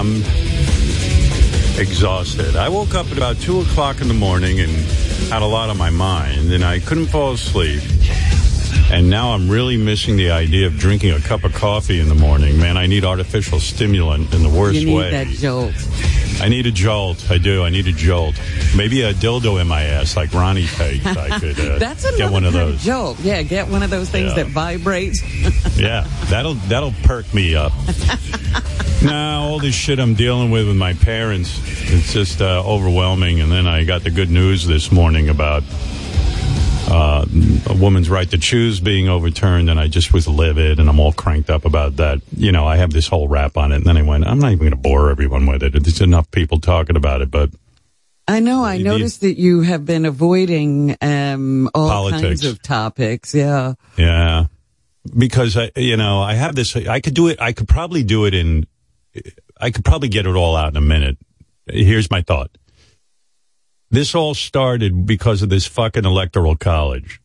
I'm 0.00 0.22
exhausted. 1.78 2.56
I 2.56 2.70
woke 2.70 2.94
up 2.94 3.10
at 3.10 3.18
about 3.18 3.38
2 3.38 3.60
o'clock 3.60 4.00
in 4.00 4.08
the 4.08 4.14
morning 4.14 4.58
and 4.58 4.70
had 5.28 5.42
a 5.42 5.46
lot 5.46 5.68
on 5.68 5.76
my 5.76 5.90
mind, 5.90 6.50
and 6.52 6.64
I 6.64 6.78
couldn't 6.78 7.08
fall 7.08 7.32
asleep. 7.32 7.82
And 8.90 9.10
now 9.10 9.34
I'm 9.34 9.50
really 9.50 9.76
missing 9.76 10.16
the 10.16 10.30
idea 10.30 10.66
of 10.66 10.78
drinking 10.78 11.10
a 11.10 11.20
cup 11.20 11.44
of 11.44 11.52
coffee 11.52 12.00
in 12.00 12.08
the 12.08 12.14
morning. 12.14 12.58
Man, 12.58 12.78
I 12.78 12.86
need 12.86 13.04
artificial 13.04 13.60
stimulant 13.60 14.32
in 14.32 14.42
the 14.42 14.48
worst 14.48 14.78
you 14.78 14.86
need 14.86 14.96
way. 14.96 15.10
that 15.10 15.26
jolt. 15.26 15.74
I 16.40 16.48
need 16.48 16.64
a 16.64 16.72
jolt. 16.72 17.30
I 17.30 17.36
do. 17.36 17.62
I 17.62 17.68
need 17.68 17.86
a 17.86 17.92
jolt. 17.92 18.36
Maybe 18.76 19.02
a 19.02 19.12
dildo 19.12 19.60
in 19.60 19.66
my 19.66 19.82
ass, 19.82 20.16
like 20.16 20.32
Ronnie 20.32 20.66
takes. 20.66 21.04
I 21.04 21.38
could 21.40 21.58
uh, 21.58 21.78
That's 21.78 22.16
get 22.16 22.30
one 22.30 22.44
of 22.44 22.52
those. 22.52 22.82
jolt. 22.84 23.18
Yeah, 23.20 23.42
get 23.42 23.68
one 23.68 23.82
of 23.82 23.90
those 23.90 24.08
things 24.08 24.28
Yeah. 24.36 24.44
that 24.44 24.46
vibrates. 24.48 25.22
Yeah, 25.76 26.06
that'll 26.28 26.54
that'll 26.68 26.92
perk 27.04 27.32
me 27.32 27.54
up. 27.54 27.72
now 29.02 29.42
all 29.44 29.58
this 29.60 29.74
shit 29.74 29.98
I'm 29.98 30.12
dealing 30.14 30.50
with 30.50 30.66
with 30.66 30.76
my 30.76 30.92
parents, 30.92 31.58
it's 31.90 32.12
just 32.12 32.42
uh, 32.42 32.62
overwhelming. 32.66 33.40
And 33.40 33.50
then 33.50 33.66
I 33.66 33.84
got 33.84 34.02
the 34.04 34.10
good 34.10 34.28
news 34.30 34.66
this 34.66 34.92
morning 34.92 35.30
about 35.30 35.62
uh, 36.90 37.24
a 37.66 37.74
woman's 37.74 38.10
right 38.10 38.28
to 38.30 38.36
choose 38.36 38.78
being 38.80 39.08
overturned, 39.08 39.70
and 39.70 39.78
I 39.80 39.86
just 39.88 40.12
was 40.12 40.28
livid, 40.28 40.78
and 40.80 40.88
I'm 40.88 40.98
all 41.00 41.12
cranked 41.12 41.48
up 41.48 41.64
about 41.64 41.96
that. 41.96 42.20
You 42.36 42.52
know, 42.52 42.66
I 42.66 42.76
have 42.76 42.90
this 42.92 43.06
whole 43.08 43.26
rap 43.28 43.56
on 43.56 43.72
it, 43.72 43.76
and 43.76 43.84
then 43.86 43.96
I 43.96 44.02
went, 44.02 44.26
I'm 44.26 44.38
not 44.38 44.48
even 44.48 44.58
going 44.58 44.70
to 44.72 44.76
bore 44.76 45.10
everyone 45.10 45.46
with 45.46 45.62
it. 45.62 45.72
There's 45.72 46.00
enough 46.02 46.30
people 46.30 46.60
talking 46.60 46.96
about 46.96 47.22
it, 47.22 47.30
but 47.30 47.50
I 48.30 48.40
know. 48.40 48.64
I 48.64 48.78
noticed 48.78 49.22
that 49.22 49.38
you 49.38 49.62
have 49.62 49.84
been 49.84 50.04
avoiding 50.04 50.96
um, 51.00 51.68
all 51.74 51.88
Politics. 51.88 52.22
kinds 52.22 52.44
of 52.44 52.62
topics. 52.62 53.34
Yeah. 53.34 53.74
Yeah. 53.96 54.46
Because 55.16 55.56
I, 55.56 55.72
you 55.74 55.96
know, 55.96 56.20
I 56.20 56.34
have 56.34 56.54
this, 56.54 56.76
I 56.76 57.00
could 57.00 57.14
do 57.14 57.26
it, 57.28 57.40
I 57.40 57.52
could 57.52 57.66
probably 57.66 58.04
do 58.04 58.26
it 58.26 58.34
in, 58.34 58.66
I 59.60 59.70
could 59.70 59.84
probably 59.84 60.08
get 60.08 60.26
it 60.26 60.36
all 60.36 60.54
out 60.54 60.70
in 60.70 60.76
a 60.76 60.80
minute. 60.80 61.18
Here's 61.66 62.10
my 62.10 62.22
thought. 62.22 62.56
This 63.90 64.14
all 64.14 64.34
started 64.34 65.06
because 65.06 65.42
of 65.42 65.48
this 65.48 65.66
fucking 65.66 66.04
electoral 66.04 66.54
college. 66.54 67.20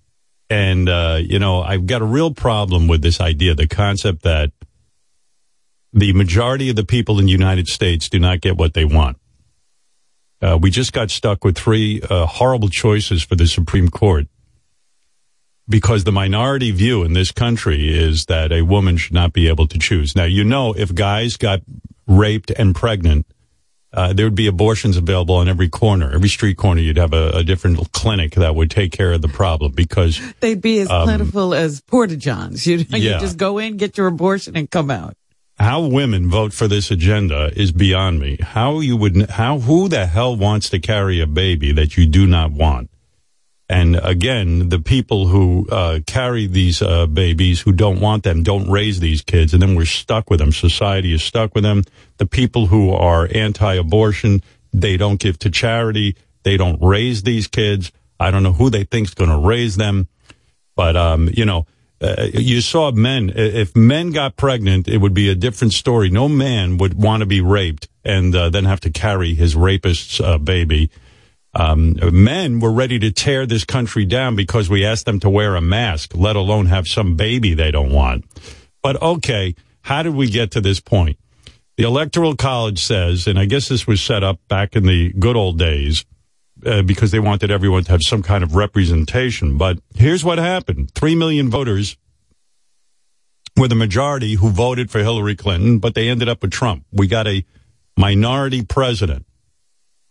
And, 0.49 0.89
uh, 0.89 1.19
you 1.21 1.37
know, 1.37 1.61
I've 1.61 1.85
got 1.85 2.01
a 2.01 2.05
real 2.05 2.33
problem 2.33 2.87
with 2.87 3.03
this 3.03 3.21
idea, 3.21 3.53
the 3.53 3.67
concept 3.67 4.23
that 4.23 4.51
the 5.93 6.13
majority 6.13 6.69
of 6.69 6.75
the 6.75 6.85
people 6.85 7.19
in 7.19 7.25
the 7.25 7.31
United 7.31 7.67
States 7.67 8.09
do 8.09 8.19
not 8.19 8.41
get 8.41 8.57
what 8.57 8.73
they 8.73 8.85
want. 8.85 9.17
Uh, 10.41 10.57
we 10.61 10.69
just 10.69 10.93
got 10.93 11.09
stuck 11.11 11.43
with 11.43 11.57
three 11.57 12.01
uh, 12.09 12.25
horrible 12.25 12.69
choices 12.69 13.23
for 13.23 13.35
the 13.35 13.47
Supreme 13.47 13.89
Court 13.89 14.27
because 15.67 16.03
the 16.03 16.11
minority 16.11 16.71
view 16.71 17.03
in 17.03 17.13
this 17.13 17.31
country 17.31 17.89
is 17.89 18.25
that 18.25 18.51
a 18.51 18.61
woman 18.61 18.97
should 18.97 19.13
not 19.13 19.33
be 19.33 19.47
able 19.47 19.67
to 19.67 19.79
choose. 19.79 20.15
Now, 20.15 20.25
you 20.25 20.43
know, 20.43 20.73
if 20.73 20.93
guys 20.93 21.37
got 21.37 21.61
raped 22.05 22.51
and 22.51 22.75
pregnant, 22.75 23.25
uh, 23.91 24.11
there 24.13 24.25
would 24.25 24.35
be 24.35 24.45
abortions 24.47 24.97
available 24.97 25.35
on 25.35 25.47
every 25.47 25.69
corner, 25.69 26.11
every 26.11 26.27
street 26.27 26.57
corner. 26.57 26.81
You'd 26.81 26.97
have 26.97 27.13
a, 27.13 27.29
a 27.29 27.43
different 27.43 27.91
clinic 27.93 28.35
that 28.35 28.53
would 28.53 28.69
take 28.69 28.91
care 28.91 29.13
of 29.13 29.21
the 29.21 29.29
problem 29.29 29.71
because 29.71 30.19
They'd 30.41 30.61
be 30.61 30.79
as 30.79 30.89
plentiful 30.89 31.53
as 31.55 31.81
porta 31.81 32.17
johns. 32.17 32.67
You, 32.67 32.79
Um, 32.79 32.85
Yeah. 33.01 33.19
just 33.19 33.37
go 33.37 33.57
in, 33.57 33.77
get 33.77 33.97
your 33.97 34.07
abortion, 34.07 34.57
and 34.57 34.69
come 34.69 34.91
out. 34.91 35.15
How 35.57 35.81
women 35.81 36.29
vote 36.29 36.53
for 36.53 36.67
this 36.67 36.91
agenda 36.91 37.51
is 37.55 37.71
beyond 37.71 38.19
me. 38.19 38.37
How 38.41 38.79
you 38.79 38.97
would, 38.97 39.29
how, 39.31 39.59
who 39.59 39.87
the 39.87 40.05
hell 40.05 40.35
wants 40.35 40.69
to 40.69 40.79
carry 40.79 41.21
a 41.21 41.27
baby 41.27 41.71
that 41.71 41.97
you 41.97 42.05
do 42.05 42.27
not 42.27 42.51
want? 42.51 42.89
And 43.67 43.95
again, 43.95 44.69
the 44.69 44.79
people 44.79 45.27
who 45.27 45.67
uh, 45.71 45.99
carry 46.05 46.45
these 46.45 46.83
uh, 46.83 47.07
babies 47.07 47.61
who 47.61 47.71
don't 47.71 47.99
want 47.99 48.23
them 48.23 48.43
don't 48.43 48.69
raise 48.69 48.99
these 48.99 49.23
kids, 49.23 49.53
and 49.53 49.61
then 49.61 49.75
we're 49.75 49.85
stuck 49.85 50.29
with 50.29 50.39
them. 50.39 50.51
Society 50.51 51.13
is 51.13 51.23
stuck 51.23 51.55
with 51.55 51.63
them. 51.63 51.83
The 52.17 52.27
people 52.27 52.67
who 52.67 52.91
are 52.91 53.27
anti-abortion, 53.33 54.43
they 54.71 54.97
don't 54.97 55.19
give 55.19 55.39
to 55.39 55.49
charity. 55.49 56.15
They 56.43 56.57
don't 56.57 56.79
raise 56.79 57.23
these 57.23 57.47
kids. 57.47 57.91
I 58.19 58.29
don't 58.29 58.43
know 58.43 58.53
who 58.53 58.69
they 58.69 58.83
think's 58.83 59.15
going 59.15 59.31
to 59.31 59.37
raise 59.37 59.77
them, 59.77 60.07
but 60.75 60.95
um, 60.95 61.29
you 61.33 61.45
know, 61.45 61.65
uh, 62.01 62.27
you 62.33 62.61
saw 62.61 62.91
men. 62.91 63.31
If 63.35 63.75
men 63.75 64.11
got 64.11 64.35
pregnant, 64.35 64.87
it 64.87 64.97
would 64.97 65.13
be 65.13 65.29
a 65.29 65.35
different 65.35 65.73
story. 65.73 66.09
No 66.09 66.27
man 66.27 66.77
would 66.77 66.93
want 66.93 67.21
to 67.21 67.25
be 67.25 67.41
raped 67.41 67.87
and 68.03 68.35
uh, 68.35 68.49
then 68.49 68.65
have 68.65 68.81
to 68.81 68.89
carry 68.89 69.33
his 69.33 69.55
rapist's 69.55 70.19
uh, 70.19 70.37
baby. 70.37 70.89
Um, 71.53 71.95
men 72.11 72.59
were 72.59 72.71
ready 72.71 72.99
to 72.99 73.11
tear 73.11 73.45
this 73.45 73.63
country 73.63 74.05
down 74.05 74.35
because 74.35 74.69
we 74.69 74.85
asked 74.85 75.05
them 75.05 75.21
to 75.21 75.29
wear 75.29 75.55
a 75.55 75.61
mask, 75.61 76.11
let 76.13 76.35
alone 76.35 76.65
have 76.65 76.85
some 76.85 77.15
baby 77.15 77.53
they 77.53 77.71
don't 77.71 77.91
want. 77.91 78.25
But 78.83 79.01
okay, 79.01 79.55
how 79.81 80.03
did 80.03 80.15
we 80.15 80.29
get 80.29 80.51
to 80.51 80.61
this 80.61 80.81
point? 80.81 81.17
The 81.77 81.83
Electoral 81.83 82.35
College 82.35 82.83
says, 82.83 83.25
and 83.27 83.39
I 83.39 83.45
guess 83.45 83.69
this 83.69 83.87
was 83.87 84.01
set 84.01 84.23
up 84.23 84.39
back 84.47 84.75
in 84.75 84.85
the 84.85 85.13
good 85.13 85.35
old 85.35 85.57
days, 85.57 86.05
uh, 86.65 86.81
because 86.81 87.11
they 87.11 87.19
wanted 87.19 87.51
everyone 87.51 87.83
to 87.83 87.91
have 87.91 88.01
some 88.03 88.23
kind 88.23 88.43
of 88.43 88.55
representation. 88.55 89.57
But 89.57 89.79
here's 89.93 90.23
what 90.23 90.37
happened. 90.37 90.91
Three 90.95 91.15
million 91.15 91.49
voters 91.49 91.97
were 93.55 93.67
the 93.67 93.75
majority 93.75 94.35
who 94.35 94.49
voted 94.49 94.91
for 94.91 94.99
Hillary 94.99 95.35
Clinton, 95.35 95.79
but 95.79 95.95
they 95.95 96.09
ended 96.09 96.27
up 96.27 96.41
with 96.41 96.51
Trump. 96.51 96.85
We 96.91 97.07
got 97.07 97.27
a 97.27 97.45
minority 97.97 98.63
president 98.63 99.25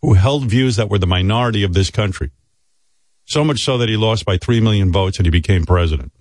who 0.01 0.15
held 0.15 0.45
views 0.45 0.77
that 0.77 0.89
were 0.89 0.99
the 0.99 1.07
minority 1.07 1.63
of 1.63 1.75
this 1.75 1.91
country. 1.91 2.31
So 3.27 3.43
much 3.43 3.65
so 3.65 3.79
that 3.79 3.89
he 3.89 3.97
lost 3.97 4.25
by 4.25 4.37
three 4.37 4.61
million 4.61 4.93
votes 4.93 5.19
and 5.19 5.27
he 5.27 5.31
became 5.31 5.65
president. 5.65 6.13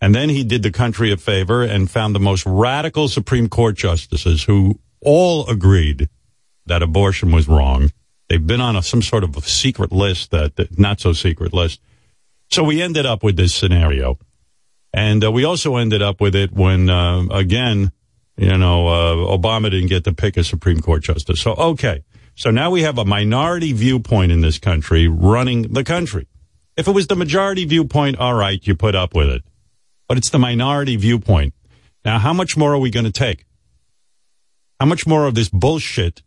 And 0.00 0.14
then 0.14 0.28
he 0.28 0.44
did 0.44 0.62
the 0.62 0.72
country 0.72 1.12
a 1.12 1.16
favor 1.16 1.62
and 1.62 1.90
found 1.90 2.14
the 2.14 2.20
most 2.20 2.44
radical 2.44 3.08
Supreme 3.08 3.48
Court 3.48 3.76
justices 3.76 4.44
who 4.44 4.80
all 5.00 5.48
agreed 5.48 6.08
that 6.66 6.82
abortion 6.82 7.32
was 7.32 7.48
wrong. 7.48 7.90
They've 8.32 8.46
been 8.46 8.62
on 8.62 8.76
a, 8.76 8.82
some 8.82 9.02
sort 9.02 9.24
of 9.24 9.46
secret 9.46 9.92
list 9.92 10.30
that, 10.30 10.56
that 10.56 10.78
not 10.78 11.00
so 11.00 11.12
secret 11.12 11.52
list. 11.52 11.82
So 12.50 12.64
we 12.64 12.80
ended 12.80 13.04
up 13.04 13.22
with 13.22 13.36
this 13.36 13.54
scenario. 13.54 14.18
And 14.94 15.22
uh, 15.22 15.30
we 15.30 15.44
also 15.44 15.76
ended 15.76 16.00
up 16.00 16.18
with 16.18 16.34
it 16.34 16.50
when, 16.50 16.88
uh, 16.88 17.24
again, 17.30 17.92
you 18.38 18.56
know, 18.56 18.88
uh, 18.88 19.36
Obama 19.36 19.70
didn't 19.70 19.88
get 19.88 20.04
to 20.04 20.14
pick 20.14 20.38
a 20.38 20.44
Supreme 20.44 20.80
Court 20.80 21.02
justice. 21.02 21.42
So, 21.42 21.52
okay. 21.52 22.04
So 22.34 22.50
now 22.50 22.70
we 22.70 22.80
have 22.80 22.96
a 22.96 23.04
minority 23.04 23.74
viewpoint 23.74 24.32
in 24.32 24.40
this 24.40 24.58
country 24.58 25.08
running 25.08 25.74
the 25.74 25.84
country. 25.84 26.26
If 26.74 26.88
it 26.88 26.92
was 26.92 27.08
the 27.08 27.16
majority 27.16 27.66
viewpoint, 27.66 28.16
all 28.16 28.32
right, 28.32 28.66
you 28.66 28.74
put 28.74 28.94
up 28.94 29.14
with 29.14 29.28
it. 29.28 29.42
But 30.08 30.16
it's 30.16 30.30
the 30.30 30.38
minority 30.38 30.96
viewpoint. 30.96 31.52
Now, 32.02 32.18
how 32.18 32.32
much 32.32 32.56
more 32.56 32.72
are 32.72 32.78
we 32.78 32.88
going 32.88 33.04
to 33.04 33.12
take? 33.12 33.44
How 34.80 34.86
much 34.86 35.06
more 35.06 35.26
of 35.26 35.34
this 35.34 35.50
bullshit 35.50 36.22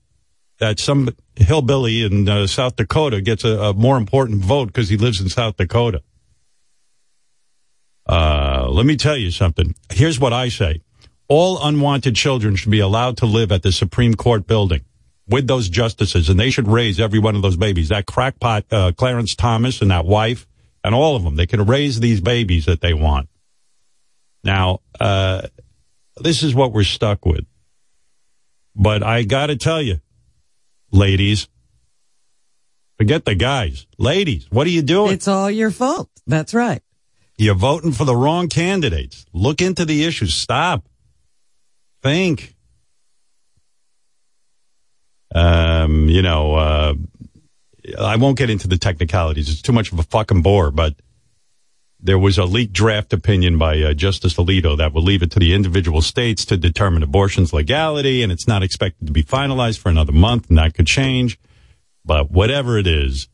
that 0.60 0.80
some 0.80 1.10
hillbilly 1.36 2.04
in 2.04 2.28
uh, 2.30 2.48
South 2.48 2.76
Dakota 2.76 3.22
gets 3.22 3.44
a, 3.44 3.50
a 3.50 3.74
more 3.74 3.98
important 3.98 4.44
vote 4.44 4.68
because 4.68 4.90
he 4.90 4.98
lives 4.98 5.22
in 5.22 5.30
South 5.30 5.58
Dakota? 5.58 6.02
Uh, 8.08 8.68
let 8.70 8.86
me 8.86 8.96
tell 8.96 9.18
you 9.18 9.32
something. 9.32 9.76
Here's 9.92 10.20
what 10.20 10.34
I 10.34 10.50
say. 10.50 10.82
All 11.28 11.66
unwanted 11.66 12.16
children 12.16 12.56
should 12.56 12.72
be 12.72 12.80
allowed 12.80 13.18
to 13.18 13.26
live 13.26 13.52
at 13.52 13.64
the 13.64 13.72
Supreme 13.72 14.14
Court 14.14 14.46
building 14.46 14.82
with 15.28 15.48
those 15.48 15.70
justices, 15.70 16.30
and 16.30 16.40
they 16.40 16.52
should 16.52 16.68
raise 16.68 17.00
every 17.00 17.18
one 17.18 17.36
of 17.36 17.42
those 17.42 17.58
babies. 17.58 17.90
That 17.90 18.06
crackpot, 18.06 18.66
uh, 18.72 18.92
Clarence 18.96 19.36
Thomas 19.36 19.82
and 19.82 19.90
that 19.90 20.06
wife, 20.06 20.46
and 20.84 20.94
all 20.94 21.16
of 21.16 21.24
them. 21.24 21.36
They 21.36 21.48
can 21.48 21.66
raise 21.66 22.00
these 22.00 22.22
babies 22.22 22.66
that 22.66 22.82
they 22.82 22.94
want. 22.94 23.28
Now, 24.44 24.82
uh, 25.00 25.48
this 26.18 26.44
is 26.44 26.54
what 26.54 26.72
we're 26.72 26.84
stuck 26.84 27.26
with. 27.26 27.46
But 28.76 29.02
I 29.02 29.24
got 29.24 29.48
to 29.48 29.56
tell 29.56 29.82
you, 29.82 30.00
ladies, 30.96 31.48
forget 32.98 33.26
the 33.26 33.36
guys. 33.36 33.86
Ladies, 33.98 34.48
what 34.50 34.66
are 34.66 34.72
you 34.72 34.82
doing? 34.82 35.14
It's 35.14 35.28
all 35.28 35.52
your 35.52 35.72
fault. 35.72 36.10
That's 36.26 36.54
right. 36.54 36.82
You're 37.38 37.56
voting 37.56 37.92
for 37.92 38.06
the 38.06 38.16
wrong 38.16 38.48
candidates. 38.48 39.26
Look 39.34 39.62
into 39.62 39.86
the 39.86 40.06
issues. 40.06 40.34
Stop. 40.34 40.88
Think. 42.02 42.56
Um, 45.34 46.08
you 46.08 46.22
know, 46.22 46.56
uh, 46.56 46.94
I 48.00 48.16
won't 48.16 48.38
get 48.38 48.50
into 48.50 48.70
the 48.70 48.78
technicalities. 48.78 49.50
It's 49.50 49.62
too 49.62 49.74
much 49.74 49.92
of 49.92 50.00
a 50.00 50.04
fucking 50.04 50.42
bore, 50.42 50.72
but 50.72 50.96
there 52.00 52.20
was 52.20 52.38
a 52.38 52.46
leaked 52.46 52.74
draft 52.74 53.14
opinion 53.14 53.58
by 53.58 53.82
uh, 53.82 53.94
Justice 53.94 54.36
Alito 54.36 54.78
that 54.78 54.94
will 54.94 55.02
leave 55.02 55.24
it 55.24 55.32
to 55.32 55.40
the 55.40 55.54
individual 55.54 56.02
states 56.02 56.46
to 56.46 56.58
determine 56.58 57.04
abortion's 57.04 57.54
legality, 57.54 58.22
and 58.22 58.32
it's 58.32 58.48
not 58.48 58.64
expected 58.64 59.08
to 59.08 59.14
be 59.14 59.24
finalized 59.24 59.80
for 59.80 59.90
another 59.90 60.12
month, 60.12 60.50
and 60.50 60.58
that 60.58 60.74
could 60.74 60.88
change. 60.88 61.40
But 62.04 62.30
whatever 62.30 62.78
it 62.78 62.86
is, 62.86 63.28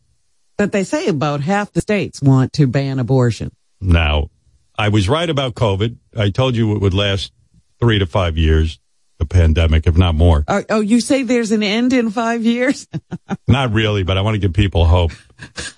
But 0.57 0.71
they 0.71 0.83
say 0.83 1.07
about 1.07 1.41
half 1.41 1.73
the 1.73 1.81
states 1.81 2.21
want 2.21 2.53
to 2.53 2.67
ban 2.67 2.99
abortion. 2.99 3.51
Now, 3.81 4.29
I 4.77 4.89
was 4.89 5.09
right 5.09 5.29
about 5.29 5.55
COVID. 5.55 5.97
I 6.17 6.29
told 6.29 6.55
you 6.55 6.75
it 6.75 6.81
would 6.81 6.93
last 6.93 7.33
three 7.79 7.99
to 7.99 8.05
five 8.05 8.37
years, 8.37 8.79
the 9.17 9.25
pandemic, 9.25 9.87
if 9.87 9.97
not 9.97 10.15
more. 10.15 10.45
Oh, 10.47 10.63
oh, 10.69 10.79
you 10.79 11.01
say 11.01 11.23
there's 11.23 11.51
an 11.51 11.63
end 11.63 11.93
in 11.93 12.11
five 12.11 12.43
years? 12.43 12.87
Not 13.47 13.73
really, 13.73 14.03
but 14.03 14.17
I 14.17 14.21
want 14.21 14.35
to 14.35 14.39
give 14.39 14.53
people 14.53 14.85
hope. 14.85 15.11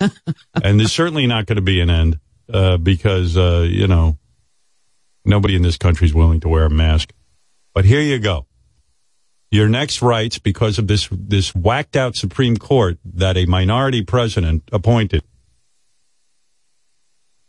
and 0.62 0.78
there's 0.78 0.92
certainly 0.92 1.26
not 1.26 1.46
going 1.46 1.56
to 1.56 1.62
be 1.62 1.80
an 1.80 1.90
end 1.90 2.20
uh, 2.54 2.76
because, 2.78 3.36
uh, 3.36 3.66
you 3.68 3.86
know, 3.88 4.16
nobody 5.24 5.56
in 5.56 5.62
this 5.62 5.76
country 5.76 6.06
is 6.06 6.14
willing 6.14 6.40
to 6.40 6.48
wear 6.48 6.64
a 6.64 6.70
mask. 6.70 7.12
But 7.74 7.84
here 7.84 8.00
you 8.00 8.18
go. 8.20 8.46
your 9.50 9.68
next 9.68 10.02
rights 10.02 10.38
because 10.38 10.78
of 10.78 10.86
this 10.86 11.08
this 11.12 11.54
whacked 11.54 11.96
out 11.96 12.16
Supreme 12.16 12.56
Court 12.56 12.98
that 13.04 13.36
a 13.36 13.46
minority 13.46 14.02
president 14.02 14.62
appointed. 14.72 15.22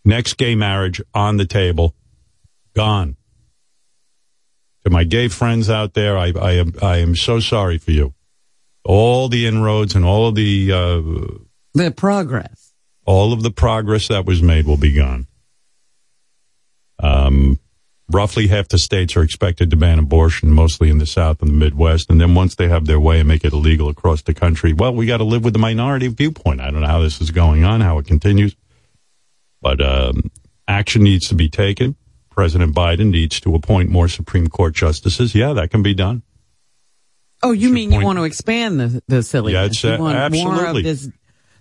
Next 0.04 0.38
gay 0.38 0.56
marriage 0.56 1.02
on 1.14 1.38
the 1.38 1.46
table, 1.48 1.96
gone. 2.76 3.18
To 4.84 4.92
my 4.92 5.04
gay 5.04 5.30
friends 5.30 5.68
out 5.68 5.96
there, 5.96 6.16
I, 6.16 6.32
I 6.40 6.52
am 6.54 6.74
I 6.82 6.98
am 6.98 7.16
so 7.16 7.40
sorry 7.40 7.80
for 7.80 7.92
you. 7.92 8.14
All 8.84 9.30
the 9.30 9.48
inroads 9.48 9.96
and 9.96 10.06
all 10.06 10.28
of 10.28 10.36
the 10.36 10.72
uh, 10.72 11.02
The 11.74 11.92
progress. 11.92 12.65
All 13.06 13.34
of 13.34 13.44
the 13.44 13.52
progress 13.52 14.08
that 14.08 14.26
was 14.26 14.42
made 14.42 14.66
will 14.66 14.78
be 14.78 14.94
gone. 14.94 15.28
Um, 17.00 17.60
roughly 18.10 18.48
half 18.48 18.68
the 18.68 18.78
states 18.78 19.16
are 19.16 19.24
expected 19.24 19.70
to 19.72 19.78
ban 19.78 20.00
abortion, 20.00 20.52
mostly 20.52 20.90
in 20.90 20.98
the 20.98 21.06
South 21.06 21.42
and 21.42 21.50
the 21.50 21.56
Midwest. 21.56 22.10
And 22.10 22.20
then 22.20 22.36
once 22.36 22.56
they 22.56 22.68
have 22.68 22.86
their 22.86 23.00
way 23.00 23.20
and 23.20 23.28
make 23.28 23.44
it 23.44 23.54
illegal 23.54 23.90
across 23.90 24.22
the 24.22 24.34
country, 24.34 24.74
well, 24.74 24.94
we 24.94 25.06
got 25.06 25.18
to 25.18 25.24
live 25.24 25.44
with 25.44 25.54
the 25.54 25.60
minority 25.60 26.08
viewpoint. 26.08 26.62
I 26.62 26.72
don't 26.72 26.82
know 26.82 26.88
how 26.88 27.02
this 27.02 27.22
is 27.22 27.32
going 27.32 27.64
on, 27.64 27.82
how 27.82 27.98
it 28.00 28.08
continues, 28.08 28.56
but 29.62 29.82
um, 29.82 30.32
action 30.68 31.04
needs 31.04 31.28
to 31.30 31.36
be 31.36 31.50
taken. 31.50 31.96
President 32.30 32.76
Biden 32.76 33.12
needs 33.12 33.40
to 33.42 33.56
appoint 33.56 33.90
more 33.90 34.10
Supreme 34.10 34.48
Court 34.48 34.74
justices. 34.74 35.34
Yeah, 35.34 35.54
that 35.54 35.72
can 35.72 35.84
be 35.84 35.94
done. 35.94 36.22
Oh, 37.42 37.52
you 37.52 37.70
mean 37.70 37.92
you 37.92 38.04
want 38.04 38.18
to 38.18 38.24
expand 38.24 38.80
the 38.80 39.04
the 39.08 39.24
silliness? 39.24 39.54
Yeah, 39.54 39.66
it's, 39.66 39.84
you 39.84 39.90
uh, 39.92 39.98
want 40.00 40.34
more 40.34 40.52
absolutely. 40.52 40.82
of 40.82 40.86
this 40.86 41.10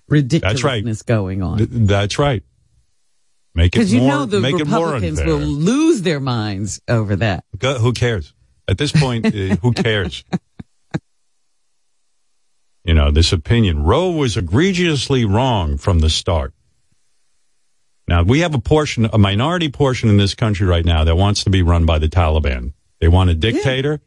ridiculousness 0.08 1.00
right. 1.02 1.06
going 1.06 1.42
on. 1.42 1.58
Th- 1.58 1.68
That's 1.70 2.18
right. 2.18 2.42
Make 3.54 3.68
it 3.68 3.72
Because 3.72 3.92
you 3.92 4.00
more, 4.00 4.10
know 4.10 4.26
the 4.26 4.40
more 4.40 4.58
Republicans 4.58 5.22
will 5.22 5.38
lose 5.38 6.02
their 6.02 6.20
minds 6.20 6.80
over 6.88 7.16
that. 7.16 7.44
Go, 7.56 7.78
who 7.78 7.92
cares? 7.92 8.34
At 8.66 8.78
this 8.78 8.92
point, 8.92 9.26
uh, 9.26 9.56
who 9.56 9.72
cares? 9.72 10.24
You 12.84 12.92
know, 12.92 13.10
this 13.10 13.32
opinion. 13.32 13.82
Roe 13.82 14.10
was 14.10 14.36
egregiously 14.36 15.24
wrong 15.24 15.78
from 15.78 16.00
the 16.00 16.10
start. 16.10 16.52
Now, 18.06 18.22
we 18.22 18.40
have 18.40 18.54
a 18.54 18.58
portion, 18.58 19.08
a 19.10 19.16
minority 19.16 19.70
portion 19.70 20.10
in 20.10 20.18
this 20.18 20.34
country 20.34 20.66
right 20.66 20.84
now 20.84 21.04
that 21.04 21.16
wants 21.16 21.44
to 21.44 21.50
be 21.50 21.62
run 21.62 21.86
by 21.86 21.98
the 21.98 22.08
Taliban. 22.08 22.74
They 23.00 23.08
want 23.08 23.30
a 23.30 23.34
dictator 23.34 24.02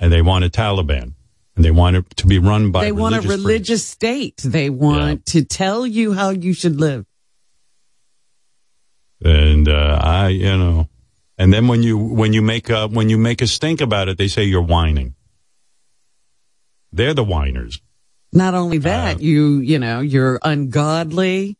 and 0.00 0.12
they 0.12 0.22
want 0.22 0.44
a 0.44 0.48
Taliban. 0.48 1.14
And 1.58 1.64
they 1.64 1.72
want 1.72 1.96
it 1.96 2.08
to 2.18 2.28
be 2.28 2.38
run 2.38 2.70
by 2.70 2.84
they 2.84 2.92
want 2.92 3.16
a 3.16 3.20
religious 3.20 3.84
state. 3.84 4.36
They 4.44 4.70
want 4.70 5.26
to 5.26 5.44
tell 5.44 5.84
you 5.84 6.12
how 6.12 6.30
you 6.30 6.52
should 6.52 6.78
live. 6.78 7.04
And 9.24 9.68
uh, 9.68 9.98
I, 10.00 10.28
you 10.28 10.56
know, 10.56 10.88
and 11.36 11.52
then 11.52 11.66
when 11.66 11.82
you 11.82 11.98
when 11.98 12.32
you 12.32 12.42
make 12.42 12.70
a 12.70 12.86
when 12.86 13.08
you 13.08 13.18
make 13.18 13.42
a 13.42 13.48
stink 13.48 13.80
about 13.80 14.08
it, 14.08 14.18
they 14.18 14.28
say 14.28 14.44
you're 14.44 14.62
whining. 14.62 15.16
They're 16.92 17.12
the 17.12 17.24
whiners, 17.24 17.80
Not 18.32 18.54
only 18.54 18.78
that, 18.78 19.16
Uh, 19.16 19.18
you 19.18 19.58
you 19.58 19.80
know 19.80 19.98
you're 19.98 20.38
ungodly. 20.44 21.56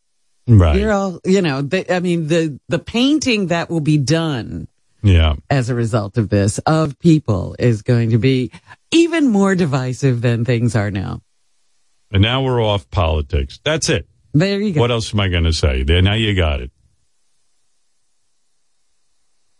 right? 0.46 0.76
You're 0.78 0.92
all 0.92 1.18
you 1.24 1.42
know. 1.42 1.62
The, 1.62 1.92
I 1.92 1.98
mean 1.98 2.28
the 2.28 2.60
the 2.68 2.78
painting 2.78 3.48
that 3.48 3.68
will 3.68 3.80
be 3.80 3.98
done 3.98 4.68
yeah, 5.02 5.36
as 5.50 5.70
a 5.70 5.74
result 5.74 6.18
of 6.18 6.28
this 6.28 6.58
of 6.58 6.98
people 6.98 7.54
is 7.58 7.82
going 7.82 8.10
to 8.10 8.18
be 8.18 8.50
even 8.90 9.28
more 9.28 9.54
divisive 9.54 10.20
than 10.22 10.44
things 10.44 10.74
are 10.74 10.90
now. 10.90 11.20
and 12.10 12.22
now 12.22 12.42
we're 12.42 12.62
off 12.62 12.90
politics. 12.90 13.60
That's 13.64 13.88
it. 13.88 14.08
There 14.34 14.60
you 14.60 14.74
go. 14.74 14.80
What 14.80 14.90
else 14.90 15.14
am 15.14 15.20
I 15.20 15.28
going 15.28 15.44
to 15.44 15.52
say? 15.52 15.82
There, 15.82 16.02
now 16.02 16.14
you 16.14 16.34
got 16.34 16.60
it. 16.60 16.70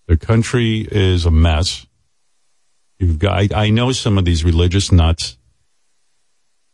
The 0.06 0.17
country 0.17 0.87
is 0.90 1.26
a 1.26 1.31
mess. 1.31 1.87
You've 2.99 3.19
got. 3.19 3.52
I, 3.52 3.67
I 3.67 3.70
know 3.70 3.93
some 3.93 4.19
of 4.19 4.25
these 4.25 4.44
religious 4.44 4.90
nuts, 4.90 5.37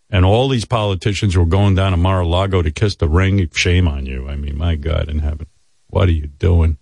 and 0.08 0.24
all 0.24 0.48
these 0.48 0.64
politicians 0.64 1.34
who 1.34 1.42
are 1.42 1.46
going 1.46 1.74
down 1.74 1.90
to 1.90 1.96
Mar-a-Lago 1.96 2.62
to 2.62 2.70
kiss 2.70 2.96
the 2.96 3.08
ring. 3.08 3.48
Shame 3.52 3.88
on 3.88 4.06
you. 4.06 4.28
I 4.28 4.36
mean, 4.36 4.56
my 4.56 4.76
God 4.76 5.08
in 5.08 5.18
heaven, 5.18 5.46
what 5.88 6.08
are 6.08 6.12
you 6.12 6.28
doing? 6.28 6.78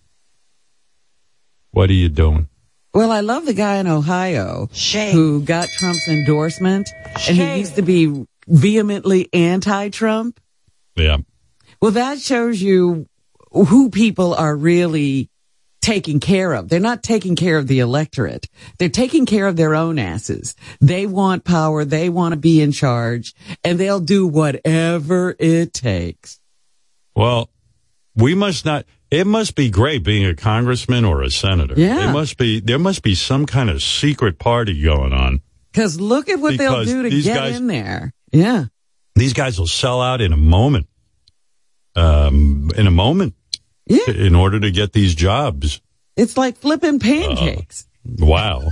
What 1.73 1.91
are 1.91 1.95
you 1.95 2.09
doing? 2.09 2.49
Well, 2.95 3.11
I 3.11 3.21
love 3.21 3.47
the 3.47 3.55
guy 3.55 3.77
in 3.77 3.87
Ohio 3.87 4.69
Shame. 4.73 5.15
who 5.15 5.43
got 5.43 5.69
Trump's 5.69 6.07
endorsement 6.09 6.91
and 7.27 7.37
he 7.37 7.59
used 7.59 7.77
to 7.77 7.83
be 7.83 8.27
vehemently 8.47 9.29
anti-Trump. 9.33 10.39
Yeah, 10.95 11.19
Well, 11.81 11.93
that 11.93 12.19
shows 12.21 12.61
you 12.61 13.09
who 13.51 13.89
people 13.89 14.35
are 14.35 14.55
really 14.55 15.31
taking 15.81 16.21
care 16.21 16.53
of. 16.53 16.69
They're 16.69 16.79
not 16.81 17.03
taking 17.03 17.35
care 17.35 17.57
of 17.57 17.67
the 17.67 17.81
electorate. 17.81 18.47
They're 18.79 18.91
taking 18.91 19.25
care 19.25 19.47
of 19.47 19.57
their 19.57 19.75
own 19.75 19.99
asses. 19.99 20.55
They 20.81 21.07
want 21.07 21.45
power. 21.45 21.85
They 21.87 22.09
want 22.11 22.33
to 22.35 22.37
be 22.39 22.61
in 22.61 22.73
charge 22.73 23.35
and 23.65 23.79
they'll 23.79 24.01
do 24.01 24.27
whatever 24.27 25.35
it 25.39 25.73
takes. 25.73 26.39
Well, 27.17 27.49
we 28.15 28.35
must 28.35 28.65
not. 28.67 28.85
It 29.13 29.27
must 29.27 29.55
be 29.55 29.69
great 29.69 30.03
being 30.03 30.25
a 30.25 30.35
congressman 30.35 31.05
or 31.05 31.21
a 31.23 31.31
senator. 31.31 31.75
Yeah. 31.77 32.09
It 32.09 32.13
must 32.15 32.39
be. 32.39 32.61
There 32.61 32.79
must 32.79 33.03
be 33.03 33.15
some 33.15 33.45
kind 33.45 33.69
of 33.69 33.83
secret 33.83 34.39
party 34.39 34.81
going 34.83 35.13
on. 35.13 35.43
Cause 35.75 36.01
look 36.01 36.29
at 36.31 36.41
what 36.41 36.57
they'll 36.57 36.85
do 36.85 37.03
to 37.03 37.11
these 37.11 37.25
get 37.25 37.37
guys- 37.37 37.57
in 37.59 37.67
there. 37.67 38.13
Yeah. 38.33 38.65
These 39.15 39.35
guys 39.35 39.59
will 39.59 39.67
sell 39.67 40.01
out 40.01 40.23
in 40.23 40.33
a 40.33 40.37
moment. 40.39 40.87
Um, 41.95 42.71
in 42.75 42.87
a 42.87 42.91
moment, 42.91 43.35
Yeah. 43.87 44.11
in 44.11 44.35
order 44.35 44.59
to 44.59 44.71
get 44.71 44.95
these 44.95 45.15
jobs. 45.15 45.83
It's 46.17 46.39
like 46.39 46.57
flipping 46.57 46.99
pancakes. 46.99 47.87
Wow, 48.07 48.71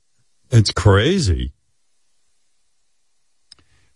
it's 0.52 0.70
crazy. 0.70 1.52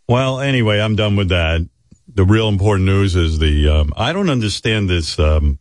Well, 0.08 0.40
anyway, 0.40 0.81
I'm 0.81 0.97
done 0.97 1.17
with 1.17 1.29
that. 1.31 1.67
The 2.12 2.25
real 2.25 2.49
important 2.49 2.87
news 2.87 3.17
is 3.17 3.38
the. 3.38 3.69
Um, 3.69 3.93
I 3.97 4.12
don't 4.12 4.29
understand 4.31 4.90
this. 4.90 5.19
Um, 5.19 5.58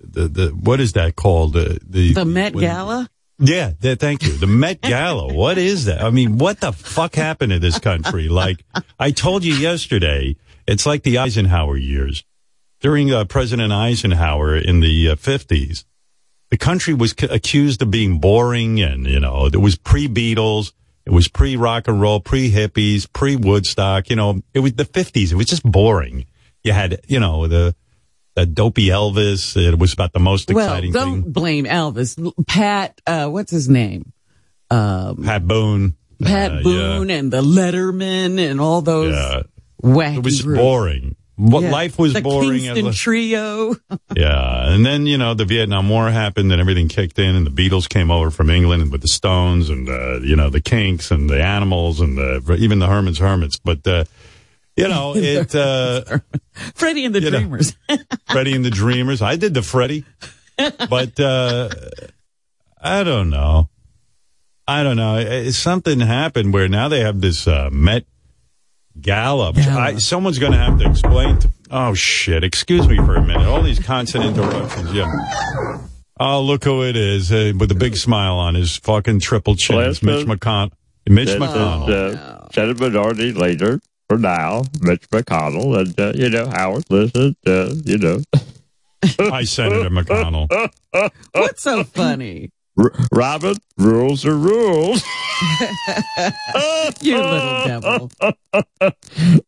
the 0.00 0.28
the 0.28 0.48
what 0.48 0.80
is 0.80 0.92
that 0.94 1.16
called? 1.16 1.54
The 1.54 1.78
the, 1.86 2.12
the 2.14 2.24
Met 2.24 2.54
when- 2.54 2.64
Gala. 2.64 3.08
Yeah, 3.40 3.70
th- 3.80 4.00
thank 4.00 4.24
you. 4.24 4.32
The 4.32 4.48
Met 4.48 4.80
Gala. 4.80 5.32
what 5.42 5.58
is 5.58 5.84
that? 5.84 6.02
I 6.02 6.10
mean, 6.10 6.38
what 6.38 6.60
the 6.60 6.72
fuck 6.72 7.14
happened 7.14 7.52
to 7.52 7.60
this 7.60 7.78
country? 7.78 8.28
Like, 8.28 8.64
I 8.98 9.12
told 9.12 9.44
you 9.44 9.54
yesterday, 9.54 10.34
it's 10.66 10.84
like 10.84 11.04
the 11.04 11.18
Eisenhower 11.18 11.76
years. 11.76 12.24
During 12.80 13.12
uh, 13.12 13.24
President 13.26 13.72
Eisenhower 13.72 14.56
in 14.56 14.80
the 14.80 15.10
uh, 15.10 15.14
50s, 15.14 15.84
the 16.50 16.56
country 16.56 16.94
was 16.94 17.14
c- 17.18 17.28
accused 17.30 17.80
of 17.80 17.92
being 17.92 18.18
boring 18.18 18.80
and, 18.80 19.06
you 19.06 19.20
know, 19.20 19.46
it 19.46 19.56
was 19.60 19.76
pre-Beatles. 19.76 20.72
It 21.06 21.12
was 21.12 21.28
pre-rock 21.28 21.86
and 21.86 22.00
roll, 22.00 22.18
pre-hippies, 22.20 23.06
pre-Woodstock. 23.12 24.10
You 24.10 24.16
know, 24.16 24.42
it 24.52 24.60
was 24.60 24.72
the 24.74 24.84
50s. 24.84 25.30
It 25.30 25.36
was 25.36 25.46
just 25.46 25.62
boring. 25.62 26.26
You 26.64 26.72
had, 26.72 27.00
you 27.06 27.20
know, 27.20 27.46
the, 27.46 27.74
the 28.38 28.46
dopey 28.46 28.86
Elvis. 28.88 29.56
It 29.56 29.78
was 29.78 29.92
about 29.92 30.12
the 30.12 30.20
most 30.20 30.50
exciting 30.50 30.92
Well, 30.92 31.06
don't 31.06 31.22
thing. 31.24 31.32
blame 31.32 31.64
Elvis. 31.64 32.16
Pat, 32.46 33.00
uh, 33.06 33.28
what's 33.28 33.50
his 33.50 33.68
name? 33.68 34.12
Um, 34.70 35.22
Pat 35.24 35.46
Boone. 35.46 35.94
Pat 36.22 36.52
Uh, 36.52 36.54
yeah. 36.56 36.62
Boone 36.62 37.10
and 37.10 37.32
the 37.32 37.42
Lettermen 37.42 38.38
and 38.38 38.60
all 38.60 38.80
those 38.82 39.14
Yeah. 39.14 39.42
wacky 39.82 40.18
It 40.18 40.24
was 40.24 40.42
groups. 40.42 40.60
boring. 40.60 41.16
What 41.36 41.62
Yeah. 41.62 41.70
life 41.70 41.98
was 41.98 42.12
boring. 42.14 42.24
the 42.24 42.30
boring. 42.30 42.60
Kingston 42.74 42.92
Trio. 42.92 43.76
yeah, 44.16 44.72
and 44.72 44.84
then 44.84 45.06
you 45.06 45.16
know 45.18 45.34
the 45.34 45.44
Vietnam 45.44 45.88
War 45.88 46.10
happened, 46.10 46.50
and 46.50 46.60
everything 46.60 46.88
kicked 46.88 47.18
in, 47.20 47.36
and 47.36 47.46
the 47.46 47.50
Beatles 47.50 47.88
came 47.88 48.10
over 48.10 48.30
from 48.32 48.50
England 48.50 48.82
and 48.82 48.90
with 48.92 49.02
the 49.02 49.08
Stones, 49.08 49.70
and 49.70 49.88
uh, 49.88 50.18
you 50.20 50.34
know 50.34 50.50
the 50.50 50.60
Kinks 50.60 51.12
and 51.12 51.30
the 51.30 51.40
Animals, 51.40 52.00
and 52.00 52.18
the, 52.18 52.56
even 52.58 52.80
the 52.80 52.88
Herman's 52.88 53.18
Hermits. 53.18 53.56
But 53.62 53.86
uh, 53.86 54.02
you 54.78 54.88
know 54.88 55.12
it. 55.16 55.54
Uh, 55.54 56.02
Freddie 56.74 57.04
and 57.04 57.14
the 57.14 57.20
You 57.20 57.30
know. 57.30 57.38
Dreamers. 57.38 57.76
Freddie 58.30 58.54
and 58.54 58.64
the 58.64 58.70
Dreamers. 58.70 59.20
I 59.22 59.36
did 59.36 59.54
the 59.54 59.62
Freddie, 59.62 60.04
but 60.56 61.18
uh, 61.20 61.68
I 62.80 63.04
don't 63.04 63.30
know. 63.30 63.68
I 64.66 64.82
don't 64.82 64.96
know. 64.96 65.16
It- 65.18 65.52
Something 65.54 66.00
happened 66.00 66.52
where 66.52 66.68
now 66.68 66.88
they 66.88 67.00
have 67.00 67.20
this 67.20 67.46
uh, 67.46 67.68
Met 67.72 68.04
Gala. 69.00 69.52
which 69.52 69.66
I, 69.66 69.96
someone's 69.98 70.38
going 70.38 70.52
to 70.52 70.58
have 70.58 70.78
to 70.80 70.88
explain. 70.90 71.38
To, 71.38 71.50
oh 71.70 71.94
shit! 71.94 72.42
Excuse 72.44 72.88
me 72.88 72.96
for 72.96 73.14
a 73.16 73.22
minute. 73.24 73.46
All 73.46 73.62
these 73.62 73.78
constant 73.78 74.24
interruptions. 74.24 74.92
Yeah. 74.92 75.06
Oh, 76.20 76.42
look 76.42 76.64
who 76.64 76.82
it 76.82 76.96
is 76.96 77.30
uh, 77.30 77.52
with 77.56 77.70
a 77.70 77.76
big 77.76 77.96
smile 77.96 78.34
on 78.34 78.56
his 78.56 78.76
fucking 78.76 79.20
triple 79.20 79.54
chin. 79.54 79.78
It's 79.82 80.02
Mitch 80.02 80.26
McConnell. 80.26 80.72
Mitch 81.08 81.28
McConnell. 81.28 81.88
is 81.88 82.16
uh, 82.16 82.48
Senate 82.52 82.80
Minority 82.80 83.32
Leader 83.32 83.80
for 84.08 84.18
now, 84.18 84.64
Mitch 84.80 85.08
McConnell, 85.10 85.78
and 85.78 85.98
uh, 86.00 86.12
you 86.14 86.30
know 86.30 86.48
Howard. 86.48 86.84
Listen, 86.90 87.36
uh, 87.46 87.74
you 87.84 87.98
know 87.98 88.20
Hi, 89.04 89.44
Senator 89.44 89.90
McConnell. 89.90 90.48
What's 91.32 91.62
so 91.62 91.84
funny? 91.84 92.50
R- 92.78 92.92
Robin, 93.12 93.56
rules 93.76 94.24
are 94.24 94.36
rules. 94.36 95.04
You 97.00 97.16
little 97.16 97.64
devil. 97.64 98.10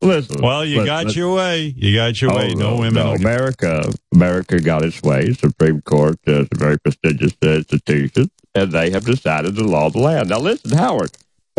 listen. 0.02 0.40
Well, 0.40 0.64
you 0.64 0.76
listen, 0.76 0.86
got 0.86 1.04
listen. 1.06 1.18
your 1.18 1.34
way. 1.34 1.74
You 1.76 1.96
got 1.96 2.20
your 2.20 2.32
Oh, 2.32 2.36
way. 2.36 2.54
No 2.54 2.76
women. 2.76 2.94
No, 2.94 3.14
America, 3.14 3.90
America 4.14 4.60
got 4.60 4.84
its 4.84 5.02
way. 5.02 5.32
Supreme 5.32 5.80
Court 5.82 6.16
is 6.26 6.46
a 6.52 6.56
very 6.56 6.78
prestigious 6.78 7.32
uh, 7.42 7.48
institution, 7.56 8.30
and 8.54 8.70
they 8.70 8.90
have 8.90 9.04
decided 9.04 9.56
to 9.56 9.64
law 9.64 9.86
of 9.86 9.94
the 9.94 9.98
land. 10.00 10.28
Now, 10.28 10.38
listen, 10.38 10.76
Howard. 10.76 11.10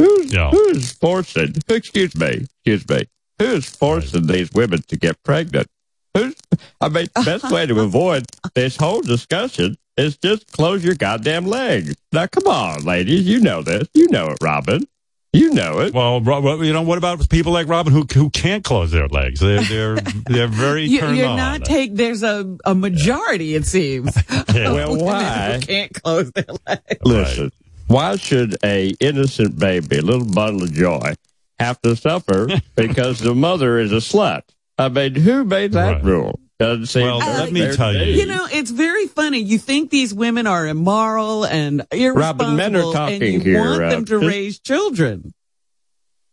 Who's 0.04 0.34
Yeah. 0.34 0.50
who's 0.52 0.92
forcing? 0.92 1.56
Excuse 1.68 2.16
me, 2.16 2.46
excuse 2.66 2.88
me. 2.90 3.06
Who's 3.40 3.66
forcing 3.70 4.28
these 4.28 4.52
women 4.54 4.82
to 4.88 4.98
get 4.98 5.22
pregnant? 5.24 5.68
Who's? 6.16 6.36
I 6.80 6.90
mean, 6.90 7.08
the 7.16 7.22
best 7.26 7.52
way 7.52 7.66
to 7.66 7.80
avoid 7.82 8.26
this 8.54 8.76
whole 8.78 9.02
discussion 9.02 9.78
is 9.98 10.18
just 10.18 10.52
close 10.52 10.84
your 10.84 10.96
goddamn 10.96 11.46
legs. 11.46 11.96
Now, 12.12 12.28
come 12.28 12.48
on, 12.48 12.84
ladies, 12.84 13.28
you 13.28 13.40
know 13.40 13.62
this. 13.62 13.88
You 13.94 14.08
know 14.10 14.28
it, 14.28 14.38
Robin. 14.42 14.86
You 15.34 15.54
know 15.54 15.80
it. 15.80 15.94
Well, 15.94 16.22
you 16.62 16.74
know 16.74 16.82
what 16.82 16.98
about 16.98 17.30
people 17.30 17.54
like 17.54 17.70
Robin 17.70 17.94
who 17.94 18.06
who 18.14 18.30
can't 18.30 18.66
close 18.66 18.92
their 18.92 19.08
legs? 19.08 19.40
They're 19.40 19.62
they're 19.64 19.96
they're 20.26 20.48
very 20.48 20.84
You, 20.84 21.00
turned 21.00 21.18
you're 21.18 21.28
on. 21.30 21.38
not 21.38 21.64
take. 21.64 21.96
There's 21.96 22.22
a 22.22 22.58
a 22.66 22.76
majority, 22.76 23.56
it 23.56 23.66
seems. 23.66 24.14
Yeah. 24.54 24.74
Well, 24.74 24.98
why? 24.98 25.54
who 25.54 25.60
can't 25.62 25.94
close 26.04 26.30
their 26.34 26.44
legs. 26.68 26.84
Listen, 27.06 27.52
why 27.92 28.16
should 28.16 28.58
a 28.64 28.94
innocent 29.00 29.58
baby, 29.60 29.98
a 29.98 30.02
little 30.02 30.26
bundle 30.26 30.64
of 30.64 30.74
joy, 30.74 31.14
have 31.60 31.82
to 31.82 31.96
suffer 31.96 32.48
because 32.76 33.20
the 33.20 33.36
mother 33.36 33.80
is 33.80 33.92
a 33.92 33.98
slut? 33.98 34.42
I 34.78 34.90
mean, 34.90 35.16
who 35.16 35.44
made 35.44 35.74
that 35.74 35.96
Right. 35.96 36.04
rule? 36.04 36.40
Doesn't 36.60 36.86
seem 36.88 37.04
Well, 37.04 37.20
fair 37.22 37.40
let 37.40 37.52
me 37.52 37.76
tell 37.76 37.94
you. 37.96 38.04
You 38.04 38.28
know, 38.28 38.48
it's 38.52 38.70
very 38.70 39.08
funny. 39.08 39.40
You 39.40 39.58
think 39.58 39.90
these 39.90 40.14
women 40.14 40.46
are 40.46 40.68
immoral 40.68 41.44
and 41.44 41.84
irresponsible, 41.92 42.52
men 42.52 42.76
are 42.76 43.10
and 43.10 43.22
you 43.24 43.40
here, 43.40 43.60
want 43.60 43.84
uh, 43.84 43.90
them 43.90 44.06
to 44.06 44.20
just- 44.20 44.28
raise 44.32 44.60
children. 44.60 45.34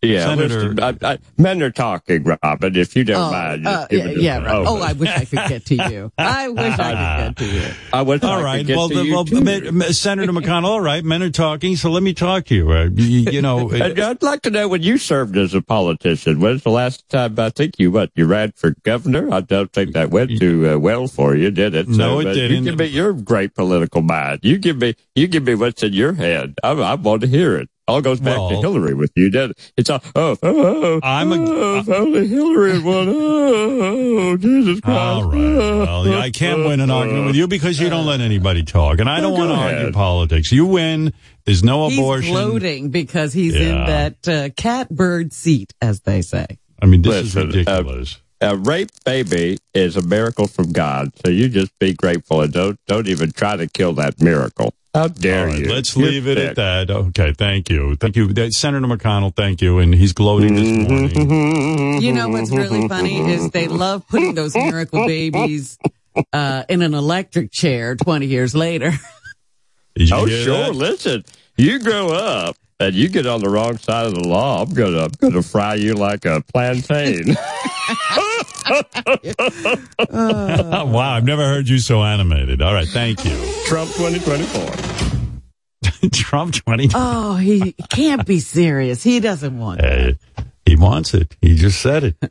Yeah, 0.00 0.26
Senator- 0.26 0.74
I, 0.80 0.94
I, 1.14 1.18
men 1.38 1.60
are 1.60 1.72
talking, 1.72 2.22
Robin. 2.22 2.76
If 2.76 2.94
you 2.94 3.02
don't 3.02 3.16
Oh, 3.16 3.32
mind, 3.32 3.66
uh, 3.66 3.88
yeah, 3.90 4.04
yeah, 4.06 4.38
right. 4.38 4.64
Oh, 4.64 4.80
I 4.80 4.92
wish 4.92 5.08
I 5.08 5.24
could 5.24 5.48
get 5.48 5.64
to 5.66 5.74
you. 5.90 6.12
I 6.16 6.48
wish 6.50 6.78
I 6.78 7.26
could 7.26 7.36
get 7.36 7.48
to 7.48 7.54
you. 7.56 7.66
I 7.92 8.02
would 8.02 8.22
All 8.22 8.36
like 8.36 8.44
right. 8.44 8.58
to 8.58 8.64
get 8.64 8.76
Well, 8.76 8.88
to 8.90 8.94
the, 8.94 9.04
you 9.04 9.12
well 9.12 9.24
too. 9.24 9.38
M- 9.38 9.82
M- 9.82 9.92
Senator 9.92 10.30
McConnell. 10.32 10.66
All 10.66 10.80
right, 10.80 11.02
men 11.04 11.20
are 11.24 11.30
talking, 11.30 11.74
so 11.74 11.90
let 11.90 12.04
me 12.04 12.14
talk 12.14 12.44
to 12.44 12.54
you. 12.54 12.70
Uh, 12.70 12.90
you, 12.94 13.32
you 13.32 13.42
know, 13.42 13.70
And 13.72 13.98
I'd 13.98 14.22
like 14.22 14.42
to 14.42 14.50
know 14.50 14.68
when 14.68 14.84
you 14.84 14.98
served 14.98 15.36
as 15.36 15.52
a 15.52 15.62
politician. 15.62 16.38
When's 16.38 16.62
the 16.62 16.70
last 16.70 17.08
time 17.08 17.34
I 17.40 17.50
think 17.50 17.80
you 17.80 17.90
what 17.90 18.12
you 18.14 18.26
ran 18.26 18.52
for 18.52 18.76
governor? 18.84 19.28
I 19.34 19.40
don't 19.40 19.72
think 19.72 19.94
that 19.94 20.10
went 20.10 20.38
too 20.38 20.68
uh, 20.74 20.78
well 20.78 21.08
for 21.08 21.34
you, 21.34 21.50
did 21.50 21.74
it? 21.74 21.88
No, 21.88 22.20
it 22.20 22.34
didn't. 22.34 22.64
You 22.64 22.70
give 22.70 22.78
me 22.78 22.86
your 22.86 23.12
great 23.14 23.56
political 23.56 24.02
mind. 24.02 24.40
You 24.44 24.58
give 24.58 24.76
me 24.76 24.94
you 25.16 25.26
give 25.26 25.42
me 25.42 25.56
what's 25.56 25.82
in 25.82 25.92
your 25.92 26.12
head. 26.12 26.54
I, 26.62 26.70
I 26.70 26.94
want 26.94 27.22
to 27.22 27.26
hear 27.26 27.56
it. 27.56 27.68
All 27.88 28.00
goes 28.02 28.20
back 28.20 28.36
Well- 28.38 28.50
to 28.50 28.56
Hillary 28.56 28.94
with 28.94 29.10
you, 29.16 29.30
did? 29.30 29.52
It's 29.76 29.88
all 29.90 30.02
oh 30.14 30.36
oh, 30.42 30.84
oh 30.84 31.00
I'm 31.02 31.32
a- 31.32 31.36
oh, 31.50 31.78
if 31.78 31.88
only 31.88 32.26
Hillary 32.28 32.72
had 32.74 32.84
won. 32.84 33.08
Oh, 33.08 34.36
Jesus 34.36 34.80
Christ! 34.80 34.98
All 35.00 35.24
right. 35.30 35.38
Well, 35.38 36.06
yeah, 36.06 36.18
I 36.18 36.30
can't 36.30 36.60
win 36.66 36.80
an 36.80 36.90
argument 36.90 37.26
with 37.26 37.36
you 37.36 37.48
because 37.48 37.80
you 37.80 37.88
don't 37.88 38.06
let 38.06 38.20
anybody 38.20 38.62
talk, 38.62 38.98
and 39.00 39.08
I 39.08 39.20
don't 39.20 39.32
want 39.32 39.50
to 39.50 39.56
argue 39.56 39.92
politics. 39.92 40.52
You 40.52 40.66
win. 40.66 41.12
There's 41.44 41.64
no 41.64 41.88
He's 41.88 41.98
abortion. 41.98 42.32
gloating 42.34 42.90
because 42.90 43.32
he's 43.32 43.54
in 43.54 43.74
that 43.74 44.28
uh, 44.28 44.50
catbird 44.54 45.32
seat, 45.32 45.72
as 45.80 46.00
they 46.02 46.20
say. 46.20 46.46
I 46.82 46.86
mean, 46.86 47.00
this 47.00 47.34
Listen, 47.34 47.48
is 47.48 47.56
ridiculous. 47.56 48.20
A 48.40 48.56
rape 48.56 48.90
baby 49.04 49.58
is 49.74 49.96
a 49.96 50.02
miracle 50.02 50.46
from 50.46 50.72
God. 50.72 51.10
So 51.24 51.30
you 51.30 51.48
just 51.48 51.76
be 51.78 51.92
grateful 51.94 52.40
and 52.42 52.52
don't 52.52 52.78
don't 52.86 53.08
even 53.08 53.32
try 53.32 53.56
to 53.56 53.66
kill 53.66 53.92
that 53.94 54.20
miracle. 54.20 54.72
How 54.94 55.08
dare 55.08 55.40
All 55.40 55.46
right, 55.46 55.60
you? 55.60 55.68
let's 55.68 55.96
You're 55.96 56.08
leave 56.10 56.26
it 56.26 56.38
at 56.38 56.56
that. 56.56 56.90
Okay, 56.90 57.32
thank 57.32 57.68
you, 57.70 57.94
thank 57.96 58.16
you, 58.16 58.32
Senator 58.50 58.86
McConnell. 58.86 59.34
Thank 59.34 59.60
you, 59.60 59.78
and 59.78 59.94
he's 59.94 60.12
gloating 60.12 60.54
this 60.54 60.64
Mm-hmm. 60.64 60.82
morning. 60.82 62.00
You 62.02 62.12
know 62.12 62.28
what's 62.28 62.50
really 62.50 62.88
funny 62.88 63.18
is 63.18 63.50
they 63.50 63.68
love 63.68 64.06
putting 64.08 64.34
those 64.34 64.54
miracle 64.54 65.04
babies 65.04 65.78
uh, 66.32 66.64
in 66.68 66.82
an 66.82 66.94
electric 66.94 67.50
chair 67.52 67.96
20 67.96 68.26
years 68.26 68.54
later. 68.54 68.92
Oh 70.12 70.26
sure. 70.28 70.52
that? 70.66 70.76
Listen, 70.76 71.24
you 71.56 71.80
grow 71.80 72.12
up 72.12 72.56
and 72.78 72.94
you 72.94 73.08
get 73.08 73.26
on 73.26 73.40
the 73.40 73.48
wrong 73.48 73.78
side 73.78 74.06
of 74.06 74.14
the 74.14 74.20
law. 74.22 74.62
I'm 74.62 74.72
gonna 74.72 75.04
I'm 75.06 75.10
gonna 75.20 75.42
fry 75.42 75.74
you 75.74 75.94
like 75.94 76.24
a 76.24 76.40
plantain. 76.54 77.34
Oh, 80.10 80.10
wow, 80.86 81.12
I've 81.12 81.24
never 81.24 81.44
heard 81.44 81.68
you 81.68 81.78
so 81.78 82.02
animated. 82.02 82.62
All 82.62 82.74
right, 82.74 82.88
thank 82.88 83.24
you, 83.24 83.36
Trump 83.66 83.90
2024. 83.92 86.10
Trump 86.12 86.54
twenty. 86.54 86.88
Oh, 86.94 87.36
he 87.36 87.72
can't 87.90 88.26
be 88.26 88.40
serious. 88.40 89.02
He 89.02 89.20
doesn't 89.20 89.58
want 89.58 89.80
it. 89.80 90.18
Uh, 90.36 90.42
he 90.64 90.76
wants 90.76 91.14
it. 91.14 91.36
He 91.40 91.56
just 91.56 91.80
said 91.80 92.04
it. 92.04 92.16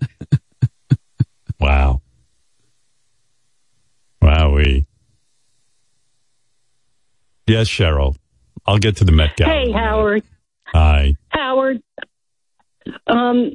wow. 1.60 2.02
Wowee. 4.22 4.86
Yes, 7.48 7.68
Cheryl. 7.68 8.16
I'll 8.66 8.78
get 8.78 8.98
to 8.98 9.06
the 9.06 9.12
Met 9.12 9.36
Gala. 9.38 9.52
Hey, 9.52 9.64
in 9.64 9.70
a 9.70 9.74
minute. 9.74 9.80
Howard. 9.80 10.24
Hi. 10.66 11.16
Howard. 11.30 11.82
Um, 13.08 13.52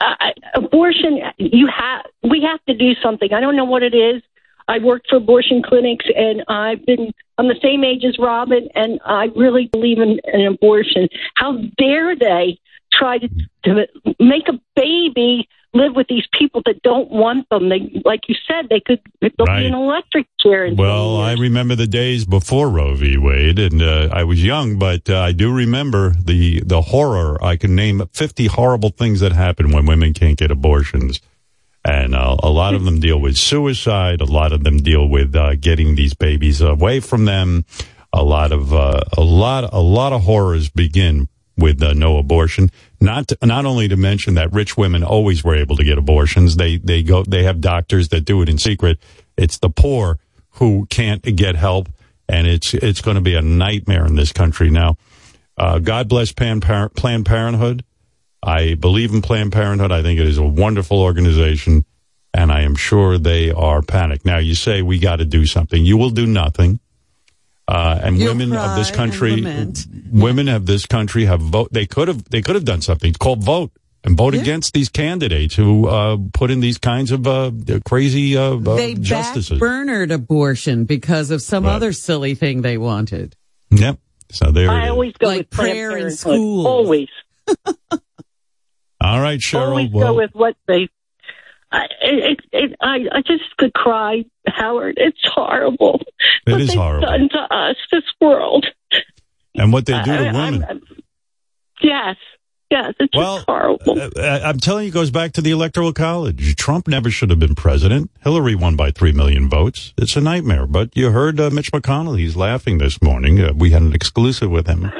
I, 0.00 0.32
abortion. 0.54 1.18
You 1.38 1.68
have. 1.68 2.06
We 2.22 2.42
have 2.42 2.64
to 2.66 2.74
do 2.74 2.94
something. 3.02 3.32
I 3.32 3.40
don't 3.40 3.56
know 3.56 3.64
what 3.64 3.82
it 3.82 3.94
is. 3.94 4.22
I 4.68 4.78
worked 4.78 5.08
for 5.08 5.16
abortion 5.16 5.62
clinics, 5.62 6.06
and 6.14 6.42
I've 6.48 6.84
been. 6.86 7.12
I'm 7.38 7.48
the 7.48 7.58
same 7.62 7.84
age 7.84 8.04
as 8.04 8.18
Robin, 8.18 8.68
and 8.74 9.00
I 9.04 9.28
really 9.34 9.68
believe 9.72 9.98
in, 9.98 10.20
in 10.32 10.46
abortion. 10.46 11.08
How 11.36 11.56
dare 11.78 12.14
they 12.14 12.58
try 12.92 13.18
to, 13.18 13.28
to 13.64 13.86
make 14.18 14.48
a 14.48 14.60
baby 14.76 15.48
live 15.72 15.94
with 15.94 16.08
these 16.08 16.26
people 16.38 16.62
that 16.66 16.82
don't 16.82 17.10
want 17.10 17.48
them? 17.50 17.68
They, 17.68 18.00
like 18.04 18.20
you 18.28 18.34
said, 18.48 18.68
they 18.68 18.80
could. 18.80 19.00
They'll 19.20 19.46
Right. 19.46 19.60
be 19.60 19.66
an 19.66 19.74
electric 19.74 20.26
chair. 20.40 20.64
in 20.66 20.76
Well, 20.76 21.16
I 21.16 21.32
remember 21.34 21.74
the 21.74 21.86
days 21.86 22.24
before 22.24 22.68
Roe 22.70 22.94
v. 22.94 23.16
Wade, 23.16 23.58
and 23.58 23.80
uh, 23.82 24.08
I 24.12 24.24
was 24.24 24.42
young, 24.44 24.78
but 24.78 25.08
uh, 25.08 25.18
I 25.20 25.32
do 25.32 25.52
remember 25.52 26.14
the 26.22 26.60
the 26.60 26.82
horror. 26.82 27.42
I 27.42 27.56
can 27.56 27.74
name 27.74 28.02
fifty 28.12 28.46
horrible 28.46 28.90
things 28.90 29.20
that 29.20 29.32
happen 29.32 29.70
when 29.70 29.86
women 29.86 30.12
can't 30.14 30.36
get 30.38 30.50
abortions, 30.50 31.20
and 31.84 32.14
uh, 32.14 32.36
a 32.42 32.50
lot 32.50 32.74
of 32.74 32.84
them 32.84 33.00
deal 33.00 33.20
with 33.20 33.36
suicide. 33.36 34.20
A 34.20 34.24
lot 34.24 34.52
of 34.52 34.64
them 34.64 34.78
deal 34.78 35.08
with 35.08 35.34
uh, 35.36 35.54
getting 35.54 35.94
these 35.94 36.14
babies 36.14 36.60
away 36.60 37.00
from 37.00 37.24
them. 37.26 37.64
A 38.12 38.24
lot 38.24 38.50
of 38.50 38.74
uh, 38.74 39.00
a 39.16 39.20
lot 39.22 39.72
a 39.72 39.80
lot 39.80 40.12
of 40.12 40.22
horrors 40.22 40.68
begin 40.68 41.28
with 41.56 41.82
uh, 41.82 41.92
no 41.94 42.16
abortion. 42.16 42.70
Not 43.00 43.28
to, 43.28 43.38
not 43.42 43.64
only 43.64 43.88
to 43.88 43.96
mention 43.96 44.34
that 44.34 44.52
rich 44.52 44.76
women 44.76 45.02
always 45.02 45.42
were 45.42 45.56
able 45.56 45.76
to 45.76 45.84
get 45.84 45.96
abortions. 45.96 46.56
They 46.56 46.76
they 46.76 47.02
go 47.02 47.22
they 47.22 47.44
have 47.44 47.60
doctors 47.60 48.08
that 48.08 48.26
do 48.26 48.42
it 48.42 48.48
in 48.48 48.58
secret. 48.58 48.98
It's 49.36 49.58
the 49.58 49.70
poor 49.70 50.18
who 50.54 50.86
can't 50.90 51.22
get 51.22 51.56
help, 51.56 51.88
and 52.28 52.46
it's 52.46 52.74
it's 52.74 53.00
going 53.00 53.14
to 53.14 53.22
be 53.22 53.34
a 53.34 53.42
nightmare 53.42 54.04
in 54.04 54.16
this 54.16 54.32
country 54.32 54.70
now. 54.70 54.98
Uh, 55.56 55.78
God 55.78 56.08
bless 56.08 56.32
Planned 56.32 56.62
Parenthood. 56.62 57.84
I 58.42 58.74
believe 58.74 59.12
in 59.12 59.22
Planned 59.22 59.52
Parenthood. 59.52 59.92
I 59.92 60.02
think 60.02 60.18
it 60.18 60.26
is 60.26 60.38
a 60.38 60.42
wonderful 60.42 61.00
organization, 61.00 61.84
and 62.32 62.50
I 62.50 62.62
am 62.62 62.74
sure 62.74 63.18
they 63.18 63.50
are 63.50 63.82
panicked. 63.82 64.24
Now, 64.24 64.38
you 64.38 64.54
say 64.54 64.80
we 64.80 64.98
got 64.98 65.16
to 65.16 65.24
do 65.24 65.44
something. 65.44 65.84
You 65.84 65.98
will 65.98 66.10
do 66.10 66.26
nothing. 66.26 66.80
Uh, 67.70 68.00
and 68.02 68.18
You'll 68.18 68.34
women 68.34 68.52
of 68.56 68.74
this 68.76 68.90
country, 68.90 69.44
women 70.10 70.48
of 70.48 70.66
this 70.66 70.86
country 70.86 71.26
have 71.26 71.40
vote. 71.40 71.68
They 71.72 71.86
could 71.86 72.08
have, 72.08 72.24
they 72.24 72.42
could 72.42 72.56
have 72.56 72.64
done 72.64 72.80
something. 72.80 73.10
It's 73.10 73.18
called 73.18 73.44
vote 73.44 73.70
and 74.02 74.16
vote 74.16 74.34
Yeah. 74.34 74.40
against 74.40 74.72
these 74.74 74.88
candidates 74.88 75.54
who 75.54 75.86
uh, 75.86 76.16
put 76.32 76.50
in 76.50 76.58
these 76.60 76.78
kinds 76.78 77.12
of 77.12 77.26
uh, 77.28 77.52
crazy 77.86 78.36
uh, 78.36 78.54
uh, 78.56 78.74
They 78.74 78.94
justices. 78.94 79.60
backburnered 79.60 80.10
abortion 80.12 80.84
because 80.84 81.30
of 81.30 81.42
some 81.42 81.64
Right. 81.64 81.74
other 81.74 81.92
silly 81.92 82.34
thing 82.34 82.62
they 82.62 82.76
wanted. 82.76 83.36
Yep. 83.70 83.98
So 84.32 84.50
there 84.50 84.68
are 84.68 84.72
I 84.72 84.80
it 84.80 84.84
is. 84.86 84.90
always 84.90 85.12
go 85.18 85.26
Like 85.28 85.38
with 85.38 85.50
prayer 85.50 85.90
in 85.90 85.96
Parenthood. 85.98 86.18
schools. 86.18 86.66
Always. 86.66 87.08
All 89.00 89.20
right, 89.20 89.38
Cheryl. 89.40 89.68
always 89.68 89.90
well, 89.92 90.12
go 90.12 90.16
with 90.16 90.30
what 90.34 90.56
they. 90.66 90.88
I, 91.72 91.86
it, 92.02 92.40
it, 92.52 92.76
I, 92.80 93.06
I 93.12 93.22
just 93.22 93.56
could 93.58 93.72
cry, 93.74 94.24
Howard. 94.48 94.94
It's 94.96 95.20
horrible. 95.24 96.00
It 96.46 96.52
what 96.52 96.60
is 96.60 96.68
they've 96.68 96.76
horrible. 96.78 97.06
Done 97.06 97.28
to 97.30 97.38
us, 97.54 97.76
this 97.92 98.02
world. 98.20 98.66
and 99.54 99.72
what 99.72 99.86
they 99.86 100.00
do 100.02 100.16
to 100.16 100.28
I- 100.28 100.32
women. 100.32 100.64
I'm- 100.64 100.80
yes, 101.82 102.16
yes, 102.70 102.94
it's 102.98 103.16
Well, 103.16 103.36
just 103.36 103.46
horrible. 103.46 104.00
Uh, 104.00 104.10
I- 104.20 104.48
I'm 104.48 104.58
telling 104.58 104.84
you, 104.84 104.88
it 104.90 104.94
goes 104.94 105.10
back 105.12 105.32
to 105.34 105.40
the 105.40 105.52
Electoral 105.52 105.92
College. 105.92 106.56
Trump 106.56 106.88
never 106.88 107.08
should 107.10 107.30
have 107.30 107.38
been 107.38 107.54
president. 107.54 108.10
Hillary 108.22 108.54
won 108.56 108.74
by 108.76 108.90
three 108.90 109.12
million 109.12 109.48
votes. 109.48 109.94
It's 109.96 110.16
a 110.16 110.20
nightmare. 110.20 110.66
But 110.66 110.96
you 110.96 111.10
heard 111.10 111.38
uh, 111.40 111.50
Mitch 111.50 111.70
McConnell. 111.72 112.18
He's 112.18 112.34
laughing 112.36 112.78
this 112.78 113.00
morning. 113.00 113.40
Uh, 113.40 113.52
we 113.54 113.70
had 113.70 113.82
an 113.82 113.94
exclusive 113.94 114.50
with 114.50 114.66
him 114.66 114.90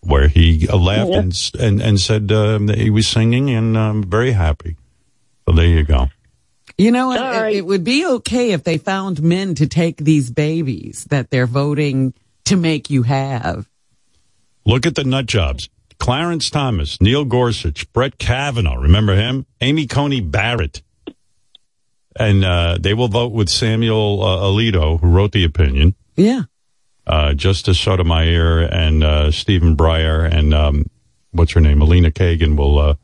where 0.00 0.28
he 0.28 0.68
uh, 0.68 0.76
laughed 0.76 1.10
Yeah. 1.10 1.18
and, 1.18 1.50
and 1.58 1.82
and 1.82 2.00
said 2.00 2.30
um, 2.30 2.66
that 2.66 2.78
he 2.78 2.90
was 2.90 3.06
singing 3.08 3.50
and 3.50 3.76
um, 3.76 4.02
very 4.04 4.32
happy. 4.32 4.76
So 5.48 5.54
there 5.54 5.66
you 5.66 5.84
go. 5.84 6.08
You 6.76 6.90
know 6.90 7.12
It, 7.12 7.58
it 7.58 7.66
would 7.66 7.84
be 7.84 8.04
okay 8.06 8.52
if 8.52 8.64
they 8.64 8.78
found 8.78 9.22
men 9.22 9.54
to 9.56 9.66
take 9.66 9.98
these 9.98 10.30
babies 10.30 11.04
that 11.10 11.30
they're 11.30 11.46
voting 11.46 12.14
to 12.46 12.56
make 12.56 12.90
you 12.90 13.02
have. 13.04 13.68
Look 14.66 14.86
at 14.86 14.94
the 14.94 15.04
nut 15.04 15.26
jobs. 15.26 15.68
Clarence 15.98 16.50
Thomas, 16.50 17.00
Neil 17.00 17.24
Gorsuch, 17.24 17.90
Brett 17.92 18.18
Kavanaugh. 18.18 18.74
Remember 18.80 19.14
him? 19.14 19.46
Amy 19.60 19.86
Coney 19.86 20.20
Barrett. 20.20 20.82
And 22.18 22.44
uh, 22.44 22.78
they 22.80 22.94
will 22.94 23.08
vote 23.08 23.32
with 23.32 23.48
Samuel 23.48 24.22
uh, 24.22 24.38
Alito, 24.42 25.00
who 25.00 25.08
wrote 25.08 25.32
the 25.32 25.44
opinion. 25.44 25.94
Yeah. 26.16 26.42
uh, 27.06 27.34
Justice 27.34 27.78
Sotomayor 27.78 28.60
and 28.60 29.04
uh, 29.04 29.30
Stephen 29.30 29.76
Breyer 29.76 30.30
and 30.32 30.54
um, 30.54 30.86
what's 31.32 31.52
her 31.52 31.60
name, 31.60 31.82
Elena 31.82 32.10
Kagan, 32.10 32.56
will 32.56 32.78
uh, 32.78 32.94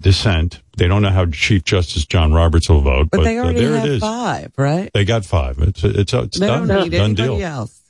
dissent. 0.00 0.60
They 0.76 0.88
don't 0.88 1.02
know 1.02 1.10
how 1.10 1.26
Chief 1.26 1.64
Justice 1.64 2.04
John 2.06 2.32
Roberts 2.32 2.68
will 2.68 2.80
vote, 2.80 3.08
But, 3.10 3.18
but, 3.18 3.24
they 3.24 3.38
uh, 3.38 3.52
there 3.52 3.74
it 3.74 3.78
have 3.80 3.88
is. 3.88 4.00
five, 4.00 4.52
right? 4.56 4.90
They 4.92 5.04
got 5.04 5.24
five. 5.24 5.58
It's 5.60 5.82
it's 5.84 6.12
it's 6.12 6.38
They 6.38 6.46
done. 6.46 6.66
don't 6.68 6.82
need 6.84 6.92
done 6.96 7.04
anybody 7.12 7.38
deal. 7.38 7.42
else. 7.46 7.80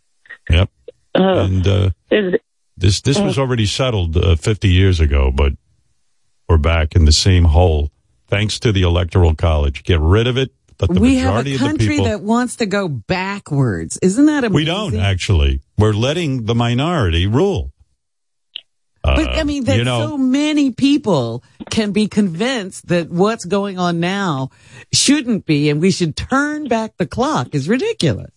Yep. 0.50 0.70
Uh, 1.14 1.22
And 1.22 1.66
uh, 1.66 1.90
is, 2.10 2.34
this 2.76 3.00
this 3.00 3.18
was 3.18 3.38
already 3.38 3.66
settled 3.66 4.16
uh, 4.16 4.36
50 4.36 4.68
years 4.68 5.00
ago, 5.00 5.30
but 5.34 5.52
we're 6.48 6.58
back 6.58 6.94
in 6.94 7.04
the 7.04 7.12
same 7.12 7.44
hole 7.44 7.90
thanks 8.28 8.58
to 8.60 8.72
the 8.72 8.82
Electoral 8.82 9.34
College. 9.34 9.82
Get 9.84 10.00
rid 10.00 10.26
of 10.26 10.36
it. 10.36 10.50
But 10.76 10.92
the 10.92 11.00
we 11.00 11.16
have 11.16 11.34
majority 11.44 11.52
a 11.52 11.54
of 11.70 11.78
the 11.78 11.86
people. 11.86 12.04
that 12.06 12.20
wants 12.22 12.56
to 12.56 12.66
go 12.66 12.88
backwards. 12.88 13.96
Isn't 14.02 14.26
that 14.26 14.42
amazing? 14.44 14.54
we 14.54 14.64
don't 14.64 14.96
actually. 14.96 15.60
We're 15.78 15.92
letting 15.92 16.44
the 16.46 16.54
minority 16.54 17.26
rule. 17.28 17.72
But 19.04 19.28
Uh, 19.28 19.32
I 19.32 19.44
mean, 19.44 19.64
that 19.64 19.76
you 19.76 19.84
know, 19.84 20.08
so 20.08 20.16
many 20.16 20.70
people 20.70 21.44
can 21.70 21.92
be 21.92 22.08
convinced 22.08 22.88
that 22.88 23.10
what's 23.10 23.44
going 23.44 23.78
on 23.78 24.00
now 24.00 24.48
shouldn't 24.92 25.44
be, 25.44 25.68
and 25.68 25.80
we 25.80 25.90
should 25.90 26.16
turn 26.16 26.68
back 26.68 26.96
the 26.96 27.06
clock 27.06 27.54
is 27.54 27.68
ridiculous. 27.68 28.30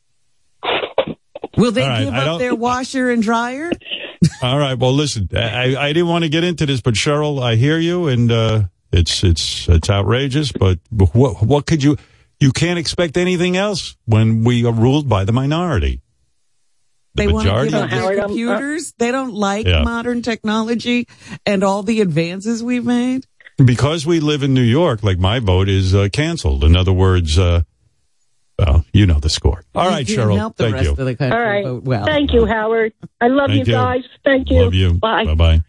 Will 1.56 1.72
they 1.72 1.82
right, 1.82 2.04
give 2.04 2.14
I 2.14 2.28
up 2.28 2.40
their 2.40 2.54
washer 2.54 3.10
and 3.10 3.24
dryer? 3.24 3.72
All 4.42 4.60
right. 4.60 4.78
Well, 4.78 4.94
listen, 4.94 5.30
I, 5.34 5.76
I 5.76 5.94
didn't 5.94 6.10
want 6.10 6.24
to 6.26 6.30
get 6.30 6.44
into 6.44 6.66
this, 6.66 6.82
but 6.82 6.96
Cheryl, 6.96 7.42
I 7.42 7.56
hear 7.56 7.80
you, 7.80 8.10
and 8.10 8.30
uh, 8.30 8.64
it's 8.92 9.24
it's 9.24 9.70
it's 9.70 9.90
outrageous. 9.90 10.52
But 10.52 10.80
what 10.92 11.42
what 11.42 11.66
could 11.66 11.82
you? 11.82 11.98
You 12.40 12.52
can't 12.52 12.78
expect 12.78 13.16
anything 13.16 13.58
else 13.58 13.96
when 14.06 14.44
we 14.44 14.66
are 14.66 14.74
ruled 14.74 15.08
by 15.08 15.24
the 15.24 15.32
minority. 15.32 16.02
The 17.18 17.26
They 17.26 17.32
want 17.34 17.48
to 17.48 17.66
give 17.66 17.74
up 17.74 17.90
their 17.90 18.22
computers. 18.22 18.94
They 18.98 19.12
don't 19.12 19.34
like 19.34 19.66
Yeah. 19.68 19.84
modern 19.84 20.22
technology 20.22 21.08
and 21.46 21.64
all 21.64 21.84
the 21.84 22.02
advances 22.02 22.64
we've 22.64 22.86
made. 22.86 23.26
because 23.64 24.06
we 24.06 24.20
live 24.20 24.44
in 24.44 24.54
New 24.54 24.62
York, 24.62 25.04
like 25.04 25.18
my 25.18 25.40
vote 25.40 25.68
is 25.68 25.94
uh, 25.96 26.10
canceled. 26.14 26.64
In 26.64 26.76
other 26.76 26.94
words, 26.94 27.40
uh, 27.40 27.64
well, 28.60 28.86
you 28.94 29.06
know 29.08 29.20
the 29.20 29.30
score. 29.30 29.64
All 29.76 29.86
You 29.86 29.90
right, 29.90 30.06
Cheryl. 30.06 30.36
help 30.38 30.58
the 30.58 30.64
Thank 30.66 30.76
rest 30.76 30.86
you. 30.86 30.92
of 30.92 30.98
the 30.98 31.16
country 31.16 31.38
all 31.38 31.44
right. 31.44 31.66
vote 31.66 31.84
well. 31.84 32.06
Thank 32.06 32.34
you, 32.34 32.46
Howard. 32.46 32.94
I 33.20 33.28
love 33.28 33.50
Thank 33.50 33.68
you 33.68 33.74
you. 33.74 33.80
guys. 33.80 34.04
Thank 34.24 34.50
you. 34.52 34.62
Love 34.64 34.74
you. 34.76 34.94
Bye. 34.94 35.26
Bye 35.26 35.34
bye. 35.34 35.62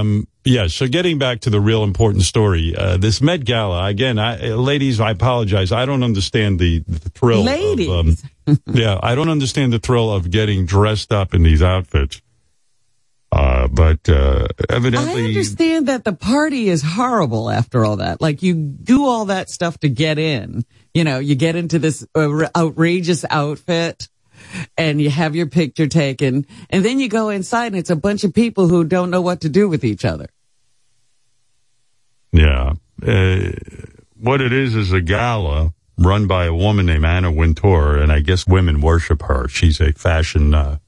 Um, 0.00 0.26
yeah, 0.50 0.66
so 0.66 0.88
getting 0.88 1.18
back 1.18 1.40
to 1.40 1.50
the 1.50 1.60
real 1.60 1.84
important 1.84 2.24
story, 2.24 2.74
uh, 2.76 2.96
this 2.96 3.20
Met 3.20 3.44
Gala, 3.44 3.86
again, 3.86 4.18
I, 4.18 4.36
ladies, 4.48 4.98
I 4.98 5.12
apologize. 5.12 5.70
I 5.70 5.86
don't 5.86 6.02
understand 6.02 6.58
the, 6.58 6.80
the 6.80 7.08
thrill. 7.10 7.44
Ladies. 7.44 7.88
Of, 7.88 8.24
um, 8.48 8.58
yeah, 8.66 8.98
I 9.00 9.14
don't 9.14 9.28
understand 9.28 9.72
the 9.72 9.78
thrill 9.78 10.12
of 10.12 10.28
getting 10.30 10.66
dressed 10.66 11.12
up 11.12 11.34
in 11.34 11.44
these 11.44 11.62
outfits. 11.62 12.20
Uh, 13.30 13.68
but, 13.68 14.08
uh, 14.08 14.48
I 14.68 14.74
understand 14.74 15.86
that 15.86 16.02
the 16.02 16.12
party 16.12 16.68
is 16.68 16.82
horrible 16.82 17.48
after 17.48 17.84
all 17.84 17.96
that. 17.96 18.20
Like 18.20 18.42
you 18.42 18.54
do 18.54 19.06
all 19.06 19.26
that 19.26 19.50
stuff 19.50 19.78
to 19.78 19.88
get 19.88 20.18
in. 20.18 20.64
You 20.92 21.04
know, 21.04 21.20
you 21.20 21.36
get 21.36 21.54
into 21.54 21.78
this 21.78 22.04
uh, 22.16 22.48
outrageous 22.56 23.24
outfit 23.30 24.08
and 24.76 25.00
you 25.00 25.10
have 25.10 25.36
your 25.36 25.46
picture 25.46 25.86
taken 25.86 26.44
and 26.70 26.84
then 26.84 26.98
you 26.98 27.08
go 27.08 27.28
inside 27.28 27.68
and 27.68 27.76
it's 27.76 27.90
a 27.90 27.94
bunch 27.94 28.24
of 28.24 28.34
people 28.34 28.66
who 28.66 28.82
don't 28.82 29.10
know 29.10 29.20
what 29.20 29.42
to 29.42 29.48
do 29.48 29.68
with 29.68 29.84
each 29.84 30.04
other. 30.04 30.26
Yeah, 32.32 32.74
uh, 33.06 33.50
what 34.16 34.40
it 34.40 34.52
is 34.52 34.74
is 34.76 34.92
a 34.92 35.00
gala 35.00 35.72
run 35.98 36.26
by 36.26 36.44
a 36.46 36.54
woman 36.54 36.86
named 36.86 37.04
Anna 37.04 37.30
Wintour, 37.32 37.96
and 37.98 38.10
I 38.12 38.20
guess 38.20 38.46
women 38.46 38.80
worship 38.80 39.22
her. 39.22 39.48
She's 39.48 39.80
a 39.80 39.92
fashion, 39.92 40.54
uh, 40.54 40.78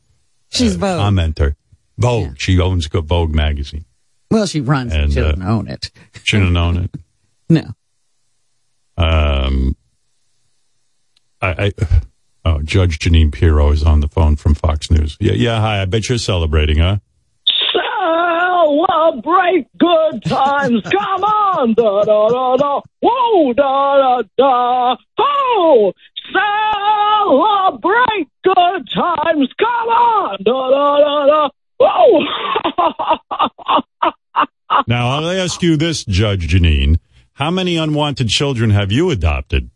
She's 0.51 0.77
Vogue. 0.77 1.01
commenter. 1.01 1.55
Vogue. 1.99 2.27
Yeah. 2.29 2.35
She 2.39 2.61
owns 2.61 2.87
Vogue 2.87 3.35
magazine. 3.35 3.85
well, 4.31 4.47
she 4.47 4.61
runs 4.61 4.93
And, 4.93 5.11
it. 5.11 5.13
She 5.15 5.21
uh, 5.21 5.25
doesn't 5.33 5.43
own 5.43 5.69
it. 5.69 5.91
She 6.23 6.37
Shouldn't 6.37 6.57
own 6.57 6.77
it. 6.79 6.91
No. 7.51 7.65
Um, 8.97 9.77
I, 11.43 11.67
I, 11.67 11.73
oh, 12.47 12.63
Judge 12.63 12.99
Jeanine 12.99 13.31
Pirro 13.33 13.71
is 13.73 13.83
on 13.83 14.01
the 14.01 14.09
phone 14.09 14.37
from 14.37 14.55
Fox 14.55 14.91
News. 14.91 15.17
Yeah, 15.21 15.33
yeah. 15.33 15.61
Hi. 15.61 15.83
I 15.83 15.85
bet 15.87 16.09
you're 16.09 16.17
celebrating, 16.19 16.79
huh? 16.79 16.99
Celebrate 18.73 19.67
good 19.79 20.25
times. 20.25 20.83
Come 20.85 21.25
on. 21.25 21.75
Da, 21.75 22.05
da, 22.05 22.29
da, 22.29 22.57
da. 22.57 22.81
Whoa, 23.03 23.53
da, 23.53 23.97
da, 23.99 24.23
da. 24.39 24.97
Oh, 25.19 25.93
celebrate 26.33 28.29
good 28.43 28.89
times. 28.95 29.49
Come 29.59 29.89
on. 29.89 30.39
Da, 30.43 30.71
da, 30.71 30.99
da, 31.01 31.27
da. 31.27 31.49
Whoa. 31.79 32.25
Now 34.89 35.11
I'll 35.11 35.29
ask 35.29 35.63
you 35.63 35.77
this, 35.77 36.03
Judge 36.03 36.49
Jeanine: 36.49 36.99
How 37.35 37.51
many 37.51 37.77
unwanted 37.77 38.31
children 38.31 38.71
have 38.71 38.91
you 38.91 39.11
adopted? 39.11 39.71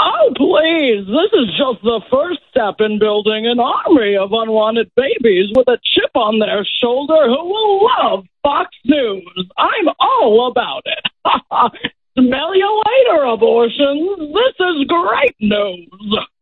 Oh, 0.00 0.32
please. 0.36 1.06
This 1.06 1.32
is 1.40 1.48
just 1.58 1.82
the 1.82 2.00
first 2.08 2.38
step 2.50 2.76
in 2.78 3.00
building 3.00 3.48
an 3.48 3.58
army 3.58 4.16
of 4.16 4.30
unwanted 4.32 4.92
babies 4.94 5.50
with 5.56 5.66
a 5.66 5.78
chip 5.82 6.10
on 6.14 6.38
their 6.38 6.64
shoulder 6.80 7.26
who 7.26 7.44
will 7.44 7.84
love 7.84 8.24
Fox 8.44 8.70
News. 8.84 9.50
I'm 9.58 9.88
all 9.98 10.46
about 10.50 10.82
it. 10.84 11.04
Smell 12.14 12.54
you 12.54 12.82
later, 12.86 13.24
abortions. 13.24 14.18
This 14.18 14.54
is 14.60 14.86
great 14.86 15.36
news. 15.40 15.88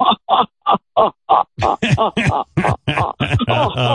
All 0.97 1.15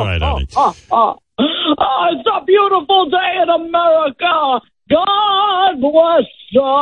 right, 0.06 0.22
honey. 0.22 0.48
Oh, 0.56 1.18
it's 1.40 2.28
a 2.32 2.46
beautiful 2.46 3.10
day 3.10 3.42
in 3.42 3.50
America. 3.50 4.62
God 4.90 5.82
bless 5.82 6.26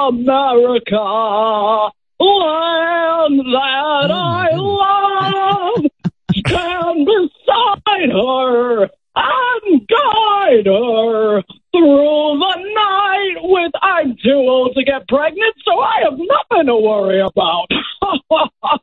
America. 0.10 0.96
Land 2.20 3.40
that 3.40 4.12
I 4.12 4.50
love. 4.56 5.86
Stand 6.36 7.06
beside 7.06 8.12
her 8.12 8.84
and 9.16 9.88
guide 9.88 10.66
her 10.66 11.42
through 11.72 12.40
the 12.40 12.56
night 12.74 13.36
with 13.42 13.72
I'm 13.82 14.16
too 14.24 14.32
old 14.34 14.76
to 14.76 14.84
get 14.84 15.08
pregnant, 15.08 15.56
so 15.66 15.80
I 15.80 16.02
have 16.04 16.18
nothing 16.18 16.68
to 16.68 16.76
worry 16.76 17.22
about. 17.22 17.68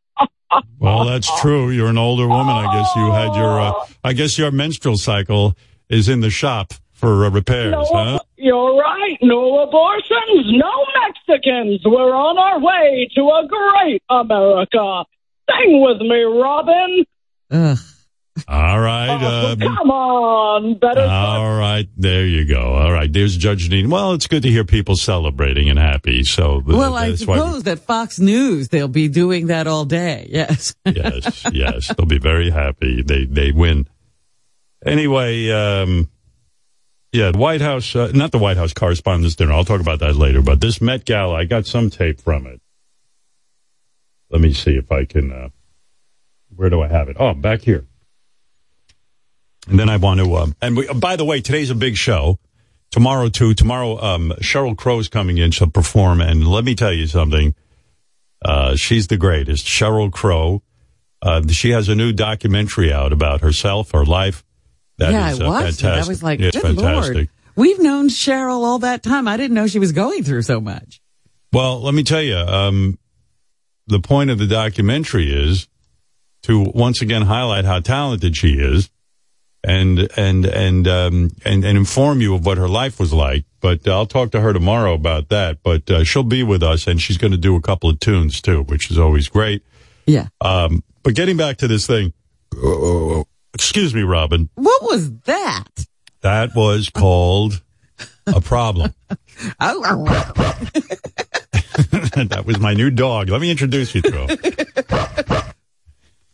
Well, 0.78 1.04
that's 1.04 1.28
true. 1.40 1.70
You're 1.70 1.88
an 1.88 1.98
older 1.98 2.28
woman. 2.28 2.54
I 2.54 2.72
guess 2.72 2.88
you 2.96 3.10
had 3.10 3.34
your. 3.34 3.60
Uh, 3.60 3.72
I 4.04 4.12
guess 4.12 4.38
your 4.38 4.50
menstrual 4.52 4.96
cycle 4.96 5.56
is 5.88 6.08
in 6.08 6.20
the 6.20 6.30
shop 6.30 6.72
for 6.96 7.26
uh, 7.26 7.30
repairs, 7.30 7.72
No, 7.72 7.84
huh? 7.92 8.18
you're 8.36 8.76
right. 8.78 9.16
No 9.22 9.60
abortions, 9.60 10.46
no 10.52 10.86
Mexicans. 11.02 11.80
We're 11.84 12.14
on 12.14 12.36
our 12.38 12.58
way 12.60 13.08
to 13.14 13.20
a 13.22 13.46
great 13.48 14.02
America. 14.10 15.04
Sing 15.50 15.80
with 15.80 16.00
me, 16.00 16.22
Robin. 16.22 17.04
Ugh. 17.50 17.78
All 18.48 18.80
right. 18.80 19.18
Oh, 19.22 19.52
Um, 19.52 19.58
come 19.60 19.90
on, 19.90 20.78
better. 20.78 21.00
all 21.00 21.56
right. 21.58 21.88
There 21.96 22.26
you 22.26 22.44
go. 22.44 22.74
All 22.74 22.92
right. 22.92 23.10
There's 23.10 23.34
Judge 23.34 23.70
Jeanine. 23.70 23.88
Well, 23.88 24.12
it's 24.12 24.26
good 24.26 24.42
to 24.42 24.50
hear 24.50 24.62
people 24.64 24.94
celebrating 24.96 25.70
and 25.70 25.78
happy. 25.78 26.22
So 26.22 26.60
th- 26.60 26.76
Well, 26.76 26.94
I 26.94 27.08
that's 27.10 27.26
why. 27.26 27.36
suppose 27.38 27.62
that 27.62 27.78
Fox 27.78 28.18
News, 28.18 28.68
they'll 28.68 28.88
be 28.88 29.08
doing 29.08 29.46
that 29.46 29.66
all 29.66 29.84
day. 29.86 30.28
Yes. 30.32 30.74
yes, 30.84 31.44
yes, 31.50 31.94
they'll 31.96 32.06
be 32.06 32.18
very 32.18 32.50
happy. 32.50 33.02
They 33.02 33.24
they 33.24 33.52
win. 33.52 33.86
Anyway, 34.84 35.50
um, 35.50 36.08
yeah, 37.12 37.30
the 37.30 37.38
White 37.38 37.60
House, 37.60 37.94
uh, 37.96 38.10
not 38.12 38.32
the 38.32 38.38
White 38.38 38.56
House 38.56 38.72
Correspondents' 38.72 39.36
Dinner. 39.36 39.52
I'll 39.52 39.64
talk 39.64 39.80
about 39.80 40.00
that 40.00 40.16
later. 40.16 40.42
But 40.42 40.60
this 40.60 40.80
Met 40.80 41.04
Gala, 41.04 41.34
I 41.34 41.44
got 41.44 41.66
some 41.66 41.90
tape 41.90 42.20
from 42.20 42.46
it. 42.46 42.60
Let 44.30 44.40
me 44.40 44.52
see 44.52 44.72
if 44.76 44.90
I 44.90 45.04
can. 45.04 45.32
Uh, 45.32 45.48
where 46.54 46.70
do 46.70 46.82
I 46.82 46.88
have 46.88 47.08
it? 47.08 47.16
Oh, 47.18 47.34
back 47.34 47.62
here. 47.62 47.86
And 49.68 49.78
then 49.78 49.88
I 49.88 49.96
want 49.96 50.20
to. 50.20 50.36
Um, 50.36 50.56
and 50.60 50.76
we, 50.76 50.86
by 50.86 51.16
the 51.16 51.24
way, 51.24 51.40
today's 51.40 51.70
a 51.70 51.74
big 51.74 51.96
show. 51.96 52.38
Tomorrow 52.90 53.28
too. 53.28 53.54
Tomorrow, 53.54 54.00
um, 54.00 54.32
Sheryl 54.40 54.76
Crow's 54.76 55.08
coming 55.08 55.38
in 55.38 55.50
to 55.52 55.66
perform, 55.66 56.20
and 56.20 56.46
let 56.46 56.64
me 56.64 56.74
tell 56.74 56.92
you 56.92 57.06
something. 57.06 57.54
Uh, 58.44 58.76
she's 58.76 59.08
the 59.08 59.16
greatest. 59.16 59.66
Sheryl 59.66 60.12
Crow. 60.12 60.62
Uh, 61.20 61.42
she 61.48 61.70
has 61.70 61.88
a 61.88 61.94
new 61.94 62.12
documentary 62.12 62.92
out 62.92 63.12
about 63.12 63.40
herself, 63.40 63.90
her 63.90 64.04
life. 64.04 64.44
That 64.98 65.12
yeah, 65.12 65.30
is, 65.30 65.40
I 65.40 65.44
uh, 65.44 65.48
watched 65.48 65.80
fantastic. 65.80 65.86
it. 65.86 66.04
I 66.04 66.08
was 66.08 66.22
like, 66.22 66.40
it's 66.40 66.56
good 66.56 66.76
fantastic. 66.76 67.14
lord. 67.14 67.28
We've 67.56 67.78
known 67.80 68.08
Sheryl 68.08 68.64
all 68.64 68.78
that 68.80 69.02
time. 69.02 69.26
I 69.28 69.36
didn't 69.36 69.54
know 69.54 69.66
she 69.66 69.78
was 69.78 69.92
going 69.92 70.24
through 70.24 70.42
so 70.42 70.60
much. 70.60 71.00
Well, 71.52 71.80
let 71.80 71.94
me 71.94 72.02
tell 72.02 72.20
you, 72.20 72.36
um, 72.36 72.98
the 73.86 74.00
point 74.00 74.30
of 74.30 74.38
the 74.38 74.46
documentary 74.46 75.32
is 75.32 75.68
to 76.42 76.60
once 76.74 77.00
again 77.00 77.22
highlight 77.22 77.64
how 77.64 77.80
talented 77.80 78.36
she 78.36 78.54
is, 78.54 78.90
and 79.64 80.08
and 80.16 80.44
and 80.44 80.86
um, 80.86 81.30
and 81.44 81.64
and 81.64 81.78
inform 81.78 82.20
you 82.20 82.34
of 82.34 82.44
what 82.44 82.58
her 82.58 82.68
life 82.68 83.00
was 83.00 83.12
like. 83.12 83.44
But 83.60 83.88
I'll 83.88 84.06
talk 84.06 84.30
to 84.32 84.40
her 84.40 84.52
tomorrow 84.52 84.92
about 84.94 85.28
that. 85.30 85.62
But 85.62 85.90
uh, 85.90 86.04
she'll 86.04 86.22
be 86.22 86.42
with 86.42 86.62
us, 86.62 86.86
and 86.86 87.00
she's 87.00 87.18
going 87.18 87.32
to 87.32 87.38
do 87.38 87.56
a 87.56 87.60
couple 87.60 87.88
of 87.88 88.00
tunes 88.00 88.40
too, 88.40 88.62
which 88.64 88.90
is 88.90 88.98
always 88.98 89.28
great. 89.28 89.62
Yeah. 90.06 90.28
Um, 90.40 90.84
but 91.02 91.14
getting 91.14 91.36
back 91.36 91.56
to 91.58 91.68
this 91.68 91.86
thing, 91.86 92.12
Excuse 93.56 93.94
me, 93.94 94.02
Robin. 94.02 94.50
What 94.56 94.82
was 94.82 95.10
that? 95.22 95.64
That 96.20 96.54
was 96.54 96.90
called 96.90 97.62
a 98.26 98.42
problem. 98.42 98.92
Oh, 99.60 99.82
that 102.14 102.44
was 102.46 102.58
my 102.58 102.72
new 102.72 102.90
dog. 102.90 103.28
Let 103.28 103.42
me 103.42 103.50
introduce 103.50 103.94
you 103.94 104.00
to 104.00 104.26
him. 104.26 104.38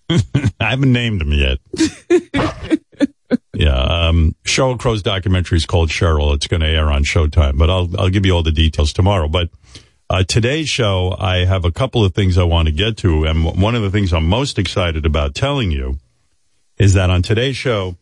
I 0.60 0.70
haven't 0.70 0.92
named 0.92 1.20
him 1.20 1.32
yet. 1.32 1.58
yeah, 3.54 3.74
um, 3.74 4.36
Sheryl 4.44 4.78
Crow's 4.78 5.02
documentary 5.02 5.56
is 5.58 5.66
called 5.66 5.88
Sheryl. 5.90 6.32
It's 6.36 6.46
going 6.46 6.60
to 6.60 6.68
air 6.68 6.92
on 6.92 7.02
Showtime, 7.02 7.58
but 7.58 7.68
I'll 7.68 7.90
I'll 7.98 8.08
give 8.10 8.24
you 8.24 8.32
all 8.36 8.44
the 8.44 8.52
details 8.52 8.92
tomorrow. 8.92 9.26
But 9.26 9.50
uh, 10.08 10.22
today's 10.22 10.68
show, 10.68 11.16
I 11.18 11.44
have 11.44 11.64
a 11.64 11.72
couple 11.72 12.04
of 12.04 12.14
things 12.14 12.38
I 12.38 12.44
want 12.44 12.66
to 12.66 12.72
get 12.72 12.96
to, 12.98 13.24
and 13.24 13.44
w- 13.44 13.60
one 13.60 13.74
of 13.74 13.82
the 13.82 13.90
things 13.90 14.12
I'm 14.12 14.28
most 14.28 14.60
excited 14.60 15.04
about 15.06 15.34
telling 15.34 15.72
you 15.72 15.98
is 16.82 16.94
that 16.94 17.10
on 17.10 17.22
today's 17.22 17.56
show, 17.56 17.94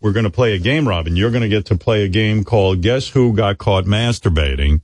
we're 0.00 0.10
going 0.10 0.24
to 0.24 0.30
play 0.30 0.54
a 0.54 0.58
game, 0.58 0.88
Robin. 0.88 1.14
You're 1.14 1.30
going 1.30 1.44
to 1.44 1.48
get 1.48 1.66
to 1.66 1.76
play 1.76 2.02
a 2.02 2.08
game 2.08 2.42
called 2.42 2.82
Guess 2.82 3.10
Who 3.10 3.32
Got 3.32 3.58
Caught 3.58 3.84
Masturbating, 3.84 4.80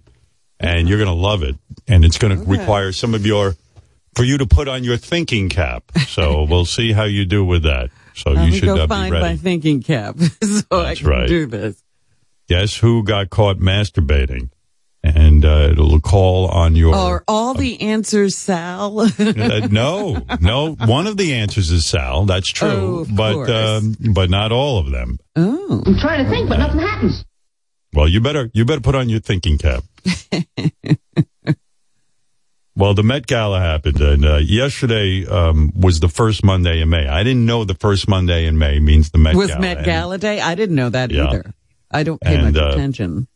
and 0.60 0.88
you're 0.88 0.98
going 0.98 1.08
to 1.10 1.12
love 1.12 1.42
it. 1.42 1.56
And 1.88 2.04
it's 2.04 2.18
going 2.18 2.38
to 2.38 2.44
require 2.48 2.92
some 2.92 3.14
of 3.14 3.26
your, 3.26 3.56
for 4.14 4.22
you 4.22 4.38
to 4.38 4.46
put 4.46 4.68
on 4.68 4.84
your 4.84 4.96
thinking 4.96 5.48
cap. 5.48 5.82
So 6.06 6.44
we'll 6.48 6.66
see 6.66 6.92
how 6.92 7.02
you 7.02 7.24
do 7.24 7.44
with 7.44 7.64
that. 7.64 7.90
So 8.14 8.30
let 8.30 8.44
you 8.44 8.52
me 8.52 8.58
should 8.58 8.66
go 8.66 8.76
uh, 8.76 8.86
be 8.86 8.88
find 8.88 9.12
my 9.12 9.20
ready. 9.20 9.36
thinking 9.38 9.82
cap 9.82 10.16
so 10.42 10.62
I 10.70 10.82
That's 10.84 11.00
can 11.00 11.08
right. 11.08 11.26
do 11.26 11.46
this. 11.46 11.82
Guess 12.48 12.76
Who 12.76 13.02
Got 13.02 13.30
Caught 13.30 13.58
Masturbating, 13.58 14.50
and 15.04 15.44
uh, 15.44 15.68
it'll 15.72 16.00
call 16.00 16.46
on 16.48 16.76
your. 16.76 16.94
Are 16.94 17.24
all 17.26 17.54
the 17.54 17.80
answers 17.80 18.36
Sal? 18.36 19.00
Uh, 19.00 19.66
no, 19.70 20.24
no. 20.40 20.72
One 20.74 21.06
of 21.06 21.16
the 21.16 21.34
answers 21.34 21.70
is 21.70 21.84
Sal. 21.86 22.24
That's 22.26 22.48
true, 22.48 22.68
Oh, 22.68 23.06
but 23.14 23.34
course. 23.34 23.50
um, 23.50 23.96
but 24.12 24.30
not 24.30 24.52
all 24.52 24.78
of 24.78 24.90
them. 24.90 25.18
oh. 25.36 25.82
I'm 25.86 25.96
trying 25.98 26.24
to 26.24 26.30
think, 26.30 26.48
but 26.48 26.58
nothing 26.58 26.80
happens. 26.80 27.24
Well, 27.94 28.06
you 28.08 28.20
better 28.20 28.50
you 28.54 28.64
better 28.64 28.80
put 28.80 28.94
on 28.94 29.08
your 29.08 29.20
thinking 29.20 29.58
cap. 29.58 29.82
well, 32.74 32.94
the 32.94 33.02
Met 33.02 33.26
Gala 33.26 33.60
happened, 33.60 34.00
and 34.00 34.24
uh, 34.24 34.36
yesterday 34.36 35.26
um, 35.26 35.72
was 35.78 36.00
the 36.00 36.08
first 36.08 36.42
Monday 36.44 36.80
in 36.80 36.88
May. 36.88 37.06
I 37.06 37.22
didn't 37.22 37.44
know 37.44 37.64
the 37.64 37.74
first 37.74 38.08
Monday 38.08 38.46
in 38.46 38.56
May 38.58 38.78
means 38.78 39.10
the 39.10 39.18
Met 39.18 39.34
Was 39.36 39.48
Gala. 39.48 39.60
Met 39.60 39.76
and 39.78 39.86
Gala 39.86 40.18
Day? 40.18 40.40
I 40.40 40.54
didn't 40.54 40.76
know 40.76 40.88
that 40.88 41.10
Yeah. 41.10 41.26
either. 41.28 41.54
I 41.90 42.02
don't 42.02 42.20
pay 42.20 42.36
And, 42.36 42.54
much 42.54 42.62
uh, 42.62 42.68
attention. 42.70 43.28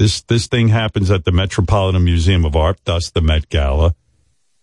This 0.00 0.22
this 0.22 0.46
thing 0.46 0.68
happens 0.68 1.10
at 1.10 1.26
the 1.26 1.30
Metropolitan 1.30 2.02
Museum 2.02 2.46
of 2.46 2.56
Art, 2.56 2.78
thus 2.84 3.10
the 3.10 3.20
Met 3.20 3.50
Gala, 3.50 3.94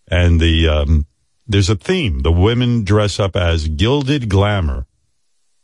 and 0.10 0.42
the 0.42 0.68
um, 0.68 1.06
there's 1.46 1.70
a 1.70 1.76
theme. 1.76 2.22
The 2.24 2.32
women 2.32 2.84
dress 2.84 3.20
up 3.20 3.36
as 3.36 3.68
gilded 3.68 4.30
glamour, 4.30 4.88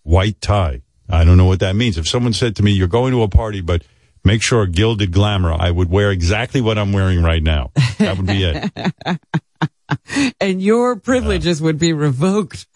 white 0.03 0.39
tie. 0.41 0.83
I 1.09 1.23
don't 1.23 1.37
know 1.37 1.45
what 1.45 1.59
that 1.61 1.75
means. 1.75 1.97
If 1.97 2.07
someone 2.07 2.33
said 2.33 2.55
to 2.57 2.63
me, 2.63 2.69
"You're 2.69 2.87
going 2.87 3.13
to 3.13 3.23
a 3.23 3.27
party, 3.27 3.61
but 3.61 3.81
make 4.23 4.43
sure 4.43 4.67
gilded 4.67 5.11
glamour," 5.11 5.51
I 5.51 5.71
would 5.71 5.89
wear 5.89 6.11
exactly 6.11 6.61
what 6.61 6.77
I'm 6.77 6.93
wearing 6.93 7.23
right 7.23 7.41
now. 7.41 7.71
That 7.97 8.17
would 8.17 8.27
be 8.27 8.43
it. 8.43 9.19
And 10.39 10.61
your 10.61 10.95
privileges 10.95 11.61
would 11.61 11.77
be 11.77 11.93
revoked. 11.93 12.67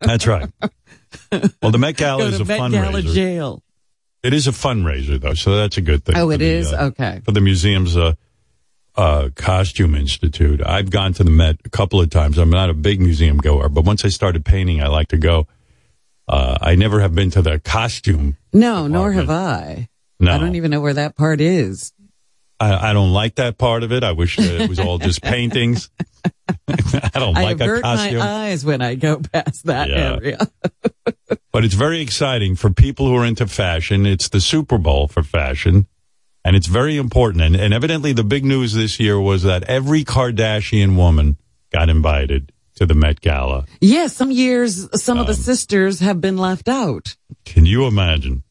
That's 0.00 0.26
right. 0.26 0.50
Well, 1.62 1.72
the 1.72 1.78
Met 1.78 1.96
Gala 1.96 2.24
is 2.24 2.40
a 2.40 2.44
Met 2.44 2.58
Gala 2.70 2.70
fundraiser. 2.70 3.14
jail. 3.14 3.62
It 4.22 4.32
is 4.34 4.46
a 4.48 4.50
fundraiser, 4.52 5.20
though, 5.20 5.34
so 5.34 5.56
that's 5.56 5.76
a 5.76 5.80
good 5.80 6.04
thing. 6.04 6.16
Oh, 6.16 6.30
it 6.30 6.38
the, 6.38 6.44
is? 6.46 6.72
uh, 6.72 6.86
Okay. 6.90 7.20
For 7.24 7.32
the 7.32 7.40
museum's 7.40 7.96
uh, 7.96 8.14
uh, 8.96 9.28
costume 9.36 9.94
institute. 9.94 10.60
I've 10.64 10.90
gone 10.90 11.12
to 11.14 11.24
the 11.24 11.30
Met 11.30 11.58
a 11.64 11.70
couple 11.70 12.00
of 12.00 12.10
times. 12.10 12.36
I'm 12.36 12.50
not 12.50 12.68
a 12.68 12.74
big 12.74 13.00
museum 13.00 13.36
goer, 13.38 13.68
but 13.68 13.84
once 13.84 14.04
I 14.04 14.08
started 14.08 14.44
painting, 14.44 14.82
I 14.82 14.88
like 14.88 15.08
to 15.08 15.18
go. 15.18 15.46
Uh, 16.26 16.58
I 16.60 16.74
never 16.74 17.00
have 17.00 17.14
been 17.14 17.30
to 17.30 17.42
the 17.42 17.58
costume. 17.60 18.36
No, 18.52 18.86
nor 18.88 19.12
have 19.12 19.30
I. 19.30 19.88
No, 20.20 20.32
I 20.32 20.38
don't 20.38 20.56
even 20.56 20.70
know 20.72 20.80
where 20.80 20.94
that 20.94 21.14
part 21.16 21.40
is. 21.40 21.92
I, 22.60 22.90
I 22.90 22.92
don't 22.92 23.12
like 23.12 23.36
that 23.36 23.56
part 23.56 23.84
of 23.84 23.92
it. 23.92 24.02
I 24.02 24.12
wish 24.12 24.36
it 24.36 24.68
was 24.68 24.80
all 24.80 24.98
just 24.98 25.22
paintings. 25.22 25.90
I 26.68 27.10
don't 27.14 27.36
I 27.36 27.44
like 27.44 27.60
a 27.60 27.64
avert 27.64 27.82
costume. 27.82 28.18
my 28.18 28.48
eyes 28.48 28.64
when 28.64 28.82
I 28.82 28.96
go 28.96 29.20
past 29.32 29.66
that 29.66 29.88
Yeah. 29.88 30.16
area. 30.20 30.38
But 31.52 31.64
it's 31.64 31.74
very 31.74 32.00
exciting 32.00 32.56
for 32.56 32.70
people 32.70 33.06
who 33.06 33.16
are 33.16 33.24
into 33.24 33.46
fashion. 33.46 34.06
It's 34.06 34.28
the 34.28 34.40
Super 34.40 34.78
Bowl 34.78 35.08
for 35.08 35.22
fashion, 35.22 35.86
and 36.44 36.56
it's 36.56 36.66
very 36.66 36.96
important. 36.96 37.42
And, 37.42 37.56
and 37.56 37.74
evidently, 37.74 38.12
the 38.12 38.24
big 38.24 38.44
news 38.44 38.72
this 38.74 38.98
year 38.98 39.18
was 39.20 39.42
that 39.42 39.64
every 39.64 40.04
Kardashian 40.04 40.96
woman 40.96 41.36
got 41.72 41.88
invited 41.88 42.52
to 42.76 42.86
the 42.86 42.94
Met 42.94 43.20
Gala. 43.20 43.66
Yes, 43.80 44.14
some 44.16 44.30
years, 44.30 44.88
some 45.02 45.18
of 45.18 45.26
Um, 45.26 45.34
the 45.34 45.34
sisters 45.34 46.00
have 46.00 46.20
been 46.20 46.36
left 46.36 46.68
out. 46.68 47.16
Can 47.44 47.66
you 47.66 47.86
imagine? 47.86 48.44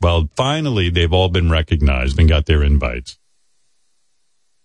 Well, 0.00 0.28
finally, 0.36 0.90
they've 0.90 1.12
all 1.12 1.28
been 1.28 1.50
recognized 1.50 2.18
and 2.18 2.28
got 2.28 2.46
their 2.46 2.62
invites. 2.62 3.18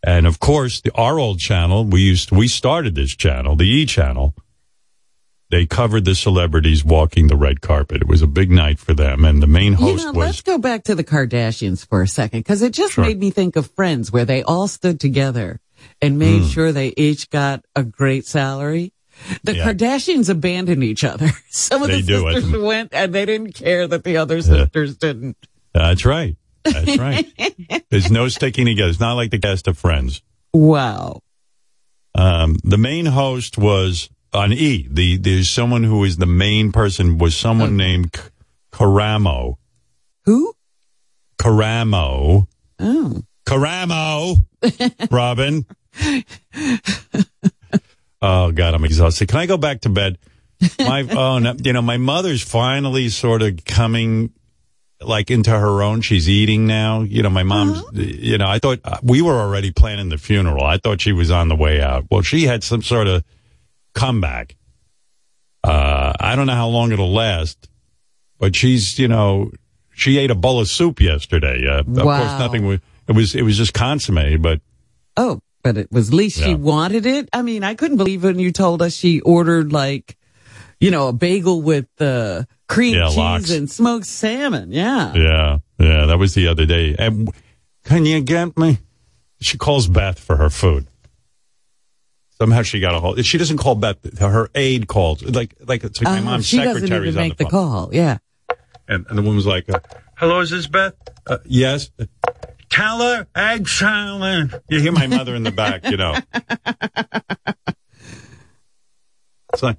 And 0.03 0.27
of 0.27 0.39
course, 0.39 0.81
the, 0.81 0.91
our 0.93 1.17
old 1.17 1.39
channel, 1.39 1.85
we 1.85 2.01
used, 2.01 2.31
we 2.31 2.47
started 2.47 2.95
this 2.95 3.15
channel, 3.15 3.55
the 3.55 3.67
E 3.67 3.85
channel. 3.85 4.35
They 5.51 5.65
covered 5.65 6.05
the 6.05 6.13
celebrities 6.13 6.85
walking 6.85 7.27
the 7.27 7.35
red 7.35 7.61
carpet. 7.61 8.01
It 8.03 8.07
was 8.07 8.21
a 8.21 8.27
big 8.27 8.51
night 8.51 8.77
for 8.77 8.93
them. 8.93 9.25
And 9.25 9.41
the 9.41 9.47
main 9.47 9.71
You 9.71 9.77
host 9.77 10.05
know, 10.05 10.11
was 10.11 10.25
let's 10.27 10.41
go 10.41 10.57
back 10.59 10.83
to 10.83 10.93
the 10.95 11.03
Kardashians 11.03 11.87
for 11.87 12.03
a 12.03 12.07
second 12.07 12.41
because 12.41 12.61
it 12.61 12.71
just 12.71 12.93
Sure. 12.93 13.03
made 13.05 13.19
me 13.19 13.31
think 13.31 13.55
of 13.55 13.71
Friends 13.71 14.11
where 14.11 14.25
they 14.25 14.43
all 14.43 14.67
stood 14.67 14.99
together 14.99 15.59
and 16.01 16.19
made 16.19 16.43
Hmm. 16.43 16.47
sure 16.49 16.71
they 16.71 16.93
each 16.95 17.29
got 17.31 17.65
a 17.75 17.83
great 17.83 18.27
salary. 18.27 18.93
The 19.43 19.55
Yeah. 19.55 19.73
Kardashians 19.73 20.29
abandoned 20.29 20.83
each 20.83 21.03
other. 21.03 21.31
Some 21.49 21.81
of 21.81 21.87
They 21.89 22.01
the 22.01 22.07
do, 22.07 22.31
sisters 22.31 22.61
went 22.61 22.93
and 22.93 23.11
they 23.13 23.25
didn't 23.25 23.53
care 23.55 23.87
that 23.87 24.03
the 24.03 24.17
other 24.17 24.41
sisters 24.43 24.97
didn't. 24.97 25.35
That's 25.73 26.05
right. 26.05 26.35
That's 26.63 26.97
right. 26.99 27.25
There's 27.89 28.11
no 28.11 28.27
sticking 28.27 28.65
together. 28.67 28.89
It's 28.91 28.99
not 28.99 29.13
like 29.13 29.31
the 29.31 29.39
cast 29.39 29.67
of 29.67 29.79
Friends. 29.79 30.21
Wow. 30.53 31.21
Um, 32.13 32.57
the 32.63 32.77
main 32.77 33.07
host 33.07 33.57
was 33.57 34.09
on 34.33 34.53
E. 34.53 34.87
The 34.89 35.17
there's 35.17 35.49
someone 35.49 35.83
who 35.83 36.03
is 36.03 36.17
the 36.17 36.25
main 36.25 36.71
person 36.71 37.17
was 37.17 37.35
someone 37.35 37.77
named 37.77 38.13
K- 38.13 38.21
Karamo. 38.71 39.55
Who? 40.25 40.53
Karamo. 41.39 42.47
Oh. 42.79 43.21
Karamo. 43.45 44.37
Robin. 45.11 45.65
oh 48.21 48.51
God, 48.51 48.73
I'm 48.73 48.85
exhausted. 48.85 49.27
Can 49.27 49.39
I 49.39 49.45
go 49.45 49.57
back 49.57 49.81
to 49.81 49.89
bed? 49.89 50.17
My 50.77 51.07
oh 51.11 51.39
no, 51.39 51.55
you 51.63 51.73
know 51.73 51.81
my 51.81 51.97
mother's 51.97 52.43
finally 52.43 53.09
sort 53.09 53.41
of 53.41 53.63
coming 53.65 54.31
like 55.01 55.31
into 55.31 55.51
her 55.51 55.81
own. 55.81 56.01
She's 56.01 56.29
eating 56.29 56.67
now. 56.67 57.01
You 57.01 57.23
know 57.23 57.29
my 57.29 57.43
mom's. 57.43 57.81
You 57.93 58.37
know 58.37 58.47
I 58.47 58.59
thought 58.59 58.79
uh, 58.83 58.97
we 59.01 59.21
were 59.21 59.39
already 59.39 59.71
planning 59.71 60.09
the 60.09 60.17
funeral. 60.17 60.63
I 60.63 60.77
thought 60.77 61.01
she 61.01 61.13
was 61.13 61.31
on 61.31 61.47
the 61.47 61.55
way 61.55 61.81
out. 61.81 62.05
Well, 62.11 62.21
she 62.21 62.43
had 62.43 62.63
some 62.63 62.81
sort 62.81 63.07
of 63.07 63.23
comeback. 63.93 64.55
Uh, 65.63 66.13
I 66.19 66.35
don't 66.35 66.47
know 66.47 66.53
how 66.55 66.67
long 66.69 66.91
it'll 66.91 67.11
last, 67.11 67.69
but 68.37 68.55
she's 68.55 68.97
you 68.97 69.07
know 69.07 69.51
she 69.93 70.17
ate 70.17 70.31
a 70.31 70.35
bowl 70.35 70.59
of 70.59 70.67
soup 70.69 71.01
yesterday. 71.01 71.67
Uh, 71.67 71.79
Of 71.79 71.85
course, 71.95 72.39
nothing 72.39 72.65
was. 72.65 72.79
It 73.07 73.15
was 73.15 73.35
it 73.35 73.41
was 73.41 73.57
just 73.57 73.73
consomme, 73.73 74.41
but 74.41 74.61
Oh, 75.17 75.41
but 75.63 75.77
it 75.77 75.91
was 75.91 76.09
at 76.09 76.13
least 76.13 76.41
she 76.41 76.53
wanted 76.55 77.05
it. 77.05 77.27
I 77.33 77.41
mean, 77.41 77.63
I 77.63 77.73
couldn't 77.75 77.97
believe 77.97 78.23
when 78.23 78.39
you 78.39 78.51
told 78.51 78.81
us 78.81 78.93
she 78.95 79.19
ordered 79.21 79.73
like, 79.73 80.15
you 80.79 80.91
know, 80.91 81.07
a 81.09 81.13
bagel 81.13 81.61
with 81.61 81.87
uh, 81.99 82.43
cream 82.67 82.95
Yeah, 82.95 83.07
cheese 83.07 83.17
lox. 83.17 83.51
and 83.51 83.69
smoked 83.69 84.05
salmon. 84.05 84.71
Yeah. 84.71 85.13
Yeah, 85.15 85.57
yeah, 85.79 86.05
that 86.05 86.17
was 86.19 86.35
the 86.35 86.47
other 86.47 86.65
day. 86.65 86.95
And 86.97 87.29
can 87.83 88.05
you 88.05 88.21
get 88.21 88.55
me? 88.57 88.77
She 89.41 89.57
calls 89.57 89.87
Beth 89.87 90.19
for 90.19 90.37
her 90.37 90.49
food. 90.51 90.87
Somehow 92.41 92.61
she 92.61 92.79
got 92.79 92.95
a 92.95 92.99
hold. 92.99 93.23
She 93.25 93.37
doesn't 93.37 93.57
call 93.57 93.75
Beth. 93.75 94.17
Her 94.19 94.49
aide 94.55 94.87
calls. 94.87 95.21
Like, 95.23 95.55
like 95.65 95.83
it's 95.83 96.01
like 96.01 96.07
my 96.13 96.19
Uh, 96.19 96.23
mom's 96.31 96.45
she 96.47 96.57
doesn't 96.57 96.83
secretary's 96.83 97.09
even 97.15 97.21
on 97.23 97.27
make 97.29 97.37
the 97.37 97.43
the 97.43 97.49
phone. 97.49 97.69
call. 97.71 97.89
Yeah. 97.93 98.17
And, 98.87 99.05
and 99.09 99.17
the 99.17 99.21
woman's 99.21 99.45
like, 99.45 99.69
uh, 99.69 99.79
"Hello, 100.17 100.39
is 100.39 100.49
this 100.49 100.65
Beth? 100.67 100.93
Uh, 101.27 101.37
yes." 101.45 101.91
Tell 102.69 102.99
her 102.99 103.27
egg 103.35 103.67
salad. 103.67 104.61
You 104.69 104.79
hear 104.79 104.91
my 104.91 105.07
mother 105.07 105.35
in 105.35 105.43
the 105.43 105.51
back, 105.51 105.85
you 105.89 105.97
know. 105.97 106.15
It's 109.53 109.63
like, 109.63 109.77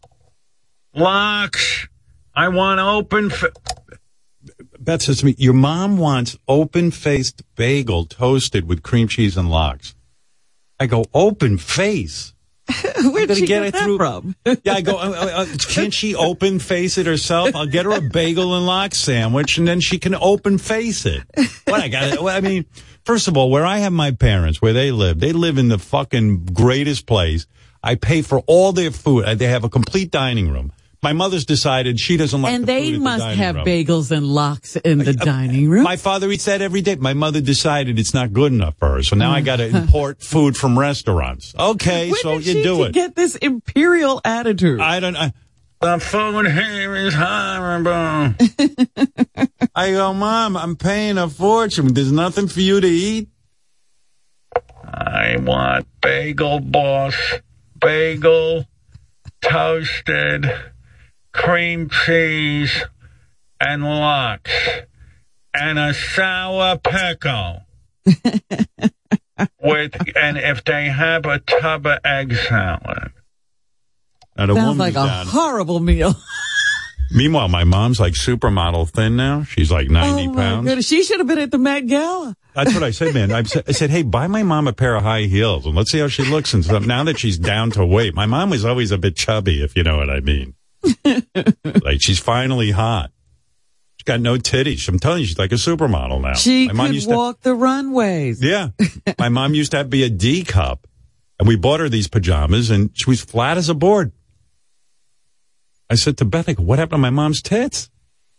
Lux, 0.94 1.86
I 2.34 2.48
want 2.48 2.80
open. 2.80 3.30
Beth 4.80 5.02
says 5.02 5.20
to 5.20 5.26
me, 5.26 5.34
"Your 5.38 5.52
mom 5.54 5.96
wants 5.96 6.36
open-faced 6.48 7.42
bagel 7.54 8.04
toasted 8.06 8.66
with 8.68 8.82
cream 8.82 9.06
cheese 9.08 9.36
and 9.36 9.48
lox." 9.48 9.94
I 10.80 10.86
go, 10.86 11.04
"Open 11.14 11.56
face." 11.58 12.34
Where'd 13.12 13.28
gonna 13.28 13.34
she 13.34 13.46
get 13.46 13.60
get, 13.60 13.62
it 13.66 13.72
that 13.74 13.84
through- 13.84 13.98
from? 13.98 14.34
Yeah, 14.64 14.74
I 14.74 14.80
go, 14.80 14.96
uh, 14.98 15.00
uh, 15.10 15.30
uh, 15.42 15.46
can't 15.68 15.92
she 15.94 16.14
open 16.14 16.58
face 16.58 16.98
it 16.98 17.06
herself? 17.06 17.54
I'll 17.54 17.66
get 17.66 17.84
her 17.84 17.92
a 17.92 18.00
bagel 18.00 18.54
and 18.56 18.66
lox 18.66 18.98
sandwich 18.98 19.58
and 19.58 19.66
then 19.68 19.80
she 19.80 19.98
can 19.98 20.14
open 20.14 20.58
face 20.58 21.06
it. 21.06 21.22
What 21.64 21.80
I 21.80 21.88
got, 21.88 22.20
well, 22.22 22.36
I 22.36 22.40
mean, 22.40 22.66
first 23.04 23.28
of 23.28 23.36
all, 23.36 23.50
where 23.50 23.64
I 23.66 23.78
have 23.78 23.92
my 23.92 24.10
parents, 24.12 24.60
where 24.60 24.72
they 24.72 24.90
live, 24.92 25.20
they 25.20 25.32
live 25.32 25.58
in 25.58 25.68
the 25.68 25.78
fucking 25.78 26.46
greatest 26.46 27.06
place. 27.06 27.46
I 27.82 27.94
pay 27.94 28.20
for 28.22 28.40
all 28.46 28.72
their 28.72 28.90
food. 28.90 29.24
Uh, 29.24 29.34
They 29.34 29.46
have 29.46 29.64
a 29.64 29.68
complete 29.70 30.10
dining 30.10 30.50
room. 30.50 30.72
My 31.02 31.14
mother's 31.14 31.46
decided 31.46 31.98
she 31.98 32.18
doesn't 32.18 32.42
like 32.42 32.52
and 32.52 32.64
the 32.64 32.66
they 32.66 32.84
food 32.84 32.94
at 32.94 32.98
the 32.98 33.04
must 33.04 33.36
have 33.36 33.54
room. 33.56 33.64
bagels 33.64 34.10
and 34.10 34.26
lox 34.26 34.76
in 34.76 34.98
the 34.98 35.10
uh, 35.10 35.24
dining 35.24 35.70
room. 35.70 35.82
My 35.82 35.96
father 35.96 36.30
eats 36.30 36.44
that 36.44 36.60
every 36.60 36.82
day. 36.82 36.96
My 36.96 37.14
mother 37.14 37.40
decided 37.40 37.98
it's 37.98 38.12
not 38.12 38.34
good 38.34 38.52
enough 38.52 38.76
for 38.78 38.96
her, 38.96 39.02
so 39.02 39.16
now 39.16 39.32
I 39.32 39.40
got 39.40 39.56
to 39.56 39.68
mm. 39.68 39.74
import 39.82 40.22
food 40.22 40.56
from 40.58 40.78
restaurants. 40.78 41.54
Okay, 41.58 42.10
when 42.10 42.20
so 42.20 42.38
did 42.38 42.46
you 42.46 42.52
she 42.52 42.62
do 42.62 42.82
it. 42.84 42.92
get 42.92 43.14
this 43.14 43.36
imperial 43.36 44.20
attitude? 44.24 44.80
I 44.80 45.00
don't. 45.00 45.16
I, 45.16 45.32
the 45.80 45.98
food 45.98 46.46
here 46.46 46.94
is 46.94 47.14
horrible. 47.14 48.34
I 49.74 49.92
go, 49.92 50.12
Mom, 50.12 50.54
I'm 50.54 50.76
paying 50.76 51.16
a 51.16 51.26
fortune. 51.26 51.94
There's 51.94 52.12
nothing 52.12 52.48
for 52.48 52.60
you 52.60 52.78
to 52.82 52.86
eat. 52.86 53.30
I 54.84 55.38
want 55.38 55.86
bagel 56.02 56.60
boss, 56.60 57.16
bagel, 57.80 58.66
toasted, 59.40 60.52
cream 61.32 61.88
cheese, 61.88 62.84
and 63.60 63.82
lox, 63.84 64.50
and 65.54 65.78
a 65.78 65.94
sour 65.94 66.78
pickle. 66.78 67.62
With 69.62 69.94
and 70.16 70.36
if 70.36 70.64
they 70.64 70.86
have 70.86 71.24
a 71.24 71.38
tub 71.38 71.86
of 71.86 71.98
egg 72.04 72.34
salad. 72.34 73.12
Now 74.36 74.46
the 74.46 74.54
Sounds 74.54 74.78
like 74.78 74.92
a 74.92 75.06
down. 75.06 75.26
horrible 75.26 75.80
meal. 75.80 76.14
Meanwhile, 77.12 77.48
my 77.48 77.64
mom's 77.64 77.98
like 77.98 78.12
supermodel 78.14 78.88
thin 78.90 79.16
now. 79.16 79.42
She's 79.42 79.70
like 79.72 79.90
90 79.90 80.08
oh 80.28 80.32
my 80.32 80.36
pounds. 80.42 80.66
goodness, 80.66 80.86
she 80.86 81.02
should 81.02 81.18
have 81.18 81.26
been 81.26 81.38
at 81.38 81.50
the 81.50 81.58
Met 81.58 81.86
Gala. 81.86 82.36
That's 82.54 82.72
what 82.72 82.82
I 82.84 82.90
said, 82.92 83.14
man. 83.14 83.32
I 83.32 83.42
said, 83.42 83.64
I 83.66 83.72
said, 83.72 83.90
hey, 83.90 84.02
buy 84.02 84.28
my 84.28 84.42
mom 84.44 84.68
a 84.68 84.72
pair 84.72 84.94
of 84.94 85.02
high 85.02 85.22
heels 85.22 85.66
and 85.66 85.74
let's 85.74 85.90
see 85.90 85.98
how 85.98 86.08
she 86.08 86.24
looks. 86.24 86.54
And 86.54 86.64
stuff. 86.64 86.86
now 86.86 87.02
that 87.04 87.18
she's 87.18 87.36
down 87.38 87.70
to 87.72 87.84
weight, 87.84 88.14
my 88.14 88.26
mom 88.26 88.50
was 88.50 88.64
always 88.64 88.92
a 88.92 88.98
bit 88.98 89.16
chubby, 89.16 89.62
if 89.62 89.76
you 89.76 89.82
know 89.82 89.96
what 89.96 90.08
I 90.10 90.20
mean. 90.20 90.54
like 91.84 92.00
she's 92.00 92.18
finally 92.18 92.70
hot. 92.70 93.10
She's 93.98 94.04
got 94.04 94.20
no 94.20 94.36
titties. 94.36 94.88
I'm 94.88 94.98
telling 94.98 95.20
you, 95.20 95.26
she's 95.26 95.38
like 95.38 95.52
a 95.52 95.56
supermodel 95.56 96.22
now. 96.22 96.34
She 96.34 96.68
my 96.68 96.86
could 96.86 96.94
used 96.94 97.08
to- 97.10 97.14
walk 97.16 97.40
the 97.42 97.54
runways. 97.54 98.42
yeah. 98.42 98.68
My 99.18 99.28
mom 99.28 99.54
used 99.54 99.72
to 99.72 99.76
have, 99.78 99.90
be 99.90 100.04
a 100.04 100.08
D 100.10 100.42
cup 100.42 100.86
and 101.38 101.46
we 101.46 101.56
bought 101.56 101.80
her 101.80 101.88
these 101.88 102.08
pajamas 102.08 102.70
and 102.70 102.90
she 102.94 103.10
was 103.10 103.20
flat 103.22 103.58
as 103.58 103.68
a 103.68 103.74
board. 103.74 104.12
I 105.90 105.96
said 105.96 106.16
to 106.18 106.24
Beth, 106.24 106.58
what 106.58 106.78
happened 106.78 106.98
to 106.98 107.02
my 107.02 107.10
mom's 107.10 107.42
tits? 107.42 107.90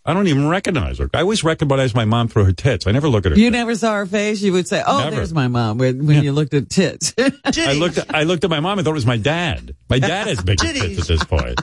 I 0.03 0.13
don't 0.15 0.27
even 0.27 0.47
recognize 0.47 0.97
her. 0.97 1.09
I 1.13 1.19
always 1.21 1.43
recognize 1.43 1.93
my 1.93 2.05
mom 2.05 2.27
through 2.27 2.45
her 2.45 2.53
tits. 2.53 2.87
I 2.87 2.91
never 2.91 3.07
look 3.07 3.27
at 3.27 3.33
her. 3.33 3.37
You 3.37 3.51
never 3.51 3.75
saw 3.75 3.93
her 3.93 4.07
face. 4.07 4.41
You 4.41 4.51
would 4.53 4.67
say, 4.67 4.81
"Oh, 4.83 4.97
Never. 5.03 5.17
there's 5.17 5.31
my 5.31 5.47
mom." 5.47 5.77
When, 5.77 6.07
when 6.07 6.23
you 6.23 6.31
looked 6.31 6.55
at 6.55 6.71
tits, 6.71 7.13
I 7.19 7.73
looked 7.73 7.99
at, 7.99 8.15
I 8.15 8.23
looked 8.23 8.43
at 8.43 8.49
my 8.49 8.61
mom 8.61 8.79
and 8.79 8.85
thought 8.85 8.91
it 8.91 8.95
was 8.95 9.05
my 9.05 9.17
dad. 9.17 9.75
My 9.91 9.99
dad 9.99 10.25
has 10.25 10.41
big 10.41 10.57
tits 10.57 11.01
at 11.01 11.07
this 11.07 11.23
point. 11.23 11.61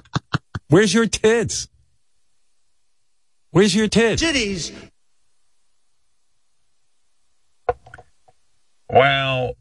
Where's 0.68 0.92
your 0.92 1.06
tits? 1.06 1.68
Where's 3.50 3.74
your 3.74 3.88
tits? 3.88 4.22
Titties. 4.22 4.72
Well, 8.90 9.54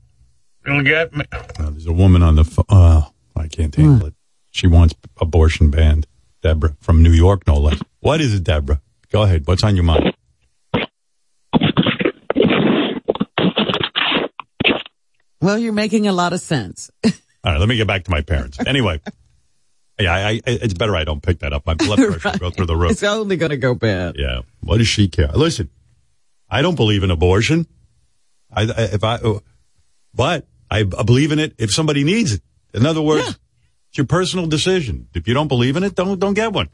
you'll 0.66 0.84
get 0.84 1.16
me. 1.16 1.26
there's 1.60 1.86
a 1.86 1.94
woman 1.94 2.24
on 2.24 2.36
the 2.36 2.44
phone. 2.44 2.66
Oh, 2.70 3.12
I 3.36 3.48
can't 3.48 3.74
handle 3.76 4.08
it. 4.08 4.14
She 4.52 4.68
wants 4.68 4.96
abortion 5.20 5.70
banned. 5.70 6.08
Deborah 6.42 6.76
from 6.80 7.04
New 7.04 7.12
York, 7.12 7.48
no 7.48 7.58
less. 7.58 7.82
What 8.00 8.22
is 8.22 8.34
it, 8.34 8.44
Deborah? 8.44 8.82
Go 9.12 9.24
ahead. 9.24 9.48
What's 9.48 9.64
on 9.64 9.76
your 9.76 9.86
mind? 9.86 10.14
well, 15.42 15.58
you're 15.58 15.74
making 15.74 16.08
a 16.08 16.14
lot 16.14 16.34
of 16.34 16.42
sense. 16.42 16.92
All 17.06 17.12
right, 17.46 17.60
let 17.60 17.70
me 17.70 17.78
get 17.78 17.88
back 17.88 18.04
to 18.06 18.12
my 18.12 18.22
parents. 18.22 18.60
Anyway, 18.66 19.02
yeah, 20.00 20.14
I, 20.14 20.30
I, 20.30 20.42
it's 20.46 20.74
better 20.74 20.96
I 20.96 21.04
don't 21.04 21.22
pick 21.22 21.40
that 21.40 21.54
up. 21.54 21.66
My 21.66 21.74
blood 21.76 21.98
pressure 22.00 22.30
will 22.32 22.40
go 22.40 22.50
through 22.50 22.66
the 22.68 22.76
roof. 22.76 22.92
It's 22.92 23.04
only 23.04 23.36
going 23.38 23.50
to 23.52 23.58
go 23.58 23.74
bad. 23.76 24.16
Yeah. 24.18 24.42
What 24.62 24.78
does 24.78 24.88
she 24.88 25.08
care? 25.08 25.30
Listen, 25.34 25.70
I 26.50 26.62
don't 26.62 26.76
believe 26.76 27.04
in 27.04 27.12
abortion. 27.12 27.68
I, 28.52 28.62
I 28.64 28.82
if 28.94 29.04
I, 29.04 29.16
uh, 29.16 29.40
but 30.14 30.48
I 30.70 30.84
believe 30.84 31.32
in 31.32 31.40
it 31.40 31.56
if 31.58 31.72
somebody 31.74 32.04
needs 32.04 32.34
it. 32.34 32.42
In 32.74 32.86
other 32.86 33.02
words, 33.02 33.26
Yeah. 33.28 33.34
it's 33.90 33.98
your 33.98 34.06
personal 34.08 34.46
decision. 34.48 35.08
If 35.14 35.28
you 35.28 35.34
don't 35.34 35.48
believe 35.48 35.76
in 35.78 35.84
it, 35.84 35.96
don't 35.96 36.20
don't 36.20 36.34
get 36.34 36.54
one. 36.54 36.70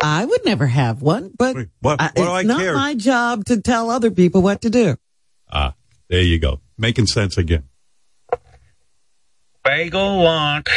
I 0.00 0.24
would 0.24 0.44
never 0.44 0.66
have 0.66 1.02
one, 1.02 1.32
but 1.36 1.56
Wait, 1.56 1.68
what- 1.80 2.00
I- 2.00 2.04
what 2.04 2.14
do 2.14 2.22
it's 2.22 2.30
I 2.30 2.42
not 2.44 2.60
care? 2.60 2.74
my 2.74 2.94
job 2.94 3.44
to 3.46 3.60
tell 3.60 3.90
other 3.90 4.10
people 4.12 4.42
what 4.42 4.60
to 4.62 4.70
do. 4.70 4.96
Ah, 5.50 5.74
there 6.08 6.22
you 6.22 6.38
go, 6.38 6.60
making 6.78 7.06
sense 7.06 7.36
again. 7.36 7.64
Bagel 9.64 10.22
lunch. 10.22 10.68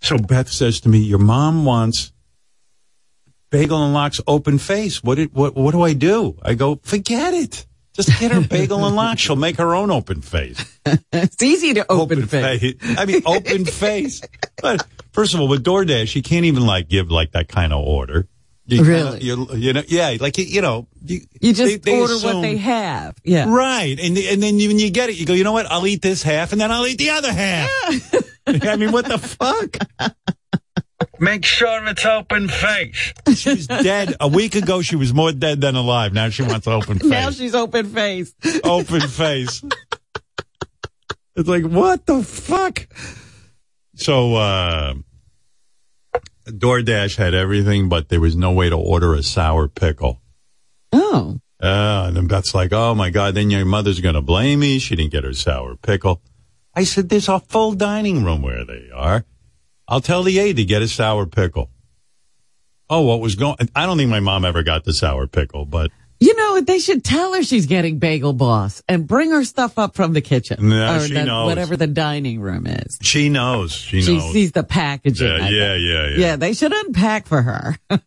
So 0.00 0.18
Beth 0.18 0.48
says 0.50 0.80
to 0.80 0.88
me, 0.88 0.98
"Your 0.98 1.18
mom 1.18 1.64
wants 1.64 2.12
bagel 3.50 3.82
and 3.84 3.94
lox 3.94 4.20
open 4.26 4.58
face. 4.58 5.02
What 5.02 5.16
did, 5.16 5.34
what 5.34 5.54
what 5.56 5.72
do 5.72 5.82
I 5.82 5.92
do?" 5.94 6.36
I 6.42 6.54
go, 6.54 6.80
"Forget 6.82 7.34
it." 7.34 7.66
Just 7.94 8.20
get 8.20 8.30
her 8.30 8.42
bagel 8.42 8.84
and 8.84 8.94
lox. 8.94 9.22
She'll 9.22 9.36
make 9.36 9.56
her 9.56 9.74
own 9.74 9.90
open 9.90 10.20
face. 10.20 10.62
It's 11.12 11.42
easy 11.42 11.74
to 11.74 11.90
open, 11.90 12.26
face. 12.26 12.74
I 12.82 13.06
mean, 13.06 13.22
open 13.26 13.64
face. 13.84 14.20
But 14.60 14.86
first 15.12 15.32
of 15.34 15.40
all, 15.40 15.48
with 15.48 15.64
DoorDash, 15.64 16.14
you 16.14 16.22
can't 16.22 16.44
even 16.44 16.64
like 16.66 16.88
give 16.88 17.10
like 17.10 17.32
that 17.32 17.48
kind 17.48 17.72
of 17.72 17.82
order. 17.84 18.28
You 18.66 18.84
Really? 18.84 19.22
you 19.22 19.48
you 19.54 19.72
know, 19.72 19.82
yeah, 19.88 20.16
like 20.20 20.36
you, 20.38 20.44
you 20.44 20.60
know, 20.60 20.86
you, 21.04 21.20
You 21.40 21.54
just 21.54 21.82
they- 21.84 21.90
they 21.92 22.00
order 22.00 22.14
assume- 22.14 22.34
what 22.36 22.42
they 22.42 22.56
have. 22.58 23.16
Yeah. 23.24 23.46
Right, 23.48 23.98
and 23.98 24.16
and 24.18 24.42
then 24.42 24.58
you, 24.60 24.68
when 24.68 24.78
you 24.78 24.90
get 24.90 25.08
it, 25.08 25.16
you 25.16 25.24
go, 25.26 25.32
you 25.32 25.42
know 25.44 25.52
what? 25.52 25.66
I'll 25.70 25.86
eat 25.86 26.02
this 26.02 26.22
half, 26.22 26.52
and 26.52 26.60
then 26.60 26.70
I'll 26.70 26.86
eat 26.86 26.98
the 26.98 27.10
other 27.10 27.32
half. 27.32 27.70
I 28.62 28.76
mean, 28.76 28.92
what 28.92 29.06
the 29.06 29.18
fuck? 29.18 29.76
Make 31.18 31.44
sure 31.44 31.86
it's 31.86 32.04
open 32.04 32.48
face. 32.48 33.12
She's 33.34 33.66
dead. 33.66 34.14
A 34.20 34.28
week 34.28 34.54
ago, 34.54 34.82
she 34.82 34.96
was 34.96 35.12
more 35.12 35.32
dead 35.32 35.60
than 35.60 35.74
alive. 35.74 36.12
Now 36.12 36.28
she 36.28 36.42
wants 36.42 36.66
open 36.66 36.98
face. 36.98 37.08
Now 37.08 37.30
she's 37.30 37.54
open 37.54 37.86
face. 37.86 38.34
open 38.64 39.00
face. 39.00 39.62
It's 41.34 41.48
like, 41.48 41.64
what 41.64 42.06
the 42.06 42.22
fuck? 42.22 42.86
So, 43.94 44.36
uh, 44.36 44.94
DoorDash 46.46 47.16
had 47.16 47.34
everything, 47.34 47.88
but 47.88 48.08
there 48.08 48.20
was 48.20 48.36
no 48.36 48.52
way 48.52 48.70
to 48.70 48.76
order 48.76 49.14
a 49.14 49.22
sour 49.22 49.68
pickle. 49.68 50.20
Oh. 50.92 51.40
Uh, 51.62 52.04
and 52.08 52.16
then 52.16 52.26
Beth's 52.26 52.54
like, 52.54 52.72
oh 52.72 52.94
my 52.94 53.10
God, 53.10 53.34
then 53.34 53.50
your 53.50 53.64
mother's 53.64 54.00
going 54.00 54.14
to 54.14 54.22
blame 54.22 54.60
me. 54.60 54.78
She 54.78 54.94
didn't 54.96 55.12
get 55.12 55.24
her 55.24 55.32
sour 55.32 55.76
pickle. 55.76 56.22
I 56.76 56.84
said, 56.84 57.08
there's 57.08 57.28
a 57.28 57.40
full 57.40 57.72
dining 57.72 58.22
room 58.22 58.42
where 58.42 58.64
they 58.64 58.90
are. 58.94 59.24
I'll 59.88 60.00
tell 60.02 60.22
the 60.22 60.38
aide 60.38 60.56
to 60.56 60.64
get 60.64 60.82
a 60.82 60.88
sour 60.88 61.24
pickle. 61.26 61.70
Oh, 62.90 63.00
what 63.00 63.20
was 63.20 63.34
going, 63.34 63.56
I 63.74 63.86
don't 63.86 63.96
think 63.96 64.10
my 64.10 64.20
mom 64.20 64.44
ever 64.44 64.62
got 64.62 64.84
the 64.84 64.92
sour 64.92 65.26
pickle, 65.26 65.64
but 65.64 65.90
You 66.20 66.34
know, 66.36 66.60
they 66.60 66.78
should 66.78 67.02
tell 67.04 67.34
her 67.34 67.42
she's 67.42 67.66
getting 67.66 67.98
Bagel 67.98 68.32
Boss 68.32 68.82
and 68.88 69.06
bring 69.06 69.30
her 69.32 69.42
stuff 69.44 69.78
up 69.78 69.94
from 69.96 70.12
the 70.12 70.20
kitchen. 70.20 70.68
No, 70.68 70.96
or 70.96 71.00
she 71.00 71.14
the- 71.14 71.24
knows. 71.24 71.46
whatever 71.46 71.76
the 71.76 71.86
dining 71.86 72.40
room 72.40 72.66
is. 72.66 72.98
she 73.02 73.28
knows. 73.28 73.72
She 73.72 74.02
She 74.02 74.18
knows. 74.18 74.32
sees 74.32 74.52
the 74.52 74.62
packaging. 74.64 75.26
yeah, 75.26 75.48
yeah, 75.48 75.74
yeah, 75.74 76.06
yeah. 76.08 76.16
Yeah, 76.18 76.36
they 76.36 76.52
should 76.52 76.72
unpack 76.72 77.26
for 77.26 77.42
her. 77.42 77.76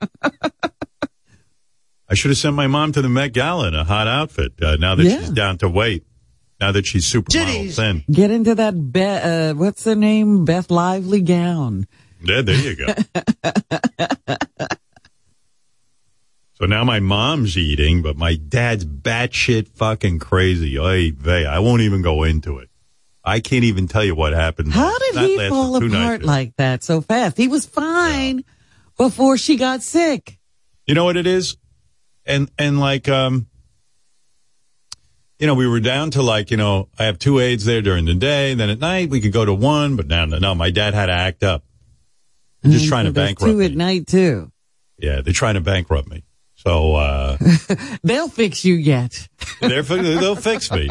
I 2.12 2.16
should 2.16 2.32
have 2.32 2.38
sent 2.40 2.56
my 2.56 2.68
mom 2.68 2.92
to 2.94 3.02
the 3.04 3.10
Met 3.10 3.34
Gala 3.34 3.68
in 3.68 3.76
a 3.76 3.84
hot 3.84 4.08
outfit. 4.08 4.54
Uh, 4.62 4.78
now 4.78 4.96
that 4.96 5.04
Yeah. 5.04 5.20
she's 5.20 5.30
down 5.30 5.58
to 5.60 5.70
weight, 5.70 6.04
now 6.60 6.72
that 6.72 6.86
she's 6.86 7.06
supermodel 7.06 7.46
Titties. 7.70 7.76
thin. 7.76 8.04
Get 8.12 8.32
into 8.32 8.56
that, 8.56 8.92
Be- 8.92 9.02
uh, 9.04 9.54
what's 9.54 9.84
the 9.84 9.96
name? 9.96 10.46
Beth 10.46 10.70
Lively 10.70 11.22
gown. 11.22 11.88
Yeah, 12.22 12.42
there 12.42 12.56
you 12.56 12.76
go. 12.76 12.88
so 16.54 16.66
now 16.66 16.84
my 16.84 17.00
mom's 17.00 17.58
eating, 17.58 18.02
but 18.02 18.18
my 18.18 18.36
dad's 18.36 18.86
batshit 18.86 19.70
fucking 19.70 20.20
crazy. 20.20 20.78
Oy 20.78 21.12
vey. 21.12 21.46
I 21.46 21.60
won't 21.60 21.82
even 21.82 22.02
go 22.02 22.24
into 22.24 22.58
it. 22.58 22.70
I 23.24 23.40
can't 23.40 23.64
even 23.64 23.88
tell 23.88 24.04
you 24.04 24.16
what 24.16 24.34
happened. 24.34 24.74
How 24.74 24.98
did 24.98 25.16
That 25.16 25.28
he 25.28 25.50
fall 25.50 25.76
apart 25.76 25.92
nights. 25.92 26.26
like 26.26 26.56
that 26.58 26.84
so 26.84 27.00
fast? 27.02 27.38
He 27.38 27.48
was 27.48 27.66
fine 27.66 28.44
before 28.98 29.38
she 29.38 29.56
got 29.56 29.82
sick. 29.84 30.38
You 30.88 30.96
know 30.96 31.06
what 31.06 31.16
it 31.16 31.28
is? 31.28 31.56
And, 32.26 32.50
and 32.58 32.80
like, 32.80 33.08
um, 33.08 33.48
you 35.40 35.48
know, 35.48 35.56
we 35.56 35.68
were 35.68 35.80
down 35.80 36.12
to 36.12 36.22
like, 36.22 36.52
you 36.52 36.58
know, 36.58 36.90
I 37.00 37.06
have 37.06 37.18
two 37.18 37.40
aides 37.40 37.64
there 37.64 37.82
during 37.82 38.06
the 38.06 38.14
day. 38.14 38.54
Then 38.54 38.70
at 38.70 38.80
night 38.80 39.10
we 39.10 39.22
could 39.22 39.32
go 39.32 39.46
to 39.46 39.54
one, 39.54 39.96
but 39.96 40.08
now, 40.08 40.26
no, 40.26 40.54
my 40.54 40.70
dad 40.70 40.94
had 40.94 41.06
to 41.06 41.14
act 41.14 41.44
up. 41.44 41.64
They're 42.62 42.74
just 42.74 42.90
trying 42.90 43.06
to 43.06 43.14
bankrupt 43.14 43.54
Two 43.54 43.62
at 43.62 43.74
night 43.74 44.06
too. 44.06 44.52
Yeah, 44.98 45.22
they're 45.22 45.34
trying 45.34 45.54
to 45.54 45.62
bankrupt 45.62 46.10
me. 46.10 46.24
So, 46.56 46.96
uh, 46.96 47.38
They'll 48.04 48.28
fix 48.28 48.66
you 48.66 48.76
yet. 48.76 49.30
they're, 49.62 49.82
they'll 49.82 50.36
fix 50.36 50.70
me. 50.70 50.90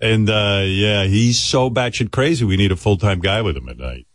And, 0.00 0.30
uh, 0.30 0.62
yeah, 0.64 1.04
he's 1.04 1.38
so 1.38 1.68
batshit 1.68 2.10
crazy. 2.10 2.46
We 2.46 2.56
need 2.56 2.72
a 2.72 2.76
full-time 2.76 3.20
guy 3.20 3.42
with 3.42 3.58
him 3.58 3.68
at 3.68 3.76
night. 3.76 4.06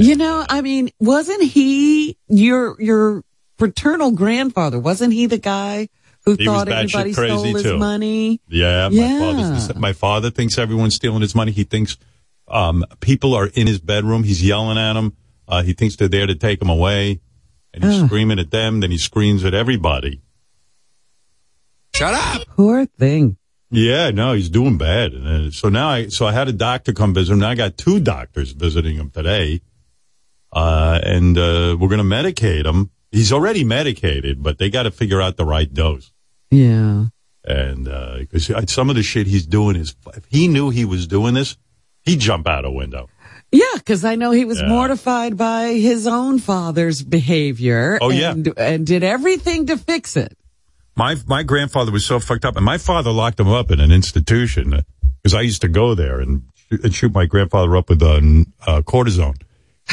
You 0.00 0.16
know, 0.16 0.44
I 0.48 0.60
mean, 0.60 0.90
wasn't 0.98 1.42
he 1.42 2.18
your 2.26 2.74
your 2.80 3.22
paternal 3.58 4.10
grandfather? 4.10 4.80
Wasn't 4.80 5.12
he 5.12 5.26
the 5.26 5.38
guy 5.38 5.88
who 6.24 6.36
He 6.36 6.48
was 6.48 6.58
thought 6.64 6.68
batshit 6.68 6.84
everybody 6.84 7.14
crazy, 7.14 7.32
stole 7.36 7.44
his 7.54 7.62
too. 7.62 7.78
money? 7.78 8.40
Yeah, 8.48 8.88
my 8.88 8.94
Yeah. 8.96 9.72
my 9.76 9.92
father 9.92 10.30
thinks 10.30 10.56
everyone's 10.58 10.94
stealing 10.94 11.20
his 11.20 11.34
money. 11.34 11.52
He 11.52 11.64
thinks 11.64 11.96
um, 12.48 12.84
people 13.00 13.34
are 13.34 13.46
in 13.46 13.66
his 13.66 13.78
bedroom. 13.78 14.22
He's 14.24 14.42
yelling 14.42 14.78
at 14.78 14.92
them. 14.94 15.16
Uh, 15.48 15.62
he 15.62 15.72
thinks 15.74 15.96
they're 15.96 16.08
there 16.08 16.26
to 16.26 16.34
take 16.34 16.60
him 16.62 16.68
away, 16.70 17.20
and 17.72 17.84
he's 17.84 18.00
Ugh. 18.02 18.06
screaming 18.08 18.38
at 18.38 18.50
them. 18.50 18.80
Then 18.80 18.90
he 18.90 18.98
screams 18.98 19.44
at 19.44 19.54
everybody. 19.54 20.20
Shut 21.94 22.14
up! 22.14 22.46
Poor 22.56 22.86
thing. 22.86 23.36
Yeah, 23.70 24.10
no, 24.10 24.32
he's 24.34 24.50
doing 24.50 24.78
bad. 24.78 25.12
And 25.12 25.48
uh, 25.48 25.50
so 25.50 25.68
now 25.68 25.88
I, 25.88 26.06
so 26.08 26.26
I 26.26 26.32
had 26.32 26.48
a 26.48 26.52
doctor 26.52 26.92
come 26.92 27.12
visit 27.14 27.32
him. 27.32 27.40
Now 27.40 27.50
I 27.50 27.54
got 27.54 27.76
two 27.76 27.98
doctors 28.00 28.52
visiting 28.52 28.96
him 28.96 29.10
today. 29.10 29.60
Uh, 30.52 31.00
and, 31.02 31.36
uh, 31.36 31.76
we're 31.80 31.88
going 31.88 31.98
to 31.98 32.04
medicate 32.04 32.64
him. 32.64 32.90
He's 33.10 33.32
already 33.32 33.64
medicated, 33.64 34.42
but 34.42 34.58
they 34.58 34.70
got 34.70 34.84
to 34.84 34.90
figure 34.92 35.20
out 35.20 35.36
the 35.36 35.44
right 35.44 35.72
dose. 35.72 36.12
Yeah. 36.54 37.06
And, 37.46 37.88
uh, 37.88 38.24
cause 38.30 38.50
some 38.72 38.88
of 38.90 38.96
the 38.96 39.02
shit 39.02 39.26
he's 39.26 39.46
doing 39.46 39.76
is, 39.76 39.94
if 40.14 40.24
he 40.26 40.48
knew 40.48 40.70
he 40.70 40.84
was 40.84 41.06
doing 41.06 41.34
this, 41.34 41.56
he'd 42.02 42.20
jump 42.20 42.48
out 42.48 42.64
a 42.64 42.70
window. 42.70 43.08
Yeah, 43.52 43.64
because 43.74 44.04
I 44.04 44.14
know 44.14 44.30
he 44.30 44.44
was 44.44 44.60
Yeah. 44.60 44.68
mortified 44.68 45.36
by 45.36 45.74
his 45.74 46.06
own 46.06 46.38
father's 46.38 47.02
behavior. 47.02 47.98
Oh, 48.00 48.10
yeah. 48.10 48.30
and, 48.32 48.52
and 48.56 48.86
did 48.86 49.04
everything 49.04 49.66
to 49.66 49.76
fix 49.76 50.16
it. 50.16 50.36
My, 50.96 51.16
my 51.26 51.42
grandfather 51.42 51.92
was 51.92 52.04
so 52.04 52.18
fucked 52.18 52.44
up 52.44 52.56
and 52.56 52.64
my 52.64 52.78
father 52.78 53.10
locked 53.10 53.38
him 53.40 53.48
up 53.48 53.70
in 53.70 53.80
an 53.80 53.92
institution 53.92 54.82
because 55.22 55.34
I 55.34 55.42
used 55.42 55.60
to 55.62 55.68
go 55.68 55.94
there 55.94 56.20
and, 56.20 56.42
and 56.70 56.94
shoot 56.94 57.12
my 57.12 57.26
grandfather 57.26 57.76
up 57.76 57.88
with, 57.90 58.02
uh, 58.02 58.20
uh 58.66 58.80
cortisone. 58.82 59.36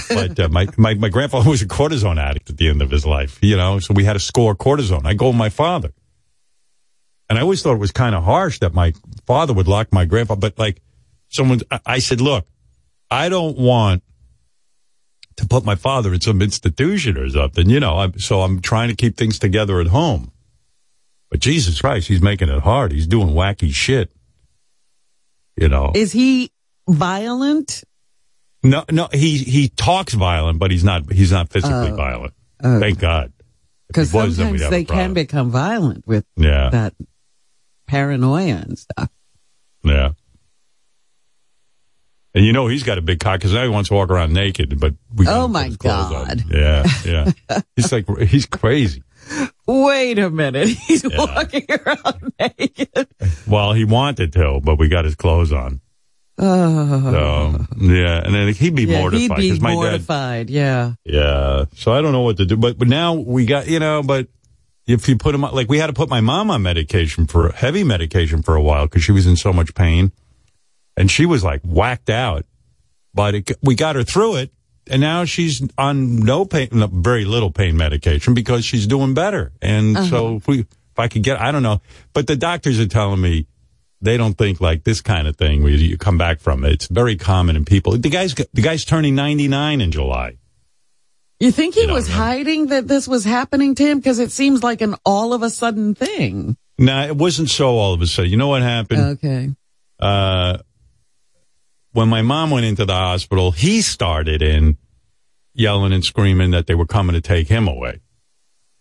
but 0.10 0.40
uh, 0.40 0.48
my, 0.48 0.68
my 0.78 0.94
my 0.94 1.10
grandfather 1.10 1.50
was 1.56 1.62
a 1.62 1.68
cortisone 1.68 2.18
addict 2.18 2.50
at 2.50 2.58
the 2.58 2.70
end 2.70 2.82
of 2.82 2.90
his 2.90 3.06
life, 3.06 3.38
you 3.42 3.58
know. 3.58 3.78
So 3.80 3.94
we 3.94 4.06
had 4.06 4.14
to 4.14 4.20
score 4.20 4.56
cortisone. 4.56 5.06
I 5.06 5.14
go 5.16 5.28
with 5.28 5.36
my 5.36 5.50
father, 5.50 5.92
and 7.32 7.40
I 7.40 7.44
always 7.44 7.62
thought 7.62 7.76
it 7.76 7.80
was 7.80 7.94
kind 7.94 8.14
of 8.14 8.26
harsh 8.26 8.60
that 8.60 8.74
my 8.74 8.92
father 9.26 9.54
would 9.54 9.66
lock 9.66 9.94
my 9.94 10.04
grandfather. 10.04 10.42
But 10.42 10.60
like, 10.60 10.82
someone, 11.30 11.62
I, 11.86 12.00
said, 12.00 12.20
look, 12.20 12.46
I 13.10 13.30
don't 13.30 13.58
want 13.58 14.04
to 15.38 15.48
put 15.48 15.64
my 15.64 15.76
father 15.76 16.14
in 16.14 16.20
some 16.20 16.42
institution 16.42 17.18
or 17.18 17.30
something, 17.30 17.70
you 17.70 17.80
know. 17.80 18.00
I'm, 18.00 18.20
so 18.20 18.42
I'm 18.42 18.60
trying 18.60 18.90
to 18.90 18.96
keep 18.96 19.16
things 19.16 19.40
together 19.40 19.80
at 19.80 19.88
home. 19.88 20.34
But 21.30 21.40
Jesus 21.40 21.80
Christ, 21.80 22.10
he's 22.10 22.22
making 22.22 22.50
it 22.50 22.64
hard. 22.64 22.92
He's 22.92 23.08
doing 23.08 23.30
wacky 23.30 23.74
shit, 23.74 24.12
you 25.56 25.70
know. 25.70 25.94
Is 25.96 26.12
he 26.12 26.52
violent? 26.90 27.86
No, 28.62 28.84
no, 28.92 29.08
he 29.14 29.38
he 29.38 29.70
talks 29.70 30.14
violent, 30.14 30.60
but 30.60 30.70
he's 30.70 30.84
not 30.84 31.10
he's 31.10 31.32
not 31.32 31.48
physically 31.48 31.92
Oh. 31.92 31.96
violent. 31.96 32.34
Oh. 32.62 32.82
Thank 32.82 33.00
God. 33.00 33.32
Because 33.88 34.12
sometimes 34.12 34.70
they 34.70 34.84
can 34.84 35.14
become 35.14 35.50
violent 35.50 36.06
with 36.06 36.26
Yeah, 36.36 36.70
that 36.72 36.94
paranoia 37.92 38.56
and 38.56 38.80
stuff. 38.80 39.10
yeah. 39.84 40.12
And 42.34 42.46
you 42.46 42.54
know 42.54 42.68
he's 42.68 42.84
got 42.84 42.98
a 42.98 43.02
big 43.02 43.20
cock 43.20 43.40
because 43.40 43.54
now 43.54 43.64
he 43.64 43.70
wants 43.70 43.90
to 43.90 43.96
walk 43.96 44.10
around 44.10 44.32
naked, 44.32 44.80
but 44.80 44.94
we. 45.14 45.28
Oh, 45.28 45.50
my. 45.50 45.68
God. 45.68 46.46
Yeah, 46.50 46.86
yeah. 47.04 47.32
he's 47.76 47.92
like 47.92 48.08
he's 48.20 48.46
crazy. 48.46 49.04
Wait 49.68 50.18
a 50.18 50.30
minute. 50.30 50.68
He's 50.88 51.06
walking 51.08 51.66
around 51.70 52.34
naked. 52.40 53.08
Well, 53.48 53.74
he 53.74 53.86
wanted 53.86 54.34
to, 54.34 54.60
but 54.64 54.80
we 54.80 54.90
got 54.90 55.06
his 55.06 55.16
clothes 55.16 55.54
on. 55.54 55.80
Oh. 56.38 57.12
So 57.12 57.66
yeah, 57.78 58.24
and 58.26 58.34
then 58.34 58.52
he'd 58.54 58.76
be 58.76 58.86
yeah, 58.86 59.00
mortified 59.00 59.40
he'd 59.40 59.54
be 59.54 59.60
my 59.60 59.70
dad. 59.70 59.76
mortified. 59.76 60.50
Yeah. 60.50 60.94
Yeah. 61.06 61.66
So 61.76 61.94
I 61.94 62.02
don't 62.02 62.14
know 62.14 62.22
what 62.22 62.38
to 62.38 62.46
do, 62.46 62.58
but 62.58 62.80
but 62.80 62.88
now 62.88 63.14
we 63.14 63.46
got 63.46 63.68
you 63.68 63.80
know, 63.80 64.02
but 64.02 64.28
if 64.92 65.08
you 65.08 65.18
put 65.18 65.34
him 65.36 65.44
on, 65.44 65.54
like 65.54 65.70
we 65.70 65.80
had 65.80 65.88
to 65.88 65.94
put 65.94 66.10
my 66.10 66.22
mom 66.22 66.52
on 66.52 66.62
medication 66.62 67.28
for 67.28 67.52
heavy 67.52 67.84
medication 67.84 68.42
for 68.42 68.56
a 68.56 68.62
while 68.62 68.86
because 68.86 69.04
she 69.04 69.12
was 69.12 69.28
in 69.28 69.36
so 69.36 69.54
much 69.54 69.74
pain, 69.74 70.12
and 70.98 71.10
she 71.10 71.26
was 71.26 71.44
like 71.44 71.62
whacked 71.64 72.10
out. 72.10 72.46
But 73.14 73.36
it, 73.36 73.52
we 73.62 73.76
got 73.76 73.96
her 73.96 74.04
through 74.04 74.38
it, 74.38 74.52
and 74.88 75.02
now 75.02 75.26
she's 75.26 75.62
on 75.78 76.18
no 76.18 76.46
pain, 76.46 76.70
no, 76.72 76.88
very 76.88 77.26
little 77.26 77.52
pain 77.52 77.76
medication 77.76 78.34
because 78.34 78.64
she's 78.66 78.88
doing 78.88 79.14
better. 79.14 79.52
And 79.62 79.98
uh-huh. 79.98 80.10
so 80.10 80.36
if 80.38 80.48
we, 80.48 80.60
if 80.60 81.00
I 81.00 81.08
could 81.08 81.24
get, 81.24 81.40
I 81.40 81.52
don't 81.52 81.64
know, 81.64 81.82
but 82.14 82.28
the 82.28 82.36
doctors 82.36 82.80
are 82.80 82.88
telling 82.88 83.22
me 83.22 83.48
they 84.02 84.18
don't 84.18 84.38
think 84.38 84.60
like 84.60 84.84
this 84.84 85.02
kind 85.02 85.28
of 85.28 85.36
thing 85.36 85.64
where 85.64 85.72
you 85.72 85.98
come 85.98 86.18
back 86.18 86.40
from 86.40 86.66
it. 86.66 86.74
It's 86.74 86.88
very 86.88 87.16
common 87.16 87.56
in 87.56 87.66
people. 87.66 87.98
The 87.98 88.10
guy's 88.10 88.34
the 88.34 88.62
guy's 88.62 88.86
turning 88.86 89.16
ninety 89.16 89.48
nine 89.48 89.82
in 89.82 89.92
July. 89.92 90.38
You 91.42 91.52
think 91.52 91.74
he 91.74 91.82
You 91.82 91.94
was 91.94 92.08
yeah. 92.08 92.16
hiding 92.16 92.68
that 92.68 92.88
this 92.88 93.08
was 93.08 93.26
happening 93.26 93.74
to 93.76 93.84
him? 93.84 93.98
Because 93.98 94.20
it 94.20 94.32
seems 94.32 94.62
like 94.62 94.82
an 94.82 94.96
all 95.04 95.34
of 95.34 95.42
a 95.42 95.50
sudden 95.50 95.96
thing. 95.96 96.56
No, 96.78 97.04
it 97.04 97.16
wasn't 97.16 97.50
so 97.50 97.78
all 97.78 97.94
of 97.94 98.02
a 98.02 98.08
sudden. 98.08 98.30
You 98.30 98.38
know 98.38 98.48
what 98.48 98.62
happened? 98.62 99.02
Okay. 99.18 99.50
Uh, 100.00 100.60
when 101.94 102.10
my 102.10 102.22
mom 102.22 102.52
went 102.52 102.66
into 102.66 102.86
the 102.86 102.94
hospital, 102.94 103.52
he 103.52 103.82
started 103.82 104.44
in 104.44 104.78
yelling 105.54 105.94
and 105.94 106.06
screaming 106.06 106.52
that 106.52 106.68
they 106.68 106.76
were 106.76 106.86
coming 106.86 107.14
to 107.14 107.22
take 107.22 107.48
him 107.48 107.68
away. 107.68 108.00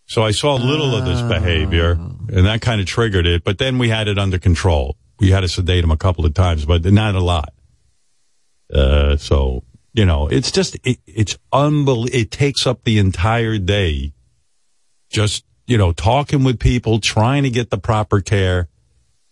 So 0.07 0.23
I 0.23 0.33
saw 0.33 0.57
a 0.57 0.63
little 0.63 0.95
of 0.95 1.05
this 1.05 1.23
behavior 1.23 1.93
and 1.93 2.47
that 2.47 2.61
kind 2.61 2.81
of 2.81 2.87
triggered 2.87 3.27
it, 3.27 3.43
but 3.43 3.59
then 3.59 3.79
we 3.79 3.89
had 3.89 4.07
it 4.07 4.19
under 4.19 4.39
control. 4.39 4.97
We 5.19 5.31
had 5.31 5.41
to 5.41 5.49
sedate 5.49 5.83
him 5.83 5.91
a 5.91 5.97
couple 5.97 6.27
of 6.27 6.35
times, 6.35 6.65
but 6.67 6.85
not 6.85 7.15
a 7.15 7.21
lot. 7.21 7.55
Uh, 8.73 9.17
so, 9.17 9.63
you 9.93 10.05
know, 10.05 10.29
it's 10.29 10.51
just, 10.51 10.77
it, 10.85 10.99
it's 11.07 11.37
unbelievable. 11.53 12.17
It 12.17 12.31
takes 12.31 12.67
up 12.67 12.85
the 12.85 12.99
entire 12.99 13.59
day 13.59 14.13
just, 15.09 15.45
you 15.67 15.77
know, 15.77 15.93
talking 15.93 16.45
with 16.45 16.59
people, 16.59 17.01
trying 17.01 17.43
to 17.43 17.51
get 17.51 17.71
the 17.71 17.79
proper 17.79 18.21
care. 18.21 18.69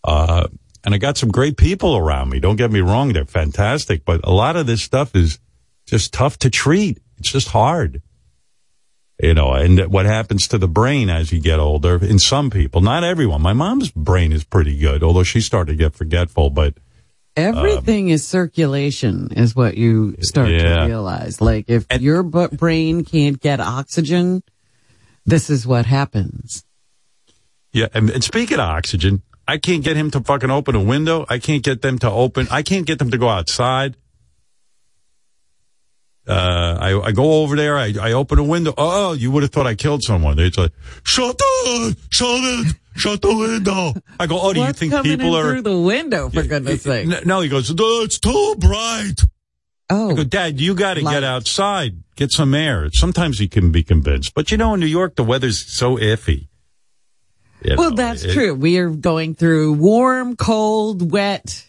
Uh, 0.02 0.48
and 0.84 0.94
I 0.94 0.98
got 0.98 1.16
some 1.16 1.30
great 1.30 1.56
people 1.56 1.96
around 1.96 2.30
me. 2.30 2.40
Don't 2.40 2.56
get 2.56 2.70
me 2.70 2.80
wrong. 2.80 3.12
They're 3.12 3.24
fantastic, 3.24 4.04
but 4.04 4.20
a 4.24 4.30
lot 4.30 4.56
of 4.56 4.66
this 4.66 4.82
stuff 4.82 5.14
is 5.14 5.38
just 5.86 6.12
tough 6.12 6.38
to 6.38 6.50
treat. 6.50 6.98
It's 7.18 7.30
just 7.30 7.48
hard. 7.48 8.02
You 9.20 9.34
know, 9.34 9.52
and 9.52 9.92
what 9.92 10.06
happens 10.06 10.46
to 10.48 10.58
the 10.58 10.68
brain 10.68 11.10
as 11.10 11.32
you 11.32 11.40
get 11.40 11.58
older 11.58 12.04
in 12.04 12.20
some 12.20 12.50
people, 12.50 12.80
not 12.80 13.02
everyone. 13.02 13.42
My 13.42 13.52
mom's 13.52 13.90
brain 13.90 14.30
is 14.30 14.44
pretty 14.44 14.78
good, 14.78 15.02
although 15.02 15.24
she 15.24 15.40
started 15.40 15.72
to 15.72 15.76
get 15.76 15.96
forgetful, 15.96 16.50
but 16.50 16.74
Everything 17.38 18.09
is 18.09 18.27
circulation, 18.27 19.33
is 19.33 19.55
what 19.55 19.77
you 19.77 20.16
start 20.20 20.48
Yeah. 20.51 20.81
to 20.81 20.87
realize. 20.87 21.40
Like 21.40 21.66
if 21.68 21.87
And- 21.90 22.03
your 22.03 22.22
brain 22.22 23.05
can't 23.05 23.40
get 23.40 23.61
oxygen, 23.61 24.42
this 25.24 25.48
is 25.51 25.66
what 25.66 25.87
happens. 25.87 26.64
Yeah, 27.72 27.88
and, 27.94 28.11
and 28.11 28.24
speaking 28.24 28.55
of 28.59 28.66
oxygen, 28.68 29.22
I 29.46 29.59
can't 29.59 29.85
get 29.85 29.96
him 29.96 30.11
to 30.12 30.20
fucking 30.20 30.51
open 30.51 30.74
a 30.74 30.83
window. 30.83 31.24
I 31.29 31.38
can't 31.38 31.62
get 31.62 31.81
them 31.83 31.98
to 32.01 32.11
open. 32.11 32.48
I 32.51 32.62
can't 32.62 32.87
get 32.87 32.98
them 32.98 33.11
to 33.11 33.18
go 33.18 33.29
outside. 33.29 33.96
Uh, 36.27 36.77
I, 36.79 37.01
I 37.09 37.12
go 37.12 37.42
over 37.42 37.57
there. 37.57 37.79
I, 37.79 37.94
I 38.01 38.12
open 38.12 38.38
a 38.38 38.44
window. 38.44 38.74
Oh, 38.77 39.12
you 39.14 39.31
would 39.31 39.42
have 39.42 39.51
thought 39.53 39.66
I 39.66 39.74
killed 39.74 40.03
someone. 40.03 40.38
It's 40.38 40.59
like, 40.59 40.72
shut 41.03 41.31
up, 41.31 41.94
shut 42.11 42.29
it, 42.42 42.77
shut 42.98 43.22
the 43.22 43.34
window. 43.34 43.94
I 44.20 44.26
go, 44.26 44.38
oh, 44.40 44.52
do 44.52 44.61
you 44.61 44.72
think 44.72 44.92
coming 44.92 45.18
people 45.18 45.37
in 45.37 45.44
are? 45.46 45.50
through 45.52 45.62
the 45.62 45.78
window? 45.80 46.28
For 46.28 46.42
goodness 46.42 46.82
sake! 46.82 47.06
N- 47.11 47.22
No, 47.24 47.40
he 47.40 47.48
goes, 47.48 47.72
"No, 47.74 48.02
it's 48.02 48.18
too 48.18 48.54
bright. 48.58 49.14
I 49.90 49.94
Oh, 49.94 50.14
go, 50.14 50.24
Dad, 50.24 50.61
you 50.61 50.74
got 50.74 50.94
to 50.94 51.02
get 51.02 51.24
outside, 51.24 52.02
get 52.16 52.30
some 52.30 52.54
air. 52.54 52.90
Sometimes 52.92 53.38
he 53.38 53.48
can 53.48 53.72
be 53.72 53.82
convinced, 53.82 54.34
but 54.34 54.50
you 54.50 54.58
know, 54.58 54.74
in 54.74 54.80
New 54.80 54.87
York, 54.87 55.16
the 55.16 55.24
weather's 55.24 55.58
so 55.58 55.96
iffy. 55.96 56.48
You 57.64 57.74
well, 57.78 57.90
know, 57.90 57.96
that's 57.96 58.22
it- 58.24 58.34
true. 58.34 58.54
We 58.54 58.76
are 58.78 58.90
going 58.90 59.34
through 59.34 59.72
warm, 59.74 60.37
cold, 60.37 61.11
wet. 61.11 61.66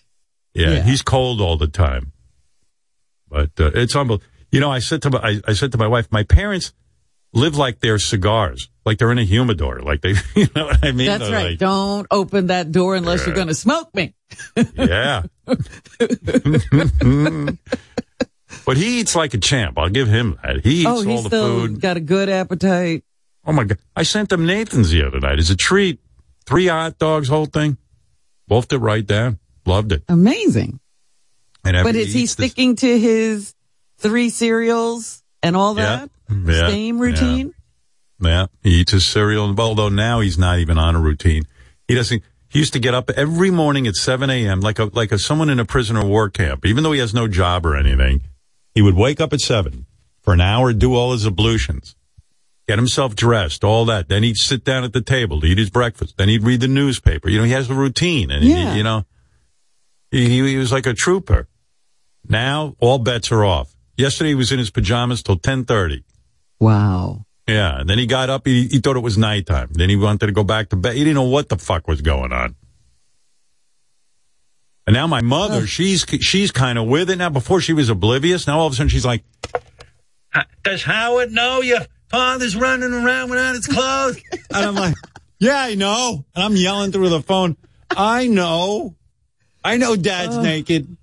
Yeah, 0.54 0.72
Yeah. 0.72 0.82
he's 0.84 1.02
cold 1.02 1.40
all 1.42 1.56
the 1.58 1.68
time. 1.68 2.12
But 3.30 3.52
uh, 3.60 3.72
it's 3.74 3.96
unbelievable. 3.96 4.26
You 4.52 4.60
know, 4.60 4.72
I 4.72 4.80
said 4.80 5.02
to 5.04 5.12
my, 5.12 5.20
I, 5.20 5.42
I 5.48 5.54
said 5.54 5.72
to 5.72 5.78
my 5.78 5.88
wife, 5.88 6.08
my 6.12 6.24
parents 6.24 6.74
live 7.34 7.56
like 7.58 7.80
they're 7.80 8.00
cigars, 8.00 8.70
like 8.86 8.98
they're 8.98 9.12
in 9.12 9.18
a 9.20 9.24
humidor, 9.24 9.82
like 9.82 10.02
they, 10.02 10.10
you 10.36 10.48
know 10.56 10.66
what 10.66 10.84
I 10.84 10.92
mean? 10.92 11.08
That's 11.08 11.24
They're 11.24 11.32
right. 11.34 11.50
like- 11.52 11.60
Don't 11.60 12.08
open 12.12 12.48
that 12.48 12.72
door 12.72 12.96
unless 12.96 13.26
you're 13.26 13.36
going 13.36 13.48
to 13.48 13.56
smoke 13.56 13.94
me. 13.96 14.14
yeah. 14.76 15.24
but 18.66 18.78
he 18.78 19.00
eats 19.00 19.16
like 19.16 19.34
a 19.34 19.38
champ. 19.38 19.78
I'll 19.78 19.90
give 19.90 20.08
him 20.08 20.40
that. 20.44 20.64
He 20.64 20.82
eats 20.82 20.88
oh, 20.90 21.10
all 21.10 21.22
the 21.22 21.30
food. 21.30 21.82
got 21.82 21.98
a 21.98 22.02
good 22.02 22.30
appetite. 22.30 23.04
Oh 23.46 23.52
my 23.52 23.64
god! 23.64 23.78
I 23.96 24.04
sent 24.04 24.30
them 24.30 24.46
Nathan's 24.46 24.92
the 24.92 25.04
other 25.08 25.20
night 25.20 25.40
as 25.40 25.50
a 25.50 25.56
treat. 25.56 26.00
Three 26.46 26.68
hot 26.68 26.98
dogs, 27.00 27.28
whole 27.28 27.46
thing. 27.46 27.78
Wolfed 28.48 28.74
it 28.74 28.78
right 28.80 29.06
down. 29.06 29.40
Loved 29.66 29.92
it. 29.92 30.04
Amazing. 30.08 30.80
And 31.64 31.84
But 31.84 31.96
is 31.96 32.14
he 32.14 32.22
this- 32.22 32.32
sticking 32.32 32.76
to 32.78 33.00
his 33.00 33.54
three 33.98 34.30
cereals 34.30 35.24
and 35.44 35.56
all 35.56 35.76
that? 35.76 36.02
Yeah. 36.02 36.08
Same 36.30 37.00
routine? 37.00 37.54
Yeah, 38.22 38.48
he 38.64 38.82
eats 38.82 38.92
his 38.92 39.08
cereal, 39.08 39.58
although 39.60 39.90
now 39.90 40.20
he's 40.20 40.38
not 40.38 40.60
even 40.60 40.78
on 40.78 40.96
a 40.96 41.00
routine. 41.00 41.44
He 41.88 41.96
doesn't. 41.96 42.22
He 42.50 42.60
used 42.60 42.74
to 42.74 42.80
get 42.80 42.94
up 42.94 43.10
every 43.12 43.52
morning 43.52 43.86
at 43.88 43.96
7 43.96 44.30
a.m. 44.30 44.60
like 44.60 44.80
a 44.80 44.86
like 44.86 45.12
a 45.12 45.20
someone 45.20 45.50
in 45.50 45.60
a 45.60 45.66
prisoner 45.66 46.04
war 46.06 46.30
camp. 46.30 46.66
Even 46.66 46.84
though 46.84 46.92
he 46.92 47.00
has 47.00 47.14
no 47.14 47.28
job 47.28 47.66
or 47.66 47.76
anything, 47.76 48.22
he 48.74 48.82
would 48.82 48.96
wake 48.96 49.22
up 49.22 49.34
at 49.34 49.40
seven 49.40 49.86
for 50.22 50.34
an 50.34 50.42
hour, 50.42 50.74
do 50.74 50.96
all 50.96 51.12
his 51.14 51.26
ablutions, 51.26 51.96
get 52.68 52.78
himself 52.78 53.16
dressed, 53.16 53.64
all 53.64 53.86
that. 53.86 54.10
Then 54.10 54.24
he'd 54.24 54.38
sit 54.38 54.64
down 54.66 54.84
at 54.84 54.94
the 54.94 55.02
table 55.02 55.40
to 55.42 55.48
eat 55.48 55.58
his 55.58 55.70
breakfast. 55.70 56.18
Then 56.18 56.28
he'd 56.28 56.44
read 56.44 56.60
the 56.62 56.68
newspaper. 56.68 57.30
You 57.30 57.38
know, 57.40 57.46
he 57.46 57.52
has 57.52 57.70
a 57.70 57.74
routine, 57.76 58.32
and 58.32 58.44
Yeah. 58.44 58.72
he, 58.74 58.78
you 58.80 58.84
know, 58.84 59.06
he, 60.12 60.28
he 60.50 60.58
was 60.58 60.72
like 60.72 60.86
a 60.88 60.94
trooper. 60.94 61.48
Now 62.28 62.76
all 62.80 62.98
bets 63.00 63.32
are 63.32 63.46
off. 63.46 63.74
Yesterday 63.96 64.30
he 64.30 64.36
was 64.36 64.52
in 64.52 64.60
his 64.60 64.72
pajamas 64.72 65.24
till 65.24 65.38
10:30. 65.38 66.04
Wow. 66.60 67.26
Yeah, 67.48 67.80
and 67.80 67.90
then 67.90 67.98
he 67.98 68.06
got 68.06 68.30
up. 68.30 68.46
He, 68.46 68.68
he 68.68 68.80
thought 68.80 68.96
it 68.96 69.02
was 69.02 69.18
nighttime. 69.18 69.70
Then 69.72 69.90
he 69.90 69.96
wanted 69.96 70.28
to 70.28 70.32
go 70.32 70.44
back 70.44 70.70
to 70.70 70.76
bed. 70.76 70.96
He 70.96 71.00
didn't 71.00 71.16
know 71.16 71.24
what 71.24 71.50
the 71.50 71.58
fuck 71.58 71.88
was 71.88 72.02
going 72.02 72.32
on. 72.32 72.56
And 74.86 74.94
now 74.94 75.08
my 75.08 75.22
mother, 75.22 75.68
she's 75.68 76.06
she's 76.22 76.52
kind 76.52 76.78
of 76.80 76.88
with 76.88 77.10
it 77.10 77.18
now. 77.18 77.30
Before 77.30 77.62
she 77.62 77.74
was 77.74 77.90
oblivious. 77.90 78.48
Now 78.48 78.60
all 78.60 78.68
of 78.68 78.74
a 78.74 78.76
sudden 78.76 78.90
she's 78.90 79.06
like, 79.06 79.24
"Does 80.64 80.84
Howard 80.84 81.32
know 81.32 81.62
your 81.62 81.82
father's 82.08 82.56
running 82.56 82.94
around 82.94 83.30
without 83.30 83.54
his 83.56 83.68
clothes?" 83.68 84.20
and 84.52 84.66
I'm 84.66 84.76
like, 84.76 84.96
"Yeah, 85.40 85.60
I 85.60 85.76
know." 85.76 86.26
And 86.36 86.44
I'm 86.44 86.56
yelling 86.56 86.92
through 86.92 87.10
the 87.10 87.22
phone, 87.22 87.56
"I 87.96 88.26
know, 88.28 88.96
I 89.64 89.78
know, 89.78 89.96
Dad's 89.96 90.38
naked. 90.38 90.98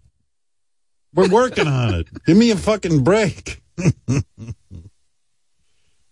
We're 1.15 1.29
working 1.29 1.69
on 1.69 1.95
it. 1.95 2.09
Give 2.25 2.37
me 2.37 2.51
a 2.51 2.57
fucking 2.57 3.05
break." 3.05 3.63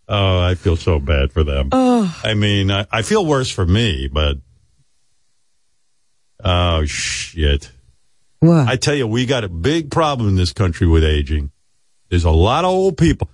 oh, 0.09 0.41
I 0.41 0.55
feel 0.55 0.77
so 0.77 0.99
bad 0.99 1.33
for 1.33 1.45
them. 1.45 1.69
Oh, 1.73 2.21
I 2.25 2.35
mean, 2.35 2.71
I, 2.71 2.87
I 2.91 3.03
feel 3.03 3.25
worse 3.25 3.51
for 3.51 3.67
me, 3.67 4.09
but 4.09 4.39
oh 6.43 6.85
shit. 6.85 7.71
what? 8.41 8.69
I 8.69 8.77
tell 8.77 8.95
you, 8.95 9.07
we 9.07 9.27
got 9.27 9.45
a 9.45 9.49
big 9.49 9.91
problem 9.91 10.29
in 10.29 10.37
this 10.37 10.53
country 10.53 10.87
with 10.87 11.05
aging. 11.05 11.51
There's 12.11 12.25
a 12.25 12.31
lot 12.31 12.65
of 12.65 12.71
old 12.71 12.97
people. 12.97 13.29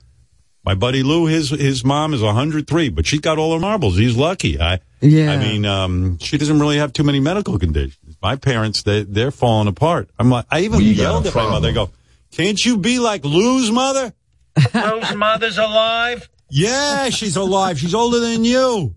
My 0.62 0.74
buddy 0.74 1.02
Lou, 1.02 1.26
his 1.26 1.50
his 1.50 1.84
mom 1.84 2.12
is 2.12 2.22
103, 2.22 2.90
but 2.90 3.06
she's 3.06 3.20
got 3.20 3.38
all 3.38 3.54
her 3.54 3.60
marbles. 3.60 3.96
He's 3.96 4.16
lucky. 4.16 4.60
I 4.60 4.80
yeah. 5.00 5.32
I 5.32 5.38
mean, 5.38 5.64
um, 5.64 6.18
she 6.18 6.36
doesn't 6.36 6.60
really 6.60 6.76
have 6.76 6.92
too 6.92 7.02
many 7.02 7.18
medical 7.18 7.58
conditions. 7.58 8.16
My 8.20 8.36
parents, 8.36 8.82
they 8.82 9.02
they're 9.02 9.30
falling 9.30 9.68
apart. 9.68 10.10
I'm 10.18 10.30
like, 10.30 10.44
I 10.50 10.60
even 10.60 10.78
We 10.78 10.84
yelled 10.92 11.24
a 11.24 11.30
at 11.30 11.34
my 11.34 11.48
mother. 11.48 11.68
I 11.68 11.72
go, 11.72 11.90
can't 12.30 12.62
you 12.62 12.76
be 12.76 12.98
like 12.98 13.24
Lou's 13.24 13.70
mother? 13.70 14.12
Lou's 14.74 15.14
mother's 15.14 15.56
alive? 15.56 16.28
Yeah, 16.50 17.10
she's 17.10 17.36
alive. 17.36 17.78
She's 17.78 17.94
older 17.94 18.20
than 18.20 18.44
you. 18.44 18.94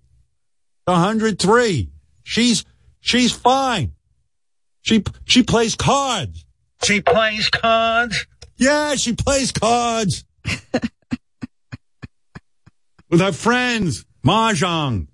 103. 0.86 1.90
She's 2.24 2.66
she's 3.00 3.32
fine. 3.32 3.94
She 4.82 5.04
she 5.26 5.44
plays 5.44 5.76
cards. 5.76 6.46
She 6.84 7.02
plays 7.02 7.50
cards? 7.50 8.26
Yeah, 8.58 8.96
she 8.96 9.14
plays 9.14 9.52
cards. 9.52 10.26
With 13.10 13.22
her 13.22 13.32
friends. 13.32 14.06
Mahjong. 14.26 15.08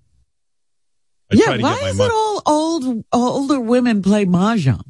I 1.31 1.35
yeah. 1.35 1.57
Why 1.57 1.79
get 1.79 1.89
is 1.89 1.97
mo- 1.97 2.05
it 2.05 2.11
all 2.11 2.41
old 2.45 3.05
older 3.11 3.59
women 3.59 4.01
play 4.01 4.25
mahjong? 4.25 4.83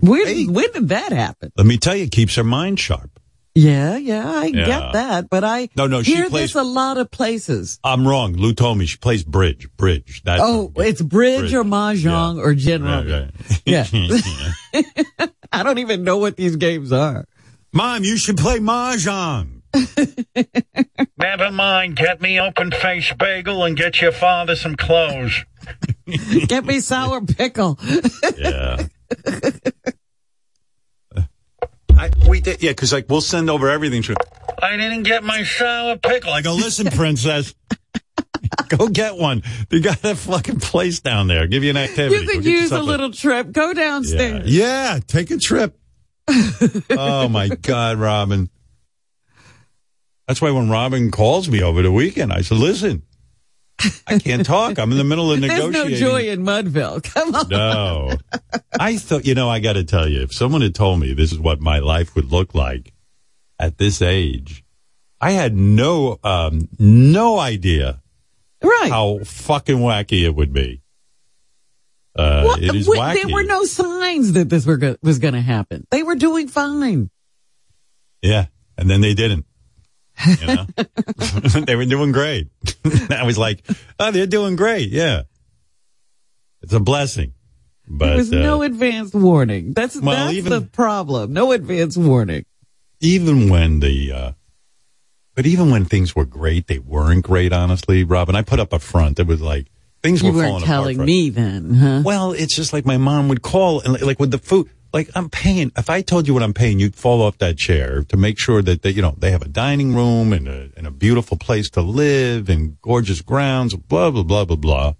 Where 0.00 0.26
Hey. 0.26 0.46
when 0.46 0.70
did 0.72 0.88
that 0.90 1.12
happen? 1.12 1.52
Let 1.56 1.66
me 1.66 1.78
tell 1.78 1.94
you, 1.96 2.04
it 2.04 2.12
keeps 2.12 2.34
her 2.36 2.44
mind 2.44 2.78
sharp. 2.80 3.20
Yeah, 3.54 3.98
yeah, 3.98 4.26
I 4.30 4.46
Yeah. 4.46 4.64
get 4.66 4.92
that, 4.94 5.28
but 5.30 5.44
I 5.44 5.68
No, 5.76 5.86
no, 5.86 6.02
she 6.02 6.14
hear 6.14 6.30
plays- 6.30 6.54
this 6.54 6.54
a 6.54 6.62
lot 6.62 6.96
of 6.96 7.10
places. 7.10 7.78
I'm 7.84 8.08
wrong. 8.08 8.32
Lou 8.32 8.54
told 8.54 8.78
me 8.78 8.86
she 8.86 8.96
plays 8.96 9.24
bridge. 9.24 9.68
Bridge. 9.76 10.22
That's 10.24 10.40
Oh, 10.42 10.72
it's 10.76 11.02
bridge, 11.02 11.52
or 11.52 11.62
mahjong 11.62 12.36
Yeah. 12.36 12.42
or 12.42 12.54
gin 12.54 12.82
Yeah, 12.84 12.94
rummy. 12.96 13.30
yeah. 13.66 13.86
Yeah. 13.92 14.82
I 15.52 15.62
don't 15.62 15.78
even 15.78 16.02
know 16.02 16.16
what 16.16 16.36
these 16.36 16.56
games 16.56 16.92
are. 16.92 17.26
Mom, 17.74 18.04
you 18.04 18.16
should 18.16 18.38
play 18.38 18.58
mahjong. 18.58 19.60
Never 21.18 21.50
mind. 21.50 21.96
Get 21.96 22.20
me 22.22 22.40
open 22.40 22.70
face 22.70 23.12
bagel 23.18 23.64
and 23.64 23.76
get 23.76 24.00
your 24.00 24.12
father 24.12 24.56
some 24.56 24.76
clothes. 24.76 25.44
Get 26.48 26.64
me 26.64 26.80
sour 26.80 27.20
pickle. 27.22 27.78
Yeah. 28.38 28.86
I, 32.02 32.10
we 32.28 32.40
did, 32.40 32.62
yeah, 32.62 32.70
because 32.70 32.92
like 32.92 33.06
we'll 33.08 33.20
send 33.20 33.48
over 33.50 33.68
everything 33.70 34.02
to. 34.02 34.16
I 34.62 34.76
didn't 34.76 35.04
get 35.04 35.22
my 35.24 35.44
sour 35.44 35.96
pickle. 35.96 36.32
I 36.32 36.42
go, 36.42 36.54
listen, 36.54 36.86
princess, 36.88 37.54
go 38.68 38.88
get 38.88 39.16
one. 39.16 39.42
They 39.68 39.80
got 39.80 40.02
that 40.02 40.16
fucking 40.16 40.60
place 40.60 41.00
down 41.00 41.28
there. 41.28 41.46
Give 41.46 41.62
you 41.64 41.70
an 41.70 41.76
activity. 41.76 42.16
You 42.16 42.26
Go 42.26 42.32
could 42.34 42.42
get 42.44 42.50
use 42.50 42.72
a 42.72 42.80
little 42.82 43.12
trip. 43.12 43.52
Go 43.52 43.68
Yeah. 43.68 43.74
downstairs. 43.74 44.50
yeah, 44.50 44.98
take 45.06 45.30
a 45.30 45.38
trip. 45.38 45.78
oh 46.90 47.28
my 47.28 47.48
God, 47.48 47.98
Robin. 47.98 48.48
That's 50.28 50.40
why 50.40 50.50
when 50.52 50.70
Robin 50.70 51.10
calls 51.10 51.48
me 51.48 51.62
over 51.62 51.82
the 51.82 51.92
weekend, 51.92 52.32
I 52.32 52.42
said, 52.42 52.58
listen, 52.58 53.02
I 54.06 54.18
can't 54.18 54.44
talk. 54.46 54.78
I'm 54.78 54.92
in 54.92 54.98
the 54.98 55.04
middle 55.04 55.32
of 55.32 55.40
negotiating. 55.40 55.72
There's 55.72 56.00
no 56.00 56.08
joy 56.08 56.28
in 56.30 56.42
Mudville. 56.44 57.02
Come 57.02 57.34
on. 57.34 57.48
No. 57.48 58.12
I 58.78 58.96
thought, 58.96 59.24
you 59.26 59.34
know, 59.34 59.48
I 59.48 59.60
got 59.60 59.74
to 59.74 59.84
tell 59.84 60.08
you, 60.08 60.22
if 60.22 60.32
someone 60.34 60.60
had 60.62 60.74
told 60.74 61.00
me 61.00 61.12
this 61.14 61.32
is 61.32 61.38
what 61.38 61.60
my 61.60 61.78
life 61.78 62.14
would 62.14 62.30
look 62.32 62.54
like 62.54 62.92
at 63.58 63.78
this 63.78 64.02
age, 64.02 64.64
I 65.20 65.32
had 65.32 65.56
no, 65.56 66.18
um, 66.24 66.68
no 66.78 67.38
idea 67.38 68.02
Right. 68.62 68.90
how 68.90 69.20
fucking 69.24 69.78
wacky 69.78 70.22
it 70.24 70.34
would 70.34 70.52
be. 70.52 70.82
Uh, 72.16 72.42
What- 72.44 72.62
it 72.62 72.74
is 72.74 72.86
wacky. 72.88 73.14
There 73.22 73.32
were 73.34 73.44
no 73.44 73.64
signs 73.64 74.32
that 74.34 74.48
this 74.48 74.66
were 74.66 74.76
go- 74.76 74.96
was 75.02 75.18
going 75.18 75.34
to 75.34 75.40
happen. 75.40 75.86
They 75.90 76.02
were 76.02 76.14
doing 76.16 76.48
fine. 76.48 77.10
Yeah. 78.20 78.46
And 78.78 78.88
then 78.90 79.00
they 79.00 79.14
didn't. 79.14 79.46
You 80.26 80.46
know? 80.46 80.66
they 81.66 81.76
were 81.76 81.84
doing 81.84 82.12
great. 82.12 82.48
I 83.10 83.24
was 83.24 83.38
like, 83.38 83.64
oh, 83.98 84.10
they're 84.10 84.26
doing 84.26 84.56
great. 84.56 84.88
Yeah. 84.90 85.22
It's 86.62 86.72
a 86.72 86.80
blessing. 86.80 87.34
But, 87.88 88.06
there 88.06 88.16
was 88.16 88.32
uh, 88.32 88.36
no 88.38 88.62
advance 88.62 89.12
warning. 89.12 89.72
That's 89.72 90.00
well, 90.00 90.26
that's 90.26 90.36
even- 90.38 90.52
the 90.52 90.60
problem. 90.62 91.32
No 91.32 91.52
advance 91.52 91.96
warning. 91.96 92.44
even 93.00 93.48
when 93.48 93.80
the 93.80 94.12
uh 94.12 94.32
but 95.34 95.46
even 95.46 95.70
when 95.70 95.84
things 95.84 96.14
were 96.14 96.24
great 96.26 96.68
they 96.68 96.78
weren't 96.78 97.24
great 97.24 97.52
honestly 97.52 98.04
robin 98.04 98.36
i 98.36 98.42
put 98.42 98.60
up 98.60 98.72
a 98.72 98.78
front 98.78 99.16
that 99.16 99.26
was 99.26 99.40
like 99.40 99.66
things 100.02 100.22
You 100.22 100.30
were 100.30 100.38
weren't 100.38 100.64
telling 100.64 101.04
me 101.04 101.30
then, 101.30 101.74
huh? 101.74 102.02
well 102.04 102.30
it's 102.32 102.54
just 102.54 102.72
like 102.72 102.86
my 102.86 102.98
mom 102.98 103.28
would 103.28 103.42
call 103.42 103.80
and 103.80 103.92
like, 103.94 104.02
like 104.02 104.20
with 104.20 104.30
the 104.30 104.38
food 104.38 104.68
like 104.92 105.10
i'm 105.14 105.28
paying 105.28 105.72
if 105.76 105.88
i 105.88 106.02
told 106.02 106.26
you 106.26 106.34
what 106.34 106.42
i'm 106.42 106.54
paying 106.54 106.78
you'd 106.78 106.94
fall 106.94 107.22
off 107.22 107.38
that 107.38 107.56
chair 107.56 108.02
to 108.04 108.16
make 108.16 108.38
sure 108.38 108.62
that 108.62 108.82
they 108.82 108.90
you 108.90 109.02
know 109.02 109.14
they 109.18 109.30
have 109.30 109.42
a 109.42 109.48
dining 109.48 109.94
room 109.94 110.32
and 110.32 110.48
a, 110.48 110.70
and 110.76 110.86
a 110.86 110.90
beautiful 110.90 111.36
place 111.36 111.70
to 111.70 111.80
live 111.80 112.48
and 112.48 112.80
gorgeous 112.80 113.20
grounds 113.22 113.74
blah 113.74 114.10
blah 114.10 114.22
blah 114.22 114.44
blah 114.44 114.56
blah. 114.56 114.94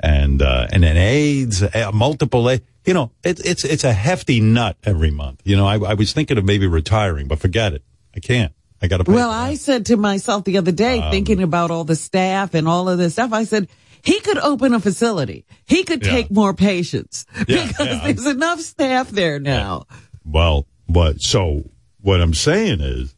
And 0.00 0.40
uh 0.42 0.68
and 0.70 0.84
then 0.84 0.96
aids 0.96 1.62
uh, 1.62 1.90
multiple 1.92 2.48
you 2.84 2.94
know 2.94 3.10
it, 3.24 3.40
it's 3.44 3.64
it's 3.64 3.84
a 3.84 3.92
hefty 3.92 4.40
nut 4.40 4.76
every 4.84 5.10
month. 5.10 5.42
You 5.44 5.56
know 5.56 5.66
I, 5.66 5.76
I 5.78 5.94
was 5.94 6.12
thinking 6.12 6.38
of 6.38 6.44
maybe 6.44 6.66
retiring 6.66 7.26
but 7.26 7.40
forget 7.40 7.72
it. 7.72 7.82
I 8.14 8.20
can't. 8.20 8.52
I 8.80 8.86
gotta 8.86 9.04
Well, 9.10 9.30
I 9.30 9.54
said 9.56 9.86
to 9.86 9.96
myself 9.96 10.44
the 10.44 10.58
other 10.58 10.72
day, 10.72 11.00
Um, 11.00 11.10
thinking 11.10 11.42
about 11.42 11.70
all 11.70 11.84
the 11.84 11.96
staff 11.96 12.54
and 12.54 12.68
all 12.68 12.88
of 12.88 12.98
this 12.98 13.14
stuff, 13.14 13.32
I 13.32 13.44
said, 13.44 13.68
he 14.02 14.20
could 14.20 14.38
open 14.38 14.74
a 14.74 14.80
facility. 14.80 15.44
He 15.66 15.84
could 15.84 16.04
Yeah. 16.04 16.12
take 16.12 16.30
more 16.30 16.54
patients 16.54 17.26
Yeah, 17.46 17.66
because 17.68 17.86
yeah. 17.86 18.00
there's 18.12 18.26
enough 18.26 18.60
staff 18.60 19.10
there 19.10 19.38
now. 19.38 19.86
Well, 20.24 20.66
but 20.88 21.20
So 21.20 21.70
what 22.00 22.20
I'm 22.20 22.34
saying 22.34 22.80
is, 22.80 23.14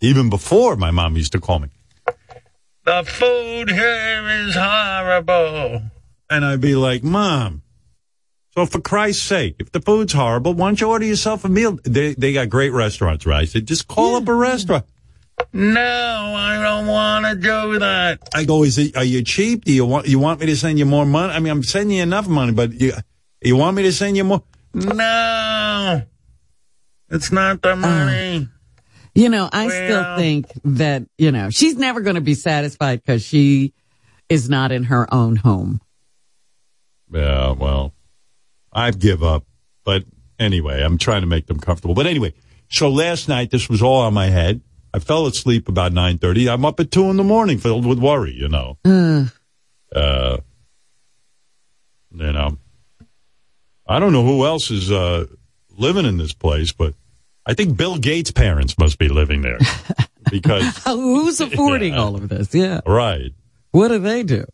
even 0.00 0.30
before 0.30 0.76
my 0.76 0.90
mom 0.90 1.16
used 1.16 1.32
to 1.32 1.40
call 1.40 1.58
me, 1.60 1.68
The 2.84 3.02
food 3.06 3.70
here 3.70 4.28
is 4.46 4.54
horrible. 4.54 5.82
and 6.30 6.44
I'd 6.44 6.60
be 6.60 6.74
like, 6.74 7.02
"Mom, 7.02 7.62
so 8.54 8.66
for 8.66 8.80
Christ's 8.80 9.22
sake, 9.22 9.56
if 9.58 9.72
the 9.72 9.80
food's 9.80 10.12
horrible, 10.12 10.52
why 10.54 10.68
don't 10.68 10.80
you 10.80 10.88
order 10.88 11.04
yourself 11.06 11.44
a 11.44 11.48
meal? 11.48 11.78
They 11.84 12.14
they 12.14 12.32
got 12.34 12.48
great 12.50 12.72
restaurants, 12.72 13.24
right? 13.26 13.42
I 13.42 13.44
said, 13.46 13.66
just 13.66 13.88
call 13.88 14.16
up 14.16 14.28
a 14.28 14.34
restaurant. 14.34 14.84
No, 15.52 16.34
I 16.36 16.60
don't 16.62 16.86
want 16.86 17.26
to 17.26 17.34
do 17.34 17.78
that. 17.78 18.28
I 18.34 18.44
go, 18.44 18.64
is 18.64 18.78
it? 18.78 18.96
Are 18.96 19.04
you 19.04 19.22
cheap? 19.22 19.64
Do 19.64 19.72
you 19.72 19.84
want 19.84 20.06
you 20.06 20.18
want 20.18 20.40
me 20.40 20.46
to 20.46 20.56
send 20.56 20.78
you 20.78 20.86
more 20.86 21.06
money? 21.06 21.32
I 21.32 21.38
mean, 21.40 21.50
I'm 21.52 21.62
sending 21.62 21.96
you 21.96 22.02
enough 22.02 22.28
money, 22.28 22.52
but 22.52 22.72
you 22.72 22.92
you 23.40 23.56
want 23.56 23.76
me 23.76 23.82
to 23.84 23.92
send 23.92 24.16
you 24.16 24.24
more? 24.24 24.42
No, 24.74 26.02
it's 27.10 27.30
not 27.30 27.62
the 27.62 27.72
ah. 27.72 27.76
money. 27.76 28.48
You 29.14 29.28
know, 29.28 29.48
I 29.52 29.68
still 29.68 30.16
think 30.16 30.46
that, 30.64 31.04
you 31.18 31.30
know, 31.30 31.48
she's 31.50 31.76
never 31.76 32.00
going 32.00 32.16
to 32.16 32.20
be 32.20 32.34
satisfied 32.34 33.00
because 33.00 33.22
she 33.24 33.72
is 34.28 34.50
not 34.50 34.72
in 34.72 34.84
her 34.84 35.12
own 35.14 35.36
home. 35.36 35.80
Yeah, 37.12 37.52
well, 37.52 37.94
I'd 38.72 38.98
give 38.98 39.22
up. 39.22 39.44
But 39.84 40.04
anyway, 40.40 40.82
I'm 40.82 40.98
trying 40.98 41.20
to 41.20 41.28
make 41.28 41.46
them 41.46 41.60
comfortable. 41.60 41.94
But 41.94 42.08
anyway, 42.08 42.34
so 42.68 42.88
last 42.88 43.28
night 43.28 43.52
this 43.52 43.68
was 43.68 43.82
all 43.82 44.00
on 44.00 44.14
my 44.14 44.26
head. 44.26 44.62
I 44.94 45.00
fell 45.00 45.26
asleep 45.26 45.68
about 45.68 45.92
nine 45.92 46.18
thirty. 46.18 46.48
I'm 46.48 46.64
up 46.64 46.78
at 46.78 46.92
two 46.92 47.10
in 47.10 47.16
the 47.16 47.24
morning, 47.24 47.58
filled 47.58 47.84
with 47.84 47.98
worry. 47.98 48.32
You 48.32 48.48
know. 48.48 48.78
Uh, 48.84 50.38
you 52.12 52.32
know, 52.32 52.58
I 53.88 53.98
don't 53.98 54.12
know 54.12 54.22
who 54.24 54.46
else 54.46 54.70
is 54.70 54.92
uh, 54.92 55.26
living 55.76 56.06
in 56.06 56.16
this 56.16 56.32
place, 56.32 56.72
but 56.72 56.94
I 57.44 57.54
think 57.54 57.76
Bill 57.76 57.98
Gates' 57.98 58.30
parents 58.30 58.78
must 58.78 58.98
be 58.98 59.08
living 59.08 59.42
there 59.42 59.58
because 60.30 60.78
Who's 60.84 61.40
affording 61.40 61.94
Yeah. 61.94 62.00
all 62.00 62.14
of 62.14 62.28
this? 62.28 62.54
Yeah. 62.54 62.80
right. 62.86 63.32
What 63.72 63.88
do 63.88 63.98
they 63.98 64.22
do? 64.22 64.44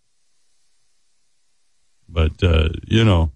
but 2.09 2.43
uh, 2.43 2.71
you 2.89 3.05
know, 3.05 3.31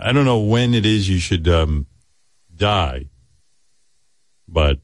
I 0.00 0.12
don't 0.12 0.24
know 0.24 0.40
when 0.40 0.72
it 0.74 0.86
is 0.86 1.08
you 1.10 1.18
should 1.18 1.46
um, 1.48 1.86
die, 2.56 3.06
but 4.48 4.78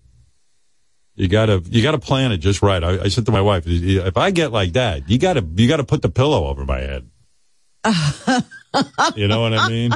You 1.18 1.26
gotta, 1.26 1.60
you 1.68 1.82
gotta 1.82 1.98
plan 1.98 2.30
it 2.30 2.36
just 2.38 2.62
right. 2.62 2.82
I, 2.82 3.00
I 3.00 3.08
said 3.08 3.26
to 3.26 3.32
my 3.32 3.40
wife, 3.40 3.64
if 3.66 4.16
I 4.16 4.30
get 4.30 4.52
like 4.52 4.74
that, 4.74 5.10
you 5.10 5.18
gotta, 5.18 5.44
you 5.56 5.66
gotta 5.66 5.82
put 5.82 6.00
the 6.00 6.08
pillow 6.08 6.46
over 6.46 6.64
my 6.64 6.78
head. 6.78 7.10
you 9.16 9.26
know 9.26 9.40
what 9.40 9.52
I 9.52 9.68
mean? 9.68 9.90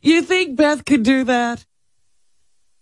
You 0.00 0.22
think 0.22 0.56
Beth 0.56 0.86
could 0.86 1.02
do 1.02 1.24
that? 1.24 1.66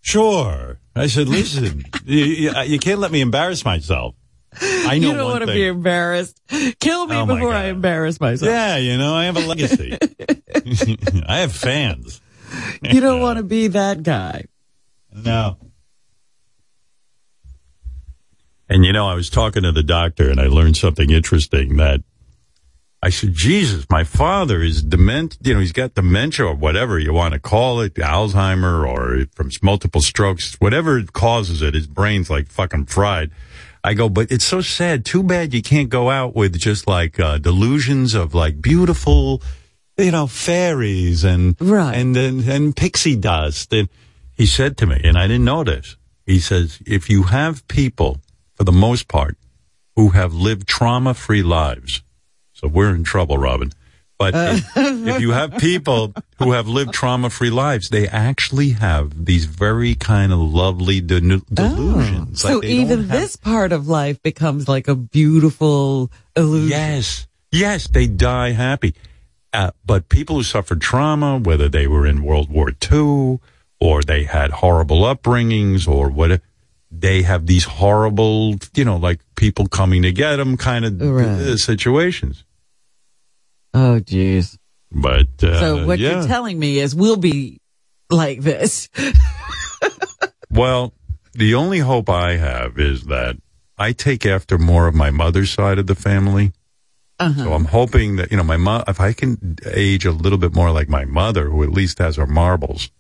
Sure. 0.03 0.79
I 0.95 1.09
said, 1.09 1.27
listen, 1.29 1.85
you, 2.05 2.25
you, 2.25 2.53
you 2.63 2.79
can't 2.79 3.01
let 3.01 3.11
me 3.11 3.23
embarrass 3.23 3.65
myself. 3.65 4.15
I 4.61 4.99
know 4.99 5.09
you 5.09 5.15
don't 5.17 5.29
want 5.29 5.41
to 5.47 5.53
be 5.53 5.67
embarrassed. 5.67 6.41
Kill 6.79 7.07
me 7.09 7.17
Oh, 7.17 7.27
before 7.27 7.53
I 7.53 7.65
embarrass 7.67 8.21
myself. 8.21 8.49
Yeah, 8.51 8.77
you 8.77 8.99
know, 8.99 9.15
I 9.15 9.25
have 9.25 9.37
a 9.37 9.41
legacy. 9.41 9.97
I 11.27 11.39
have 11.39 11.53
fans. 11.53 12.21
You 12.83 13.01
don't 13.01 13.21
want 13.21 13.39
to 13.39 13.43
be 13.45 13.67
that 13.69 14.05
guy. 14.05 14.45
No. 15.13 15.57
And 18.71 18.85
you 18.85 18.93
know, 18.93 19.09
I 19.09 19.15
was 19.15 19.29
talking 19.29 19.65
to 19.65 19.73
the 19.73 19.83
doctor 19.83 20.31
and 20.31 20.41
I 20.41 20.47
learned 20.47 20.77
something 20.77 21.11
interesting 21.11 21.77
that 21.79 22.03
I 23.03 23.11
said, 23.11 23.33
Jesus, 23.35 23.87
my 23.91 24.05
father 24.05 24.63
is 24.63 24.83
dement, 24.83 25.39
you 25.43 25.55
know, 25.55 25.61
he's 25.61 25.73
got 25.73 25.95
dementia 25.95 26.47
or 26.47 26.55
whatever 26.55 26.99
you 26.99 27.13
want 27.13 27.35
to 27.35 27.41
call 27.41 27.81
it, 27.81 27.95
Alzheimer 27.95 28.87
or 28.87 29.27
from 29.35 29.51
multiple 29.63 30.01
strokes, 30.03 30.55
whatever 30.61 31.03
causes 31.03 31.63
it, 31.63 31.75
his 31.75 31.87
brain's 31.89 32.31
like 32.31 32.47
fucking 32.47 32.87
fried. 32.87 33.31
I 33.83 33.95
go, 33.95 34.09
but 34.09 34.31
it's 34.31 34.45
so 34.45 34.61
sad. 34.61 35.05
Too 35.05 35.23
bad 35.23 35.53
you 35.55 35.63
can't 35.63 35.89
go 35.89 36.11
out 36.11 36.37
with 36.37 36.57
just 36.59 36.87
like 36.87 37.19
uh, 37.19 37.39
delusions 37.39 38.15
of 38.15 38.35
like 38.35 38.61
beautiful, 38.61 39.43
you 39.97 40.11
know, 40.13 40.27
fairies 40.29 41.25
and 41.25 41.57
Right. 41.59 41.97
and 41.97 42.17
and, 42.17 42.47
and 42.47 42.77
pixie 42.77 43.17
dust. 43.17 43.73
And 43.73 43.89
he 44.35 44.45
said 44.47 44.77
to 44.77 44.87
me, 44.87 45.01
and 45.03 45.17
I 45.17 45.27
didn't 45.27 45.47
know 45.47 45.65
this. 45.65 45.97
He 46.27 46.39
says, 46.39 46.79
if 46.87 47.09
you 47.09 47.25
have 47.25 47.67
people, 47.69 48.21
for 48.61 48.65
the 48.65 48.73
most 48.73 49.09
part, 49.09 49.39
who 49.97 50.11
have 50.11 50.35
lived 50.35 50.69
trauma-free 50.69 51.43
lives, 51.43 52.03
so 52.53 52.69
we're 52.69 52.95
in 52.95 53.03
trouble, 53.03 53.39
Robin. 53.39 53.73
But 54.19 54.35
if, 54.35 54.67
if 54.77 55.21
you 55.23 55.31
have 55.31 55.57
people 55.57 56.13
who 56.39 56.53
have 56.53 56.69
lived 56.69 56.93
trauma-free 56.93 57.49
lives, 57.49 57.89
they 57.89 58.07
actually 58.07 58.73
have 58.73 59.25
these 59.25 59.47
very 59.47 59.95
kind 59.95 60.31
of 60.31 60.41
lovely 60.41 61.01
de- 61.01 61.41
delusions. 61.41 62.45
Like 62.45 62.53
so 62.53 62.63
even 62.63 62.99
have- 62.99 63.09
this 63.09 63.35
part 63.35 63.73
of 63.73 63.89
life 63.89 64.23
becomes 64.23 64.69
like 64.69 64.89
a 64.89 64.95
beautiful 64.95 66.13
illusion. 66.37 66.69
Yes. 66.69 67.27
Yes, 67.51 67.89
they 67.89 68.09
die 68.09 68.51
happy. 68.51 68.95
Uh, 69.55 69.71
but 69.87 70.11
people 70.11 70.37
who 70.37 70.43
suffered 70.43 70.83
trauma, 70.83 71.39
whether 71.39 71.71
they 71.71 71.87
were 71.87 72.07
in 72.07 72.23
World 72.23 72.51
War 72.51 72.73
II 72.93 73.41
or 73.81 74.03
they 74.03 74.25
had 74.25 74.51
horrible 74.51 75.01
upbringings 75.01 75.89
or 75.89 76.11
whatever, 76.11 76.43
they 76.91 77.23
have 77.23 77.47
these 77.47 77.65
horrible, 77.65 78.57
you 78.75 78.85
know, 78.85 78.97
like 78.97 79.21
people 79.37 79.67
coming 79.67 80.03
to 80.03 80.13
get 80.13 80.37
them 80.37 80.57
kind 80.57 80.85
of 80.85 81.01
Right. 81.01 81.27
uh, 81.27 81.57
situations. 81.57 82.45
Oh, 83.73 84.01
jeez. 84.03 84.59
But 84.93 85.29
uh, 85.43 85.61
So 85.61 85.87
what 85.87 85.99
yeah. 85.99 86.19
you're 86.19 86.27
telling 86.27 86.59
me 86.59 86.79
is 86.81 86.95
we'll 86.95 87.17
be 87.17 87.61
like 88.11 88.41
this. 88.41 88.89
Well, 90.53 90.93
the 91.33 91.55
only 91.55 91.79
hope 91.79 92.11
I 92.11 92.37
have 92.37 92.77
is 92.79 93.05
that 93.05 93.37
I 93.79 93.93
take 93.93 94.27
after 94.27 94.59
more 94.59 94.89
of 94.89 94.95
my 94.97 95.11
mother's 95.11 95.51
side 95.51 95.79
of 95.79 95.87
the 95.87 95.95
family. 95.95 96.53
Uh-huh. 97.21 97.45
So 97.45 97.53
I'm 97.53 97.67
hoping 97.67 98.17
that, 98.17 98.31
you 98.33 98.37
know, 98.37 98.43
my 98.43 98.57
mom, 98.57 98.83
if 98.89 99.01
I 99.01 99.13
can 99.13 99.57
age 99.65 100.05
a 100.05 100.11
little 100.11 100.39
bit 100.39 100.55
more 100.55 100.73
like 100.73 100.89
my 100.89 101.05
mother, 101.05 101.49
who 101.51 101.63
at 101.63 101.71
least 101.71 101.99
has 101.99 102.17
her 102.17 102.27
marbles, 102.27 102.91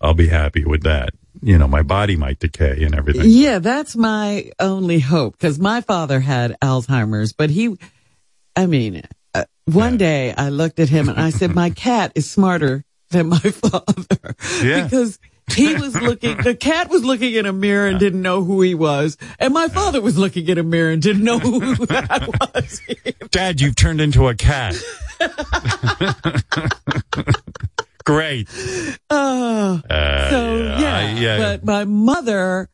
I'll 0.00 0.14
be 0.14 0.28
happy 0.28 0.64
with 0.64 0.82
that. 0.84 1.10
You 1.42 1.58
know, 1.58 1.68
my 1.68 1.82
body 1.82 2.16
might 2.16 2.38
decay 2.38 2.82
and 2.82 2.94
everything. 2.94 3.24
Yeah, 3.26 3.58
that's 3.58 3.96
my 3.96 4.50
only 4.58 4.98
hope 4.98 5.38
because 5.38 5.58
my 5.58 5.80
father 5.80 6.20
had 6.20 6.56
Alzheimer's, 6.60 7.32
but 7.32 7.50
he, 7.50 7.76
I 8.56 8.66
mean, 8.66 9.02
uh, 9.34 9.44
one 9.66 9.96
day 9.96 10.34
I 10.36 10.48
looked 10.48 10.80
at 10.80 10.88
him 10.88 11.08
and 11.08 11.20
I 11.20 11.30
said, 11.30 11.54
my 11.54 11.70
cat 11.70 12.12
is 12.14 12.30
smarter 12.30 12.84
than 13.10 13.28
my 13.28 13.38
father. 13.70 14.36
Yeah. 14.62 14.84
Because 14.84 15.18
he 15.52 15.74
was 15.74 16.00
looking, 16.00 16.36
the 16.38 16.54
cat 16.54 16.90
was 16.90 17.04
looking 17.04 17.34
in 17.34 17.46
a 17.46 17.52
mirror 17.52 17.88
and 17.88 17.98
didn't 17.98 18.22
know 18.22 18.44
who 18.44 18.62
he 18.62 18.74
was. 18.74 19.16
And 19.38 19.52
my 19.52 19.68
father 19.68 20.00
was 20.00 20.18
looking 20.18 20.48
in 20.48 20.58
a 20.58 20.62
mirror 20.62 20.90
and 20.90 21.02
didn't 21.02 21.24
know 21.24 21.38
who 21.38 21.74
that 21.86 22.52
was. 22.54 22.80
Dad, 23.30 23.60
you've 23.60 23.76
turned 23.76 24.00
into 24.00 24.28
a 24.28 24.34
cat. 24.34 24.76
Great. 28.04 28.48
Oh. 29.10 29.80
Uh, 29.88 30.30
So 30.30 30.56
yeah, 30.56 30.78
yeah, 30.78 30.96
I- 30.96 31.10
yeah. 31.20 31.38
but 31.38 31.64
my 31.64 31.84
mother, 31.84 32.68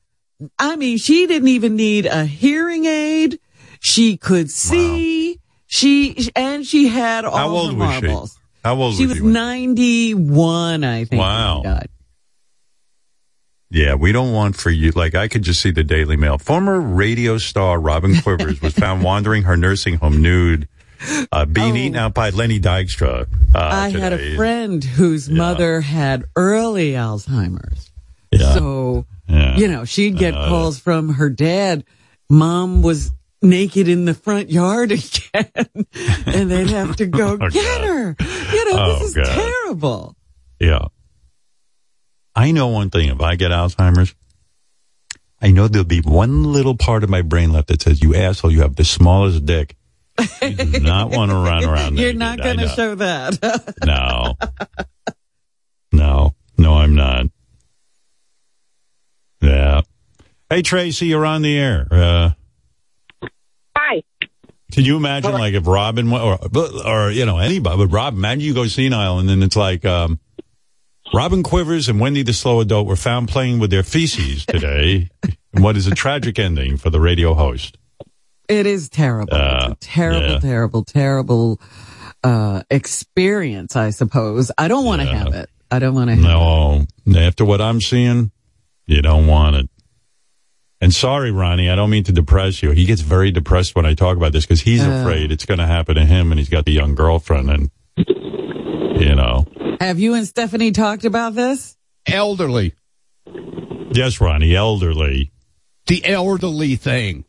I 0.58 0.76
mean, 0.76 0.98
she 0.98 1.26
didn't 1.26 1.48
even 1.48 1.76
need 1.76 2.06
a 2.06 2.24
hearing 2.24 2.84
aid. 2.84 3.38
She 3.80 4.16
could 4.16 4.50
see. 4.50 5.40
She 5.66 6.30
and 6.36 6.64
she 6.66 6.88
had 6.88 7.24
all 7.24 7.36
How 7.36 7.48
old 7.48 7.70
the 7.72 7.74
was 7.74 7.94
she? 7.96 8.00
marbles. 8.06 8.38
How 8.64 8.74
old 8.76 8.94
She 8.96 9.02
was 9.02 9.08
was 9.10 9.16
she? 9.18 9.22
when- 9.22 9.32
ninety 9.32 10.14
one, 10.14 10.84
I 10.84 11.04
think. 11.04 11.20
Wow. 11.20 11.80
Yeah, 13.70 13.94
we 13.94 14.12
don't 14.12 14.32
want 14.32 14.56
for 14.56 14.70
you. 14.70 14.92
Like 14.92 15.14
I 15.14 15.26
could 15.28 15.42
just 15.42 15.60
see 15.60 15.72
the 15.72 15.82
Daily 15.84 16.16
Mail. 16.16 16.38
Former 16.38 16.80
radio 16.80 17.36
star 17.38 17.80
Robin 17.80 18.14
Quivers 18.22 18.62
was 18.62 18.74
found 18.74 19.02
wandering 19.04 19.42
her 19.42 19.56
nursing 19.56 19.96
home 19.96 20.22
nude, 20.22 20.68
uh, 21.32 21.44
being 21.46 21.72
Oh. 21.72 21.76
eaten 21.76 21.96
out 21.96 22.14
by 22.14 22.30
Lenny 22.30 22.60
Dykstra. 22.60 23.26
Uh, 23.54 23.58
I 23.58 23.88
had 23.90 24.12
a 24.12 24.36
friend 24.36 24.82
whose 24.82 25.28
mother 25.30 25.80
had 25.80 26.24
early 26.36 26.92
Alzheimer's. 26.92 27.90
Yeah. 28.32 28.54
So, 28.54 29.06
Yeah. 29.28 29.56
you 29.56 29.68
know, 29.68 29.84
she'd 29.84 30.18
get 30.18 30.34
Uh, 30.34 30.48
calls 30.48 30.78
from 30.78 31.14
her 31.14 31.30
dad. 31.30 31.84
Mom 32.28 32.82
was 32.82 33.12
naked 33.42 33.88
in 33.88 34.04
the 34.04 34.14
front 34.14 34.50
yard 34.50 34.90
again. 34.92 35.86
and 36.26 36.50
they'd 36.50 36.70
have 36.70 36.96
to 36.96 37.06
go 37.06 37.32
Oh, 37.40 37.48
get 37.48 37.64
God. 37.80 37.80
her. 37.86 38.16
You 38.52 38.72
know, 38.72 38.78
Oh, 38.80 38.98
this 38.98 39.08
is 39.08 39.14
God. 39.14 39.26
terrible. 39.26 40.16
Yeah. 40.60 40.86
I 42.34 42.50
know 42.52 42.68
one 42.68 42.90
thing. 42.90 43.08
If 43.08 43.20
I 43.20 43.36
get 43.36 43.50
Alzheimer's, 43.50 44.14
I 45.40 45.50
know 45.50 45.68
there'll 45.68 45.84
be 45.86 46.00
one 46.00 46.44
little 46.52 46.76
part 46.76 47.04
of 47.04 47.10
my 47.10 47.22
brain 47.22 47.52
left 47.52 47.68
that 47.68 47.82
says, 47.82 48.02
"You 48.02 48.14
asshole, 48.14 48.50
you 48.50 48.60
have 48.62 48.76
the 48.76 48.84
smallest 48.84 49.44
dick." 49.46 49.76
You 50.42 50.50
do 50.50 50.80
not 50.80 51.10
want 51.10 51.30
to 51.30 51.36
run 51.36 51.64
around. 51.64 51.98
You're 51.98 52.12
naked. 52.12 52.18
not 52.18 52.38
going 52.38 52.58
to 52.58 52.68
show 52.68 52.94
that. 52.96 53.74
No. 53.84 54.34
No. 55.92 56.34
No, 56.58 56.74
I'm 56.74 56.94
not. 56.94 57.26
Yeah. 59.40 59.82
Hey, 60.50 60.62
Tracy, 60.62 61.06
you're 61.06 61.26
on 61.26 61.42
the 61.42 61.56
air. 61.58 61.86
Uh, 61.90 62.30
Hi. 63.76 64.02
can 64.72 64.84
you 64.84 64.96
imagine, 64.96 65.32
like, 65.32 65.54
if 65.54 65.66
Robin, 65.66 66.10
or, 66.12 66.38
or, 66.84 67.10
you 67.10 67.26
know, 67.26 67.38
anybody, 67.38 67.76
but 67.76 67.88
Rob, 67.88 68.14
imagine 68.14 68.40
you 68.40 68.54
go 68.54 68.66
senile 68.66 69.18
and 69.18 69.28
then 69.28 69.42
it's 69.42 69.56
like, 69.56 69.84
um, 69.84 70.18
Robin 71.14 71.42
Quivers 71.42 71.88
and 71.88 72.00
Wendy 72.00 72.22
the 72.22 72.32
Slow 72.32 72.60
Adult 72.60 72.86
were 72.86 72.96
found 72.96 73.28
playing 73.28 73.58
with 73.58 73.70
their 73.70 73.82
feces 73.82 74.44
today. 74.46 75.10
and 75.52 75.62
what 75.64 75.76
is 75.76 75.86
a 75.86 75.94
tragic 75.94 76.38
ending 76.38 76.76
for 76.76 76.90
the 76.90 77.00
radio 77.00 77.34
host. 77.34 77.78
It 78.48 78.66
is 78.66 78.88
terrible. 78.88 79.34
Uh, 79.34 79.68
it's 79.72 79.86
a 79.86 79.88
terrible, 79.88 80.28
yeah. 80.32 80.38
terrible, 80.40 80.84
terrible 80.84 81.60
uh, 82.24 82.62
experience, 82.70 83.76
I 83.76 83.90
suppose. 83.90 84.50
I 84.58 84.68
don't 84.68 84.84
want 84.84 85.02
to 85.02 85.08
Yeah. 85.08 85.14
have 85.24 85.34
it. 85.34 85.50
I 85.70 85.78
don't 85.78 85.94
want 85.94 86.08
to 86.10 86.16
have 86.16 86.24
it. 86.24 86.28
No, 87.06 87.18
after 87.20 87.44
what 87.44 87.60
I'm 87.60 87.80
seeing, 87.80 88.30
you 88.86 89.02
don't 89.02 89.26
want 89.26 89.56
it. 89.56 89.68
And 90.80 90.92
sorry, 90.92 91.30
Ronnie, 91.30 91.70
I 91.70 91.74
don't 91.74 91.90
mean 91.90 92.04
to 92.04 92.12
depress 92.12 92.62
you. 92.62 92.70
He 92.72 92.84
gets 92.84 93.00
very 93.00 93.30
depressed 93.30 93.74
when 93.74 93.86
I 93.86 93.94
talk 93.94 94.16
about 94.16 94.32
this 94.32 94.44
because 94.44 94.60
he's 94.60 94.84
Oh. 94.84 95.00
afraid 95.00 95.32
it's 95.32 95.44
going 95.46 95.58
to 95.58 95.66
happen 95.66 95.94
to 95.96 96.04
him 96.04 96.30
and 96.30 96.38
he's 96.38 96.48
got 96.50 96.64
the 96.66 96.72
young 96.72 96.94
girlfriend 96.94 97.50
and, 97.50 97.70
you 97.96 99.14
know. 99.14 99.46
Have 99.80 99.98
you 99.98 100.14
and 100.14 100.26
Stephanie 100.26 100.70
talked 100.72 101.04
about 101.04 101.34
this? 101.34 101.76
elderly. 102.06 102.72
Yes, 103.92 104.20
Ronnie, 104.20 104.54
elderly. 104.54 105.32
The 105.88 106.04
elderly 106.04 106.76
thing. 106.76 107.24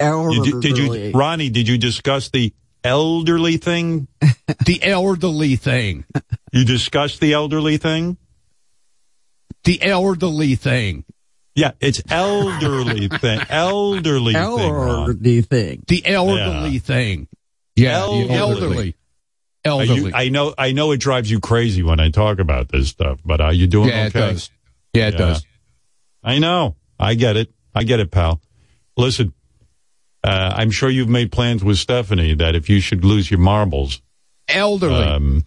You, 0.00 0.44
did, 0.44 0.60
did 0.60 0.78
you, 0.78 1.10
Ronnie, 1.12 1.50
did 1.50 1.68
you 1.68 1.78
discuss 1.78 2.30
the 2.30 2.52
elderly 2.84 3.56
thing? 3.56 4.08
The 4.64 4.82
elderly 4.82 5.56
thing. 5.56 6.04
You 6.52 6.64
discussed 6.64 7.20
the 7.20 7.34
elderly 7.34 7.76
thing? 7.76 8.16
The 9.64 9.82
elderly 9.82 10.54
thing. 10.54 11.04
Yeah, 11.54 11.72
it's 11.80 12.02
elderly 12.10 13.08
thing. 13.20 13.40
Elderly 13.50 14.32
thing, 14.32 14.40
Elderly 14.42 15.42
thing. 15.42 15.82
The 15.86 16.06
elderly 16.06 16.70
Yeah. 16.70 16.78
thing. 16.78 17.28
Yeah, 17.76 17.98
Elderly. 17.98 18.34
elderly. 18.36 18.94
Elderly. 19.64 19.94
you, 19.96 20.12
I 20.14 20.28
know, 20.30 20.54
I 20.56 20.72
know 20.72 20.92
it 20.92 20.98
drives 20.98 21.30
you 21.30 21.40
crazy 21.40 21.82
when 21.82 22.00
I 22.00 22.10
talk 22.10 22.38
about 22.38 22.68
this 22.70 22.88
stuff, 22.88 23.20
but 23.24 23.40
are 23.40 23.52
you 23.52 23.66
doing 23.66 23.88
yeah, 23.88 24.06
it 24.06 24.16
okay? 24.16 24.32
does. 24.32 24.50
Yeah, 24.94 25.08
it 25.08 25.12
Yeah. 25.14 25.18
does. 25.18 25.46
I 26.22 26.38
know. 26.38 26.76
I 26.98 27.14
get 27.14 27.36
it. 27.36 27.52
I 27.74 27.84
get 27.84 28.00
it, 28.00 28.10
pal. 28.10 28.40
Listen, 28.96 29.32
uh, 30.24 30.52
I'm 30.56 30.70
sure 30.70 30.88
you've 30.90 31.08
made 31.08 31.30
plans 31.32 31.62
with 31.64 31.78
Stephanie 31.78 32.34
that 32.34 32.54
if 32.54 32.68
you 32.68 32.80
should 32.80 33.04
lose 33.04 33.30
your 33.30 33.40
marbles, 33.40 34.00
Elderly. 34.48 35.04
um, 35.04 35.44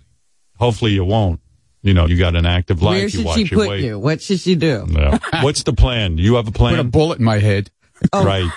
hopefully 0.57 0.91
you 0.91 1.03
won't. 1.05 1.39
You 1.84 1.93
know, 1.95 2.05
you 2.05 2.15
got 2.17 2.36
an 2.36 2.45
active 2.45 2.82
life. 2.84 2.93
Where 2.93 3.01
you 3.03 3.09
should 3.09 3.26
watch 3.26 3.38
she 3.38 3.47
put 3.49 3.67
weight. 3.69 3.84
you? 3.84 3.97
What 3.97 4.22
should 4.22 4.39
she 4.39 4.53
do? 4.55 4.86
Yeah. 4.88 5.17
What's 5.41 5.63
the 5.63 5.74
plan? 5.74 6.15
Do 6.15 6.22
you 6.24 6.36
have 6.36 6.47
a 6.47 6.51
plan? 6.51 6.76
Put 6.76 6.80
a 6.86 6.89
bullet 6.89 7.19
in 7.19 7.26
my 7.26 7.39
head. 7.39 7.69
Oh, 8.13 8.26
Right. 8.26 8.49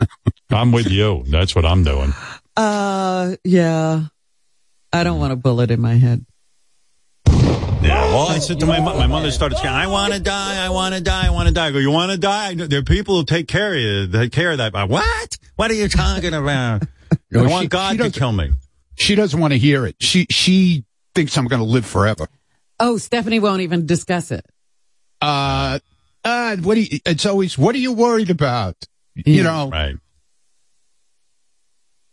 I'm 0.50 0.70
with 0.70 0.90
you. 0.90 1.24
That's 1.26 1.54
what 1.54 1.64
I'm 1.64 1.82
doing. 1.82 2.12
Uh, 2.56 3.36
yeah. 3.42 4.02
I 4.92 5.02
don't 5.04 5.18
want 5.18 5.32
a 5.32 5.36
bullet 5.36 5.70
in 5.70 5.80
my 5.80 5.94
head. 5.94 6.26
Yeah. 7.82 8.04
Well, 8.14 8.28
I 8.28 8.38
said 8.38 8.60
to 8.60 8.66
my 8.66 8.80
mom, 8.80 8.96
my 8.96 9.06
mother 9.06 9.30
started 9.30 9.56
saying, 9.58 9.74
I 9.74 9.86
want 9.88 10.12
to 10.12 10.20
die. 10.20 10.64
I 10.64 10.68
want 10.70 10.94
to 10.94 11.00
die. 11.00 11.26
I 11.26 11.30
want 11.30 11.48
to 11.48 11.54
die. 11.54 11.66
I 11.66 11.70
go, 11.72 11.78
you 11.78 11.90
want 11.90 12.12
to 12.12 12.18
die? 12.18 12.50
I 12.50 12.54
know- 12.54 12.66
There 12.66 12.78
are 12.80 12.84
people 12.84 13.16
who 13.16 13.24
take 13.24 13.48
care 13.48 13.74
of 13.74 13.80
you, 13.80 14.06
take 14.08 14.32
care 14.32 14.52
of 14.52 14.58
that. 14.58 14.74
I, 14.74 14.84
what? 14.84 15.38
What 15.56 15.70
are 15.70 15.74
you 15.74 15.88
talking 15.88 16.34
about? 16.34 16.82
No, 17.30 17.40
I 17.40 17.46
she- 17.46 17.50
want 17.52 17.62
she 17.64 17.68
God 17.68 17.90
to 17.92 17.96
doesn't- 17.98 18.12
kill 18.18 18.32
me. 18.32 18.52
She 18.94 19.14
doesn't 19.14 19.38
want 19.38 19.52
to 19.52 19.58
hear 19.58 19.86
it. 19.86 19.96
She 20.00 20.26
she 20.30 20.84
thinks 21.14 21.36
I'm 21.36 21.46
going 21.46 21.60
to 21.60 21.66
live 21.68 21.84
forever. 21.84 22.26
Oh, 22.80 22.96
Stephanie 22.98 23.38
won't 23.38 23.60
even 23.62 23.84
discuss 23.86 24.30
it. 24.30 24.44
Uh, 25.20 25.78
uh, 26.24 26.56
what 26.56 26.74
do 26.76 26.82
you, 26.82 26.98
it's 27.04 27.26
always, 27.26 27.56
what 27.58 27.74
are 27.74 27.78
you 27.78 27.92
worried 27.92 28.30
about? 28.30 28.76
You 29.14 29.42
know, 29.42 29.68
Right. 29.70 29.96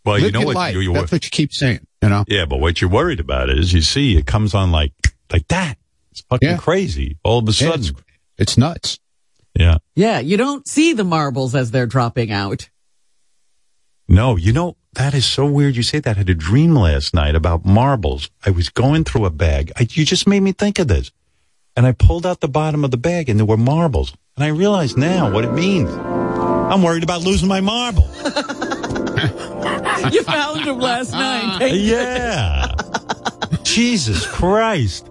Well, 0.05 0.15
live 0.15 0.23
you 0.25 0.31
know 0.31 0.41
what? 0.45 0.55
life. 0.55 0.73
You, 0.73 0.81
you, 0.81 0.93
That's 0.93 1.11
what 1.11 1.23
you 1.23 1.31
keep 1.31 1.53
saying, 1.53 1.85
you 2.01 2.09
know? 2.09 2.23
yeah, 2.27 2.45
but 2.45 2.59
what 2.59 2.81
you're 2.81 2.89
worried 2.89 3.19
about 3.19 3.49
is 3.49 3.71
you 3.73 3.81
see 3.81 4.17
it 4.17 4.25
comes 4.25 4.53
on 4.53 4.71
like, 4.71 4.93
like 5.31 5.47
that. 5.49 5.77
It's 6.11 6.21
fucking 6.21 6.49
Yeah. 6.49 6.57
crazy 6.57 7.17
all 7.23 7.39
of 7.39 7.47
a 7.47 7.53
sudden. 7.53 7.79
it's, 7.81 7.91
it's 8.37 8.57
nuts. 8.57 8.99
Yeah. 9.55 9.77
Yeah, 9.95 10.19
you 10.19 10.37
don't 10.37 10.67
see 10.67 10.93
the 10.93 11.03
marbles 11.03 11.55
as 11.55 11.71
they're 11.71 11.85
dropping 11.87 12.31
out. 12.31 12.69
No, 14.07 14.35
you 14.37 14.53
know, 14.53 14.75
that 14.93 15.13
is 15.13 15.25
so 15.25 15.45
weird. 15.45 15.75
You 15.75 15.83
say 15.83 15.99
that. 15.99 16.15
I 16.15 16.19
had 16.19 16.29
a 16.29 16.33
dream 16.35 16.73
last 16.75 17.13
night 17.13 17.35
about 17.35 17.63
marbles. 17.65 18.29
I 18.45 18.49
was 18.51 18.69
going 18.69 19.03
through 19.03 19.25
a 19.25 19.29
bag. 19.29 19.71
I, 19.77 19.87
you 19.91 20.03
just 20.05 20.27
made 20.27 20.39
me 20.41 20.51
think 20.51 20.79
of 20.79 20.87
this. 20.87 21.11
And 21.75 21.85
I 21.85 21.91
pulled 21.91 22.25
out 22.25 22.39
the 22.41 22.47
bottom 22.47 22.83
of 22.83 22.91
the 22.91 22.97
bag 22.97 23.29
and 23.29 23.37
there 23.39 23.45
were 23.45 23.55
marbles. 23.57 24.13
And 24.35 24.43
I 24.43 24.47
realize 24.49 24.97
now 24.97 25.31
what 25.31 25.45
it 25.45 25.53
means. 25.53 25.89
I'm 25.91 26.81
worried 26.81 27.03
about 27.03 27.21
losing 27.21 27.47
my 27.47 27.61
marble. 27.61 28.07
You 30.13 30.23
found 30.23 30.65
them 30.65 30.79
last 30.79 31.11
night. 31.11 31.71
yeah. 31.73 32.71
Jesus 33.63 34.25
Christ. 34.25 35.09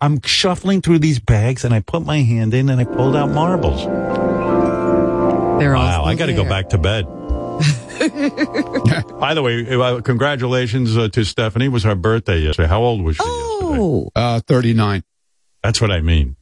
I'm 0.00 0.20
shuffling 0.22 0.80
through 0.82 1.00
these 1.00 1.18
bags 1.18 1.64
and 1.64 1.74
I 1.74 1.80
put 1.80 2.04
my 2.04 2.18
hand 2.18 2.54
in 2.54 2.68
and 2.68 2.80
I 2.80 2.84
pulled 2.84 3.16
out 3.16 3.30
marbles. 3.30 3.84
They're 5.60 5.74
all 5.74 5.84
Wow, 5.84 6.04
I 6.04 6.14
got 6.14 6.26
to 6.26 6.34
go 6.34 6.44
back 6.44 6.68
to 6.70 6.78
bed. 6.78 7.04
By 9.18 9.34
the 9.34 9.42
way, 9.42 9.66
uh, 9.74 10.00
congratulations 10.02 10.96
uh, 10.96 11.08
to 11.08 11.24
Stephanie. 11.24 11.64
It 11.66 11.72
was 11.72 11.82
her 11.82 11.96
birthday 11.96 12.38
yesterday. 12.38 12.68
How 12.68 12.80
old 12.82 13.02
was 13.02 13.16
she 13.16 13.24
yesterday? 13.24 13.78
Oh, 13.80 14.08
Uh, 14.14 14.40
39. 14.46 15.02
That's 15.64 15.80
what 15.80 15.90
I 15.90 16.00
mean. 16.00 16.36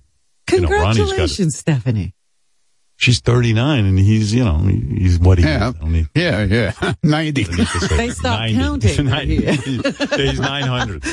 You 0.53 0.61
know, 0.61 0.69
got 0.69 0.75
it. 0.75 0.97
congratulations, 0.99 1.57
Stephanie. 1.59 2.15
She's 2.99 3.21
39 3.21 3.85
and 3.85 3.99
he's, 3.99 4.35
you 4.35 4.43
know, 4.45 4.57
he's 4.59 5.19
what 5.19 5.37
he 5.39 5.45
Yeah. 5.45 5.69
is. 5.71 5.75
I 5.83 6.09
Yeah, 6.15 6.45
yeah. 6.45 6.93
90. 7.03 7.45
I 7.45 7.49
need 7.57 7.57
to 7.67 7.81
say 7.81 7.97
They 7.97 8.09
stopped 8.11 8.41
90. 8.41 8.55
counting. 8.55 9.07
Nine- 9.11 9.29
he's 9.29 10.41
900. 10.41 11.05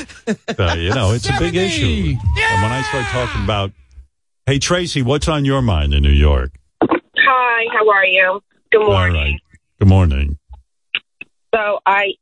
Uh, 0.58 0.74
you 0.78 0.94
know, 0.94 1.12
it's 1.12 1.28
a 1.28 1.38
big 1.38 1.54
issue. 1.54 2.14
And 2.16 2.62
when 2.62 2.72
I 2.72 2.82
start 2.88 3.04
talking 3.06 3.44
about, 3.44 3.72
hey, 4.46 4.58
Tracy, 4.58 5.02
what's 5.02 5.28
on 5.28 5.44
your 5.44 5.60
mind 5.60 5.92
in 5.92 6.02
New 6.02 6.08
York? 6.10 6.52
Hi, 6.82 7.64
how 7.72 7.88
are 7.90 8.06
you? 8.06 8.40
Good 8.72 8.86
morning. 8.86 9.14
right. 9.32 9.40
Good 9.78 9.88
morning. 9.88 10.38
So 11.54 11.80
I 11.86 12.12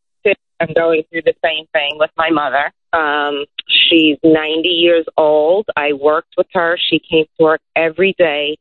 am 0.61 0.69
going 0.75 1.05
through 1.11 1.23
the 1.23 1.35
same 1.45 1.67
thing 1.73 1.97
with 1.99 2.11
my 2.17 2.31
mother. 2.31 2.73
Um, 2.93 3.45
she's 3.69 4.19
90 4.25 4.69
years 4.69 5.07
old. 5.17 5.67
I 5.77 5.93
worked 5.95 6.35
with 6.37 6.49
her. 6.53 6.77
She 6.91 6.99
came 6.99 7.25
to 7.39 7.43
work 7.45 7.61
every 7.77 8.15
day 8.19 8.59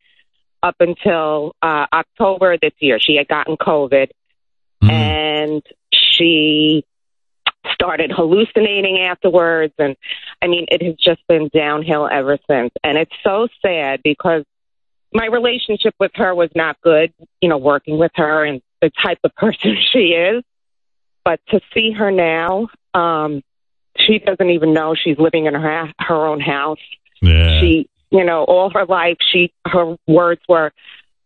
up 0.64 0.76
until 0.80 1.56
uh, 1.62 1.88
October 1.92 2.58
this 2.62 2.74
year. 2.80 3.00
She 3.00 3.16
had 3.16 3.28
gotten 3.28 3.58
COVID 3.58 4.12
Mm. 4.82 4.90
and 4.90 5.64
she 5.94 6.84
started 7.72 8.12
hallucinating 8.12 9.00
afterwards. 9.00 9.74
And 9.78 9.96
I 10.42 10.48
mean, 10.48 10.66
it 10.70 10.82
has 10.82 10.96
just 10.96 11.22
been 11.28 11.50
downhill 11.54 12.08
ever 12.12 12.40
since. 12.50 12.72
And 12.84 12.98
it's 12.98 13.14
so 13.24 13.48
sad 13.62 14.02
because 14.04 14.44
my 15.14 15.28
relationship 15.28 15.94
with 16.00 16.12
her 16.16 16.34
was 16.34 16.50
not 16.56 16.82
good, 16.82 17.14
you 17.42 17.50
know, 17.50 17.58
working 17.58 17.98
with 17.98 18.12
her 18.16 18.44
and 18.44 18.62
the 18.82 18.90
type 19.04 19.20
of 19.24 19.36
person 19.36 19.78
she 19.94 20.14
is. 20.14 20.44
But 21.24 21.40
to 21.50 21.62
see 21.74 21.92
her 21.92 22.10
now, 22.10 22.70
um, 22.96 23.44
she 23.98 24.18
doesn't 24.18 24.50
even 24.50 24.74
know 24.74 24.96
she's 24.96 25.20
living 25.20 25.46
in 25.46 25.54
her 25.54 25.92
her 26.00 26.26
own 26.26 26.40
house. 26.40 26.80
Yeah. 27.22 27.60
She, 27.60 27.88
you 28.12 28.24
know, 28.24 28.44
all 28.44 28.70
her 28.72 28.86
life, 28.86 29.18
she 29.32 29.54
her 29.66 29.96
words 30.08 30.42
were, 30.50 30.72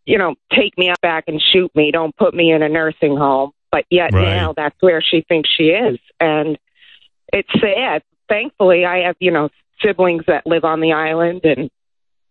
you 0.05 0.17
know, 0.17 0.35
take 0.53 0.77
me 0.77 0.89
up 0.89 1.01
back 1.01 1.25
and 1.27 1.41
shoot 1.41 1.75
me. 1.75 1.91
Don't 1.91 2.15
put 2.15 2.33
me 2.33 2.51
in 2.51 2.61
a 2.63 2.69
nursing 2.69 3.17
home. 3.17 3.51
But 3.71 3.85
yet 3.89 4.13
Right. 4.13 4.23
now 4.35 4.53
that's 4.55 4.75
where 4.79 5.01
she 5.01 5.21
thinks 5.27 5.49
she 5.49 5.65
is, 5.65 5.99
and 6.19 6.57
it's 7.33 7.49
sad. 7.59 8.03
Thankfully, 8.29 8.85
I 8.85 8.99
have 9.07 9.17
you 9.19 9.31
know 9.31 9.49
siblings 9.83 10.23
that 10.27 10.47
live 10.47 10.63
on 10.63 10.79
the 10.79 10.93
island, 10.93 11.41
and 11.43 11.69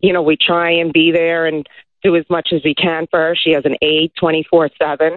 you 0.01 0.13
know 0.15 0.23
we 0.23 0.37
try 0.41 0.71
and 0.77 0.93
be 0.93 1.13
there 1.13 1.45
and 1.47 1.67
do 2.03 2.17
as 2.17 2.25
much 2.31 2.49
as 2.53 2.63
we 2.65 2.75
can 2.75 3.07
for 3.11 3.19
her. 3.21 3.37
She 3.37 3.51
has 3.53 3.65
an 3.67 3.77
aide 3.83 4.13
twenty 4.19 4.45
four 4.49 4.71
seven. 4.81 5.17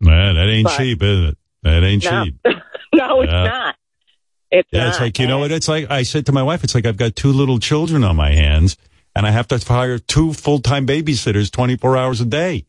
Man, 0.00 0.34
that 0.36 0.48
ain't 0.48 0.64
But- 0.64 0.76
cheap, 0.78 1.02
is 1.02 1.30
it? 1.30 1.38
That 1.62 1.82
ain't 1.84 2.04
No, 2.04 2.24
cheap. 2.24 2.34
no, 2.94 3.20
it's 3.22 3.32
not. 3.32 3.75
It's 4.58 4.68
Yeah, 4.72 4.88
it's 4.88 5.00
like, 5.00 5.18
you 5.18 5.26
know 5.26 5.38
what? 5.38 5.52
It's 5.52 5.68
like, 5.68 5.90
I 5.90 6.02
said 6.02 6.26
to 6.26 6.32
my 6.32 6.42
wife, 6.42 6.64
it's 6.64 6.74
like 6.74 6.86
I've 6.86 6.96
got 6.96 7.16
two 7.16 7.32
little 7.32 7.58
children 7.58 8.04
on 8.04 8.16
my 8.16 8.30
hands 8.32 8.76
and 9.14 9.26
I 9.26 9.30
have 9.30 9.48
to 9.48 9.58
hire 9.58 9.98
two 9.98 10.32
full-time 10.32 10.86
babysitters 10.86 11.50
24 11.50 11.96
hours 11.96 12.20
a 12.20 12.26
day. 12.26 12.66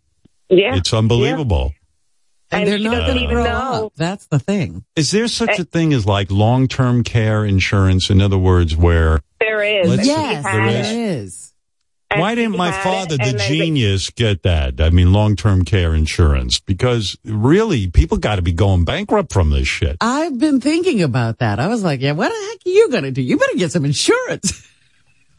Yeah, 0.49 0.75
It's 0.75 0.93
unbelievable. 0.93 1.73
And, 2.51 2.61
And 2.63 2.71
they're 2.71 2.77
she 2.77 2.83
not 2.85 2.91
doesn't 2.91 3.05
going 3.07 3.17
to 3.17 3.23
even 3.25 3.35
grow 3.35 3.43
know. 3.43 3.85
up. 3.87 3.93
That's 3.97 4.27
the 4.27 4.39
thing. 4.39 4.85
Is 4.95 5.11
there 5.11 5.27
such 5.27 5.49
eh. 5.49 5.61
a 5.61 5.65
thing 5.65 5.91
as 5.93 6.05
like 6.05 6.31
long-term 6.31 7.03
care 7.03 7.43
insurance? 7.43 8.09
In 8.09 8.21
other 8.21 8.37
words, 8.37 8.75
where 8.77 9.19
there 9.41 9.61
is. 9.61 9.89
Let's- 9.89 10.07
yes, 10.07 10.45
had 10.45 10.53
there 10.55 10.67
it, 10.67 10.85
is. 10.85 11.46
There 12.09 12.17
is. 12.17 12.19
and 12.19 12.21
why 12.21 12.35
didn't 12.35 12.57
my 12.57 12.71
had 12.71 12.79
it, 12.79 12.83
father, 12.83 13.17
the 13.17 13.23
and 13.23 13.39
then 13.39 13.47
genius, 13.47 14.09
get 14.09 14.43
that? 14.43 14.79
I 14.81 14.89
mean, 14.89 15.13
long-term 15.13 15.65
care 15.65 15.93
insurance 15.93 16.59
because 16.59 17.17
really 17.23 17.87
people 17.87 18.17
got 18.17 18.37
to 18.37 18.41
be 18.41 18.53
going 18.53 18.85
bankrupt 18.85 19.33
from 19.33 19.49
this 19.49 19.67
shit. 19.67 19.97
I've 20.01 20.37
been 20.39 20.59
thinking 20.61 21.01
about 21.01 21.39
that. 21.39 21.59
I 21.59 21.67
was 21.67 21.83
like, 21.83 22.01
yeah, 22.01 22.13
what 22.13 22.29
the 22.29 22.35
heck 22.35 22.65
are 22.65 22.69
you 22.69 22.89
going 22.89 23.03
to 23.03 23.11
do? 23.11 23.21
You 23.21 23.37
better 23.37 23.57
get 23.57 23.71
some 23.71 23.85
insurance. 23.85 24.67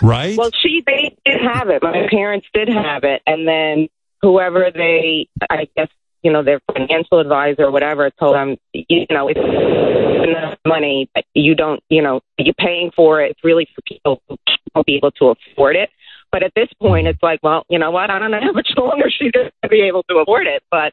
Right? 0.01 0.39
Well, 0.39 0.51
she 0.63 0.83
they 0.87 1.17
did 1.25 1.41
have 1.43 1.71
it. 1.71 1.83
My 1.83 2.07
parents 2.09 2.47
did 2.55 2.69
have 2.69 3.03
it, 3.03 3.21
and 3.27 3.49
then 3.49 3.89
whoever 4.23 4.71
they, 4.73 5.29
I 5.51 5.69
guess, 5.77 5.89
you 6.23 6.33
know, 6.33 6.43
their 6.43 6.61
financial 6.73 7.19
advisor 7.19 7.65
or 7.65 7.71
whatever 7.71 8.11
told 8.11 8.35
them, 8.35 8.57
you 8.73 9.07
know, 9.11 9.29
it's 9.29 9.39
enough 9.39 10.59
money. 10.67 11.11
that 11.15 11.25
You 11.35 11.55
don't, 11.55 11.83
you 11.89 12.03
know, 12.03 12.21
you're 12.39 12.55
paying 12.55 12.91
for 12.95 13.23
it. 13.23 13.33
It's 13.33 13.45
really 13.45 13.69
for 13.75 13.83
people 13.83 14.23
who 14.29 14.37
won't 14.75 14.87
be 14.87 14.97
able 14.97 15.11
to 15.13 15.35
afford 15.35 15.77
it. 15.77 15.91
But 16.31 16.43
at 16.43 16.53
this 16.55 16.69
point, 16.81 17.07
it's 17.07 17.23
like, 17.23 17.41
well, 17.43 17.65
you 17.71 17.79
know 17.79 17.91
what? 17.91 18.11
I 18.11 18.19
don't 18.19 18.31
know 18.31 18.41
how 18.41 18.53
much 18.53 18.69
longer 18.77 19.07
she's 19.11 19.33
going 19.33 19.51
to 19.63 19.69
be 19.69 19.81
able 19.83 20.03
to 20.05 20.17
afford 20.19 20.47
it, 20.47 20.63
but 20.71 20.93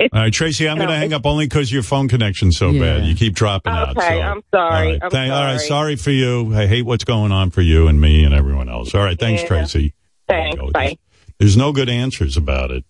it's 0.00 0.14
All 0.14 0.20
right, 0.20 0.32
Tracy, 0.32 0.68
I'm 0.68 0.76
going 0.76 0.88
to 0.90 0.94
hang 0.94 1.12
up 1.12 1.26
only 1.26 1.46
because 1.46 1.72
your 1.72 1.82
phone 1.82 2.06
connection's 2.08 2.56
so 2.56 2.70
Yeah. 2.70 2.98
bad. 2.98 3.06
You 3.06 3.16
keep 3.16 3.34
dropping 3.34 3.72
out. 3.72 3.96
okay. 3.96 4.08
so- 4.08 4.20
I'm 4.20 4.42
sorry. 4.54 4.62
All 4.64 4.70
right, 4.92 4.98
I'm 5.02 5.10
thank- 5.10 5.32
all 5.32 5.42
right, 5.44 5.56
sorry. 5.58 5.68
sorry 5.68 5.96
for 5.96 6.12
you. 6.12 6.54
I 6.54 6.66
hate 6.68 6.82
what's 6.82 7.02
going 7.04 7.32
on 7.32 7.50
for 7.50 7.62
you 7.62 7.88
and 7.88 8.00
me 8.00 8.22
and 8.24 8.32
everyone 8.32 8.68
else. 8.68 8.94
All 8.94 9.02
right, 9.02 9.18
thanks, 9.18 9.42
Yeah. 9.42 9.48
Tracy. 9.48 9.94
Thanks. 10.28 10.56
Bye. 10.72 10.84
There's, 10.86 10.96
there's 11.38 11.56
no 11.56 11.72
good 11.72 11.88
answers 11.88 12.36
about 12.36 12.70
it. 12.70 12.84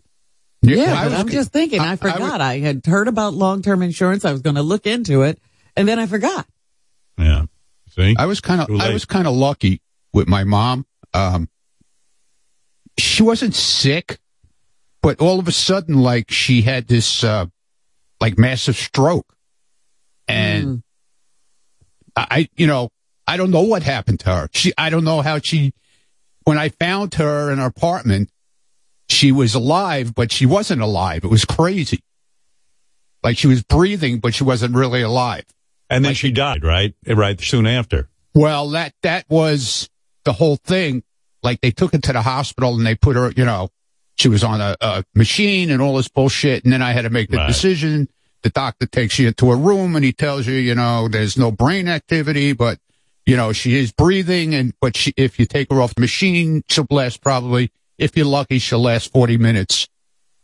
Yeah, 0.61 0.92
I 1.01 1.05
was, 1.07 1.14
I'm 1.14 1.28
just 1.28 1.51
thinking. 1.53 1.80
I, 1.80 1.90
I- 1.90 1.92
I 1.92 1.96
forgot. 1.96 2.40
I, 2.42 2.59
had 2.59 2.84
heard 2.84 3.09
about 3.09 3.32
long-term 3.32 3.82
insurance. 3.82 4.24
I 4.26 4.32
was 4.32 4.42
going 4.42 4.57
to 4.57 4.62
look 4.62 4.86
into 4.86 5.22
it, 5.22 5.40
and 5.76 5.88
then 5.88 5.99
I 5.99 6.07
forgot. 6.07 6.46
Yeah. 7.16 7.44
See? 7.96 8.16
I 8.18 8.26
was 8.26 8.40
kind 8.42 8.61
of 8.61 8.68
I 8.80 8.92
was 8.92 9.05
kind 9.07 9.26
of 9.26 9.34
lucky 9.34 9.80
with 10.12 10.28
my 10.28 10.44
mom. 10.44 10.84
Um, 11.14 11.48
she 12.98 13.22
wasn't 13.22 13.54
sick, 13.54 14.18
but 15.02 15.20
all 15.20 15.38
of 15.38 15.48
a 15.48 15.52
sudden, 15.52 15.98
like 16.00 16.30
she 16.30 16.62
had 16.62 16.88
this 16.88 17.22
uh, 17.24 17.46
like 18.20 18.38
massive 18.38 18.76
stroke, 18.76 19.34
and 20.26 20.66
Mm. 20.66 20.82
I, 22.16 22.48
you 22.56 22.66
know, 22.66 22.90
I 23.28 23.36
don't 23.36 23.52
know 23.52 23.62
what 23.62 23.84
happened 23.84 24.18
to 24.20 24.26
her. 24.34 24.48
She, 24.52 24.72
I 24.76 24.90
don't 24.90 25.04
know 25.04 25.20
how 25.20 25.38
she. 25.38 25.72
When 26.42 26.59
I 26.59 26.70
found 26.70 27.14
her 27.14 27.52
in 27.52 27.59
her 27.59 27.66
apartment, 27.66 28.30
she 29.09 29.30
was 29.30 29.54
alive, 29.54 30.14
but 30.16 30.32
she 30.32 30.44
wasn't 30.44 30.82
alive. 30.82 31.22
It 31.24 31.28
was 31.28 31.44
crazy. 31.44 32.00
Like 33.22 33.38
she 33.38 33.46
was 33.46 33.62
breathing, 33.62 34.18
but 34.18 34.34
she 34.34 34.42
wasn't 34.42 34.74
really 34.74 35.02
alive. 35.02 35.44
and 35.90 36.04
then 36.04 36.14
she 36.14 36.32
died, 36.32 36.64
right? 36.64 36.94
Right 37.06 37.40
soon 37.40 37.66
after. 37.66 38.09
Well, 38.34 38.70
that 38.70 38.94
that 39.02 39.26
was 39.28 39.88
the 40.28 40.34
whole 40.34 40.56
thing. 40.56 41.02
Like 41.42 41.60
they 41.60 41.70
took 41.70 41.92
her 41.92 41.98
to 41.98 42.12
the 42.12 42.22
hospital 42.22 42.74
and 42.76 42.84
they 42.86 42.94
put 42.94 43.16
her, 43.16 43.32
you 43.36 43.44
know, 43.44 43.70
she 44.16 44.28
was 44.28 44.42
on 44.44 44.60
a, 44.60 44.76
a 44.80 45.04
machine 45.14 45.70
and 45.70 45.80
all 45.80 45.96
this 45.96 46.08
bullshit. 46.08 46.64
And 46.64 46.72
then 46.72 46.82
I 46.82 46.92
had 46.92 47.02
to 47.02 47.10
make 47.10 47.30
the 47.30 47.36
Right. 47.38 47.46
decision. 47.46 48.08
The 48.42 48.50
doctor 48.50 48.86
takes 48.86 49.18
you 49.18 49.28
into 49.28 49.50
a 49.50 49.56
room 49.56 49.96
and 49.96 50.04
he 50.04 50.12
tells 50.12 50.46
you, 50.46 50.54
you 50.54 50.74
know, 50.74 51.08
there's 51.08 51.36
no 51.38 51.50
brain 51.50 51.88
activity, 51.88 52.52
but 52.52 52.78
you 53.26 53.36
know 53.36 53.52
she 53.52 53.74
is 53.76 53.92
breathing. 53.92 54.54
And 54.54 54.74
but 54.80 54.96
she, 54.96 55.12
if 55.16 55.38
you 55.38 55.46
take 55.46 55.70
her 55.72 55.80
off 55.80 55.94
the 55.94 56.00
machine, 56.00 56.62
she'll 56.68 56.86
last 56.90 57.20
probably, 57.22 57.70
if 57.98 58.16
you're 58.16 58.26
lucky, 58.26 58.58
she'll 58.58 58.80
last 58.82 59.12
40 59.12 59.38
minutes. 59.38 59.88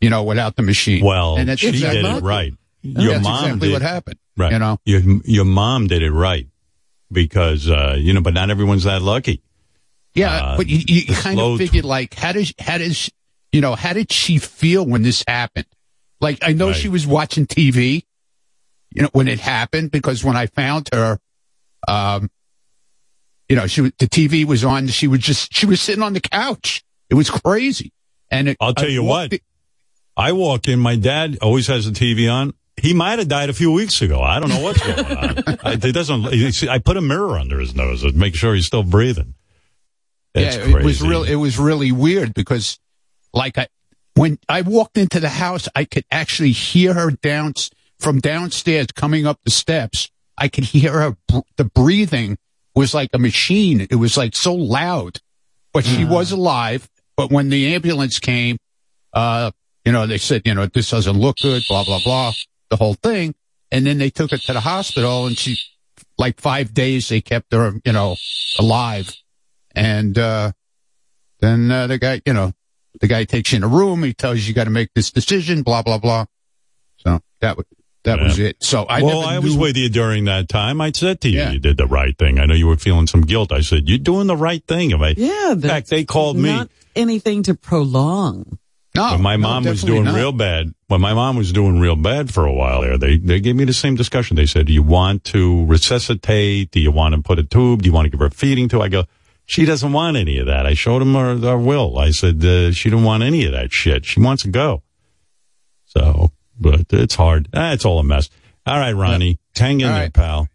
you 0.01 0.11
know, 0.11 0.23
without 0.23 0.55
the 0.57 0.63
machine. 0.63 1.05
Well, 1.05 1.37
and 1.37 1.49
that's 1.49 1.61
she 1.61 1.69
exactly, 1.69 2.03
did 2.03 2.17
it 2.17 2.23
right. 2.23 2.53
Your 2.83 3.13
that's 3.15 3.25
mom 3.25 3.45
exactly 3.45 3.69
did. 3.69 3.73
what 3.73 3.83
happened. 3.83 4.19
Right. 4.37 4.53
You 4.53 4.59
know, 4.59 4.79
your 4.85 5.01
your 5.25 5.45
mom 5.47 5.87
did 5.87 6.03
it 6.03 6.11
right 6.13 6.47
because 7.11 7.69
uh, 7.71 7.97
you 7.99 8.13
know, 8.13 8.21
but 8.21 8.35
not 8.35 8.51
everyone's 8.51 8.85
that 8.85 9.03
lucky. 9.03 9.43
Yeah, 10.15 10.31
Uh, 10.33 10.57
but 10.57 10.67
you, 10.69 10.79
you 10.87 11.15
kind 11.15 11.41
of 11.41 11.59
figured 11.59 11.85
like, 11.85 12.15
how 12.15 12.33
does 12.33 12.53
how 12.59 12.79
does 12.79 13.11
you 13.53 13.61
know 13.61 13.75
how 13.75 13.93
did 13.93 14.13
she 14.13 14.39
feel 14.39 14.87
when 14.87 15.03
this 15.03 15.25
happened? 15.27 15.67
Like, 16.21 16.39
I 16.43 16.53
know 16.53 16.69
Right. 16.69 16.77
she 16.77 16.89
was 16.89 17.07
watching 17.07 17.47
TV, 17.47 18.05
you 18.93 19.03
know, 19.03 19.11
when 19.13 19.27
it 19.29 19.41
happened 19.41 19.91
because 19.91 20.23
when 20.25 20.37
I 20.37 20.47
found 20.47 20.89
her, 20.93 21.19
um, 21.89 22.31
you 23.49 23.57
know, 23.57 23.67
she 23.67 23.83
the 23.83 24.07
TV 24.09 24.45
was 24.45 24.65
on. 24.65 24.87
She 24.89 25.07
was 25.09 25.21
just 25.21 25.53
she 25.55 25.67
was 25.67 25.81
sitting 25.81 26.03
on 26.03 26.13
the 26.13 26.21
couch. 26.21 26.83
It 27.11 27.15
was 27.15 27.29
crazy. 27.31 27.93
And 28.31 28.49
it, 28.49 28.57
I'll 28.61 28.73
tell 28.75 28.87
I 28.87 28.93
you 28.93 29.03
what. 29.03 29.33
in- 29.33 29.39
I 30.17 30.31
walk 30.33 30.69
in. 30.69 30.79
My 30.79 30.95
dad 30.97 31.39
always 31.43 31.67
has 31.67 31.87
the 31.87 31.91
TV 31.91 32.33
on. 32.33 32.55
He 32.77 32.95
might 32.95 33.19
have 33.19 33.27
died 33.29 33.51
a 33.51 33.53
few 33.53 33.73
weeks 33.73 34.01
ago. 34.01 34.21
I 34.23 34.39
don't 34.41 34.49
know 34.49 34.61
what's 34.61 34.81
going 34.81 34.99
on. 35.17 35.39
I, 35.65 35.73
it 35.73 35.93
doesn't. 35.93 36.53
see, 36.53 36.69
I 36.69 36.79
put 36.79 36.97
a 36.97 37.01
mirror 37.01 37.37
under 37.37 37.59
his 37.59 37.75
nose 37.75 38.03
to 38.03 38.13
make 38.13 38.35
sure 38.37 38.55
he's 38.55 38.67
still 38.67 38.83
breathing. 38.85 39.35
It's 40.35 40.57
yeah, 40.57 40.79
it 40.79 40.85
was 40.85 41.01
real. 41.01 41.23
It 41.23 41.37
was 41.37 41.59
really 41.59 41.93
weird 41.93 42.35
because, 42.35 42.79
like, 43.33 43.57
I 43.57 43.69
when 44.15 44.39
I 44.49 44.63
walked 44.63 44.97
into 44.97 45.21
the 45.21 45.29
house, 45.29 45.69
I 45.75 45.85
could 45.85 46.05
actually 46.11 46.53
hear 46.53 46.95
her 46.95 47.11
down 47.11 47.55
from 47.99 48.21
downstairs 48.21 48.89
coming 48.95 49.27
up 49.27 49.41
the 49.45 49.51
steps. 49.51 50.11
I 50.37 50.49
could 50.49 50.65
hear 50.65 50.93
her. 50.93 51.17
The 51.57 51.65
breathing 51.65 52.39
was 52.75 52.95
like 52.95 53.11
a 53.13 53.19
machine. 53.19 53.87
It 53.89 53.97
was 53.97 54.17
like 54.17 54.35
so 54.35 54.55
loud, 54.55 55.21
but 55.73 55.85
she 55.85 56.05
was 56.05 56.33
alive. 56.33 56.89
But 57.17 57.31
when 57.31 57.49
the 57.49 57.75
ambulance 57.75 58.19
came, 58.19 58.57
uh, 59.13 59.53
you 59.85 59.93
know, 59.93 60.07
they 60.07 60.19
said, 60.19 60.43
you 60.45 60.55
know, 60.55 60.67
this 60.67 60.91
doesn't 60.91 61.17
look 61.17 61.37
good. 61.41 61.63
Blah 61.69 61.85
blah 61.85 62.01
blah. 62.03 62.33
The 62.71 62.77
whole 62.77 62.95
thing, 62.95 63.35
and 63.71 63.87
then 63.87 63.99
they 63.99 64.11
took 64.11 64.33
her 64.33 64.39
to 64.39 64.53
the 64.53 64.61
hospital, 64.61 65.27
and 65.27 65.39
she, 65.39 65.57
like 66.19 66.41
five 66.41 66.75
days, 66.75 67.09
they 67.09 67.21
kept 67.21 67.53
her, 67.53 67.73
you 67.85 67.93
know, 67.93 68.17
alive. 68.59 69.15
And, 69.75 70.17
uh, 70.19 70.53
then, 71.41 71.71
uh, 71.71 71.87
the 71.87 71.99
guy, 71.99 72.23
you 72.25 72.33
know, 72.33 72.53
the 73.01 73.07
guy 73.09 73.25
takes 73.25 73.53
you 73.53 73.57
in 73.57 73.65
a 73.65 73.69
room. 73.69 74.03
He 74.03 74.15
tells 74.15 74.39
you 74.39 74.45
you 74.49 74.55
got 74.55 74.65
to 74.65 74.71
make 74.71 74.91
this 74.95 75.11
decision, 75.11 75.63
blah, 75.63 75.83
blah, 75.83 75.99
blah. 75.99 76.27
So 76.99 77.21
that 77.41 77.57
was, 77.57 77.67
that 78.05 78.21
was 78.21 78.39
it. 78.39 78.63
So 78.63 78.85
I 78.85 79.03
well, 79.03 79.21
I 79.23 79.39
was 79.41 79.57
with 79.57 79.77
you 79.77 79.89
during 79.89 80.27
that 80.27 80.49
time. 80.49 80.81
I 80.81 80.93
said 80.93 81.21
to 81.23 81.29
you, 81.29 81.39
Yeah. 81.39 81.51
you 81.53 81.59
did 81.59 81.77
the 81.77 81.87
right 81.87 82.17
thing. 82.17 82.39
I 82.39 82.47
know 82.47 82.55
you 82.55 82.67
were 82.67 82.77
feeling 82.77 83.07
some 83.07 83.23
guilt. 83.23 83.51
I 83.51 83.61
said, 83.63 83.89
you're 83.89 83.99
doing 83.99 84.27
the 84.27 84.37
right 84.37 84.65
thing. 84.67 84.91
If 84.93 85.01
I, 85.01 85.15
Yeah. 85.17 85.53
in 85.53 85.61
fact, 85.61 85.89
they 85.91 86.05
called 86.05 86.37
me. 86.37 86.51
Not 86.51 86.71
anything 86.95 87.43
to 87.45 87.55
prolong. 87.55 88.59
no, 88.95 89.11
when 89.13 89.23
my 89.23 89.35
no, 89.37 89.43
mom 89.49 89.65
was 89.65 89.83
doing 89.83 90.05
not. 90.05 90.15
real 90.15 90.31
bad, 90.33 90.73
when 90.87 91.01
my 91.01 91.15
mom 91.15 91.37
was 91.37 91.51
doing 91.53 91.81
real 91.81 91.97
bad 91.97 92.33
for 92.33 92.47
a 92.47 92.53
while 92.53 92.83
there, 92.83 92.97
they, 92.97 93.17
they 93.17 93.41
gave 93.41 93.57
me 93.57 93.65
the 93.65 93.73
same 93.73 93.97
discussion. 93.97 94.37
They 94.37 94.47
said, 94.47 94.67
do 94.67 94.73
you 94.73 94.83
want 94.85 95.25
to 95.25 95.65
resuscitate? 95.67 96.71
Do 96.71 96.79
you 96.81 96.93
want 96.93 97.15
to 97.17 97.21
put 97.23 97.39
a 97.41 97.43
tube? 97.43 97.83
Do 97.83 97.87
you 97.89 97.93
want 97.93 98.07
to 98.07 98.11
give 98.11 98.21
her 98.21 98.27
a 98.27 98.31
feeding 98.31 98.69
tube? 98.69 98.83
I 98.83 98.89
go, 98.89 99.05
she 99.47 99.65
doesn't 99.65 99.93
want 99.93 100.17
any 100.17 100.39
of 100.39 100.47
that. 100.47 100.67
I 100.67 100.75
showed 100.75 101.03
him 101.03 101.15
her, 101.15 101.37
her 101.39 101.59
will. 101.59 101.99
I 101.99 102.11
said, 102.11 102.45
uh, 102.45 102.73
she 102.73 102.91
didn't 102.91 103.05
want 103.05 103.23
any 103.23 103.45
of 103.47 103.53
that 103.53 103.73
shit. 103.73 104.05
She 104.05 104.21
wants 104.21 104.43
to 104.45 104.49
go. 104.49 104.83
So, 105.87 106.31
but 106.59 106.87
it's 106.91 107.15
hard. 107.15 107.49
Ah, 107.55 107.73
it's 107.73 107.85
all 107.85 107.99
a 107.99 108.05
mess. 108.05 108.29
All 108.67 108.79
right, 108.79 108.93
Ronnie, 108.93 109.39
hang 109.57 109.81
in 109.81 109.87
All 109.87 109.93
there, 109.93 110.03
right. 110.05 110.13
pal. 110.13 110.49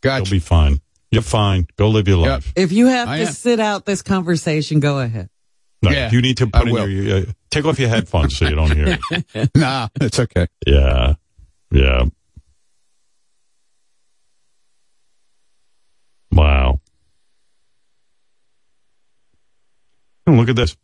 Gotcha. 0.00 0.24
You'll 0.24 0.30
be 0.30 0.38
fine. 0.38 0.80
You're 1.10 1.22
fine. 1.22 1.66
Go 1.76 1.88
live 1.88 2.06
your 2.06 2.18
Yep. 2.18 2.28
life. 2.28 2.52
If 2.54 2.70
you 2.72 2.86
have 2.86 3.08
I 3.08 3.18
to 3.18 3.26
am. 3.26 3.32
sit 3.32 3.58
out 3.60 3.84
this 3.86 4.02
conversation, 4.02 4.78
go 4.80 5.00
ahead. 5.00 5.28
No, 5.82 5.90
Yeah, 5.90 6.10
you 6.10 6.20
need 6.20 6.36
to 6.38 6.50
I 6.52 6.62
in 6.62 6.70
will. 6.70 6.88
your, 6.88 7.16
uh, 7.18 7.24
take 7.50 7.64
off 7.64 7.78
your 7.78 7.88
headphones 7.88 8.36
so 8.36 8.46
you 8.48 8.54
don't 8.56 8.74
hear 8.74 8.98
it. 9.10 9.50
nah, 9.56 9.88
it's 10.00 10.18
okay. 10.18 10.46
Yeah. 10.66 11.14
Yeah. 11.70 12.04
Wow. 16.32 16.80
And 20.28 20.36
look 20.36 20.50
at 20.50 20.56
this. 20.56 20.76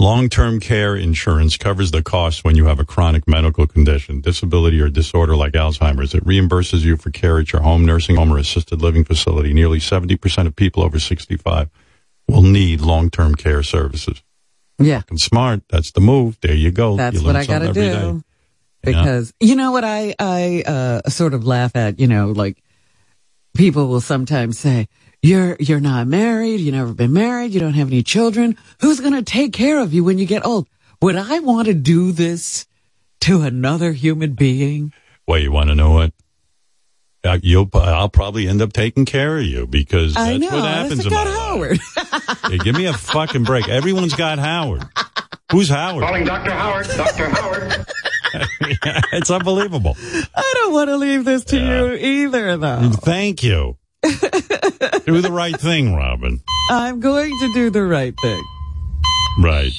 Long-term 0.00 0.60
care 0.60 0.96
insurance 0.96 1.56
covers 1.56 1.90
the 1.90 2.02
costs 2.02 2.42
when 2.42 2.56
you 2.56 2.66
have 2.66 2.78
a 2.78 2.84
chronic 2.84 3.26
medical 3.28 3.66
condition, 3.66 4.20
disability, 4.20 4.80
or 4.80 4.88
disorder 4.88 5.36
like 5.36 5.52
Alzheimer's. 5.52 6.14
It 6.14 6.24
reimburses 6.24 6.80
you 6.82 6.96
for 6.96 7.10
care 7.10 7.38
at 7.38 7.52
your 7.52 7.62
home, 7.62 7.84
nursing 7.84 8.16
home, 8.16 8.32
or 8.32 8.38
assisted 8.38 8.80
living 8.80 9.04
facility. 9.04 9.52
Nearly 9.52 9.78
70% 9.78 10.46
of 10.46 10.56
people 10.56 10.84
over 10.84 10.98
65 10.98 11.68
will 12.28 12.42
need 12.42 12.80
long-term 12.80 13.34
care 13.34 13.62
services. 13.62 14.22
Yeah. 14.78 15.02
And 15.10 15.20
smart. 15.20 15.62
That's 15.68 15.90
the 15.90 16.00
move. 16.00 16.38
There 16.40 16.54
you 16.54 16.70
go. 16.70 16.96
That's 16.96 17.20
You 17.20 17.26
what 17.26 17.36
I 17.36 17.44
got 17.44 17.58
to 17.58 17.72
do. 17.72 17.72
day. 17.72 18.20
Because 18.80 19.34
you 19.40 19.56
know 19.56 19.72
what 19.72 19.84
I 19.84 20.14
I 20.20 20.62
uh 20.64 21.10
sort 21.10 21.34
of 21.34 21.44
laugh 21.44 21.74
at, 21.74 21.98
you 21.98 22.06
know, 22.06 22.28
like 22.28 22.62
people 23.54 23.88
will 23.88 24.00
sometimes 24.00 24.56
say, 24.58 24.86
"You're 25.22 25.56
you're 25.60 25.80
not 25.80 26.06
married, 26.06 26.60
You've 26.60 26.74
never 26.74 26.94
been 26.94 27.12
married, 27.12 27.52
you 27.52 27.60
don't 27.60 27.74
have 27.74 27.88
any 27.88 28.02
children. 28.02 28.56
Who's 28.80 29.00
going 29.00 29.14
to 29.14 29.22
take 29.22 29.52
care 29.52 29.78
of 29.80 29.92
you 29.92 30.04
when 30.04 30.18
you 30.18 30.26
get 30.26 30.44
old?" 30.44 30.66
Would 31.00 31.16
I 31.16 31.38
want 31.38 31.68
to 31.68 31.74
do 31.74 32.10
this 32.10 32.66
to 33.20 33.42
another 33.42 33.92
human 33.92 34.32
being? 34.32 34.92
Well, 35.28 35.38
you 35.38 35.52
want 35.52 35.68
to 35.68 35.76
know 35.76 35.90
what? 35.92 36.12
Uh, 37.24 37.38
You'll, 37.42 37.68
I'll 37.74 38.08
probably 38.08 38.48
end 38.48 38.62
up 38.62 38.72
taking 38.72 39.04
care 39.04 39.38
of 39.38 39.44
you 39.44 39.66
because 39.66 40.14
that's 40.14 40.28
I 40.28 40.36
know. 40.38 40.48
what 40.48 40.64
happens 40.64 41.04
That's 41.04 41.06
in 41.06 41.12
my 41.12 41.24
got 41.24 41.60
life. 41.60 41.80
Howard. 41.94 42.50
Hey, 42.52 42.58
give 42.58 42.74
me 42.76 42.86
a 42.86 42.92
fucking 42.94 43.44
break. 43.44 43.68
Everyone's 43.68 44.14
got 44.14 44.38
Howard. 44.38 44.82
Who's 45.52 45.68
Howard? 45.68 46.04
Calling 46.04 46.24
Dr. 46.24 46.50
Howard. 46.50 46.86
Dr. 46.96 47.28
Howard. 47.28 47.86
it's 49.12 49.30
unbelievable. 49.30 49.96
I 50.34 50.52
don't 50.54 50.72
want 50.72 50.88
to 50.88 50.96
leave 50.96 51.24
this 51.24 51.44
to 51.46 51.58
you 51.58 51.94
either, 51.94 52.56
though. 52.56 52.90
Thank 52.92 53.42
you. 53.42 53.76
Do 55.04 55.20
the 55.20 55.30
right 55.32 55.58
thing, 55.58 55.94
Robin. 55.94 56.40
I'm 56.70 57.00
going 57.00 57.38
to 57.38 57.52
do 57.54 57.70
the 57.70 57.84
right 57.84 58.14
thing. 58.20 58.44
Right. 59.40 59.70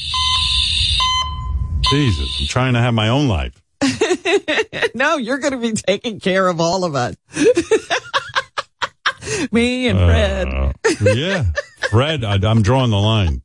Jesus, 1.89 2.38
I'm 2.39 2.47
trying 2.47 2.73
to 2.73 2.80
have 2.80 2.93
my 2.93 3.09
own 3.09 3.27
life. 3.27 3.61
No, 4.95 5.17
you're 5.17 5.38
going 5.38 5.53
to 5.53 5.59
be 5.59 5.73
taking 5.73 6.19
care 6.19 6.47
of 6.47 6.59
all 6.59 6.84
of 6.84 6.95
us. 6.95 7.15
Me 9.51 9.88
and 9.88 9.99
Fred. 9.99 10.47
Uh, 10.47 10.73
yeah. 11.13 11.45
Fred, 11.89 12.23
I, 12.23 12.38
I'm 12.43 12.61
drawing 12.61 12.91
the 12.91 12.99
line. 12.99 13.41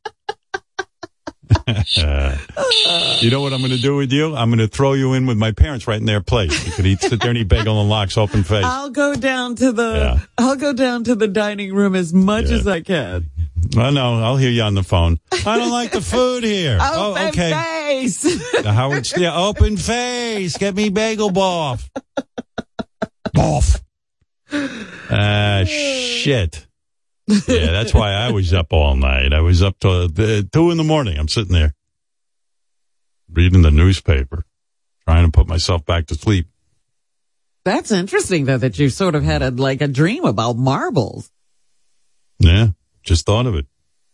You 3.20 3.30
know 3.30 3.40
what 3.40 3.52
I'm 3.52 3.60
going 3.60 3.70
to 3.72 3.80
do 3.80 3.96
with 3.96 4.12
you? 4.12 4.34
I'm 4.34 4.50
going 4.50 4.58
to 4.58 4.68
throw 4.68 4.92
you 4.92 5.14
in 5.14 5.26
with 5.26 5.38
my 5.38 5.52
parents 5.52 5.86
right 5.86 5.98
in 5.98 6.04
their 6.06 6.20
place. 6.20 6.66
You 6.66 6.72
could 6.72 6.86
eat, 6.86 7.00
sit 7.00 7.20
there 7.20 7.30
and 7.30 7.38
eat 7.38 7.48
bagel 7.48 7.80
and 7.80 7.88
lox, 7.88 8.18
open 8.18 8.42
face. 8.42 8.64
I'll 8.64 8.90
go 8.90 9.14
down 9.14 9.54
to 9.56 9.72
the 9.72 9.92
Yeah. 9.94 10.18
I'll 10.38 10.56
go 10.56 10.72
down 10.72 11.04
to 11.04 11.14
the 11.14 11.28
dining 11.28 11.74
room 11.74 11.94
as 11.94 12.12
much 12.12 12.50
Yeah. 12.50 12.56
as 12.56 12.66
I 12.66 12.80
can. 12.80 13.30
I 13.76 13.90
know. 13.90 14.22
I'll 14.22 14.36
hear 14.36 14.50
you 14.50 14.62
on 14.62 14.74
the 14.74 14.82
phone. 14.82 15.18
I 15.46 15.58
don't 15.58 15.70
like 15.70 15.92
the 15.92 16.02
food 16.02 16.44
here. 16.44 16.78
oh, 16.82 17.12
Open 17.12 17.28
okay. 17.28 17.50
face. 18.02 18.22
The 18.62 18.72
Howard, 18.72 19.06
open 19.22 19.76
face. 19.76 20.58
Get 20.58 20.74
me 20.74 20.90
bagel 20.90 21.30
boff. 21.30 21.88
Boff. 23.34 23.80
Ah, 25.10 25.64
shit. 25.66 26.66
Yeah, 27.26 27.70
that's 27.72 27.94
why 27.94 28.12
I 28.12 28.30
was 28.32 28.52
up 28.52 28.72
all 28.72 28.96
night. 28.96 29.32
I 29.32 29.40
was 29.40 29.62
up 29.62 29.78
till 29.80 30.04
uh, 30.04 30.42
two 30.52 30.70
in 30.70 30.76
the 30.76 30.84
morning. 30.84 31.18
I'm 31.18 31.28
sitting 31.28 31.52
there 31.54 31.74
reading 33.32 33.62
the 33.62 33.70
newspaper, 33.70 34.44
trying 35.06 35.24
to 35.24 35.30
put 35.32 35.48
myself 35.48 35.84
back 35.86 36.06
to 36.08 36.14
sleep. 36.14 36.46
That's 37.64 37.90
interesting 37.90 38.44
though 38.44 38.58
that 38.58 38.78
you 38.78 38.90
sort 38.90 39.14
of 39.14 39.22
had 39.24 39.40
a 39.42 39.50
like 39.50 39.80
a 39.80 39.88
dream 39.88 40.24
about 40.24 40.56
marbles. 40.56 41.30
Yeah, 42.38 42.68
just 43.02 43.24
thought 43.24 43.46
of 43.46 43.54
it. 43.54 43.66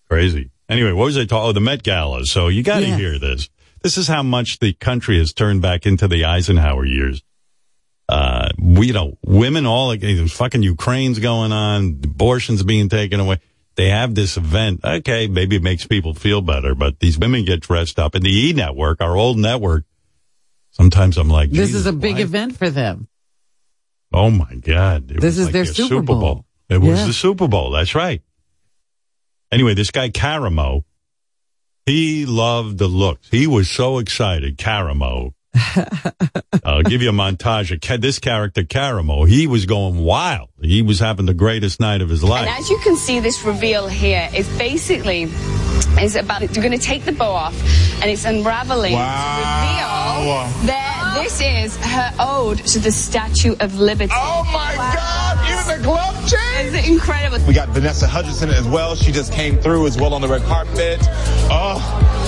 Crazy. 0.08 0.50
Anyway, 0.68 0.92
what 0.92 1.06
was 1.06 1.18
I 1.18 1.24
talking? 1.24 1.48
Oh, 1.48 1.52
the 1.52 1.60
Met 1.60 1.82
Gala. 1.82 2.24
So 2.26 2.46
you 2.46 2.62
got 2.62 2.80
to 2.80 2.86
Yeah. 2.86 2.96
hear 2.96 3.18
this. 3.18 3.48
This 3.82 3.96
is 3.98 4.06
how 4.06 4.22
much 4.22 4.58
the 4.60 4.72
country 4.74 5.18
has 5.18 5.32
turned 5.32 5.62
back 5.62 5.84
into 5.86 6.06
the 6.06 6.24
Eisenhower 6.26 6.84
years. 6.84 7.22
Uh, 8.10 8.48
we, 8.58 8.88
you 8.88 8.92
know, 8.92 9.16
women 9.24 9.66
all 9.66 9.86
like 9.86 10.00
there's 10.00 10.32
fucking 10.32 10.64
Ukraine's 10.64 11.20
going 11.20 11.52
on, 11.52 12.00
abortions 12.02 12.62
being 12.64 12.88
taken 12.88 13.20
away. 13.20 13.38
They 13.76 13.90
have 13.90 14.16
this 14.16 14.36
event. 14.36 14.80
Okay, 14.84 15.28
maybe 15.28 15.54
it 15.54 15.62
makes 15.62 15.86
people 15.86 16.12
feel 16.14 16.40
better, 16.42 16.74
but 16.74 16.98
these 16.98 17.16
women 17.18 17.44
get 17.44 17.60
dressed 17.60 18.00
up. 18.00 18.16
And 18.16 18.24
the 18.24 18.48
E 18.48 18.52
Network, 18.52 19.00
our 19.00 19.16
old 19.16 19.38
network, 19.38 19.84
sometimes 20.72 21.18
I'm 21.18 21.28
like, 21.28 21.50
This 21.50 21.72
is 21.72 21.86
a 21.86 21.92
big 21.92 22.16
why- 22.16 22.22
event 22.22 22.56
for 22.56 22.68
them. 22.68 23.06
Oh 24.12 24.28
my 24.28 24.56
God. 24.56 25.08
It 25.12 25.20
This 25.20 25.38
is 25.38 25.44
like 25.46 25.52
their 25.52 25.62
a 25.62 25.66
Super 25.66 26.02
Bowl. 26.02 26.44
It 26.68 26.78
was 26.78 26.98
Yeah. 26.98 27.06
the 27.06 27.12
Super 27.12 27.46
Bowl. 27.46 27.70
That's 27.70 27.94
right. 27.94 28.22
Anyway, 29.52 29.74
this 29.74 29.92
guy 29.92 30.10
Karamo, 30.10 30.82
he 31.86 32.26
loved 32.26 32.78
the 32.78 32.88
looks. 32.88 33.28
He 33.30 33.46
was 33.46 33.70
so 33.70 33.98
excited. 33.98 34.58
Karamo, 34.58 35.32
I'll 36.64 36.82
give 36.82 37.02
you 37.02 37.10
a 37.10 37.12
montage 37.12 37.70
of 37.72 38.00
this 38.00 38.18
character, 38.18 38.62
Karamo. 38.62 39.28
He 39.28 39.46
was 39.46 39.66
going 39.66 39.98
wild. 39.98 40.48
He 40.60 40.82
was 40.82 40.98
having 41.00 41.26
the 41.26 41.34
greatest 41.34 41.80
night 41.80 42.02
of 42.02 42.08
his 42.08 42.22
life. 42.22 42.46
And 42.46 42.58
as 42.58 42.70
you 42.70 42.78
can 42.78 42.96
see, 42.96 43.20
this 43.20 43.42
reveal 43.44 43.88
here 43.88 44.28
is 44.34 44.48
basically 44.58 45.28
is 46.00 46.14
about 46.16 46.42
you're 46.42 46.64
going 46.64 46.78
to 46.78 46.84
take 46.84 47.04
the 47.04 47.12
bow 47.12 47.30
off, 47.32 47.54
and 48.00 48.10
it's 48.10 48.24
unraveling 48.24 48.92
Wow. 48.92 50.46
to 50.54 50.60
reveal 50.60 50.66
that 50.68 50.89
this 51.14 51.40
is 51.40 51.76
her 51.78 52.12
ode 52.18 52.58
to 52.66 52.78
the 52.78 52.92
Statue 52.92 53.54
of 53.60 53.78
Liberty. 53.78 54.12
Oh 54.14 54.44
my 54.52 54.74
God! 54.76 55.38
Even 55.50 55.78
the 55.82 55.84
glove 55.86 56.14
change. 56.28 56.74
It's 56.74 56.88
incredible. 56.88 57.44
We 57.46 57.54
got 57.54 57.68
Vanessa 57.70 58.06
Hudgens 58.06 58.42
as 58.42 58.66
well. 58.68 58.94
She 58.94 59.12
just 59.12 59.32
came 59.32 59.58
through 59.58 59.86
as 59.86 59.96
well 59.96 60.14
on 60.14 60.20
the 60.20 60.28
red 60.28 60.42
carpet. 60.42 60.98
Oh, 61.52 61.78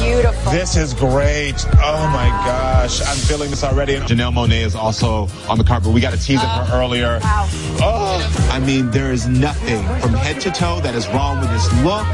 Beautiful. 0.02 0.52
this 0.52 0.76
is 0.76 0.94
great. 0.94 1.54
Oh 1.82 2.10
my 2.12 2.28
gosh, 2.46 3.00
I'm 3.02 3.16
feeling 3.16 3.50
this 3.50 3.62
already. 3.64 3.96
Janelle 3.96 4.32
Monáe 4.32 4.64
is 4.64 4.74
also 4.74 5.28
on 5.48 5.58
the 5.58 5.64
carpet. 5.64 5.92
We 5.92 6.00
got 6.00 6.14
a 6.14 6.18
tease 6.20 6.42
of 6.42 6.48
her 6.48 6.76
earlier. 6.80 7.18
Oh, 7.22 7.76
wow. 7.80 8.18
Oh, 8.24 8.48
I 8.50 8.58
mean, 8.60 8.90
there 8.90 9.12
is 9.12 9.26
nothing 9.28 9.82
from 10.00 10.12
head 10.14 10.40
to 10.42 10.50
toe 10.50 10.80
that 10.80 10.94
is 10.94 11.06
wrong 11.08 11.40
with 11.40 11.50
this 11.50 11.66
look. 11.84 12.06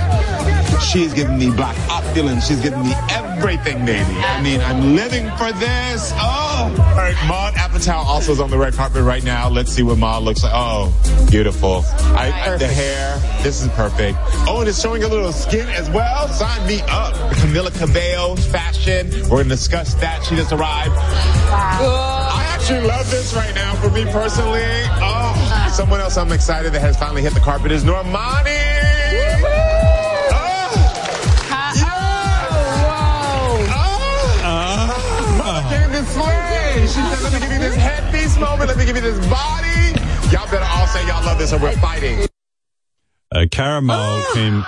She's 0.80 1.12
giving 1.12 1.38
me 1.38 1.50
black 1.50 1.76
op 1.90 2.04
feeling. 2.14 2.40
She's 2.40 2.60
giving 2.60 2.82
me 2.82 2.92
everything, 3.10 3.84
baby. 3.84 4.14
I 4.20 4.40
mean, 4.42 4.60
I'm 4.60 4.94
living 4.94 5.26
for 5.36 5.52
this. 5.52 6.12
Oh, 6.16 6.57
all 6.60 6.68
right. 6.96 7.14
Maud 7.26 7.54
Apatow 7.54 7.94
also 8.04 8.32
is 8.32 8.40
on 8.40 8.50
the 8.50 8.58
red 8.58 8.74
carpet 8.74 9.02
right 9.02 9.22
now. 9.24 9.48
Let's 9.48 9.70
see 9.72 9.82
what 9.82 9.98
Maud 9.98 10.22
looks 10.22 10.42
like. 10.42 10.52
Oh, 10.54 10.92
beautiful. 11.30 11.84
I, 12.16 12.32
I- 12.52 12.56
the 12.56 12.66
hair. 12.66 13.18
This 13.42 13.62
is 13.62 13.68
perfect. 13.68 14.18
Oh, 14.48 14.58
and 14.60 14.68
it's 14.68 14.80
showing 14.80 15.04
a 15.04 15.08
little 15.08 15.32
skin 15.32 15.68
as 15.68 15.88
well. 15.90 16.28
Sign 16.28 16.66
me 16.66 16.80
up. 16.88 17.14
Camila 17.34 17.76
Cabello 17.78 18.34
fashion. 18.36 19.10
We're 19.22 19.28
going 19.28 19.44
to 19.44 19.50
discuss 19.50 19.94
that. 19.94 20.24
She 20.24 20.34
just 20.34 20.52
arrived. 20.52 20.94
I 20.96 22.44
actually 22.48 22.86
love 22.86 23.08
this 23.10 23.32
right 23.34 23.54
now 23.54 23.74
for 23.76 23.90
me 23.90 24.04
personally. 24.06 24.60
Oh, 25.00 25.32
uh. 25.52 25.70
someone 25.70 26.00
else 26.00 26.16
I'm 26.16 26.32
excited 26.32 26.72
that 26.72 26.80
has 26.80 26.96
finally 26.96 27.22
hit 27.22 27.34
the 27.34 27.40
carpet 27.40 27.70
is 27.72 27.84
Normani. 27.84 28.97
She 36.98 37.14
said, 37.14 37.22
let 37.22 37.32
me 37.32 37.38
give 37.40 37.52
you 37.52 37.58
this 37.58 37.76
headpiece 37.76 38.38
moment. 38.38 38.68
Let 38.68 38.76
me 38.78 38.84
give 38.86 38.96
you 38.96 39.02
this 39.02 39.18
body. 39.28 39.92
Y'all 40.32 40.50
better 40.50 40.66
all 40.68 40.86
say 40.88 41.06
y'all 41.06 41.24
love 41.24 41.38
this 41.38 41.52
or 41.52 41.58
we're 41.58 41.72
fighting. 41.78 42.26
Uh, 43.30 43.40
Karamo 43.50 44.24
came. 44.34 44.62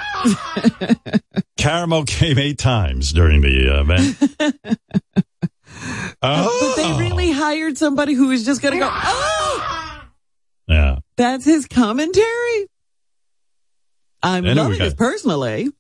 Karamo 1.59 2.07
came 2.07 2.39
eight 2.39 2.59
times 2.59 3.13
during 3.13 3.41
the 3.41 3.75
uh, 3.77 3.81
event. 3.83 4.79
But 6.23 6.75
they 6.77 6.93
really 6.99 7.31
hired 7.33 7.79
somebody 7.79 8.13
who 8.13 8.29
was 8.29 8.45
just 8.45 8.61
going 8.61 8.75
to 8.75 8.81
go, 8.81 8.91
oh, 8.93 10.03
Yeah. 10.69 10.99
that's 11.17 11.45
his 11.47 11.67
commentary. 11.67 12.67
I'm 14.23 14.45
I 14.45 14.53
know 14.53 14.69
we 14.69 14.73
loving 14.75 14.89
got- 14.91 14.97
personally. 14.99 15.71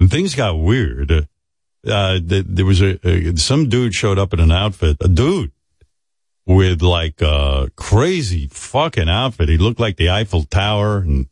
And 0.00 0.10
things 0.10 0.34
got 0.34 0.56
weird. 0.58 1.26
Uh, 1.86 2.18
th- 2.20 2.46
there 2.48 2.66
was 2.66 2.80
a, 2.82 2.98
a 3.06 3.36
some 3.36 3.68
dude 3.68 3.94
showed 3.94 4.18
up 4.18 4.32
in 4.32 4.40
an 4.40 4.50
outfit, 4.50 4.96
a 5.00 5.08
dude 5.08 5.52
with 6.46 6.82
like 6.82 7.20
a 7.22 7.70
crazy 7.76 8.48
fucking 8.48 9.08
outfit. 9.08 9.48
He 9.48 9.58
looked 9.58 9.80
like 9.80 9.96
the 9.96 10.10
Eiffel 10.10 10.44
Tower, 10.44 10.98
and 10.98 11.28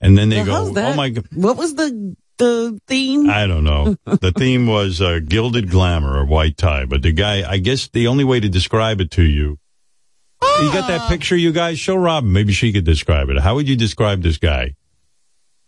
and 0.00 0.16
then 0.16 0.30
they 0.30 0.40
The 0.40 0.44
go? 0.46 0.72
"Oh 0.76 0.94
my 0.94 1.10
god." 1.10 1.26
What 1.34 1.56
was 1.56 1.74
the 1.74 2.16
the 2.38 2.80
theme? 2.86 3.28
I 3.28 3.46
don't 3.46 3.64
know. 3.64 3.96
the 4.04 4.32
theme 4.32 4.66
was 4.66 5.00
uh, 5.00 5.20
gilded 5.24 5.70
glamour 5.70 6.16
or 6.18 6.24
white 6.24 6.56
tie, 6.56 6.86
but 6.86 7.02
the 7.02 7.12
guy, 7.12 7.48
I 7.48 7.58
guess 7.58 7.88
the 7.88 8.06
only 8.06 8.24
way 8.24 8.40
to 8.40 8.48
describe 8.48 9.00
it 9.00 9.10
to 9.12 9.22
you, 9.22 9.58
you 10.42 10.72
got 10.72 10.88
that 10.88 11.08
picture, 11.08 11.36
you 11.36 11.52
guys? 11.52 11.78
Show 11.78 11.96
Robin. 11.96 12.32
Maybe 12.32 12.52
she 12.52 12.72
could 12.72 12.84
describe 12.84 13.28
it. 13.28 13.38
How 13.38 13.54
would 13.54 13.68
you 13.68 13.76
describe 13.76 14.22
this 14.22 14.38
guy 14.38 14.74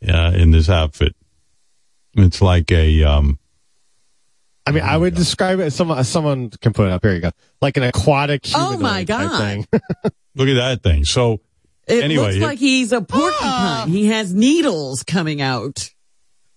uh, 0.08 0.32
in 0.34 0.50
this 0.50 0.68
outfit? 0.68 1.14
It's 2.16 2.40
like 2.42 2.70
a, 2.72 3.02
um, 3.04 3.38
I 4.66 4.70
mean, 4.72 4.82
I 4.82 4.96
would 4.96 5.14
describe 5.14 5.60
it 5.60 5.64
as 5.64 5.74
someone, 5.74 5.98
as 5.98 6.08
someone 6.08 6.48
can 6.50 6.72
put 6.72 6.86
it 6.86 6.92
up. 6.92 7.02
Here 7.04 7.14
you 7.14 7.20
go. 7.20 7.30
Like 7.60 7.76
an 7.76 7.82
aquatic 7.82 8.46
Oh, 8.54 8.78
my 8.78 9.04
God. 9.04 9.38
thing. 9.38 9.66
look 10.34 10.48
at 10.48 10.54
that 10.54 10.82
thing. 10.82 11.04
So 11.04 11.40
It 11.86 12.02
anyway, 12.02 12.24
looks 12.24 12.36
it- 12.36 12.42
like 12.42 12.58
he's 12.58 12.92
a 12.92 13.02
porcupine. 13.02 13.88
He 13.88 14.06
has 14.06 14.32
needles 14.32 15.02
coming 15.02 15.42
out. 15.42 15.90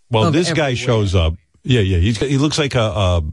well, 0.10 0.28
of 0.28 0.34
this 0.34 0.54
guy 0.54 0.74
shows 0.74 1.16
up. 1.16 1.34
Yeah, 1.64 1.82
yeah. 1.82 1.98
He's 1.98 2.18
he 2.18 2.38
looks 2.38 2.58
like 2.58 2.76
a 2.76 2.80
a, 2.80 3.24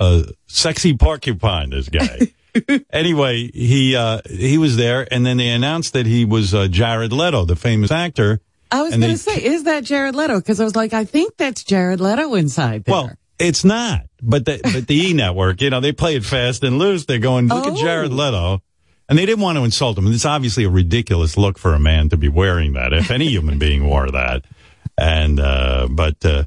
a 0.00 0.24
sexy 0.46 0.96
porcupine. 0.96 1.68
This 1.68 1.90
guy. 1.90 2.32
anyway, 2.90 3.50
he 3.52 3.94
uh, 3.96 4.22
he 4.30 4.56
was 4.56 4.76
there, 4.78 5.06
and 5.12 5.26
then 5.26 5.36
they 5.36 5.48
announced 5.50 5.92
that 5.92 6.06
he 6.06 6.24
was 6.24 6.54
uh, 6.54 6.68
Jared 6.68 7.12
Leto, 7.12 7.44
the 7.44 7.54
famous 7.56 7.90
actor. 7.90 8.40
I 8.72 8.80
was 8.82 8.96
going 8.96 9.10
to 9.10 9.18
say, 9.18 9.42
is 9.44 9.64
that 9.64 9.82
Jared 9.84 10.14
Leto? 10.14 10.38
Because 10.38 10.58
I 10.60 10.64
was 10.64 10.74
like, 10.76 10.92
I 10.94 11.04
think 11.04 11.36
that's 11.36 11.64
Jared 11.64 12.00
Leto 12.00 12.34
inside 12.34 12.84
there. 12.84 12.92
Well, 12.94 13.10
it's 13.40 13.64
not. 13.64 14.02
But 14.22 14.44
the 14.44 14.60
but 14.62 14.86
the 14.86 15.08
E 15.08 15.12
Network, 15.14 15.60
you 15.62 15.70
know, 15.70 15.80
they 15.80 15.92
play 15.92 16.14
it 16.16 16.24
fast 16.24 16.62
and 16.62 16.78
loose. 16.78 17.06
They're 17.06 17.18
going, 17.18 17.48
look 17.48 17.66
at 17.66 17.72
Oh. 17.72 17.76
Jared 17.76 18.12
Leto. 18.12 18.62
And 19.08 19.18
they 19.18 19.26
didn't 19.26 19.40
want 19.42 19.58
to 19.58 19.64
insult 19.64 19.98
him. 19.98 20.06
It's 20.06 20.24
obviously 20.24 20.62
a 20.62 20.70
ridiculous 20.70 21.36
look 21.36 21.58
for 21.58 21.74
a 21.74 21.80
man 21.80 22.10
to 22.10 22.16
be 22.16 22.28
wearing 22.28 22.74
that, 22.74 22.92
if 22.92 23.10
any 23.10 23.26
human 23.28 23.58
being 23.58 23.84
wore 23.88 24.08
that. 24.08 24.44
And, 24.96 25.40
uh, 25.40 25.88
but, 25.90 26.24
uh, 26.24 26.44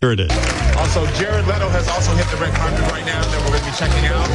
here 0.00 0.12
it 0.12 0.20
is. 0.20 0.30
Also, 0.76 1.04
Jared 1.18 1.44
Leto 1.46 1.68
has 1.70 1.88
also 1.88 2.14
hit 2.14 2.26
the 2.28 2.36
red 2.36 2.54
carpet 2.54 2.80
right 2.92 3.04
now 3.04 3.20
that 3.20 3.40
we're 3.40 3.48
going 3.48 3.60
to 3.60 3.66
be 3.66 3.76
checking 3.76 4.06
out. 4.06 4.28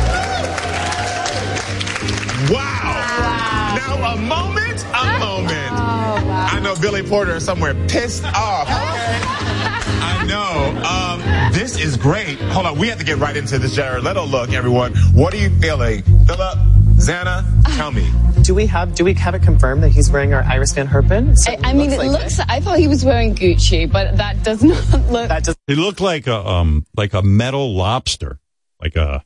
Wow. 2.52 3.76
Now, 3.78 4.14
a 4.14 4.18
moment, 4.18 4.84
a 4.84 5.20
moment. 5.20 5.72
I 5.72 6.60
know 6.62 6.76
Billy 6.82 7.02
Porter 7.04 7.36
is 7.38 7.46
somewhere 7.46 7.74
pissed 7.88 8.26
off. 8.26 8.68
Okay. 8.68 9.54
I 10.00 10.26
know. 10.26 10.82
Um, 10.84 11.52
this 11.54 11.80
is 11.80 11.98
great. 11.98 12.40
Hold 12.40 12.66
on. 12.66 12.78
We 12.78 12.88
have 12.90 13.00
to 13.00 13.06
get 13.06 13.18
right 13.18 13.36
into 13.36 13.58
this 13.60 13.76
Jared 13.76 14.04
Leto 14.04 14.26
look, 14.26 14.52
everyone. 14.54 14.96
What 15.14 15.34
are 15.34 15.38
you 15.38 15.50
feeling? 15.60 16.04
Philip, 16.26 16.58
Xana, 16.98 17.44
tell 17.76 17.92
me. 17.92 18.10
Do 18.44 18.54
we 18.56 18.66
have 18.68 18.94
do 18.96 19.04
we 19.04 19.14
have 19.16 19.34
it 19.36 19.42
confirmed 19.42 19.84
that 19.84 19.90
he's 19.90 20.10
wearing 20.10 20.34
our 20.34 20.44
Iris 20.44 20.74
Van 20.74 20.88
Herpen? 20.88 21.36
I, 21.48 21.70
I 21.70 21.74
mean, 21.74 21.92
it 21.92 21.98
like 21.98 22.10
looks. 22.12 22.40
I 22.40 22.60
thought 22.60 22.78
he 22.80 22.88
was 22.88 23.04
wearing 23.04 23.36
Gucci, 23.36 23.92
but 23.92 24.18
that 24.18 24.44
does 24.44 24.64
not 24.92 25.12
look. 25.12 25.28
That 25.30 25.44
does 25.44 25.56
He 25.68 25.76
looked 25.76 26.00
like 26.00 26.28
a, 26.28 26.48
um, 26.48 26.86
like 26.96 27.14
a 27.14 27.22
metal 27.22 27.76
lobster, 27.76 28.40
like 28.82 28.96
a, 28.96 29.24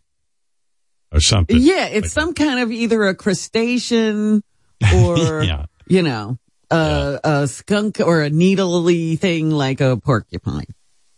or 1.11 1.19
something. 1.19 1.57
yeah, 1.59 1.87
it's 1.87 2.11
some 2.13 2.33
kind 2.33 2.59
of 2.61 2.71
either 2.71 3.03
a 3.03 3.13
crustacean 3.13 4.41
or, 4.95 5.43
Yeah. 5.43 5.65
you 5.87 6.01
know, 6.01 6.37
a, 6.71 7.19
a 7.23 7.47
skunk 7.47 7.99
or 7.99 8.21
a 8.21 8.29
needly 8.29 9.15
thing 9.17 9.51
like 9.51 9.81
a 9.81 9.97
porcupine. 9.97 10.65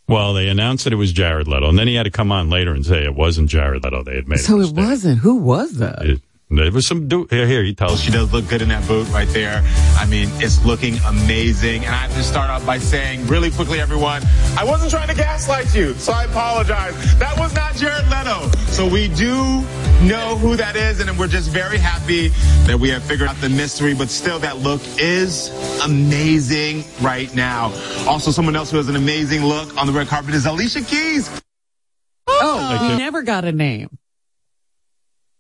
Well, 0.08 0.34
they 0.34 0.50
announced 0.50 0.84
that 0.84 0.94
it 0.94 0.98
was 0.98 1.14
Jared 1.14 1.48
Leto, 1.48 1.70
and 1.70 1.80
then 1.80 1.88
he 1.88 1.96
had 1.96 2.04
to 2.04 2.12
come 2.12 2.32
on 2.32 2.50
later 2.50 2.74
and 2.74 2.86
say 2.86 3.06
it 3.06 3.16
wasn't 3.16 3.50
Jared 3.50 3.84
Leto. 3.84 4.04
They 4.04 4.16
had 4.16 4.28
made 4.28 4.40
So 4.40 4.60
it 4.60 4.74
wasn't. 4.74 5.20
Who 5.20 5.36
was 5.38 5.78
that? 5.78 6.06
It, 6.06 6.22
there 6.58 6.72
was 6.72 6.86
some 6.86 7.08
dude 7.08 7.30
here. 7.32 7.48
Here, 7.48 7.64
he 7.64 7.74
tells 7.74 8.02
She 8.02 8.12
does 8.12 8.32
look 8.34 8.48
good 8.48 8.62
in 8.62 8.70
that 8.70 8.88
boot 8.88 9.08
right 9.10 9.28
there. 9.30 9.64
I 9.98 10.06
mean, 10.06 10.30
it's 10.36 10.64
looking 10.66 10.98
amazing. 11.08 11.86
And 11.86 11.94
I 11.94 12.00
have 12.00 12.14
to 12.14 12.24
start 12.24 12.50
off 12.50 12.66
by 12.66 12.78
saying 12.78 13.28
really 13.28 13.52
quickly, 13.52 13.80
everyone, 13.80 14.22
I 14.58 14.64
wasn't 14.64 14.92
trying 14.92 15.08
to 15.08 15.16
gaslight 15.16 15.74
you, 15.76 15.94
so 15.96 16.14
I 16.14 16.26
apologize. 16.26 16.94
That 17.20 17.38
was 17.38 17.54
not 17.54 17.76
Jared 17.76 18.08
Leto. 18.10 18.50
So 18.72 18.88
we 18.88 19.08
do 19.10 19.62
know 20.08 20.36
who 20.38 20.56
that 20.58 20.76
is, 20.76 21.00
and 21.00 21.18
we're 21.18 21.28
just 21.28 21.50
very 21.50 21.78
happy 21.78 22.30
that 22.68 22.80
we 22.80 22.90
have 22.90 23.04
figured 23.04 23.30
out 23.30 23.36
the 23.38 23.50
mystery, 23.50 23.94
but 23.94 24.10
still 24.10 24.40
that 24.40 24.58
look 24.58 24.82
is 24.98 25.50
amazing 25.84 26.84
right 27.02 27.34
now. 27.36 27.72
Also, 28.08 28.32
someone 28.32 28.56
else 28.56 28.72
who 28.72 28.78
has 28.78 28.90
an 28.90 28.96
amazing 28.96 29.44
look 29.46 29.76
on 29.78 29.88
the 29.88 29.94
red 29.94 30.08
carpet 30.08 30.34
is 30.34 30.46
Alicia 30.46 30.82
Keys. 30.82 31.30
Oh, 32.28 32.58
Like 32.72 32.92
he 32.92 32.98
never 32.98 33.22
got 33.22 33.46
a 33.46 33.52
name. 33.52 33.90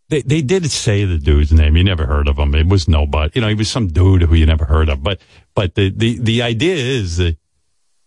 They 0.09 0.21
they 0.21 0.41
did 0.41 0.69
say 0.69 1.05
the 1.05 1.17
dude's 1.17 1.53
name. 1.53 1.77
You 1.77 1.83
never 1.83 2.05
heard 2.05 2.27
of 2.27 2.37
him. 2.37 2.53
It 2.55 2.67
was 2.67 2.87
nobody. 2.87 3.31
You 3.35 3.41
know, 3.41 3.47
he 3.47 3.55
was 3.55 3.69
some 3.69 3.87
dude 3.87 4.23
who 4.23 4.35
you 4.35 4.45
never 4.45 4.65
heard 4.65 4.89
of. 4.89 5.01
But 5.01 5.21
but 5.55 5.75
the 5.75 5.89
the, 5.89 6.19
the 6.19 6.41
idea 6.41 6.75
is 6.75 7.17
that 7.17 7.37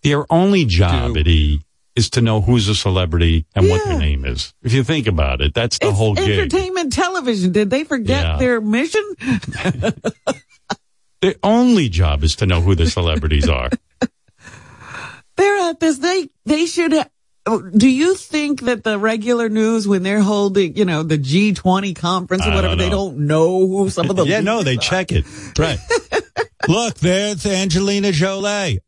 their 0.03 0.31
only 0.33 0.65
job 0.67 1.17
at 1.17 1.27
E 1.27 1.61
is 1.97 2.11
to 2.11 2.21
know 2.21 2.43
who's 2.43 2.69
a 2.69 2.75
celebrity 2.75 3.47
and 3.55 3.71
what 3.71 3.83
their 3.87 3.99
name 3.99 4.27
is. 4.27 4.53
If 4.63 4.75
you 4.75 4.85
think 4.85 5.07
about 5.07 5.41
it, 5.41 5.55
that's 5.55 5.79
the 5.79 5.89
it's 5.89 5.97
whole 5.97 6.15
gig. 6.15 6.29
entertainment 6.39 6.93
television. 6.93 7.53
Did 7.53 7.71
they 7.71 7.85
forget 7.85 8.23
Yeah. 8.23 8.37
their 8.37 8.61
mission? 8.61 9.03
Their 11.23 11.35
only 11.43 11.89
job 11.89 12.23
is 12.23 12.37
to 12.37 12.47
know 12.47 12.61
who 12.61 12.75
the 12.75 12.89
celebrities 12.91 13.49
are. 13.49 13.71
They're 15.37 15.71
at 15.71 15.81
this. 15.81 15.99
They 15.99 16.29
they 16.45 16.67
should. 16.67 16.93
Do 17.77 17.89
you 17.89 18.15
think 18.17 18.63
that 18.63 18.83
the 18.83 18.99
regular 18.99 19.49
news, 19.49 19.87
when 19.87 20.03
they're 20.03 20.21
holding, 20.21 20.77
you 20.77 20.85
know, 20.85 21.03
the 21.05 21.17
G 21.17 21.55
twenty 21.55 21.95
conference 21.95 22.45
or 22.45 22.51
I 22.51 22.55
whatever, 22.57 22.75
don't 22.75 22.79
they 22.79 22.91
don't 22.91 23.19
know 23.27 23.67
who 23.69 23.89
some 23.91 24.11
of 24.11 24.17
the 24.17 24.25
yeah, 24.27 24.41
no, 24.41 24.63
they 24.65 24.75
are? 24.75 24.81
check 24.81 25.13
it. 25.13 25.25
Right. 25.59 25.79
Look, 26.69 26.97
there's 26.97 27.47
Angelina 27.47 28.11
Jolie. 28.11 28.81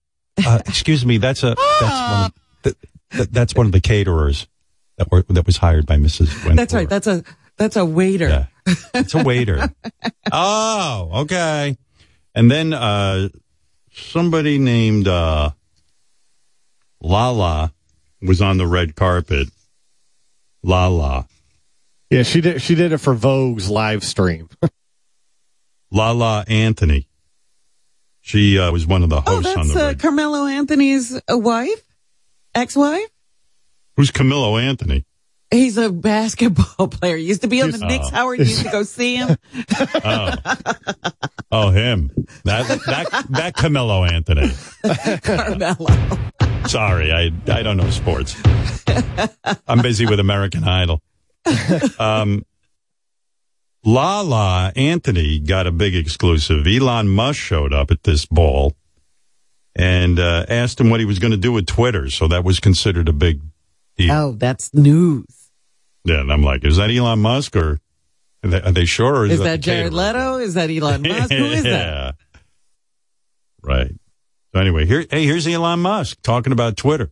Uh, 0.44 0.58
excuse 0.66 1.06
me, 1.06 1.18
that's 1.18 1.42
a 1.44 1.54
that's 1.80 1.82
one 2.10 2.24
of 2.26 2.32
the, 2.62 2.76
that- 3.16 3.32
that's 3.32 3.54
one 3.54 3.66
of 3.66 3.72
the 3.72 3.80
caterers. 3.80 4.48
that 4.96 5.08
were 5.10 5.22
that 5.28 5.46
was 5.46 5.56
hired 5.58 5.86
by 5.86 5.96
Mrs. 5.96 6.34
Wentworth. 6.38 6.56
That's 6.56 6.74
right. 6.74 6.88
That's 6.88 7.06
a 7.06 7.22
that's 7.56 7.76
a 7.76 7.84
waiter. 7.84 8.28
Yeah. 8.28 8.74
It's 8.94 9.14
a 9.14 9.22
waiter. 9.22 9.72
oh, 10.32 11.10
okay. 11.22 11.76
And 12.34 12.50
then 12.50 12.72
uh 12.72 13.28
somebody 13.92 14.58
named 14.58 15.06
uh 15.06 15.50
Lala 17.00 17.72
was 18.22 18.40
on 18.42 18.58
the 18.58 18.66
red 18.66 18.94
carpet. 18.96 19.48
Lala. 20.62 21.26
Yeah, 22.10 22.22
she 22.22 22.40
did. 22.40 22.60
She 22.62 22.74
did 22.74 22.92
it 22.92 22.98
for 22.98 23.14
Vogue's 23.14 23.68
live 23.70 24.02
stream. 24.04 24.48
Lala 25.90 26.44
Anthony. 26.48 27.06
She 28.20 28.58
uh, 28.58 28.70
was 28.72 28.86
one 28.86 29.02
of 29.02 29.08
the 29.10 29.16
Oh, 29.16 29.36
hosts 29.36 29.56
on 29.56 29.66
that's 29.68 29.74
the 29.74 29.84
uh, 29.84 29.86
red. 29.88 30.00
Carmelo 30.00 30.46
Anthony's 30.46 31.14
uh, 31.16 31.38
wife, 31.38 31.82
ex-wife. 32.54 33.08
Who's 33.96 34.10
Camilo 34.10 34.60
Anthony? 34.62 35.04
He's 35.50 35.78
a 35.78 35.90
basketball 35.90 36.88
player. 36.88 37.16
He 37.16 37.24
Used 37.24 37.40
to 37.42 37.48
be 37.48 37.62
on 37.62 37.70
the 37.70 37.78
He's- 37.78 37.88
Knicks. 37.90 38.06
Oh. 38.08 38.14
Howard 38.14 38.38
used 38.40 38.64
to 38.64 38.70
go 38.70 38.82
see 38.82 39.16
him. 39.16 39.36
Oh. 40.04 40.34
Oh, 41.50 41.70
him. 41.70 42.10
That 42.44 42.66
that 42.86 43.26
that 43.30 43.56
Camilo 43.56 44.06
Anthony. 44.10 44.50
Carmelo. 45.22 46.18
Sorry, 46.66 47.12
I 47.12 47.32
I 47.48 47.62
don't 47.62 47.76
know 47.76 47.90
sports. 47.90 48.36
I'm 49.66 49.80
busy 49.82 50.06
with 50.06 50.20
American 50.20 50.64
Idol. 50.64 51.00
Um, 51.98 52.44
Lala 53.84 54.72
Anthony 54.76 55.38
got 55.38 55.66
a 55.66 55.72
big 55.72 55.94
exclusive. 55.94 56.66
Elon 56.66 57.08
Musk 57.08 57.38
showed 57.40 57.72
up 57.72 57.90
at 57.90 58.02
this 58.02 58.26
ball 58.26 58.74
and 59.74 60.18
uh, 60.18 60.44
asked 60.48 60.80
him 60.80 60.90
what 60.90 61.00
he 61.00 61.06
was 61.06 61.18
going 61.18 61.30
to 61.30 61.36
do 61.38 61.52
with 61.52 61.66
Twitter. 61.66 62.10
So 62.10 62.28
that 62.28 62.44
was 62.44 62.60
considered 62.60 63.08
a 63.08 63.12
big 63.12 63.40
deal. 63.96 64.12
Oh, 64.12 64.32
that's 64.32 64.74
news. 64.74 65.50
Yeah, 66.04 66.20
and 66.20 66.32
I'm 66.32 66.42
like, 66.42 66.64
is 66.64 66.76
that 66.76 66.90
Elon 66.90 67.20
Musk 67.20 67.56
or 67.56 67.80
are 68.44 68.50
they, 68.50 68.60
are 68.62 68.72
they 68.72 68.84
sure? 68.84 69.16
Or 69.16 69.26
is, 69.26 69.32
Is 69.32 69.38
that, 69.38 69.44
that 69.44 69.60
Jared? 69.60 69.92
Leto? 69.94 70.38
Is 70.38 70.54
that 70.54 70.70
Elon 70.70 71.02
Musk? 71.02 71.32
Who 71.32 71.44
is 71.44 71.62
that? 71.64 72.14
Right. 73.60 73.92
So 74.54 74.60
anyway, 74.60 74.86
here, 74.86 75.04
hey, 75.10 75.24
here's 75.24 75.46
Elon 75.46 75.80
Musk 75.80 76.22
talking 76.22 76.52
about 76.52 76.76
Twitter. 76.76 77.10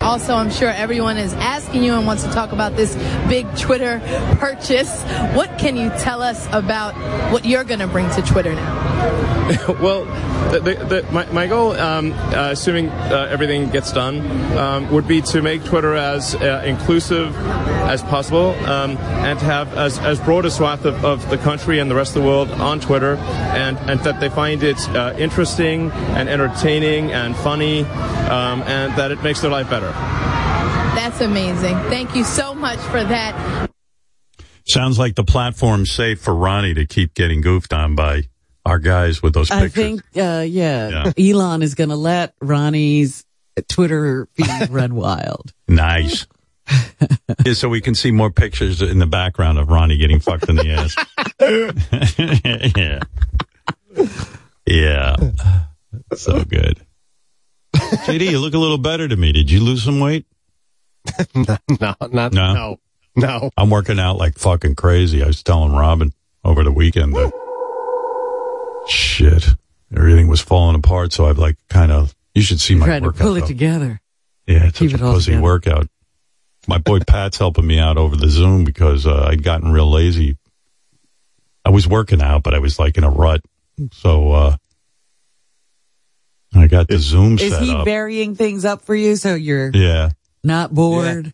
Also, 0.00 0.32
I'm 0.32 0.50
sure 0.50 0.70
everyone 0.70 1.16
is 1.16 1.34
asking 1.34 1.82
you 1.82 1.94
and 1.94 2.06
wants 2.06 2.22
to 2.22 2.30
talk 2.30 2.52
about 2.52 2.76
this 2.76 2.94
big 3.28 3.52
Twitter 3.56 3.98
purchase. 4.38 5.02
What 5.34 5.58
can 5.58 5.76
you 5.76 5.90
tell 5.90 6.22
us 6.22 6.46
about 6.52 6.94
what 7.32 7.44
you're 7.44 7.64
going 7.64 7.80
to 7.80 7.88
bring 7.88 8.08
to 8.10 8.22
Twitter 8.22 8.54
now? 8.54 9.74
well, 9.82 10.04
the, 10.52 10.60
the, 10.60 10.84
the, 10.84 11.12
my, 11.12 11.26
my 11.26 11.46
goal, 11.46 11.72
um, 11.72 12.12
uh, 12.12 12.50
assuming 12.52 12.88
uh, 12.88 13.28
everything 13.30 13.68
gets 13.70 13.92
done, 13.92 14.20
um, 14.56 14.90
would 14.90 15.06
be 15.06 15.20
to 15.22 15.42
make 15.42 15.64
Twitter 15.64 15.94
as 15.94 16.34
uh, 16.34 16.62
inclusive 16.64 17.36
as 17.36 18.02
possible 18.02 18.50
um, 18.66 18.96
and 18.98 19.38
to 19.38 19.44
have 19.44 19.76
as, 19.76 19.98
as 19.98 20.18
broad 20.20 20.44
a 20.44 20.50
swath 20.50 20.84
of, 20.84 21.04
of 21.04 21.28
the 21.30 21.38
country 21.38 21.78
and 21.78 21.90
the 21.90 21.94
rest 21.94 22.16
of 22.16 22.22
the 22.22 22.28
world 22.28 22.50
on 22.52 22.80
Twitter 22.80 23.16
and, 23.16 23.78
and 23.90 24.00
that 24.00 24.20
they 24.20 24.28
find 24.28 24.62
it 24.62 24.78
uh, 24.90 25.14
interesting 25.18 25.90
and 25.90 26.28
entertaining 26.28 27.12
and 27.12 27.36
funny 27.36 27.84
um, 28.30 28.62
and 28.62 28.94
that 28.96 29.10
it 29.10 29.22
makes 29.22 29.40
their 29.40 29.50
life 29.50 29.68
better. 29.68 29.90
That's 30.98 31.20
amazing. 31.20 31.74
Thank 31.90 32.16
you 32.16 32.24
so 32.24 32.54
much 32.54 32.78
for 32.78 33.04
that. 33.04 33.70
Sounds 34.66 34.98
like 34.98 35.14
the 35.14 35.24
platform's 35.24 35.90
safe 35.90 36.20
for 36.20 36.34
Ronnie 36.34 36.74
to 36.74 36.86
keep 36.86 37.14
getting 37.14 37.40
goofed 37.40 37.72
on 37.72 37.94
by 37.94 38.24
our 38.68 38.78
guys 38.78 39.22
with 39.22 39.32
those 39.34 39.48
pictures. 39.50 39.62
I 39.62 39.66
pictures. 39.66 40.02
think, 40.12 40.24
uh, 40.24 40.42
yeah, 40.42 41.12
Elon 41.18 41.62
is 41.62 41.74
going 41.74 41.90
to 41.90 41.96
let 41.96 42.34
Ronnie's 42.40 43.24
Twitter 43.68 44.28
feed 44.34 44.46
run 44.70 44.94
wild. 44.94 45.52
Nice. 45.66 46.26
yeah, 47.46 47.54
so 47.54 47.68
we 47.68 47.80
can 47.80 47.94
see 47.94 48.10
more 48.10 48.30
pictures 48.30 48.82
in 48.82 48.98
the 48.98 49.06
background 49.06 49.58
of 49.58 49.70
Ronnie 49.70 49.96
getting 49.96 50.20
fucked 50.20 50.48
in 50.48 50.56
the 50.56 50.70
ass. 50.70 50.94
yeah. 52.76 53.00
Yeah. 54.66 55.16
So 56.14 56.44
good. 56.44 56.84
JD, 57.74 58.30
you 58.30 58.38
look 58.38 58.54
a 58.54 58.58
little 58.58 58.78
better 58.78 59.08
to 59.08 59.16
me. 59.16 59.32
Did 59.32 59.50
you 59.50 59.60
lose 59.60 59.82
some 59.82 59.98
weight? 60.00 60.26
no, 61.34 61.56
not 61.80 62.32
No. 62.32 62.52
no, 62.52 62.80
no. 63.16 63.50
I'm 63.56 63.70
working 63.70 63.98
out 63.98 64.18
like 64.18 64.36
fucking 64.38 64.74
crazy. 64.74 65.22
I 65.22 65.26
was 65.26 65.42
telling 65.42 65.72
Robin 65.72 66.12
over 66.44 66.62
the 66.64 66.72
weekend 66.72 67.14
that 67.14 67.32
shit, 68.88 69.46
everything 69.94 70.28
was 70.28 70.40
falling 70.40 70.76
apart. 70.76 71.12
So 71.12 71.26
I've 71.26 71.38
like 71.38 71.56
kind 71.68 71.92
of, 71.92 72.14
you 72.34 72.42
should 72.42 72.60
see 72.60 72.74
my 72.74 72.86
Trying 72.86 73.02
to 73.02 73.08
workout. 73.08 73.20
pull 73.20 73.36
it 73.36 73.40
though. 73.42 73.46
together. 73.46 74.00
Yeah, 74.46 74.66
it's 74.68 74.78
Keep 74.78 74.90
such 74.92 75.00
a 75.00 75.04
it 75.04 75.06
all 75.06 75.14
pussy 75.14 75.24
together. 75.26 75.42
workout. 75.42 75.88
My 76.66 76.78
boy 76.78 77.00
Pat's 77.00 77.38
helping 77.38 77.66
me 77.66 77.78
out 77.78 77.96
over 77.96 78.16
the 78.16 78.28
Zoom 78.28 78.64
because 78.64 79.06
uh, 79.06 79.26
I'd 79.30 79.42
gotten 79.42 79.72
real 79.72 79.90
lazy. 79.90 80.36
I 81.64 81.70
was 81.70 81.86
working 81.88 82.20
out, 82.22 82.42
but 82.42 82.54
I 82.54 82.58
was 82.58 82.78
like 82.78 82.96
in 82.98 83.04
a 83.04 83.10
rut. 83.10 83.40
So 83.92 84.32
uh, 84.32 84.56
I 86.54 86.66
got 86.66 86.88
the 86.88 86.98
Zoom 86.98 87.38
Is 87.38 87.52
set 87.52 87.62
he 87.62 87.72
up. 87.72 87.84
varying 87.84 88.34
things 88.34 88.64
up 88.64 88.82
for 88.82 88.94
you 88.94 89.16
so 89.16 89.34
you're 89.34 89.70
yeah. 89.74 90.10
not 90.42 90.74
bored? 90.74 91.32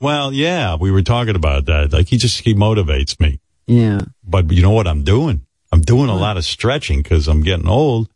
Well, 0.00 0.32
yeah, 0.32 0.76
we 0.76 0.90
were 0.90 1.02
talking 1.02 1.36
about 1.36 1.66
that. 1.66 1.92
Like 1.92 2.08
he 2.08 2.16
just 2.16 2.40
he 2.40 2.54
motivates 2.54 3.20
me. 3.20 3.40
Yeah. 3.66 4.00
But 4.24 4.50
you 4.50 4.62
know 4.62 4.70
what 4.70 4.86
I'm 4.88 5.04
doing? 5.04 5.46
I'm 5.72 5.80
doing 5.82 6.08
a 6.08 6.16
lot 6.16 6.36
of 6.36 6.44
stretching 6.44 7.02
because 7.02 7.28
I'm 7.28 7.42
getting 7.42 7.68
old, 7.68 8.08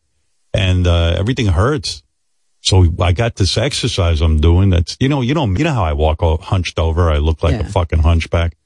and 0.53 0.87
uh, 0.87 1.15
everything 1.19 1.47
hurts. 1.47 2.03
So 2.61 2.87
I 3.01 3.13
got 3.13 3.37
this 3.37 3.57
exercise 3.59 4.21
I'm 4.23 4.41
doing. 4.41 4.71
That's 4.71 4.97
you 4.99 5.09
know 5.09 5.21
you 5.21 5.35
know 5.35 5.47
you 5.47 5.65
know 5.65 5.73
how 5.73 5.85
I 5.85 5.93
walk 5.93 6.23
all 6.23 6.39
hunched 6.39 6.79
over. 6.79 7.11
I 7.11 7.19
look 7.19 7.43
like 7.43 7.61
a 7.61 7.65
fucking 7.65 7.99
hunchback. 8.01 8.57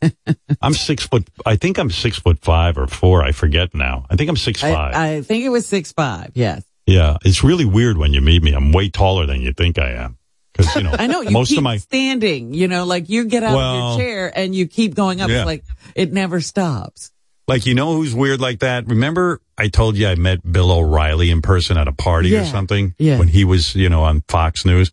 I'm 0.62 0.74
six 0.74 1.06
foot. 1.06 1.28
I 1.44 1.56
think 1.56 1.76
I'm 1.78 1.90
six 1.90 2.18
foot 2.18 2.38
five 2.40 2.78
or 2.78 2.86
four. 2.86 3.22
I 3.24 3.32
forget 3.32 3.74
now. 3.74 4.06
I 4.08 4.16
think 4.16 4.30
I'm 4.30 4.36
six 4.36 4.60
five. 4.60 4.94
I, 4.94 5.16
I 5.16 5.22
think 5.22 5.44
it 5.44 5.48
was 5.50 5.66
six 5.66 5.92
five. 5.92 6.30
Yes. 6.34 6.62
yeah, 6.86 7.16
it's 7.24 7.42
really 7.42 7.64
weird 7.64 7.98
when 7.98 8.12
you 8.12 8.20
meet 8.20 8.42
me. 8.42 8.52
I'm 8.54 8.72
way 8.72 8.88
taller 8.90 9.26
than 9.26 9.42
you 9.42 9.52
think 9.52 9.78
I 9.78 9.90
am. 9.90 10.16
Because 10.52 10.74
you 10.76 10.84
know, 10.84 10.94
I 10.98 11.08
know 11.08 11.20
you 11.22 11.30
most 11.30 11.48
keep 11.48 11.58
of 11.58 11.64
my 11.64 11.78
standing. 11.78 12.54
You 12.54 12.68
know, 12.68 12.84
like 12.86 13.08
you 13.08 13.24
get 13.24 13.42
out 13.42 13.56
Well, 13.56 13.74
of 13.94 13.98
your 13.98 14.06
chair 14.06 14.32
and 14.38 14.54
you 14.54 14.68
keep 14.68 14.94
going 14.94 15.20
up. 15.20 15.28
yeah. 15.28 15.38
It's 15.38 15.46
like 15.46 15.64
it 15.96 16.12
never 16.12 16.40
stops. 16.40 17.10
Like, 17.48 17.64
you 17.64 17.74
know 17.74 17.94
who's 17.94 18.14
weird 18.14 18.40
like 18.40 18.60
that? 18.60 18.86
Remember 18.86 19.40
I 19.56 19.68
told 19.68 19.96
you 19.96 20.06
I 20.06 20.14
met 20.16 20.52
Bill 20.52 20.70
O'Reilly 20.70 21.30
in 21.30 21.40
person 21.40 21.78
at 21.78 21.88
a 21.88 21.92
party 21.92 22.36
or 22.36 22.44
something? 22.44 22.94
Yeah. 22.98 23.18
When 23.18 23.28
he 23.28 23.44
was, 23.44 23.74
you 23.74 23.88
know, 23.88 24.04
on 24.04 24.22
Fox 24.28 24.66
News. 24.66 24.92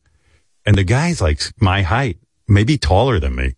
And 0.66 0.78
the 0.78 0.86
guy's 0.86 1.22
like 1.22 1.41
my 1.60 1.82
height, 1.82 2.18
maybe 2.47 2.78
taller 2.78 3.20
than 3.20 3.36
me. 3.36 3.56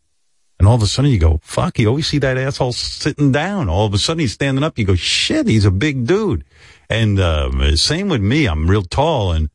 And 0.59 0.67
all 0.67 0.73
of 0.73 0.81
a 0.81 0.87
sudden 0.87 1.11
you 1.11 1.19
go, 1.19 1.39
fuck, 1.43 1.77
you 1.77 1.87
always 1.87 2.07
see 2.07 2.17
that 2.17 2.37
asshole 2.37 2.73
sitting 2.73 3.31
down. 3.31 3.69
All 3.69 3.85
of 3.85 3.93
a 3.93 3.99
sudden 3.99 4.21
he's 4.21 4.33
standing 4.33 4.63
up. 4.63 4.79
You 4.79 4.85
go, 4.85 4.95
shit, 4.95 5.47
he's 5.47 5.65
a 5.65 5.71
big 5.71 6.07
dude. 6.07 6.43
And, 6.89 7.19
um, 7.19 7.77
same 7.77 8.09
with 8.09 8.21
me. 8.21 8.47
I'm 8.47 8.67
real 8.67 8.81
tall 8.81 9.31
and, 9.31 9.51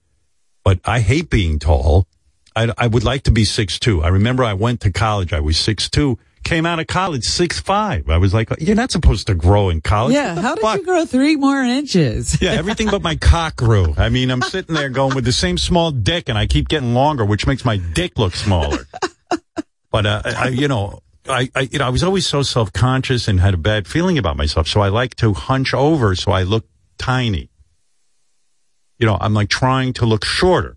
but 0.65 0.79
I 0.85 1.01
hate 1.01 1.29
being 1.29 1.59
tall. 1.59 2.07
I, 2.55 2.73
I 2.79 2.87
would 2.87 3.03
like 3.03 3.25
to 3.25 3.33
be 3.33 3.45
six 3.45 3.79
two. 3.81 4.03
I 4.03 4.09
remember 4.09 4.45
I 4.45 4.55
went 4.55 4.81
to 4.83 4.93
college. 4.93 5.33
I 5.33 5.41
was 5.41 5.59
six 5.59 5.91
two. 5.91 6.19
Came 6.45 6.67
out 6.67 6.81
of 6.81 6.87
college 6.87 7.25
six 7.25 7.61
five. 7.61 8.11
I 8.11 8.19
was 8.19 8.35
like, 8.35 8.49
you're 8.61 8.75
not 8.77 8.91
supposed 8.91 9.29
to 9.29 9.35
grow 9.35 9.69
in 9.71 9.81
college. 9.81 10.15
yeah. 10.15 10.41
How 10.41 10.55
did 10.55 10.81
you 10.81 10.85
grow 10.85 11.05
three 11.07 11.37
more 11.37 11.63
inches? 11.63 12.37
Yeah, 12.43 12.53
everything 12.53 12.89
but 12.91 13.01
my 13.03 13.15
cock 13.17 13.57
grew. 13.57 13.95
I 13.97 14.09
mean, 14.09 14.31
I'm 14.31 14.43
sitting 14.43 14.75
there 14.75 14.89
going 14.89 15.15
with 15.15 15.25
the 15.25 15.33
same 15.33 15.57
small 15.57 15.93
dick, 15.93 16.29
and 16.29 16.37
I 16.37 16.47
keep 16.47 16.69
getting 16.69 16.95
longer, 16.95 17.25
which 17.25 17.47
makes 17.47 17.65
my 17.65 17.77
dick 17.77 18.19
look 18.19 18.35
smaller. 18.35 18.87
But 19.91 20.07
uh, 20.07 20.23
I, 20.25 20.49
you 20.49 20.69
know, 20.69 21.01
I, 21.29 21.51
I, 21.55 21.61
you 21.71 21.79
know, 21.79 21.87
I 21.87 21.91
was 21.91 22.03
always 22.03 22.27
so 22.27 22.43
self 22.43 22.73
conscious 22.73 23.29
and 23.29 23.39
had 23.41 23.55
a 23.55 23.59
bad 23.59 23.87
feeling 23.87 24.19
about 24.19 24.37
myself. 24.37 24.67
So 24.67 24.81
I 24.81 24.89
like 24.89 25.15
to 25.17 25.33
hunch 25.35 25.73
over 25.73 26.17
so 26.17 26.33
I 26.33 26.43
look 26.43 26.67
tiny. 26.99 27.51
You 28.99 29.07
know, 29.07 29.19
I'm 29.21 29.35
like 29.35 29.49
trying 29.49 29.93
to 29.95 30.07
look 30.07 30.25
shorter. 30.25 30.77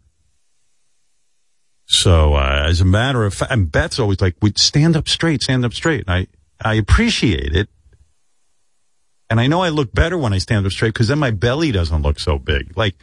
So 1.87 2.33
uh, 2.35 2.65
as 2.67 2.81
a 2.81 2.85
matter 2.85 3.23
of 3.25 3.33
fact, 3.33 3.51
and 3.51 3.71
Beth's 3.71 3.99
always 3.99 4.19
like, 4.21 4.35
"We 4.41 4.53
stand 4.55 4.95
up 4.95 5.07
straight, 5.07 5.43
stand 5.43 5.63
up 5.65 5.73
straight." 5.73 6.05
And 6.07 6.11
I, 6.11 6.27
I 6.69 6.73
appreciate 6.75 7.55
it. 7.55 7.69
And 9.29 9.39
I 9.39 9.47
know 9.47 9.61
I 9.61 9.69
look 9.69 9.91
better 9.93 10.17
when 10.17 10.33
I 10.33 10.37
stand 10.37 10.65
up 10.65 10.71
straight 10.71 10.93
because 10.93 11.07
then 11.07 11.19
my 11.19 11.31
belly 11.31 11.71
doesn't 11.71 12.01
look 12.01 12.19
so 12.19 12.37
big. 12.37 12.77
Like, 12.77 12.95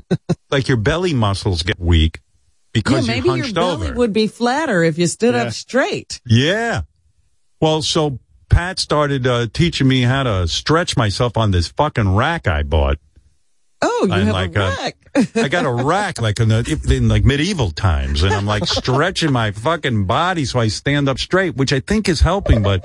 like 0.50 0.68
your 0.68 0.76
belly 0.76 1.14
muscles 1.14 1.62
get 1.62 1.78
weak 1.78 2.20
because 2.72 3.06
yeah, 3.08 3.14
you're 3.14 3.24
maybe 3.24 3.38
your 3.38 3.52
belly 3.52 3.86
over. 3.88 3.96
would 3.98 4.12
be 4.12 4.26
flatter 4.26 4.82
if 4.82 4.98
you 4.98 5.06
stood 5.06 5.34
Yeah. 5.34 5.42
up 5.44 5.52
straight. 5.52 6.20
Yeah. 6.26 6.82
Well, 7.60 7.82
so 7.82 8.18
Pat 8.50 8.78
started 8.78 9.26
uh, 9.26 9.46
teaching 9.52 9.86
me 9.88 10.02
how 10.02 10.22
to 10.24 10.48
stretch 10.48 10.96
myself 10.96 11.36
on 11.36 11.50
this 11.52 11.68
fucking 11.68 12.14
rack 12.14 12.46
I 12.48 12.62
bought. 12.64 12.98
Oh, 13.80 14.06
you 14.08 14.12
And 14.12 14.24
have 14.24 14.32
like, 14.34 14.56
a 14.56 14.64
uh, 14.64 14.76
rack. 14.76 14.96
I 15.36 15.48
got 15.48 15.64
a 15.64 15.70
rack 15.84 16.20
like 16.20 16.40
in, 16.40 16.48
the, 16.48 16.80
in 16.90 17.08
like 17.08 17.24
medieval 17.24 17.70
times, 17.70 18.22
and 18.22 18.32
I'm 18.34 18.46
like 18.46 18.66
stretching 18.66 19.32
my 19.32 19.52
fucking 19.52 20.04
body 20.06 20.44
so 20.44 20.58
I 20.58 20.68
stand 20.68 21.08
up 21.08 21.18
straight, 21.18 21.54
which 21.56 21.72
I 21.72 21.80
think 21.80 22.08
is 22.08 22.20
helping. 22.20 22.62
But 22.62 22.82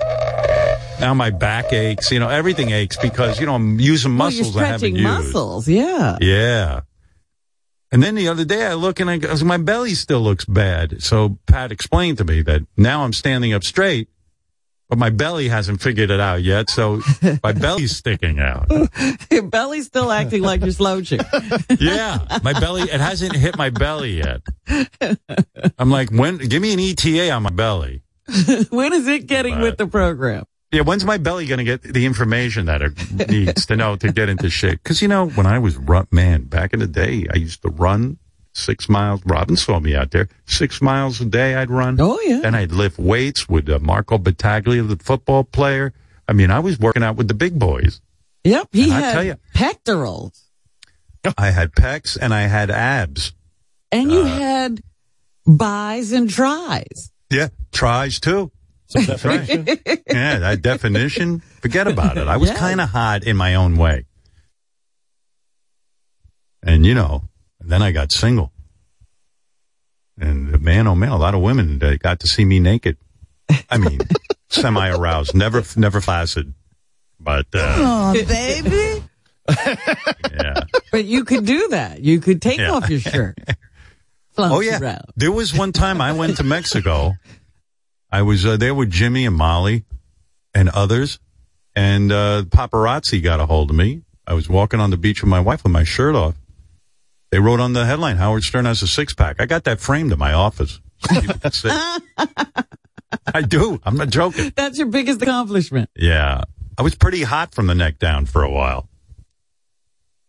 now 1.00 1.12
my 1.14 1.30
back 1.30 1.72
aches, 1.72 2.12
you 2.12 2.20
know, 2.20 2.28
everything 2.28 2.70
aches 2.70 2.96
because 2.96 3.40
you 3.40 3.46
know 3.46 3.54
I'm 3.56 3.80
using 3.80 4.12
muscles 4.12 4.54
Well, 4.54 4.64
I 4.64 4.68
haven't 4.68 4.92
used. 4.94 5.02
muscles. 5.02 5.68
Yeah. 5.68 6.16
Yeah. 6.20 6.80
And 7.90 8.02
then 8.02 8.16
the 8.16 8.26
other 8.28 8.44
day 8.44 8.66
I 8.66 8.74
look 8.74 8.98
and 8.98 9.08
I 9.08 9.18
go, 9.18 9.34
my 9.44 9.56
belly 9.56 9.94
still 9.94 10.20
looks 10.20 10.44
bad. 10.44 11.00
So 11.02 11.38
Pat 11.46 11.70
explained 11.70 12.18
to 12.18 12.24
me 12.24 12.42
that 12.42 12.62
now 12.76 13.04
I'm 13.04 13.12
standing 13.12 13.52
up 13.52 13.62
straight, 13.62 14.08
but 14.94 14.98
my 15.00 15.10
belly 15.10 15.48
hasn't 15.48 15.82
figured 15.82 16.12
it 16.12 16.20
out 16.20 16.44
yet. 16.44 16.70
So 16.70 17.02
my 17.42 17.50
belly's 17.66 17.96
sticking 17.96 18.38
out. 18.38 18.70
Your 19.28 19.42
belly's 19.42 19.86
still 19.86 20.12
acting 20.12 20.42
like 20.42 20.60
you're 20.60 20.70
slouching. 20.70 21.20
Yeah, 21.80 22.38
my 22.42 22.52
belly, 22.58 22.82
it 22.82 23.00
hasn't 23.00 23.34
hit 23.34 23.56
my 23.58 23.70
belly 23.70 24.18
yet. 24.18 24.42
I'm 25.78 25.90
like, 25.90 26.10
when, 26.10 26.38
give 26.38 26.62
me 26.62 26.72
an 26.72 26.78
ETA 26.78 27.30
on 27.30 27.42
my 27.42 27.50
belly. 27.50 28.02
when 28.70 28.92
is 28.92 29.08
it 29.08 29.26
getting 29.26 29.60
with 29.60 29.76
the 29.76 29.86
program? 29.86 30.44
Yeah, 30.70 30.82
when's 30.82 31.04
my 31.04 31.18
belly 31.18 31.46
going 31.46 31.58
to 31.58 31.64
get 31.64 31.82
the 31.82 32.06
information 32.06 32.66
that 32.66 32.82
it 32.82 33.28
needs 33.28 33.66
to 33.66 33.76
know 33.76 33.96
to 33.96 34.12
get 34.12 34.28
into 34.28 34.48
shape? 34.48 34.82
Because, 34.82 35.02
you 35.02 35.08
know, 35.08 35.28
when 35.28 35.46
I 35.46 35.58
was, 35.58 35.76
run, 35.76 36.06
man, 36.10 36.44
back 36.44 36.72
in 36.72 36.78
the 36.78 36.86
day, 36.86 37.26
I 37.32 37.36
used 37.36 37.62
to 37.62 37.68
run 37.68 38.18
six 38.54 38.88
miles. 38.88 39.20
Robin 39.26 39.56
saw 39.56 39.78
me 39.80 39.94
out 39.94 40.10
there. 40.12 40.28
Six 40.46 40.80
miles 40.80 41.20
a 41.20 41.24
day 41.26 41.54
I'd 41.54 41.70
run. 41.70 41.98
Oh, 42.00 42.18
yeah. 42.24 42.40
Then 42.40 42.54
I'd 42.54 42.72
lift 42.72 42.98
weights 42.98 43.48
with 43.48 43.68
uh, 43.68 43.78
Marco 43.80 44.16
Battaglia, 44.18 44.82
the 44.82 44.96
football 44.96 45.44
player. 45.44 45.92
I 46.26 46.32
mean, 46.32 46.50
I 46.50 46.60
was 46.60 46.78
working 46.78 47.02
out 47.02 47.16
with 47.16 47.28
the 47.28 47.34
big 47.34 47.58
boys. 47.58 48.00
Yep, 48.44 48.68
he 48.72 48.84
And 48.84 48.92
I 48.94 49.00
had 49.00 49.12
tell 49.12 49.24
you- 49.24 49.36
pectorals. 49.54 50.40
I 51.38 51.50
had 51.50 51.72
pecs 51.72 52.16
and 52.20 52.32
I 52.34 52.42
had 52.42 52.70
abs. 52.70 53.32
And 53.90 54.10
Uh, 54.10 54.14
you 54.14 54.24
had 54.24 54.82
buys 55.46 56.12
and 56.12 56.28
tries. 56.28 57.10
Yeah, 57.30 57.48
tries 57.72 58.20
too. 58.20 58.50
That's 58.92 59.24
right. 59.24 59.48
yeah, 59.48 60.38
that 60.38 60.60
definition, 60.62 61.40
forget 61.62 61.86
about 61.88 62.18
it. 62.18 62.28
I 62.28 62.36
was 62.36 62.50
Yeah. 62.50 62.56
kind 62.56 62.80
of 62.80 62.90
hot 62.90 63.24
in 63.24 63.36
my 63.36 63.54
own 63.54 63.76
way. 63.76 64.04
And 66.62 66.84
you 66.86 66.94
know, 66.94 67.24
then 67.70 67.82
I 67.82 67.92
got 67.92 68.12
single. 68.12 68.52
And 70.18 70.60
man, 70.62 70.86
oh 70.86 70.94
man, 70.94 71.10
a 71.10 71.16
lot 71.16 71.34
of 71.34 71.40
women 71.42 71.78
got 72.00 72.20
to 72.20 72.28
see 72.28 72.44
me 72.44 72.60
naked. 72.60 72.96
I 73.70 73.78
mean, 73.78 74.00
semi 74.48 74.88
aroused, 74.88 75.34
never, 75.34 75.62
never 75.76 76.00
flaccid. 76.00 76.54
But, 77.18 77.46
uh, 77.54 77.74
Oh, 77.78 78.12
baby. 78.26 79.02
yeah. 80.32 80.64
But 80.92 81.04
you 81.04 81.24
could 81.24 81.44
do 81.44 81.68
that. 81.68 82.00
You 82.00 82.20
could 82.20 82.40
take 82.40 82.58
Yeah. 82.58 82.72
off 82.72 82.88
your 82.88 83.00
shirt. 83.00 83.38
Oh 84.36 84.58
yeah, 84.58 84.80
around. 84.80 85.04
there 85.14 85.30
was 85.30 85.54
one 85.56 85.70
time 85.70 86.00
I 86.00 86.10
went 86.10 86.38
to 86.38 86.42
Mexico. 86.42 87.12
I 88.10 88.22
was 88.22 88.44
uh, 88.44 88.56
there 88.56 88.74
with 88.74 88.90
Jimmy 88.90 89.26
and 89.26 89.36
Molly 89.36 89.84
and 90.52 90.68
others, 90.70 91.20
and 91.76 92.10
uh, 92.10 92.42
paparazzi 92.48 93.22
got 93.22 93.38
a 93.38 93.46
hold 93.46 93.70
of 93.70 93.76
me. 93.76 94.02
I 94.26 94.34
was 94.34 94.48
walking 94.48 94.80
on 94.80 94.90
the 94.90 94.96
beach 94.96 95.22
with 95.22 95.30
my 95.30 95.38
wife 95.38 95.62
with 95.62 95.70
my 95.72 95.84
shirt 95.84 96.16
off. 96.16 96.34
They 97.34 97.40
wrote 97.40 97.58
on 97.58 97.72
the 97.72 97.84
headline, 97.84 98.18
"Howard 98.18 98.44
Stern 98.44 98.64
has 98.64 98.80
a 98.82 98.86
six 98.86 99.12
pack." 99.12 99.40
I 99.40 99.46
got 99.46 99.64
that 99.64 99.80
framed 99.80 100.12
in 100.12 100.20
my 100.20 100.32
office. 100.32 100.80
So 101.00 101.20
people 101.20 101.36
could 101.40 101.52
see. 101.52 101.68
I 103.34 103.42
do. 103.42 103.80
I'm 103.82 103.96
not 103.96 104.10
joking. 104.10 104.52
That's 104.54 104.78
your 104.78 104.86
biggest 104.86 105.20
accomplishment. 105.20 105.90
Yeah. 105.96 106.42
I 106.78 106.82
was 106.82 106.94
pretty 106.94 107.24
hot 107.24 107.52
from 107.52 107.66
the 107.66 107.74
neck 107.74 107.98
down 107.98 108.26
for 108.26 108.44
a 108.44 108.48
while. 108.48 108.88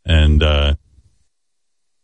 And, 0.04 0.42
uh, 0.42 0.78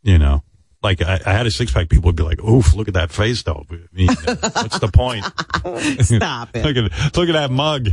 you 0.03 0.19
know, 0.19 0.43
like 0.83 1.01
I, 1.01 1.19
I 1.25 1.33
had 1.33 1.47
a 1.47 1.51
six 1.51 1.71
pack, 1.71 1.89
people 1.89 2.09
would 2.09 2.15
be 2.15 2.21
like, 2.21 2.39
oof, 2.43 2.75
look 2.75 2.87
at 2.87 2.93
that 2.93 3.11
face 3.11 3.41
though. 3.41 3.65
I 3.71 3.75
mean, 3.91 4.07
what's 4.07 4.77
the 4.77 4.91
point? 4.93 5.25
Stop 6.05 6.49
it. 6.53 6.63
look 6.63 6.77
at, 6.77 7.17
look 7.17 7.27
at 7.27 7.33
that 7.33 7.49
mug. 7.49 7.89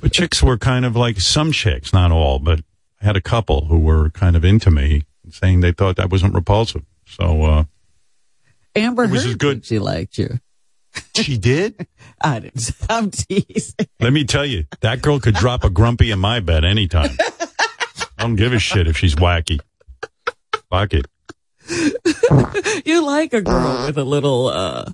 but 0.00 0.12
chicks 0.12 0.40
were 0.40 0.56
kind 0.56 0.84
of 0.84 0.94
like 0.94 1.18
some 1.18 1.50
chicks, 1.50 1.92
not 1.92 2.12
all, 2.12 2.38
but 2.38 2.60
I 3.00 3.06
had 3.06 3.16
a 3.16 3.20
couple 3.20 3.64
who 3.64 3.80
were 3.80 4.08
kind 4.10 4.36
of 4.36 4.44
into 4.44 4.70
me 4.70 5.02
saying 5.32 5.60
they 5.60 5.72
thought 5.72 5.96
that 5.96 6.10
wasn't 6.10 6.34
repulsive. 6.34 6.82
So, 7.06 7.42
uh, 7.44 7.64
Amber 8.74 9.06
Heard 9.06 9.16
as 9.16 9.34
good- 9.36 9.64
she 9.66 9.78
liked 9.78 10.18
you. 10.18 10.38
she 11.16 11.36
did. 11.38 11.86
I 12.20 12.40
didn't. 12.40 12.70
I'm 12.88 13.10
teasing. 13.10 13.86
Let 14.00 14.12
me 14.12 14.24
tell 14.24 14.44
you, 14.46 14.66
that 14.80 15.02
girl 15.02 15.20
could 15.20 15.34
drop 15.34 15.64
a 15.64 15.70
grumpy 15.70 16.10
in 16.10 16.18
my 16.18 16.40
bed 16.40 16.64
anytime. 16.64 17.10
I 18.18 18.22
don't 18.22 18.36
give 18.36 18.52
a 18.52 18.58
shit 18.58 18.86
if 18.86 18.96
she's 18.96 19.14
wacky. 19.14 19.58
Fuck 20.70 20.92
it. 20.94 21.06
You 22.84 23.04
like 23.06 23.32
a 23.34 23.40
girl 23.42 23.86
with 23.86 23.96
a 23.98 24.04
little, 24.04 24.48
uh, 24.48 24.84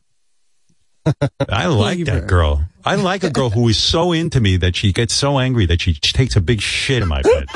I 1.48 1.66
like 1.66 2.04
that 2.04 2.26
girl. 2.26 2.64
I 2.84 2.96
like 2.96 3.24
a 3.24 3.30
girl 3.30 3.50
who 3.50 3.68
is 3.68 3.78
so 3.78 4.12
into 4.12 4.40
me 4.40 4.56
that 4.58 4.76
she 4.76 4.92
gets 4.92 5.14
so 5.14 5.38
angry 5.38 5.64
that 5.66 5.80
she 5.80 5.94
takes 5.94 6.36
a 6.36 6.40
big 6.40 6.60
shit 6.60 7.02
in 7.02 7.08
my 7.08 7.22
bed. 7.22 7.46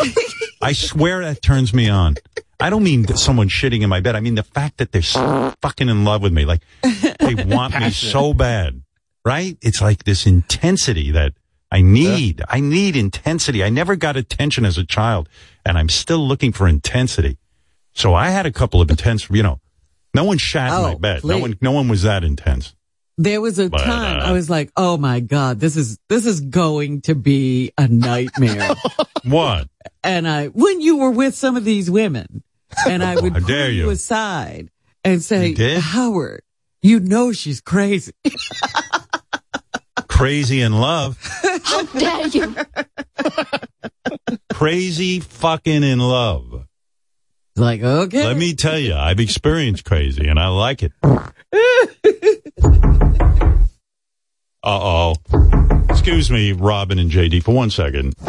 I 0.62 0.72
swear 0.72 1.20
that 1.22 1.42
turns 1.42 1.74
me 1.74 1.88
on. 1.90 2.14
I 2.62 2.70
don't 2.70 2.82
mean 2.84 3.06
someone 3.16 3.48
shitting 3.48 3.82
in 3.82 3.88
my 3.88 4.00
bed. 4.00 4.14
I 4.16 4.20
mean 4.20 4.36
the 4.36 4.42
fact 4.42 4.78
that 4.78 4.92
they're 4.92 5.02
so 5.02 5.52
fucking 5.60 5.88
in 5.88 6.04
love 6.04 6.22
with 6.22 6.32
me. 6.32 6.44
Like 6.44 6.62
they 7.20 7.34
want 7.34 7.78
me 7.78 7.90
so 7.90 8.32
bad, 8.34 8.82
right? 9.24 9.56
It's 9.60 9.80
like 9.82 10.04
this 10.04 10.26
intensity 10.26 11.10
that 11.10 11.32
I 11.70 11.80
need. 11.80 12.42
I 12.48 12.60
need 12.60 12.96
intensity. 12.96 13.64
I 13.64 13.68
never 13.70 13.96
got 13.96 14.16
attention 14.16 14.64
as 14.64 14.78
a 14.78 14.84
child 14.84 15.28
and 15.66 15.76
I'm 15.76 15.88
still 15.88 16.26
looking 16.26 16.52
for 16.52 16.68
intensity. 16.68 17.38
So 17.94 18.14
I 18.14 18.28
had 18.30 18.46
a 18.46 18.52
couple 18.52 18.80
of 18.80 18.90
intense, 18.90 19.28
you 19.30 19.42
know, 19.42 19.60
no 20.14 20.24
one 20.24 20.38
shat 20.38 20.68
in 20.72 20.82
my 20.82 20.92
Oh, 20.94 20.98
bed. 20.98 21.24
No 21.24 21.38
one, 21.38 21.58
no 21.60 21.72
one 21.72 21.88
was 21.88 22.02
that 22.02 22.22
intense. 22.24 22.74
there 23.18 23.40
was 23.40 23.58
a 23.58 23.68
But, 23.70 23.78
time 23.84 24.20
uh, 24.20 24.24
I 24.24 24.32
was 24.32 24.48
like, 24.48 24.70
oh 24.76 24.96
my 24.98 25.20
God, 25.20 25.60
this 25.60 25.76
is, 25.76 25.98
this 26.08 26.26
is 26.26 26.40
going 26.40 27.00
to 27.02 27.14
be 27.14 27.72
a 27.76 27.88
nightmare. 27.88 28.70
What? 29.24 29.68
and 30.02 30.26
I, 30.26 30.48
when 30.48 30.80
you 30.80 30.96
were 30.98 31.10
with 31.12 31.34
some 31.36 31.56
of 31.56 31.64
these 31.64 31.88
women 31.90 32.42
and 32.88 33.02
I 33.02 33.20
would 33.20 33.34
pull 33.34 33.46
dare 33.46 33.70
you 33.70 33.84
you. 33.84 33.90
aside 33.90 34.70
and 35.04 35.22
say, 35.22 35.48
You? 35.48 35.80
Howard, 35.80 36.42
you 36.82 37.00
know 37.00 37.32
she's 37.32 37.60
crazy. 37.60 38.12
Crazy 40.08 40.60
in 40.60 40.72
love. 40.74 41.18
How 41.64 41.82
dare 41.84 42.26
you? 42.28 42.54
Crazy 44.52 45.20
fucking 45.20 45.82
in 45.82 45.98
love. 45.98 46.66
like, 47.56 47.82
okay. 47.82 48.26
Let 48.26 48.36
me 48.36 48.54
tell 48.54 48.78
you, 48.78 48.94
I've 48.94 49.18
experienced 49.20 49.84
crazy 49.84 50.28
and 50.28 50.38
I 50.38 50.48
like 50.48 50.82
it. 50.84 50.92
Uh 54.64 54.78
oh. 54.80 55.14
Excuse 55.90 56.30
me, 56.30 56.52
Robin 56.52 56.98
and 56.98 57.10
JD, 57.10 57.42
for 57.42 57.52
one 57.54 57.70
second. 57.70 58.14
Uh 58.24 58.28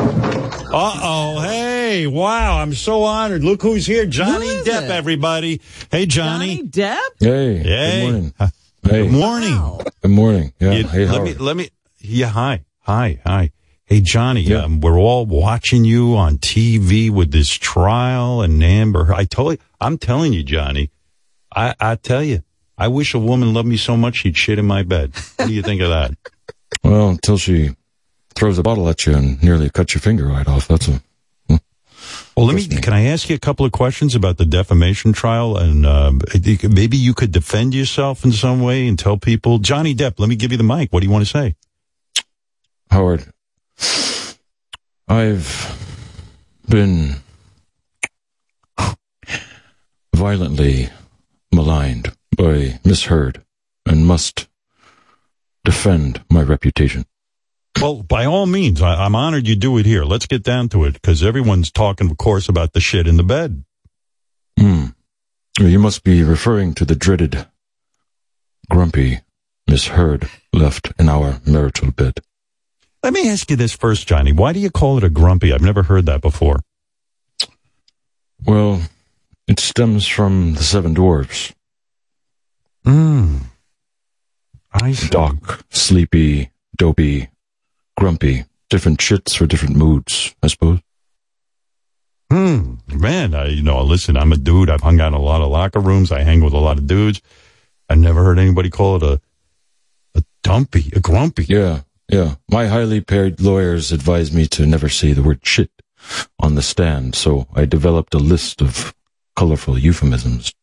oh. 0.73 1.39
Hey, 1.41 2.07
wow. 2.07 2.57
I'm 2.59 2.73
so 2.73 3.03
honored. 3.03 3.43
Look 3.43 3.61
who's 3.61 3.85
here. 3.85 4.05
Johnny 4.07 4.47
is 4.47 4.65
Depp, 4.67 4.85
it? 4.85 4.91
everybody. 4.91 5.61
Hey, 5.91 6.05
Johnny. 6.07 6.63
Depp? 6.63 6.97
Hey, 7.19 7.57
Hey. 7.57 8.01
good 8.01 8.11
morning. 8.11 8.33
Uh, 8.39 8.47
Hey, 8.85 9.03
Good 9.03 9.11
morning. 9.13 9.51
Wow. 9.55 9.79
good 10.01 10.11
morning. 10.11 10.53
Yeah, 10.59 10.71
You- 10.73 10.87
hey, 10.87 11.05
let 11.05 11.07
Howard. 11.15 11.23
me, 11.25 11.33
let 11.35 11.55
me, 11.55 11.69
yeah, 12.01 12.27
hi, 12.27 12.65
hi, 12.79 13.21
hi. 13.25 13.51
Hey, 13.85 14.01
Johnny, 14.01 14.41
Yeah. 14.41 14.63
um, 14.63 14.81
we're 14.81 14.99
all 14.99 15.25
watching 15.25 15.85
you 15.85 16.17
on 16.17 16.37
TV 16.37 17.09
with 17.09 17.31
this 17.31 17.47
trial 17.49 18.41
and 18.41 18.61
Amber. 18.61 19.13
I 19.13 19.23
told 19.23 19.53
you, 19.53 19.57
I'm 19.79 19.97
telling 19.97 20.33
you, 20.33 20.43
Johnny, 20.43 20.89
I, 21.55 21.73
I 21.79 21.95
tell 21.95 22.21
you, 22.23 22.43
I 22.83 22.89
wish 22.89 23.13
a 23.13 23.19
woman 23.19 23.53
loved 23.53 23.69
me 23.69 23.77
so 23.77 23.95
much 23.95 24.17
she'd 24.17 24.35
shit 24.35 24.59
in 24.59 24.65
my 24.65 24.83
bed. 24.83 25.13
What 25.37 25.47
do 25.47 25.53
you 25.53 25.61
think 25.61 25.81
of 25.81 25.89
that? 25.89 26.11
Well, 26.83 27.09
until 27.11 27.37
she 27.37 27.77
throws 28.35 28.57
a 28.57 28.63
bottle 28.63 28.89
at 28.89 29.05
you 29.05 29.15
and 29.15 29.41
nearly 29.41 29.69
cuts 29.69 29.93
your 29.93 30.01
finger 30.01 30.25
right 30.25 30.45
off. 30.45 30.67
That's 30.67 30.89
a 30.89 31.01
hmm. 31.47 31.55
Well, 32.35 32.47
let 32.47 32.55
me, 32.55 32.67
can 32.67 32.91
I 32.91 33.05
ask 33.05 33.29
you 33.29 33.37
a 33.37 33.39
couple 33.39 33.65
of 33.65 33.71
questions 33.71 34.15
about 34.15 34.37
the 34.37 34.43
defamation 34.43 35.13
trial? 35.13 35.55
And, 35.55 35.85
um, 35.85 36.19
think 36.19 36.63
maybe 36.63 36.97
you 36.97 37.13
could 37.13 37.31
defend 37.31 37.73
yourself 37.73 38.25
in 38.25 38.33
some 38.33 38.61
way 38.61 38.85
and 38.85 38.99
tell 38.99 39.15
people, 39.15 39.59
Johnny 39.59 39.95
Depp, 39.95 40.19
let 40.19 40.27
me 40.27 40.35
give 40.35 40.51
you 40.51 40.57
the 40.57 40.63
mic. 40.65 40.91
What 40.91 40.99
do 40.99 41.05
you 41.05 41.11
want 41.11 41.25
to 41.25 41.31
say? 41.31 41.55
Howard. 42.91 43.23
I've 45.07 45.77
been 46.67 47.15
violently 50.13 50.89
maligned 51.53 52.11
by 52.43 52.77
Miss 52.83 53.05
Heard 53.05 53.41
and 53.85 54.05
must 54.05 54.49
defend 55.63 56.21
my 56.29 56.41
reputation. 56.41 57.05
Well, 57.79 58.03
by 58.03 58.25
all 58.25 58.45
means, 58.47 58.81
I, 58.81 59.05
I'm 59.05 59.15
honored 59.15 59.47
you 59.47 59.55
do 59.55 59.77
it 59.77 59.85
here. 59.85 60.03
Let's 60.03 60.25
get 60.25 60.43
down 60.43 60.67
to 60.69 60.83
it 60.83 60.93
because 60.93 61.23
everyone's 61.23 61.71
talking, 61.71 62.11
of 62.11 62.17
course, 62.17 62.49
about 62.49 62.73
the 62.73 62.81
shit 62.81 63.07
in 63.07 63.15
the 63.15 63.23
bed. 63.23 63.63
Hmm. 64.59 64.87
You 65.57 65.79
must 65.79 66.03
be 66.03 66.21
referring 66.21 66.73
to 66.75 66.85
the 66.85 66.95
dreaded, 66.95 67.47
grumpy 68.69 69.21
misheard 69.65 70.29
left 70.51 70.91
in 70.99 71.07
our 71.07 71.39
marital 71.45 71.91
bed. 71.91 72.19
Let 73.03 73.13
me 73.13 73.29
ask 73.29 73.49
you 73.49 73.55
this 73.55 73.73
first, 73.73 74.05
Johnny. 74.05 74.33
Why 74.33 74.51
do 74.51 74.59
you 74.59 74.69
call 74.69 74.97
it 74.97 75.05
a 75.05 75.09
grumpy? 75.09 75.53
I've 75.53 75.61
never 75.61 75.83
heard 75.83 76.07
that 76.07 76.21
before. 76.21 76.59
Well, 78.45 78.81
it 79.47 79.61
stems 79.61 80.05
from 80.07 80.55
the 80.55 80.63
seven 80.63 80.93
dwarfs. 80.93 81.53
Hmm. 82.85 83.37
I 84.73 84.91
see. 84.93 85.09
Doc, 85.09 85.63
sleepy, 85.69 86.51
dopey, 86.77 87.29
grumpy. 87.97 88.45
Different 88.69 88.99
shits 88.99 89.37
for 89.37 89.45
different 89.45 89.75
moods, 89.75 90.33
I 90.41 90.47
suppose. 90.47 90.79
Hmm, 92.31 92.75
man, 92.87 93.35
I, 93.35 93.49
you 93.49 93.61
know, 93.61 93.83
listen, 93.83 94.17
I'm 94.17 94.31
a 94.31 94.37
dude. 94.37 94.69
I've 94.71 94.81
hung 94.81 94.99
out 94.99 95.09
in 95.09 95.13
a 95.13 95.21
lot 95.21 95.41
of 95.41 95.49
locker 95.49 95.79
rooms. 95.79 96.11
I 96.11 96.23
hang 96.23 96.43
with 96.43 96.53
a 96.53 96.57
lot 96.57 96.79
of 96.79 96.87
dudes. 96.87 97.21
I 97.87 97.95
never 97.95 98.23
heard 98.23 98.39
anybody 98.39 98.71
call 98.71 98.95
it 98.95 99.03
a, 99.03 99.21
a 100.15 100.23
dumpy, 100.41 100.91
a 100.95 100.99
grumpy. 100.99 101.45
Yeah, 101.47 101.81
yeah. 102.09 102.35
My 102.49 102.65
highly 102.67 103.01
paid 103.01 103.39
lawyers 103.39 103.91
advised 103.91 104.33
me 104.33 104.47
to 104.47 104.65
never 104.65 104.89
say 104.89 105.13
the 105.13 105.21
word 105.21 105.41
shit 105.43 105.69
on 106.39 106.55
the 106.55 106.63
stand, 106.63 107.13
so 107.13 107.47
I 107.53 107.65
developed 107.65 108.15
a 108.15 108.19
list 108.19 108.61
of 108.61 108.95
colorful 109.35 109.77
euphemisms. 109.77 110.53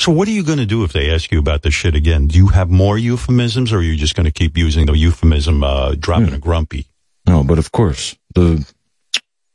So 0.00 0.10
what 0.10 0.26
are 0.28 0.30
you 0.30 0.42
going 0.42 0.56
to 0.56 0.64
do 0.64 0.82
if 0.82 0.94
they 0.94 1.10
ask 1.10 1.30
you 1.30 1.38
about 1.38 1.60
the 1.60 1.70
shit 1.70 1.94
again? 1.94 2.26
Do 2.26 2.38
you 2.38 2.46
have 2.46 2.70
more 2.70 2.96
euphemisms 2.96 3.70
or 3.70 3.80
are 3.80 3.82
you 3.82 3.96
just 3.96 4.14
going 4.14 4.24
to 4.24 4.32
keep 4.32 4.56
using 4.56 4.86
the 4.86 4.96
euphemism, 4.96 5.62
uh, 5.62 5.94
dropping 5.94 6.32
a 6.32 6.38
grumpy? 6.38 6.86
No, 7.26 7.44
but 7.44 7.58
of 7.58 7.70
course, 7.70 8.16
the 8.34 8.66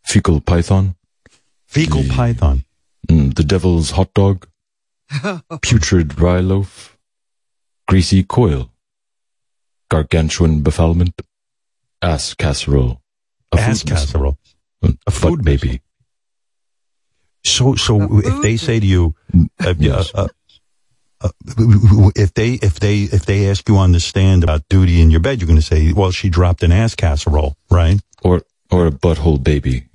fecal 0.04 0.40
python. 0.42 0.94
Fecal 1.66 2.04
python. 2.12 2.64
Mm, 3.10 3.34
the 3.34 3.44
devil's 3.44 3.90
hot 3.90 4.14
dog. 4.14 4.48
putrid 5.64 6.20
rye 6.20 6.42
loaf. 6.42 6.96
Greasy 7.88 8.22
coil. 8.22 8.70
Gargantuan 9.90 10.62
befoulment. 10.62 11.14
Ass 12.04 12.36
casserole. 12.36 13.02
A 13.52 13.60
Ass 13.60 13.82
food 13.82 13.90
missile. 13.90 13.98
casserole. 13.98 14.38
A 15.08 15.12
food 15.12 15.44
baby. 15.44 15.82
So, 17.46 17.76
so 17.76 18.20
if 18.20 18.42
they 18.42 18.58
say 18.58 18.80
to 18.80 18.86
you, 18.86 19.14
uh, 19.64 19.76
Yes. 19.78 20.12
uh, 20.16 20.28
uh, 21.22 21.30
if 22.16 22.34
they 22.34 22.54
if 22.54 22.80
they 22.80 23.04
if 23.04 23.26
they 23.26 23.50
ask 23.50 23.70
you 23.70 23.78
on 23.78 23.92
the 23.94 24.00
stand 24.00 24.44
about 24.44 24.68
duty 24.68 25.00
in 25.00 25.12
your 25.12 25.20
bed, 25.22 25.40
you're 25.40 25.48
going 25.48 25.60
to 25.60 25.66
say, 25.66 25.94
"Well, 25.94 26.12
she 26.12 26.30
dropped 26.30 26.64
an 26.64 26.72
ass 26.72 26.96
casserole, 26.96 27.56
right?" 27.70 28.02
Or 28.24 28.42
or 28.72 28.88
a 28.88 28.92
butthole 28.92 29.42
baby. 29.42 29.86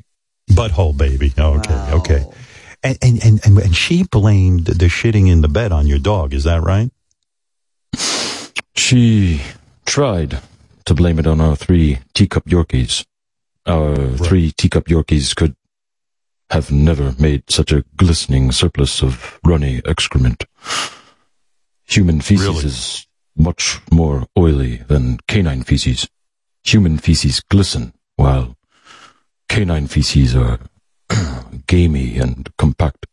Butthole 0.50 0.96
baby. 0.96 1.32
Okay, 1.36 1.90
okay. 1.92 2.24
And, 2.82 2.98
and 3.02 3.24
and 3.24 3.40
and 3.44 3.58
and 3.58 3.76
she 3.76 4.04
blamed 4.04 4.66
the 4.66 4.86
shitting 4.86 5.28
in 5.28 5.40
the 5.42 5.48
bed 5.48 5.72
on 5.72 5.86
your 5.86 5.98
dog. 5.98 6.32
Is 6.32 6.44
that 6.44 6.62
right? 6.62 6.90
She 8.74 9.42
tried 9.84 10.40
to 10.86 10.94
blame 10.94 11.18
it 11.18 11.26
on 11.26 11.40
our 11.40 11.56
three 11.56 11.98
teacup 12.14 12.46
Yorkies. 12.46 13.04
Our 13.66 14.16
three 14.16 14.52
teacup 14.52 14.86
Yorkies 14.86 15.36
could 15.36 15.54
have 16.50 16.70
never 16.70 17.14
made 17.18 17.50
such 17.50 17.72
a 17.72 17.84
glistening 17.96 18.52
surplus 18.52 19.02
of 19.02 19.38
runny 19.44 19.80
excrement. 19.84 20.44
Human 21.84 22.20
feces 22.20 22.64
is 22.64 23.06
much 23.36 23.80
more 23.90 24.26
oily 24.38 24.76
than 24.88 25.18
canine 25.28 25.62
feces. 25.62 26.08
Human 26.64 26.98
feces 26.98 27.40
glisten, 27.40 27.92
while 28.16 28.56
canine 29.48 29.86
feces 29.86 30.36
are 30.36 30.58
gamey 31.66 32.18
and 32.18 32.48
compact. 32.58 33.06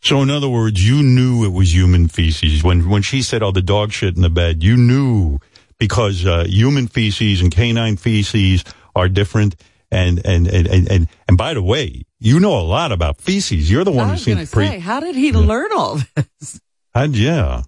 So, 0.00 0.20
in 0.20 0.30
other 0.30 0.48
words, 0.48 0.86
you 0.86 1.02
knew 1.02 1.44
it 1.44 1.52
was 1.52 1.74
human 1.74 2.08
feces 2.08 2.64
when 2.64 2.88
when 2.88 3.02
she 3.02 3.22
said, 3.22 3.42
"Oh, 3.42 3.52
the 3.52 3.62
dog 3.62 3.92
shit 3.92 4.16
in 4.16 4.22
the 4.22 4.30
bed." 4.30 4.62
You 4.62 4.76
knew 4.76 5.38
because 5.78 6.26
uh, 6.26 6.44
human 6.48 6.88
feces 6.88 7.40
and 7.40 7.52
canine 7.52 7.96
feces 7.96 8.64
are 8.96 9.08
different. 9.08 9.54
And 9.92 10.24
and, 10.24 10.48
and 10.48 10.66
and 10.66 10.90
and 10.90 11.08
and 11.28 11.36
by 11.36 11.52
the 11.52 11.62
way, 11.62 12.04
you 12.18 12.40
know 12.40 12.58
a 12.58 12.64
lot 12.64 12.92
about 12.92 13.20
feces. 13.20 13.70
You're 13.70 13.84
the 13.84 13.92
one 13.92 14.06
who 14.06 14.12
was 14.12 14.24
going 14.24 14.38
to 14.38 14.46
seems 14.46 14.50
pre. 14.50 14.66
say, 14.66 14.78
how 14.78 15.00
did 15.00 15.14
he 15.14 15.32
learn 15.32 15.70
all 15.72 16.00
this? 16.14 16.60
Uh, 16.94 17.08
yeah. 17.10 17.62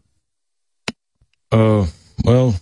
Uh, 1.52 1.86
well, 2.24 2.54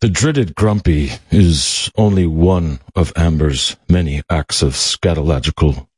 the 0.00 0.08
dreaded 0.08 0.54
Grumpy 0.54 1.10
is 1.32 1.90
only 1.96 2.26
one 2.26 2.78
of 2.94 3.12
Amber's 3.16 3.76
many 3.88 4.22
acts 4.30 4.62
of 4.62 4.74
scatological, 4.74 5.88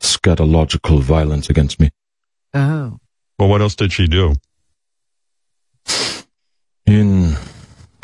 scatological 0.00 1.00
violence 1.00 1.50
against 1.50 1.80
me. 1.80 1.90
Oh. 2.54 2.98
Well, 3.38 3.48
what 3.48 3.60
else 3.60 3.74
did 3.74 3.92
she 3.92 4.06
do? 4.06 4.34
In 6.86 7.34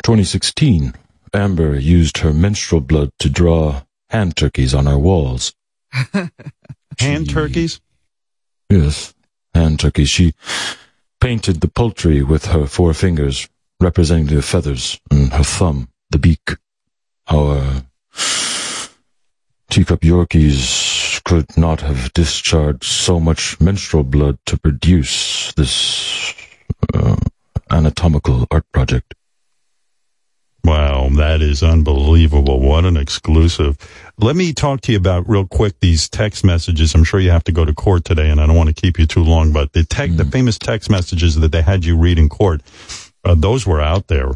2016, 0.03 0.93
Amber 1.33 1.77
used 1.77 2.19
her 2.19 2.33
menstrual 2.33 2.81
blood 2.81 3.11
to 3.19 3.29
draw 3.29 3.81
hand 4.09 4.35
turkeys 4.35 4.73
on 4.73 4.87
our 4.87 4.97
walls. 4.97 5.53
Hand 6.99 7.29
turkeys? 7.29 7.79
Yes, 8.69 9.13
hand 9.53 9.79
turkeys. 9.79 10.09
She 10.09 10.33
painted 11.21 11.61
the 11.61 11.67
poultry 11.67 12.23
with 12.23 12.45
her 12.47 12.65
four 12.65 12.93
fingers, 12.93 13.47
representing 13.79 14.35
the 14.35 14.41
feathers, 14.41 14.99
and 15.11 15.31
her 15.31 15.43
thumb, 15.43 15.89
the 16.09 16.17
beak. 16.17 16.55
Our 17.27 17.83
teacup 19.69 20.01
Yorkies 20.01 21.23
could 21.23 21.57
not 21.57 21.81
have 21.81 22.11
discharged 22.13 22.83
so 22.83 23.19
much 23.19 23.59
menstrual 23.61 24.03
blood 24.03 24.39
to 24.47 24.57
produce 24.57 25.53
this 25.53 26.33
uh, 26.93 27.15
anatomical 27.69 28.47
art 28.49 28.65
project. 28.71 29.13
Wow, 30.67 31.07
that 31.15 31.41
is 31.41 31.63
unbelievable. 31.63 32.59
What 32.59 32.83
an 32.83 32.97
exclusive. 32.97 33.77
Let 34.17 34.35
me 34.35 34.51
talk 34.51 34.81
to 34.81 34.91
you 34.91 34.97
about 34.97 35.29
real 35.29 35.47
quick 35.47 35.79
these 35.79 36.09
text 36.09 36.43
messages. 36.43 36.93
I'm 36.93 37.05
sure 37.05 37.21
you 37.21 37.31
have 37.31 37.45
to 37.45 37.53
go 37.53 37.63
to 37.63 37.73
court 37.73 38.03
today 38.03 38.29
and 38.29 38.41
I 38.41 38.47
don't 38.47 38.55
want 38.57 38.67
to 38.67 38.75
keep 38.75 38.99
you 38.99 39.05
too 39.05 39.23
long, 39.23 39.53
but 39.53 39.71
the 39.71 39.85
tech, 39.85 40.11
the 40.11 40.25
famous 40.25 40.57
text 40.57 40.89
messages 40.89 41.35
that 41.35 41.53
they 41.53 41.61
had 41.61 41.85
you 41.85 41.95
read 41.97 42.19
in 42.19 42.27
court, 42.27 42.63
uh, 43.23 43.33
those 43.33 43.65
were 43.65 43.79
out 43.79 44.07
there. 44.07 44.31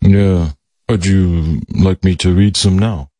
Yeah. 0.00 0.50
Would 0.88 1.06
you 1.06 1.60
like 1.76 2.02
me 2.02 2.16
to 2.16 2.34
read 2.34 2.56
some 2.56 2.76
now? 2.76 3.10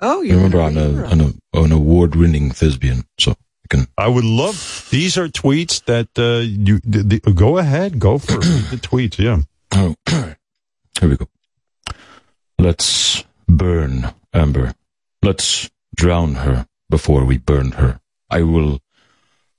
Oh, 0.00 0.22
you 0.22 0.36
Remember, 0.36 0.62
I'm, 0.62 0.78
a, 0.78 1.32
an 1.52 1.72
award-winning 1.72 2.52
thespian, 2.52 3.04
so 3.18 3.32
I 3.32 3.68
can. 3.68 3.86
I 3.98 4.08
would 4.08 4.24
love, 4.24 4.88
these 4.90 5.18
are 5.18 5.28
tweets 5.28 5.84
that, 5.84 6.08
uh, 6.18 6.40
you, 6.40 6.80
the, 6.84 7.20
the, 7.22 7.32
go 7.34 7.58
ahead, 7.58 7.98
go 7.98 8.16
for 8.16 8.32
the 8.38 8.78
tweets, 8.80 9.18
yeah. 9.18 9.40
Oh, 9.72 9.94
here 10.98 11.08
we 11.10 11.18
go. 11.18 11.28
Let's 12.60 13.24
burn 13.48 14.12
Amber. 14.34 14.74
Let's 15.22 15.70
drown 15.96 16.34
her 16.34 16.66
before 16.90 17.24
we 17.24 17.38
burn 17.38 17.72
her. 17.72 18.00
I 18.28 18.42
will 18.42 18.80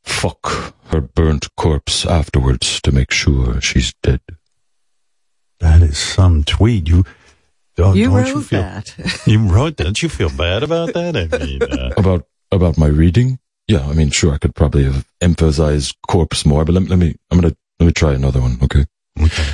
fuck 0.03 0.75
her 0.91 1.01
burnt 1.01 1.47
corpse 1.55 2.05
afterwards 2.05 2.79
to 2.81 2.91
make 2.91 3.09
sure 3.11 3.59
she's 3.59 3.95
dead. 4.03 4.21
That 5.59 5.81
is 5.81 5.97
some 5.97 6.43
tweet. 6.43 6.87
You, 6.87 7.03
don't, 7.75 7.95
You 7.95 8.05
don't 8.05 8.13
wrote 8.13 8.27
you 8.27 8.41
feel, 8.43 8.61
that. 8.61 9.21
You 9.25 9.47
wrote 9.47 9.77
that. 9.77 9.85
Don't 9.85 10.03
you 10.03 10.09
feel 10.09 10.29
bad 10.29 10.61
about 10.61 10.93
that? 10.93 11.15
I 11.15 11.37
mean, 11.43 11.63
uh, 11.63 11.93
About 11.97 12.27
about 12.51 12.77
my 12.77 12.87
reading? 12.87 13.39
Yeah, 13.67 13.87
I 13.87 13.93
mean, 13.93 14.11
sure, 14.11 14.33
I 14.33 14.37
could 14.37 14.53
probably 14.53 14.83
have 14.83 15.07
emphasized 15.21 15.95
corpse 16.07 16.45
more, 16.45 16.65
but 16.65 16.75
let, 16.75 16.87
let 16.87 16.99
me. 16.99 17.15
I'm 17.31 17.39
gonna 17.39 17.55
let 17.79 17.85
me 17.87 17.93
try 17.93 18.13
another 18.13 18.41
one. 18.41 18.59
Okay. 18.61 18.85
Okay. 19.19 19.53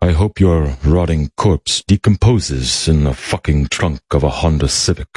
I 0.00 0.12
hope 0.12 0.38
your 0.38 0.76
rotting 0.84 1.30
corpse 1.36 1.82
decomposes 1.82 2.86
in 2.86 3.04
the 3.04 3.14
fucking 3.14 3.66
trunk 3.66 4.00
of 4.12 4.22
a 4.22 4.28
Honda 4.28 4.68
Civic. 4.68 5.08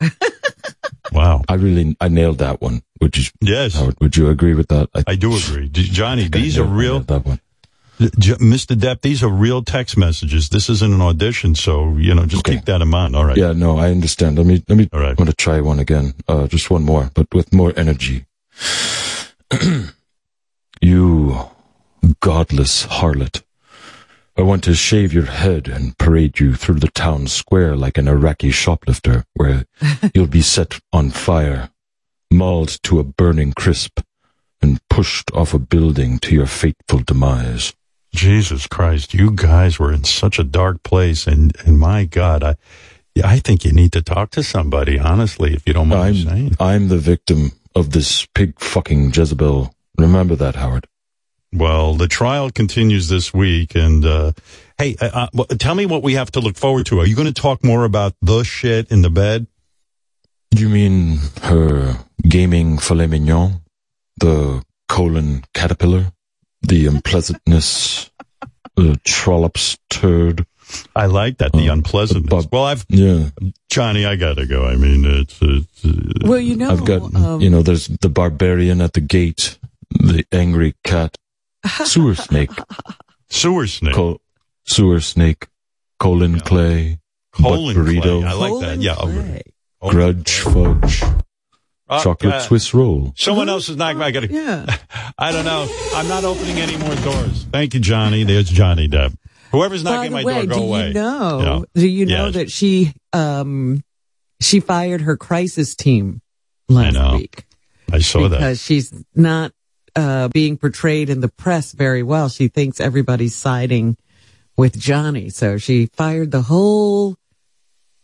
wow. 1.12 1.42
I 1.48 1.54
really, 1.54 1.96
I 2.00 2.08
nailed 2.08 2.38
that 2.38 2.60
one. 2.60 2.82
Would 3.00 3.16
you? 3.16 3.24
Yes. 3.40 3.74
Howard, 3.74 3.96
would 4.00 4.16
you 4.16 4.28
agree 4.28 4.54
with 4.54 4.68
that? 4.68 4.88
I 5.06 5.14
do 5.14 5.36
agree. 5.36 5.68
Johnny, 5.68 6.28
these 6.28 6.58
are 6.58 6.64
real. 6.64 7.00
that 7.00 7.24
one. 7.24 7.40
Mr. 7.98 8.76
Depp, 8.76 9.00
these 9.00 9.22
are 9.22 9.28
real 9.28 9.62
text 9.62 9.96
messages. 9.96 10.50
This 10.50 10.68
isn't 10.68 10.92
an 10.92 11.00
audition, 11.00 11.54
so 11.54 11.96
you 11.96 12.14
know, 12.14 12.26
just 12.26 12.44
keep 12.44 12.66
that 12.66 12.82
in 12.82 12.88
mind. 12.88 13.16
All 13.16 13.24
right. 13.24 13.36
Yeah, 13.36 13.52
no, 13.52 13.78
I 13.78 13.90
understand. 13.90 14.36
Let 14.36 14.46
me, 14.46 14.62
let 14.68 14.76
me, 14.76 14.88
All 14.92 15.00
right. 15.00 15.10
I'm 15.10 15.14
going 15.14 15.28
to 15.28 15.34
try 15.34 15.60
one 15.60 15.78
again. 15.78 16.14
Uh, 16.28 16.46
just 16.46 16.70
one 16.70 16.82
more, 16.84 17.10
but 17.14 17.32
with 17.32 17.54
more 17.54 17.72
energy. 17.76 18.26
you 20.82 21.38
godless 22.20 22.86
harlot. 22.86 23.42
I 24.38 24.42
want 24.42 24.64
to 24.64 24.74
shave 24.74 25.14
your 25.14 25.26
head 25.26 25.66
and 25.66 25.96
parade 25.96 26.40
you 26.40 26.54
through 26.54 26.80
the 26.80 26.90
town 26.90 27.26
square 27.26 27.74
like 27.74 27.96
an 27.96 28.06
Iraqi 28.06 28.50
shoplifter, 28.50 29.24
where 29.32 29.64
you'll 30.14 30.26
be 30.26 30.42
set 30.42 30.78
on 30.92 31.10
fire, 31.10 31.70
mauled 32.30 32.78
to 32.82 32.98
a 32.98 33.04
burning 33.04 33.52
crisp, 33.52 34.00
and 34.60 34.80
pushed 34.90 35.30
off 35.32 35.54
a 35.54 35.58
building 35.58 36.18
to 36.18 36.34
your 36.34 36.46
fateful 36.46 36.98
demise. 36.98 37.74
Jesus 38.14 38.66
Christ, 38.66 39.14
you 39.14 39.30
guys 39.30 39.78
were 39.78 39.92
in 39.92 40.04
such 40.04 40.38
a 40.38 40.44
dark 40.44 40.82
place, 40.82 41.26
and 41.26 41.56
and 41.64 41.78
my 41.78 42.04
God, 42.04 42.42
I 42.42 42.56
I 43.24 43.38
think 43.38 43.64
you 43.64 43.72
need 43.72 43.92
to 43.92 44.02
talk 44.02 44.30
to 44.32 44.42
somebody, 44.42 44.98
honestly, 44.98 45.54
if 45.54 45.66
you 45.66 45.72
don't 45.72 45.88
mind 45.88 46.16
me 46.16 46.24
saying. 46.24 46.56
I'm 46.60 46.88
the 46.88 46.98
victim 46.98 47.52
of 47.74 47.90
this 47.90 48.26
pig 48.34 48.58
fucking 48.60 49.12
Jezebel. 49.14 49.74
Remember 49.98 50.36
that, 50.36 50.56
Howard. 50.56 50.86
Well, 51.56 51.94
the 51.94 52.06
trial 52.06 52.50
continues 52.50 53.08
this 53.08 53.32
week, 53.32 53.74
and 53.74 54.04
uh, 54.04 54.32
hey, 54.78 54.94
uh, 55.00 55.28
uh, 55.36 55.44
tell 55.58 55.74
me 55.74 55.86
what 55.86 56.02
we 56.02 56.14
have 56.14 56.30
to 56.32 56.40
look 56.40 56.56
forward 56.56 56.84
to. 56.86 57.00
Are 57.00 57.06
you 57.06 57.16
going 57.16 57.32
to 57.32 57.40
talk 57.42 57.64
more 57.64 57.84
about 57.84 58.12
the 58.20 58.42
shit 58.44 58.90
in 58.90 59.00
the 59.00 59.08
bed? 59.10 59.46
You 60.54 60.68
mean 60.68 61.18
her 61.42 61.96
gaming 62.28 62.76
filet 62.78 63.06
mignon? 63.06 63.62
The 64.18 64.62
colon 64.88 65.44
caterpillar? 65.54 66.12
The 66.62 66.86
unpleasantness? 66.86 68.10
the 68.76 69.00
trollop's 69.04 69.78
turd? 69.88 70.46
I 70.94 71.06
like 71.06 71.38
that 71.38 71.52
the 71.52 71.68
unpleasantness. 71.68 72.48
Well, 72.52 72.64
I've 72.64 72.84
Yeah. 72.88 73.30
Johnny, 73.70 74.04
I 74.04 74.16
gotta 74.16 74.46
go. 74.46 74.66
I 74.66 74.76
mean, 74.76 75.04
it's, 75.04 75.38
it's 75.40 75.84
uh, 75.84 76.28
Well, 76.28 76.40
you 76.40 76.56
know, 76.56 76.70
I've 76.70 76.84
got, 76.84 77.14
um, 77.14 77.40
you 77.40 77.48
know, 77.48 77.62
there's 77.62 77.86
the 77.86 78.08
barbarian 78.08 78.80
at 78.80 78.92
the 78.92 79.00
gate, 79.00 79.58
the 79.90 80.24
angry 80.32 80.74
cat, 80.84 81.16
sewer 81.84 82.14
snake, 82.14 82.50
sewer 83.28 83.66
snake, 83.66 83.94
Col- 83.94 84.20
sewer 84.64 85.00
snake, 85.00 85.46
colon 85.98 86.40
clay, 86.40 86.98
colon 87.32 87.74
burrito, 87.76 88.20
clay. 88.20 88.24
I 88.24 88.32
like 88.34 88.60
that. 88.66 88.78
Yeah, 88.78 88.94
oh, 89.80 89.90
grudge 89.90 90.40
fudge, 90.40 91.02
Oh, 91.88 92.02
chocolate 92.02 92.32
God. 92.32 92.42
Swiss 92.42 92.74
roll. 92.74 93.12
Someone 93.16 93.48
else 93.48 93.68
is 93.68 93.76
knocking. 93.76 94.02
I 94.02 94.10
gotta. 94.10 94.26
Yeah. 94.28 94.66
I 95.18 95.30
don't 95.30 95.44
know. 95.44 95.68
I'm 95.94 96.08
not 96.08 96.24
opening 96.24 96.58
any 96.58 96.76
more 96.76 96.94
doors. 96.96 97.44
Thank 97.52 97.74
you, 97.74 97.80
Johnny. 97.80 98.24
There's 98.24 98.48
Johnny 98.50 98.88
Depp. 98.88 99.14
Whoever's 99.52 99.84
By 99.84 99.90
knocking 99.90 100.10
the 100.10 100.16
my 100.16 100.24
way, 100.24 100.32
door, 100.34 100.46
go 100.46 100.54
do 100.58 100.64
away. 100.64 100.88
you 100.88 100.94
know? 100.94 101.40
Yeah. 101.74 101.80
Do 101.80 101.88
you 101.88 102.06
know 102.06 102.24
Yes. 102.26 102.34
that 102.34 102.50
she 102.50 102.92
um 103.12 103.84
she 104.40 104.58
fired 104.58 105.02
her 105.02 105.16
crisis 105.16 105.76
team 105.76 106.20
last 106.68 106.94
know. 106.94 107.14
week 107.16 107.44
I 107.92 108.00
saw 108.00 108.22
that. 108.28 108.30
because 108.30 108.60
she's 108.60 108.92
not 109.14 109.52
uh 109.96 110.28
being 110.28 110.56
portrayed 110.58 111.10
in 111.10 111.20
the 111.20 111.28
press 111.28 111.72
very 111.72 112.02
well. 112.02 112.28
She 112.28 112.48
thinks 112.48 112.80
everybody's 112.80 113.34
siding 113.34 113.96
with 114.56 114.78
Johnny, 114.78 115.28
so 115.30 115.58
she 115.58 115.86
fired 115.86 116.30
the 116.30 116.42
whole 116.42 117.16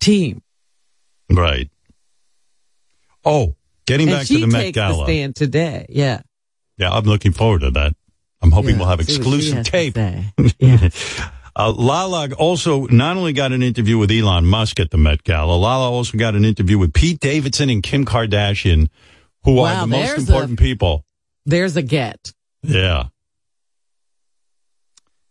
team. 0.01 0.43
Right. 1.31 1.70
Oh, 3.24 3.55
getting 3.86 4.09
and 4.09 4.19
back 4.19 4.27
to 4.27 4.39
the 4.40 4.47
Met 4.47 4.60
takes 4.62 4.74
the 4.74 4.81
Gala. 4.81 5.05
stand 5.06 5.36
today. 5.36 5.86
Yeah. 5.89 6.23
Yeah, 6.78 6.90
I'm 6.90 7.05
looking 7.05 7.32
forward 7.32 7.60
to 7.60 7.70
that. 7.73 7.94
I'm 8.40 8.51
hoping 8.51 8.70
Yeah, 8.70 8.78
we'll 8.78 8.89
have 8.89 9.02
see 9.05 9.19
what 9.19 9.40
she 9.40 9.51
exclusive 9.51 9.64
tape. 9.64 9.94
say. 9.94 10.90
uh, 11.56 11.70
Lala 11.73 12.31
also 12.36 12.86
not 12.86 13.16
only 13.16 13.32
got 13.32 13.52
an 13.52 13.62
interview 13.62 13.98
with 13.98 14.10
Elon 14.10 14.47
Musk 14.47 14.81
at 14.81 14.90
the 14.90 14.98
Met 14.98 15.23
Gala, 15.23 15.55
Lala 15.55 15.90
also 15.90 16.19
got 16.19 16.35
an 16.35 16.44
interview 16.44 16.78
with 16.78 16.93
Pete 16.93 17.20
Davidson 17.20 17.70
and 17.70 17.82
Kim 17.82 18.05
Kardashian, 18.05 18.89
who 19.44 19.60
are 19.60 19.82
the 19.82 19.86
most 19.86 20.19
important 20.19 20.59
a- 20.59 20.62
people. 20.62 21.05
There's 21.44 21.77
a 21.77 21.82
get. 21.82 22.32
Yeah. 22.62 23.09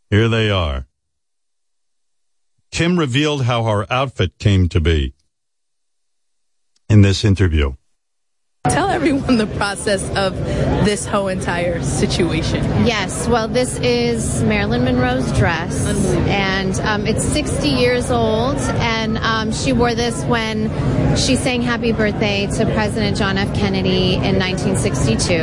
Here 0.10 0.28
they 0.28 0.50
are. 0.50 0.88
Kim 2.72 2.98
revealed 2.98 3.44
how 3.44 3.64
her 3.64 3.86
outfit 3.92 4.38
came 4.38 4.70
to 4.70 4.80
be 4.80 5.14
in 6.90 7.02
this 7.02 7.24
interview. 7.24 7.74
Tell 8.68 8.91
everyone 9.02 9.38
the 9.38 9.48
process 9.58 10.08
of 10.16 10.38
this 10.86 11.08
whole 11.08 11.28
entire 11.28 11.82
situation. 11.82 12.64
Yes, 12.86 13.28
well, 13.28 13.48
this 13.48 13.80
is 13.80 14.44
Marilyn 14.44 14.84
Monroe's 14.84 15.32
dress, 15.36 15.88
and 16.28 16.80
um, 16.82 17.08
it's 17.08 17.24
60 17.24 17.68
years 17.68 18.12
old. 18.12 18.58
And 18.58 19.18
um, 19.18 19.52
she 19.52 19.74
wore 19.74 19.96
this 19.96 20.24
when 20.26 20.70
she 21.18 21.36
sang 21.36 21.64
"Happy 21.64 21.92
Birthday" 21.92 22.46
to 22.58 22.66
President 22.74 23.18
John 23.18 23.40
F. 23.40 23.52
Kennedy 23.56 24.14
in 24.14 24.38
1962. 24.38 25.36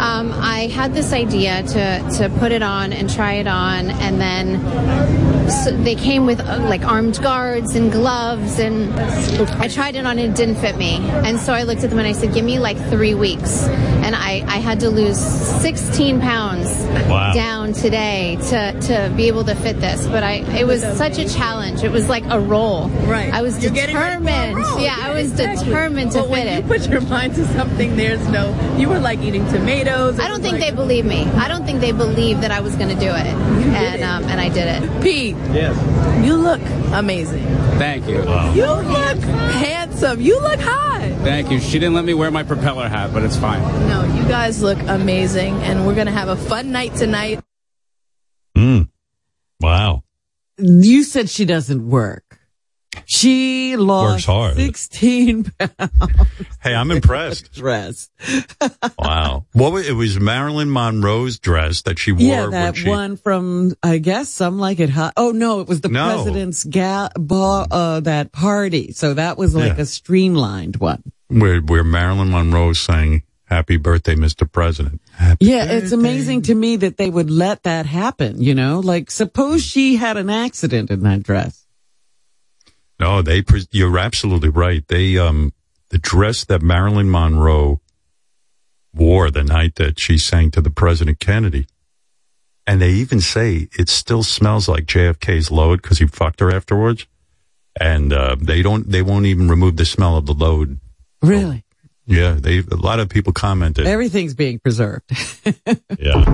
Um, 0.00 0.32
I 0.32 0.70
had 0.72 0.94
this 0.94 1.12
idea 1.12 1.64
to 1.64 2.18
to 2.18 2.30
put 2.38 2.50
it 2.50 2.62
on 2.62 2.94
and 2.94 3.12
try 3.12 3.34
it 3.34 3.46
on, 3.46 3.90
and 3.90 4.18
then 4.18 5.26
so 5.50 5.70
they 5.70 5.94
came 5.94 6.24
with 6.24 6.40
uh, 6.40 6.58
like 6.68 6.82
armed 6.82 7.22
guards 7.22 7.74
and 7.74 7.92
gloves, 7.92 8.58
and 8.58 8.92
I 9.60 9.68
tried 9.68 9.96
it 9.96 10.06
on 10.06 10.18
and 10.18 10.32
it 10.32 10.36
didn't 10.36 10.56
fit 10.56 10.76
me. 10.76 10.96
And 11.26 11.38
so 11.38 11.52
I 11.52 11.64
looked 11.64 11.84
at 11.84 11.90
them 11.90 11.98
and 11.98 12.08
I 12.08 12.12
said, 12.12 12.32
"Give 12.32 12.44
me 12.44 12.58
like 12.58 12.78
three 12.90 13.14
weeks," 13.14 13.66
I 14.18 14.44
I 14.46 14.58
had 14.58 14.80
to 14.80 14.90
lose 14.90 15.18
16 15.18 16.20
pounds 16.20 16.68
Wow. 17.08 17.32
down 17.34 17.72
today 17.72 18.36
to 18.50 18.72
to 18.88 19.12
be 19.16 19.28
able 19.28 19.44
to 19.44 19.54
fit 19.54 19.80
this. 19.80 20.06
But 20.06 20.22
I 20.22 20.34
it 20.58 20.66
was 20.66 20.82
such 20.96 21.18
a 21.18 21.28
challenge. 21.28 21.82
It 21.84 21.90
was 21.92 22.08
like 22.08 22.24
a 22.30 22.40
roll. 22.40 22.88
Right. 22.88 23.32
I 23.32 23.42
was 23.42 23.62
You're 23.62 23.72
getting 23.72 23.96
ready 23.96 24.16
for 24.16 24.20
a 24.20 24.32
determined. 24.32 24.56
roll. 24.58 24.80
Yeah, 24.80 24.96
I 25.00 25.12
was 25.14 25.30
exactly. 25.32 25.66
determined 25.66 26.12
to 26.12 26.18
but 26.18 26.24
fit 26.24 26.30
when 26.30 26.46
it. 26.48 26.62
you 26.62 26.68
put 26.68 26.88
your 26.88 27.00
mind 27.02 27.34
to 27.36 27.44
something, 27.54 27.96
there's 27.96 28.26
no. 28.28 28.54
You 28.78 28.88
were 28.88 28.98
like 28.98 29.20
eating 29.20 29.46
tomatoes. 29.52 30.18
I 30.18 30.28
don't 30.28 30.42
think 30.42 30.58
they 30.58 30.70
believe 30.70 31.04
me. 31.04 31.24
I 31.36 31.48
don't 31.48 31.64
think 31.64 31.80
they 31.80 31.92
believe 31.92 32.40
that 32.40 32.50
I 32.50 32.60
was 32.60 32.74
going 32.76 32.88
to 32.88 33.00
do 33.00 33.10
it, 33.10 33.26
and 33.76 34.02
um, 34.02 34.24
and 34.24 34.40
I 34.40 34.48
did 34.48 34.66
it. 34.82 35.02
Pete, 35.02 35.36
Yes. 35.52 35.74
you 36.24 36.34
look 36.36 36.60
amazing. 36.92 37.44
Thank 37.78 38.06
you. 38.08 38.16
You 38.54 38.66
look 38.66 39.18
handsome. 39.52 40.20
You 40.20 40.40
look 40.40 40.60
hot. 40.60 41.02
Thank 41.22 41.50
you. 41.50 41.60
She 41.60 41.78
didn't 41.78 41.94
let 41.94 42.04
me 42.04 42.14
wear 42.14 42.30
my 42.30 42.42
propeller 42.42 42.88
hat, 42.88 43.12
but 43.12 43.22
it's 43.22 43.36
fine. 43.36 43.60
No, 43.88 44.02
you 44.14 44.22
guys 44.28 44.62
look 44.62 44.78
amazing, 44.86 45.54
and 45.62 45.86
we're 45.86 45.94
gonna 45.94 46.10
have 46.12 46.28
a 46.28 46.36
fun 46.36 46.72
night 46.72 46.94
tonight. 46.94 47.40
Mm. 48.56 48.88
Wow. 49.60 50.02
You 50.58 51.02
said 51.04 51.28
she 51.28 51.44
doesn't 51.44 51.88
work. 51.88 52.22
She 53.04 53.76
lost 53.76 54.12
Works 54.12 54.24
hard. 54.24 54.56
16 54.56 55.44
pounds. 55.58 55.90
Hey, 56.62 56.74
I'm 56.74 56.90
impressed. 56.90 57.52
Dress. 57.54 58.08
wow. 58.98 59.44
What 59.52 59.72
was, 59.72 59.86
it 59.86 59.92
was 59.92 60.18
Marilyn 60.18 60.70
Monroe's 60.70 61.38
dress 61.38 61.82
that 61.82 61.98
she 61.98 62.12
wore. 62.12 62.22
Yeah, 62.22 62.46
that 62.46 62.76
she, 62.76 62.88
one 62.88 63.16
from, 63.18 63.74
I 63.82 63.98
guess, 63.98 64.30
some 64.30 64.58
like 64.58 64.80
it 64.80 64.88
hot. 64.90 65.12
Oh 65.16 65.30
no, 65.32 65.60
it 65.60 65.68
was 65.68 65.82
the 65.82 65.88
No. 65.90 66.06
president's 66.14 66.64
ga- 66.64 67.10
ball, 67.16 67.66
uh, 67.70 68.00
that 68.00 68.32
party. 68.32 68.92
So 68.92 69.12
that 69.14 69.36
was 69.36 69.54
like 69.54 69.76
Yeah. 69.76 69.82
a 69.82 69.86
streamlined 69.86 70.76
one. 70.76 71.02
where, 71.28 71.60
where 71.60 71.84
Marilyn 71.84 72.30
Monroe 72.30 72.72
sang 72.72 73.22
"Happy 73.46 73.76
Birthday, 73.76 74.14
Mr. 74.14 74.50
President." 74.50 75.00
Yeah, 75.40 75.64
it's 75.64 75.92
amazing 75.92 76.42
to 76.42 76.54
me 76.54 76.76
that 76.76 76.96
they 76.96 77.10
would 77.10 77.30
let 77.30 77.62
that 77.64 77.86
happen, 77.86 78.40
you 78.42 78.54
know? 78.54 78.80
Like, 78.80 79.10
suppose 79.10 79.64
she 79.64 79.96
had 79.96 80.16
an 80.16 80.30
accident 80.30 80.90
in 80.90 81.02
that 81.02 81.22
dress. 81.22 81.66
No, 82.98 83.22
they. 83.22 83.42
pres- 83.42 83.68
You're 83.70 83.98
absolutely 83.98 84.48
right. 84.48 84.86
They 84.88 85.18
um 85.18 85.52
the 85.90 85.98
dress 85.98 86.44
that 86.44 86.62
Marilyn 86.62 87.10
Monroe 87.10 87.80
wore 88.94 89.30
the 89.30 89.44
night 89.44 89.74
that 89.76 90.00
she 90.00 90.18
sang 90.18 90.50
to 90.52 90.60
the 90.60 90.70
President 90.70 91.20
Kennedy, 91.20 91.66
and 92.66 92.80
they 92.80 92.90
even 92.90 93.20
say 93.20 93.68
it 93.78 93.88
still 93.88 94.22
smells 94.22 94.68
like 94.68 94.86
JFK's 94.86 95.50
load 95.50 95.82
because 95.82 95.98
he 95.98 96.06
fucked 96.06 96.40
her 96.40 96.50
afterwards, 96.50 97.06
and 97.78 98.12
uh, 98.12 98.36
they 98.40 98.62
don't. 98.62 98.90
They 98.90 99.02
won't 99.02 99.26
even 99.26 99.48
remove 99.48 99.76
the 99.76 99.84
smell 99.84 100.16
of 100.16 100.26
the 100.26 100.34
load. 100.34 100.78
Really? 101.20 101.64
Yeah, 102.06 102.34
they. 102.38 102.58
A 102.58 102.76
lot 102.76 103.00
of 103.00 103.08
people 103.08 103.32
commented. 103.32 103.86
Everything's 103.86 104.34
being 104.34 104.58
preserved. 104.58 105.04
Yeah. 105.98 106.24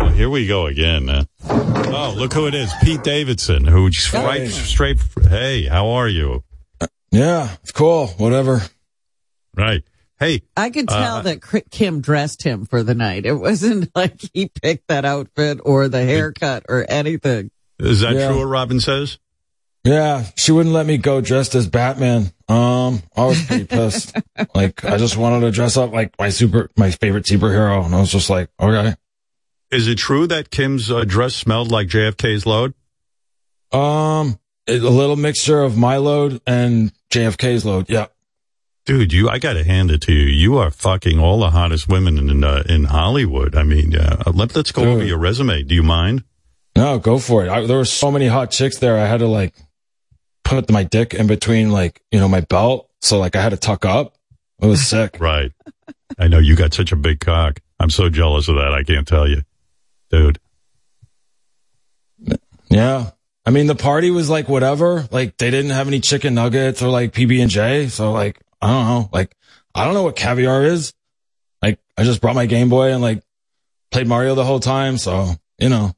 Well, 0.00 0.08
here 0.10 0.30
we 0.30 0.46
go 0.46 0.66
again. 0.66 1.08
Uh, 1.08 1.24
oh, 1.48 2.14
look 2.16 2.32
who 2.32 2.46
it 2.46 2.54
is. 2.54 2.72
Pete 2.82 3.02
Davidson, 3.02 3.64
who 3.64 3.90
just 3.90 4.12
right 4.12 4.48
straight. 4.48 4.98
Hey, 5.28 5.66
how 5.66 5.90
are 5.90 6.08
you? 6.08 6.42
Yeah, 7.10 7.50
it's 7.62 7.72
cool. 7.72 8.06
Whatever. 8.08 8.62
Right. 9.56 9.82
Hey. 10.18 10.42
I 10.56 10.70
could 10.70 10.88
tell 10.88 11.16
uh, 11.16 11.22
that 11.22 11.64
Kim 11.70 12.00
dressed 12.00 12.42
him 12.42 12.64
for 12.64 12.82
the 12.82 12.94
night. 12.94 13.26
It 13.26 13.34
wasn't 13.34 13.90
like 13.94 14.20
he 14.32 14.48
picked 14.48 14.88
that 14.88 15.04
outfit 15.04 15.60
or 15.62 15.88
the 15.88 16.02
haircut 16.04 16.64
or 16.68 16.86
anything. 16.88 17.50
Is 17.78 18.00
that 18.00 18.14
Yeah. 18.14 18.28
true 18.28 18.38
what 18.38 18.44
Robin 18.46 18.80
says? 18.80 19.18
Yeah, 19.84 20.24
she 20.36 20.52
wouldn't 20.52 20.74
let 20.74 20.86
me 20.86 20.96
go 20.96 21.20
dressed 21.20 21.54
as 21.56 21.66
Batman. 21.66 22.32
Um, 22.48 23.02
I 23.16 23.26
was 23.26 23.44
pretty 23.44 23.64
pissed. 23.64 24.16
like, 24.54 24.84
I 24.84 24.96
just 24.96 25.16
wanted 25.16 25.40
to 25.40 25.50
dress 25.50 25.76
up 25.76 25.92
like 25.92 26.16
my 26.18 26.28
super, 26.28 26.70
my 26.76 26.92
favorite 26.92 27.24
superhero, 27.24 27.84
and 27.84 27.94
I 27.94 28.00
was 28.00 28.12
just 28.12 28.30
like, 28.30 28.48
okay. 28.60 28.94
Is 29.72 29.88
it 29.88 29.96
true 29.96 30.26
that 30.28 30.50
Kim's 30.50 30.90
uh, 30.90 31.04
dress 31.04 31.34
smelled 31.34 31.72
like 31.72 31.88
JFK's 31.88 32.46
load? 32.46 32.74
Um, 33.72 34.38
a 34.68 34.78
little 34.78 35.16
mixture 35.16 35.60
of 35.62 35.76
my 35.76 35.96
load 35.96 36.40
and 36.46 36.92
JFK's 37.10 37.64
load. 37.64 37.88
Yeah. 37.88 38.06
Dude, 38.84 39.12
you, 39.12 39.28
I 39.28 39.38
gotta 39.38 39.64
hand 39.64 39.90
it 39.90 40.02
to 40.02 40.12
you. 40.12 40.24
You 40.26 40.58
are 40.58 40.70
fucking 40.70 41.18
all 41.18 41.40
the 41.40 41.50
hottest 41.50 41.88
women 41.88 42.18
in, 42.18 42.44
uh, 42.44 42.62
in 42.68 42.84
Hollywood. 42.84 43.56
I 43.56 43.62
mean, 43.62 43.96
uh, 43.96 44.24
let, 44.32 44.54
let's 44.54 44.72
go 44.72 44.82
over 44.82 45.04
your 45.04 45.18
resume. 45.18 45.62
Do 45.62 45.74
you 45.74 45.82
mind? 45.82 46.24
No, 46.76 46.98
go 46.98 47.18
for 47.18 47.44
it. 47.44 47.48
I, 47.48 47.66
there 47.66 47.76
were 47.76 47.84
so 47.84 48.10
many 48.10 48.26
hot 48.26 48.50
chicks 48.50 48.78
there. 48.78 48.98
I 48.98 49.06
had 49.06 49.20
to 49.20 49.26
like 49.26 49.54
put 50.44 50.70
my 50.70 50.84
dick 50.84 51.14
in 51.14 51.26
between 51.26 51.70
like, 51.70 52.02
you 52.10 52.18
know, 52.20 52.28
my 52.28 52.40
belt. 52.40 52.88
So 53.00 53.18
like 53.18 53.36
I 53.36 53.42
had 53.42 53.50
to 53.50 53.56
tuck 53.56 53.84
up. 53.84 54.16
It 54.60 54.66
was 54.66 54.86
sick. 54.86 55.16
Right. 55.20 55.52
I 56.18 56.28
know 56.28 56.38
you 56.38 56.56
got 56.56 56.74
such 56.74 56.92
a 56.92 56.96
big 56.96 57.20
cock. 57.20 57.60
I'm 57.80 57.90
so 57.90 58.08
jealous 58.10 58.48
of 58.48 58.56
that. 58.56 58.72
I 58.74 58.82
can't 58.84 59.08
tell 59.08 59.26
you. 59.28 59.42
Dude. 60.10 60.38
Yeah. 62.68 63.10
I 63.44 63.50
mean, 63.50 63.66
the 63.66 63.74
party 63.74 64.10
was 64.10 64.30
like 64.30 64.48
whatever. 64.48 65.08
Like 65.10 65.36
they 65.38 65.50
didn't 65.50 65.72
have 65.72 65.88
any 65.88 66.00
chicken 66.00 66.34
nuggets 66.34 66.82
or 66.82 66.88
like 66.88 67.12
PB 67.12 67.40
and 67.40 67.50
J. 67.50 67.88
So 67.88 68.12
like, 68.12 68.40
I 68.60 68.68
don't 68.68 68.86
know. 68.86 69.10
Like, 69.12 69.34
I 69.74 69.84
don't 69.84 69.94
know 69.94 70.02
what 70.02 70.16
caviar 70.16 70.64
is. 70.64 70.92
Like, 71.60 71.80
I 71.96 72.04
just 72.04 72.20
brought 72.20 72.34
my 72.36 72.46
Game 72.46 72.68
Boy 72.68 72.92
and 72.92 73.02
like 73.02 73.22
played 73.90 74.06
Mario 74.06 74.34
the 74.34 74.44
whole 74.44 74.60
time. 74.60 74.98
So, 74.98 75.30
you 75.58 75.68
know, 75.68 75.92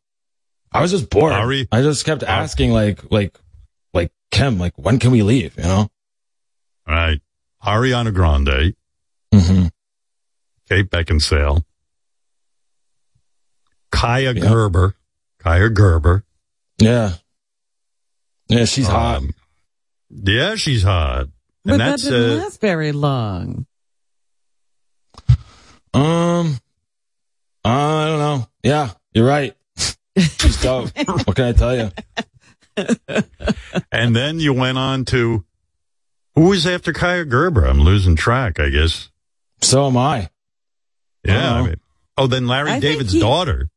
I 0.72 0.80
was 0.80 0.90
just 0.90 1.10
bored. 1.10 1.32
Ari- 1.32 1.68
I 1.70 1.82
just 1.82 2.04
kept 2.04 2.22
asking 2.22 2.72
like, 2.72 3.10
like, 3.10 3.38
like 3.94 4.12
Kim, 4.30 4.58
like, 4.58 4.74
when 4.76 4.98
can 4.98 5.10
we 5.10 5.22
leave? 5.22 5.56
You 5.56 5.64
know? 5.64 5.88
Right. 6.86 7.20
Ariana 7.64 8.12
Grande. 8.12 8.74
Mm-hmm. 9.32 9.66
Kate 10.68 10.90
Beckinsale. 10.90 11.64
Kaia 13.92 14.38
Gerber. 14.38 14.96
Kaia 15.40 15.72
Gerber. 15.72 16.24
Yeah. 16.78 17.14
Yeah, 18.48 18.64
she's 18.64 18.86
hot. 18.86 19.18
Um, 19.18 19.30
yeah, 20.10 20.56
she's 20.56 20.82
hot. 20.82 21.28
But 21.64 21.72
and 21.72 21.80
that 21.80 21.90
that's 21.90 22.02
didn't 22.02 22.40
uh, 22.40 22.42
last 22.42 22.60
very 22.60 22.92
long. 22.92 23.66
Um, 25.94 26.58
I 27.64 28.06
don't 28.06 28.18
know. 28.18 28.46
Yeah, 28.62 28.90
you're 29.14 29.26
right. 29.26 29.54
She's 30.18 30.60
dope. 30.60 30.90
what 31.06 31.36
can 31.36 31.44
I 31.46 31.52
tell 31.52 31.74
you? 31.76 31.90
and 33.92 34.14
then 34.16 34.40
you 34.40 34.52
went 34.52 34.78
on 34.78 35.04
to 35.06 35.44
who 36.34 36.48
was 36.48 36.66
after 36.66 36.92
Kaia 36.92 37.28
Gerber? 37.28 37.64
I'm 37.64 37.80
losing 37.80 38.16
track. 38.16 38.58
I 38.58 38.68
guess. 38.70 39.10
So 39.60 39.86
am 39.86 39.96
I. 39.96 40.30
Yeah. 41.24 41.54
I 41.54 41.58
Oh. 41.60 41.64
mean, 41.64 41.80
oh, 42.18 42.26
then 42.26 42.46
Larry 42.46 42.72
I 42.72 42.80
David's 42.80 43.12
he- 43.12 43.20
daughter. 43.20 43.70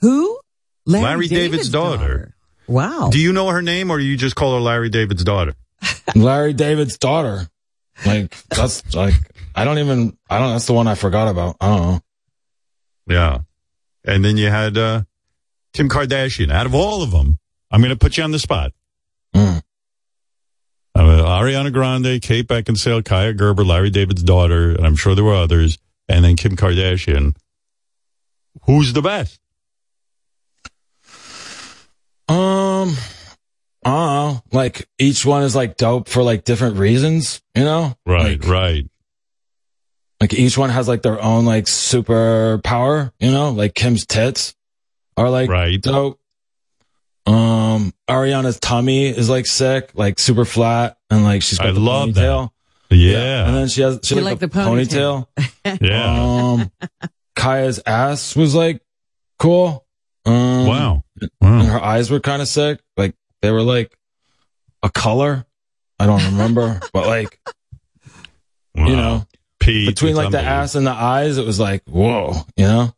Who? 0.00 0.38
Larry, 0.86 1.28
David's, 1.28 1.68
daughter. 1.68 2.34
Wow. 2.66 3.10
Do 3.12 3.18
you 3.20 3.32
know 3.34 3.48
her 3.48 3.60
name, 3.62 3.90
or 3.90 3.98
do 3.98 4.04
you 4.04 4.16
just 4.16 4.34
call 4.34 4.54
her 4.54 4.60
Larry 4.60 4.88
David's 4.88 5.22
daughter? 5.22 5.54
Larry 6.14 6.52
David's 6.54 6.96
daughter. 6.98 7.46
Like 8.06 8.34
that's 8.48 8.94
like 8.94 9.14
I 9.54 9.64
don't 9.64 9.78
even 9.78 10.16
I 10.30 10.38
don't. 10.38 10.52
That's 10.52 10.66
the 10.66 10.72
one 10.72 10.88
I 10.88 10.94
forgot 10.94 11.28
about. 11.28 11.56
I 11.60 11.68
don't 11.68 11.80
know. 11.82 12.00
Yeah. 13.08 13.38
And 14.04 14.24
then 14.24 14.36
you 14.38 14.48
had 14.48 14.78
uh, 14.78 15.02
Kim 15.74 15.88
Kardashian. 15.90 16.50
Out 16.50 16.64
of 16.66 16.74
all 16.74 17.02
of 17.02 17.10
them, 17.10 17.38
I'm 17.70 17.80
going 17.80 17.90
to 17.90 17.96
put 17.98 18.16
you 18.16 18.24
on 18.24 18.30
the 18.32 18.38
spot. 18.38 18.72
Mm. 19.34 19.62
Uh, 20.94 21.00
Ariana 21.00 21.72
Grande, 21.72 22.20
Kate 22.20 22.46
Beckinsale, 22.46 23.02
Kaia 23.02 23.36
Gerber, 23.36 23.64
Larry 23.64 23.90
David's 23.90 24.22
daughter, 24.22 24.70
and 24.70 24.84
I'm 24.86 24.96
sure 24.96 25.14
there 25.14 25.24
were 25.24 25.34
others, 25.34 25.78
and 26.08 26.24
then 26.24 26.36
Kim 26.36 26.56
Kardashian. 26.56 27.36
Who's 28.64 28.92
the 28.92 29.02
best? 29.02 29.38
Um, 32.28 32.94
I. 33.84 34.40
Like 34.52 34.88
each 34.98 35.24
one 35.24 35.42
is 35.42 35.54
like 35.56 35.76
dope 35.76 36.08
for 36.08 36.22
like 36.22 36.44
different 36.44 36.76
reasons. 36.76 37.40
You 37.54 37.64
know? 37.64 37.94
Right, 38.06 38.40
Like, 38.40 38.48
right. 38.50 38.90
like 40.20 40.34
each 40.34 40.56
one 40.58 40.70
has 40.70 40.86
like 40.88 41.02
their 41.02 41.20
own 41.20 41.44
like 41.44 41.66
super 41.66 42.60
power. 42.62 43.12
You 43.20 43.30
know? 43.30 43.50
Like 43.50 43.74
Kim's 43.74 44.06
tits 44.06 44.54
are 45.16 45.30
like 45.30 45.48
Right. 45.50 45.80
dope. 45.80 46.19
Um, 47.26 47.92
Ariana's 48.08 48.58
tummy 48.58 49.06
is 49.06 49.28
like 49.28 49.46
sick, 49.46 49.90
like 49.94 50.18
super 50.18 50.44
flat, 50.44 50.96
and 51.10 51.22
like 51.24 51.42
she's 51.42 51.58
got 51.58 51.68
I 51.68 51.72
the 51.72 51.80
love 51.80 52.14
that. 52.14 52.20
ponytail. 52.22 52.50
Yeah. 52.90 53.46
And 53.46 53.56
then 53.56 53.68
she 53.68 53.82
has 53.82 54.00
she 54.02 54.14
You 54.16 54.20
has, 54.22 54.24
like 54.24 54.38
the, 54.40 54.46
the 54.48 54.58
ponytail. 54.58 55.26
ponytail. 55.64 55.78
Yeah. 55.80 56.52
Um, 56.54 56.72
Kaia's 57.36 57.80
ass 57.86 58.34
was 58.34 58.54
like 58.54 58.82
cool. 59.38 59.86
Um, 60.26 60.66
wow. 60.66 61.04
And 61.20 61.30
Wow. 61.40 61.62
her 61.64 61.80
eyes 61.82 62.10
were 62.10 62.20
kind 62.20 62.42
of 62.42 62.48
sick. 62.48 62.80
Like 62.96 63.14
they 63.42 63.50
were 63.50 63.62
like 63.62 63.96
a 64.82 64.90
color. 64.90 65.46
I 65.98 66.06
don't 66.06 66.24
remember, 66.24 66.80
but 66.92 67.06
like 67.06 67.38
Wow. 68.74 68.86
you 68.86 68.96
know, 68.96 69.26
Pete, 69.60 69.88
between 69.88 70.10
it's 70.10 70.18
like 70.18 70.30
the 70.30 70.40
ass 70.42 70.74
and 70.74 70.86
the 70.86 70.90
eyes, 70.92 71.36
it 71.38 71.44
was 71.46 71.60
like 71.60 71.82
whoa. 71.84 72.32
You 72.56 72.64
know, 72.66 72.94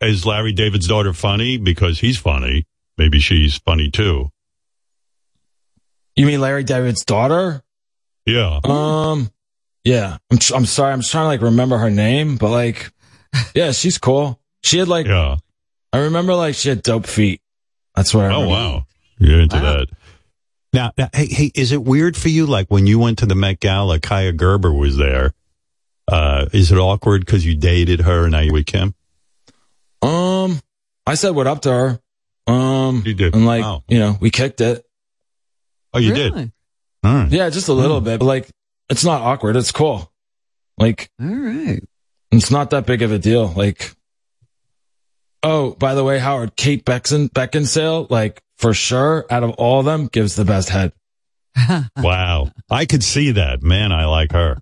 Is 0.00 0.24
Larry 0.24 0.52
David's 0.52 0.86
daughter 0.88 1.12
funny? 1.12 1.56
Because 1.58 1.98
he's 2.00 2.16
funny. 2.18 2.66
Maybe 2.98 3.18
she's 3.20 3.56
funny 3.58 3.90
too. 3.90 4.30
you 6.16 6.26
mean 6.26 6.40
Larry 6.40 6.64
David's 6.64 7.04
daughter? 7.04 7.62
Yeah. 8.26 8.60
Um, 8.64 9.30
yeah. 9.84 10.18
I'm 10.30 10.38
tr- 10.38 10.54
I'm 10.54 10.66
sorry. 10.66 10.92
I'm 10.92 11.00
just 11.00 11.10
trying 11.12 11.24
to 11.24 11.28
like 11.28 11.42
remember 11.42 11.76
her 11.78 11.90
name, 11.90 12.36
but 12.36 12.50
like, 12.50 12.92
yeah, 13.54 13.72
she's 13.72 13.98
cool. 13.98 14.40
She 14.62 14.78
had 14.78 14.88
like 14.88 15.06
Yeah. 15.06 15.36
I 15.92 15.98
remember 15.98 16.34
like 16.34 16.54
she 16.54 16.68
had 16.68 16.82
dope 16.82 17.06
feet. 17.06 17.40
That's 17.94 18.14
where. 18.14 18.30
I 18.30 18.34
Oh 18.34 18.42
remember. 18.42 18.50
wow, 18.54 18.86
you're 19.18 19.40
into 19.40 19.56
Wow. 19.56 19.62
that. 19.78 19.88
Now, 20.72 20.92
now, 20.98 21.08
hey, 21.12 21.26
hey, 21.26 21.50
is 21.54 21.70
it 21.70 21.84
weird 21.84 22.16
for 22.16 22.28
you? 22.28 22.46
Like 22.46 22.68
when 22.68 22.86
you 22.86 22.98
went 22.98 23.18
to 23.18 23.26
the 23.26 23.36
Met 23.36 23.60
Gala, 23.60 24.00
Kaia 24.00 24.36
Gerber 24.36 24.72
was 24.72 24.96
there. 24.96 25.32
Uh, 26.08 26.46
is 26.52 26.72
it 26.72 26.76
awkward 26.78 27.24
because 27.24 27.46
you 27.46 27.54
dated 27.56 28.00
her 28.00 28.22
and 28.24 28.32
now 28.32 28.40
you're 28.40 28.52
with 28.52 28.66
Kim? 28.66 28.94
Um, 30.02 30.60
I 31.06 31.14
said 31.14 31.30
what 31.30 31.46
up 31.46 31.62
to 31.62 31.70
her. 31.72 32.00
Um, 32.46 33.02
You 33.06 33.14
did. 33.14 33.34
and 33.34 33.46
like 33.46 33.62
Wow. 33.62 33.82
you 33.88 33.98
know, 33.98 34.16
we 34.20 34.30
kicked 34.30 34.60
it. 34.60 34.84
Oh, 35.92 35.98
you 35.98 36.12
did. 36.14 36.32
All 36.32 37.14
right. 37.14 37.30
Yeah, 37.30 37.48
just 37.50 37.68
a 37.68 37.72
little 37.72 38.00
bit, 38.00 38.18
but 38.18 38.26
like 38.26 38.48
it's 38.90 39.04
not 39.04 39.22
awkward. 39.22 39.56
It's 39.56 39.72
cool. 39.72 40.10
Like 40.78 41.10
All 41.20 41.26
right. 41.28 41.80
it's 42.32 42.50
not 42.50 42.70
that 42.70 42.84
big 42.86 43.02
of 43.02 43.12
a 43.12 43.18
deal. 43.18 43.46
Like, 43.48 43.92
oh, 45.42 45.70
by 45.72 45.94
the 45.94 46.02
way, 46.04 46.18
Howard, 46.18 46.56
Kate 46.56 46.84
Beckson, 46.84 47.28
Beckinsale, 47.28 48.10
like 48.10 48.42
for 48.58 48.74
sure, 48.74 49.24
out 49.30 49.42
of 49.44 49.50
all 49.52 49.80
of 49.80 49.84
them, 49.86 50.06
gives 50.08 50.34
the 50.36 50.44
best 50.44 50.68
head. 50.70 50.92
Wow, 51.96 52.50
I 52.68 52.84
could 52.86 53.04
see 53.04 53.30
that. 53.32 53.62
Man, 53.62 53.92
I 53.92 54.06
like 54.06 54.32
her. 54.32 54.58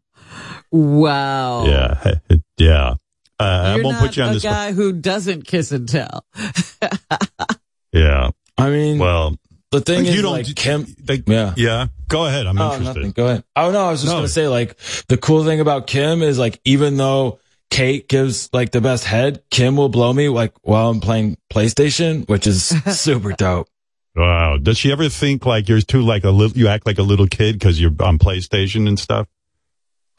Wow. 0.71 1.65
Yeah, 1.67 2.15
yeah. 2.59 2.95
Uh, 3.41 3.43
I 3.45 3.75
You're 3.77 3.85
won't 3.85 3.97
not 3.97 4.07
put 4.07 4.17
you 4.17 4.23
on 4.25 4.31
a 4.31 4.35
the 4.35 4.41
spot. 4.41 4.53
guy 4.53 4.73
who 4.73 4.93
doesn't 4.93 5.47
kiss 5.47 5.73
and 5.73 5.89
tell. 5.89 6.25
Yeah. 7.93 8.31
I 8.59 8.71
mean, 8.71 8.99
Well, 8.99 9.37
the 9.71 9.81
thing 9.81 10.05
you 10.05 10.13
is, 10.13 10.23
don't. 10.23 10.33
like 10.33 10.55
Kim, 10.55 10.87
they- 11.03 11.23
yeah. 11.27 11.55
yeah. 11.57 11.87
Go 12.09 12.27
ahead. 12.27 12.47
I'm 12.47 12.59
Oh, 12.61 12.73
interested. 12.73 12.97
nothing. 12.97 13.13
Go 13.13 13.27
ahead. 13.27 13.45
Oh 13.57 13.71
no, 13.71 13.87
I 13.87 13.91
was 13.91 14.01
just 14.03 14.13
No. 14.13 14.19
gonna 14.19 14.29
say 14.29 14.49
like 14.49 14.77
the 15.09 15.17
cool 15.17 15.45
thing 15.45 15.61
about 15.61 15.87
Kim 15.87 16.23
is 16.23 16.39
like 16.39 16.61
even 16.65 16.97
though 16.99 17.39
Kate 17.71 18.07
gives 18.09 18.51
like 18.53 18.71
the 18.73 18.83
best 18.83 19.05
head, 19.05 19.43
Kim 19.51 19.77
will 19.77 19.89
blow 19.89 20.13
me 20.13 20.29
like 20.29 20.53
while 20.63 20.91
I'm 20.91 21.01
playing 21.01 21.39
PlayStation, 21.51 22.29
which 22.29 22.47
is 22.47 22.65
super 23.01 23.33
dope. 23.33 23.67
Wow. 24.15 24.59
Does 24.59 24.77
she 24.77 24.93
ever 24.93 25.09
think 25.09 25.47
like 25.47 25.71
you're 25.71 25.81
too 25.81 26.03
like 26.03 26.25
a 26.25 26.31
little? 26.31 26.57
You 26.57 26.69
act 26.69 26.85
like 26.87 26.99
a 26.99 27.03
little 27.03 27.27
kid 27.27 27.59
because 27.59 27.81
you're 27.81 27.95
on 28.01 28.19
PlayStation 28.19 28.87
and 28.87 28.99
stuff. 28.99 29.27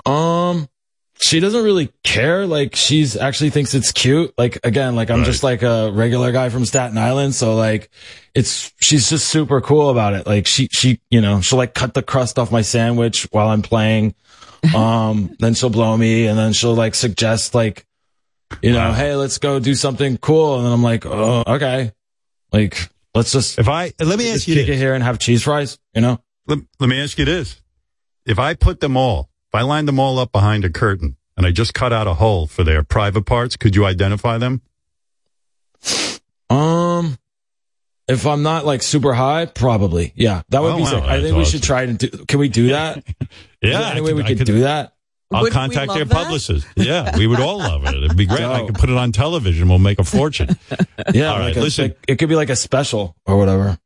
Um, 0.05 0.67
she 1.19 1.40
doesn't 1.40 1.64
really 1.64 1.91
care. 2.03 2.45
Like 2.45 2.76
she's 2.76 3.15
actually 3.15 3.49
thinks 3.52 3.73
it's 3.73 3.91
cute. 3.91 4.34
Like 4.38 4.60
again, 4.64 4.95
like 4.95 5.10
I'm 5.10 5.19
Right. 5.19 5.26
just 5.26 5.44
like 5.44 5.61
a 5.64 5.91
regular 5.91 6.31
guy 6.31 6.49
from 6.49 6.65
Staten 6.65 6.98
Island, 6.98 7.35
so 7.35 7.56
like 7.56 7.90
it's 8.35 8.72
she's 8.81 9.10
just 9.10 9.27
super 9.27 9.61
cool 9.61 9.90
about 9.90 10.14
it. 10.14 10.26
Like 10.27 10.48
she 10.48 10.68
she 10.72 10.99
you 11.10 11.22
know 11.22 11.41
she'll 11.41 11.57
like 11.60 11.73
cut 11.73 11.94
the 11.94 12.02
crust 12.03 12.38
off 12.40 12.52
my 12.52 12.61
sandwich 12.61 13.27
while 13.31 13.48
I'm 13.49 13.61
playing. 13.61 14.15
Um, 14.73 15.35
then 15.40 15.56
she'll 15.56 15.69
blow 15.69 15.98
me, 15.98 16.26
and 16.27 16.40
then 16.40 16.53
she'll 16.53 16.73
like 16.73 16.95
suggest 16.95 17.53
like 17.53 17.85
you 18.61 18.72
know, 18.72 18.94
hey, 18.94 19.14
let's 19.15 19.38
go 19.38 19.60
do 19.60 19.76
something 19.76 20.18
cool, 20.19 20.56
and 20.56 20.65
then 20.65 20.72
I'm 20.72 20.81
like, 20.81 21.06
oh, 21.06 21.44
okay, 21.45 21.91
like 22.53 22.90
let's 23.14 23.34
just 23.34 23.60
If 23.60 23.68
I 23.68 23.91
let 23.99 24.18
me 24.18 24.31
ask 24.31 24.48
you 24.48 24.53
kick 24.56 24.68
this. 24.68 24.76
it 24.76 24.80
here 24.80 24.94
and 24.94 25.03
have 25.03 25.19
cheese 25.19 25.44
fries, 25.44 25.77
you 25.94 25.99
know. 26.02 26.22
Let, 26.48 26.60
let 26.80 26.88
me 26.88 27.02
ask 27.03 27.18
you 27.18 27.26
this. 27.26 27.61
If 28.26 28.40
I 28.40 28.53
put 28.53 28.80
them 28.80 28.95
all, 28.95 29.30
if 29.53 29.59
I 29.59 29.61
lined 29.61 29.88
them 29.88 29.99
all 29.99 30.17
up 30.17 30.31
behind 30.31 30.65
a 30.65 30.69
curtain 30.71 31.15
and 31.38 31.45
I 31.45 31.51
just 31.51 31.75
cut 31.75 31.93
out 31.93 32.07
a 32.07 32.15
hole 32.15 32.47
for 32.47 32.63
their 32.63 32.81
private 32.84 33.25
parts, 33.27 33.55
could 33.55 33.75
you 33.75 33.85
identify 33.85 34.39
them? 34.39 34.61
Um, 36.49 37.17
if 38.07 38.25
I'm 38.25 38.41
not 38.43 38.65
like 38.65 38.81
super 38.81 39.13
high, 39.13 39.45
probably. 39.45 40.11
Yeah, 40.15 40.41
that 40.49 40.61
would 40.61 40.71
Oh, 40.73 40.77
be 40.77 40.84
wow, 40.84 40.89
sick. 40.89 41.03
I 41.03 41.21
think 41.21 41.35
we 41.35 41.41
awesome. 41.43 41.51
should 41.51 41.63
try 41.63 41.85
to 41.85 41.93
do. 41.93 42.09
Can 42.25 42.39
we 42.39 42.49
do 42.49 42.69
that? 42.69 43.03
Yeah. 43.61 43.91
any 43.91 44.01
way 44.01 44.07
could- 44.09 44.17
we 44.17 44.23
could, 44.25 44.38
could- 44.39 44.47
do 44.47 44.59
that? 44.61 44.93
I'll 45.31 45.41
Wouldn't 45.43 45.53
contact 45.55 45.93
their 45.93 46.03
that? 46.03 46.13
publicist. 46.13 46.67
Yeah, 46.75 47.15
we 47.17 47.25
would 47.27 47.39
all 47.39 47.57
love 47.59 47.85
it. 47.85 47.95
It'd 47.95 48.17
be 48.17 48.25
great. 48.27 48.41
I 48.43 48.63
could 48.65 48.75
put 48.75 48.89
it 48.89 48.97
on 48.97 49.11
television. 49.13 49.69
We'll 49.69 49.80
make 49.80 49.99
a 49.99 50.03
fortune. 50.03 50.49
Yeah, 51.13 51.31
All 51.31 51.39
right, 51.39 51.45
like 51.47 51.55
a- 51.57 51.61
listen. 51.61 51.95
it 52.07 52.17
could 52.17 52.27
be 52.30 52.35
like 52.35 52.49
a 52.49 52.55
special 52.55 53.15
or 53.25 53.38
whatever. 53.38 53.77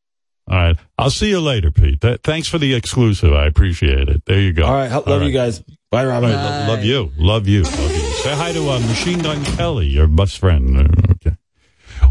All 0.50 0.56
right. 0.58 0.78
I'll 0.98 1.10
see 1.10 1.30
you 1.30 1.42
later, 1.42 1.72
Pete. 1.72 2.00
Th- 2.02 2.20
thanks 2.24 2.48
for 2.48 2.58
the 2.58 2.74
exclusive. 2.74 3.34
I 3.34 3.46
appreciate 3.48 4.08
it. 4.08 4.24
There 4.26 4.40
you 4.40 4.54
go. 4.54 4.66
All 4.66 4.74
right, 4.74 4.90
love 4.92 5.08
All 5.08 5.24
you 5.24 5.32
guys. 5.34 5.62
Bye, 5.92 6.06
Robin. 6.06 6.32
All 6.32 6.36
right, 6.38 6.68
lo- 6.68 6.74
love 6.74 6.84
you. 6.86 7.12
Love 7.18 7.48
you. 7.48 7.64
Love 7.64 7.92
you. 7.92 8.00
Say 8.24 8.34
hi 8.36 8.52
to 8.54 8.70
uh, 8.70 8.80
Machine 8.80 9.20
Gun 9.20 9.44
Kelly, 9.44 9.88
your 9.88 10.08
best 10.08 10.38
friend. 10.40 10.78
Uh, 10.78 10.88
Okay. 11.12 11.36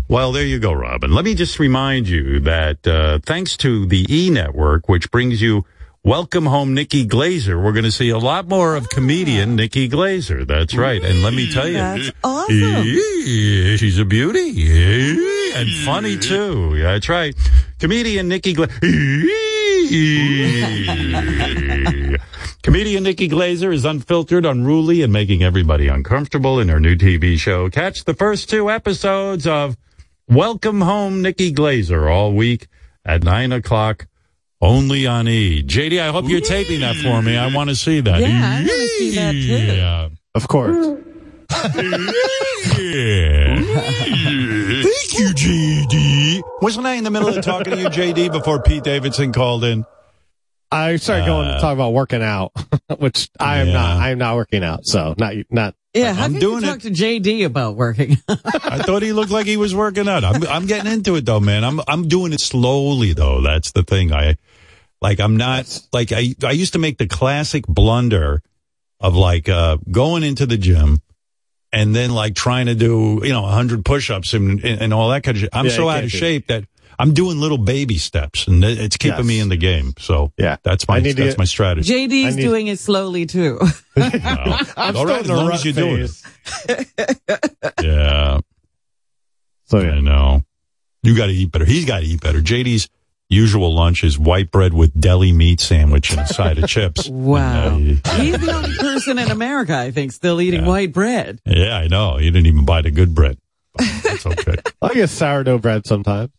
Well, 0.08 0.32
there 0.32 0.44
you 0.44 0.58
go, 0.58 0.72
Robin. 0.72 1.12
Let 1.12 1.24
me 1.24 1.34
just 1.34 1.58
remind 1.60 2.08
you 2.08 2.40
that 2.40 2.86
uh, 2.86 3.20
thanks 3.24 3.56
to 3.58 3.86
the 3.86 4.04
E 4.10 4.30
Network, 4.30 4.88
which 4.88 5.10
brings 5.12 5.40
you 5.40 5.64
Welcome 6.06 6.46
Home 6.46 6.72
Nikki 6.72 7.04
Glazer, 7.04 7.60
we're 7.60 7.72
going 7.72 7.82
to 7.84 7.90
see 7.90 8.10
a 8.10 8.18
lot 8.18 8.46
more 8.46 8.76
of 8.76 8.88
comedian 8.88 9.50
ah. 9.50 9.54
Nikki 9.56 9.88
Glazer. 9.88 10.46
That's 10.46 10.76
right. 10.76 11.02
And 11.02 11.20
let 11.20 11.34
me 11.34 11.52
tell 11.52 11.66
you, 11.66 11.78
That's 11.78 12.12
awesome. 12.22 12.84
she's 13.76 13.98
a 13.98 14.04
beauty 14.04 15.50
and 15.52 15.68
funny 15.84 16.16
too. 16.16 16.76
Yeah, 16.76 16.92
That's 16.92 17.08
right. 17.08 17.34
Comedian 17.80 18.28
Nikki 18.28 18.54
Glazer. 18.54 18.70
Comedian 22.62 23.02
Nikki 23.02 23.28
Glazer 23.28 23.74
is 23.74 23.84
unfiltered, 23.84 24.46
unruly, 24.46 25.02
and 25.02 25.12
making 25.12 25.42
everybody 25.42 25.88
uncomfortable 25.88 26.60
in 26.60 26.68
her 26.68 26.78
new 26.78 26.94
TV 26.94 27.36
show. 27.36 27.68
Catch 27.68 28.04
the 28.04 28.14
first 28.14 28.48
two 28.48 28.70
episodes 28.70 29.44
of 29.44 29.76
Welcome 30.28 30.82
Home 30.82 31.20
Nikki 31.20 31.52
Glazer 31.52 32.08
all 32.08 32.32
week 32.32 32.68
at 33.04 33.24
nine 33.24 33.50
o'clock 33.50 34.06
only 34.66 35.06
on 35.06 35.28
E. 35.28 35.62
JD, 35.62 36.01
I 36.01 36.09
hope 36.09 36.28
you're 36.28 36.40
taping 36.40 36.80
that 36.80 36.97
for 36.97 37.22
me. 37.22 37.36
I 37.36 37.55
want 37.55 37.70
to 37.70 37.76
see 37.76 38.01
that. 38.01 38.20
Yeah, 38.20 38.26
I 38.28 38.59
want 38.59 38.68
to 38.68 38.88
see 38.88 39.14
that 39.16 39.32
too. 39.32 39.38
Yeah. 39.76 40.09
Of 40.34 40.48
course. 40.48 40.98
Yeah. 42.78 43.56
Thank 44.82 45.18
you, 45.18 45.28
JD. 45.34 46.43
Wasn't 46.62 46.84
I 46.86 46.94
in 46.94 47.05
the 47.05 47.10
middle 47.10 47.28
of 47.28 47.43
talking 47.44 47.72
to 47.74 47.78
you, 47.80 47.88
JD, 47.88 48.32
before 48.32 48.60
Pete 48.62 48.82
Davidson 48.82 49.32
called 49.32 49.64
in? 49.64 49.84
I 50.72 50.97
started 50.97 51.26
going 51.26 51.47
to 51.48 51.55
Uh, 51.55 51.60
talk 51.60 51.72
about 51.74 51.93
working 51.93 52.22
out, 52.22 52.52
which 52.98 53.28
I 53.38 53.59
am 53.59 53.68
Yeah. 53.68 53.72
not. 53.74 53.97
I 54.01 54.10
am 54.10 54.18
not 54.18 54.34
working 54.36 54.64
out, 54.64 54.80
so 54.84 55.14
not 55.16 55.34
not. 55.51 55.74
Yeah, 55.94 56.12
how 56.12 56.24
I'm 56.24 56.32
can 56.32 56.40
doing 56.40 56.62
you 56.62 56.68
talk 56.68 56.80
to 56.80 56.90
JD 56.90 57.44
about 57.47 57.76
working? 57.76 58.18
I 58.28 58.78
thought 58.82 59.02
he 59.02 59.12
looked 59.12 59.30
like 59.30 59.47
he 59.47 59.56
was 59.56 59.74
working 59.74 60.09
out. 60.09 60.24
I'm 60.24 60.43
I'm 60.48 60.66
getting 60.66 60.90
into 60.93 61.14
it 61.14 61.24
though, 61.24 61.40
man. 61.40 61.64
I'm 61.64 61.80
I'm 61.88 62.09
doing 62.09 62.32
it 62.32 62.40
slowly 62.40 63.12
though. 63.14 63.40
That's 63.40 63.70
the 63.72 63.82
thing. 63.84 64.12
I 64.12 64.36
like 65.08 65.20
I'm 65.20 65.36
not 65.36 65.80
like 65.92 66.10
I 66.12 66.34
I 66.42 66.50
used 66.52 66.72
to 66.72 66.78
make 66.78 66.98
the 66.98 67.06
classic 67.06 67.64
blunder 67.66 68.42
of 69.00 69.14
like 69.14 69.48
uh 69.48 69.76
going 69.90 70.22
into 70.24 70.46
the 70.46 70.56
gym 70.56 71.00
and 71.72 71.94
then 71.94 72.10
like 72.10 72.34
trying 72.34 72.66
to 72.66 72.74
do, 72.74 73.20
you 73.22 73.30
know, 73.32 73.42
100 73.42 73.84
push-ups 73.84 74.34
and 74.34 74.64
and, 74.64 74.82
and 74.82 74.94
all 74.94 75.10
that 75.10 75.22
kind 75.22 75.36
of 75.36 75.40
shit. 75.42 75.50
I'm 75.52 75.66
Yeah, 75.66 75.72
so 75.72 75.88
out 75.88 76.04
of 76.04 76.10
shape 76.10 76.48
that 76.48 76.64
I'm 76.98 77.12
doing 77.12 77.38
little 77.38 77.58
baby 77.58 77.98
steps 77.98 78.46
and 78.48 78.64
it's 78.64 78.96
keeping 78.96 79.18
Yes. 79.18 79.26
me 79.26 79.38
in 79.40 79.48
the 79.50 79.56
game. 79.58 79.92
So 79.98 80.32
Yeah. 80.38 80.56
that's 80.62 80.88
my 80.88 80.96
I 80.96 81.00
need 81.00 81.16
to 81.16 81.22
that's 81.24 81.34
get- 81.34 81.38
my 81.38 81.44
strategy. 81.44 81.92
JD's 81.92 82.36
need- 82.36 82.42
doing 82.42 82.66
it 82.68 82.78
slowly 82.78 83.26
too. 83.26 83.58
I'm 83.96 84.96
All 84.96 85.04
still 85.04 85.04
right, 85.06 85.24
in 85.24 85.30
as 85.30 85.30
long 85.30 85.52
as 85.52 85.64
you're 85.64 85.74
doing 85.74 86.08
it. 86.08 86.88
Yeah. 87.82 88.40
So 89.66 89.78
I 89.78 90.00
know. 90.00 90.42
You 91.02 91.16
got 91.16 91.26
to 91.26 91.32
eat 91.32 91.52
better. 91.52 91.64
He's 91.64 91.84
got 91.84 92.00
to 92.00 92.06
eat 92.06 92.20
better. 92.20 92.40
JD's 92.40 92.88
usual 93.28 93.74
lunch 93.74 94.04
is 94.04 94.18
white 94.18 94.50
bread 94.50 94.72
with 94.72 94.98
deli 95.00 95.32
meat 95.32 95.60
sandwich 95.60 96.10
and 96.12 96.20
a 96.20 96.26
side 96.26 96.58
of 96.58 96.68
chips. 96.68 97.08
Wow. 97.08 97.76
And, 97.76 98.00
uh, 98.04 98.14
He's 98.18 98.38
the 98.38 98.52
only 98.52 98.76
person 98.76 99.18
in 99.18 99.30
America, 99.30 99.76
I 99.76 99.90
think, 99.90 100.12
still 100.12 100.40
eating 100.40 100.64
white 100.64 100.92
bread. 100.92 101.40
yeah, 101.44 101.76
I 101.76 101.88
know. 101.88 102.16
He 102.18 102.26
didn't 102.30 102.46
even 102.46 102.64
buy 102.64 102.82
the 102.82 102.90
good 102.90 103.14
bread. 103.14 103.38
But 103.74 103.86
That's 104.04 104.26
okay. 104.26 104.54
I 104.82 104.94
get 104.94 105.10
sourdough 105.10 105.58
bread 105.58 105.86
sometimes. 105.86 106.30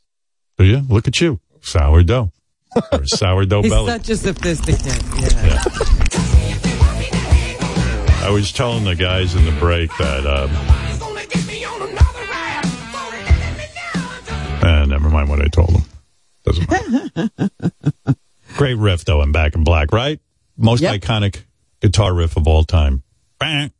Do 0.58 0.64
you? 0.66 0.78
Look 0.90 1.08
at 1.08 1.20
you. 1.22 1.40
Sourdough. 1.62 2.32
Or 2.92 3.06
sourdough 3.06 3.62
He's 3.64 3.72
belly. 3.72 3.88
such 3.92 4.10
a 4.10 4.16
sophisticate. 4.18 5.04
Yeah. 5.44 5.62
I 8.26 8.30
was 8.32 8.52
telling 8.52 8.84
the 8.84 8.96
guys 8.96 9.36
in 9.36 9.46
the 9.46 9.52
break 9.60 9.90
that, 10.00 10.26
um, 10.26 10.52
uh, 14.68 14.86
never 14.86 15.10
mind 15.10 15.30
what 15.30 15.42
I 15.42 15.48
told 15.48 15.70
them. 15.70 15.84
Doesn't 16.48 16.70
matter. 16.70 17.50
Great 18.58 18.76
riff 18.78 19.06
though 19.06 19.22
in 19.22 19.32
Back 19.32 19.56
in 19.56 19.64
Black, 19.64 19.92
right? 19.92 20.20
Most 20.58 20.82
Yep. 20.82 21.02
iconic 21.02 21.44
guitar 21.82 22.14
riff 22.14 22.38
of 22.38 22.48
all 22.48 22.64
time. 22.64 23.04
And 23.40 23.72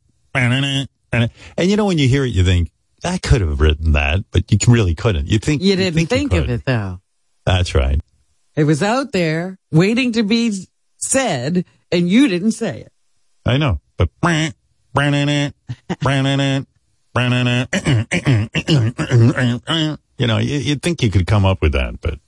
you 1.58 1.76
know 1.76 1.86
when 1.86 1.98
you 1.98 2.06
hear 2.08 2.24
it, 2.24 2.28
you 2.28 2.44
think 2.44 2.70
I 3.04 3.18
could 3.18 3.40
have 3.40 3.60
written 3.60 3.92
that, 3.92 4.24
but 4.30 4.50
you 4.52 4.58
really 4.68 4.94
couldn't. 4.94 5.26
You 5.26 5.38
think 5.38 5.62
You 5.62 5.74
didn't 5.76 6.06
think, 6.06 6.32
you 6.32 6.40
of 6.42 6.50
it 6.50 6.64
though. 6.64 7.00
That's 7.46 7.74
right. 7.74 8.00
It 8.54 8.64
was 8.64 8.82
out 8.82 9.12
there 9.12 9.58
waiting 9.72 10.12
to 10.12 10.22
be 10.22 10.66
said, 10.98 11.64
and 11.90 12.08
you 12.08 12.28
didn't 12.28 12.52
say 12.52 12.80
it. 12.80 12.92
I 13.46 13.56
know, 13.56 13.80
but 13.96 14.10
you 20.18 20.26
know, 20.26 20.38
you'd 20.38 20.82
think 20.82 21.02
you 21.02 21.10
could 21.10 21.26
come 21.26 21.44
up 21.44 21.62
with 21.62 21.72
that, 21.72 22.00
but 22.00 22.18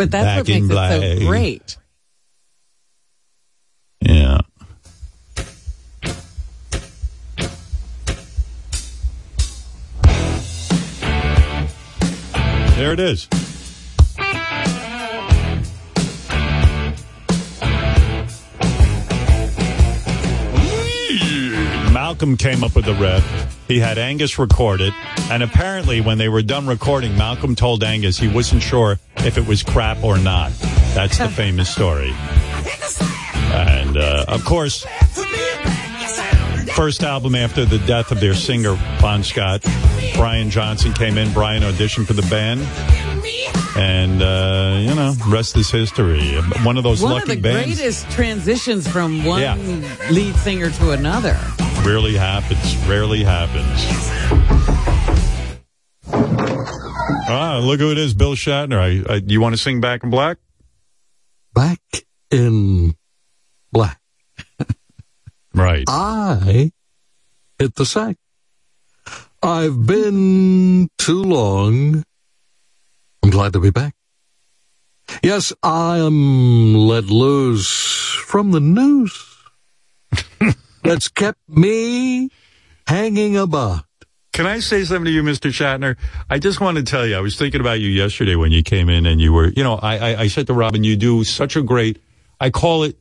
But 0.00 0.10
that's 0.12 0.38
what 0.38 0.48
makes 0.48 0.66
it 0.66 1.20
so 1.20 1.26
great. 1.26 1.76
yeah. 4.00 4.40
There 12.76 12.94
it 12.94 13.00
is. 13.00 13.28
Malcolm 21.92 22.38
came 22.38 22.64
up 22.64 22.74
with 22.74 22.86
the 22.86 22.94
riff. 22.94 23.49
He 23.70 23.78
had 23.78 23.98
Angus 23.98 24.36
record 24.36 24.80
it. 24.80 24.92
And 25.30 25.44
apparently, 25.44 26.00
when 26.00 26.18
they 26.18 26.28
were 26.28 26.42
done 26.42 26.66
recording, 26.66 27.16
Malcolm 27.16 27.54
told 27.54 27.84
Angus 27.84 28.18
he 28.18 28.26
wasn't 28.26 28.64
sure 28.64 28.98
if 29.18 29.38
it 29.38 29.46
was 29.46 29.62
crap 29.62 30.02
or 30.02 30.18
not. 30.18 30.50
That's 30.92 31.18
the 31.18 31.28
famous 31.28 31.70
story. 31.72 32.12
And, 33.52 33.96
uh, 33.96 34.24
of 34.26 34.44
course, 34.44 34.84
first 36.74 37.04
album 37.04 37.36
after 37.36 37.64
the 37.64 37.78
death 37.86 38.10
of 38.10 38.18
their 38.18 38.34
singer, 38.34 38.74
Bon 39.00 39.22
Scott, 39.22 39.64
Brian 40.16 40.50
Johnson 40.50 40.92
came 40.92 41.16
in. 41.16 41.32
Brian 41.32 41.62
auditioned 41.62 42.06
for 42.08 42.14
the 42.14 42.22
band. 42.22 42.62
And, 43.76 44.20
uh, 44.20 44.78
you 44.80 44.94
know, 44.96 45.14
rest 45.28 45.56
is 45.56 45.70
history. 45.70 46.34
One 46.64 46.76
of 46.76 46.82
those 46.82 47.02
One 47.02 47.12
lucky 47.12 47.34
of 47.34 47.42
the 47.42 47.42
bands. 47.50 47.76
greatest 47.78 48.10
transitions 48.10 48.88
from 48.88 49.24
one 49.24 49.42
Yeah. 49.42 49.56
lead 50.10 50.34
singer 50.34 50.70
to 50.70 50.90
another. 50.90 51.38
Rarely 51.84 52.16
happens. 52.16 52.76
Rarely 52.86 53.24
happens. 53.24 53.86
Ah, 57.32 57.60
look 57.62 57.80
who 57.80 57.90
it 57.92 57.98
is, 57.98 58.14
Bill 58.14 58.34
Shatner. 58.34 58.78
I, 58.78 59.14
I, 59.14 59.16
you 59.24 59.40
want 59.40 59.54
to 59.54 59.60
sing 59.60 59.80
Back 59.80 60.02
in 60.02 60.10
Black? 60.10 60.38
Back 61.54 61.80
in 62.30 62.94
black. 63.72 64.00
Right. 65.54 65.84
I 65.88 66.70
hit 67.58 67.74
the 67.74 67.84
sack. 67.84 68.16
I've 69.42 69.86
been 69.86 70.88
too 70.98 71.22
long. 71.22 72.04
I'm 73.22 73.30
glad 73.30 73.52
to 73.54 73.60
be 73.60 73.70
back. 73.70 73.94
Yes, 75.22 75.52
I 75.62 75.98
am 75.98 76.74
let 76.74 77.06
loose 77.06 78.14
from 78.26 78.52
the 78.52 78.60
noose 78.60 79.29
that's 80.82 81.08
kept 81.08 81.38
me 81.48 82.30
hanging 82.86 83.36
about. 83.36 83.84
Can 84.32 84.46
I 84.46 84.60
say 84.60 84.84
something 84.84 85.06
to 85.06 85.10
you, 85.10 85.22
Mr. 85.22 85.50
Shatner? 85.50 85.96
I 86.28 86.38
just 86.38 86.60
want 86.60 86.76
to 86.78 86.84
tell 86.84 87.06
you, 87.06 87.16
I 87.16 87.20
was 87.20 87.36
thinking 87.36 87.60
about 87.60 87.80
you 87.80 87.88
yesterday 87.88 88.36
when 88.36 88.52
you 88.52 88.62
came 88.62 88.88
in 88.88 89.04
and 89.04 89.20
you 89.20 89.32
were, 89.32 89.48
you 89.48 89.64
know, 89.64 89.74
I, 89.74 89.98
I, 89.98 90.20
I 90.20 90.26
said 90.28 90.46
to 90.46 90.54
Robin, 90.54 90.84
you 90.84 90.96
do 90.96 91.24
such 91.24 91.56
a 91.56 91.62
great, 91.62 92.00
I 92.38 92.50
call 92.50 92.84
it 92.84 92.96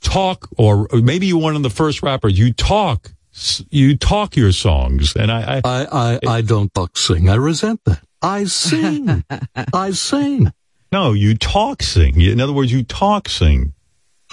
talk, 0.00 0.48
or 0.56 0.88
maybe 0.92 1.26
you're 1.26 1.40
one 1.40 1.54
of 1.54 1.62
the 1.62 1.70
first 1.70 2.02
rappers. 2.02 2.38
You 2.38 2.52
talk, 2.52 3.12
you 3.68 3.96
talk 3.96 4.36
your 4.36 4.52
songs. 4.52 5.14
And 5.14 5.30
I, 5.30 5.56
I, 5.56 5.60
I, 5.64 5.86
I, 5.92 6.20
I 6.26 6.40
don't 6.40 6.72
talk 6.72 6.96
sing. 6.96 7.28
I 7.28 7.34
resent 7.34 7.80
that. 7.84 8.00
I 8.22 8.44
sing. 8.44 9.22
I 9.74 9.90
sing. 9.90 10.50
no, 10.90 11.12
you 11.12 11.36
talk 11.36 11.82
sing. 11.82 12.20
In 12.20 12.40
other 12.40 12.54
words, 12.54 12.72
you 12.72 12.84
talk 12.84 13.28
sing. 13.28 13.73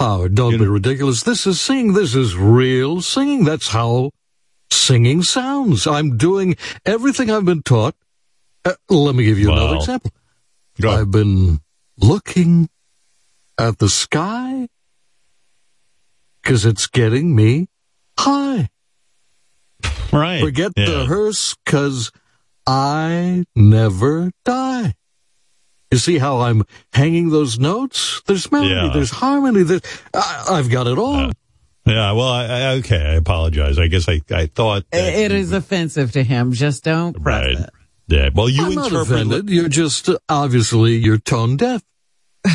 Don't 0.02 0.58
be 0.58 0.66
ridiculous. 0.66 1.22
This 1.22 1.46
is 1.46 1.60
singing. 1.60 1.92
This 1.92 2.14
is 2.14 2.36
real 2.36 3.00
singing. 3.02 3.44
That's 3.44 3.68
how 3.68 4.10
singing 4.70 5.22
sounds. 5.22 5.86
I'm 5.86 6.16
doing 6.16 6.56
everything 6.84 7.30
I've 7.30 7.44
been 7.44 7.62
taught. 7.62 7.94
Uh, 8.64 8.74
let 8.88 9.14
me 9.14 9.24
give 9.24 9.38
you 9.38 9.52
another 9.52 9.76
example. 9.76 10.10
I've 10.84 11.10
been 11.10 11.60
looking 11.98 12.68
at 13.58 13.78
the 13.78 13.88
sky 13.88 14.68
because 16.42 16.64
it's 16.64 16.86
getting 16.88 17.36
me 17.36 17.68
high. 18.18 18.70
Right. 20.12 20.40
Forget 20.40 20.72
Yeah. 20.76 20.86
the 20.86 21.04
hearse 21.06 21.54
because 21.64 22.10
I 22.66 23.44
never 23.54 24.30
die. 24.44 24.94
You 25.92 25.98
see 25.98 26.16
how 26.18 26.40
I'm 26.40 26.62
hanging 26.94 27.28
those 27.30 27.58
notes? 27.58 28.22
There's 28.26 28.50
melody, 28.50 28.70
Yeah. 28.74 28.90
there's 28.94 29.10
harmony, 29.10 29.62
there's, 29.62 29.82
I, 30.14 30.46
I've 30.52 30.70
got 30.70 30.86
it 30.86 30.96
all. 30.98 31.30
Yeah, 31.84 32.12
well, 32.12 32.28
I, 32.28 32.44
I, 32.46 32.66
okay, 32.76 32.96
I 32.96 33.14
apologize. 33.14 33.78
I 33.78 33.88
guess 33.88 34.08
I, 34.08 34.22
I 34.30 34.46
thought 34.46 34.84
I- 34.92 34.96
It 34.96 35.32
is 35.32 35.52
offensive 35.52 36.12
to 36.12 36.22
him. 36.22 36.52
Just 36.52 36.84
don't 36.84 37.22
press 37.22 37.44
right. 37.44 37.58
it. 37.64 37.70
Yeah, 38.08 38.28
well, 38.34 38.48
you 38.48 38.64
I'm 38.66 38.74
not 38.74 38.86
interpret. 38.86 39.10
offended. 39.20 39.50
You're 39.50 39.68
just 39.68 40.08
uh, 40.08 40.18
obviously 40.28 40.94
you're 40.96 41.18
tone 41.18 41.56
deaf. 41.56 41.82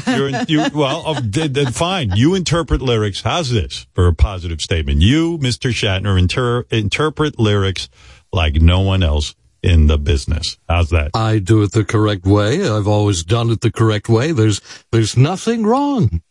You're, 0.07 0.30
you, 0.47 0.65
well, 0.73 1.03
oh, 1.05 1.19
then, 1.23 1.53
then 1.53 1.72
fine. 1.72 2.11
You 2.15 2.35
interpret 2.35 2.81
lyrics. 2.81 3.22
How's 3.22 3.49
this 3.51 3.85
for 3.93 4.07
a 4.07 4.14
positive 4.14 4.61
statement? 4.61 5.01
You, 5.01 5.38
Mr. 5.38 5.69
Shatner, 5.72 6.18
inter, 6.19 6.65
interpret 6.72 7.39
lyrics 7.39 7.88
like 8.34 8.55
no 8.55 8.81
one 8.81 9.03
else 9.03 9.35
in 9.68 9.88
the 9.88 9.98
business. 9.98 10.57
How's 10.69 10.89
that? 10.91 11.11
I 11.14 11.39
do 11.39 11.61
it 11.64 11.72
the 11.73 11.84
correct 11.85 12.26
way. 12.26 12.68
I've 12.68 12.88
always 12.88 13.23
done 13.23 13.49
it 13.52 13.61
the 13.61 13.72
correct 13.72 14.07
way. 14.10 14.31
There's 14.31 14.61
there's 14.91 15.18
nothing 15.18 15.64
wrong 15.65 16.22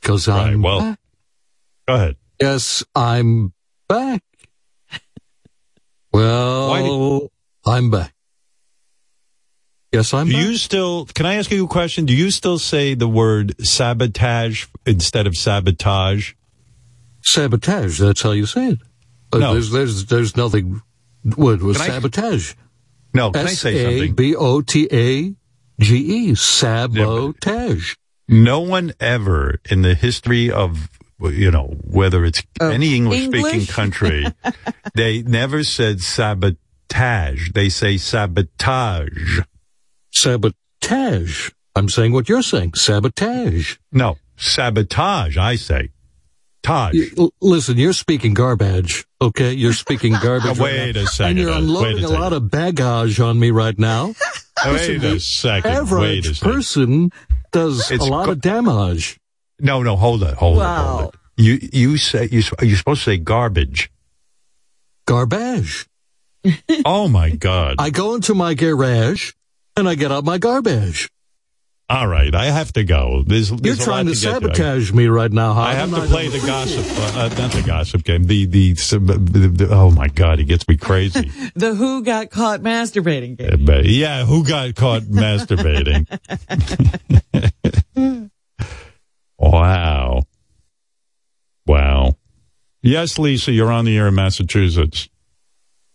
because 0.00 0.26
Right. 0.28 0.48
I'm 0.52 0.62
Well, 0.62 0.80
back. 0.80 0.98
go 1.88 1.94
ahead. 1.94 2.16
Yes, 2.40 2.84
I'm 2.94 3.52
back. 3.88 4.22
Well, 6.12 7.28
I'm 7.64 7.90
back. 7.90 8.12
Yes, 9.92 10.12
I'm 10.14 10.26
Do 10.26 10.32
back. 10.32 10.42
you 10.42 10.56
still? 10.56 11.06
Can 11.06 11.26
I 11.26 11.34
ask 11.34 11.50
you 11.50 11.64
a 11.64 11.68
question? 11.68 12.06
Do 12.06 12.14
you 12.14 12.30
still 12.30 12.58
say 12.58 12.94
the 12.94 13.08
word 13.08 13.54
sabotage 13.64 14.66
instead 14.86 15.26
of 15.26 15.36
sabotage? 15.36 16.32
Sabotage. 17.22 17.98
That's 18.00 18.22
how 18.22 18.32
you 18.32 18.46
say 18.46 18.70
it. 18.70 18.78
No. 19.34 19.52
There's 19.52 19.70
there's 19.70 20.06
there's 20.06 20.36
nothing. 20.36 20.80
What 21.36 21.62
was 21.62 21.76
sabotage? 21.78 22.54
No, 23.14 23.30
can 23.30 23.46
I 23.46 23.50
say 23.50 23.82
something? 23.82 24.14
B 24.14 24.34
O 24.34 24.60
T 24.62 24.88
A 24.90 25.34
G 25.80 25.96
E. 25.96 26.34
Sabotage. 26.34 27.94
No 28.28 28.60
one 28.60 28.92
ever 29.00 29.60
in 29.68 29.82
the 29.82 29.94
history 29.94 30.50
of 30.50 30.88
you 31.20 31.50
know 31.50 31.74
whether 31.84 32.24
it's 32.24 32.42
any 32.60 32.94
English 32.96 33.24
speaking 33.24 33.66
country, 33.66 34.26
they 34.94 35.22
never 35.22 35.62
said 35.62 36.00
sabotage. 36.00 37.50
They 37.52 37.68
say 37.68 37.96
sabotage. 37.96 39.40
Sabotage. 40.10 41.50
I'm 41.74 41.88
saying 41.88 42.12
what 42.12 42.28
you're 42.28 42.42
saying. 42.42 42.74
Sabotage. 42.74 43.76
No, 43.92 44.18
sabotage. 44.36 45.36
I 45.36 45.56
say. 45.56 45.90
Taj. 46.62 46.94
You- 46.94 47.32
listen, 47.40 47.76
you're 47.76 47.92
speaking 47.92 48.34
garbage. 48.34 49.04
Okay, 49.20 49.52
you're 49.52 49.72
speaking 49.72 50.12
garbage. 50.22 50.58
Right 50.58 50.86
wait 50.86 50.94
now. 50.96 51.02
a 51.02 51.06
second, 51.06 51.30
And 51.30 51.38
you're 51.38 51.52
unloading 51.56 51.96
wait 51.96 52.04
a 52.04 52.08
a, 52.08 52.18
lot 52.18 52.32
of 52.32 52.50
baggage 52.50 53.18
on 53.20 53.38
me 53.40 53.50
right 53.50 53.78
now. 53.78 54.14
Wait 54.64 54.98
the 54.98 55.14
a 55.16 55.20
second. 55.20 55.70
Wait 55.72 55.76
Average 55.78 56.28
a 56.28 56.34
second. 56.36 56.52
person 56.52 57.10
does 57.50 57.90
It's 57.90 58.04
a 58.04 58.08
lot 58.08 58.26
go- 58.26 58.32
of 58.32 58.40
damage. 58.40 59.18
No, 59.58 59.82
no, 59.82 59.96
hold 59.96 60.22
it, 60.22 60.34
hold 60.34 60.58
it, 60.58 60.64
hold 60.64 61.14
it. 61.14 61.20
You 61.36 61.58
you 61.72 61.96
say 61.96 62.28
you 62.30 62.42
you're 62.60 62.76
supposed 62.76 63.00
to 63.04 63.10
say 63.10 63.16
garbage. 63.18 63.90
Garbage. 65.06 65.86
Oh 66.84 67.08
my 67.08 67.30
God! 67.30 67.76
I 67.80 67.90
go 67.90 68.14
into 68.14 68.34
my 68.34 68.54
garage 68.54 69.32
and 69.76 69.88
I 69.88 69.94
get 69.96 70.12
out 70.12 70.24
my 70.24 70.38
garbage. 70.38 71.10
All 71.94 72.06
right, 72.08 72.34
I 72.34 72.46
have 72.46 72.72
to 72.74 72.84
go. 72.84 73.22
There's, 73.26 73.50
You're 73.50 73.74
a 73.74 73.76
trying 73.76 74.06
to 74.06 74.12
lot 74.12 74.40
to, 74.40 74.48
get 74.48 74.56
sabotage 74.56 74.92
me 74.92 75.08
right 75.08 75.30
now. 75.30 75.52
I 75.52 75.74
Howard. 75.74 75.76
have 75.76 75.94
I'm 75.94 76.00
to 76.02 76.08
play 76.08 76.28
gonna- 76.28 76.40
the 76.40 76.46
gossip, 76.46 76.86
uh, 77.16 77.18
uh, 77.20 77.28
not 77.38 77.52
the 77.52 77.62
gossip 77.66 78.02
game. 78.04 78.24
The, 78.24 78.46
the 78.46 78.72
the 78.72 79.48
the 79.48 79.68
oh 79.70 79.90
my 79.90 80.08
God, 80.08 80.38
he 80.38 80.44
gets 80.46 80.66
me 80.66 80.76
crazy. 80.78 81.30
The 81.54 81.74
Who 81.74 82.02
got 82.02 82.30
caught 82.30 82.60
masturbating 82.60 83.36
game. 83.36 83.66
But 83.66 83.84
yeah, 83.84 84.24
who 84.24 84.42
got 84.42 84.74
caught 84.74 85.02
masturbating? 85.02 86.08
wow, 89.38 90.22
wow. 91.66 92.16
Yes, 92.80 93.18
Lisa, 93.18 93.52
you're 93.52 93.70
on 93.70 93.84
the 93.84 93.96
air 93.98 94.08
in 94.08 94.14
Massachusetts. 94.14 95.08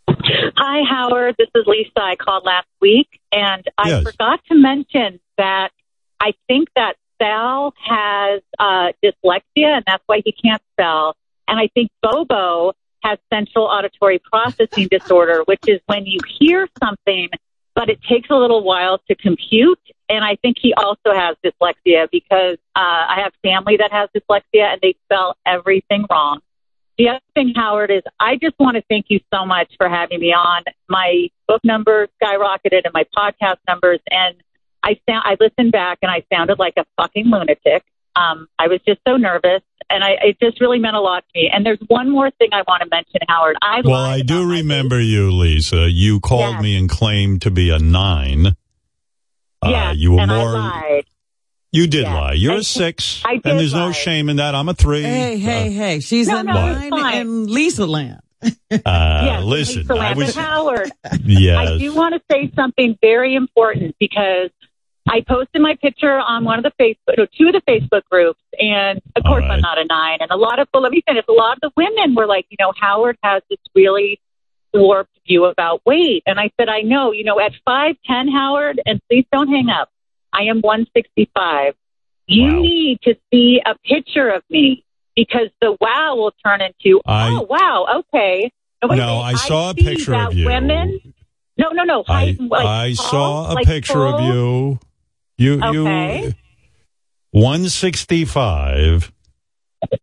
Hi, 0.09 0.83
Howard. 0.89 1.35
This 1.37 1.49
is 1.55 1.63
Lisa. 1.65 1.91
I 1.97 2.15
called 2.15 2.43
last 2.45 2.67
week, 2.81 3.07
and 3.31 3.63
I 3.77 3.89
Yes. 3.89 4.03
forgot 4.03 4.39
to 4.49 4.55
mention 4.55 5.19
that 5.37 5.71
I 6.19 6.34
think 6.48 6.69
that 6.76 6.95
Sal 7.22 7.73
has 7.84 8.41
uh, 8.60 8.91
dyslexia, 9.03 9.76
and 9.76 9.84
that's 9.85 10.03
why 10.06 10.22
he 10.23 10.31
can't 10.31 10.61
spell. 10.73 11.15
And 11.48 11.60
I 11.60 11.69
think 11.73 11.89
Bobo 12.02 12.73
has 13.03 13.18
central 13.34 13.65
auditory 13.65 14.19
processing 14.19 14.88
disorder, 14.91 15.44
which 15.45 15.64
is 15.68 15.80
when 15.85 16.06
you 16.06 16.19
hear 16.39 16.68
something, 16.84 17.30
but 17.76 17.89
it 17.89 17.99
takes 18.03 18.30
a 18.30 18.35
little 18.35 18.64
while 18.64 18.99
to 19.07 19.15
compute. 19.15 19.80
And 20.10 20.23
I 20.23 20.35
think 20.41 20.57
he 20.60 20.73
also 20.73 21.14
has 21.14 21.35
dyslexia 21.44 22.10
because 22.11 22.57
uh, 22.76 22.80
I 22.80 23.19
have 23.23 23.34
family 23.44 23.77
that 23.77 23.91
has 23.91 24.10
dyslexia, 24.15 24.73
and 24.73 24.81
they 24.81 24.95
spell 25.06 25.35
everything 25.45 26.06
wrong. 26.10 26.39
The 26.98 27.10
other 27.10 27.19
thing, 27.35 27.53
Howard, 27.56 27.91
is 27.91 28.02
I 28.19 28.38
just 28.38 28.56
want 28.57 28.76
to 28.76 28.84
thank 28.89 29.06
you 29.10 29.19
so 29.31 29.45
much 29.45 29.72
for 29.77 29.88
having 29.88 30.19
me 30.19 30.34
on. 30.34 30.64
My 30.89 31.30
book 31.48 31.61
numbers 31.64 32.10
skyrocketed 32.22 32.81
and 32.85 32.94
my 32.94 33.06
podcast 33.15 33.57
numbers, 33.68 33.99
and 34.10 34.35
I 34.83 34.99
sound 35.09 35.23
I 35.25 35.35
listened 35.39 35.71
back 35.71 35.99
and 36.01 36.11
I 36.11 36.23
sounded 36.33 36.59
like 36.59 36.73
a 36.77 36.85
fucking 36.99 37.25
lunatic. 37.25 37.83
Um, 38.15 38.47
I 38.57 38.67
was 38.67 38.79
just 38.87 38.99
so 39.07 39.15
nervous, 39.15 39.61
and 39.91 40.03
I 40.03 40.11
it 40.23 40.37
just 40.41 40.59
really 40.59 40.79
meant 40.79 40.95
a 40.95 41.01
lot 41.01 41.23
to 41.33 41.39
me. 41.39 41.51
And 41.53 41.63
there's 41.65 41.77
one 41.87 42.09
more 42.09 42.31
thing 42.31 42.49
I 42.51 42.63
want 42.67 42.81
to 42.81 42.89
mention, 42.89 43.19
Howard. 43.27 43.57
I 43.61 43.81
Well, 43.83 43.93
I 43.95 44.21
do 44.21 44.49
remember 44.49 44.99
you, 44.99 45.29
Lisa. 45.31 45.87
You 45.89 46.19
called 46.19 46.55
Yes. 46.55 46.63
me 46.63 46.77
and 46.77 46.89
claimed 46.89 47.43
to 47.43 47.51
be 47.51 47.69
a 47.69 47.77
nine. 47.77 48.47
Uh, 49.61 49.69
yes, 49.69 49.95
you 49.97 50.13
were 50.13 50.21
and 50.21 50.31
more. 50.31 50.55
I 50.55 50.59
lied. 50.91 51.05
You 51.71 51.85
did 51.87 52.03
Yes. 52.03 52.13
lie. 52.13 52.33
You're 52.33 52.53
I- 52.53 52.57
a 52.57 52.63
six, 52.63 53.21
I 53.25 53.33
did 53.35 53.45
and 53.45 53.59
there's 53.59 53.73
no 53.73 53.91
shame 53.91 54.29
in 54.29 54.37
that. 54.37 54.55
I'm 54.55 54.69
a 54.69 54.73
three. 54.73 55.01
Hey, 55.03 55.37
hey, 55.37 55.69
hey. 55.71 55.99
She's 55.99 56.27
No, 56.27 56.37
a 56.39 56.43
no, 56.43 56.53
nine 56.53 56.91
it's 56.93 57.15
in 57.17 57.47
Lisa 57.47 57.85
land. 57.85 58.21
Uh, 58.41 58.49
yes, 58.71 59.43
listen, 59.43 59.81
Lisa 59.81 59.93
I 59.95 60.13
was. 60.13 60.35
Howard. 60.35 60.91
Yes. 61.23 61.57
I 61.69 61.77
do 61.77 61.93
want 61.93 62.15
to 62.15 62.21
say 62.31 62.51
something 62.55 62.97
very 63.01 63.35
important 63.35 63.95
because 63.99 64.49
I 65.09 65.21
posted 65.27 65.61
my 65.61 65.75
picture 65.81 66.17
on 66.19 66.43
one 66.43 66.57
of 66.59 66.63
the 66.63 66.73
Facebook, 66.79 67.17
or 67.17 67.27
two 67.38 67.47
of 67.47 67.53
the 67.53 67.61
Facebook 67.67 68.03
groups, 68.11 68.41
and 68.59 68.99
of 69.15 69.23
course 69.23 69.43
right. 69.43 69.51
I'm 69.51 69.61
not 69.61 69.77
a 69.77 69.85
nine. 69.85 70.17
And 70.21 70.31
a 70.31 70.35
lot 70.35 70.59
of, 70.59 70.67
well, 70.73 70.84
let 70.84 70.91
me 70.91 71.01
finish. 71.07 71.23
A 71.29 71.31
lot 71.31 71.57
of 71.57 71.61
the 71.61 71.71
women 71.77 72.13
were 72.15 72.25
like, 72.27 72.45
you 72.49 72.57
know, 72.59 72.73
Howard 72.79 73.17
has 73.23 73.41
this 73.49 73.59
really 73.75 74.19
warped 74.73 75.17
view 75.27 75.45
about 75.45 75.81
weight, 75.85 76.23
and 76.25 76.39
I 76.39 76.51
said, 76.59 76.69
I 76.69 76.81
know, 76.81 77.11
you 77.11 77.23
know, 77.23 77.39
at 77.39 77.53
five 77.65 77.95
ten, 78.05 78.27
Howard, 78.27 78.81
and 78.85 79.01
please 79.09 79.25
don't 79.31 79.47
hang 79.47 79.69
up. 79.69 79.89
I 80.34 80.43
am 80.43 80.59
one 80.61 80.85
sixty 80.93 81.29
five. 81.34 81.73
You 82.27 82.59
need 82.59 82.99
to 83.03 83.15
see 83.31 83.61
a 83.65 83.75
picture 83.85 84.27
of 84.29 84.43
me 84.49 84.84
because 85.15 85.47
the 85.61 85.77
wow 85.79 86.15
will 86.17 86.34
turn 86.45 86.59
into, 86.61 86.97
oh, 86.97 87.01
I- 87.11 87.29
oh 87.31 87.47
wow, 87.49 88.01
okay. 88.13 88.51
No, 88.84 88.93
No, 88.93 89.15
wait, 89.17 89.23
I 89.23 89.34
saw 89.35 89.69
a 89.71 89.73
picture 89.73 90.13
of 90.13 90.34
you. 90.34 90.45
Women, 90.45 90.99
no, 91.57 91.69
no, 91.69 91.84
no. 91.84 92.03
I, 92.07 92.38
like 92.39 92.65
I 92.65 92.93
tall, 92.93 93.05
saw 93.05 93.51
a 93.51 93.53
like 93.53 93.65
picture 93.65 94.05
of 94.05 94.19
you. 94.21 94.79
You, 95.38 95.61
Okay. 95.64 96.26
you, 96.26 96.34
165. 97.31 99.11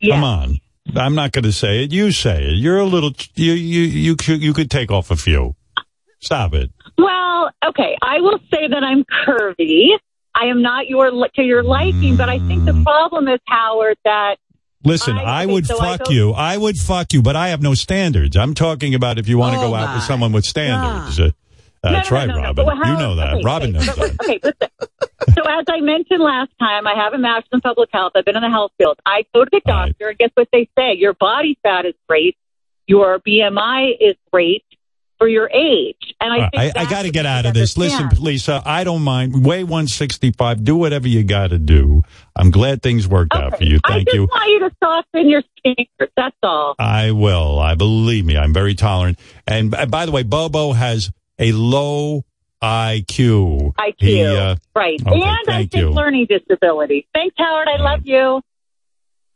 Come 0.08 0.24
on. 0.24 0.60
I'm 0.94 1.14
not 1.14 1.32
going 1.32 1.44
to 1.44 1.52
say 1.52 1.82
it. 1.84 1.92
You 1.92 2.12
say 2.12 2.44
it. 2.44 2.56
You're 2.56 2.78
a 2.78 2.84
little, 2.84 3.12
you, 3.34 3.52
you, 3.52 3.82
you 3.82 4.16
could, 4.16 4.42
you 4.42 4.52
could 4.52 4.70
take 4.70 4.90
off 4.90 5.10
a 5.10 5.16
few. 5.16 5.56
Stop 6.20 6.54
it. 6.54 6.70
Well, 6.96 7.50
okay. 7.66 7.96
I 8.02 8.20
will 8.20 8.38
say 8.50 8.68
that 8.68 8.84
I'm 8.84 9.04
curvy. 9.04 9.90
I 10.34 10.46
am 10.46 10.62
not 10.62 10.88
your 10.88 11.10
to 11.10 11.42
your 11.42 11.62
liking, 11.62 12.16
but 12.16 12.28
I 12.28 12.38
think 12.40 12.64
the 12.64 12.72
mm. 12.72 12.82
problem 12.82 13.28
is 13.28 13.40
Howard 13.46 13.96
that 14.04 14.36
Listen, 14.84 15.16
I- 15.16 15.42
I, 15.42 15.46
would 15.46 15.66
so 15.66 15.78
fuck 15.78 16.04
go- 16.04 16.10
you. 16.10 16.32
I 16.32 16.56
would 16.56 16.76
fuck 16.76 17.12
you, 17.12 17.22
but 17.22 17.36
I 17.36 17.48
have 17.48 17.62
no 17.62 17.74
standards. 17.74 18.36
I'm 18.36 18.54
talking 18.54 18.94
about 18.94 19.18
if 19.18 19.28
you 19.28 19.38
want 19.38 19.54
to 19.54 19.60
Oh 19.60 19.68
go 19.68 19.74
out 19.74 19.94
with 19.94 20.04
someone 20.04 20.32
with 20.32 20.44
standards. 20.44 21.18
No, 21.18 21.30
that's 21.92 22.10
no, 22.10 22.16
right, 22.16 22.26
no, 22.28 22.34
no, 22.36 22.42
Robin. 22.42 22.66
but 22.66 22.76
how- 22.76 22.92
you 22.92 22.98
know 22.98 23.14
that. 23.16 23.34
okay, 23.34 23.42
Robin 23.44 23.72
knows 23.72 23.86
but- 23.86 23.96
that. 23.96 24.20
Okay, 24.22 24.40
listen. 24.42 24.68
so 25.34 25.42
as 25.42 25.64
I 25.68 25.80
mentioned 25.80 26.20
last 26.20 26.50
time, 26.58 26.86
I 26.86 26.94
have 26.94 27.12
a 27.12 27.18
master's 27.18 27.50
in 27.52 27.60
public 27.60 27.90
health. 27.92 28.12
I've 28.14 28.24
been 28.24 28.36
in 28.36 28.42
the 28.42 28.50
health 28.50 28.72
field. 28.78 28.98
I 29.06 29.24
go 29.34 29.44
to 29.44 29.50
the 29.50 29.60
doctor, 29.64 30.08
and 30.08 30.18
guess 30.18 30.30
what 30.34 30.48
they 30.52 30.68
say? 30.76 30.94
Your 30.94 31.14
body 31.14 31.58
fat 31.62 31.86
is 31.86 31.94
great. 32.08 32.36
Your 32.86 33.18
BMI 33.20 33.92
is 33.98 34.16
great 34.32 34.62
for 35.18 35.28
your 35.28 35.48
age. 35.48 36.14
And 36.20 36.32
I 36.32 36.38
right, 36.38 36.50
think 36.52 36.76
I, 36.76 36.82
I 36.82 36.90
got 36.90 37.02
to 37.02 37.10
get 37.10 37.24
out 37.24 37.46
of 37.46 37.54
this. 37.54 37.78
Listen. 37.78 38.08
Lisa, 38.20 38.62
I 38.66 38.84
don't 38.84 39.02
mind. 39.02 39.44
Weigh 39.44 39.64
165. 39.64 40.64
Do 40.64 40.76
whatever 40.76 41.08
you 41.08 41.22
got 41.24 41.50
to 41.50 41.58
do. 41.58 42.02
I'm 42.36 42.50
glad 42.50 42.82
things 42.82 43.08
worked 43.08 43.34
out 43.34 43.56
for 43.56 43.64
you. 43.64 43.78
Thank 43.86 43.86
you. 43.86 43.88
I 43.88 44.04
just 44.04 44.14
you. 44.14 44.22
want 44.26 44.50
you 44.50 44.68
to 44.68 44.76
soften 44.82 45.28
your 45.30 45.42
standards. 45.58 46.12
That's 46.16 46.36
all. 46.42 46.74
I 46.78 47.12
will. 47.12 47.58
I 47.58 47.74
believe 47.74 48.26
me. 48.26 48.36
I'm 48.36 48.52
very 48.52 48.74
tolerant. 48.74 49.18
And 49.46 49.70
by 49.88 50.04
the 50.04 50.12
way, 50.12 50.24
Bobo 50.24 50.72
has 50.72 51.10
a 51.38 51.52
low 51.52 52.24
IQ. 52.62 53.74
IQ. 53.74 53.94
He, 53.98 54.24
uh, 54.24 54.56
right. 54.74 55.00
okay, 55.06 55.14
and 55.14 55.24
I 55.24 55.36
thank 55.44 55.72
think 55.72 55.82
you. 55.82 55.90
learning 55.90 56.26
disability. 56.28 57.06
Thanks, 57.14 57.34
Howard. 57.38 57.68
I 57.68 57.82
love 57.82 58.00
you. 58.04 58.40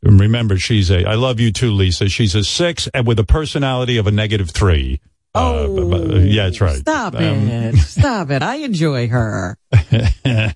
Remember, 0.01 0.57
she's 0.57 0.89
a. 0.89 1.05
I 1.05 1.15
love 1.15 1.39
you 1.39 1.51
too, 1.51 1.71
Lisa. 1.71 2.07
She's 2.09 2.33
a 2.33 2.43
six 2.43 2.87
and 2.93 3.05
with 3.05 3.19
a 3.19 3.23
personality 3.25 3.97
of 3.97 4.07
a 4.07 4.11
negative 4.11 4.49
three. 4.49 5.01
Oh, 5.35 6.17
yeah, 6.17 6.45
that's 6.45 6.59
right. 6.59 6.77
Stop 6.77 7.13
Um, 7.13 7.21
it. 7.21 7.75
Stop 7.77 8.31
it. 8.31 8.41
I 8.41 8.55
enjoy 8.55 9.07
her. 9.09 9.57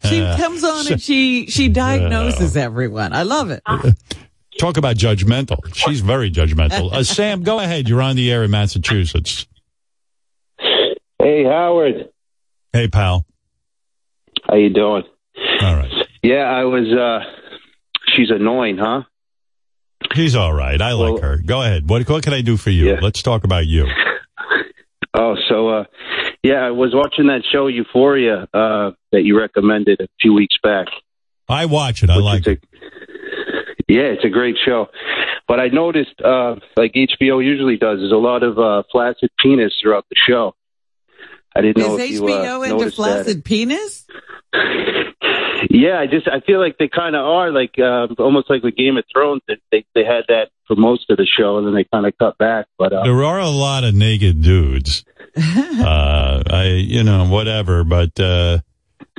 She 0.04 0.20
comes 0.20 0.64
on 0.64 0.92
and 0.92 1.02
she 1.02 1.48
she 1.48 1.70
diagnoses 1.70 2.56
everyone. 2.58 3.14
I 3.14 3.24
love 3.24 3.50
it. 3.52 3.62
Talk 4.60 4.78
about 4.78 4.96
judgmental. 4.98 5.58
She's 5.76 6.02
very 6.02 6.30
judgmental. 6.32 6.92
Uh, 6.92 7.04
Sam, 7.04 7.42
go 7.44 7.60
ahead. 7.60 7.90
You're 7.90 8.02
on 8.02 8.16
the 8.16 8.32
air 8.32 8.44
in 8.44 8.52
Massachusetts. 8.52 9.48
Hey, 11.24 11.46
Howard. 11.46 12.10
Hey, 12.74 12.88
pal. 12.90 13.26
How 14.46 14.56
you 14.56 14.70
doing? 14.74 15.04
All 15.62 15.76
right. 15.76 15.90
Yeah, 16.22 16.44
I 16.44 16.66
was. 16.66 16.86
uh 16.92 17.20
She's 18.16 18.30
annoying, 18.30 18.78
huh? 18.78 19.04
She's 20.14 20.36
all 20.36 20.54
right. 20.54 20.80
I 20.82 20.92
like 20.92 21.22
her. 21.22 21.38
Go 21.38 21.62
ahead. 21.62 21.90
What 21.90 22.08
what 22.10 22.24
can 22.24 22.34
I 22.34 22.42
do 22.42 22.58
for 22.58 22.70
you? 22.72 22.98
Let's 22.98 23.22
talk 23.24 23.44
about 23.44 23.66
you. 23.66 23.88
Oh, 25.16 25.36
so 25.48 25.70
uh 25.70 25.84
yeah, 26.42 26.56
I 26.66 26.72
was 26.72 26.90
watching 26.96 27.28
that 27.28 27.44
show 27.52 27.68
Euphoria 27.68 28.48
uh 28.52 28.92
that 29.12 29.22
you 29.24 29.38
recommended 29.40 30.02
a 30.02 30.08
few 30.20 30.34
weeks 30.34 30.56
back. 30.64 30.88
I 31.48 31.66
watch 31.68 32.02
it. 32.02 32.10
I 32.10 32.16
like 32.16 32.48
it. 32.48 32.64
Yeah, 33.88 34.06
it's 34.10 34.26
a 34.26 34.30
great 34.30 34.56
show. 34.66 34.88
But 35.48 35.60
I 35.60 35.68
noticed 35.68 36.20
uh 36.20 36.56
like 36.76 36.94
HBO 36.94 37.46
usually 37.46 37.78
does 37.78 38.00
is 38.00 38.12
a 38.12 38.16
lot 38.18 38.42
of 38.42 38.58
uh 38.58 38.82
flaccid 38.92 39.30
penis 39.40 39.72
throughout 39.82 40.06
the 40.10 40.16
show. 40.28 40.56
I 41.56 41.62
didn't 41.62 41.78
know 41.78 41.98
Is 41.98 42.04
if 42.04 42.12
you 42.12 42.28
uh, 42.28 42.30
HBO 42.30 42.64
into 42.64 42.78
noticed 42.78 42.98
that. 42.98 43.04
flaccid 43.04 43.46
penis? 43.46 44.06
Yeah, 45.70 46.00
I 46.00 46.08
just 46.08 46.28
I 46.28 46.42
feel 46.42 46.60
like 46.60 46.78
they 46.78 46.88
kind 46.88 47.16
of 47.16 47.26
are 47.26 47.50
like 47.52 47.76
uh, 47.80 48.08
almost 48.20 48.50
like 48.50 48.64
with 48.64 48.76
Game 48.76 48.98
of 48.98 49.06
Thrones. 49.12 49.42
That 49.48 49.58
they 49.72 49.86
they 49.96 50.04
had 50.04 50.26
that 50.28 50.50
for 50.68 50.76
most 50.76 51.10
of 51.10 51.18
the 51.18 51.26
show, 51.26 51.58
and 51.58 51.66
then 51.66 51.74
they 51.74 51.86
kind 51.86 52.06
of 52.06 52.18
cut 52.18 52.38
back. 52.38 52.68
But 52.78 52.94
uh, 52.94 53.04
There 53.04 53.24
are 53.24 53.40
a 53.40 53.50
lot 53.50 53.84
of 53.84 53.96
naked 53.96 54.42
dudes. 54.42 55.06
uh, 55.38 56.44
I, 56.48 56.66
you 56.66 57.04
know, 57.04 57.26
whatever. 57.26 57.84
But 57.84 58.20
uh, 58.20 58.60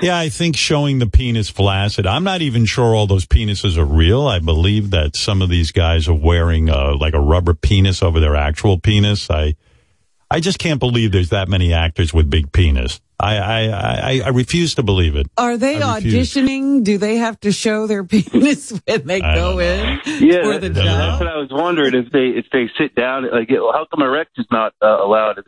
yeah, 0.01 0.19
I 0.19 0.29
think 0.29 0.57
showing 0.57 0.99
the 0.99 1.07
penis 1.07 1.49
flaccid. 1.49 2.07
I'm 2.07 2.25
not 2.25 2.43
even 2.43 2.67
sure 2.67 2.95
all 2.95 3.07
those 3.07 3.27
penises 3.27 3.77
are 3.77 3.85
real. 3.85 4.27
I 4.27 4.39
believe 4.39 4.91
that 4.91 5.17
some 5.17 5.43
of 5.43 5.49
these 5.49 5.73
guys 5.73 6.09
are 6.09 6.15
wearing 6.15 6.69
uh, 6.69 6.95
like 6.97 7.15
a 7.15 7.21
rubber 7.21 7.55
penis 7.55 8.03
over 8.03 8.21
their 8.21 8.37
actual 8.37 8.79
penis. 8.79 9.31
I, 9.31 9.57
I 10.31 10.41
just 10.41 10.59
can't 10.59 10.81
believe 10.81 11.13
there's 11.13 11.31
that 11.31 11.49
many 11.49 11.73
actors 11.73 12.13
with 12.13 12.29
big 12.29 12.53
penis. 12.53 13.01
I, 13.21 13.37
I, 13.37 13.61
I, 13.69 14.23
I 14.25 14.29
refuse 14.31 14.75
to 14.75 14.83
believe 14.83 15.15
it. 15.15 15.27
Are 15.37 15.57
they 15.57 15.77
auditioning? 15.77 16.83
Do 16.83 16.99
they 16.99 17.17
have 17.17 17.39
to 17.41 17.53
show 17.53 17.87
their 17.87 18.03
penis 18.05 18.71
when 18.87 19.07
they 19.07 19.23
I 19.23 19.35
go 19.35 19.61
in 19.61 20.01
Yeah, 20.07 20.43
for 20.43 20.59
the 20.59 20.71
that- 20.71 20.75
that's 20.75 21.21
what 21.21 21.29
I 21.29 21.37
was 21.37 21.49
wondering 21.51 21.95
if 21.95 22.11
they 22.11 22.27
if 22.29 22.47
they 22.53 22.69
sit 22.77 22.95
down 22.95 23.31
like 23.31 23.49
how 23.51 23.87
come 23.91 24.03
erect 24.03 24.33
is 24.39 24.47
not 24.51 24.75
uh, 24.83 24.87
allowed 24.87 25.39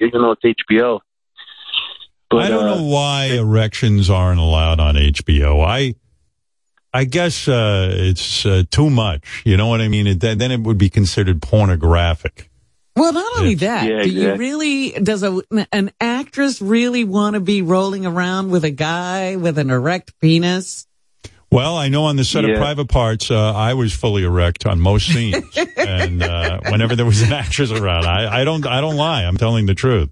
even 0.00 0.22
though 0.22 0.32
it's 0.32 0.60
HBO. 0.70 1.00
But, 2.28 2.42
I 2.42 2.48
don't 2.48 2.64
uh, 2.64 2.76
know 2.76 2.82
why 2.82 3.26
erections 3.26 4.10
aren't 4.10 4.40
allowed 4.40 4.80
on 4.80 4.96
HBO. 4.96 5.64
I, 5.64 5.94
I 6.92 7.04
guess 7.04 7.46
uh, 7.46 7.88
it's 7.92 8.44
uh, 8.44 8.64
too 8.70 8.90
much. 8.90 9.42
You 9.44 9.56
know 9.56 9.68
what 9.68 9.80
I 9.80 9.88
mean? 9.88 10.06
It, 10.08 10.20
then 10.20 10.50
it 10.50 10.60
would 10.60 10.78
be 10.78 10.88
considered 10.90 11.40
pornographic. 11.40 12.50
Well, 12.96 13.12
not 13.12 13.38
only 13.38 13.54
that, 13.56 13.88
Yeah, 13.88 14.02
do 14.04 14.08
you 14.10 14.34
really, 14.36 14.90
does 14.92 15.22
a, 15.22 15.40
an 15.70 15.90
actress 16.00 16.62
really 16.62 17.04
want 17.04 17.34
to 17.34 17.40
be 17.40 17.60
rolling 17.62 18.06
around 18.06 18.50
with 18.50 18.64
a 18.64 18.70
guy 18.70 19.36
with 19.36 19.58
an 19.58 19.68
erect 19.70 20.18
penis? 20.20 20.86
Well, 21.50 21.76
I 21.76 21.88
know 21.88 22.04
on 22.04 22.16
the 22.16 22.24
set 22.24 22.44
of 22.44 22.56
Private 22.56 22.88
Parts, 22.88 23.30
uh, 23.30 23.52
I 23.54 23.74
was 23.74 23.92
fully 23.92 24.24
erect 24.24 24.66
on 24.66 24.80
most 24.80 25.06
scenes, 25.06 25.44
and 25.76 26.22
uh, 26.22 26.60
whenever 26.70 26.96
there 26.96 27.06
was 27.06 27.22
an 27.22 27.32
actress 27.32 27.70
around, 27.70 28.04
I, 28.06 28.40
I 28.40 28.44
don't, 28.44 28.66
I 28.66 28.80
don't 28.80 28.96
lie. 28.96 29.22
I'm 29.24 29.36
telling 29.36 29.66
the 29.66 29.74
truth. 29.74 30.10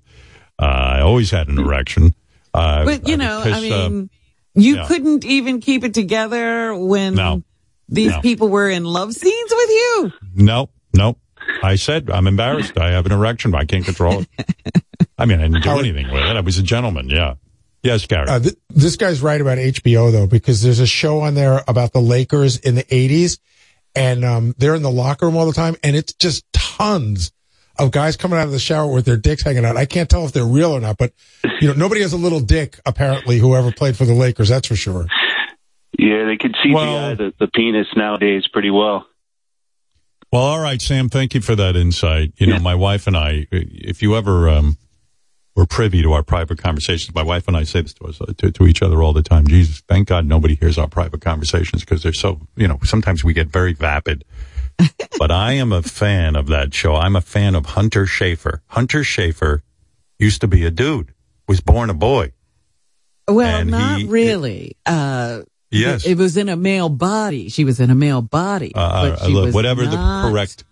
Uh, 0.58 0.64
I 0.66 1.00
always 1.00 1.30
had 1.32 1.48
an 1.48 1.58
erection. 1.58 2.14
Uh, 2.52 2.84
But, 2.84 3.08
you 3.08 3.14
I 3.14 3.16
know, 3.16 3.38
would 3.44 3.52
I 3.52 3.60
kiss, 3.60 3.72
uh, 3.72 3.88
mean, 3.90 4.10
you 4.54 4.76
yeah. 4.76 4.86
couldn't 4.86 5.24
even 5.24 5.60
keep 5.60 5.82
it 5.84 5.92
together 5.94 6.72
when 6.76 7.14
No. 7.16 7.42
these 7.88 8.12
No. 8.12 8.20
people 8.20 8.48
were 8.48 8.70
in 8.70 8.84
love 8.84 9.12
scenes 9.12 9.50
with 9.52 9.70
you. 9.70 10.12
no, 10.36 10.68
no. 10.94 11.16
I 11.62 11.76
said 11.76 12.10
I'm 12.10 12.26
embarrassed. 12.26 12.78
I 12.78 12.90
have 12.92 13.06
an 13.06 13.12
erection, 13.12 13.50
but 13.50 13.60
I 13.60 13.64
can't 13.64 13.84
control 13.84 14.24
it. 14.38 14.56
I 15.18 15.26
mean, 15.26 15.40
I 15.40 15.44
didn't 15.44 15.62
do 15.62 15.70
anything 15.70 16.10
with 16.10 16.22
it. 16.22 16.36
I 16.36 16.40
was 16.40 16.58
a 16.58 16.62
gentleman. 16.62 17.08
Yeah. 17.08 17.34
Yes, 17.82 18.06
Gary. 18.06 18.28
Uh, 18.28 18.40
th- 18.40 18.56
this 18.70 18.96
guy's 18.96 19.20
right 19.20 19.40
about 19.40 19.58
HBO 19.58 20.10
though, 20.10 20.26
because 20.26 20.62
there's 20.62 20.80
a 20.80 20.86
show 20.86 21.20
on 21.20 21.34
there 21.34 21.62
about 21.68 21.92
the 21.92 22.00
Lakers 22.00 22.56
in 22.56 22.74
the 22.74 22.84
'80s, 22.84 23.38
and 23.94 24.24
um, 24.24 24.54
they're 24.56 24.74
in 24.74 24.82
the 24.82 24.90
locker 24.90 25.26
room 25.26 25.36
all 25.36 25.46
the 25.46 25.52
time, 25.52 25.76
and 25.82 25.94
it's 25.94 26.14
just 26.14 26.44
tons 26.52 27.30
of 27.78 27.90
guys 27.90 28.16
coming 28.16 28.38
out 28.38 28.46
of 28.46 28.52
the 28.52 28.58
shower 28.58 28.90
with 28.90 29.04
their 29.04 29.16
dicks 29.16 29.42
hanging 29.42 29.64
out. 29.64 29.76
I 29.76 29.84
can't 29.84 30.08
tell 30.08 30.24
if 30.24 30.32
they're 30.32 30.46
real 30.46 30.72
or 30.72 30.80
not, 30.80 30.96
but 30.96 31.12
you 31.60 31.68
know, 31.68 31.74
nobody 31.74 32.00
has 32.02 32.12
a 32.12 32.16
little 32.16 32.40
dick 32.40 32.78
apparently. 32.86 33.38
Whoever 33.38 33.70
played 33.70 33.96
for 33.96 34.04
the 34.06 34.14
Lakers, 34.14 34.48
that's 34.48 34.68
for 34.68 34.76
sure. 34.76 35.06
Yeah, 35.98 36.24
they 36.24 36.36
could 36.36 36.54
CGI 36.54 37.16
the, 37.16 37.34
the 37.38 37.48
penis 37.48 37.86
nowadays 37.96 38.48
pretty 38.52 38.70
well. 38.70 39.06
Well, 40.34 40.42
all 40.42 40.58
right, 40.58 40.82
Sam. 40.82 41.08
Thank 41.08 41.34
you 41.34 41.40
for 41.40 41.54
that 41.54 41.76
insight. 41.76 42.32
You 42.38 42.48
know, 42.48 42.58
my 42.58 42.74
wife 42.74 43.06
and 43.06 43.16
I, 43.16 43.46
if 43.52 44.02
you 44.02 44.16
ever 44.16 44.48
um, 44.48 44.78
were 45.54 45.64
privy 45.64 46.02
to 46.02 46.12
our 46.12 46.24
private 46.24 46.58
conversations, 46.58 47.14
my 47.14 47.22
wife 47.22 47.46
and 47.46 47.56
I 47.56 47.62
say 47.62 47.82
this 47.82 47.94
to 47.94 48.06
us 48.06 48.18
to, 48.38 48.50
to 48.50 48.66
each 48.66 48.82
other 48.82 49.00
all 49.00 49.12
the 49.12 49.22
time. 49.22 49.46
Jesus, 49.46 49.84
thank 49.86 50.08
God 50.08 50.26
nobody 50.26 50.56
hears 50.56 50.76
our 50.76 50.88
private 50.88 51.20
conversations 51.20 51.82
because 51.84 52.02
they're 52.02 52.12
so. 52.12 52.40
You 52.56 52.66
know, 52.66 52.80
sometimes 52.82 53.22
we 53.22 53.32
get 53.32 53.46
very 53.46 53.74
vapid. 53.74 54.24
but 55.20 55.30
I 55.30 55.52
am 55.52 55.70
a 55.70 55.82
fan 55.82 56.34
of 56.34 56.48
that 56.48 56.74
show. 56.74 56.96
I'm 56.96 57.14
a 57.14 57.20
fan 57.20 57.54
of 57.54 57.66
Hunter 57.66 58.04
Schafer. 58.04 58.58
Hunter 58.66 59.02
Schafer 59.02 59.60
used 60.18 60.40
to 60.40 60.48
be 60.48 60.64
a 60.64 60.70
dude, 60.72 61.14
was 61.46 61.60
born 61.60 61.90
a 61.90 61.94
boy. 61.94 62.32
Well, 63.28 63.60
And 63.60 63.70
not 63.70 64.00
he- 64.00 64.08
really. 64.08 64.76
Uh, 64.84 65.42
Yes. 65.74 66.04
It, 66.06 66.12
it 66.12 66.18
was 66.18 66.36
in 66.36 66.48
a 66.48 66.56
male 66.56 66.88
body. 66.88 67.48
She 67.48 67.64
was 67.64 67.80
in 67.80 67.90
a 67.90 67.94
male 67.94 68.22
body. 68.22 68.72
Uh, 68.74 69.10
but 69.10 69.20
uh, 69.22 69.26
she 69.26 69.32
look, 69.32 69.44
was 69.46 69.54
whatever 69.54 69.84
not- 69.84 70.22
the 70.26 70.30
correct. 70.30 70.64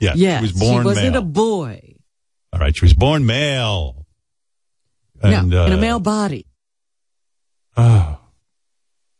Yeah, 0.00 0.12
Yes, 0.14 0.38
she 0.38 0.42
was 0.42 0.52
born 0.52 0.82
she 0.82 0.86
wasn't 0.86 1.12
male. 1.14 1.22
a 1.22 1.24
boy. 1.24 1.94
all 2.52 2.60
right, 2.60 2.74
she 2.76 2.84
was 2.84 2.94
born 2.94 3.26
male. 3.26 4.06
And, 5.20 5.50
no, 5.50 5.66
in 5.66 5.72
a 5.72 5.76
uh, 5.76 5.80
male 5.80 5.98
body. 5.98 6.46
oh, 7.76 8.18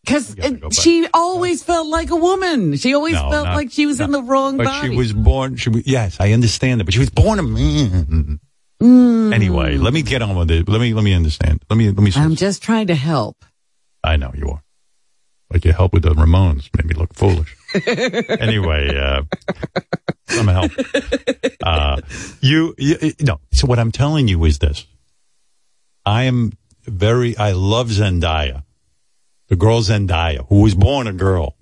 Because 0.04 0.34
go 0.36 0.70
she 0.70 1.08
always 1.12 1.62
felt 1.64 1.88
like 1.88 2.10
a 2.10 2.16
woman. 2.16 2.76
She 2.76 2.94
always 2.94 3.14
No, 3.14 3.28
felt 3.30 3.46
not- 3.46 3.56
like 3.56 3.72
she 3.72 3.86
was 3.86 4.00
in 4.00 4.12
the 4.12 4.22
wrong 4.22 4.56
but 4.56 4.66
body. 4.66 4.90
she 4.90 4.96
was 4.96 5.12
born. 5.12 5.56
She 5.56 5.68
was, 5.70 5.84
yes, 5.86 6.16
I 6.20 6.32
understand 6.32 6.78
that, 6.80 6.84
but 6.84 6.94
she 6.94 7.00
was 7.00 7.10
born 7.10 7.40
a 7.40 7.42
man. 7.42 8.38
Mm. 8.80 9.34
Anyway, 9.34 9.76
let 9.76 9.92
me 9.92 10.02
get 10.02 10.22
on 10.22 10.36
with 10.36 10.50
it. 10.52 10.68
Let 10.68 10.80
me 10.80 10.94
let 10.94 11.02
me 11.02 11.12
understand. 11.12 11.60
Let 11.68 11.76
me 11.76 11.86
let 11.90 11.98
me. 11.98 12.12
I'm 12.14 12.36
just 12.36 12.62
trying 12.62 12.86
to 12.86 12.94
help. 12.94 13.44
I 14.04 14.16
know 14.16 14.30
you 14.36 14.50
are. 14.50 14.62
Like 15.50 15.64
your 15.64 15.74
help 15.74 15.94
with 15.94 16.02
the 16.02 16.10
Ramones 16.10 16.68
made 16.76 16.86
me 16.86 16.94
look 16.94 17.14
foolish. 17.14 17.56
anyway, 18.40 18.94
uh, 18.96 19.22
I'm 20.30 20.48
a 20.48 20.52
help. 20.52 20.72
Uh, 21.62 22.00
you, 22.40 22.74
you, 22.76 23.12
no. 23.20 23.40
So 23.52 23.66
what 23.66 23.78
I'm 23.78 23.92
telling 23.92 24.28
you 24.28 24.44
is 24.44 24.58
this. 24.58 24.86
I 26.04 26.24
am 26.24 26.52
very, 26.84 27.36
I 27.36 27.52
love 27.52 27.88
Zendaya, 27.88 28.64
the 29.48 29.56
girl 29.56 29.80
Zendaya, 29.80 30.46
who 30.48 30.62
was 30.62 30.74
born 30.74 31.06
a 31.06 31.12
girl. 31.12 31.56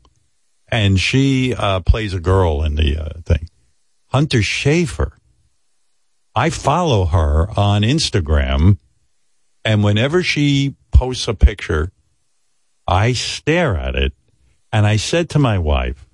And 0.68 0.98
she, 0.98 1.54
uh, 1.54 1.80
plays 1.80 2.12
a 2.12 2.20
girl 2.20 2.62
in 2.62 2.74
the, 2.74 2.96
uh, 2.96 3.20
thing. 3.24 3.48
Hunter 4.06 4.38
Schafer. 4.38 5.12
I 6.34 6.50
follow 6.50 7.06
her 7.06 7.48
on 7.56 7.82
Instagram. 7.82 8.78
And 9.64 9.82
whenever 9.82 10.22
she 10.22 10.76
posts 10.92 11.28
a 11.28 11.34
picture, 11.34 11.92
I 12.86 13.12
stare 13.12 13.76
at 13.76 13.94
it 13.94 14.12
and 14.72 14.86
I 14.86 14.96
said 14.96 15.30
to 15.30 15.38
my 15.38 15.58
wife, 15.58 16.06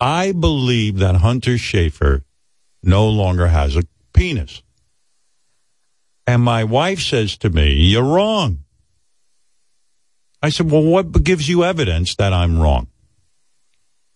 I 0.00 0.32
believe 0.32 0.98
that 0.98 1.16
Hunter 1.16 1.52
Schafer 1.52 2.22
no 2.82 3.08
longer 3.08 3.46
has 3.46 3.76
a 3.76 3.84
penis. 4.12 4.62
And 6.26 6.42
my 6.42 6.64
wife 6.64 7.00
says 7.00 7.36
to 7.38 7.50
me, 7.50 7.72
You're 7.72 8.02
wrong. 8.02 8.64
I 10.42 10.50
said, 10.50 10.70
Well, 10.70 10.82
what 10.82 11.22
gives 11.22 11.48
you 11.48 11.64
evidence 11.64 12.14
that 12.16 12.32
I'm 12.32 12.58
wrong? 12.58 12.88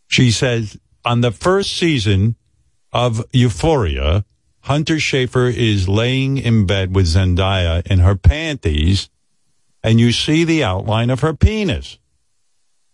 She 0.09 0.31
says, 0.31 0.79
On 1.05 1.21
the 1.21 1.33
first 1.33 1.77
season 1.77 2.37
of 2.93 3.25
Euphoria, 3.33 4.25
Hunter 4.61 4.97
Schafer 4.97 5.53
is 5.55 5.89
laying 5.89 6.39
in 6.39 6.67
bed 6.67 6.95
with 6.95 7.07
Zendaya 7.07 7.87
in 7.87 8.01
her 8.01 8.17
panties, 8.17 9.09
and 9.83 10.01
you 10.01 10.13
see 10.13 10.45
the 10.45 10.65
outline 10.65 11.11
of 11.11 11.21
her 11.21 11.35
penis. 11.35 11.99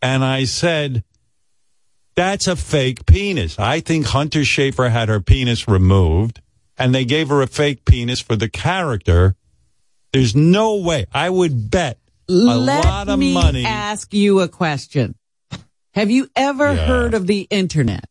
And 0.01 0.25
I 0.25 0.45
said, 0.45 1.05
That's 2.17 2.47
a 2.47 2.57
fake 2.57 3.07
penis. 3.07 3.59
I 3.59 3.81
think 3.81 4.07
Hunter 4.07 4.41
Schafer 4.41 4.91
had 4.91 5.09
her 5.09 5.21
penis 5.21 5.69
removed 5.69 6.41
and 6.77 6.95
they 6.95 7.05
gave 7.05 7.29
her 7.29 7.41
a 7.43 7.47
fake 7.47 7.85
penis 7.85 8.21
for 8.21 8.35
the 8.37 8.49
character. 8.49 9.37
There's 10.13 10.35
no 10.37 10.77
way. 10.77 11.07
I 11.13 11.31
would 11.31 11.71
bet 11.71 11.99
a 12.29 12.33
Let 12.33 12.85
lot 12.85 13.09
of 13.09 13.19
me 13.19 13.33
money. 13.35 13.65
ask 13.65 14.13
you 14.13 14.41
a 14.41 14.49
question. 14.49 15.15
Have 15.95 16.11
you 16.11 16.29
ever 16.37 16.73
Yeah. 16.75 16.87
heard 16.87 17.15
of 17.15 17.27
the 17.27 17.47
internet? 17.51 18.07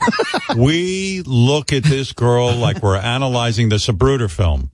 we 0.56 1.22
look 1.22 1.72
at 1.72 1.84
this 1.84 2.12
girl 2.12 2.54
like 2.54 2.82
we're 2.82 2.96
analyzing 2.96 3.68
the 3.68 3.76
Zapruder 3.76 4.30
film. 4.30 4.70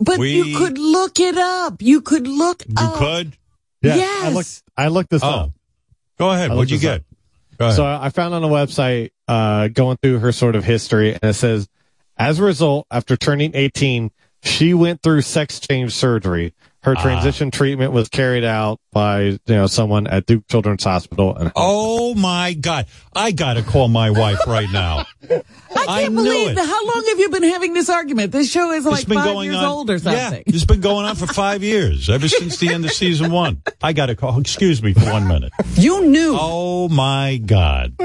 But 0.00 0.18
We- 0.18 0.32
you 0.42 0.58
could 0.58 0.78
look 0.78 1.20
it 1.20 1.36
up. 1.36 1.80
You 1.80 2.00
could 2.00 2.26
look 2.26 2.62
You 2.66 2.74
up. 2.76 2.94
could? 2.94 3.36
Yeah, 3.82 3.96
Yes. 3.96 4.24
I 4.24 4.28
looked. 4.30 4.62
I 4.76 4.88
looked 4.88 5.10
this 5.10 5.22
Oh. 5.22 5.28
up. 5.28 5.50
Go 6.18 6.30
ahead. 6.30 6.50
What'd 6.52 6.70
you 6.70 6.78
get? 6.78 7.04
Go 7.58 7.66
ahead. 7.66 7.76
So 7.76 7.84
I 7.84 8.06
I 8.06 8.08
found 8.10 8.34
on 8.34 8.42
a 8.44 8.48
website 8.48 9.10
uh, 9.28 9.68
going 9.68 9.96
through 10.02 10.18
her 10.18 10.32
sort 10.32 10.56
of 10.56 10.64
history, 10.64 11.12
and 11.12 11.22
it 11.24 11.34
says, 11.34 11.68
as 12.16 12.38
a 12.38 12.42
result, 12.42 12.86
after 12.90 13.16
turning 13.16 13.52
18, 13.54 14.10
she 14.42 14.74
went 14.74 15.02
through 15.02 15.22
sex 15.22 15.58
change 15.60 15.92
surgery. 15.94 16.52
Her 16.84 16.92
uh-huh. 16.92 17.02
transition 17.02 17.50
treatment 17.50 17.92
was 17.92 18.10
carried 18.10 18.44
out 18.44 18.78
by 18.92 19.22
you 19.22 19.38
know 19.48 19.66
someone 19.66 20.06
at 20.06 20.26
Duke 20.26 20.46
Children's 20.48 20.84
Hospital. 20.84 21.34
And 21.34 21.50
Oh 21.56 22.14
my 22.14 22.52
God. 22.52 22.86
I 23.16 23.30
got 23.30 23.54
to 23.54 23.62
call 23.62 23.88
my 23.88 24.10
wife 24.10 24.46
right 24.46 24.70
now. 24.70 25.06
I 25.30 26.02
can't 26.02 26.12
knew 26.12 26.22
believe 26.22 26.50
it. 26.50 26.58
How 26.58 26.86
long 26.86 27.04
have 27.08 27.18
you 27.18 27.30
been 27.30 27.42
having 27.42 27.72
this 27.72 27.88
argument? 27.88 28.32
This 28.32 28.50
show 28.50 28.70
is 28.72 28.84
like 28.84 29.00
It's 29.00 29.04
been 29.04 29.16
five 29.16 29.24
going 29.24 29.46
years 29.46 29.56
on. 29.56 29.64
old 29.64 29.88
or 29.88 29.98
something. 29.98 30.20
Yeah, 30.20 30.42
it's 30.46 30.66
been 30.66 30.82
going 30.82 31.06
on 31.06 31.16
for 31.16 31.26
five 31.26 31.62
years, 31.62 32.10
ever 32.10 32.28
since 32.28 32.58
the 32.58 32.68
end 32.68 32.84
of 32.84 32.92
season 32.92 33.32
one. 33.32 33.62
I 33.82 33.94
got 33.94 34.06
to 34.06 34.16
call. 34.16 34.38
Excuse 34.38 34.82
me 34.82 34.92
for 34.92 35.10
one 35.10 35.26
minute. 35.26 35.52
You 35.76 36.06
knew. 36.06 36.36
Oh 36.38 36.90
my 36.90 37.38
God. 37.38 37.96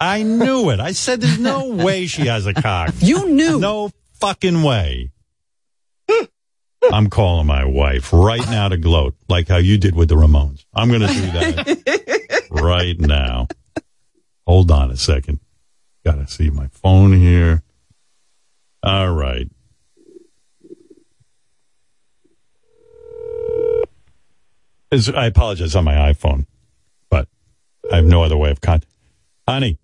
I 0.00 0.22
knew 0.22 0.70
it. 0.70 0.78
I 0.78 0.92
said 0.92 1.20
there's 1.20 1.40
no 1.40 1.66
way 1.66 2.06
she 2.06 2.26
has 2.26 2.46
a 2.46 2.54
cock. 2.54 2.94
You 3.00 3.28
knew. 3.28 3.58
No 3.58 3.90
fucking 4.20 4.62
way. 4.62 5.10
I'm 6.82 7.10
calling 7.10 7.46
my 7.46 7.64
wife 7.64 8.12
right 8.12 8.44
now 8.50 8.68
to 8.68 8.76
gloat, 8.76 9.14
like 9.28 9.48
how 9.48 9.58
you 9.58 9.78
did 9.78 9.94
with 9.94 10.08
the 10.08 10.16
Ramones. 10.16 10.64
I'm 10.74 10.88
going 10.88 11.02
to 11.02 11.06
do 11.08 11.20
that 11.32 12.46
right 12.50 12.98
now. 12.98 13.48
Hold 14.46 14.70
on 14.70 14.90
a 14.90 14.96
second. 14.96 15.40
Got 16.04 16.16
to 16.16 16.26
see 16.26 16.50
my 16.50 16.68
phone 16.68 17.12
here. 17.12 17.62
All 18.82 19.12
right. 19.12 19.48
It's, 24.90 25.08
I 25.08 25.26
apologize 25.26 25.76
on 25.76 25.84
my 25.84 26.12
iPhone, 26.12 26.46
but 27.10 27.28
I 27.92 27.96
have 27.96 28.06
no 28.06 28.24
other 28.24 28.36
way 28.36 28.50
of 28.50 28.60
contact. 28.60 28.92
Honey. 29.46 29.78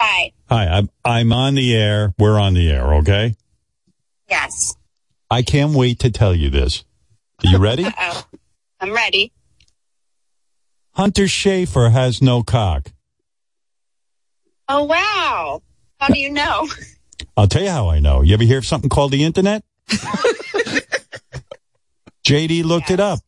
Hi. 0.00 0.32
Hi. 0.48 0.66
I'm, 0.66 0.90
I'm 1.04 1.32
on 1.32 1.54
the 1.54 1.74
air. 1.74 2.14
We're 2.18 2.38
on 2.38 2.54
the 2.54 2.70
air, 2.70 2.94
okay? 2.96 3.34
Yes. 4.28 4.76
I 5.34 5.42
can't 5.42 5.72
wait 5.74 5.98
to 6.00 6.10
tell 6.12 6.32
you 6.34 6.48
this. 6.48 6.84
Are 7.44 7.50
you 7.50 7.58
ready? 7.58 7.84
Uh-oh. 7.86 8.22
I'm 8.80 8.92
ready. 8.92 9.32
Hunter 10.92 11.24
Schafer 11.24 11.90
has 11.90 12.22
no 12.22 12.42
cock. 12.44 12.92
Oh, 14.68 14.84
wow. 14.84 15.60
How 15.98 16.06
do 16.08 16.18
you 16.20 16.30
know? 16.30 16.68
I'll 17.36 17.48
tell 17.48 17.62
you 17.64 17.70
how 17.70 17.88
I 17.88 17.98
know. 17.98 18.22
You 18.22 18.34
ever 18.34 18.44
hear 18.44 18.58
of 18.58 18.66
something 18.66 18.88
called 18.88 19.10
the 19.10 19.24
internet? 19.24 19.64
JD 22.24 22.62
looked 22.64 22.90
it 22.92 23.00
up. 23.00 23.18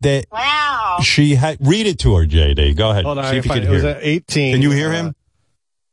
That 0.00 0.26
Wow. 0.30 0.98
she 1.02 1.34
had 1.36 1.58
read 1.60 1.86
it 1.86 1.98
to 2.00 2.14
her. 2.16 2.26
JD, 2.26 2.76
go 2.76 2.90
ahead. 2.90 3.04
Hold 3.04 3.18
on, 3.18 3.30
See 3.30 3.36
if 3.38 3.44
you 3.46 3.50
can 3.50 3.62
find- 3.62 3.64
it 3.64 3.70
was 3.70 3.82
hear. 3.82 3.90
at 3.92 3.98
18. 4.02 4.54
Can 4.54 4.62
you 4.62 4.70
hear 4.70 4.92
him? 4.92 5.14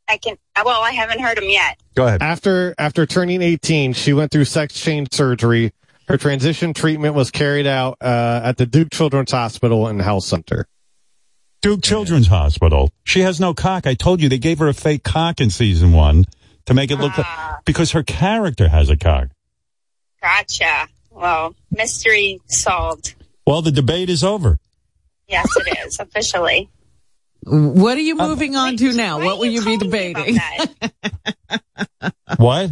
I 0.07 0.17
can, 0.17 0.37
well, 0.63 0.81
I 0.81 0.91
haven't 0.91 1.19
heard 1.19 1.37
him 1.37 1.49
yet. 1.49 1.77
Go 1.95 2.05
ahead. 2.05 2.21
After 2.21 2.75
after 2.77 3.05
turning 3.05 3.41
18, 3.41 3.93
she 3.93 4.13
went 4.13 4.31
through 4.31 4.45
sex 4.45 4.79
change 4.79 5.13
surgery. 5.13 5.73
Her 6.07 6.17
transition 6.17 6.73
treatment 6.73 7.15
was 7.15 7.31
carried 7.31 7.65
out 7.65 7.97
uh, 8.01 8.41
at 8.43 8.57
the 8.57 8.67
Duke 8.67 8.91
Children's 8.91 9.31
Hospital 9.31 9.87
and 9.87 9.99
Health 9.99 10.23
Center. 10.23 10.67
Duke 11.63 11.81
Children's 11.81 12.27
Hospital. 12.27 12.91
She 13.03 13.21
has 13.21 13.39
no 13.39 13.55
cock. 13.55 13.87
I 13.87 13.95
told 13.95 14.21
you 14.21 14.29
they 14.29 14.37
gave 14.37 14.59
her 14.59 14.67
a 14.67 14.73
fake 14.73 15.03
cock 15.03 15.41
in 15.41 15.49
season 15.49 15.93
one 15.93 16.25
to 16.67 16.75
make 16.75 16.91
it 16.91 16.97
look 16.97 17.17
like, 17.17 17.65
because 17.65 17.91
her 17.93 18.03
character 18.03 18.67
has 18.67 18.89
a 18.89 18.97
cock. 18.97 19.29
Gotcha. 20.21 20.87
Well, 21.09 21.55
mystery 21.71 22.39
solved. 22.47 23.15
Well, 23.47 23.63
the 23.63 23.71
debate 23.71 24.09
is 24.09 24.23
over. 24.23 24.59
Yes, 25.27 25.47
it 25.57 25.87
is 25.87 25.99
officially. 25.99 26.69
What 27.45 27.97
are 27.97 28.01
you 28.01 28.15
moving 28.15 28.55
on 28.55 28.75
to 28.77 28.91
now? 28.93 29.23
What 29.23 29.37
will 29.39 29.45
you 29.45 29.63
be 29.63 29.77
debating? 29.77 30.39
What? 32.37 32.71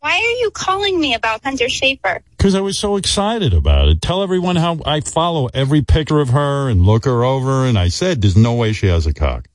Why 0.00 0.12
are 0.12 0.40
you 0.40 0.50
calling 0.52 0.98
me 0.98 1.14
about 1.14 1.44
Hunter 1.44 1.66
Schafer? 1.66 2.20
Because 2.30 2.54
I 2.54 2.60
was 2.60 2.78
so 2.78 2.96
excited 2.96 3.52
about 3.52 3.88
it. 3.88 4.00
Tell 4.00 4.22
everyone 4.22 4.56
how 4.56 4.78
I 4.86 5.00
follow 5.00 5.48
every 5.52 5.82
picture 5.82 6.20
of 6.20 6.30
her 6.30 6.70
and 6.70 6.82
look 6.82 7.04
her 7.04 7.22
over. 7.22 7.66
And 7.66 7.78
I 7.78 7.88
said, 7.88 8.22
there's 8.22 8.36
no 8.36 8.54
way 8.54 8.72
she 8.72 8.86
has 8.86 9.06
a 9.06 9.12
cock. 9.12 9.46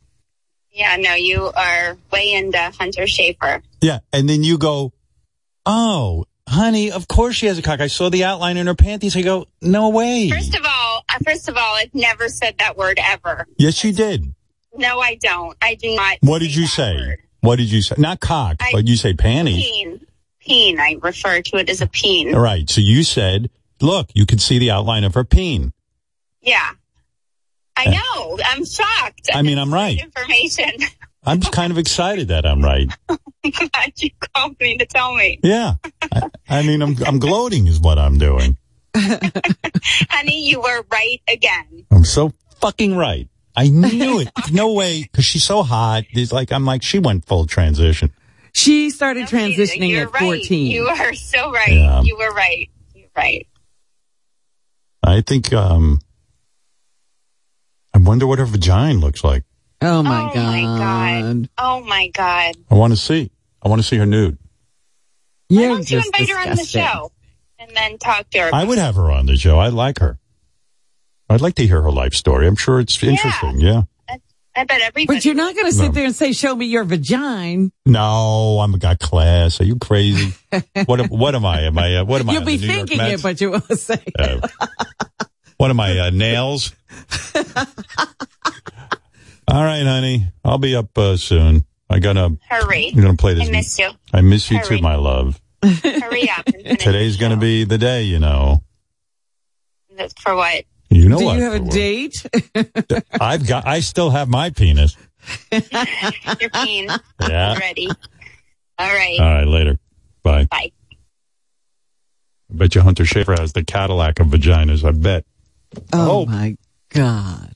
Yeah, 0.72 0.98
no, 0.98 1.16
you 1.16 1.52
are 1.56 1.98
way 2.12 2.34
into 2.34 2.60
Hunter 2.60 3.04
Schafer. 3.04 3.64
Yeah. 3.82 4.00
And 4.14 4.30
then 4.30 4.44
you 4.44 4.60
go, 4.60 4.94
oh, 5.66 6.26
honey, 6.48 6.92
of 6.92 7.08
course 7.08 7.36
she 7.36 7.48
has 7.48 7.58
a 7.58 7.64
cock. 7.64 7.80
I 7.80 7.88
saw 7.88 8.10
the 8.10 8.26
outline 8.26 8.58
in 8.58 8.68
her 8.68 8.76
panties. 8.76 9.16
I 9.16 9.24
go, 9.24 9.48
no 9.62 9.90
way. 9.90 10.30
First 10.30 10.54
of 10.56 10.64
all, 10.64 10.85
uh, 11.10 11.18
first 11.26 11.48
of 11.50 11.58
all, 11.58 11.76
I've 11.76 11.94
never 11.94 12.30
said 12.30 12.58
that 12.60 12.78
word 12.78 13.00
ever. 13.02 13.48
Yes, 13.58 13.84
you 13.84 13.94
did. 13.94 14.34
No, 14.76 15.00
I 15.00 15.16
don't. 15.16 15.58
I 15.62 15.76
do 15.76 15.96
not. 15.96 16.18
What 16.22 16.40
did 16.40 16.54
you 16.54 16.68
say? 16.68 17.18
What 17.42 17.58
did 17.58 17.72
you 17.72 17.82
say? 17.82 17.96
Not 17.98 18.20
cock, 18.20 18.58
I- 18.60 18.72
but 18.74 18.88
you 18.88 18.96
say 18.98 19.14
panties. 19.14 19.64
Peen. 19.64 20.02
Peen. 20.40 20.80
I 20.80 20.98
refer 21.02 21.42
to 21.42 21.58
it 21.58 21.70
as 21.70 21.82
a 21.82 21.88
peen. 21.88 22.34
All 22.36 22.42
right. 22.42 22.70
So 22.70 22.82
you 22.82 23.04
said, 23.04 23.50
look, 23.82 24.10
you 24.14 24.26
could 24.26 24.42
see 24.42 24.60
the 24.60 24.72
outline 24.72 25.04
of 25.04 25.14
her 25.16 25.24
peen. 25.24 25.72
Yeah. 26.42 26.72
I 27.78 27.90
know. 27.90 28.38
I'm 28.46 28.64
shocked. 28.66 29.30
I 29.34 29.42
mean, 29.42 29.58
I'm 29.58 29.74
right. 29.74 30.00
Information. 30.02 30.72
I'm 31.26 31.42
kind 31.42 31.72
of 31.72 31.78
excited 31.80 32.28
that 32.28 32.46
I'm 32.46 32.62
right. 32.64 32.88
Glad 33.10 33.94
you 33.98 34.12
called 34.36 34.60
me 34.60 34.78
to 34.78 34.86
tell 34.86 35.14
me. 35.16 35.40
Yeah. 35.44 35.76
I, 36.12 36.30
I 36.48 36.62
mean, 36.62 36.82
I'm, 36.82 36.96
I'm 37.04 37.20
gloating 37.20 37.66
is 37.68 37.80
what 37.80 37.98
I'm 37.98 38.18
doing. 38.20 38.58
Honey, 40.10 40.48
you 40.48 40.62
were 40.62 40.86
right 40.92 41.22
again. 41.28 41.86
I'm 41.92 42.06
so 42.06 42.34
fucking 42.62 42.96
right. 42.96 43.28
I 43.56 43.68
knew 43.68 44.20
it. 44.20 44.30
No 44.52 44.74
way. 44.74 45.04
Because 45.04 45.26
she's 45.26 45.44
so 45.44 45.64
hot. 45.64 46.04
It's 46.12 46.32
like, 46.32 46.52
I'm 46.52 46.66
like, 46.66 46.84
she 46.84 47.00
went 47.00 47.26
full 47.26 47.46
transition. 47.46 48.12
She 48.54 48.90
started 48.90 49.28
transitioning 49.28 49.90
You're 49.90 50.08
at 50.08 50.14
right. 50.14 50.22
14. 50.22 50.72
You 50.72 50.88
are 50.88 51.14
so 51.14 51.52
right. 51.52 51.70
Yeah. 51.74 52.02
You 52.02 52.18
were 52.18 52.32
right. 52.32 52.70
You're 52.94 53.10
right. 53.16 53.48
I 55.04 55.22
think, 55.22 55.54
um, 55.54 56.00
I 57.94 57.98
wonder 57.98 58.28
what 58.28 58.40
her 58.40 58.46
vagina 58.46 59.00
looks 59.00 59.24
like. 59.24 59.44
Oh 59.82 60.02
my 60.04 60.30
oh 60.32 60.34
god. 60.34 60.46
my 60.46 60.62
god. 60.62 61.50
Oh 61.58 61.82
my 61.82 62.08
god. 62.10 62.56
I 62.72 62.76
want 62.76 62.94
to 62.94 62.98
see. 62.98 63.32
I 63.62 63.68
want 63.68 63.82
to 63.82 63.88
see 63.88 63.98
her 63.98 64.06
nude. 64.06 64.38
Why 65.48 65.62
You're 65.62 65.70
don't 65.70 65.92
you 65.92 65.98
just 66.02 66.08
invite 66.08 66.30
her 66.30 66.50
on 66.50 66.56
the 66.56 66.64
show 66.64 67.12
and 67.68 67.76
then 67.76 67.98
talk 67.98 68.30
to 68.32 68.40
her? 68.40 68.50
I 68.54 68.64
would 68.64 68.78
have 68.78 68.96
her 68.96 69.12
on 69.12 69.26
the 69.26 69.38
show. 69.38 69.60
I 69.60 69.70
like 69.70 70.00
her. 70.00 70.20
I'd 71.30 71.42
like 71.42 71.56
to 71.56 71.66
hear 71.68 71.82
her 71.82 71.92
life 71.92 72.14
story. 72.14 72.48
I'm 72.48 72.56
sure 72.56 72.80
it's 72.80 73.02
interesting. 73.02 73.60
Yeah. 73.60 73.84
I 74.58 74.64
bet 74.64 74.80
everybody. 74.80 75.18
But 75.18 75.26
you're 75.26 75.34
not 75.36 75.54
going 75.54 75.66
to 75.66 75.74
sit 75.74 75.88
No. 75.88 75.92
there 75.92 76.06
and 76.06 76.16
say, 76.16 76.32
"Show 76.32 76.56
me 76.56 76.66
your 76.68 76.86
vagina." 76.86 77.72
No, 77.86 78.60
I'm 78.62 78.72
got 78.80 79.00
class. 79.00 79.60
Are 79.60 79.66
you 79.66 79.76
crazy? 79.78 80.34
what 80.86 81.02
am, 81.02 81.08
what 81.10 81.36
am 81.36 81.46
I? 81.46 81.64
Am 81.64 81.78
I? 81.78 81.96
Uh, 81.98 82.06
what 82.06 82.22
am 82.22 82.30
I? 82.30 82.34
You'll 82.34 82.42
on 82.44 82.46
be 82.46 82.56
the 82.58 82.68
New 82.68 82.74
York 82.74 82.88
thinking 82.88 83.06
it, 83.08 83.22
but 83.22 83.42
you 83.42 83.52
won't 83.52 83.66
say. 83.80 84.02
Uh, 84.18 84.48
what 85.58 85.72
am 85.72 85.80
I? 85.82 86.00
Uh, 86.00 86.10
nails? 86.12 86.74
All 89.48 89.64
right, 89.64 89.84
honey. 89.84 90.28
I'll 90.44 90.58
be 90.58 90.76
up 90.76 90.98
uh, 90.98 91.18
soon. 91.18 91.66
I 91.90 92.00
gotta. 92.00 92.38
Hurry. 92.50 92.92
I'm 92.96 93.02
gonna 93.02 93.18
play 93.18 93.34
this. 93.34 93.48
I 93.50 93.52
miss 93.52 93.78
you. 93.78 93.90
I 94.14 94.22
miss 94.22 94.50
you 94.50 94.58
Hurry. 94.60 94.78
too, 94.78 94.82
my 94.82 94.96
love. 94.96 95.40
Hurry 95.66 96.30
up. 96.30 96.46
Today's 96.46 97.18
gonna 97.18 97.38
be 97.38 97.64
the 97.64 97.78
day. 97.78 98.04
You 98.04 98.20
know. 98.20 98.62
For 100.20 100.36
what? 100.36 100.66
You 100.90 101.10
know 101.10 101.18
Do 101.20 101.26
what? 101.26 101.38
you 101.38 101.44
have 101.44 101.54
a 101.54 101.70
date? 101.70 102.26
I've 103.20 103.48
got. 103.48 103.66
I 103.68 103.80
still 103.80 104.10
have 104.10 104.28
my 104.28 104.50
penis. 104.50 104.96
Your 105.52 106.50
peen. 106.50 106.90
Yeah. 107.22 107.58
Ready. 107.58 107.88
All 108.78 108.94
right. 108.94 109.20
All 109.20 109.34
right. 109.34 109.48
Later. 109.48 109.80
Bye. 110.24 110.46
Bye. 110.46 110.72
I 112.52 112.58
bet 112.58 112.76
you 112.76 112.82
Hunter 112.82 113.04
Schafer 113.04 113.38
has 113.38 113.54
the 113.54 113.64
Cadillac 113.64 114.20
of 114.20 114.28
vaginas. 114.28 114.84
I 114.84 114.92
bet. 114.92 115.26
Oh, 115.92 116.22
oh. 116.22 116.26
my 116.26 116.58
god. 116.90 117.56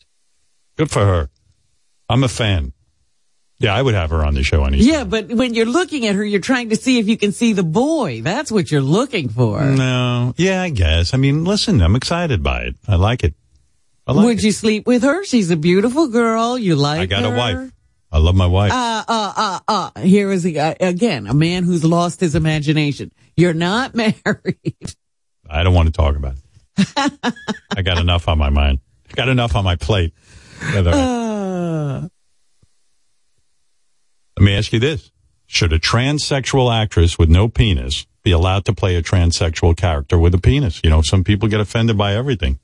Good 0.77 0.89
for 0.89 1.05
her. 1.05 1.29
I'm 2.09 2.23
a 2.23 2.27
fan. 2.27 2.73
Yeah, 3.59 3.75
I 3.75 3.81
would 3.81 3.93
have 3.93 4.09
her 4.11 4.23
on 4.23 4.35
the 4.35 4.43
show 4.43 4.63
anytime. 4.63 4.87
Yeah, 4.87 5.03
but 5.03 5.27
when 5.27 5.53
you're 5.53 5.65
looking 5.65 6.05
at 6.07 6.15
her, 6.15 6.23
you're 6.23 6.39
trying 6.39 6.69
to 6.69 6.77
see 6.77 6.97
if 6.97 7.09
you 7.09 7.17
can 7.17 7.33
see 7.33 7.51
the 7.51 7.63
boy. 7.63 8.21
That's 8.21 8.51
what 8.51 8.71
you're 8.71 8.79
looking 8.79 9.27
for. 9.27 9.61
No. 9.63 10.33
Yeah, 10.37 10.61
I 10.61 10.69
guess. 10.69 11.13
I 11.13 11.17
mean, 11.17 11.43
listen, 11.43 11.81
I'm 11.81 11.95
excited 11.97 12.41
by 12.41 12.61
it. 12.61 12.75
I 12.87 12.95
like 12.95 13.23
it. 13.25 13.33
I 14.07 14.13
like 14.13 14.25
Would 14.25 14.43
you 14.43 14.53
sleep 14.53 14.87
with 14.87 15.03
her? 15.03 15.25
She's 15.25 15.51
a 15.51 15.57
beautiful 15.57 16.07
girl. 16.07 16.57
You 16.57 16.75
like 16.77 17.01
I 17.01 17.05
got 17.05 17.23
her. 17.23 17.35
a 17.35 17.37
wife. 17.37 17.71
I 18.11 18.17
love 18.17 18.33
my 18.33 18.47
wife. 18.47 18.71
Uh, 18.71 19.03
uh, 19.07 19.33
uh, 19.35 19.59
uh. 19.67 20.01
Here 20.01 20.31
is, 20.31 20.45
a, 20.45 20.57
uh, 20.57 20.75
again, 20.79 21.27
a 21.27 21.33
man 21.33 21.63
who's 21.63 21.83
lost 21.83 22.21
his 22.21 22.35
imagination. 22.35 23.11
You're 23.35 23.53
not 23.53 23.93
married. 24.25 24.95
I 25.49 25.63
don't 25.63 25.73
want 25.73 25.87
to 25.87 25.91
talk 25.91 26.15
about 26.15 26.35
it. 26.77 27.33
I 27.75 27.81
got 27.81 27.97
enough 27.97 28.27
on 28.29 28.37
my 28.37 28.49
mind. 28.49 28.79
I 29.11 29.15
got 29.15 29.27
enough 29.27 29.55
on 29.55 29.63
my 29.65 29.75
plate. 29.75 30.13
Uh, 30.61 32.07
Let 34.39 34.45
me 34.45 34.55
ask 34.55 34.71
you 34.71 34.79
this. 34.79 35.11
Should 35.47 35.73
a 35.73 35.79
transsexual 35.79 36.73
actress 36.73 37.19
with 37.19 37.27
no 37.27 37.49
penis 37.49 38.07
be 38.23 38.31
allowed 38.31 38.63
to 38.65 38.73
play 38.73 38.95
a 38.95 39.03
transsexual 39.03 39.75
character 39.75 40.17
with 40.17 40.33
a 40.33 40.37
penis? 40.37 40.79
You 40.81 40.89
know, 40.89 41.01
some 41.01 41.25
people 41.25 41.49
get 41.49 41.59
offended 41.59 41.97
by 41.97 42.15
everything. 42.15 42.57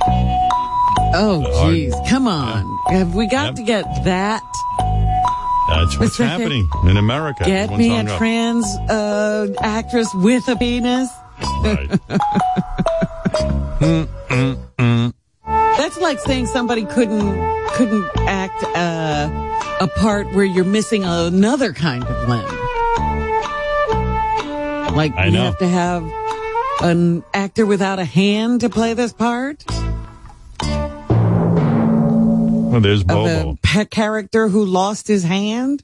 oh, 0.00 1.44
jeez. 1.66 2.08
Come 2.08 2.26
on. 2.26 2.78
Have 2.94 3.14
we 3.14 3.28
got 3.28 3.56
to 3.56 3.62
get 3.62 3.84
that? 4.04 4.40
That's 5.68 5.98
what's 5.98 6.16
happening 6.30 6.66
in 6.88 6.96
America. 6.96 7.44
Get 7.44 7.70
Everyone's 7.70 8.08
me 8.08 8.14
a 8.14 8.16
trans 8.16 8.64
uh, 8.88 9.52
actress 9.60 10.08
with 10.14 10.48
a 10.48 10.56
penis? 10.56 11.10
Mm, 13.76 14.08
mm, 14.28 14.56
mm. 14.78 15.12
That's 15.46 15.98
like 16.00 16.18
saying 16.20 16.46
somebody 16.46 16.84
couldn't 16.84 17.36
couldn't 17.70 18.08
act 18.18 18.62
uh, 18.76 19.28
a 19.80 19.88
part 19.88 20.32
where 20.32 20.44
you're 20.44 20.64
missing 20.64 21.04
another 21.04 21.72
kind 21.72 22.02
of 22.04 22.28
limb. 22.28 22.44
Like 24.96 25.14
I 25.16 25.26
you 25.26 25.32
know. 25.32 25.42
have 25.44 25.58
to 25.58 25.68
have 25.68 26.10
an 26.82 27.22
actor 27.34 27.66
without 27.66 27.98
a 27.98 28.04
hand 28.04 28.60
to 28.62 28.68
play 28.70 28.94
this 28.94 29.12
part 29.12 29.64
Well, 32.70 32.80
there's 32.80 33.04
Bobo. 33.04 33.50
a 33.52 33.56
pet 33.62 33.90
character 33.90 34.48
who 34.48 34.64
lost 34.64 35.06
his 35.08 35.22
hand. 35.24 35.82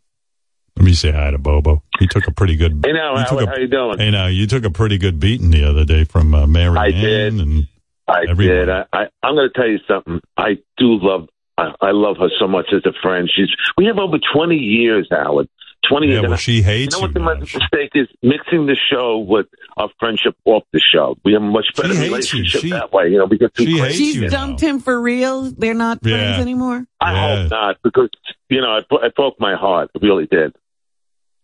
Let 0.76 0.84
me 0.86 0.94
say 0.94 1.10
hi 1.12 1.30
to 1.30 1.38
Bobo. 1.38 1.82
He 1.98 2.06
took 2.06 2.26
a 2.26 2.32
pretty 2.32 2.56
good. 2.56 2.80
Hey, 2.84 2.92
now, 2.92 3.16
he 3.16 3.22
how, 3.22 3.38
a- 3.38 3.46
how 3.46 3.56
you 3.56 3.68
doing? 3.68 3.98
Hey, 3.98 4.10
now 4.10 4.26
you 4.26 4.46
took 4.46 4.64
a 4.64 4.70
pretty 4.70 4.98
good 4.98 5.20
beating 5.20 5.50
the 5.50 5.64
other 5.68 5.84
day 5.84 6.04
from 6.04 6.34
uh, 6.34 6.46
Mary 6.46 6.76
I 6.78 6.86
Ann 6.88 7.02
did. 7.02 7.34
and 7.34 7.68
I 8.08 8.24
everyone. 8.28 8.56
did. 8.56 8.68
I, 8.70 8.84
I, 8.92 9.06
I'm 9.22 9.34
going 9.34 9.48
to 9.52 9.58
tell 9.60 9.68
you 9.68 9.78
something. 9.88 10.20
I 10.36 10.58
do 10.76 10.98
love. 11.00 11.28
I, 11.58 11.72
I 11.80 11.90
love 11.92 12.16
her 12.18 12.28
so 12.38 12.48
much 12.48 12.66
as 12.72 12.82
a 12.86 12.92
friend. 13.02 13.30
She's. 13.34 13.48
We 13.76 13.86
have 13.86 13.98
over 13.98 14.16
20 14.34 14.56
years, 14.56 15.08
Howard. 15.10 15.48
20 15.88 16.06
years. 16.06 16.22
Yeah, 16.22 16.28
well, 16.28 16.36
she 16.38 16.62
hates 16.62 16.94
You 16.94 17.02
know 17.02 17.08
you. 17.08 17.24
what 17.24 17.38
the 17.40 17.40
mistake 17.58 17.90
is? 17.94 18.06
Mixing 18.22 18.66
the 18.66 18.76
show 18.90 19.18
with 19.18 19.46
our 19.76 19.88
friendship 19.98 20.36
off 20.44 20.62
the 20.72 20.80
show. 20.80 21.16
We 21.24 21.32
have 21.32 21.42
a 21.42 21.44
much 21.44 21.66
better 21.76 21.88
hates 21.88 22.00
relationship 22.32 22.60
She- 22.60 22.70
that 22.70 22.92
way. 22.92 23.08
You 23.08 23.18
know, 23.18 23.24
we 23.26 23.36
get 23.36 23.52
too 23.54 23.64
she 23.64 23.72
hates 23.72 23.80
crazy. 23.82 24.04
She's 24.04 24.16
you 24.16 24.28
dumped 24.28 24.60
him 24.60 24.78
for 24.78 24.98
real. 25.00 25.42
They're 25.50 25.74
not 25.74 25.98
Yeah. 26.02 26.16
friends 26.16 26.40
anymore. 26.40 26.86
I 27.00 27.12
Yeah. 27.12 27.42
hope 27.42 27.50
not, 27.50 27.76
because 27.82 28.10
you 28.48 28.60
know 28.60 28.76
it, 28.76 28.88
bro- 28.88 29.00
it 29.02 29.14
broke 29.16 29.40
my 29.40 29.56
heart. 29.56 29.90
It 29.94 30.02
really 30.02 30.26
did. 30.26 30.54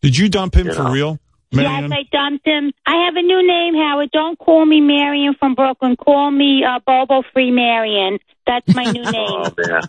Did 0.02 0.16
you 0.16 0.28
dump 0.28 0.54
him 0.54 0.68
You 0.68 0.72
for 0.74 0.84
know. 0.84 0.92
real, 0.92 1.18
Yes, 1.50 1.90
I 1.90 2.02
dumped 2.12 2.46
him. 2.46 2.72
I 2.86 3.04
have 3.06 3.16
a 3.16 3.22
new 3.22 3.46
name, 3.46 3.74
Howard. 3.74 4.10
Don't 4.12 4.38
call 4.38 4.66
me 4.66 4.80
Marion 4.80 5.34
from 5.38 5.54
Brooklyn. 5.54 5.96
Call 5.96 6.30
me 6.30 6.62
uh, 6.64 6.78
Bobo 6.86 7.22
Free 7.32 7.50
Marion. 7.50 8.18
That's 8.46 8.74
my 8.74 8.84
new 8.84 9.02
name. 9.10 9.28
Oh 9.28 9.52
man, 9.56 9.80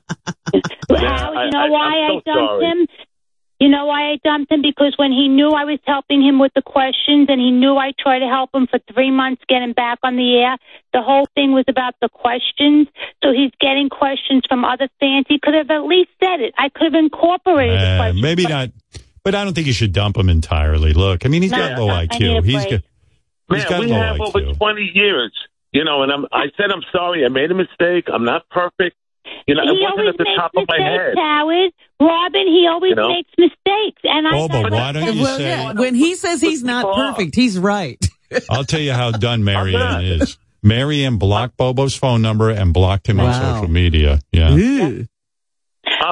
Howard, 0.91 1.37
I- 1.37 1.45
you 1.45 1.51
know 1.51 1.59
I- 1.65 1.69
why 1.69 1.97
I 1.97 2.07
dumped 2.13 2.25
sorry. 2.27 2.65
him? 2.65 2.87
You 3.61 3.67
know 3.67 3.87
why 3.87 4.11
I 4.13 4.19
dumped 4.23 4.49
him? 4.53 4.61
Because 4.61 4.93
when 4.95 5.11
he 5.11 5.27
knew 5.27 5.49
I 5.49 5.65
was 5.65 5.79
helping 5.85 6.21
him 6.23 6.39
with 6.39 6.53
the 6.55 6.61
questions 6.61 7.27
and 7.29 7.41
he 7.41 7.51
knew 7.51 7.75
I 7.75 7.91
tried 7.99 8.19
to 8.19 8.25
help 8.27 8.55
him 8.55 8.67
for 8.67 8.79
three 8.93 9.11
months 9.11 9.41
get 9.49 9.61
him 9.61 9.73
back 9.73 9.99
on 10.01 10.15
the 10.15 10.37
air, 10.37 10.55
the 10.93 11.01
whole 11.01 11.27
thing 11.35 11.51
was 11.51 11.65
about 11.67 11.93
the 12.01 12.07
questions. 12.07 12.87
So 13.21 13.33
he's 13.33 13.51
getting 13.59 13.89
questions 13.89 14.43
from 14.47 14.63
other 14.63 14.87
fans. 15.01 15.25
He 15.27 15.39
could 15.39 15.55
have 15.55 15.69
at 15.71 15.83
least 15.83 16.09
said 16.23 16.39
it. 16.39 16.53
I 16.57 16.69
could 16.69 16.85
have 16.85 17.03
incorporated 17.03 17.81
the 17.81 17.85
Uh, 17.85 17.97
questions. 17.99 18.21
maybe 18.21 18.43
not, 18.45 18.69
but 19.31 19.35
I 19.35 19.43
don't 19.43 19.53
think 19.53 19.67
you 19.67 19.73
should 19.73 19.93
dump 19.93 20.17
him 20.17 20.29
entirely. 20.29 20.93
Look, 20.93 21.25
I 21.25 21.29
mean, 21.29 21.41
he's 21.41 21.51
got 21.51 21.77
No, 21.77 21.85
low 21.85 21.93
I 21.93 22.07
IQ. 22.07 22.39
a 22.39 22.41
He's 22.41 22.53
break. 22.55 22.69
got, 22.69 22.81
he's 23.49 23.59
man, 23.63 23.69
got 23.69 23.79
we 23.79 23.85
low 23.87 24.01
have 24.01 24.17
IQ. 24.17 24.27
over 24.27 24.53
20 24.53 24.91
years. 24.93 25.31
You 25.71 25.83
know, 25.83 26.01
and 26.01 26.11
I'm. 26.11 26.25
I 26.31 26.45
said 26.57 26.71
I'm 26.71 26.81
sorry. 26.91 27.23
I 27.25 27.29
made 27.29 27.51
a 27.51 27.53
mistake. 27.53 28.05
I'm 28.11 28.25
not 28.25 28.49
perfect. 28.49 28.95
You 29.47 29.53
know, 29.53 29.61
it 29.61 29.75
he 29.75 29.81
wasn't 29.83 29.99
always 29.99 30.09
at 30.09 30.17
the 30.17 30.23
makes 30.23 30.35
top 30.39 30.51
of 30.57 30.63
my 30.67 30.77
mistakes, 30.79 30.99
head. 30.99 31.17
Howard. 31.19 31.71
Robin, 32.01 32.47
he 32.47 32.67
always 32.67 32.89
You 32.89 32.95
know? 32.95 33.09
makes 33.09 33.29
mistakes. 33.37 34.01
And 34.03 34.27
I 34.27 34.31
oh, 34.33 34.47
Bobo, 34.47 34.63
got 34.63 34.71
why 34.71 34.91
don't 34.93 35.15
you 35.15 35.21
well, 35.21 35.37
say- 35.37 35.43
yeah, 35.49 35.73
when 35.73 35.93
he 35.93 36.15
says 36.15 36.41
he's 36.41 36.63
not 36.63 36.95
perfect, 36.95 37.35
he's 37.35 37.59
right. 37.59 38.03
I'll 38.49 38.63
tell 38.63 38.79
you 38.79 38.93
how 38.93 39.11
done 39.11 39.43
Mariann 39.43 40.03
is. 40.03 40.39
Mariann 40.63 41.17
blocked 41.17 41.55
Bobo's 41.57 41.95
phone 41.95 42.23
number 42.23 42.49
and 42.49 42.73
blocked 42.73 43.05
him 43.07 43.19
on 43.19 43.31
social 43.35 43.69
media. 43.69 44.19
Yeah. 44.31 44.55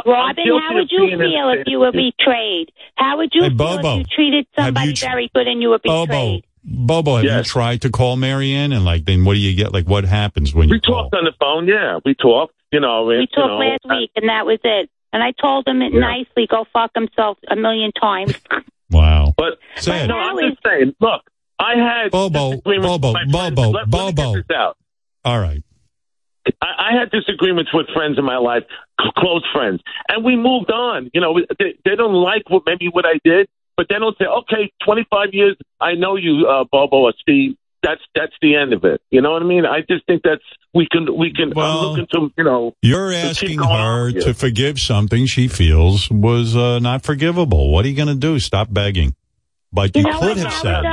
Robin, 0.05 0.45
how 0.61 0.73
would 0.75 0.91
you 0.91 1.07
feel 1.17 1.49
a 1.49 1.53
if 1.59 1.67
you 1.67 1.79
were 1.79 1.91
betrayed? 1.91 2.71
How 2.95 3.17
would 3.17 3.31
you 3.33 3.43
Hey, 3.43 3.49
feel 3.49 3.57
Bobo, 3.57 3.91
if 3.93 3.97
you 3.99 4.03
treated 4.15 4.47
somebody 4.57 4.87
you 4.89 4.93
tr- 4.93 5.05
very 5.05 5.31
good 5.33 5.47
and 5.47 5.61
you 5.61 5.69
were 5.69 5.79
betrayed? 5.79 6.07
Bobo, 6.09 6.41
Bobo, 6.63 7.15
have 7.17 7.23
you 7.25 7.43
tried 7.43 7.81
to 7.83 7.89
call 7.89 8.15
Mariann? 8.17 8.73
And 8.73 8.83
like, 8.85 9.05
then 9.05 9.23
what 9.25 9.33
do 9.35 9.39
you 9.39 9.55
get? 9.55 9.73
Like, 9.73 9.87
what 9.87 10.03
happens 10.05 10.53
when 10.53 10.67
you 10.69 10.73
We 10.75 10.79
call? 10.81 11.03
talked 11.03 11.15
on 11.15 11.23
the 11.25 11.33
phone. 11.39 11.67
Yeah, 11.67 11.99
we 12.05 12.13
talked. 12.15 12.53
You 12.71 12.79
know, 12.81 13.05
We 13.05 13.15
you 13.21 13.27
talked 13.27 13.47
know, 13.47 13.57
last 13.57 13.85
week, 13.89 14.11
and 14.17 14.27
that 14.29 14.45
was 14.45 14.59
it. 14.63 14.89
And 15.13 15.23
I 15.23 15.31
told 15.41 15.67
him 15.67 15.81
it 15.81 15.93
Yeah. 15.93 15.99
nicely, 16.01 16.47
go 16.49 16.65
fuck 16.73 16.91
himself 16.93 17.37
a 17.49 17.55
million 17.55 17.91
times. 17.93 18.33
Wow. 18.89 19.33
But 19.35 19.59
Sad. 19.75 20.07
no, 20.07 20.17
I'm 20.17 20.37
just 20.49 20.63
saying. 20.65 20.95
Look, 21.01 21.21
I 21.59 21.73
had 21.75 22.09
Bobo, 22.09 22.51
disagreements 22.51 22.87
Bobo, 22.87 23.07
with 23.09 23.13
my 23.27 23.31
friends. 23.39 23.55
Bobo, 23.57 23.69
Let- 23.71 23.73
let 23.73 23.87
me 24.05 24.13
get 24.13 24.15
Bobo. 24.15 24.33
this. 24.35 24.73
All 25.25 25.39
right. 25.41 25.61
I, 26.61 26.91
I 26.91 26.99
had 26.99 27.11
disagreements 27.11 27.71
with 27.73 27.87
friends 27.93 28.17
in 28.17 28.25
my 28.25 28.37
life, 28.37 28.63
c- 29.01 29.09
close 29.17 29.43
friends, 29.53 29.81
and 30.09 30.23
we 30.23 30.35
moved 30.35 30.71
on. 30.71 31.09
You 31.13 31.21
know, 31.21 31.39
they, 31.59 31.75
they 31.85 31.95
don't 31.95 32.13
like 32.13 32.49
what 32.49 32.63
maybe 32.65 32.87
what 32.91 33.05
I 33.05 33.19
did, 33.23 33.47
but 33.75 33.87
they 33.89 33.95
don't 33.99 34.17
say, 34.17 34.25
"Okay, 34.25 34.71
25 34.85 35.29
years, 35.33 35.55
I 35.79 35.93
know 35.93 36.15
you, 36.15 36.47
uh, 36.47 36.65
Bobo 36.71 36.97
or 36.97 37.13
Steve." 37.19 37.55
That's 37.83 38.01
that's 38.15 38.33
the 38.41 38.55
end 38.55 38.73
of 38.73 38.83
it. 38.83 39.01
You 39.11 39.21
know 39.21 39.31
what 39.31 39.43
I 39.43 39.45
mean? 39.45 39.65
I 39.65 39.81
just 39.81 40.05
think 40.07 40.23
that's 40.23 40.41
we 40.73 40.87
can 40.91 41.15
we 41.15 41.31
can. 41.31 41.57
I'm 41.57 41.85
looking 41.85 42.07
to 42.11 42.33
you 42.35 42.43
know. 42.43 42.73
You're 42.81 43.13
asking 43.13 43.59
her 43.59 44.11
to 44.11 44.33
forgive 44.33 44.79
something 44.79 45.25
she 45.27 45.47
feels 45.47 46.09
was 46.09 46.55
uh, 46.55 46.79
not 46.79 47.03
forgivable. 47.03 47.71
What 47.71 47.85
are 47.85 47.87
you 47.87 47.95
going 47.95 48.07
to 48.07 48.15
do? 48.15 48.39
Stop 48.39 48.73
begging. 48.73 49.15
But 49.71 49.95
you, 49.95 50.01
You 50.01 50.11
know 50.11 50.19
could 50.19 50.27
what, 50.29 50.37
have 50.37 50.53
said. 50.53 50.85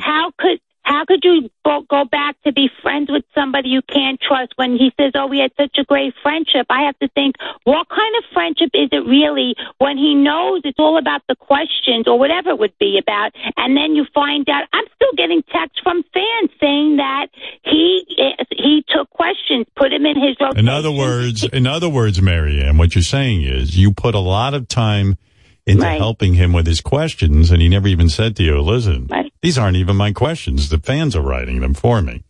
How 0.00 0.32
could 0.38 0.58
how 0.86 1.04
could 1.04 1.24
you 1.24 1.50
go, 1.64 1.82
go 1.90 2.04
back 2.04 2.36
to 2.44 2.52
be 2.52 2.70
friends 2.80 3.10
with 3.10 3.24
somebody 3.34 3.70
you 3.70 3.82
can't 3.82 4.20
trust 4.20 4.52
when 4.54 4.76
he 4.76 4.92
says, 4.98 5.12
"Oh, 5.16 5.26
we 5.26 5.38
had 5.40 5.50
such 5.56 5.76
a 5.78 5.84
great 5.84 6.14
friendship"? 6.22 6.66
I 6.70 6.82
have 6.82 6.96
to 7.00 7.08
think, 7.08 7.34
what 7.64 7.88
kind 7.88 8.14
of 8.18 8.24
friendship 8.32 8.70
is 8.72 8.88
it 8.92 9.04
really 9.04 9.56
when 9.78 9.98
he 9.98 10.14
knows 10.14 10.62
it's 10.64 10.78
all 10.78 10.96
about 10.96 11.22
the 11.28 11.34
questions 11.34 12.06
or 12.06 12.18
whatever 12.18 12.50
it 12.50 12.58
would 12.60 12.78
be 12.78 12.98
about, 12.98 13.32
and 13.56 13.76
then 13.76 13.96
you 13.96 14.06
find 14.14 14.48
out 14.48 14.64
I'm 14.72 14.84
still 14.94 15.12
getting 15.16 15.42
texts 15.42 15.80
from 15.82 16.04
fans 16.14 16.50
saying 16.60 16.96
that 16.98 17.26
he 17.64 18.06
he 18.52 18.84
took 18.88 19.10
questions, 19.10 19.66
put 19.74 19.92
him 19.92 20.06
in 20.06 20.14
his 20.16 20.36
rotation. 20.40 20.60
In 20.60 20.68
other 20.68 20.92
words, 20.92 21.42
in 21.42 21.66
other 21.66 21.88
words, 21.88 22.22
Mariann, 22.22 22.78
what 22.78 22.94
you're 22.94 23.02
saying 23.02 23.42
is 23.42 23.76
you 23.76 23.92
put 23.92 24.14
a 24.14 24.20
lot 24.20 24.54
of 24.54 24.68
time 24.68 25.18
into 25.66 25.82
Right. 25.82 25.98
helping 25.98 26.34
him 26.34 26.52
with 26.52 26.64
his 26.64 26.80
questions, 26.80 27.50
and 27.50 27.60
he 27.60 27.68
never 27.68 27.88
even 27.88 28.08
said 28.08 28.36
to 28.36 28.44
you, 28.44 28.60
"Listen, 28.60 29.08
these 29.46 29.58
aren't 29.58 29.76
even 29.76 29.96
my 29.96 30.12
questions. 30.12 30.68
The 30.68 30.78
fans 30.78 31.14
are 31.14 31.22
writing 31.22 31.60
them 31.60 31.74
for 31.74 32.02
me." 32.02 32.24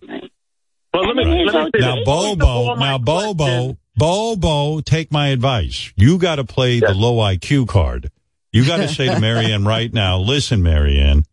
Well, 0.92 1.06
let 1.06 1.16
me, 1.16 1.44
let 1.44 1.74
me 1.74 1.80
Now. 1.80 2.04
Bobo, 2.04 2.74
now 2.74 2.98
Bobo, 2.98 3.78
Bobo, 3.96 4.80
take 4.80 5.12
my 5.12 5.28
advice. 5.28 5.92
You 5.96 6.18
got 6.18 6.36
to 6.36 6.44
play 6.44 6.80
the 6.80 6.94
low 6.94 7.16
IQ 7.16 7.68
card. 7.68 8.10
You 8.52 8.66
got 8.66 8.78
to 8.78 8.88
say 8.88 9.06
to 9.06 9.20
Mariann 9.28 9.66
right 9.66 9.92
now, 9.92 10.18
listen, 10.18 10.62
Mariann, 10.62 11.24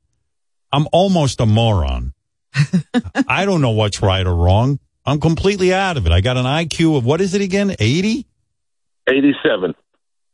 I'm 0.71 0.87
almost 0.91 1.39
a 1.39 1.45
moron. 1.45 2.13
I 3.27 3.45
don't 3.45 3.61
know 3.61 3.71
what's 3.71 4.01
right 4.01 4.25
or 4.25 4.35
wrong. 4.35 4.79
I'm 5.05 5.19
completely 5.19 5.73
out 5.73 5.97
of 5.97 6.05
it. 6.05 6.11
I 6.11 6.21
got 6.21 6.37
an 6.37 6.45
IQ 6.45 6.97
of 6.97 7.05
what 7.05 7.21
is 7.21 7.33
it 7.33 7.41
again? 7.41 7.75
80? 7.79 8.27
87. 9.07 9.75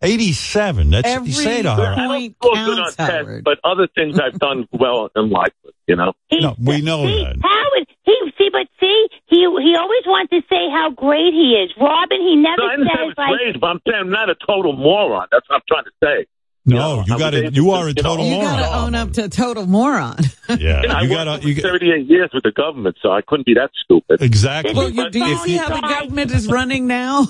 87. 0.01 0.89
That's 0.91 1.07
what 1.19 1.27
you 1.27 1.33
say 1.33 1.61
to 1.61 1.75
her. 1.75 1.93
I 1.93 1.95
don't 2.07 2.35
score 2.35 2.53
good 2.55 2.79
on 2.79 2.93
tests, 2.93 3.41
but 3.43 3.59
other 3.63 3.87
things 3.95 4.19
I've 4.19 4.39
done 4.39 4.67
well 4.71 5.09
in 5.15 5.29
life. 5.29 5.53
You 5.87 5.95
know. 5.95 6.13
No, 6.31 6.55
we 6.63 6.81
know 6.81 7.05
that. 7.07 7.37
Howard, 7.41 7.87
he 8.03 8.15
see, 8.37 8.49
but 8.51 8.67
see, 8.79 9.07
he 9.27 9.37
he 9.37 9.75
always 9.75 10.03
wants 10.05 10.29
to 10.31 10.41
say 10.49 10.69
how 10.71 10.91
great 10.91 11.33
he 11.33 11.53
is. 11.65 11.71
Robin, 11.79 12.19
he 12.21 12.35
never 12.35 12.57
No, 12.59 12.67
I 12.67 12.75
didn't 12.75 12.87
say 12.87 12.91
I 12.93 12.97
says 12.97 13.05
was 13.07 13.15
like. 13.17 13.29
great, 13.37 13.59
but 13.59 13.67
I'm 13.67 13.79
saying 13.87 13.99
I'm 14.01 14.09
not 14.09 14.29
a 14.29 14.35
total 14.35 14.73
moron. 14.73 15.27
That's 15.31 15.49
what 15.49 15.55
I'm 15.55 15.61
trying 15.67 15.85
to 15.85 15.91
say. 16.03 16.25
No, 16.65 17.03
you 17.07 17.17
got 17.17 17.31
to. 17.31 17.51
You 17.51 17.71
are 17.71 17.87
a 17.87 17.93
total 17.95 18.25
moron. 18.25 18.29
You 18.29 18.35
moron. 18.37 18.59
got 18.59 18.69
to 18.69 18.77
own 18.85 18.95
up 18.95 19.11
to 19.13 19.29
total 19.29 19.65
moron. 19.65 20.17
Yeah, 20.49 20.55
You 20.83 20.87
know, 20.89 20.93
I 20.93 21.01
you 21.01 21.09
worked 21.09 21.25
got 21.25 21.37
for 21.41 21.47
to. 21.47 21.49
You, 21.53 21.61
38 21.61 22.05
years 22.05 22.29
with 22.33 22.43
the 22.43 22.51
government, 22.51 22.97
so 23.01 23.11
I 23.11 23.21
couldn't 23.21 23.47
be 23.47 23.55
that 23.55 23.71
stupid. 23.83 24.21
exactly. 24.21 24.75
Well, 24.75 24.89
you, 24.89 25.09
do 25.09 25.19
you 25.19 25.37
see 25.39 25.57
how 25.57 25.69
the 25.69 25.81
government 25.81 26.31
is 26.31 26.47
running 26.51 26.85
now? 26.85 27.25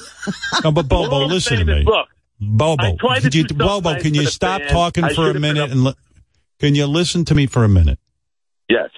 No, 0.63 0.71
but 0.73 0.89
Bobo, 0.89 1.09
All 1.11 1.23
I'm 1.23 1.29
listen 1.29 1.59
to 1.59 1.65
saying 1.65 1.69
is, 1.79 1.85
me. 1.85 1.89
look, 1.89 2.07
Bobo, 2.39 2.95
could 2.97 3.35
you, 3.35 3.45
Bobo, 3.47 3.99
can 3.99 4.13
you 4.13 4.25
stop 4.27 4.61
talking 4.69 5.03
I 5.03 5.13
for 5.13 5.29
a 5.29 5.39
minute 5.39 5.71
and 5.71 5.83
li- 5.83 5.95
can 6.59 6.75
you 6.75 6.85
listen 6.85 7.25
to 7.25 7.35
me 7.35 7.47
for 7.47 7.63
a 7.63 7.69
minute? 7.69 7.99
Yes. 8.69 8.89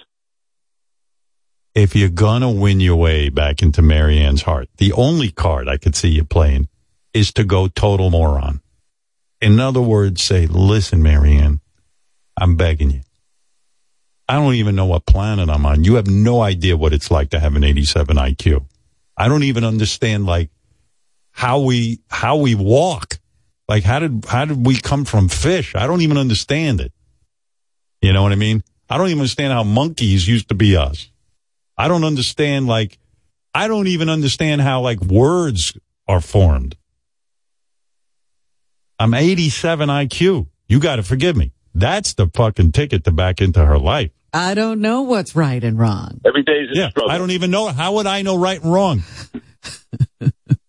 If 1.73 1.95
you're 1.95 2.09
gonna 2.09 2.51
win 2.51 2.79
your 2.79 2.97
way 2.97 3.29
back 3.29 3.61
into 3.61 3.81
Mariann's 3.81 4.43
heart, 4.43 4.69
the 4.77 4.91
only 4.93 5.31
card 5.31 5.67
I 5.67 5.77
could 5.77 5.95
see 5.95 6.09
you 6.09 6.23
playing 6.23 6.67
is 7.13 7.31
to 7.33 7.43
go 7.43 7.67
total 7.67 8.09
moron. 8.09 8.61
In 9.41 9.59
other 9.59 9.81
words, 9.81 10.21
say, 10.21 10.45
listen, 10.45 11.01
Mariann, 11.01 11.61
I'm 12.37 12.55
begging 12.55 12.91
you. 12.91 13.01
I 14.29 14.35
don't 14.35 14.53
even 14.53 14.75
know 14.75 14.85
what 14.85 15.05
planet 15.05 15.49
I'm 15.49 15.65
on. 15.65 15.83
You 15.83 15.95
have 15.95 16.07
no 16.07 16.41
idea 16.41 16.77
what 16.77 16.93
it's 16.93 17.11
like 17.11 17.31
to 17.31 17.39
have 17.39 17.55
an 17.55 17.63
87 17.63 18.15
IQ. 18.15 18.65
I 19.17 19.27
don't 19.27 19.43
even 19.43 19.63
understand 19.63 20.25
like 20.25 20.49
how 21.31 21.59
we 21.61 21.99
how 22.09 22.37
we 22.37 22.55
walk. 22.55 23.19
Like 23.71 23.85
how 23.85 23.99
did 23.99 24.25
how 24.27 24.43
did 24.43 24.65
we 24.65 24.75
come 24.75 25.05
from 25.05 25.29
fish? 25.29 25.75
I 25.75 25.87
don't 25.87 26.01
even 26.01 26.17
understand 26.17 26.81
it. 26.81 26.91
You 28.01 28.11
know 28.11 28.21
what 28.21 28.33
I 28.33 28.35
mean? 28.35 28.63
I 28.89 28.97
don't 28.97 29.07
even 29.07 29.19
understand 29.19 29.53
how 29.53 29.63
monkeys 29.63 30.27
used 30.27 30.49
to 30.49 30.55
be 30.55 30.75
us. 30.75 31.09
I 31.77 31.87
don't 31.87 32.03
understand 32.03 32.67
like 32.67 32.97
I 33.55 33.69
don't 33.69 33.87
even 33.87 34.09
understand 34.09 34.59
how 34.59 34.81
like 34.81 34.99
words 34.99 35.71
are 36.05 36.19
formed. 36.19 36.75
I'm 38.99 39.13
87 39.13 39.87
IQ. 39.87 40.47
You 40.67 40.79
got 40.81 40.97
to 40.97 41.03
forgive 41.03 41.37
me. 41.37 41.53
That's 41.73 42.13
the 42.15 42.27
fucking 42.27 42.73
ticket 42.73 43.05
to 43.05 43.11
back 43.13 43.39
into 43.39 43.65
her 43.65 43.79
life. 43.79 44.11
I 44.33 44.53
don't 44.53 44.81
know 44.81 45.03
what's 45.03 45.33
right 45.33 45.63
and 45.63 45.79
wrong. 45.79 46.19
Every 46.25 46.43
day 46.43 46.59
is 46.63 46.77
a 46.77 46.77
Yeah, 46.77 46.89
struggle. 46.89 47.09
I 47.09 47.17
don't 47.17 47.31
even 47.31 47.51
know. 47.51 47.69
How 47.69 47.93
would 47.93 48.05
I 48.05 48.21
know 48.21 48.35
right 48.37 48.61
and 48.61 48.73
wrong? 48.73 49.03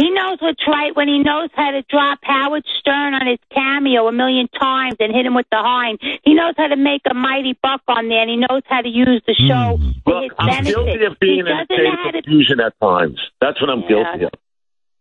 He 0.00 0.08
knows 0.10 0.38
what's 0.40 0.66
right 0.66 0.96
when 0.96 1.08
he 1.08 1.18
knows 1.18 1.50
how 1.52 1.70
to 1.72 1.82
drop 1.90 2.20
Howard 2.22 2.64
Stern 2.78 3.12
on 3.12 3.26
his 3.26 3.38
cameo 3.52 4.06
a 4.08 4.12
million 4.12 4.48
times 4.48 4.96
and 4.98 5.12
hit 5.14 5.26
him 5.26 5.34
with 5.34 5.46
the 5.50 5.58
hind. 5.58 5.98
He 6.24 6.32
knows 6.32 6.54
how 6.56 6.68
to 6.68 6.76
make 6.76 7.02
a 7.10 7.12
mighty 7.12 7.52
buck 7.62 7.82
on 7.86 8.08
there, 8.08 8.22
and 8.22 8.30
he 8.30 8.36
knows 8.36 8.62
how 8.64 8.80
to 8.80 8.88
use 8.88 9.20
the 9.26 9.34
show 9.34 9.76
Hmm. 9.76 9.90
to 10.08 10.14
Look, 10.14 10.22
his 10.24 10.32
I'm 10.38 10.46
benefit. 10.48 10.74
guilty 10.74 11.04
of 11.04 11.12
he 11.20 11.26
being 11.26 11.38
in 11.40 11.46
a 11.46 11.50
doesn't 11.50 11.66
state 11.66 11.84
know 11.84 11.90
how 11.90 12.08
of 12.08 12.24
to. 12.24 12.64
at 12.64 12.80
times. 12.80 13.20
That's 13.42 13.60
what 13.60 13.68
I'm 13.70 13.80
Yeah. 13.82 13.88
guilty 13.88 14.24
of. 14.24 14.30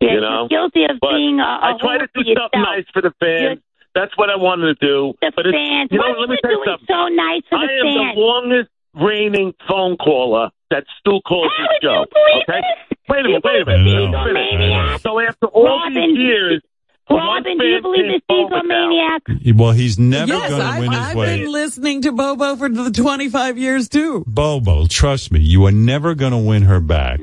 Yeah, 0.02 0.14
you 0.14 0.22
know? 0.22 0.42
he's 0.44 0.50
guilty 0.50 0.84
of 0.86 0.98
But 1.00 1.12
being 1.16 1.40
a, 1.40 1.44
a 1.44 1.60
I 1.62 1.78
try 1.80 1.98
to 1.98 2.08
do 2.08 2.12
for 2.14 2.20
something 2.20 2.28
yourself. 2.34 2.52
nice 2.56 2.86
for 2.94 3.02
the 3.02 3.12
fans. 3.20 3.60
That's 3.96 4.16
what 4.18 4.30
I 4.30 4.36
wanted 4.36 4.80
to 4.80 4.86
do. 4.86 5.14
The 5.22 5.32
but 5.36 5.46
fans. 5.46 5.90
you 5.92 5.98
know, 5.98 6.10
What 6.10 6.20
let 6.20 6.30
me 6.30 6.38
tell 6.44 6.52
you 6.52 6.58
doing 6.58 6.70
something. 6.78 6.88
so 6.88 7.08
nice 7.08 7.42
for 7.50 7.60
the 7.60 7.68
fans. 7.68 7.84
I 7.84 7.88
am 7.88 7.98
fans? 8.04 8.16
the 8.16 8.22
longest 8.22 8.70
reigning 8.96 9.54
phone 9.68 9.98
caller 9.98 10.50
that 10.72 10.84
still 11.00 11.22
calls 11.22 11.52
How 11.58 11.64
this 11.64 11.68
would 11.72 11.84
you 11.84 11.90
show. 11.90 12.06
believe 12.12 12.44
Okay? 12.50 12.62
this? 12.89 12.89
Wait 13.10 13.19
a 13.19 13.23
minute, 13.23 13.41
You 13.44 13.52
wait 13.52 13.61
a 13.61 13.65
believe 13.65 13.84
minute. 13.84 14.11
this, 14.11 14.14
Let 14.14 14.26
me 14.26 14.34
finish. 14.34 14.60
maniac? 14.60 15.02
So 15.02 15.19
after 15.19 15.48
all 15.48 15.65
Robin. 15.65 15.94
these 15.95 16.18
years 16.18 16.61
Robin, 17.10 17.57
do 17.57 17.65
you 17.65 17.81
believe 17.81 18.06
this 18.06 18.22
egomaniac? 18.30 19.56
Well, 19.57 19.72
he's 19.72 19.98
never 19.98 20.31
yes, 20.31 20.49
going 20.49 20.61
to 20.61 20.68
I've, 20.68 20.80
win 20.80 20.91
his 20.91 20.99
I've 21.02 21.15
way. 21.15 21.40
been 21.41 21.52
listening 21.52 22.02
to 22.03 22.11
Bobo 22.11 22.56
for 22.56 22.69
the 22.69 22.91
25 22.91 23.57
years 23.57 23.90
too. 23.90 24.23
Bobo, 24.27 24.86
trust 24.86 25.31
me, 25.31 25.40
you 25.40 25.65
are 25.65 25.72
never 25.72 26.14
going 26.14 26.34
to 26.34 26.38
win 26.38 26.64
her 26.64 26.80
back. 26.80 27.19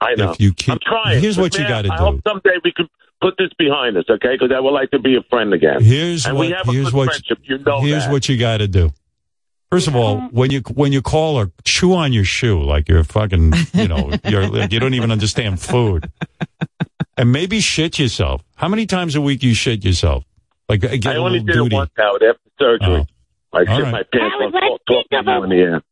I 0.00 0.14
know. 0.16 0.32
If 0.32 0.40
you 0.40 0.54
keep, 0.54 0.72
I'm 0.72 0.78
trying. 0.82 1.20
Here's 1.20 1.36
But 1.36 1.42
what 1.42 1.58
you 1.58 1.68
got 1.68 1.82
to 1.82 1.92
I 1.92 1.96
do. 1.98 2.02
hope 2.04 2.20
someday 2.26 2.56
we 2.64 2.72
could 2.72 2.88
put 3.20 3.34
this 3.38 3.50
behind 3.58 3.96
us, 3.98 4.04
okay? 4.08 4.34
Because 4.38 4.52
I 4.54 4.60
would 4.60 4.70
like 4.72 4.90
to 4.92 4.98
be 4.98 5.16
a 5.16 5.22
friend 5.30 5.52
again. 5.52 5.82
Here's 5.82 6.24
and 6.26 6.36
what. 6.36 6.46
we 6.46 6.52
have 6.52 6.66
a 6.68 6.72
here's 6.72 6.86
good 6.86 6.94
what. 6.94 7.08
friendship. 7.08 7.38
You 7.44 7.58
know 7.58 7.80
here's 7.82 8.04
that. 8.04 8.12
what 8.12 8.28
you 8.28 8.38
got 8.38 8.58
to 8.58 8.68
do. 8.68 8.90
First 9.74 9.88
of 9.88 9.96
all, 9.96 10.20
when 10.30 10.52
you 10.52 10.60
when 10.72 10.92
you 10.92 11.02
call 11.02 11.36
her, 11.40 11.50
chew 11.64 11.94
on 11.94 12.12
your 12.12 12.22
shoe 12.22 12.62
like 12.62 12.88
you're 12.88 13.02
fucking. 13.02 13.52
You 13.72 13.88
know, 13.88 14.12
you're 14.24 14.46
like 14.46 14.72
you 14.72 14.78
don't 14.78 14.94
even 14.94 15.10
understand 15.10 15.60
food. 15.60 16.08
And 17.16 17.32
maybe 17.32 17.58
shit 17.58 17.98
yourself. 17.98 18.44
How 18.54 18.68
many 18.68 18.86
times 18.86 19.16
a 19.16 19.20
week 19.20 19.42
you 19.42 19.52
shit 19.52 19.84
yourself? 19.84 20.22
Like 20.68 20.84
uh, 20.84 20.94
get 20.94 21.16
only 21.16 21.40
did 21.40 21.54
duty. 21.54 21.74
it 21.74 21.78
once 21.78 21.90
out 21.98 22.22
after 22.22 22.38
surgery. 22.56 23.06
I 23.52 23.58
All 23.58 23.64
shit 23.64 23.82
right. 23.82 23.90
my 23.90 24.02
pants 24.12 24.36
Howard, 24.38 24.52
while 24.54 24.78
talk, 24.86 25.06
talking 25.10 25.18
of 25.18 25.24
to 25.24 25.42
in 25.42 25.50
the 25.50 25.56
air. 25.56 25.82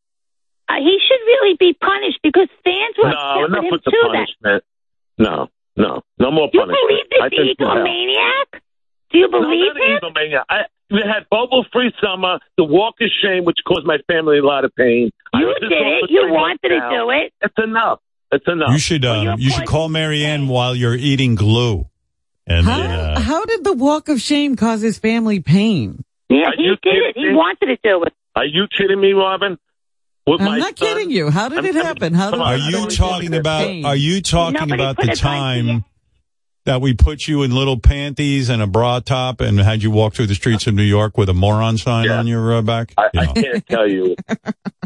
Uh, 0.69 0.75
he 0.79 0.97
should 1.05 1.25
really 1.25 1.57
be 1.59 1.73
punished 1.73 2.19
because 2.23 2.47
fans 2.63 2.95
were 2.97 3.09
No, 3.09 3.17
upset 3.17 3.49
enough 3.49 3.63
with 3.63 3.65
him 3.65 3.71
with 3.71 3.83
the 3.83 3.91
too. 3.91 3.99
That 4.01 4.15
punishment. 4.15 4.63
No, 5.17 5.49
no, 5.75 6.01
no 6.19 6.31
more 6.31 6.49
you 6.53 6.59
punishment. 6.61 6.79
You 6.87 6.87
believe 6.87 7.31
this 7.31 7.37
think 7.37 7.59
egomaniac? 7.59 8.61
Do 9.11 9.17
you 9.17 9.27
believe 9.27 9.75
no, 9.75 9.83
not 9.83 10.03
him? 10.03 10.13
egomaniac. 10.15 10.43
I, 10.49 10.59
we 10.93 10.99
had 11.01 11.27
bubble 11.29 11.65
free 11.73 11.91
Summer, 12.01 12.39
the 12.57 12.63
Walk 12.63 12.95
of 13.01 13.09
Shame, 13.21 13.43
which 13.43 13.57
caused 13.67 13.85
my 13.85 13.97
family 14.07 14.37
a 14.37 14.43
lot 14.43 14.63
of 14.63 14.73
pain. 14.75 15.09
You 15.33 15.53
did 15.59 15.71
it. 15.71 16.09
You 16.09 16.27
wanted 16.31 16.61
to 16.61 16.69
do 16.69 17.09
it. 17.09 17.33
It's 17.41 17.55
enough. 17.57 17.99
It's 18.31 18.47
enough. 18.47 18.69
You 18.71 18.79
should 18.79 19.03
um, 19.05 19.39
you 19.39 19.49
should 19.49 19.67
call 19.67 19.89
Mariann 19.89 20.47
while 20.47 20.75
you're 20.75 20.95
eating 20.95 21.35
glue. 21.35 21.87
And 22.45 22.65
How, 22.65 22.81
uh, 22.81 23.19
how 23.19 23.45
did 23.45 23.63
the 23.63 23.73
walk 23.73 24.09
of 24.09 24.19
shame 24.19 24.55
cause 24.55 24.81
his 24.81 24.97
family 24.99 25.39
pain? 25.39 26.03
Yeah, 26.29 26.47
Are 26.47 26.53
he 26.57 26.63
you 26.63 26.75
did 26.83 26.93
it. 26.93 27.07
He 27.07 27.13
kidding 27.21 27.31
me? 27.31 27.35
wanted 27.37 27.65
to 27.67 27.77
do 27.83 28.03
it. 28.03 28.13
Are 28.35 28.45
you 28.45 28.67
kidding 28.75 28.99
me, 28.99 29.13
Robin? 29.13 29.57
With 30.27 30.41
I'm 30.41 30.45
my 30.47 30.57
not 30.57 30.77
son? 30.77 30.87
kidding 30.87 31.09
you. 31.11 31.29
How 31.29 31.47
did 31.49 31.59
I'm- 31.59 31.65
it 31.67 31.75
happen? 31.75 32.13
How 32.13 32.31
did 32.31 32.37
come 32.37 32.41
on, 32.41 32.53
are 32.53 32.55
I 32.55 32.65
you 32.65 32.71
don't 32.71 32.91
talking 32.91 33.33
about? 33.33 33.65
pain. 33.67 33.85
Are 33.85 33.95
you 33.95 34.21
talking 34.21 34.53
Nobody 34.59 34.73
about 34.83 34.97
the 34.97 35.03
a 35.03 35.05
gun 35.07 35.15
to 35.15 35.21
you. 35.21 35.73
time 35.73 35.85
that 36.65 36.81
we 36.81 36.93
put 36.93 37.27
you 37.27 37.43
in 37.43 37.53
little 37.53 37.77
panties 37.79 38.49
and 38.49 38.61
a 38.61 38.67
bra 38.67 38.99
top 38.99 39.41
and 39.41 39.59
had 39.59 39.83
you 39.83 39.91
walk 39.91 40.13
through 40.13 40.27
the 40.27 40.35
streets 40.35 40.65
of 40.67 40.73
New 40.73 40.83
York 40.83 41.17
with 41.17 41.29
a 41.29 41.33
moron 41.33 41.77
sign 41.77 42.05
Yeah. 42.05 42.19
on 42.19 42.27
your 42.27 42.53
uh, 42.55 42.61
back? 42.61 42.93
I, 42.97 43.09
You 43.13 43.19
I 43.21 43.25
can't 43.27 43.67
tell 43.67 43.87
you 43.89 44.15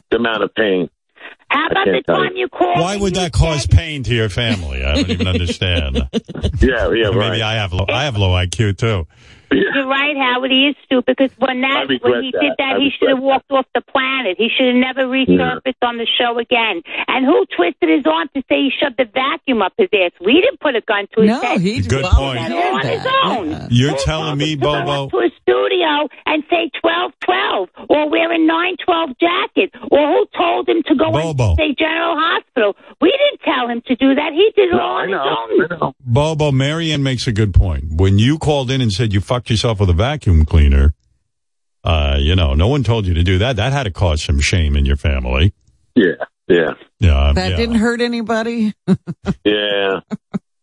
the 0.09 0.15
amount 0.17 0.43
of 0.43 0.53
pain. 0.55 0.89
How 1.49 1.67
about 1.67 1.85
the 1.85 2.01
time 2.05 2.31
you 2.35 2.49
called? 2.49 2.79
Why 2.79 2.97
would 2.97 3.15
that 3.15 3.31
cause 3.31 3.61
said- 3.61 3.71
pain 3.71 4.03
to 4.03 4.13
your 4.13 4.27
family? 4.29 4.83
I 4.83 4.95
don't 4.95 5.09
even 5.09 5.27
understand. 5.27 6.09
Yeah, 6.59 6.91
yeah, 6.91 7.11
Maybe. 7.11 7.41
I 7.43 7.55
have 7.55 7.71
low, 7.73 7.85
I 7.87 8.03
have 8.05 8.17
low 8.17 8.29
IQ 8.31 8.77
too. 8.77 9.07
You're 9.51 9.87
right, 9.87 10.15
Howard. 10.17 10.51
He 10.51 10.67
is 10.67 10.75
stupid 10.85 11.15
because 11.17 11.31
when 11.39 11.61
that 11.61 11.87
when 11.87 12.23
he 12.23 12.31
that. 12.31 12.41
did 12.41 12.53
that, 12.57 12.75
I 12.75 12.79
he 12.79 12.89
should 12.97 13.09
have 13.09 13.17
regret 13.19 13.43
walked 13.47 13.51
off 13.51 13.65
the 13.73 13.81
planet. 13.81 14.35
He 14.37 14.49
should 14.49 14.67
have 14.67 14.75
never 14.75 15.05
resurfaced 15.07 15.81
on 15.81 15.97
the 15.97 16.07
show 16.19 16.37
again. 16.39 16.81
And 17.07 17.25
who 17.25 17.45
twisted 17.55 17.89
his 17.89 18.05
arm 18.05 18.27
to 18.35 18.41
say 18.49 18.67
he 18.67 18.71
shoved 18.77 18.97
the 18.97 19.05
vacuum 19.05 19.61
up 19.61 19.73
his 19.77 19.89
ass? 19.93 20.11
We 20.19 20.33
didn't 20.41 20.59
put 20.59 20.75
a 20.75 20.81
gun 20.81 21.07
to 21.15 21.21
his 21.21 21.29
No, 21.31 21.41
head. 21.41 21.61
he 21.61 21.81
Good 21.81 22.05
point. 22.05 22.39
That 22.39 22.51
on 22.51 22.81
did 22.81 22.99
his 22.99 23.07
own. 23.23 23.49
Yeah. 23.51 23.67
You're 23.71 23.91
Who 23.91 24.03
telling 24.03 24.37
me, 24.37 24.55
told 24.57 24.75
him 24.75 24.85
to 24.85 24.85
Bobo? 24.91 25.03
up 25.05 25.11
to 25.11 25.17
a 25.19 25.29
studio 25.41 26.07
and 26.25 26.43
say 26.49 26.69
twelve 26.81 27.11
twelve 27.23 27.69
or 27.89 28.09
wear 28.09 28.31
a 28.31 28.37
nine 28.37 28.75
twelve 28.83 29.11
jacket, 29.19 29.71
or 29.91 30.07
who 30.11 30.25
told 30.37 30.67
him 30.67 30.83
to 30.87 30.95
go 30.95 31.11
Bobo. 31.11 31.49
and 31.51 31.57
say 31.57 31.75
General 31.77 32.15
Hospital? 32.19 32.75
We 33.01 33.11
didn't 33.11 33.41
tell 33.47 33.67
him 33.69 33.81
to 33.87 33.95
do 33.95 34.15
that. 34.15 34.33
He 34.33 34.51
did 34.55 34.69
it 34.69 34.75
No, 34.75 34.81
all 34.81 34.97
I 34.97 35.03
on 35.03 35.11
know. 35.11 35.23
his 35.23 35.71
own. 35.71 35.71
I 35.71 35.85
know. 35.87 35.93
Bobo, 36.01 36.51
Mariann 36.51 37.03
makes 37.03 37.27
a 37.27 37.31
good 37.31 37.53
point. 37.53 37.85
When 37.93 38.19
you 38.19 38.37
called 38.37 38.71
in 38.71 38.81
and 38.81 38.91
said 38.91 39.13
you 39.13 39.21
fucked 39.37 39.51
yourself 39.51 39.79
with 39.79 39.89
a 39.89 39.93
vacuum 39.93 40.45
cleaner, 40.45 40.95
uh, 41.83 42.17
you 42.19 42.35
know, 42.35 42.55
no 42.55 42.67
one 42.67 42.83
told 42.83 43.05
you 43.05 43.13
to 43.13 43.23
do 43.23 43.37
that. 43.37 43.55
That 43.57 43.71
had 43.71 43.83
to 43.83 43.91
cause 43.91 44.23
some 44.23 44.39
shame 44.39 44.75
in 44.75 44.83
your 44.83 44.97
family. 44.97 45.53
Yeah, 45.95 46.13
yeah, 46.47 46.71
Yeah, 46.99 47.33
That 47.35 47.51
yeah. 47.51 47.55
didn't 47.55 47.75
hurt 47.75 48.01
anybody. 48.01 48.73
yeah. 49.45 49.99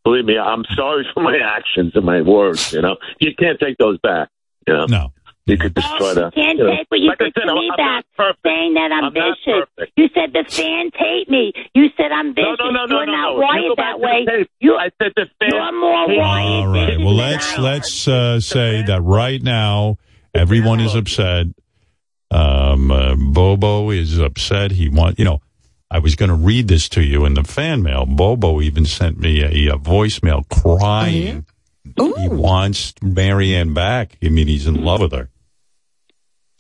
Believe 0.04 0.24
me, 0.24 0.36
I'm 0.38 0.64
sorry 0.74 1.06
for 1.14 1.22
my 1.22 1.38
actions 1.38 1.92
and 1.94 2.04
my 2.04 2.20
words. 2.20 2.72
You 2.72 2.82
know, 2.82 2.96
you 3.20 3.30
can't 3.38 3.60
take 3.60 3.78
those 3.78 3.98
back. 4.00 4.28
You 4.66 4.74
know, 4.74 4.86
No. 4.86 5.12
You 5.46 5.58
could 5.58 5.74
destroy 5.74 6.14
try 6.14 6.14
to. 6.14 6.20
You 6.24 6.30
can't 6.42 6.58
you 6.58 6.64
know, 6.64 6.70
take 6.70 6.86
what 6.88 7.00
you 7.00 7.08
like 7.08 7.20
I 7.20 7.24
did 7.24 7.34
said, 7.34 7.42
to 7.44 7.50
I'm, 7.50 7.58
me 7.58 7.70
I'm 7.70 7.76
back, 7.76 8.04
saying 8.42 8.74
that 8.74 8.90
I'm, 8.92 9.04
I'm 9.04 9.12
vicious. 9.12 9.68
You 9.96 10.08
said 10.14 10.32
the 10.32 10.44
fans 10.48 10.92
hate 10.96 11.28
me. 11.28 11.52
You 11.74 11.88
said 11.98 12.12
I'm 12.12 12.34
vicious. 12.34 12.56
no, 12.58 12.70
no, 12.70 12.86
no, 12.86 12.96
You're 12.96 13.06
no, 13.06 13.12
not 13.12 13.28
no. 13.28 13.34
You 13.34 13.40
wired 13.42 13.62
go 13.68 13.74
back 13.76 13.94
that 13.94 13.98
to 13.98 14.02
way. 14.02 14.24
tape. 14.24 14.50
You, 14.60 14.76
I 14.76 14.90
said 15.02 15.12
the 15.16 15.26
fans. 15.38 15.52
you're 15.52 15.80
more 15.80 16.08
hate 16.08 16.18
wired. 16.18 16.46
All 16.46 16.66
right. 16.68 16.98
Well, 16.98 17.14
let's 17.14 17.58
let's 17.58 18.08
uh, 18.08 18.40
say 18.40 18.82
that 18.84 19.02
right 19.02 19.42
now 19.42 19.98
everyone 20.34 20.80
is 20.80 20.94
upset. 20.94 21.48
Um, 22.30 22.90
uh, 22.90 23.14
Bobo 23.14 23.90
is 23.90 24.18
upset. 24.18 24.70
He 24.72 24.88
wants, 24.88 25.18
you 25.18 25.24
know. 25.24 25.40
I 25.90 25.98
was 26.00 26.16
going 26.16 26.30
to 26.30 26.34
read 26.34 26.66
this 26.66 26.88
to 26.88 27.04
you 27.04 27.24
in 27.24 27.34
the 27.34 27.44
fan 27.44 27.82
mail. 27.84 28.04
Bobo 28.04 28.60
even 28.60 28.84
sent 28.84 29.16
me 29.20 29.42
a, 29.42 29.74
a 29.74 29.78
voicemail 29.78 30.48
crying. 30.48 31.46
He 31.84 32.28
wants 32.28 32.94
Mariann 33.00 33.74
back. 33.74 34.16
I 34.20 34.30
mean, 34.30 34.48
he's 34.48 34.66
in 34.66 34.82
love 34.82 35.02
with 35.02 35.12
her. 35.12 35.28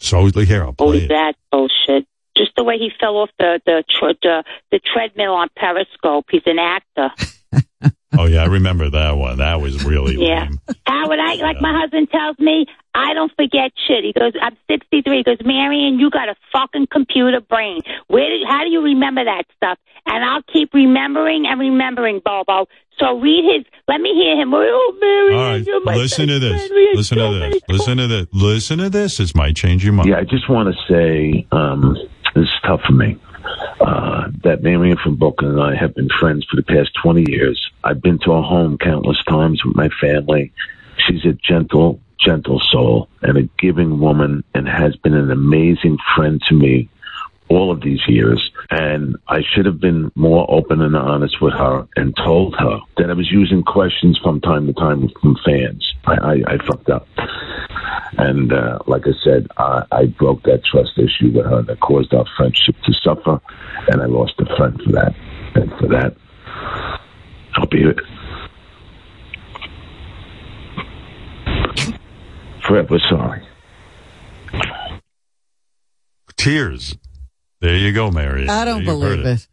So 0.04 0.18
here, 0.44 0.62
I'll 0.62 0.68
oh, 0.68 0.72
Believe 0.72 1.04
it. 1.04 1.08
that 1.08 1.34
bullshit. 1.50 2.06
Just 2.36 2.52
the 2.56 2.64
way 2.64 2.78
he 2.78 2.90
fell 3.00 3.16
off 3.16 3.30
the 3.38 3.60
the 3.64 3.84
the, 4.22 4.44
the 4.70 4.80
treadmill 4.80 5.32
on 5.32 5.48
Periscope. 5.56 6.26
He's 6.30 6.42
an 6.46 6.58
actor. 6.58 7.10
Oh 8.16 8.26
yeah, 8.26 8.42
I 8.42 8.46
remember 8.46 8.88
that 8.90 9.16
one. 9.16 9.38
That 9.38 9.60
was 9.60 9.82
really 9.84 10.14
Yeah. 10.14 10.42
lame. 10.44 10.60
Howard, 10.86 11.18
I 11.18 11.34
like 11.42 11.60
my 11.60 11.76
husband 11.76 12.08
tells 12.12 12.38
me, 12.38 12.64
I 12.94 13.12
don't 13.12 13.32
forget 13.34 13.72
shit. 13.88 14.04
He 14.04 14.12
goes, 14.12 14.32
I'm 14.40 14.56
63. 14.70 15.16
He 15.16 15.22
goes, 15.24 15.38
Marion, 15.44 15.98
you 15.98 16.10
got 16.10 16.28
a 16.28 16.36
fucking 16.52 16.86
computer 16.92 17.40
brain. 17.40 17.80
Where 18.06 18.28
did, 18.30 18.46
how 18.46 18.62
do 18.62 18.70
you 18.70 18.82
remember 18.82 19.24
that 19.24 19.46
stuff? 19.56 19.78
And 20.06 20.24
I'll 20.24 20.42
keep 20.52 20.72
remembering 20.72 21.44
and 21.44 21.58
remembering, 21.58 22.20
Bobo. 22.24 22.66
So 23.00 23.18
read 23.18 23.42
his. 23.52 23.64
Let 23.88 24.00
me 24.00 24.10
hear 24.14 24.40
him. 24.40 24.54
Oh, 24.54 24.96
Marion, 25.00 25.34
All 25.36 25.50
right, 25.50 25.66
you're 25.66 25.82
my 25.84 25.96
listen 25.96 26.28
to 26.28 26.38
this. 26.38 26.52
friend. 26.68 26.72
We 26.72 26.86
had 26.86 26.96
Listen 26.96 27.18
to 27.18 27.30
this. 27.50 27.62
Listen 27.68 27.96
to 27.98 28.06
this. 28.06 28.26
Listen 28.32 28.78
to 28.78 28.90
this. 28.90 29.16
This 29.16 29.34
might 29.34 29.56
change 29.56 29.82
your 29.82 29.92
mind. 29.92 30.10
Yeah, 30.10 30.18
I 30.18 30.22
just 30.24 30.48
want 30.48 30.72
to 30.72 30.92
say 30.92 31.48
um, 31.50 31.96
this 32.36 32.44
is 32.44 32.48
tough 32.64 32.82
for 32.86 32.92
me. 32.92 33.16
Uh, 33.80 34.30
that 34.42 34.62
Marion 34.62 34.96
from 34.96 35.16
Brooklyn 35.16 35.52
and 35.52 35.60
I 35.60 35.74
have 35.74 35.94
been 35.94 36.08
friends 36.20 36.46
for 36.48 36.56
the 36.56 36.62
past 36.62 36.90
20 37.02 37.30
years. 37.30 37.70
I've 37.82 38.00
been 38.00 38.18
to 38.20 38.32
her 38.32 38.42
home 38.42 38.78
countless 38.78 39.22
times 39.24 39.64
with 39.64 39.76
my 39.76 39.88
family. 40.00 40.52
She's 40.96 41.24
a 41.24 41.32
gentle, 41.32 42.00
gentle 42.18 42.60
soul 42.70 43.08
and 43.22 43.36
a 43.36 43.42
giving 43.58 44.00
woman 44.00 44.44
and 44.54 44.68
has 44.68 44.96
been 44.96 45.14
an 45.14 45.30
amazing 45.30 45.98
friend 46.14 46.40
to 46.48 46.54
me 46.54 46.88
all 47.48 47.70
of 47.70 47.82
these 47.82 48.00
years. 48.08 48.50
And 48.70 49.16
I 49.28 49.42
should 49.42 49.66
have 49.66 49.80
been 49.80 50.10
more 50.14 50.46
open 50.50 50.80
and 50.80 50.96
honest 50.96 51.40
with 51.40 51.54
her 51.54 51.86
and 51.96 52.14
told 52.16 52.54
her 52.58 52.78
that 52.96 53.10
I 53.10 53.12
was 53.14 53.30
using 53.30 53.62
questions 53.62 54.18
from 54.22 54.40
time 54.40 54.66
to 54.66 54.72
time 54.72 55.08
from 55.20 55.36
fans. 55.44 55.94
I, 56.06 56.14
I, 56.14 56.54
I 56.54 56.58
fucked 56.66 56.90
up. 56.90 57.06
And 58.16 58.52
uh, 58.52 58.78
like 58.86 59.06
I 59.06 59.12
said, 59.24 59.48
I, 59.56 59.84
I 59.90 60.06
broke 60.06 60.42
that 60.44 60.64
trust 60.64 60.98
issue 60.98 61.32
with 61.32 61.46
her 61.46 61.62
that 61.62 61.80
caused 61.80 62.14
our 62.14 62.24
friendship 62.36 62.76
to 62.84 62.92
suffer, 63.02 63.40
and 63.88 64.00
I 64.00 64.06
lost 64.06 64.34
a 64.38 64.56
friend 64.56 64.80
for 64.82 64.92
that. 64.92 65.14
And 65.54 65.70
for 65.78 65.88
that, 65.88 66.16
I'll 67.54 67.66
be 67.66 67.84
forever 72.66 72.98
sorry. 73.10 73.46
Tears. 76.36 76.96
There 77.64 77.76
you 77.76 77.92
go, 77.92 78.10
Mary. 78.10 78.46
I 78.46 78.66
don't 78.66 78.80
You 78.80 78.86
believe 78.86 79.24
it. 79.24 79.48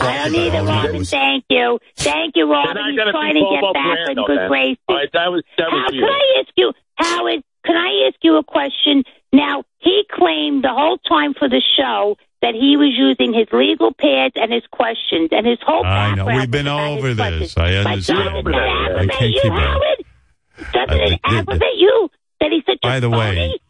I 0.00 0.24
don't 0.24 0.32
need 0.32 0.52
it, 0.52 0.62
Robin. 0.62 1.04
Thank 1.04 1.44
you. 1.48 1.78
Thank 1.96 2.34
you, 2.34 2.50
Robin. 2.50 2.74
Then 2.74 2.82
I 2.82 2.90
He's 2.90 2.98
gotta 2.98 3.12
trying 3.12 3.34
to 3.34 3.40
get 3.40 3.72
back 3.72 3.98
Brando, 3.98 4.08
in 4.10 4.24
good 4.26 4.38
then. 4.38 4.48
graces. 4.48 4.78
All 4.88 4.96
right, 4.96 5.08
that 5.12 5.30
was 5.30 5.42
that 5.58 5.70
How, 5.70 5.76
was 5.76 5.90
can. 5.92 6.02
I 6.02 6.40
ask 6.40 6.48
you, 6.56 6.72
Howard? 6.96 7.42
Can 7.64 7.76
I 7.76 8.08
ask 8.08 8.16
you 8.22 8.36
a 8.36 8.42
question? 8.42 9.04
Now 9.32 9.62
he 9.78 10.02
claimed 10.10 10.64
the 10.64 10.72
whole 10.72 10.98
time 10.98 11.34
for 11.34 11.48
the 11.48 11.62
show 11.76 12.16
that 12.40 12.54
he 12.56 12.76
was 12.76 12.90
using 12.98 13.32
his 13.32 13.46
legal 13.52 13.92
pads 13.94 14.32
and 14.34 14.52
his 14.52 14.64
questions 14.72 15.28
and 15.30 15.46
his 15.46 15.58
whole. 15.64 15.86
I 15.86 16.16
know. 16.16 16.26
We've 16.26 16.50
been 16.50 16.66
over 16.66 17.14
this. 17.14 17.54
questions. 17.54 17.56
I 17.56 17.82
But 17.84 17.86
understand. 17.92 18.24
doesn't 18.24 18.44
that 18.44 18.54
I 18.56 18.86
aggravate 18.86 19.10
can't 19.12 19.30
you, 19.30 19.40
keep 19.40 19.52
up. 19.52 19.58
Howard? 19.60 20.04
Doesn't 20.72 20.90
I- 20.90 21.04
it 21.04 21.12
it- 21.12 21.20
aggravate 21.22 21.76
you 21.76 22.10
that 22.40 22.50
he's 22.50 22.64
such 22.66 22.80
By 22.82 22.96
a 22.96 23.00
the 23.00 23.10
way, 23.10 23.34
phony? 23.36 23.60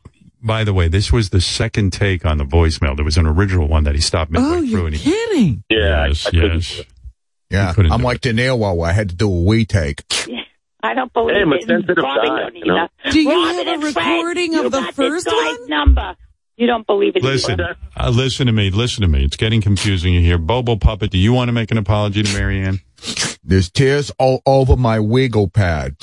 By 0.43 0.65
the 0.65 0.75
way, 0.75 0.89
this 0.89 1.13
was 1.13 1.31
the 1.31 1.41
second 1.41 1.93
take 1.93 2.27
on 2.27 2.39
the 2.39 2.45
voicemail. 2.45 2.97
There 2.97 3.05
was 3.05 3.17
an 3.17 3.27
original 3.27 3.69
one 3.69 3.85
that 3.85 3.95
he 3.95 4.01
stopped 4.01 4.31
midway 4.33 4.49
Oh, 4.49 4.61
through. 4.61 4.67
you're 4.69 4.87
And 4.89 4.97
he, 4.97 5.11
kidding. 5.11 5.65
Yeah, 5.71 6.07
yes, 6.09 6.27
I, 6.27 6.31
I 6.31 6.43
yes. 6.55 6.81
Yeah, 7.51 7.73
I'm 7.77 8.01
do 8.01 8.05
like 8.05 8.21
De 8.23 8.33
Niro. 8.33 8.85
I 8.87 8.93
had 8.93 9.11
to 9.11 9.15
do 9.15 9.29
a 9.31 9.43
we 9.43 9.65
take. 9.67 10.03
I 10.83 10.95
don't 10.95 11.13
believe 11.13 11.37
Hey, 11.37 11.43
I'm 11.43 11.53
a 11.53 11.57
it. 11.57 11.67
sensitive 11.67 11.97
guy, 11.97 12.25
don't 12.25 12.57
you 12.57 12.65
know? 12.65 12.89
either. 13.05 13.13
Do 13.13 13.21
you 13.21 13.31
Robin 13.31 13.55
have 13.55 13.67
a 13.67 13.71
and 13.87 13.93
Fred, 13.95 14.07
recording 14.07 14.55
of 14.57 14.73
the 14.73 14.83
first 14.95 15.27
one? 15.27 15.69
number. 15.69 16.17
You 16.57 16.67
don't 16.67 16.87
believe 16.87 17.15
it. 17.17 17.23
Listen, 17.23 17.61
uh, 17.61 18.11
listen 18.11 18.47
to 18.47 18.53
me. 18.53 18.71
Listen 18.71 19.03
to 19.03 19.09
me. 19.09 19.25
It's 19.25 19.37
getting 19.37 19.61
confusing 19.61 20.13
here. 20.15 20.39
Bobo 20.39 20.77
Puppet, 20.77 21.11
do 21.11 21.19
you 21.19 21.33
want 21.33 21.49
to 21.49 21.53
make 21.53 21.71
an 21.71 21.79
apology 21.79 22.23
to 22.23 22.33
Mariann? 22.37 22.81
There's 23.45 23.71
tears 23.71 24.11
all 24.19 24.43
over 24.47 24.77
my 24.77 24.99
wiggle 24.99 25.49
pad. 25.49 25.97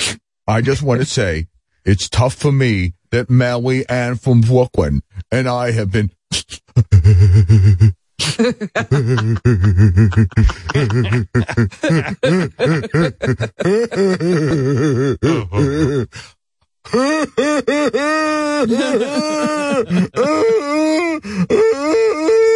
I 0.47 0.61
just 0.61 0.81
want 0.81 1.01
to 1.01 1.05
say 1.05 1.47
it's 1.85 2.07
tough 2.09 2.33
for 2.35 2.51
me 2.51 2.93
that 3.11 3.29
Mary 3.29 3.87
Ann 3.89 4.15
from 4.15 4.41
Brooklyn 4.41 5.01
and 5.31 5.47
I 5.47 5.71
have 5.71 5.91
been. 5.91 6.11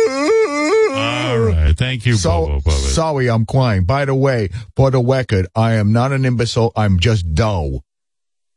All 0.06 1.40
right. 1.40 1.74
Thank 1.78 2.06
you, 2.06 2.16
So, 2.16 2.30
Bobo 2.48 2.62
Puppet. 2.62 2.80
sorry, 2.80 3.30
I'm 3.30 3.46
crying. 3.46 3.86
By 3.86 4.06
the 4.06 4.16
way, 4.16 4.50
for 4.76 4.92
the 4.92 5.02
record, 5.04 5.48
I 5.56 5.74
am 5.74 5.92
not 5.92 6.12
an 6.12 6.26
imbecile. 6.26 6.72
I'm 6.76 7.00
just 7.00 7.34
dull. 7.34 7.84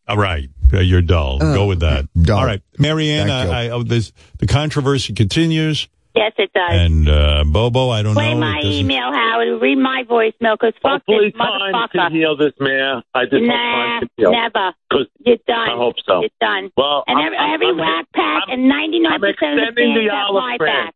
All 0.09 0.17
right. 0.17 0.49
Uh, 0.73 0.79
You're 0.81 1.03
dull. 1.03 1.39
Oh. 1.41 1.55
Go 1.55 1.67
with 1.67 1.81
that. 1.81 2.07
Dull. 2.21 2.39
All 2.41 2.47
right. 2.47 2.63
Mariann, 2.79 3.31
I, 3.31 3.67
I, 3.67 3.71
oh, 3.71 3.83
this, 3.83 4.13
the 4.39 4.47
controversy 4.47 5.15
continues. 5.15 5.89
Yes, 6.15 6.33
it 6.39 6.51
does. 6.55 6.71
And 6.71 7.09
uh, 7.11 7.45
Bobo, 7.47 7.91
I 7.91 8.03
don't 8.03 8.15
Play 8.15 8.33
know. 8.33 8.41
my 8.41 8.61
It 8.61 8.65
email, 8.67 9.13
Howard. 9.13 9.61
Read 9.61 9.77
my 9.77 10.03
voicemail, 10.09 10.55
because 10.59 10.73
fuck 10.83 11.03
Hopefully, 11.07 11.29
this 11.31 11.39
time 11.39 11.73
motherfucker. 11.75 11.91
can 11.93 12.13
heal 12.13 12.37
this, 12.39 12.53
Mayor. 12.59 13.03
I 13.15 13.25
just 13.25 13.35
hope 13.35 13.43
Nah, 13.43 13.53
time 13.53 14.01
can 14.01 14.09
heal. 14.17 14.33
never. 14.33 14.73
'Cause 14.91 15.07
You're 15.27 15.37
done. 15.47 15.69
I 15.69 15.77
hope 15.77 15.97
so. 16.07 16.21
You're 16.21 16.31
done. 16.41 16.71
Well, 16.77 17.05
and 17.07 17.19
I'm- 17.19 17.27
every, 17.27 17.37
I'm- 17.39 17.55
every 17.55 17.67
I'm- 17.67 17.77
Wack 17.77 18.07
Pack 18.15 18.43
I'm- 18.49 18.61
and 18.61 18.71
99% 18.73 19.07
I'm 19.07 19.15
of 19.15 19.21
the 19.21 19.29
extending 19.29 19.75
fans 19.77 20.09
the 20.09 20.15
have 20.15 20.27
olive 20.31 20.43
my 20.43 20.57
branch. 20.57 20.87
back. 20.87 20.95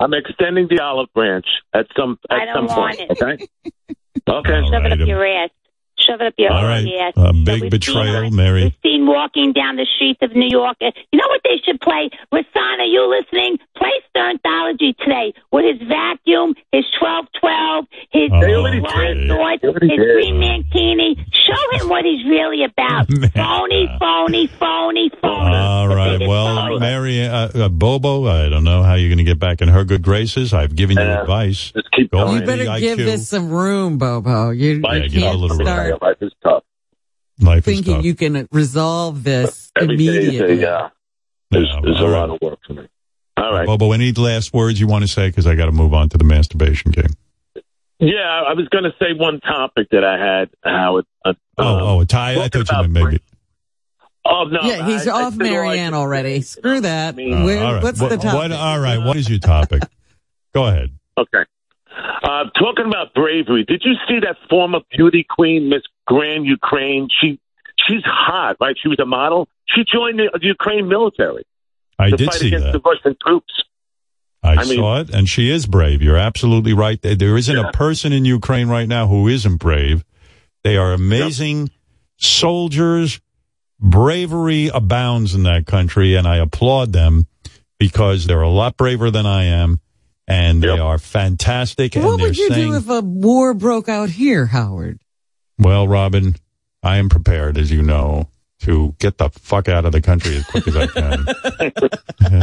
I'm 0.00 0.14
extending 0.14 0.66
the 0.68 0.80
olive 0.82 1.12
branch 1.14 1.46
at 1.74 1.86
some 1.96 2.18
at 2.30 2.48
I 2.48 2.54
some 2.54 2.66
don't 2.66 2.76
want 2.78 2.96
point. 2.98 3.10
it. 3.10 3.22
Okay. 3.22 3.46
Okay. 4.26 4.62
Shove 4.72 4.84
it 4.86 4.92
up 4.92 5.06
your 5.06 5.26
ass. 5.26 5.50
Shove 5.98 6.20
it 6.20 6.26
up 6.26 6.34
your 6.36 6.52
All 6.52 6.64
right. 6.64 6.86
ass. 7.00 7.12
A 7.16 7.32
big 7.32 7.62
we've 7.62 7.70
betrayal, 7.70 8.24
seen, 8.24 8.34
Mary. 8.36 8.64
We've 8.64 8.74
seen 8.82 9.06
walking 9.06 9.52
down 9.52 9.76
the 9.76 9.86
streets 9.96 10.20
of 10.22 10.34
New 10.36 10.48
York. 10.50 10.76
You 10.80 10.90
know 11.18 11.28
what 11.28 11.40
they 11.44 11.56
should 11.64 11.80
play? 11.80 12.10
Rasana, 12.32 12.90
you 12.90 13.08
listening? 13.08 13.58
Play 13.76 13.92
Sternthology 14.14 14.96
today 14.98 15.32
with 15.52 15.64
his 15.64 15.88
vacuum, 15.88 16.54
his 16.72 16.84
1212, 17.00 17.86
his 18.10 18.30
Oh, 18.32 18.40
They 18.40 18.52
Rolls. 18.52 18.82
Royce, 19.30 19.60
his 19.80 19.88
did. 19.90 19.96
Green 19.98 20.34
Mankini. 20.36 21.16
Show 21.32 21.78
him 21.78 21.88
what 21.88 22.04
he's 22.04 22.24
really 22.26 22.64
about. 22.64 23.06
phony, 23.34 23.88
phony, 23.98 24.46
phony, 24.58 25.10
phony. 25.20 25.56
All 25.56 25.88
right. 25.88 26.20
Well, 26.26 26.78
Mary, 26.80 27.22
uh, 27.24 27.48
uh, 27.48 27.68
Bobo, 27.68 28.26
I 28.26 28.48
don't 28.48 28.64
know 28.64 28.82
how 28.82 28.94
you're 28.94 29.08
going 29.10 29.18
to 29.18 29.24
get 29.24 29.38
back 29.38 29.60
in 29.62 29.68
her 29.68 29.84
good 29.84 30.02
graces. 30.02 30.52
I've 30.52 30.74
given 30.74 30.96
you 30.98 31.02
Uh, 31.04 31.22
advice. 31.22 31.72
Just 31.72 31.90
keep 31.92 32.10
going. 32.10 32.40
You 32.40 32.46
better 32.46 32.78
give 32.80 32.98
IQ. 32.98 33.04
this 33.04 33.28
some 33.28 33.50
room, 33.50 33.98
Bobo. 33.98 34.50
You, 34.50 34.80
Life 34.80 34.94
you 34.94 35.00
Yeah, 35.02 35.08
give 35.08 35.22
a 35.22 35.26
can't 35.26 35.38
little 35.38 35.56
room. 35.90 35.96
start 35.98 36.20
Life 36.20 36.26
is 36.28 36.32
tough. 36.42 36.62
Life 37.40 37.58
is 37.68 37.74
thinking 37.76 37.94
tough. 37.96 38.04
you 38.04 38.14
can 38.14 38.48
resolve 38.52 39.24
this 39.24 39.70
Every 39.76 39.96
day 39.96 40.04
is 40.04 40.16
immediately. 40.28 40.62
a, 40.62 40.70
uh, 40.76 40.88
there's, 41.50 41.68
Yeah, 41.68 41.80
there's 41.82 41.96
a 41.96 42.02
all 42.04 42.08
right. 42.10 42.18
lot 42.20 42.30
of 42.30 42.38
work 42.42 42.58
for 42.66 42.72
me. 42.74 42.88
All 43.36 43.52
right. 43.52 43.66
Bobo, 43.66 43.92
any 43.92 44.12
last 44.12 44.52
words 44.54 44.78
you 44.80 44.86
want 44.86 45.02
to 45.02 45.08
say? 45.08 45.28
Because 45.28 45.46
I 45.46 45.54
got 45.56 45.66
to 45.66 45.72
move 45.72 45.92
on 45.94 46.08
to 46.10 46.18
the 46.18 46.24
masturbation 46.24 46.92
game. 46.92 47.10
Yeah, 47.98 48.18
I 48.46 48.52
was 48.54 48.68
going 48.68 48.84
to 48.84 48.92
say 49.00 49.12
one 49.16 49.40
topic 49.40 49.88
that 49.90 50.04
I 50.04 50.18
had, 50.18 50.50
Howard. 50.64 51.04
Uh, 51.24 51.34
Oh, 51.56 51.76
um, 51.76 51.82
oh, 51.82 52.04
Ty, 52.04 52.32
I 52.32 52.34
thought 52.48 52.54
you 52.56 52.60
about 52.62 52.90
meant 52.90 53.06
maybe. 53.06 53.22
Oh 54.24 54.44
no! 54.50 54.60
yeah, 54.62 54.84
he's 54.86 55.06
I- 55.06 55.16
I 55.16 55.22
off 55.24 55.34
said 55.34 55.42
I 55.42 55.50
Mariann 55.50 55.92
could 55.92 55.98
already. 55.98 56.40
Screw 56.40 56.80
that. 56.80 57.14
mean- 57.14 57.32
Uh, 57.32 57.36
all 57.38 57.74
right. 57.74 57.82
What's 57.82 58.00
what, 58.00 58.08
the 58.08 58.16
topic? 58.16 58.32
What, 58.34 58.52
all 58.52 58.80
right. 58.80 58.98
What 58.98 59.16
is 59.16 59.28
your 59.30 59.38
topic? 59.38 59.82
Go 60.54 60.66
ahead. 60.66 60.90
Okay. 61.16 61.44
Uh, 62.22 62.44
talking 62.58 62.86
about 62.86 63.14
bravery, 63.14 63.64
did 63.64 63.82
you 63.84 63.94
see 64.08 64.20
that 64.20 64.36
former 64.50 64.80
beauty 64.96 65.24
queen, 65.28 65.68
Miss 65.68 65.82
Grand 66.06 66.44
Ukraine? 66.46 67.08
She 67.20 67.38
she's 67.86 68.02
hot, 68.04 68.56
right? 68.60 68.76
She 68.80 68.88
was 68.88 68.98
a 68.98 69.04
model. 69.06 69.48
She 69.66 69.84
joined 69.90 70.18
the, 70.18 70.30
the 70.32 70.46
Ukraine 70.46 70.88
military 70.88 71.44
I 71.98 72.10
to 72.10 72.16
did 72.16 72.26
fight 72.26 72.34
see 72.40 72.48
against 72.48 72.66
that. 72.66 72.72
the 72.72 72.80
Russian 72.80 73.16
troops. 73.24 73.52
I, 74.42 74.56
I 74.56 74.64
mean- 74.64 74.76
saw 74.78 75.00
it, 75.00 75.10
and 75.10 75.28
she 75.28 75.50
is 75.50 75.66
brave. 75.66 76.02
You're 76.02 76.16
absolutely 76.16 76.72
right. 76.74 77.00
There- 77.00 77.36
isn't 77.36 77.56
Yeah. 77.56 77.68
a 77.68 77.72
person 77.72 78.12
in 78.12 78.24
Ukraine 78.24 78.68
right 78.68 78.88
now 78.88 79.06
who 79.06 79.28
isn't 79.28 79.56
brave. 79.56 80.04
They 80.64 80.76
are 80.76 80.92
amazing 80.92 81.70
soldiers. 82.16 83.20
Bravery 83.80 84.68
abounds 84.72 85.34
in 85.34 85.42
that 85.44 85.66
country, 85.66 86.14
and 86.14 86.26
I 86.26 86.36
applaud 86.36 86.92
them 86.92 87.26
because 87.78 88.26
they're 88.26 88.40
a 88.40 88.48
lot 88.48 88.76
braver 88.76 89.10
than 89.10 89.26
I 89.26 89.44
am, 89.44 89.80
and 90.26 90.62
they 90.62 90.68
are 90.68 90.98
fantastic. 90.98 91.94
what 91.94 92.16
they're 92.16 92.28
would 92.28 92.36
you 92.36 92.48
saying, 92.48 92.70
do 92.72 92.76
if 92.76 92.88
a 92.88 93.00
war 93.00 93.54
broke 93.54 93.88
out 93.88 94.10
here, 94.10 94.46
Howard? 94.46 95.00
Well, 95.58 95.86
Robin, 95.86 96.36
I 96.82 96.96
am 96.96 97.08
prepared, 97.08 97.58
as 97.58 97.70
you 97.70 97.82
know, 97.82 98.28
to 98.60 98.94
get 98.98 99.18
the 99.18 99.30
fuck 99.30 99.68
out 99.68 99.84
of 99.84 99.92
the 99.92 100.00
country 100.00 100.36
as 100.36 100.46
quick 100.46 100.66
as 100.66 100.76
I 100.76 100.86
can. 100.86 101.26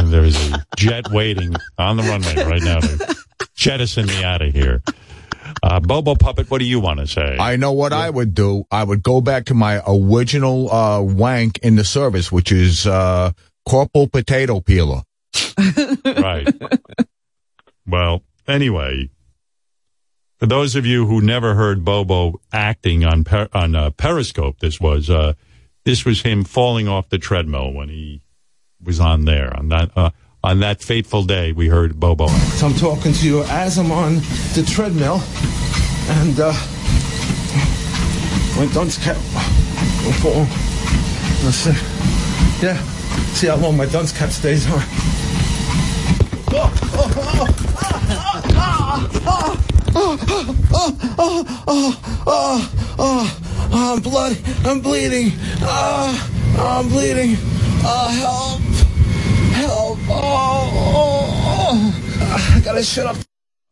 there's 0.10 0.52
a 0.52 0.64
jet 0.76 1.10
waiting 1.10 1.54
on 1.78 1.96
the 1.96 2.02
runway 2.04 2.36
right 2.44 2.62
now 2.62 2.80
to 2.80 3.16
jettison 3.54 4.06
me 4.06 4.22
out 4.22 4.42
of 4.42 4.52
here. 4.52 4.82
Uh, 5.62 5.80
Bobo 5.80 6.14
Puppet, 6.14 6.50
what 6.50 6.58
do 6.58 6.64
you 6.64 6.80
want 6.80 7.00
to 7.00 7.06
say? 7.06 7.36
I 7.38 7.56
know 7.56 7.72
what 7.72 7.92
I 7.92 8.08
would 8.08 8.34
do. 8.34 8.64
I 8.70 8.84
would 8.84 9.02
go 9.02 9.20
back 9.20 9.46
to 9.46 9.54
my 9.54 9.82
original 9.86 10.72
uh, 10.72 11.00
wank 11.02 11.58
in 11.58 11.76
the 11.76 11.84
service, 11.84 12.30
which 12.30 12.52
is 12.52 12.86
uh, 12.86 13.32
Corporal 13.68 14.08
Potato 14.08 14.60
Peeler. 14.60 15.02
right. 16.04 16.48
Well, 17.86 18.22
anyway, 18.46 19.10
for 20.38 20.46
those 20.46 20.74
of 20.74 20.86
you 20.86 21.06
who 21.06 21.20
never 21.20 21.54
heard 21.54 21.84
Bobo 21.84 22.40
acting 22.52 23.04
on 23.04 23.24
per- 23.24 23.48
on 23.52 23.74
uh, 23.74 23.90
Periscope, 23.90 24.60
this 24.60 24.80
was 24.80 25.08
uh, 25.10 25.34
this 25.84 26.04
was 26.04 26.22
him 26.22 26.44
falling 26.44 26.88
off 26.88 27.08
the 27.08 27.18
treadmill 27.18 27.72
when 27.72 27.88
he 27.88 28.22
was 28.82 29.00
on 29.00 29.24
there 29.24 29.56
on 29.56 29.68
that 29.68 29.90
uh, 29.96 30.10
on 30.42 30.60
that 30.60 30.82
fateful 30.82 31.24
day. 31.24 31.52
We 31.52 31.68
heard 31.68 31.98
Bobo. 31.98 32.28
So 32.28 32.66
I'm 32.66 32.74
talking 32.74 33.12
to 33.12 33.26
you 33.26 33.42
as 33.44 33.78
I'm 33.78 33.92
on 33.92 34.16
the 34.54 34.64
treadmill, 34.66 35.22
and 36.08 36.38
uh, 36.40 36.52
my 38.56 38.66
dunce 38.72 38.98
cap. 38.98 39.16
see. 41.52 41.70
yeah. 42.64 42.82
See 43.34 43.46
how 43.46 43.56
long 43.56 43.76
my 43.76 43.86
dunce 43.86 44.12
cap 44.16 44.30
stays 44.30 44.66
on. 44.70 44.82
Oh, 46.54 46.70
oh, 46.94 47.12
oh, 47.16 47.46
oh, 47.48 47.61
I'm 53.74 54.00
blood. 54.00 54.36
I'm 54.64 54.80
bleeding. 54.80 55.32
Oh, 55.62 56.30
I'm 56.58 56.88
bleeding. 56.88 57.36
Oh, 57.84 58.08
help. 58.20 58.60
Help. 59.54 59.98
Oh, 60.08 60.70
oh, 60.94 61.94
oh. 62.20 62.56
I 62.56 62.60
gotta 62.60 62.82
shut 62.82 63.06
up. 63.06 63.16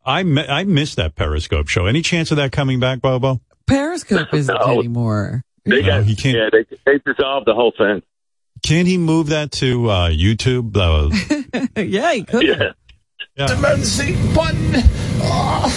I 0.05 0.23
mi- 0.23 0.47
I 0.47 0.63
missed 0.63 0.95
that 0.97 1.15
Periscope 1.15 1.67
show. 1.67 1.85
Any 1.85 2.01
chance 2.01 2.31
of 2.31 2.37
that 2.37 2.51
coming 2.51 2.79
back, 2.79 3.01
Bobo? 3.01 3.41
Periscope 3.67 4.33
isn't 4.33 4.59
No. 4.59 4.79
anymore. 4.79 5.43
They 5.65 5.81
No, 5.81 5.87
got, 5.87 6.03
he 6.05 6.15
can't. 6.15 6.35
Yeah, 6.37 6.49
they 6.51 6.65
they 6.85 6.99
dissolved 7.05 7.45
the 7.47 7.53
whole 7.53 7.73
thing. 7.77 8.01
Can't 8.63 8.87
he 8.87 8.97
move 8.97 9.27
that 9.27 9.51
to 9.53 9.89
uh, 9.89 10.09
YouTube? 10.09 10.75
Uh, 10.75 11.79
yeah, 11.81 12.13
he 12.13 12.23
could. 12.23 12.43
Yeah. 12.43 12.71
yeah. 13.35 13.53
Emergency 13.57 14.15
button. 14.33 14.83
Oh, 15.23 15.69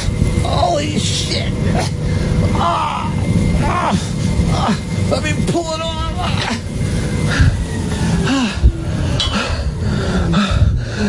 holy 0.44 0.98
shit. 0.98 1.52
Ah, 2.56 3.12
ah, 3.60 3.92
ah. 4.52 4.74
Let 5.10 5.22
me 5.22 5.32
pull 5.52 5.72
it 5.72 5.80
on. 5.80 5.94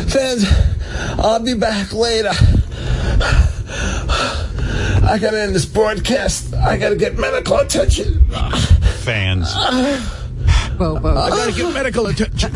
Fans, 0.09 0.45
I'll 1.19 1.39
be 1.39 1.53
back 1.53 1.93
later. 1.93 2.31
I 5.07 5.17
gotta 5.19 5.41
end 5.41 5.55
this 5.55 5.65
broadcast. 5.65 6.53
I 6.53 6.77
gotta 6.77 6.95
get 6.95 7.17
medical 7.17 7.57
attention. 7.57 8.25
Fans. 9.03 9.53
Bobo. 10.77 11.15
I 11.15 11.29
gotta 11.29 11.51
get 11.51 11.73
medical 11.73 12.07
attention. 12.07 12.51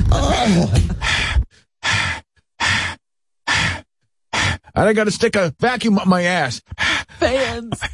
And 4.80 4.88
I 4.88 4.94
gotta 4.94 5.12
stick 5.12 5.36
a 5.36 5.54
vacuum 5.60 5.98
up 6.00 6.08
my 6.08 6.22
ass. 6.24 6.62
Fans. 7.20 7.82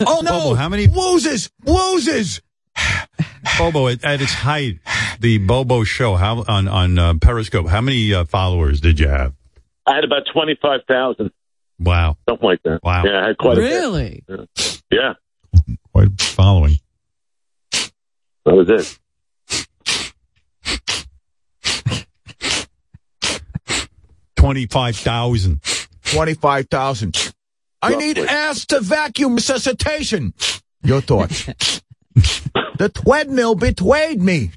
Oh 0.00 0.22
no! 0.24 0.30
Bobo, 0.30 0.54
how 0.54 0.70
many- 0.70 0.88
woozes? 0.88 1.50
Woozes! 1.62 2.40
Bobo 3.58 3.88
at, 3.88 4.02
at 4.02 4.22
its 4.22 4.32
height, 4.32 4.78
the 5.20 5.36
Bobo 5.36 5.84
show 5.84 6.14
how 6.16 6.42
on 6.48 6.66
on 6.68 6.98
uh, 6.98 7.14
Periscope. 7.20 7.68
How 7.68 7.82
many 7.82 8.14
uh, 8.14 8.24
followers 8.24 8.80
did 8.80 8.98
you 8.98 9.08
have? 9.08 9.34
I 9.86 9.94
had 9.96 10.04
about 10.04 10.22
twenty 10.32 10.56
five 10.60 10.80
thousand, 10.88 11.32
Wow, 11.78 12.16
something 12.26 12.48
like 12.48 12.62
that. 12.62 12.80
Wow. 12.82 13.04
Yeah, 13.04 13.22
I 13.24 13.26
had 13.28 13.36
quite 13.38 13.58
a 13.58 13.60
Really? 13.60 14.22
bit. 14.26 14.80
Yeah, 14.90 15.12
quite 15.92 16.18
following. 16.18 16.78
that 17.72 17.90
was 18.46 18.70
it. 18.70 18.98
Twenty 24.38 24.66
five 24.66 24.96
thousand. 24.96 25.60
25,000. 26.12 27.34
I 27.82 27.96
need 27.96 28.18
ass 28.18 28.66
to 28.66 28.80
vacuum 28.80 29.34
resuscitation. 29.34 30.32
Your 30.82 31.00
thoughts. 31.00 31.44
The 32.78 32.88
treadmill 32.88 33.56
betrayed 33.56 34.22
me. 34.22 34.52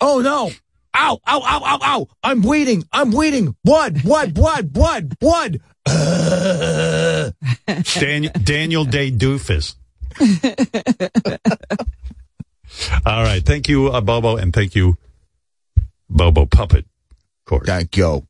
Oh 0.00 0.20
no. 0.20 0.50
Ow, 0.96 1.18
ow, 1.26 1.40
ow, 1.40 1.62
ow, 1.64 1.78
ow. 1.82 2.08
I'm 2.22 2.40
bleeding. 2.40 2.84
I'm 2.92 3.10
bleeding. 3.10 3.54
Blood, 3.62 4.02
blood, 4.02 4.34
blood, 4.34 4.72
blood, 4.72 5.18
blood. 5.18 5.60
Daniel, 7.94 8.32
Daniel 8.42 8.84
Day 8.84 9.12
Doofus. 9.12 9.76
All 13.06 13.22
right. 13.22 13.44
Thank 13.44 13.68
you, 13.68 13.88
uh, 13.88 14.00
Bobo, 14.00 14.36
and 14.36 14.52
thank 14.52 14.74
you, 14.74 14.96
Bobo 16.08 16.46
Puppet. 16.46 16.86
Of 17.50 17.58
course. 17.58 17.66
Thank 17.66 17.96
you. 17.96 18.26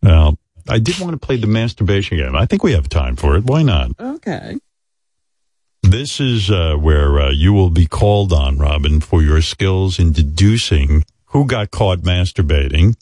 Now, 0.00 0.36
I 0.66 0.78
did 0.78 0.98
want 0.98 1.12
to 1.12 1.18
play 1.18 1.36
the 1.36 1.46
masturbation 1.46 2.16
game. 2.16 2.34
I 2.34 2.46
think 2.46 2.62
we 2.62 2.72
have 2.72 2.88
time 2.88 3.16
for 3.16 3.36
it. 3.36 3.44
Why 3.44 3.62
not? 3.62 3.90
Okay. 4.00 4.56
This 5.82 6.20
is 6.20 6.50
uh, 6.50 6.76
where 6.76 7.20
uh, 7.20 7.30
you 7.32 7.52
will 7.52 7.68
be 7.68 7.84
called 7.84 8.32
on, 8.32 8.56
Robin, 8.56 9.00
for 9.00 9.22
your 9.22 9.42
skills 9.42 9.98
in 9.98 10.12
deducing 10.12 11.04
who 11.26 11.44
got 11.46 11.70
caught 11.70 11.98
masturbating. 11.98 12.96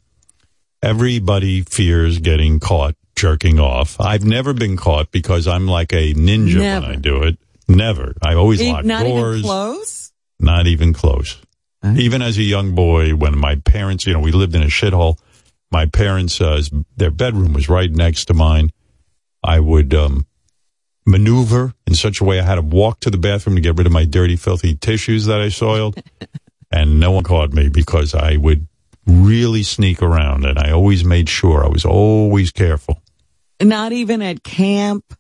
Everybody 0.83 1.63
fears 1.63 2.19
getting 2.19 2.59
caught 2.59 2.97
jerking 3.15 3.61
off. 3.61 4.01
I've 4.01 4.25
never 4.25 4.53
been 4.53 4.77
caught 4.77 5.13
because 5.13 5.47
I'm 5.47 5.69
like 5.69 5.93
a 5.93 6.15
ninja 6.15 6.57
Never. 6.59 6.87
when 6.87 6.97
I 6.97 6.99
do 6.99 7.23
it. 7.23 7.39
Never. 7.69 8.15
I 8.21 8.35
always 8.35 8.61
lock 8.61 8.85
Not 8.85 9.05
doors. 9.05 9.39
even 9.39 9.49
close? 9.49 10.13
Not 10.41 10.67
even 10.67 10.93
close. 10.93 11.39
Even 11.85 12.23
as 12.23 12.39
a 12.39 12.43
young 12.43 12.75
boy, 12.75 13.11
when 13.17 13.37
my 13.37 13.57
parents, 13.57 14.07
you 14.07 14.13
know, 14.13 14.21
we 14.21 14.33
lived 14.33 14.55
in 14.55 14.63
a 14.63 14.67
shithole. 14.67 15.19
My 15.71 15.87
parents, 15.87 16.41
uh, 16.41 16.63
their 16.97 17.11
bedroom 17.11 17.55
was 17.55 17.69
right 17.69 17.91
next 17.91 18.27
to 18.27 18.35
mine. 18.35 18.71
I 19.43 19.59
would 19.59 19.93
um, 19.95 20.27
maneuver 21.05 21.75
in 21.87 21.95
such 21.95 22.21
a 22.21 22.25
way 22.25 22.39
I 22.39 22.45
had 22.45 22.57
to 22.57 22.63
walk 22.63 23.01
to 23.01 23.11
the 23.11 23.19
bathroom 23.19 23.57
to 23.57 23.63
get 23.63 23.77
rid 23.77 23.87
of 23.87 23.93
my 23.93 24.05
dirty, 24.05 24.37
filthy 24.37 24.77
tissues 24.77 25.27
that 25.27 25.41
I 25.41 25.49
soiled, 25.49 26.01
and 26.73 27.01
no 27.01 27.11
one 27.11 27.25
caught 27.25 27.53
me 27.53 27.69
because 27.69 28.15
I 28.15 28.37
would 28.37 28.69
really 29.07 29.65
sneak 29.65 30.03
around, 30.03 30.45
and 30.45 30.59
I 30.59 30.71
always 30.71 31.05
made 31.05 31.29
sure 31.29 31.65
I 31.65 31.69
was 31.69 31.85
always 31.85 32.53
careful. 32.53 33.03
Not 33.61 33.93
even 33.93 34.23
at 34.23 34.45
camp 34.45 35.17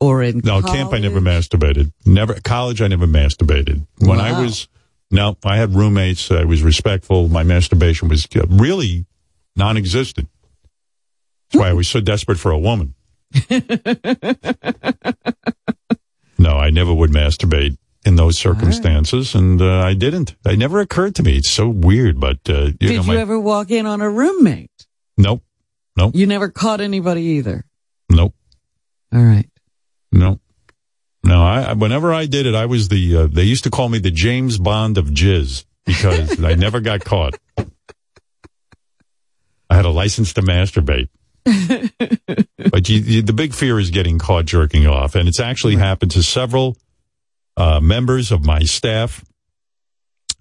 or 0.00 0.22
in 0.22 0.40
No, 0.44 0.62
camp 0.62 0.92
I 0.92 0.98
never 0.98 1.20
masturbated. 1.20 1.92
Never 2.04 2.34
college 2.40 2.82
I 2.82 2.88
never 2.88 3.06
masturbated. 3.06 3.86
When 3.98 4.20
I 4.20 4.40
was 4.40 4.68
no, 5.12 5.36
I 5.44 5.56
had 5.56 5.74
roommates. 5.74 6.30
I 6.30 6.44
was 6.44 6.62
respectful. 6.62 7.28
My 7.28 7.42
masturbation 7.44 8.08
was 8.08 8.26
uh, 8.34 8.46
really 8.48 9.06
non-existent. 9.54 10.28
That's 11.50 11.60
why 11.60 11.68
I 11.68 11.74
was 11.74 11.86
so 11.88 12.00
desperate 12.00 12.38
for 12.38 12.50
a 12.50 12.58
woman. 12.58 12.94
no, 16.38 16.50
I 16.56 16.70
never 16.70 16.92
would 16.92 17.10
masturbate 17.10 17.76
in 18.04 18.16
those 18.16 18.36
circumstances, 18.38 19.34
and 19.34 19.60
uh, 19.62 19.78
I 19.80 19.94
didn't. 19.94 20.34
It 20.44 20.58
never 20.58 20.80
occurred 20.80 21.14
to 21.16 21.22
me. 21.22 21.36
It's 21.36 21.50
so 21.50 21.68
weird, 21.68 22.18
but 22.18 22.38
uh, 22.48 22.70
you 22.80 22.88
Did 22.88 23.06
know, 23.06 23.12
you 23.12 23.18
ever 23.18 23.38
walk 23.38 23.70
in 23.70 23.86
on 23.86 24.00
a 24.00 24.10
roommate? 24.10 24.70
nope, 25.16 25.42
nope, 25.96 26.14
You 26.16 26.26
never 26.26 26.48
caught 26.48 26.80
anybody 26.80 27.22
either. 27.22 27.64
nope. 28.10 28.34
All 29.14 29.22
right. 29.22 29.48
No, 30.10 30.40
no. 31.24 31.42
I 31.42 31.72
whenever 31.72 32.12
I 32.12 32.26
did 32.26 32.46
it, 32.46 32.54
I 32.54 32.66
was 32.66 32.88
the. 32.88 33.16
Uh, 33.16 33.26
they 33.26 33.44
used 33.44 33.64
to 33.64 33.70
call 33.70 33.88
me 33.88 33.98
the 33.98 34.10
James 34.10 34.58
Bond 34.58 34.98
of 34.98 35.06
jizz 35.06 35.64
because 35.84 36.42
I 36.44 36.54
never 36.54 36.80
got 36.80 37.04
caught. 37.04 37.38
I 37.58 39.76
had 39.76 39.84
a 39.84 39.90
license 39.90 40.32
to 40.34 40.42
masturbate. 40.42 41.08
but 41.44 42.88
you, 42.88 42.98
you, 42.98 43.22
the 43.22 43.32
big 43.32 43.54
fear 43.54 43.78
is 43.78 43.90
getting 43.90 44.18
caught 44.18 44.44
jerking 44.44 44.86
off, 44.86 45.14
and 45.14 45.28
it's 45.28 45.40
actually 45.40 45.76
happened 45.76 46.12
to 46.12 46.22
several 46.22 46.76
uh, 47.56 47.80
members 47.80 48.30
of 48.30 48.44
my 48.44 48.60
staff. 48.60 49.24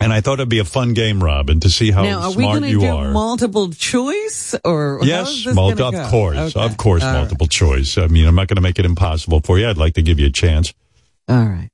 And 0.01 0.11
I 0.11 0.21
thought 0.21 0.33
it'd 0.33 0.49
be 0.49 0.59
a 0.59 0.65
fun 0.65 0.93
game, 0.93 1.23
Robin, 1.23 1.59
to 1.61 1.69
see 1.69 1.91
how 1.91 2.03
now, 2.03 2.21
are 2.21 2.27
we 2.29 2.43
smart 2.43 2.59
going 2.59 2.63
to 2.63 2.69
you 2.69 2.79
do 2.81 2.87
are. 2.87 3.11
multiple 3.11 3.71
choice 3.71 4.55
or 4.65 4.99
Yes, 5.03 5.43
this 5.45 5.53
multi- 5.55 5.77
gonna 5.77 6.01
of 6.03 6.09
course, 6.09 6.37
Okay. 6.55 6.59
of 6.65 6.77
course, 6.77 7.03
All 7.03 7.11
right. 7.13 7.19
multiple 7.19 7.47
choice. 7.47 7.97
I 7.97 8.07
mean, 8.07 8.25
I'm 8.27 8.35
not 8.35 8.47
going 8.47 8.55
to 8.55 8.61
make 8.61 8.79
it 8.79 8.85
impossible 8.85 9.41
for 9.41 9.59
you. 9.59 9.67
I'd 9.67 9.77
like 9.77 9.93
to 9.95 10.01
give 10.01 10.19
you 10.19 10.25
a 10.27 10.31
chance. 10.31 10.73
All 11.29 11.45
right. 11.45 11.69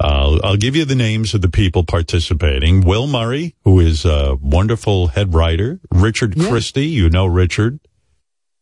Uh, 0.00 0.38
I'll 0.42 0.56
give 0.56 0.74
you 0.74 0.84
the 0.84 0.94
names 0.96 1.32
of 1.34 1.42
the 1.42 1.48
people 1.48 1.84
participating. 1.84 2.80
Will 2.80 3.06
Murray, 3.06 3.54
who 3.64 3.78
is 3.80 4.04
a 4.04 4.36
wonderful 4.40 5.08
head 5.08 5.32
writer. 5.34 5.78
Richard 5.92 6.36
Christie, 6.38 6.86
you 6.88 7.08
know 7.10 7.26
Richard. 7.26 7.78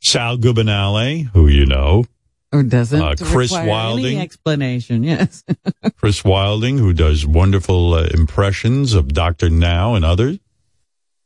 Sal 0.03 0.37
Governale, 0.39 1.25
who 1.35 1.47
you 1.47 1.67
know. 1.67 2.05
Or 2.53 2.63
doesn't 2.65 3.01
Uh, 3.01 3.15
Chris 3.17 3.53
Wilding. 3.53 4.19
explanation. 4.19 5.05
Yes. 5.05 5.45
Chris 5.97 6.25
Wilding, 6.25 6.79
who 6.79 6.93
does 6.93 7.25
wonderful 7.25 7.95
uh, 7.95 8.09
impressions 8.13 8.93
of 8.93 9.13
Dr. 9.13 9.49
Now 9.51 9.95
and 9.95 10.05
others. 10.05 10.39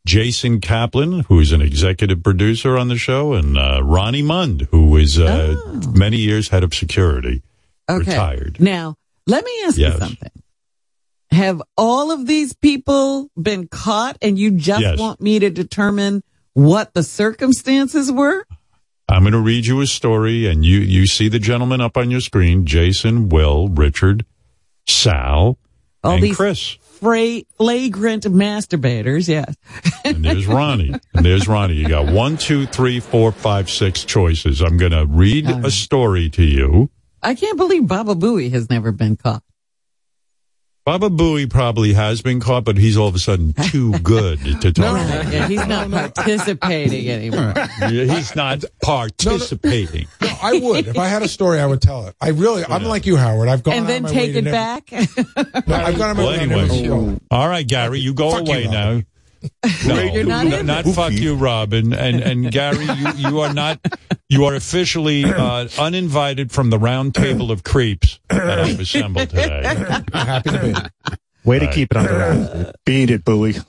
Jason 0.06 0.60
Kaplan, 0.60 1.20
who 1.20 1.40
is 1.40 1.50
an 1.52 1.62
executive 1.62 2.22
producer 2.22 2.76
on 2.76 2.88
the 2.88 2.98
show, 2.98 3.32
and 3.32 3.56
uh, 3.56 3.80
Ronnie 3.82 4.20
Mund, 4.20 4.68
who 4.70 4.94
is 4.98 5.18
uh, 5.18 5.56
many 5.94 6.18
years 6.18 6.48
head 6.50 6.62
of 6.62 6.74
security, 6.74 7.42
Okay. 7.88 8.10
retired. 8.10 8.60
Now, 8.60 8.96
let 9.26 9.44
me 9.46 9.50
ask 9.64 9.78
Yes. 9.78 9.94
you 9.94 9.98
something. 10.00 10.30
Have 11.30 11.62
all 11.78 12.10
of 12.12 12.26
these 12.26 12.52
people 12.52 13.30
been 13.40 13.66
caught 13.66 14.18
and 14.20 14.38
you 14.38 14.50
just 14.50 14.82
Yes. 14.82 14.98
want 14.98 15.22
me 15.22 15.38
to 15.38 15.48
determine 15.48 16.22
what 16.52 16.92
the 16.92 17.02
circumstances 17.02 18.12
were? 18.12 18.46
I'm 19.08 19.22
going 19.22 19.32
to 19.32 19.40
read 19.40 19.66
you 19.66 19.80
a 19.80 19.86
story, 19.86 20.46
and 20.46 20.64
you 20.64 20.78
you 20.78 21.06
see 21.06 21.28
the 21.28 21.38
gentleman 21.38 21.80
up 21.80 21.96
on 21.96 22.10
your 22.10 22.20
screen: 22.20 22.64
Jason, 22.66 23.28
Will, 23.28 23.68
Richard, 23.68 24.24
Sal, 24.86 25.58
All 26.02 26.12
and 26.14 26.22
these 26.22 26.36
Chris. 26.36 26.76
fra- 26.80 27.42
flagrant 27.56 28.24
masturbators, 28.24 29.28
yes. 29.28 29.54
And 30.04 30.24
there's 30.24 30.46
Ronnie. 30.46 30.94
and 31.14 31.24
there's 31.24 31.46
Ronnie. 31.48 31.74
You 31.74 31.88
got 31.88 32.12
one, 32.12 32.36
two, 32.36 32.66
three, 32.66 33.00
four, 33.00 33.32
five, 33.32 33.70
six 33.70 34.04
choices. 34.04 34.60
I'm 34.60 34.76
going 34.76 34.92
to 34.92 35.06
read 35.06 35.48
a 35.48 35.70
story 35.70 36.28
to 36.30 36.42
you. 36.42 36.90
I 37.22 37.34
can't 37.34 37.56
believe 37.56 37.86
Baba 37.86 38.14
Booey 38.14 38.50
has 38.52 38.68
never 38.68 38.92
been 38.92 39.16
caught. 39.16 39.42
Baba 40.84 41.08
Booey 41.08 41.48
probably 41.48 41.94
has 41.94 42.20
been 42.20 42.40
caught, 42.40 42.64
but 42.64 42.76
he's 42.76 42.98
all 42.98 43.08
of 43.08 43.14
a 43.14 43.18
sudden 43.18 43.54
too 43.54 43.98
good 44.00 44.38
to 44.60 44.70
talk. 44.70 44.94
Right, 44.96 45.32
yeah, 45.32 45.48
he's 45.48 45.66
not 45.66 45.90
participating 45.90 47.08
anymore. 47.08 47.54
Yeah, 47.80 48.04
he's 48.14 48.36
not 48.36 48.64
participating. 48.82 50.06
I 50.42 50.58
would. 50.58 50.86
If 50.88 50.98
I 50.98 51.08
had 51.08 51.22
a 51.22 51.28
story, 51.28 51.58
I 51.58 51.66
would 51.66 51.80
tell 51.80 52.06
it. 52.06 52.14
I 52.20 52.28
really, 52.28 52.64
I'm 52.66 52.84
like 52.84 53.06
you, 53.06 53.16
Howard. 53.16 53.48
I've 53.48 53.62
gone 53.62 53.74
and 53.74 53.88
then 53.88 54.04
of 54.04 54.10
my 54.10 54.12
take 54.12 54.32
to 54.32 54.38
it 54.38 54.44
never- 54.44 54.54
back. 54.54 54.92
No, 55.66 55.74
I've 55.76 55.96
gone 55.98 56.02
out 56.02 56.10
of 56.10 56.16
my 56.18 56.22
Well, 56.22 56.26
way 56.32 56.38
to 56.40 56.46
never 56.46 56.60
anyway. 56.72 56.84
show. 56.86 57.20
All 57.30 57.48
right, 57.48 57.66
Gary, 57.66 58.00
you 58.00 58.12
go 58.14 58.30
Fuck 58.30 58.46
you, 58.46 58.52
away 58.52 58.66
now. 58.68 59.02
Robin. 59.86 59.88
No, 59.88 60.02
You're 60.14 60.24
not 60.24 60.46
no, 60.46 60.62
not 60.62 60.84
fuck 60.86 61.12
you, 61.12 61.34
Robin. 61.34 61.92
And 61.92 62.20
and 62.20 62.50
Gary, 62.50 62.84
you, 62.84 63.12
you 63.28 63.40
are 63.40 63.52
not. 63.52 63.78
You 64.28 64.44
are 64.46 64.54
officially 64.54 65.24
uh, 65.24 65.68
uninvited 65.78 66.50
from 66.50 66.70
the 66.70 66.78
round 66.78 67.14
table 67.14 67.50
of 67.50 67.62
creeps 67.62 68.18
that 68.30 68.58
I've 68.60 68.80
assembled 68.80 69.30
today. 69.30 69.62
Happy 70.12 70.50
to 70.50 70.58
be. 70.60 71.14
Way 71.44 71.58
to 71.58 71.66
Right. 71.66 71.74
keep 71.74 71.90
it 71.90 71.96
under 71.96 72.12
wraps. 72.16 72.72
Beat 72.86 73.10
it, 73.10 73.24
Booey. 73.24 73.64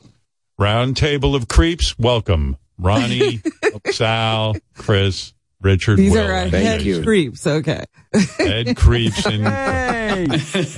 Round 0.57 0.95
table 0.95 1.35
of 1.35 1.47
creeps. 1.49 1.99
Welcome, 1.99 2.57
Ronnie, 2.79 3.41
Sal, 3.91 4.55
Chris, 4.75 5.33
Richard. 5.61 5.97
These 5.97 6.13
Will, 6.13 6.25
are 6.25 6.31
our 6.33 6.47
head 6.47 7.03
creeps. 7.03 7.45
Okay. 7.45 7.83
Head 8.37 8.77
creeps 8.77 9.25
and, 9.25 9.43
Hey. 10.15 10.23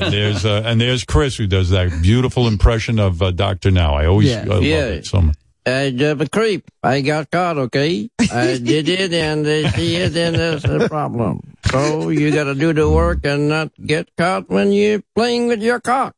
and 0.02 0.14
there's 0.14 0.46
uh, 0.46 0.64
and 0.66 0.82
there's 0.82 1.04
Chris 1.04 1.36
who 1.38 1.48
does 1.48 1.70
that 1.70 2.02
beautiful 2.02 2.48
impression 2.48 3.00
of 3.00 3.22
uh, 3.22 3.32
Doctor 3.32 3.72
Now. 3.72 3.94
I 3.96 4.06
always 4.08 4.30
Yeah. 4.30 4.42
uh, 4.44 4.46
love 4.56 4.64
Yeah. 4.64 4.86
it. 4.86 5.06
So 5.06 5.32
I 5.66 5.94
have 6.00 6.22
a 6.22 6.30
creep. 6.30 6.64
I 6.82 7.02
got 7.02 7.30
caught, 7.30 7.58
okay? 7.58 8.10
I 8.32 8.58
did 8.58 8.88
it 8.90 9.14
and 9.14 9.46
they 9.46 9.68
see 9.70 9.96
it 9.98 10.16
and 10.16 10.36
that's 10.36 10.64
the 10.64 10.88
problem. 10.88 11.42
So 11.72 12.10
you 12.10 12.32
gotta 12.32 12.56
do 12.56 12.72
the 12.74 12.90
work 12.90 13.26
and 13.26 13.50
not 13.50 13.72
get 13.86 14.08
caught 14.18 14.50
when 14.50 14.72
you're 14.72 15.04
playing 15.16 15.48
with 15.48 15.62
your 15.62 15.80
cock. 15.82 16.16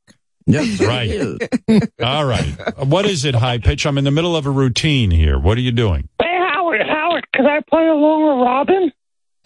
Just 0.47 0.79
like 0.79 0.87
Right. 0.89 1.09
it 1.11 1.49
is. 1.67 1.81
all 2.01 2.25
right, 2.25 2.55
Uh, 2.59 2.85
what 2.85 3.05
is 3.05 3.25
it? 3.25 3.35
High 3.35 3.57
pitch. 3.59 3.85
I'm 3.85 3.97
in 3.97 4.03
the 4.03 4.11
middle 4.11 4.35
of 4.35 4.45
a 4.45 4.51
routine 4.51 5.11
here. 5.11 5.37
What 5.39 5.57
are 5.57 5.61
you 5.61 5.71
doing? 5.71 6.09
Hey, 6.21 6.37
Howard, 6.53 6.81
Howard, 6.87 7.25
could 7.35 7.45
I 7.45 7.59
play 7.69 7.87
along 7.87 8.23
with 8.39 8.45
Robin? 8.47 8.91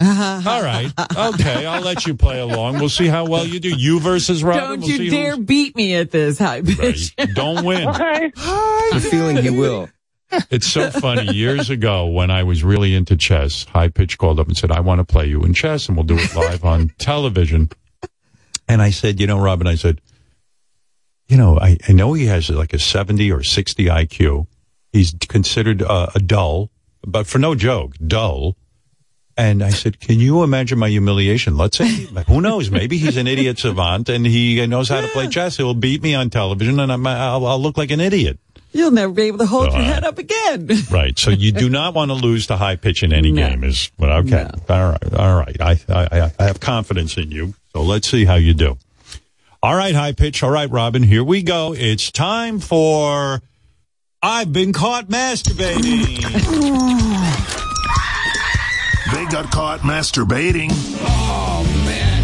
All 0.00 0.62
right. 0.62 0.92
Okay, 1.16 1.66
I'll 1.66 1.80
let 1.82 2.06
you 2.06 2.14
play 2.14 2.40
along. 2.40 2.78
We'll 2.78 2.88
see 2.88 3.06
how 3.06 3.26
well 3.26 3.46
you 3.46 3.60
do. 3.60 3.70
You 3.70 4.00
versus 4.00 4.42
Robin. 4.42 4.62
Don't 4.62 4.80
we'll 4.80 4.88
see 4.88 5.04
you 5.04 5.10
dare 5.10 5.32
who's- 5.36 5.46
beat 5.46 5.76
me 5.76 5.94
at 5.94 6.10
this 6.10 6.38
high 6.38 6.62
pitch. 6.62 7.14
Don't 7.34 7.64
win. 7.64 7.88
Okay. 7.88 8.30
The 8.34 9.06
feeling 9.10 9.36
he 9.36 9.50
will. 9.50 9.88
It's 10.50 10.66
so 10.66 10.90
funny. 11.00 11.32
Years 11.32 11.70
ago, 11.70 12.06
when 12.06 12.30
I 12.30 12.42
was 12.42 12.64
really 12.64 12.94
into 12.94 13.16
chess, 13.16 13.64
High 13.64 13.88
Pitch 13.88 14.18
called 14.18 14.40
up 14.40 14.48
and 14.48 14.56
said, 14.56 14.72
I 14.72 14.80
want 14.80 14.98
to 14.98 15.04
play 15.04 15.26
you 15.26 15.42
in 15.44 15.54
chess 15.54 15.86
and 15.86 15.96
we'll 15.96 16.04
do 16.04 16.18
it 16.18 16.34
live 16.34 16.64
on 16.64 16.88
television. 16.98 17.70
And 18.66 18.82
I 18.82 18.90
said, 18.90 19.20
you 19.20 19.28
know, 19.28 19.38
Robin, 19.38 19.66
I 19.68 19.76
said, 19.76 20.00
you 21.28 21.36
know, 21.36 21.58
I, 21.58 21.76
I 21.88 21.92
know 21.92 22.14
he 22.14 22.26
has 22.26 22.50
like 22.50 22.72
a 22.72 22.78
70 22.80 23.30
or 23.30 23.42
60 23.44 23.84
IQ. 23.86 24.46
He's 24.92 25.14
considered 25.28 25.82
uh, 25.82 26.08
a 26.14 26.18
dull, 26.18 26.70
but 27.06 27.26
for 27.28 27.38
no 27.38 27.54
joke, 27.54 27.92
dull. 28.04 28.56
And 29.36 29.64
I 29.64 29.70
said, 29.70 29.98
"Can 29.98 30.20
you 30.20 30.44
imagine 30.44 30.78
my 30.78 30.88
humiliation? 30.88 31.56
Let's 31.56 31.76
say, 31.76 31.88
who 32.28 32.40
knows? 32.40 32.70
Maybe 32.70 32.98
he's 32.98 33.16
an 33.16 33.26
idiot 33.26 33.58
savant 33.58 34.08
and 34.08 34.24
he 34.24 34.64
knows 34.66 34.88
how 34.88 35.00
to 35.00 35.08
play 35.08 35.26
chess. 35.28 35.56
He'll 35.56 35.74
beat 35.74 36.02
me 36.02 36.14
on 36.14 36.30
television, 36.30 36.78
and 36.78 36.92
I'm, 36.92 37.04
I'll, 37.06 37.44
I'll 37.46 37.58
look 37.60 37.76
like 37.76 37.90
an 37.90 38.00
idiot." 38.00 38.38
You'll 38.72 38.90
never 38.90 39.12
be 39.12 39.22
able 39.22 39.38
to 39.38 39.46
hold 39.46 39.70
So, 39.70 39.76
your 39.76 39.84
head 39.86 40.02
up 40.04 40.18
again. 40.18 40.68
Right. 40.90 41.16
So 41.16 41.30
you 41.30 41.52
do 41.52 41.68
not 41.68 41.94
want 41.94 42.10
to 42.10 42.14
lose 42.14 42.48
to 42.48 42.56
high 42.56 42.74
pitch 42.76 43.02
in 43.04 43.12
any 43.12 43.30
No. 43.30 43.48
game. 43.48 43.62
Is 43.64 43.90
well, 43.98 44.18
okay. 44.18 44.48
All 44.68 44.90
right. 44.90 45.14
All 45.14 45.36
right. 45.36 45.56
I, 45.60 45.78
I 45.88 46.32
I 46.38 46.44
have 46.44 46.58
confidence 46.60 47.16
in 47.16 47.30
you. 47.30 47.54
So 47.72 47.82
let's 47.82 48.08
see 48.10 48.24
how 48.24 48.34
you 48.34 48.52
do. 48.54 48.76
All 49.62 49.74
right, 49.76 49.94
high 49.94 50.12
pitch. 50.12 50.42
All 50.42 50.50
right, 50.50 50.68
Robin. 50.70 51.02
Here 51.02 51.24
we 51.24 51.42
go. 51.42 51.72
It's 51.76 52.10
time 52.12 52.58
for. 52.60 53.40
I've 54.22 54.52
been 54.52 54.72
caught 54.72 55.08
masturbating. 55.08 56.20
They 59.14 59.24
got 59.26 59.52
caught 59.52 59.80
masturbating. 59.80 60.70
Oh, 60.72 61.62
man. 61.86 62.22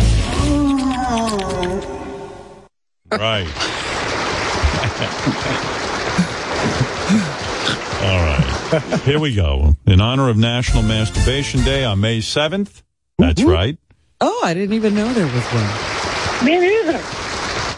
right. 3.12 3.47
All 8.03 8.19
right. 8.19 9.01
Here 9.03 9.21
we 9.21 9.35
go. 9.37 9.77
In 9.87 10.01
honor 10.01 10.31
of 10.31 10.37
National 10.37 10.83
Masturbation 10.83 11.62
Day 11.62 11.85
on 11.85 12.01
May 12.01 12.19
7th. 12.19 12.83
That's 13.19 13.45
right. 13.45 13.79
Oh, 14.21 14.41
I 14.43 14.53
didn't 14.53 14.75
even 14.75 14.97
know 14.97 15.12
there 15.12 15.27
was 15.27 15.45
one. 15.45 16.45
Me 16.45 16.59
neither. 16.59 17.01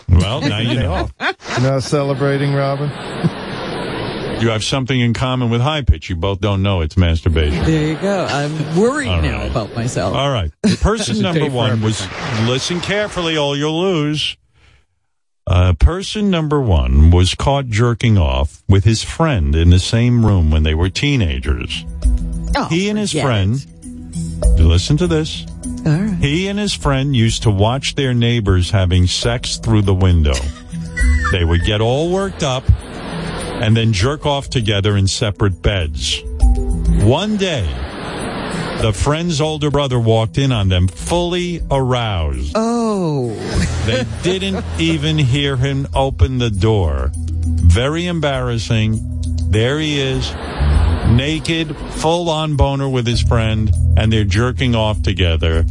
Well, 0.09 0.41
now 0.41 0.59
you 0.59 0.81
know. 0.81 1.11
Now 1.61 1.81
celebrating, 1.81 2.55
Robin. 2.55 2.89
You 4.43 4.51
have 4.51 4.65
something 4.65 4.99
in 4.99 5.15
common 5.15 5.51
with 5.51 5.61
high 5.61 5.83
pitch. 5.83 6.11
You 6.11 6.17
both 6.17 6.41
don't 6.41 6.65
know 6.65 6.81
it's 6.81 6.97
masturbation. 6.97 7.65
There 7.65 7.87
you 7.87 7.97
go. 7.97 8.27
I'm 8.29 8.77
worried 8.77 9.07
All 9.07 9.23
now 9.23 9.47
about 9.47 9.73
myself. 9.77 10.17
All 10.17 10.33
right. 10.33 10.51
Person 10.81 11.23
number 11.23 11.49
one 11.49 11.81
was 11.81 12.05
listen 12.49 12.81
carefully, 12.81 13.37
or 13.37 13.57
you'll 13.57 13.81
lose. 13.81 14.37
Uh, 15.47 15.75
person 15.75 16.31
number 16.31 16.61
one 16.61 17.11
was 17.11 17.35
caught 17.35 17.67
jerking 17.67 18.17
off 18.17 18.63
with 18.69 18.85
his 18.85 19.03
friend 19.03 19.55
in 19.55 19.71
the 19.71 19.79
same 19.79 20.25
room 20.25 20.51
when 20.51 20.63
they 20.63 20.75
were 20.75 20.89
teenagers. 20.89 21.85
Oh, 22.57 22.67
he 22.67 22.89
and 22.89 22.99
his 22.99 23.13
friend, 23.13 23.65
listen 24.59 24.97
to 24.99 25.07
this. 25.07 25.45
He 26.21 26.49
and 26.49 26.59
his 26.59 26.75
friend 26.75 27.15
used 27.15 27.43
to 27.43 27.51
watch 27.51 27.97
their 27.97 28.15
neighbors 28.15 28.71
having 28.71 29.07
sex 29.09 29.57
through 29.57 29.83
the 29.83 29.95
window. 29.95 30.35
They 31.33 31.45
would 31.45 31.65
get 31.65 31.81
all 31.81 32.13
worked 32.13 32.43
up 32.43 32.65
and 33.63 33.77
then 33.77 33.93
jerk 33.93 34.27
off 34.27 34.51
together 34.51 34.97
in 34.97 35.07
separate 35.07 35.63
beds. 35.63 36.23
One 37.05 37.37
day, 37.37 37.65
the 38.83 38.93
friend's 38.93 39.41
older 39.41 39.71
brother 39.71 40.01
walked 40.01 40.37
in 40.37 40.51
on 40.51 40.69
them 40.69 40.89
fully 40.89 41.63
aroused. 41.71 42.53
Oh. 42.55 43.31
They 43.83 44.05
didn't 44.23 44.65
even 44.79 45.19
hear 45.19 45.57
him 45.57 45.89
open 45.93 46.39
the 46.39 46.51
door. 46.51 47.11
Very 47.15 48.07
embarrassing. 48.07 49.01
There 49.51 49.81
he 49.81 49.99
is, 50.01 50.31
naked, 51.13 51.77
full 51.77 52.29
on 52.29 52.57
boner 52.57 52.89
with 52.89 53.07
his 53.07 53.23
friend, 53.23 53.71
and 53.97 54.13
they're 54.13 54.25
jerking 54.25 54.75
off 54.75 55.03
together. 55.03 55.65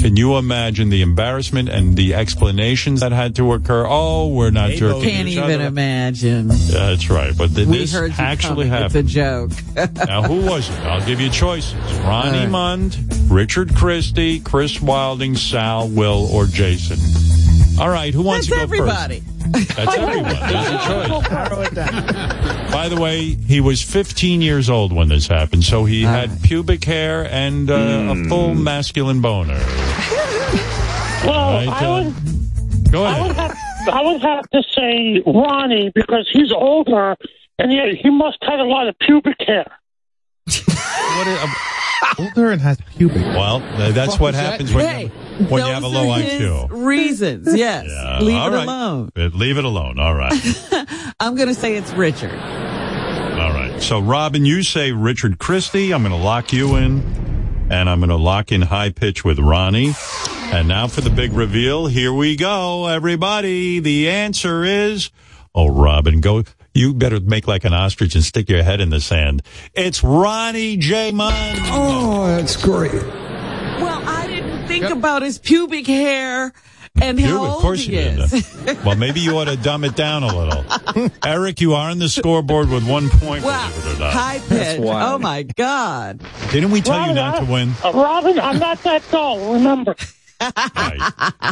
Can 0.00 0.16
you 0.16 0.36
imagine 0.36 0.90
the 0.90 1.02
embarrassment 1.02 1.68
and 1.68 1.96
the 1.96 2.14
explanations 2.14 3.00
that 3.00 3.12
had 3.12 3.34
to 3.36 3.52
occur? 3.54 3.86
Oh, 3.88 4.28
we're 4.28 4.50
not 4.50 4.70
jerking 4.70 5.02
Can't 5.02 5.28
even 5.28 5.44
other. 5.44 5.64
imagine. 5.64 6.48
That's 6.48 7.08
right. 7.08 7.36
But 7.36 7.54
th- 7.54 7.66
this 7.66 7.94
actually 7.94 8.66
coming. 8.66 8.68
happened. 8.68 8.96
It's 8.96 9.10
a 9.10 9.14
joke. 9.14 9.50
now, 10.06 10.22
who 10.22 10.44
was 10.44 10.68
it? 10.68 10.78
I'll 10.80 11.04
give 11.06 11.20
you 11.20 11.30
choices. 11.30 11.74
Ronnie 12.00 12.38
uh. 12.38 12.42
right. 12.42 12.50
Mund, 12.50 12.98
Richard 13.28 13.74
Christie, 13.74 14.40
Chris 14.40 14.80
Wilding, 14.82 15.34
Sal, 15.34 15.88
Will, 15.88 16.28
or 16.30 16.46
Jason. 16.46 16.98
All 17.78 17.90
right, 17.90 18.12
who 18.14 18.22
wants 18.22 18.48
That's 18.48 18.60
to 18.62 18.66
go 18.76 18.78
everybody. 18.80 19.20
first? 19.20 19.76
That's 19.76 19.96
everyone. 19.98 20.24
There's 20.24 20.68
a 20.68 20.78
choice. 20.86 22.72
By 22.72 22.88
the 22.88 22.98
way, 23.00 23.34
he 23.34 23.60
was 23.60 23.82
15 23.82 24.40
years 24.42 24.70
old 24.70 24.92
when 24.92 25.08
this 25.08 25.26
happened, 25.28 25.62
so 25.64 25.84
he 25.84 26.02
had 26.02 26.42
pubic 26.42 26.82
hair 26.84 27.26
and 27.30 27.70
uh, 27.70 27.74
a 27.74 28.24
full 28.28 28.54
masculine 28.54 29.20
boner. 29.20 29.58
Well, 31.24 31.54
Right, 31.54 31.68
I 31.68 31.86
uh, 31.86 32.04
would, 32.04 32.92
Go 32.92 33.04
I 33.04 33.10
ahead. 33.10 33.26
would 33.26 33.36
have, 33.36 33.56
I 33.88 34.00
would 34.02 34.20
have 34.20 34.48
to 34.50 34.62
say 34.76 35.22
Ronnie 35.26 35.90
because 35.92 36.28
he's 36.32 36.52
older 36.52 37.16
and 37.58 37.72
yeah, 37.72 37.90
he 38.00 38.10
must 38.10 38.36
have 38.42 38.60
a 38.60 38.64
lot 38.64 38.86
of 38.86 38.96
pubic 39.00 39.34
hair. 39.40 39.64
What 40.46 41.26
is, 41.26 41.38
Older 42.18 42.50
and 42.50 42.60
has 42.60 42.78
pubic. 42.96 43.22
well, 43.22 43.56
uh, 43.62 43.90
that's 43.92 44.18
what 44.18 44.34
happens 44.34 44.72
when, 44.72 44.86
Hey, 44.86 45.02
you, 45.38 45.46
when 45.46 45.66
you 45.66 45.72
have 45.72 45.82
a 45.82 45.88
low 45.88 46.06
IQ. 46.06 46.68
Reasons, 46.86 47.48
yes. 47.54 47.86
Yeah, 47.88 48.20
Leave 48.20 48.36
all 48.36 48.48
it 48.52 48.56
right. 48.56 48.64
alone. 48.64 49.10
Uh, 49.16 49.20
Leave 49.34 49.58
it 49.58 49.64
alone. 49.64 49.98
All 49.98 50.14
right. 50.14 50.32
I'm 51.20 51.34
going 51.36 51.48
to 51.48 51.54
say 51.54 51.76
it's 51.76 51.92
Richard. 51.92 52.32
All 52.32 53.52
right. 53.52 53.80
So, 53.82 54.00
Robin, 54.00 54.44
you 54.44 54.62
say 54.62 54.92
Richard 54.92 55.38
Christie. 55.38 55.92
I'm 55.92 56.02
going 56.02 56.12
to 56.18 56.22
lock 56.22 56.52
you 56.52 56.76
in. 56.76 57.02
And 57.68 57.90
I'm 57.90 57.98
going 57.98 58.10
to 58.10 58.16
lock 58.16 58.52
in 58.52 58.62
high 58.62 58.90
pitch 58.90 59.24
with 59.24 59.38
Ronnie. 59.40 59.92
And 60.52 60.68
now 60.68 60.86
for 60.86 61.00
the 61.00 61.10
big 61.10 61.32
reveal. 61.32 61.86
Here 61.88 62.12
we 62.12 62.36
go, 62.36 62.86
everybody. 62.86 63.80
The 63.80 64.08
answer 64.08 64.62
is, 64.64 65.10
oh, 65.54 65.66
Robin, 65.68 66.20
go. 66.20 66.44
You 66.76 66.92
better 66.92 67.20
make 67.20 67.48
like 67.48 67.64
an 67.64 67.72
ostrich 67.72 68.14
and 68.14 68.22
stick 68.22 68.50
your 68.50 68.62
head 68.62 68.82
in 68.82 68.90
the 68.90 69.00
sand. 69.00 69.42
It's 69.72 70.04
Ronnie 70.04 70.76
J. 70.76 71.10
Mund. 71.10 71.34
Oh, 71.70 72.26
that's 72.26 72.62
great. 72.62 72.92
Well, 72.92 74.02
I 74.06 74.26
didn't 74.26 74.68
think 74.68 74.84
about 74.84 75.22
his 75.22 75.38
pubic 75.38 75.86
hair 75.86 76.52
and 77.00 77.18
You, 77.18 77.26
how 77.28 77.44
of 77.44 77.50
old 77.52 77.62
course 77.62 77.80
he 77.84 77.94
you 77.94 78.00
is. 78.00 78.30
did. 78.64 78.76
well, 78.84 78.94
maybe 78.94 79.20
you 79.20 79.38
ought 79.38 79.46
to 79.46 79.56
dumb 79.56 79.84
it 79.84 79.96
down 79.96 80.22
a 80.22 80.36
little. 80.36 81.10
Eric, 81.24 81.62
you 81.62 81.72
are 81.72 81.88
on 81.90 81.98
the 81.98 82.10
scoreboard 82.10 82.68
with 82.68 82.86
one 82.86 83.08
point. 83.08 83.42
Wow. 83.42 83.70
believe 83.70 83.86
it 83.86 83.96
or 83.96 83.98
not. 84.00 84.12
High 84.12 84.38
pitch. 84.40 84.80
Oh 84.82 85.18
my 85.18 85.44
God. 85.44 86.22
Didn't 86.50 86.72
we 86.72 86.82
tell 86.82 86.96
you 86.96 87.00
Robin, 87.00 87.14
not 87.16 87.38
to 87.46 87.50
win? 87.50 87.72
Uh, 87.82 87.92
Robin, 87.94 88.38
I'm 88.38 88.58
not 88.58 88.82
that 88.82 89.02
tall. 89.04 89.54
Remember. 89.54 89.96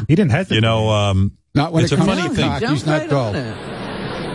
He 0.06 0.14
didn't 0.14 0.32
hesitate. 0.32 0.56
You 0.56 0.60
know, 0.60 0.90
um, 0.90 1.32
Not 1.54 1.72
when 1.72 1.84
it's 1.84 1.94
it 1.94 1.98
a 1.98 2.04
funny 2.04 2.28
thing. 2.34 2.68
he's 2.68 2.84
not 2.84 3.08
dull. 3.08 3.32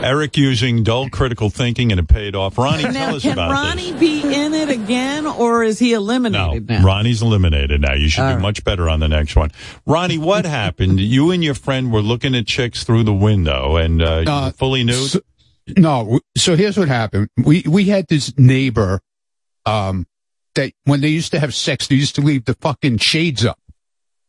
Eric 0.04 0.38
using 0.38 0.84
dull 0.84 1.10
critical 1.10 1.50
thinking 1.50 1.92
and 1.92 2.00
it 2.00 2.08
paid 2.08 2.36
off. 2.36 2.58
Ronnie, 2.58 2.84
tell 2.84 2.94
Now, 2.94 3.16
us 3.16 3.22
can 3.24 3.34
about 3.34 3.52
Ronnie 3.52 3.94
be 3.94 4.22
in 4.22 4.54
it 4.54 4.70
again, 4.70 5.28
or 5.28 5.64
is 5.64 5.78
he 5.80 5.94
eliminated 5.94 6.68
No, 6.70 6.78
now? 6.80 6.84
Ronnie's 6.86 7.22
eliminated 7.22 7.82
now. 7.82 7.94
You 7.94 8.08
should 8.10 8.22
All 8.24 8.30
do 8.30 8.36
right. 8.36 8.42
much 8.42 8.64
better 8.64 8.90
on 8.90 9.00
the 9.02 9.08
next 9.10 9.36
one. 9.36 9.52
Ronnie, 9.86 10.18
what 10.18 10.46
happened? 10.62 11.00
You 11.00 11.32
and 11.32 11.44
your 11.44 11.54
friend 11.54 11.92
were 11.92 12.02
looking 12.02 12.34
at 12.36 12.48
chicks 12.48 12.84
through 12.84 13.04
the 13.04 13.14
window 13.14 13.76
and 13.76 14.02
uh, 14.02 14.24
Uh, 14.26 14.52
fully 14.52 14.84
nude. 14.84 15.10
So, 15.12 15.20
no, 15.78 16.20
so 16.38 16.56
here's 16.56 16.78
what 16.78 16.88
happened. 16.88 17.30
We 17.38 17.64
we 17.68 17.86
had 17.86 18.08
this 18.08 18.34
neighbor, 18.38 19.02
um, 19.66 20.08
that 20.56 20.72
when 20.86 21.02
they 21.02 21.10
used 21.10 21.32
to 21.34 21.40
have 21.40 21.54
sex, 21.54 21.88
they 21.88 21.96
used 21.96 22.16
to 22.16 22.22
leave 22.22 22.46
the 22.46 22.56
fucking 22.56 22.98
shades 23.00 23.46
up, 23.46 23.60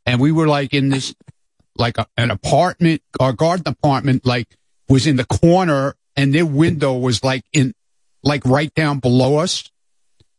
and 0.05 0.21
we 0.21 0.33
were 0.33 0.47
like 0.49 0.75
in 0.75 0.91
this, 0.91 1.15
like 1.77 1.97
a, 1.97 2.07
an 2.19 2.31
apartment, 2.31 3.01
our 3.19 3.33
garden 3.33 3.65
apartment, 3.69 4.27
like 4.27 4.49
was 4.91 5.07
in 5.07 5.17
the 5.17 5.25
corner, 5.25 5.95
and 6.17 6.35
their 6.35 6.45
window 6.45 6.95
was 6.95 7.25
like 7.25 7.45
in, 7.53 7.73
like 8.23 8.45
right 8.45 8.75
down 8.75 8.99
below 8.99 9.37
us. 9.39 9.65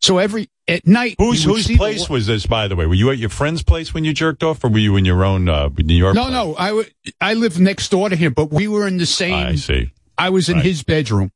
So 0.02 0.18
every 0.18 0.50
at 0.68 0.86
night, 0.86 1.16
Whose 1.18 1.44
whose 1.44 1.66
see 1.66 1.74
the 1.74 1.78
place 1.78 2.10
was 2.10 2.28
this, 2.28 2.46
by 2.46 2.68
the 2.68 2.76
way? 2.76 2.86
Were 2.86 2.94
you 2.94 3.10
at 3.12 3.18
your 3.18 3.30
friend's 3.30 3.64
place 3.64 3.94
when 3.94 4.04
you 4.04 4.14
jerked 4.14 4.44
off, 4.44 4.64
or 4.64 4.70
were 4.70 4.78
you 4.80 4.96
in 4.98 5.06
your 5.06 5.24
own 5.24 5.48
uh, 5.50 5.70
New 5.78 5.96
York? 5.96 6.16
No, 6.16 6.30
no, 6.30 6.56
I 6.58 6.68
w- 6.70 6.90
I 7.20 7.34
lived 7.34 7.60
next 7.60 7.90
door 7.90 8.10
to 8.10 8.16
him, 8.16 8.34
but 8.34 8.52
we 8.52 8.68
were 8.68 8.88
in 8.88 8.98
the 8.98 9.06
same. 9.06 9.34
I 9.34 9.56
see. 9.56 9.92
I 10.18 10.30
was 10.30 10.50
in 10.50 10.58
Right. 10.58 10.66
his 10.66 10.84
bedroom, 10.84 11.32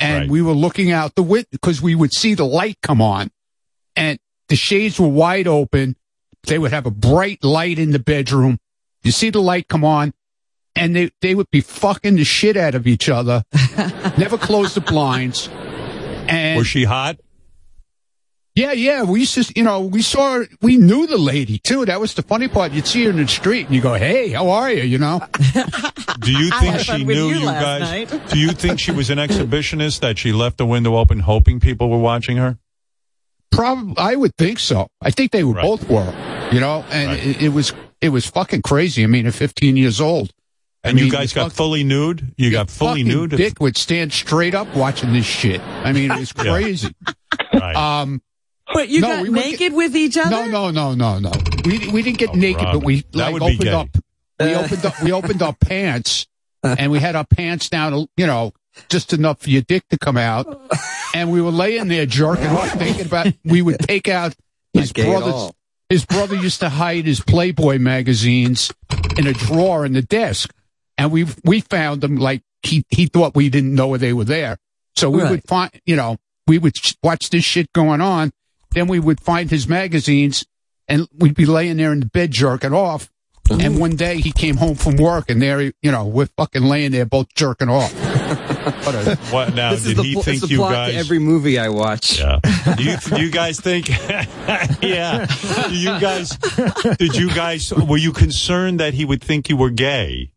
and 0.00 0.22
Right. 0.22 0.30
we 0.30 0.42
were 0.42 0.52
looking 0.54 0.90
out 0.90 1.14
the 1.14 1.22
window 1.22 1.48
because 1.52 1.82
we 1.82 1.94
would 1.94 2.12
see 2.12 2.34
the 2.34 2.46
light 2.46 2.78
come 2.82 3.02
on, 3.02 3.30
and 3.96 4.18
the 4.48 4.56
shades 4.56 4.98
were 4.98 5.08
wide 5.08 5.46
open. 5.46 5.96
They 6.46 6.58
would 6.58 6.72
have 6.72 6.86
a 6.86 6.90
bright 6.90 7.42
light 7.42 7.78
in 7.78 7.90
the 7.92 7.98
bedroom. 7.98 8.58
You 9.02 9.10
see 9.12 9.30
the 9.30 9.40
light 9.42 9.66
come 9.68 9.84
on, 9.84 10.12
and 10.76 10.94
they 10.96 11.10
they 11.20 11.34
would 11.34 11.50
be 11.50 11.60
fucking 11.60 12.16
the 12.16 12.24
shit 12.24 12.56
out 12.56 12.74
of 12.74 12.86
each 12.86 13.08
other. 13.08 13.44
never 14.18 14.36
close 14.38 14.74
the 14.74 14.80
blinds. 14.80 15.48
And 16.28 16.56
Was 16.58 16.66
she 16.66 16.84
hot? 16.84 17.18
yeah, 18.56 18.72
yeah. 18.72 19.02
We 19.02 19.20
used 19.20 19.34
to, 19.34 19.52
you 19.56 19.64
know, 19.64 19.80
we 19.80 20.00
saw 20.00 20.34
her, 20.38 20.46
we 20.62 20.76
knew 20.76 21.06
the 21.08 21.18
lady 21.18 21.58
too. 21.58 21.84
That 21.86 22.00
was 22.00 22.14
the 22.14 22.22
funny 22.22 22.46
part. 22.48 22.70
You'd 22.72 22.86
see 22.86 23.04
her 23.04 23.10
in 23.10 23.16
the 23.16 23.26
street 23.26 23.66
and 23.66 23.74
you 23.74 23.80
go, 23.82 23.94
Hey, 23.94 24.28
how 24.30 24.48
are 24.50 24.70
you? 24.72 24.84
You 24.84 24.98
know? 24.98 25.20
Do 26.20 26.30
you 26.32 26.50
think 26.60 26.78
she 26.80 27.04
knew 27.04 27.28
you 27.28 27.34
you 27.40 27.44
guys? 27.46 28.10
Do 28.30 28.38
you 28.38 28.52
think 28.52 28.78
she 28.80 28.92
was 28.92 29.10
an 29.10 29.18
exhibitionist 29.18 30.00
that 30.00 30.18
she 30.18 30.32
left 30.32 30.58
the 30.58 30.66
window 30.66 30.96
open, 30.96 31.18
hoping 31.20 31.58
people 31.60 31.90
were 31.90 31.98
watching 31.98 32.36
her? 32.36 32.56
Probably, 33.50 33.94
I 33.98 34.14
would 34.14 34.34
think 34.36 34.58
so. 34.60 34.88
I 35.02 35.10
think 35.10 35.30
they 35.32 35.44
were 35.44 35.54
Right. 35.54 35.62
both 35.62 35.88
were, 35.88 36.12
you 36.52 36.60
know, 36.60 36.84
and 36.90 37.10
Right. 37.10 37.26
it, 37.26 37.42
it 37.42 37.48
was, 37.50 37.72
it 38.00 38.08
was 38.10 38.26
fucking 38.26 38.62
crazy. 38.62 39.02
I 39.04 39.06
mean, 39.08 39.26
at 39.26 39.34
15 39.34 39.76
years 39.76 40.00
old. 40.00 40.32
I 40.84 40.90
And 40.90 41.00
you 41.00 41.10
guys 41.10 41.32
got 41.32 41.44
fuck- 41.44 41.52
fully 41.54 41.82
nude. 41.84 42.34
You 42.36 42.50
got 42.50 42.70
fully 42.70 43.02
nude. 43.04 43.30
Dick 43.30 43.58
would 43.60 43.76
stand 43.76 44.12
straight 44.12 44.54
up 44.54 44.74
watching 44.76 45.12
this 45.12 45.24
shit. 45.24 45.60
I 45.60 45.92
mean, 45.92 46.10
it 46.10 46.18
was 46.18 46.32
crazy. 46.34 46.94
Right. 47.52 47.74
Um, 47.76 48.20
But 48.72 48.88
you 48.88 49.00
No, 49.00 49.08
got 49.08 49.22
we 49.22 49.30
would 49.30 49.40
naked 49.40 49.72
with 49.72 49.94
each 49.96 50.16
other? 50.16 50.30
No, 50.30 50.46
no, 50.46 50.70
no, 50.70 50.94
no, 50.94 51.18
no. 51.18 51.32
We 51.64 51.88
we 51.90 52.02
didn't 52.02 52.18
get 52.18 52.34
naked, 52.34 52.62
Rob, 52.64 52.72
but 52.74 52.84
we 52.84 53.04
like 53.12 53.34
opened 53.34 53.58
gay. 53.60 53.70
up. 53.70 53.88
We 54.40 54.54
opened 54.54 54.84
up. 54.86 55.02
We 55.02 55.12
opened 55.12 55.42
our 55.42 55.52
pants, 55.54 56.26
and 56.62 56.90
we 56.90 56.98
had 57.00 57.14
our 57.16 57.24
pants 57.26 57.68
down. 57.70 58.06
You 58.16 58.26
know, 58.26 58.52
just 58.88 59.12
enough 59.12 59.40
for 59.40 59.50
your 59.50 59.62
dick 59.62 59.86
to 59.90 59.98
come 59.98 60.16
out, 60.16 60.46
and 61.14 61.30
we 61.30 61.40
were 61.40 61.50
laying 61.52 61.88
there 61.88 62.06
jerking 62.06 62.46
off, 62.48 62.70
thinking 62.72 63.06
about. 63.06 63.28
We 63.44 63.62
would 63.62 63.78
take 63.80 64.08
out 64.08 64.34
his 64.72 64.96
Not 64.96 65.06
brother's. 65.06 65.34
all. 65.34 65.54
His 65.88 66.04
brother 66.04 66.34
used 66.36 66.60
to 66.60 66.68
hide 66.70 67.04
his 67.04 67.20
Playboy 67.20 67.78
magazines 67.78 68.72
in 69.16 69.26
a 69.26 69.32
drawer 69.32 69.84
in 69.86 69.92
the 69.92 70.02
desk, 70.02 70.52
and 70.98 71.10
we 71.12 71.26
we 71.44 71.60
found 71.60 72.00
them 72.00 72.16
like 72.16 72.42
he 72.62 72.84
he 72.90 73.06
thought 73.06 73.34
we 73.34 73.48
didn't 73.50 73.74
know 73.74 73.88
where 73.88 73.98
they 73.98 74.12
were 74.12 74.24
there. 74.24 74.56
So 74.96 75.10
we 75.10 75.22
Right. 75.22 75.30
would 75.32 75.44
find, 75.48 75.70
you 75.86 75.96
know, 75.96 76.16
we 76.46 76.58
would 76.58 76.76
watch 77.02 77.30
this 77.30 77.44
shit 77.44 77.72
going 77.72 78.00
on. 78.00 78.30
Then 78.72 78.86
we 78.86 78.98
would 79.00 79.20
find 79.20 79.50
his 79.50 79.68
magazines, 79.68 80.44
and 80.88 81.06
we'd 81.16 81.34
be 81.34 81.46
laying 81.46 81.76
there 81.78 81.92
in 81.92 82.00
the 82.00 82.06
bed 82.06 82.30
jerking 82.30 82.72
off. 82.72 83.10
And 83.50 83.60
mm-hmm. 83.60 83.78
one 83.78 83.96
day 83.96 84.20
he 84.20 84.32
came 84.32 84.56
home 84.56 84.74
from 84.74 84.96
work, 84.96 85.28
and 85.28 85.42
there, 85.42 85.60
you 85.60 85.72
know, 85.92 86.06
we're 86.06 86.28
fucking 86.38 86.62
laying 86.62 86.92
there 86.92 87.04
both 87.04 87.26
jerking 87.34 87.68
off. 87.68 87.92
What 88.64 88.94
a- 88.94 89.16
What 89.30 89.54
now? 89.54 89.72
This 89.72 89.80
is 89.80 89.86
did 89.88 89.96
the, 89.98 90.02
he 90.04 90.12
pl- 90.14 90.20
it's 90.20 90.24
think 90.26 90.40
the 90.40 90.46
you 90.48 90.56
plot 90.56 90.72
guys? 90.72 90.92
to 90.92 90.98
every 90.98 91.18
movie 91.18 91.58
I 91.58 91.68
watch. 91.68 92.18
yeah. 92.18 92.38
Do 92.76 92.82
you 92.82 92.96
you 93.18 93.30
guys 93.30 93.60
think? 93.60 93.88
yeah. 94.82 95.26
Do 95.68 95.76
you 95.76 96.00
guys? 96.00 96.30
Did 96.98 97.14
you 97.14 97.28
guys? 97.34 97.72
Were 97.74 97.98
you 97.98 98.12
concerned 98.12 98.80
that 98.80 98.94
he 98.94 99.04
would 99.04 99.22
think 99.22 99.50
you 99.50 99.58
were 99.58 99.68
gay? 99.70 100.30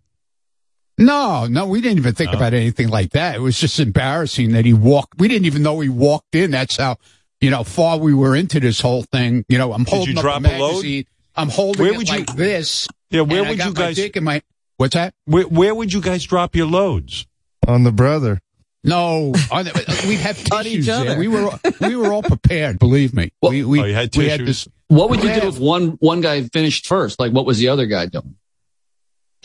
No, 0.97 1.45
no, 1.47 1.67
we 1.67 1.81
didn't 1.81 1.99
even 1.99 2.13
think 2.15 2.33
about 2.33 2.53
anything 2.53 2.89
like 2.89 3.11
that. 3.11 3.35
It 3.35 3.39
was 3.39 3.59
just 3.59 3.79
embarrassing 3.79 4.53
that 4.53 4.65
he 4.65 4.73
walked. 4.73 5.19
We 5.19 5.27
didn't 5.27 5.45
even 5.45 5.61
know 5.63 5.79
he 5.79 5.89
walked 5.89 6.33
in. 6.33 6.51
That's 6.51 6.77
how, 6.77 6.97
you 7.39 7.49
know, 7.51 7.63
far 7.63 7.97
we 7.99 8.13
were 8.13 8.35
into 8.35 8.59
this 8.59 8.81
whole 8.81 9.03
thing. 9.03 9.45
You 9.47 9.57
know, 9.59 9.73
I'm 9.73 9.83
Did 9.83 9.91
you 9.91 9.97
holding 9.97 10.15
drop 10.15 10.43
up 10.45 10.51
a 10.51 10.55
a 10.55 10.59
load? 10.59 10.71
magazine. 10.77 11.05
I'm 11.35 11.49
holding 11.49 11.83
Where 11.83 11.93
it 11.93 11.97
would 11.97 12.09
you- 12.09 12.15
like 12.17 12.35
this. 12.35 12.87
Yeah. 13.11 13.21
Where 13.21 13.39
and 13.39 13.47
I 13.47 13.49
would 13.51 13.57
got 13.59 13.67
you 13.67 13.73
my 13.73 13.79
guys? 13.81 13.95
dick 13.95 14.17
in 14.17 14.23
my. 14.23 14.41
What's 14.77 14.93
that? 14.95 15.13
Where, 15.25 15.43
where 15.47 15.73
would 15.75 15.93
you 15.93 16.01
guys 16.01 16.23
drop 16.23 16.55
your 16.55 16.67
loads? 16.67 17.27
On 17.67 17.83
the 17.83 17.91
brother. 17.91 18.39
No, 18.83 19.33
on 19.51 19.65
the- 19.65 20.05
we 20.07 20.15
have 20.15 20.37
On 20.51 20.63
tissues 20.63 20.79
each 20.79 20.85
there. 20.87 21.11
other. 21.11 21.19
We 21.19 21.27
were 21.27 21.49
we 21.81 21.95
were 21.95 22.11
all 22.11 22.23
prepared. 22.23 22.79
Believe 22.79 23.13
me. 23.13 23.31
we 23.41 23.63
we, 23.63 23.81
Oh, 23.81 23.85
you 23.85 23.93
had 23.93 24.15
we 24.15 24.29
had 24.29 24.39
tissues? 24.39 24.65
this. 24.65 24.73
What 24.87 25.09
would 25.09 25.21
you 25.21 25.29
Yeah. 25.29 25.41
do 25.41 25.47
if 25.49 25.59
one 25.59 25.89
one 25.99 26.21
guy 26.21 26.41
finished 26.43 26.87
first? 26.87 27.19
Like, 27.19 27.33
what 27.33 27.45
was 27.45 27.57
the 27.59 27.67
other 27.69 27.85
guy 27.85 28.05
doing? 28.07 28.35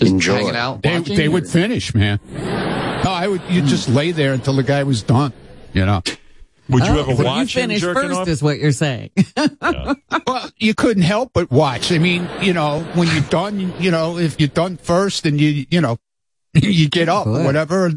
Just 0.03 0.13
Enjoy. 0.15 0.35
hanging 0.37 0.57
out. 0.57 0.83
They 0.83 0.99
they 1.01 1.29
would 1.29 1.47
finish, 1.49 1.95
man. 1.95 2.19
No, 3.05 3.11
I 3.11 3.27
would. 3.29 3.43
You 3.49 3.63
just 3.63 3.89
lay 3.89 4.13
there 4.13 4.33
until 4.33 4.55
the 4.55 4.63
guy 4.63 4.83
was 4.85 5.03
done. 5.03 5.33
You 5.73 5.87
know. 5.87 6.03
Would 6.69 6.85
you 6.87 6.93
Oh, 6.93 7.01
ever 7.01 7.17
so 7.17 7.25
watch 7.25 7.55
you 7.57 7.63
him 7.63 7.69
finish 7.71 7.83
first, 7.83 8.15
off? 8.15 8.29
is 8.29 8.43
what 8.43 8.59
you're 8.59 8.73
saying. 8.73 9.11
Well, 10.27 10.49
you 10.57 10.75
couldn't 10.75 11.03
help 11.03 11.33
but 11.35 11.51
watch. 11.51 11.91
I 11.93 11.99
mean, 11.99 12.29
you 12.41 12.53
know, 12.55 12.81
when 12.95 13.09
you're 13.09 13.25
done, 13.25 13.75
you 13.81 13.91
know, 13.91 14.17
if 14.19 14.39
you're 14.41 14.49
done 14.49 14.77
first, 14.77 15.27
and 15.27 15.39
you 15.41 15.67
you 15.71 15.81
know, 15.81 15.99
you 16.55 16.89
get 16.89 17.09
up, 17.09 17.25
Boy. 17.27 17.45
whatever. 17.45 17.91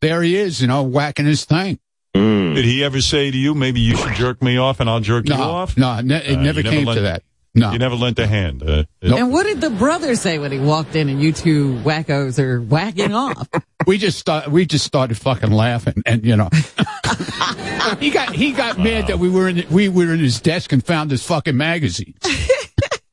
There 0.00 0.22
he 0.22 0.36
is, 0.36 0.60
you 0.60 0.66
know, 0.66 0.82
whacking 0.82 1.26
his 1.26 1.44
thing. 1.44 1.78
Did 2.14 2.64
he 2.66 2.84
ever 2.84 3.00
say 3.00 3.30
to 3.30 3.36
you, 3.38 3.54
maybe 3.54 3.80
you 3.80 3.96
should 3.96 4.12
jerk 4.14 4.42
me 4.42 4.58
off 4.58 4.80
and 4.80 4.90
I'll 4.90 5.00
jerk 5.00 5.26
you 5.28 5.34
off? 5.34 5.78
no, 5.78 6.00
ne- 6.00 6.16
it 6.16 6.36
Uh, 6.36 6.42
never 6.42 6.60
you 6.60 6.68
came 6.68 6.86
lent- 6.86 6.98
to 6.98 7.02
that. 7.02 7.22
No, 7.54 7.70
You 7.72 7.78
never 7.78 7.94
lent 7.96 8.18
a 8.18 8.26
hand. 8.26 8.62
Uh, 8.62 8.84
And 9.02 9.30
what 9.30 9.44
did 9.44 9.60
the 9.60 9.68
brother 9.68 10.16
say 10.16 10.38
when 10.38 10.52
he 10.52 10.58
walked 10.58 10.96
in 10.96 11.10
and 11.10 11.22
you 11.22 11.32
two 11.32 11.74
wackos 11.84 12.38
are 12.38 12.60
whacking 12.62 13.12
off? 13.14 13.46
we 13.86 13.98
just 13.98 14.18
start, 14.18 14.48
we 14.48 14.64
just 14.64 14.86
started 14.86 15.18
fucking 15.18 15.50
laughing, 15.50 16.02
and 16.06 16.24
you 16.24 16.34
know, 16.36 16.48
he 18.00 18.10
got 18.10 18.34
he 18.34 18.52
got 18.52 18.78
mad 18.78 19.06
that 19.08 19.18
we 19.18 19.28
were 19.28 19.48
in 19.48 19.66
we 19.70 19.88
were 19.90 20.14
in 20.14 20.20
his 20.20 20.40
desk 20.40 20.72
and 20.72 20.84
found 20.84 21.10
his 21.10 21.22
fucking 21.24 21.56
magazines. 21.56 22.16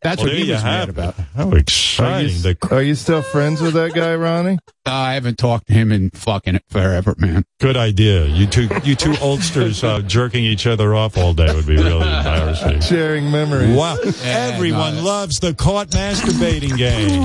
That's 0.02 0.22
well, 0.24 0.32
what 0.32 0.38
he 0.38 0.50
was 0.50 0.64
mad 0.64 0.80
have 0.80 0.90
about. 0.90 1.20
it. 1.20 1.26
How 1.36 1.50
Are 1.50 1.58
exciting. 1.58 2.30
you, 2.30 2.40
The 2.42 2.58
are 2.72 2.82
you 2.82 2.96
still 2.96 3.22
friends 3.22 3.62
with 3.62 3.74
that 3.74 3.94
guy, 3.94 4.16
Ronnie? 4.16 4.58
I 4.86 5.16
haven't 5.16 5.38
talked 5.38 5.68
to 5.68 5.74
him 5.74 5.92
in 5.92 6.10
fucking 6.12 6.60
forever, 6.70 7.16
man. 7.18 7.44
Good 7.60 7.76
idea. 7.76 8.26
You 8.26 8.48
two, 8.48 8.70
you 8.84 8.96
two 8.96 9.12
oldsters 9.22 9.84
uh, 9.84 10.00
jerking 10.02 10.46
each 10.46 10.66
other 10.68 10.96
off 10.96 11.18
all 11.18 11.34
day 11.34 11.54
would 11.54 11.68
be 11.68 11.76
really 11.76 11.96
embarrassing. 12.18 12.80
Sharing 12.80 13.30
memories. 13.30 13.76
Wow. 13.76 13.98
Everyone 14.24 14.96
no. 14.96 15.04
loves 15.04 15.40
the 15.42 15.54
caught 15.54 15.90
masturbating 15.90 16.78
game. 16.78 17.22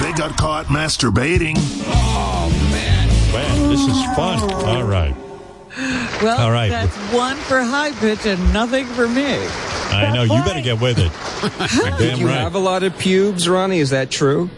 They 0.00 0.12
got 0.12 0.38
caught 0.38 0.66
masturbating. 0.66 1.56
Oh 1.84 2.48
man! 2.72 3.08
Man, 3.32 3.68
this 3.68 3.80
is 3.80 4.02
fun. 4.16 4.50
All 4.64 4.84
right. 4.84 5.14
Well, 6.22 6.38
All 6.38 6.50
right. 6.50 6.68
that's 6.68 6.94
one 7.14 7.36
for 7.36 7.60
high 7.62 7.92
pitch 7.92 8.26
and 8.26 8.52
nothing 8.52 8.84
for 8.86 9.08
me. 9.08 9.24
I 9.24 10.10
know. 10.12 10.22
You 10.22 10.42
better 10.44 10.60
get 10.60 10.78
with 10.80 10.98
it. 10.98 11.10
You're 11.74 11.90
Did 11.96 12.10
Damn 12.10 12.18
you 12.20 12.26
right. 12.26 12.36
have 12.36 12.54
a 12.54 12.58
lot 12.58 12.82
of 12.82 12.98
pubes, 12.98 13.48
Ronnie? 13.48 13.78
Is 13.78 13.88
that 13.90 14.10
true? 14.10 14.50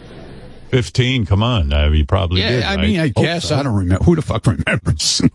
15. 0.73 1.25
Come 1.25 1.43
on. 1.43 1.71
Uh, 1.71 1.89
you 1.91 2.05
probably 2.05 2.41
Yeah, 2.41 2.49
did. 2.49 2.63
I 2.63 2.77
mean, 2.77 2.99
I 2.99 3.07
guess 3.09 3.49
so. 3.49 3.55
I 3.57 3.63
don't 3.63 3.75
remember. 3.75 4.03
Who 4.03 4.15
the 4.15 4.21
fuck 4.21 4.45
remembers? 4.45 5.21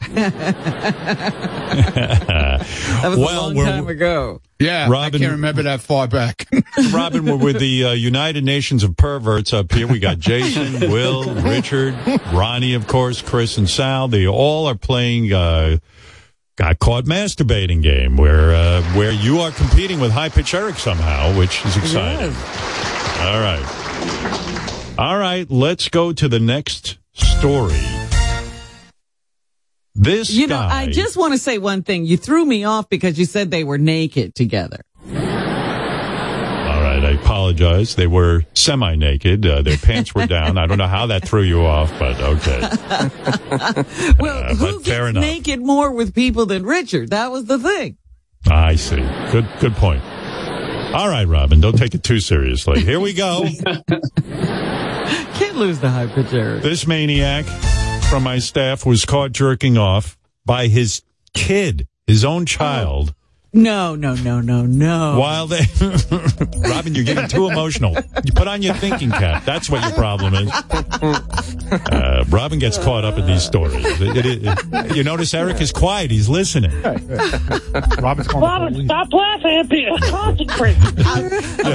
That 1.79 3.09
was 3.11 3.19
Well, 3.19 3.41
a 3.41 3.43
long 3.43 3.55
we're- 3.55 3.71
time 3.71 3.89
ago. 3.89 4.41
yeah, 4.59 4.89
Robin- 4.89 5.21
I 5.21 5.25
can't 5.25 5.33
remember 5.33 5.63
that 5.65 5.81
far 5.81 6.09
back. 6.09 6.47
Robin, 6.93 7.25
we're 7.25 7.37
with 7.37 7.59
the 7.61 7.85
uh, 7.85 7.93
United 7.93 8.45
Nations 8.45 8.83
of 8.83 8.97
Perverts 8.97 9.53
up 9.53 9.73
here. 9.73 9.87
We 9.87 9.99
got 10.01 10.19
Jason, 10.19 10.91
Will, 10.93 11.33
Richard, 11.43 11.95
Ronnie, 12.33 12.75
of 12.75 12.87
course, 12.87 13.23
Chris, 13.23 13.57
and 13.59 13.69
Sal. 13.69 14.09
They 14.09 14.27
all 14.27 14.67
are 14.67 14.75
playing 14.75 15.33
uh, 15.33 15.79
got 16.57 16.79
caught 16.81 17.05
masturbating 17.05 17.83
game 17.83 18.17
where 18.17 18.53
uh, 18.55 18.83
where 18.95 19.13
you 19.13 19.39
are 19.41 19.51
competing 19.53 20.01
with 20.01 20.11
High 20.11 20.29
Pitch 20.31 20.55
Eric 20.55 20.77
somehow, 20.77 21.37
which 21.39 21.65
is 21.65 21.77
exciting. 21.77 22.33
Yes. 22.33 23.19
All 23.21 23.41
right, 23.41 24.58
all 24.99 25.17
right. 25.19 25.51
Let's 25.51 25.89
go 25.89 26.13
to 26.13 26.29
the 26.29 26.41
next 26.41 26.99
story. 27.15 27.79
This 29.95 30.31
You 30.31 30.47
know, 30.47 30.57
guy, 30.57 30.83
I 30.83 30.87
just 30.91 31.17
want 31.17 31.33
to 31.33 31.39
say 31.39 31.59
one 31.59 31.83
thing. 31.83 32.05
You 32.05 32.17
threw 32.17 32.45
me 32.45 32.65
off 32.65 32.89
because 32.89 33.19
you 33.19 33.25
said 33.25 33.51
they 33.51 33.65
were 33.65 33.79
naked 33.79 34.35
together. 34.37 34.83
All 35.09 35.15
right, 36.85 37.03
I 37.05 37.19
apologize. 37.21 37.97
They 37.97 38.07
were 38.07 38.43
semi-naked. 38.55 39.45
Uh, 39.45 39.63
their 39.63 39.77
pants 39.77 40.15
were 40.15 40.27
down. 40.27 40.57
I 40.57 40.67
don't 40.67 40.79
know 40.79 40.87
how 40.87 41.07
that 41.07 41.27
threw 41.27 41.43
you 41.43 41.65
off, 41.67 41.91
but 41.99 42.21
okay. 42.21 42.61
Well, 44.21 44.45
Uh, 44.45 44.55
who 44.55 44.77
but 44.77 44.85
fair 44.85 45.07
gets 45.07 45.11
enough. 45.11 45.23
naked 45.23 45.61
more 45.61 45.91
with 45.93 46.15
people 46.15 46.47
than 46.47 46.65
Richard? 46.65 47.11
That 47.11 47.33
was 47.33 47.47
the 47.47 47.59
thing. 47.59 47.97
I 48.49 48.77
see. 48.77 48.97
Good, 49.33 49.49
good 49.61 49.75
point. 49.75 50.03
All 50.95 51.09
right, 51.09 51.29
Robin, 51.29 51.61
don't 51.61 51.77
take 51.77 51.95
it 51.95 52.03
too 52.03 52.19
seriously. 52.19 52.81
Here 52.81 52.99
we 52.99 53.13
go. 53.13 53.45
Can't 54.27 55.57
lose 55.57 55.79
the 55.81 55.91
high 55.91 56.07
pitch 56.07 56.33
Eric. 56.33 56.63
This 56.63 56.87
maniac 56.87 57.45
from 58.09 58.23
my 58.23 58.39
staff 58.39 58.87
was 58.87 59.05
caught 59.05 59.33
jerking 59.33 59.77
off 59.77 60.17
by 60.47 60.67
his 60.69 61.03
kid, 61.35 61.87
his 62.07 62.25
own 62.25 62.47
child, 62.47 63.15
No, 63.59 63.97
no, 63.97 64.15
no, 64.15 64.41
no, 64.41 64.63
no. 64.67 65.19
while 65.19 65.49
they. 65.49 65.63
Robin, 66.71 66.95
you're 66.95 67.05
getting 67.05 67.27
too 67.29 67.49
emotional. 67.49 67.97
You 68.25 68.33
put 68.33 68.47
on 68.47 68.63
your 68.63 68.75
thinking 68.75 69.11
cap. 69.11 69.45
That's 69.45 69.69
what 69.69 69.83
your 69.83 69.93
problem 69.93 70.35
is. 70.35 70.49
Uh, 71.91 72.25
Robin 72.29 72.59
gets 72.61 72.79
caught 72.79 73.05
up 73.05 73.19
in 73.19 73.27
these 73.27 73.43
stories. 73.43 73.75
It- 74.01 74.17
it- 74.27 74.59
it- 74.73 74.97
you 74.97 75.03
notice 75.03 75.35
Eric 75.35 75.61
is 75.61 75.73
quiet. 75.73 76.11
He's 76.13 76.29
listening. 76.29 76.71
Robin's 78.01 78.29
calling 78.29 78.43
Robin, 78.49 78.85
stop 78.85 79.13
laughing 79.13 79.57
at 79.59 79.69
me. 79.69 79.89
Concentrate. 80.09 80.77
I'm 81.07 81.29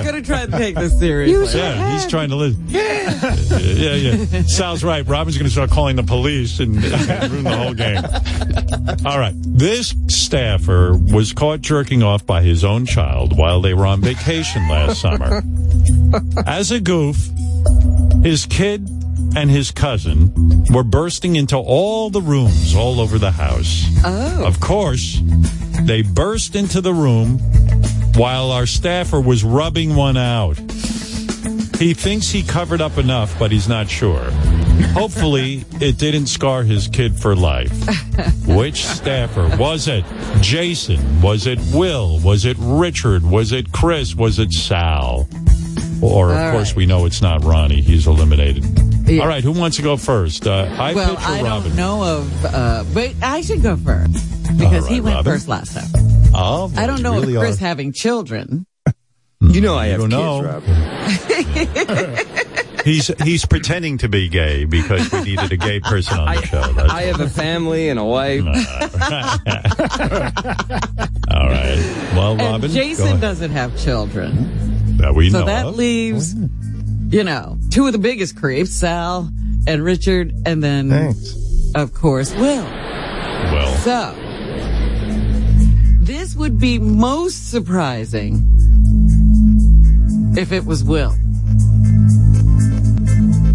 going 0.03 0.15
to 0.15 0.21
try 0.21 0.45
to 0.45 0.51
take 0.51 0.75
this 0.75 0.97
seriously. 0.97 1.59
Yeah, 1.59 1.93
he's 1.93 2.07
trying 2.07 2.29
to 2.29 2.35
listen. 2.37 2.63
Yeah, 2.69 3.27
yeah, 3.59 3.95
yeah. 3.95 4.41
Sal's 4.43 4.83
right. 4.83 5.05
Robin's 5.05 5.37
going 5.37 5.47
to 5.47 5.51
start 5.51 5.69
calling 5.69 5.95
the 5.97 6.03
police 6.03 6.59
and 6.59 6.75
ruin 6.83 7.43
the 7.43 7.57
whole 7.57 7.73
game. 7.73 8.03
All 9.05 9.19
right. 9.19 9.33
This 9.35 9.93
staffer 10.07 10.95
was 10.97 11.33
caught 11.33 11.61
jerking 11.73 12.03
off 12.03 12.23
by 12.23 12.43
his 12.43 12.63
own 12.63 12.85
child 12.85 13.35
while 13.35 13.59
they 13.59 13.73
were 13.73 13.87
on 13.87 13.99
vacation 13.99 14.69
last 14.69 15.01
summer. 15.01 15.41
As 16.45 16.69
a 16.69 16.79
goof, 16.79 17.17
his 18.21 18.45
kid 18.45 18.87
and 19.35 19.49
his 19.49 19.71
cousin 19.71 20.31
were 20.69 20.83
bursting 20.83 21.35
into 21.35 21.57
all 21.57 22.11
the 22.11 22.21
rooms 22.21 22.75
all 22.75 23.01
over 23.01 23.17
the 23.17 23.31
house. 23.31 23.85
Oh. 24.05 24.45
Of 24.45 24.59
course, 24.59 25.19
they 25.81 26.03
burst 26.03 26.55
into 26.55 26.79
the 26.79 26.93
room 26.93 27.39
while 28.13 28.51
our 28.51 28.67
staffer 28.67 29.19
was 29.19 29.43
rubbing 29.43 29.95
one 29.95 30.15
out. 30.15 30.59
He 31.79 31.93
thinks 31.93 32.29
he 32.29 32.43
covered 32.43 32.81
up 32.81 32.97
enough, 32.97 33.37
but 33.39 33.51
he's 33.51 33.67
not 33.67 33.89
sure. 33.89 34.29
Hopefully, 34.93 35.65
it 35.81 35.97
didn't 35.97 36.27
scar 36.27 36.63
his 36.63 36.87
kid 36.87 37.15
for 37.19 37.35
life. 37.35 37.71
Which 38.47 38.85
staffer? 38.85 39.55
Was 39.57 39.87
it 39.87 40.05
Jason? 40.41 41.21
Was 41.21 41.45
it 41.47 41.59
Will? 41.73 42.19
Was 42.19 42.45
it 42.45 42.57
Richard? 42.59 43.23
Was 43.23 43.51
it 43.51 43.71
Chris? 43.71 44.15
Was 44.15 44.39
it 44.39 44.51
Sal? 44.53 45.27
Or, 46.01 46.31
of 46.31 46.37
All 46.37 46.51
course, 46.51 46.69
right. 46.71 46.75
we 46.77 46.85
know 46.85 47.05
it's 47.05 47.21
not 47.21 47.43
Ronnie. 47.43 47.81
He's 47.81 48.07
eliminated. 48.07 48.63
Yeah. 49.09 49.21
All 49.21 49.27
right, 49.27 49.43
who 49.43 49.51
wants 49.51 49.77
to 49.77 49.83
go 49.83 49.97
first? 49.97 50.47
Uh, 50.47 50.67
I 50.77 50.93
well, 50.93 51.15
I 51.19 51.41
Robin? 51.41 51.69
don't 51.69 51.75
know 51.77 52.03
of, 52.03 52.45
uh, 52.45 52.83
but 52.93 53.13
I 53.21 53.41
should 53.41 53.61
go 53.61 53.75
first. 53.77 54.13
because 54.57 54.85
All 54.85 54.93
he 54.93 55.01
went 55.01 55.15
Robin. 55.17 55.33
first 55.33 55.47
last 55.47 55.73
time. 55.73 56.29
Oh, 56.33 56.71
I 56.77 56.87
don't 56.87 57.01
know 57.01 57.13
really 57.15 57.33
if 57.35 57.39
Chris 57.39 57.57
are. 57.57 57.65
having 57.65 57.93
children. 57.93 58.65
You 59.53 59.61
know 59.61 59.75
I 59.77 59.87
have 59.87 59.99
don't 59.99 60.09
kids, 60.09 60.21
know. 60.21 60.41
Rob. 60.41 60.63
He's 62.83 63.07
he's 63.23 63.45
pretending 63.45 63.97
to 63.99 64.09
be 64.09 64.27
gay 64.27 64.65
because 64.65 65.09
we 65.13 65.21
needed 65.23 65.53
a 65.53 65.57
gay 65.57 65.79
person 65.79 66.19
on 66.19 66.35
the 66.35 66.41
show. 66.41 66.73
That's 66.73 66.91
I 66.91 67.03
have 67.03 67.21
a 67.21 67.29
family 67.29 67.87
and 67.87 67.97
a 67.97 68.03
wife. 68.03 68.41
all 71.31 71.47
right. 71.47 72.11
Well, 72.13 72.35
Robin, 72.35 72.61
go 72.61 72.67
Jason 72.67 73.21
doesn't 73.21 73.51
have 73.51 73.77
children. 73.79 74.97
that 74.97 75.15
we 75.15 75.29
so 75.29 75.39
know 75.39 75.45
that 75.45 75.67
of. 75.67 75.77
leaves, 75.77 76.35
you 77.07 77.23
know, 77.23 77.57
two 77.71 77.87
of 77.87 77.93
the 77.93 77.99
biggest 77.99 78.35
creeps, 78.35 78.71
Sal 78.71 79.29
and 79.65 79.81
Richard, 79.81 80.33
and 80.45 80.61
then, 80.61 81.13
of 81.75 81.93
course, 81.93 82.33
Will. 82.35 82.65
Well, 82.65 83.77
So, 83.77 84.13
this 86.01 86.35
would 86.35 86.59
be 86.59 86.79
most 86.79 87.49
surprising 87.49 88.45
if 90.37 90.51
it 90.51 90.65
was 90.65 90.83
Will. 90.83 91.11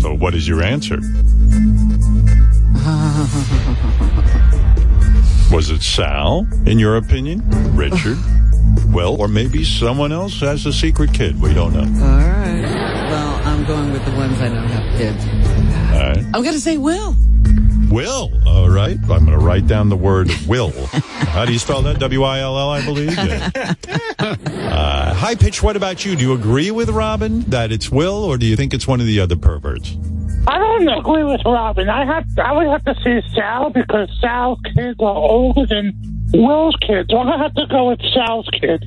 so 0.01 0.15
what 0.15 0.35
is 0.35 0.47
your 0.49 0.63
answer? 0.63 0.99
Was 5.51 5.71
it 5.71 5.83
Sal, 5.83 6.47
in 6.67 6.79
your 6.79 6.97
opinion? 6.97 7.43
Richard? 7.75 8.19
Well, 8.93 9.17
or 9.21 9.29
maybe 9.29 9.65
someone 9.65 10.13
else 10.13 10.41
has 10.41 10.65
a 10.67 10.73
secret 10.73 11.13
kid. 11.13 11.41
We 11.41 11.53
don't 11.55 11.73
know. 11.73 11.81
All 11.81 12.19
right. 12.19 12.63
Well, 12.63 13.41
I'm 13.45 13.65
going 13.67 13.93
with 13.93 14.05
the 14.05 14.13
ones 14.13 14.39
I 14.41 14.49
don't 14.49 14.67
have 14.67 14.99
kids. 14.99 15.25
All 15.27 16.01
right. 16.01 16.25
I'm 16.35 16.43
going 16.43 16.55
to 16.55 16.61
say 16.61 16.77
Will. 16.77 17.15
Will. 17.91 18.31
All 18.47 18.69
right. 18.69 18.97
I'm 19.03 19.25
going 19.25 19.27
to 19.27 19.39
write 19.39 19.67
down 19.67 19.89
the 19.89 19.97
word 19.97 20.31
will. 20.47 20.71
How 20.87 21.45
do 21.45 21.53
you 21.53 21.59
spell 21.59 21.83
that? 21.83 21.99
W 21.99 22.23
I 22.23 22.41
L 22.41 22.59
L, 22.59 22.71
I 22.71 22.85
believe. 22.85 23.13
Yeah. 23.17 23.51
Uh, 24.19 25.15
high 25.15 25.35
pitch. 25.35 25.63
What 25.63 25.77
about 25.77 26.05
you? 26.05 26.17
Do 26.17 26.25
you 26.25 26.33
agree 26.35 26.71
with 26.71 26.89
Robin 26.91 27.41
that 27.51 27.73
it's 27.73 27.91
Will, 27.91 28.25
or 28.25 28.37
do 28.39 28.47
you 28.47 28.57
think 28.57 28.75
it's 28.75 28.87
one 28.87 29.01
of 29.01 29.07
the 29.07 29.21
other 29.21 29.37
perverts? 29.37 29.97
I 30.47 30.59
don't 30.59 30.89
agree 30.89 31.25
with 31.25 31.41
Robin. 31.45 31.89
I 31.89 32.05
have 32.07 32.25
I 32.39 32.53
would 32.53 32.67
have 32.69 32.85
to 32.85 32.95
say 33.03 33.23
Sal 33.35 33.71
because 33.71 34.09
Sal's 34.21 34.59
kids 34.75 34.99
are 35.01 35.15
older 35.17 35.67
than 35.67 35.93
Will's 36.33 36.77
kids. 36.87 37.09
So 37.11 37.19
I'm 37.19 37.27
gonna 37.27 37.43
have 37.43 37.55
to 37.55 37.67
go 37.67 37.89
with 37.91 38.01
Sal's 38.15 38.49
kid. 38.61 38.85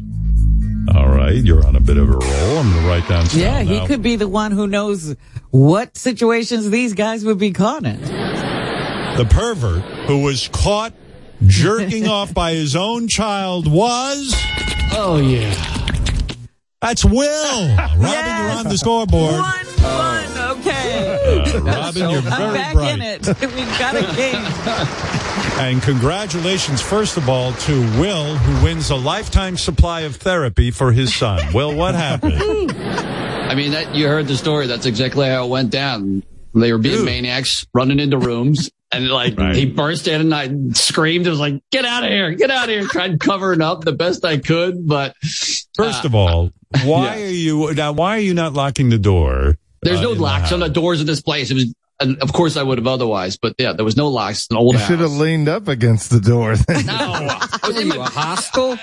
All 0.96 1.10
right. 1.10 1.36
You're 1.36 1.66
on 1.66 1.76
a 1.76 1.80
bit 1.80 1.98
of 1.98 2.10
a 2.10 2.14
roll. 2.14 2.58
I'm 2.58 2.72
going 2.72 2.84
to 2.84 2.90
write 2.90 3.08
down. 3.08 3.26
Sal 3.28 3.40
Yeah, 3.40 3.62
he 3.62 3.78
now. 3.80 3.86
could 3.88 4.02
be 4.02 4.16
the 4.16 4.28
one 4.28 4.52
who 4.52 4.66
knows 4.66 5.16
what 5.52 5.96
situations 5.96 6.72
these 6.72 6.94
guys 6.96 7.24
would 7.24 7.38
be 7.38 7.52
caught 7.52 7.86
in. 7.86 8.00
The 9.18 9.26
pervert 9.30 9.82
who 10.08 10.22
was 10.24 10.48
caught 10.50 10.94
jerking 11.46 12.08
off 12.10 12.34
by 12.34 12.54
his 12.54 12.76
own 12.76 13.08
child 13.08 13.72
was. 13.72 14.34
Oh 14.94 15.20
yeah. 15.24 15.54
That's 16.82 17.06
Will. 17.06 17.76
Robin, 17.78 18.00
you're 18.00 18.58
on 18.58 18.64
the 18.68 18.78
scoreboard. 18.78 19.34
One, 19.34 19.66
one, 19.84 20.58
okay. 20.60 21.08
Uh, 21.52 21.60
Robin, 21.62 22.02
you're 22.10 22.20
I'm 22.20 22.24
very 22.24 22.54
back 22.54 22.74
bright. 22.74 22.94
in 22.94 23.02
it. 23.02 23.28
We've 23.28 23.80
got 23.80 23.96
a 23.96 24.16
game. 24.16 25.60
And 25.60 25.82
congratulations, 25.82 26.82
first 26.82 27.18
of 27.18 27.30
all, 27.30 27.54
to 27.54 27.82
Will, 28.00 28.36
who 28.36 28.64
wins 28.66 28.90
a 28.90 28.96
lifetime 28.96 29.58
supply 29.58 30.02
of 30.02 30.16
therapy 30.16 30.72
for 30.72 30.92
his 30.92 31.14
son. 31.14 31.54
Will, 31.54 31.76
what 31.76 31.96
happened? 31.96 32.34
I 32.72 33.54
mean, 33.56 33.72
that 33.72 33.94
you 33.96 34.08
heard 34.08 34.28
the 34.28 34.38
story. 34.38 34.68
That's 34.68 34.86
exactly 34.86 35.28
how 35.28 35.46
it 35.46 35.50
went 35.50 35.72
down. 35.72 36.24
They 36.54 36.72
were 36.72 36.80
being 36.80 37.06
maniacs, 37.06 37.66
running 37.74 38.00
into 38.00 38.18
rooms, 38.18 38.70
and 38.92 39.10
like 39.10 39.40
he 39.56 39.66
burst 39.66 40.08
in, 40.08 40.22
and 40.22 40.34
I 40.36 40.50
screamed. 40.74 41.28
It 41.28 41.30
was 41.30 41.40
like, 41.40 41.62
"Get 41.72 41.86
out 41.86 42.04
of 42.04 42.10
here! 42.10 42.32
Get 42.32 42.52
out 42.52 42.66
of 42.66 42.70
here!" 42.70 42.88
Tried 42.88 43.20
covering 43.20 43.62
up 43.62 43.84
the 43.84 43.92
best 43.94 44.24
I 44.26 44.38
could, 44.38 44.88
but 44.88 45.16
First 45.76 46.06
of 46.06 46.14
all, 46.16 46.52
why 46.84 47.16
Yeah. 47.18 47.24
are 47.26 47.30
you 47.30 47.74
now? 47.74 47.92
Why 47.94 48.18
are 48.18 48.22
you 48.22 48.34
not 48.34 48.54
locking 48.54 48.90
the 48.90 48.98
door? 49.00 49.58
there's 49.84 50.00
uh, 50.00 50.04
no 50.04 50.12
in 50.12 50.18
the 50.18 50.24
locks 50.24 50.52
on 50.52 50.60
the 50.60 50.70
doors 50.70 51.02
of 51.02 51.08
this 51.08 51.22
place. 51.22 51.50
It 51.50 51.56
was, 51.56 51.74
and 52.02 52.18
of 52.22 52.34
course, 52.34 52.58
I 52.58 52.64
would 52.64 52.78
have 52.78 52.88
otherwise, 52.88 53.38
but 53.38 53.56
yeah, 53.58 53.74
there 53.74 53.86
was 53.86 53.96
no 53.96 54.10
locks. 54.10 54.48
An 54.50 54.58
old 54.58 54.74
You 54.74 54.80
house. 54.80 54.88
should 54.90 55.00
have 55.00 55.12
leaned 55.14 55.48
up 55.48 55.68
against 55.68 56.10
the 56.10 56.20
door. 56.20 56.56
Then. 56.56 56.86
I 56.90 57.60
was 57.64 57.80
in 57.80 57.92
a 57.92 58.04
hostel? 58.04 58.78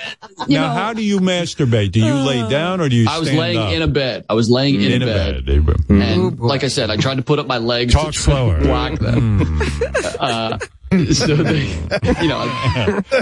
now, 0.49 0.73
how 0.73 0.93
do 0.93 1.03
you 1.05 1.19
masturbate? 1.21 1.93
Do 1.93 2.01
you 2.01 2.15
lay 2.15 2.49
down 2.49 2.81
or 2.81 2.89
do 2.89 2.97
you? 2.97 3.07
I 3.09 3.19
was 3.19 3.29
stand 3.29 3.41
laying 3.41 3.59
up? 3.59 3.73
in 3.73 3.83
a 3.83 3.89
bed. 3.89 4.25
I 4.29 4.35
was 4.35 4.49
laying 4.51 4.77
in, 4.77 4.93
In 4.93 5.03
a 5.03 5.07
a 5.07 5.09
bed. 5.43 5.45
bed. 5.67 5.77
And 5.91 6.39
like 6.41 6.65
I 6.65 6.69
said, 6.69 6.91
I 6.91 6.97
tried 6.97 7.17
to 7.17 7.23
put 7.23 7.39
up 7.39 7.47
my 7.47 7.59
legs 7.59 7.93
Talk 7.93 8.13
to 8.13 8.19
slower. 8.19 8.61
block 8.63 8.99
them. 8.99 9.61
uh, 10.21 10.59
so 11.13 11.37
they, 11.37 11.67
you 12.23 12.29
know, 12.29 12.39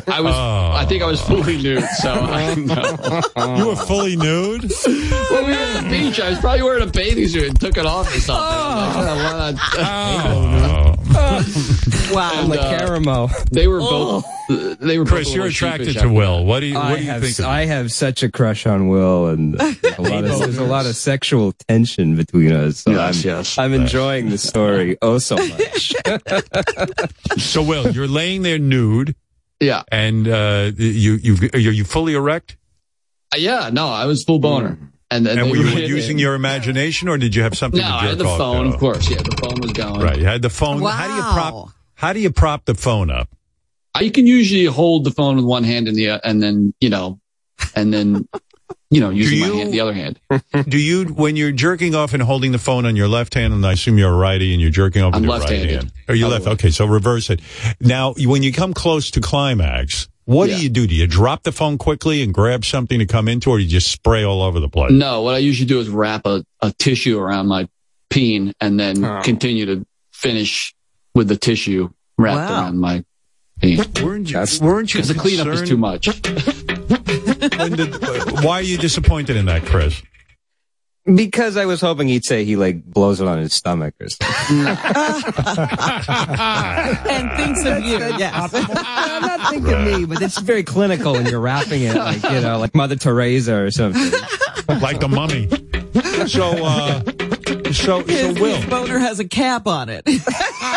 I 0.06 0.20
was, 0.20 0.34
I 0.34 0.84
think 0.88 1.02
I 1.02 1.06
was 1.06 1.20
fully 1.20 1.60
nude. 1.60 1.82
So 1.98 2.12
I 2.12 2.54
know. 2.54 3.56
You 3.58 3.66
were 3.68 3.76
fully 3.76 4.16
nude. 4.16 4.70
When 4.84 5.46
we 5.46 5.50
were 5.50 5.58
at 5.58 5.82
the 5.82 5.88
beach, 5.90 6.20
I 6.20 6.30
was 6.30 6.38
probably 6.38 6.62
wearing 6.62 6.88
a 6.88 6.92
bathing 6.92 7.26
suit 7.26 7.48
and 7.48 7.60
took 7.60 7.76
it 7.76 7.86
off 7.86 8.14
or 8.14 8.20
something. 8.20 8.44
I'm 8.44 9.54
like, 9.54 9.56
oh, 9.78 10.96
Wow. 12.12 12.44
And, 12.44 12.52
uh, 12.52 12.78
caramel. 12.78 13.30
They 13.50 13.66
were 13.66 13.80
both. 13.80 14.24
They 14.48 14.98
were 14.98 15.04
both 15.04 15.12
Chris, 15.12 15.34
you're 15.34 15.46
attracted 15.46 15.98
to 15.98 16.08
Will. 16.08 16.44
What 16.44 16.60
do 16.60 16.66
you? 16.66 16.74
What 16.74 16.84
I 16.84 16.96
do 16.96 17.02
you 17.02 17.10
have, 17.10 17.22
think? 17.22 17.38
Of 17.38 17.44
I 17.46 17.64
have 17.64 17.90
such 17.90 18.22
a 18.22 18.30
crush 18.30 18.66
on 18.66 18.88
Will, 18.88 19.26
and 19.28 19.60
a 19.60 19.66
lot 19.98 20.24
of, 20.24 20.38
there's 20.38 20.58
a 20.58 20.64
lot 20.64 20.86
of 20.86 20.94
sexual 20.94 21.52
tension 21.68 22.16
between 22.16 22.52
us. 22.52 22.78
So 22.80 22.92
Yes, 22.92 23.24
I'm, 23.24 23.28
yes. 23.28 23.58
I'm 23.58 23.72
enjoying 23.74 24.30
the 24.30 24.38
story 24.38 24.96
oh 25.02 25.18
so 25.18 25.36
much. 25.36 25.94
so, 27.56 27.68
Will, 27.68 27.90
you're 27.90 28.06
laying 28.08 28.42
there 28.42 28.58
nude, 28.58 29.14
Yeah. 29.60 29.82
and 29.90 30.28
uh, 30.28 30.70
you 30.76 31.14
you 31.14 31.50
are 31.52 31.58
you 31.58 31.84
fully 31.84 32.14
erect? 32.14 32.56
Uh, 33.34 33.38
Yeah. 33.38 33.70
No, 33.72 33.88
I 33.88 34.06
was 34.06 34.24
full 34.24 34.38
boner. 34.38 34.78
And 35.10 35.24
then 35.24 35.38
And 35.38 35.50
were 35.50 35.56
you 35.56 35.64
were- 35.74 35.80
using 35.80 36.18
your 36.24 36.34
imagination, 36.34 37.08
or 37.08 37.16
did 37.16 37.34
you 37.34 37.42
have 37.42 37.56
something 37.56 37.80
No, 37.80 37.86
to 37.86 37.94
I 37.94 38.00
jerk 38.00 38.08
had 38.10 38.18
the 38.18 38.24
off 38.26 38.38
phone, 38.38 38.64
to? 38.66 38.72
of 38.74 38.78
course. 38.80 39.08
Yeah, 39.08 39.18
the 39.22 39.36
phone 39.40 39.60
was 39.60 39.72
going. 39.72 40.00
Right, 40.00 40.18
you 40.18 40.24
had 40.24 40.42
the 40.42 40.50
phone. 40.50 40.80
Wow. 40.80 40.90
How 40.90 41.06
do 41.08 41.14
you 41.14 41.22
prop? 41.22 41.70
How 41.94 42.12
do 42.12 42.20
you 42.20 42.30
prop 42.32 42.64
the 42.64 42.74
phone 42.74 43.10
up? 43.10 43.28
I 43.94 44.08
can 44.10 44.26
usually 44.26 44.64
hold 44.66 45.04
the 45.04 45.10
phone 45.12 45.36
with 45.36 45.44
one 45.46 45.64
hand 45.64 45.88
and 45.88 45.96
the 45.96 46.10
uh, 46.10 46.20
and 46.24 46.42
then 46.42 46.74
you 46.80 46.90
know, 46.90 47.20
and 47.74 47.94
then 47.94 48.28
you 48.90 49.00
know 49.00 49.10
using 49.10 49.40
my 49.40 49.46
hand, 49.48 49.72
the 49.72 49.80
other 49.80 49.92
hand. 49.92 50.20
Do 50.68 50.78
you, 50.78 51.04
when 51.06 51.36
you're 51.36 51.52
jerking 51.52 51.94
off 51.94 52.14
and 52.14 52.22
holding 52.22 52.52
the 52.52 52.58
phone 52.58 52.86
on 52.86 52.94
your 52.96 53.08
left 53.08 53.34
hand, 53.34 53.52
and 53.52 53.64
I 53.66 53.72
assume 53.72 53.98
you're 53.98 54.12
a 54.12 54.16
righty 54.16 54.52
and 54.52 54.60
you're 54.60 54.70
jerking 54.70 55.02
off 55.02 55.10
with 55.12 55.16
I'm 55.16 55.24
your 55.24 55.32
right 55.32 55.40
left-handed. 55.40 55.70
hand? 55.74 55.92
Or 56.08 56.14
you 56.14 56.28
left? 56.28 56.46
Okay, 56.46 56.70
so 56.70 56.86
reverse 56.86 57.30
it. 57.30 57.40
Now, 57.80 58.14
when 58.18 58.42
you 58.42 58.52
come 58.52 58.72
close 58.74 59.10
to 59.12 59.20
climax, 59.20 60.08
what 60.24 60.48
Yeah. 60.48 60.56
do 60.56 60.62
you 60.64 60.68
do? 60.68 60.86
Do 60.86 60.94
you 60.94 61.06
drop 61.06 61.42
the 61.44 61.52
phone 61.52 61.78
quickly 61.78 62.22
and 62.22 62.32
grab 62.34 62.64
something 62.64 62.98
to 62.98 63.06
come 63.06 63.28
into, 63.28 63.50
or 63.50 63.58
do 63.58 63.64
you 63.64 63.68
just 63.70 63.90
spray 63.90 64.24
all 64.24 64.42
over 64.42 64.60
the 64.60 64.68
place? 64.68 64.92
No, 64.92 65.22
what 65.22 65.34
I 65.34 65.38
usually 65.38 65.66
do 65.66 65.78
is 65.80 65.88
wrap 65.88 66.26
a, 66.26 66.44
a 66.60 66.72
tissue 66.72 67.18
around 67.18 67.46
my 67.48 67.68
peen 68.10 68.52
and 68.60 68.78
then 68.78 69.04
Oh. 69.04 69.20
continue 69.22 69.66
to 69.66 69.86
finish 70.12 70.74
with 71.14 71.28
the 71.28 71.36
tissue 71.36 71.90
wrapped 72.18 72.50
Wow. 72.50 72.62
around 72.62 72.78
my 72.78 73.04
peen. 73.60 73.78
Weren't 74.02 74.30
you? 74.30 74.44
Weren't 74.60 74.94
you 74.94 74.98
Because 75.00 75.08
the 75.08 75.14
cleanup 75.14 75.48
is 75.48 75.68
too 75.68 75.76
much. 75.76 76.08
When 76.88 77.72
did- 77.72 78.42
why 78.42 78.58
are 78.58 78.62
you 78.62 78.78
disappointed 78.78 79.36
in 79.36 79.46
that, 79.46 79.64
Chris? 79.66 80.02
Because 81.14 81.56
I 81.56 81.66
was 81.66 81.80
hoping 81.80 82.08
he'd 82.08 82.24
say 82.24 82.44
he 82.44 82.56
like 82.56 82.82
blows 82.84 83.20
it 83.20 83.28
on 83.28 83.38
his 83.38 83.52
stomach 83.54 83.94
or 84.00 84.08
something. 84.08 84.66
and 87.06 87.30
thinks 87.36 87.64
of 87.64 87.84
you. 87.84 87.98
Yes. 88.18 88.52
I'm 88.52 89.22
not 89.22 89.50
thinking 89.50 89.72
of 89.72 89.84
me, 90.00 90.04
but 90.04 90.20
it's 90.20 90.40
very 90.40 90.64
clinical 90.64 91.12
when 91.12 91.26
you're 91.26 91.38
wrapping 91.40 91.82
it 91.82 91.94
like 91.94 92.22
you 92.24 92.40
know, 92.40 92.58
like 92.58 92.74
Mother 92.74 92.96
Teresa 92.96 93.54
or 93.54 93.70
something. 93.70 94.02
like 94.80 94.98
the 94.98 95.06
mummy. 95.08 95.48
So, 96.26 96.64
uh, 96.64 97.02
so, 97.74 98.02
so 98.06 98.32
Will. 98.34 98.56
his 98.56 98.66
boner 98.66 98.98
has 98.98 99.18
a 99.20 99.26
cap 99.28 99.66
on 99.66 99.88
it. 99.88 100.06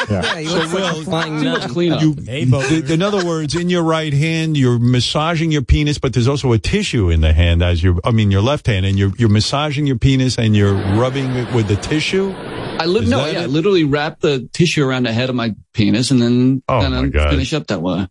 Yeah, 0.09 0.37
he 0.39 0.47
looks 0.47 0.73
like 0.73 0.95
a 0.97 1.03
flying 1.03 1.43
nut. 1.43 1.75
You, 1.75 2.15
th- 2.15 2.89
in 2.89 3.01
other 3.01 3.23
words, 3.25 3.53
in 3.55 3.69
your 3.69 3.83
right 3.83 4.13
hand, 4.13 4.55
you're 4.57 4.79
massaging 4.79 5.51
your 5.51 5.61
penis, 5.61 5.97
but 5.99 6.13
there's 6.13 6.27
also 6.27 6.51
a 6.53 6.57
tissue 6.57 7.09
in 7.09 7.21
the 7.21 7.33
hand 7.33 7.61
as 7.61 7.83
you, 7.83 7.99
I 8.03 8.11
mean, 8.11 8.31
your 8.31 8.41
left 8.41 8.65
hand, 8.67 8.85
and 8.85 8.97
you're, 8.97 9.11
you're 9.17 9.29
massaging 9.29 9.85
your 9.87 9.97
penis 9.97 10.37
and 10.37 10.55
you're 10.55 10.73
rubbing 10.73 11.25
it 11.35 11.53
with 11.53 11.67
the 11.67 11.75
tissue. 11.75 12.31
I 12.35 12.85
li- 12.85 13.07
no, 13.07 13.17
that 13.25 13.33
yeah, 13.33 13.41
I 13.41 13.45
literally 13.47 13.83
wrap 13.83 14.19
the 14.21 14.47
tissue 14.53 14.87
around 14.87 15.03
the 15.05 15.11
head 15.13 15.29
of 15.29 15.35
my 15.35 15.53
penis 15.73 16.11
and 16.11 16.21
then 16.21 16.63
Oh, 16.67 16.81
kind 16.81 16.93
of 17.15 17.29
finish 17.31 17.53
up 17.53 17.67
that 17.67 17.81
way. 17.81 18.07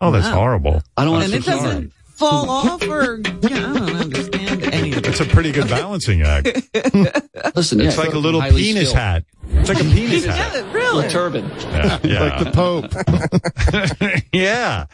Oh, 0.00 0.10
that's 0.10 0.26
Wow. 0.28 0.34
horrible. 0.34 0.82
I 0.96 1.04
don't 1.04 1.12
want 1.12 1.26
to. 1.28 1.34
and 1.34 1.44
to 1.44 1.50
it 1.50 1.52
doesn't 1.54 1.92
fall 2.14 2.48
off 2.50 2.82
or 2.88 3.20
yeah, 3.24 3.30
I 3.30 3.48
don't 3.48 3.52
understand 3.76 3.85
any 5.20 5.28
of 5.28 5.28
it. 5.28 5.30
It's 5.30 5.32
a 5.32 5.34
pretty 5.34 5.52
good 5.52 5.68
balancing 5.68 6.22
act. 6.22 6.46
Listen, 7.56 7.80
It's 7.80 7.96
yeah, 7.96 8.02
like 8.02 8.14
a 8.14 8.18
little 8.18 8.40
penis 8.42 8.90
skilled. 8.90 8.96
hat. 8.96 9.24
It's 9.48 9.68
like 9.68 9.80
a 9.80 9.84
penis 9.84 10.24
hat. 10.26 10.54
Yeah, 10.54 10.72
really. 10.72 10.96
Little 10.96 11.10
turban. 11.10 11.48
Yeah, 11.60 11.98
yeah. 12.02 12.20
Like 12.36 12.44
the 12.44 12.50
Pope. 12.52 14.26
yeah. 14.32 14.86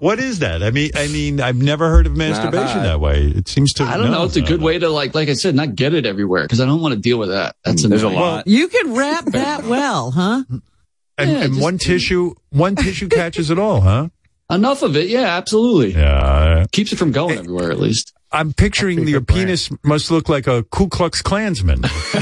What 0.00 0.18
is 0.18 0.40
that? 0.40 0.62
I 0.62 0.70
mean, 0.70 0.90
I 0.94 1.06
mean, 1.08 1.40
I've 1.40 1.56
never 1.56 1.88
heard 1.88 2.06
of 2.06 2.16
masturbation 2.16 2.80
Uh, 2.80 2.82
that 2.84 3.00
way. 3.00 3.24
It 3.26 3.48
seems 3.48 3.72
to. 3.74 3.84
I 3.84 3.96
don't 3.96 4.10
know. 4.10 4.24
It's 4.24 4.36
a 4.36 4.42
good 4.42 4.60
way 4.62 4.78
to 4.78 4.88
like, 4.88 5.14
like 5.14 5.28
I 5.28 5.34
said, 5.34 5.54
not 5.54 5.74
get 5.74 5.94
it 5.94 6.06
everywhere 6.06 6.42
because 6.44 6.60
I 6.60 6.66
don't 6.66 6.80
want 6.80 6.94
to 6.94 7.00
deal 7.00 7.18
with 7.18 7.30
that. 7.30 7.56
That's 7.64 7.82
There's 7.86 8.02
a 8.02 8.06
annoying. 8.08 8.20
lot. 8.20 8.46
You 8.46 8.68
can 8.68 8.94
wrap 8.94 9.24
that 9.26 9.64
well, 9.64 10.10
huh? 10.10 10.44
And, 11.16 11.30
Yeah, 11.30 11.36
and 11.42 11.52
just- 11.54 11.62
one 11.62 11.78
tissue, 11.78 12.34
one 12.50 12.76
tissue 12.76 13.08
catches 13.08 13.50
it 13.50 13.58
all, 13.58 13.80
huh? 13.80 14.08
Enough 14.50 14.82
of 14.82 14.96
it, 14.96 15.08
yeah, 15.08 15.36
absolutely. 15.36 15.94
Yeah. 15.94 16.66
Keeps 16.72 16.92
it 16.92 16.96
from 16.96 17.12
going 17.12 17.38
everywhere, 17.38 17.70
at 17.70 17.78
least. 17.78 18.12
I'm 18.30 18.52
picturing 18.52 19.06
your 19.06 19.20
penis 19.20 19.70
must 19.84 20.10
look 20.10 20.28
like 20.28 20.46
a 20.46 20.64
Ku 20.64 20.88
Klux 20.88 21.22
Klansman. 21.22 21.82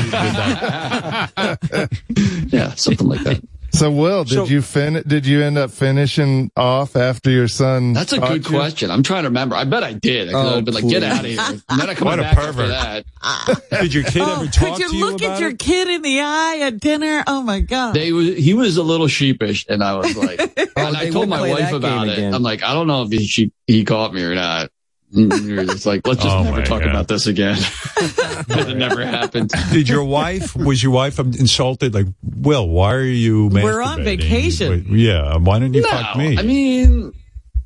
yeah, 2.53 2.75
something 2.75 3.09
like 3.09 3.23
that. 3.23 3.41
So, 3.75 3.91
Will, 3.91 4.25
did 4.25 4.35
So- 4.35 4.45
you 4.45 4.61
fin? 4.61 5.03
Did 5.07 5.27
you 5.27 5.43
end 5.43 5.57
up 5.57 5.71
finishing 5.71 6.51
off 6.57 6.95
after 6.95 7.31
your 7.31 7.49
son? 7.49 7.95
That's 7.95 8.13
a 8.13 8.19
good 8.19 8.45
you? 8.45 8.51
question. 8.51 8.91
I'm 8.91 9.03
trying 9.03 9.23
to 9.23 9.29
remember. 9.31 9.57
I 9.57 9.65
bet 9.65 9.83
I 9.83 9.95
did. 9.95 10.29
I 10.29 10.33
could 10.33 10.39
Oh, 10.39 10.55
have 10.57 10.65
been 10.67 10.75
like, 10.75 10.89
get 10.89 11.03
out 11.03 11.21
of 11.21 11.27
here. 11.31 11.41
And 11.71 11.81
then 11.81 11.89
I 11.89 11.95
come 11.95 12.07
What 12.07 12.19
a 12.19 12.23
back 12.23 12.37
after 12.37 12.53
pervert. 12.53 12.69
that. 12.69 13.63
Did 13.83 13.95
your 13.95 14.05
kid 14.05 14.23
Oh, 14.23 14.43
ever 14.43 14.47
talk 14.51 14.69
could 14.77 14.79
you 14.81 14.89
to 14.91 14.97
you 14.97 15.07
look 15.11 15.23
at 15.23 15.41
your 15.41 15.51
it? 15.51 15.59
kid 15.59 15.89
in 15.89 16.03
the 16.03 16.21
eye 16.21 16.59
at 16.63 16.81
dinner? 16.81 17.25
Oh 17.27 17.43
my 17.43 17.61
god! 17.61 17.95
They 17.95 18.13
was, 18.13 18.37
he 18.37 18.53
was 18.53 18.77
a 18.77 18.83
little 18.83 19.09
sheepish, 19.09 19.65
and 19.69 19.83
I 19.83 19.95
was 19.97 20.15
like, 20.17 20.41
and 20.77 20.97
I 20.97 21.09
told 21.11 21.29
my 21.31 21.41
wife 21.49 21.73
about 21.73 22.09
it. 22.09 22.19
again. 22.19 22.35
I'm 22.35 22.43
like, 22.43 22.63
I 22.63 22.75
don't 22.75 22.87
know 22.87 23.03
if 23.03 23.11
he 23.11 23.25
she, 23.27 23.53
he 23.67 23.85
caught 23.85 24.13
me 24.13 24.23
or 24.23 24.35
not. 24.35 24.71
Mm, 25.13 25.33
and 25.33 25.47
we 25.59 25.67
just 25.67 25.85
like, 25.85 26.07
let's 26.07 26.23
just 26.23 26.35
Oh 26.35 26.43
never 26.43 26.63
talk 26.63 26.81
God. 26.81 26.91
about 26.91 27.09
this 27.09 27.27
again. 27.27 27.59
it 27.99 28.77
never 28.77 29.05
happened. 29.05 29.51
Did 29.71 29.89
your 29.89 30.05
wife, 30.05 30.57
was 30.57 30.83
your 30.83 30.93
wife 30.93 31.21
um, 31.21 31.29
insulted? 31.29 31.93
Like, 31.93 32.07
Will, 32.23 32.67
why 32.69 32.95
are 32.95 33.03
you 33.03 33.49
We're 33.49 33.83
on 33.83 34.05
vacation. 34.05 34.87
Yeah, 34.89 35.37
why 35.37 35.59
didn't 35.59 35.75
you 35.75 35.83
no, 35.83 35.89
fuck 35.89 36.17
me? 36.17 36.39
I 36.39 36.43
mean, 36.43 37.13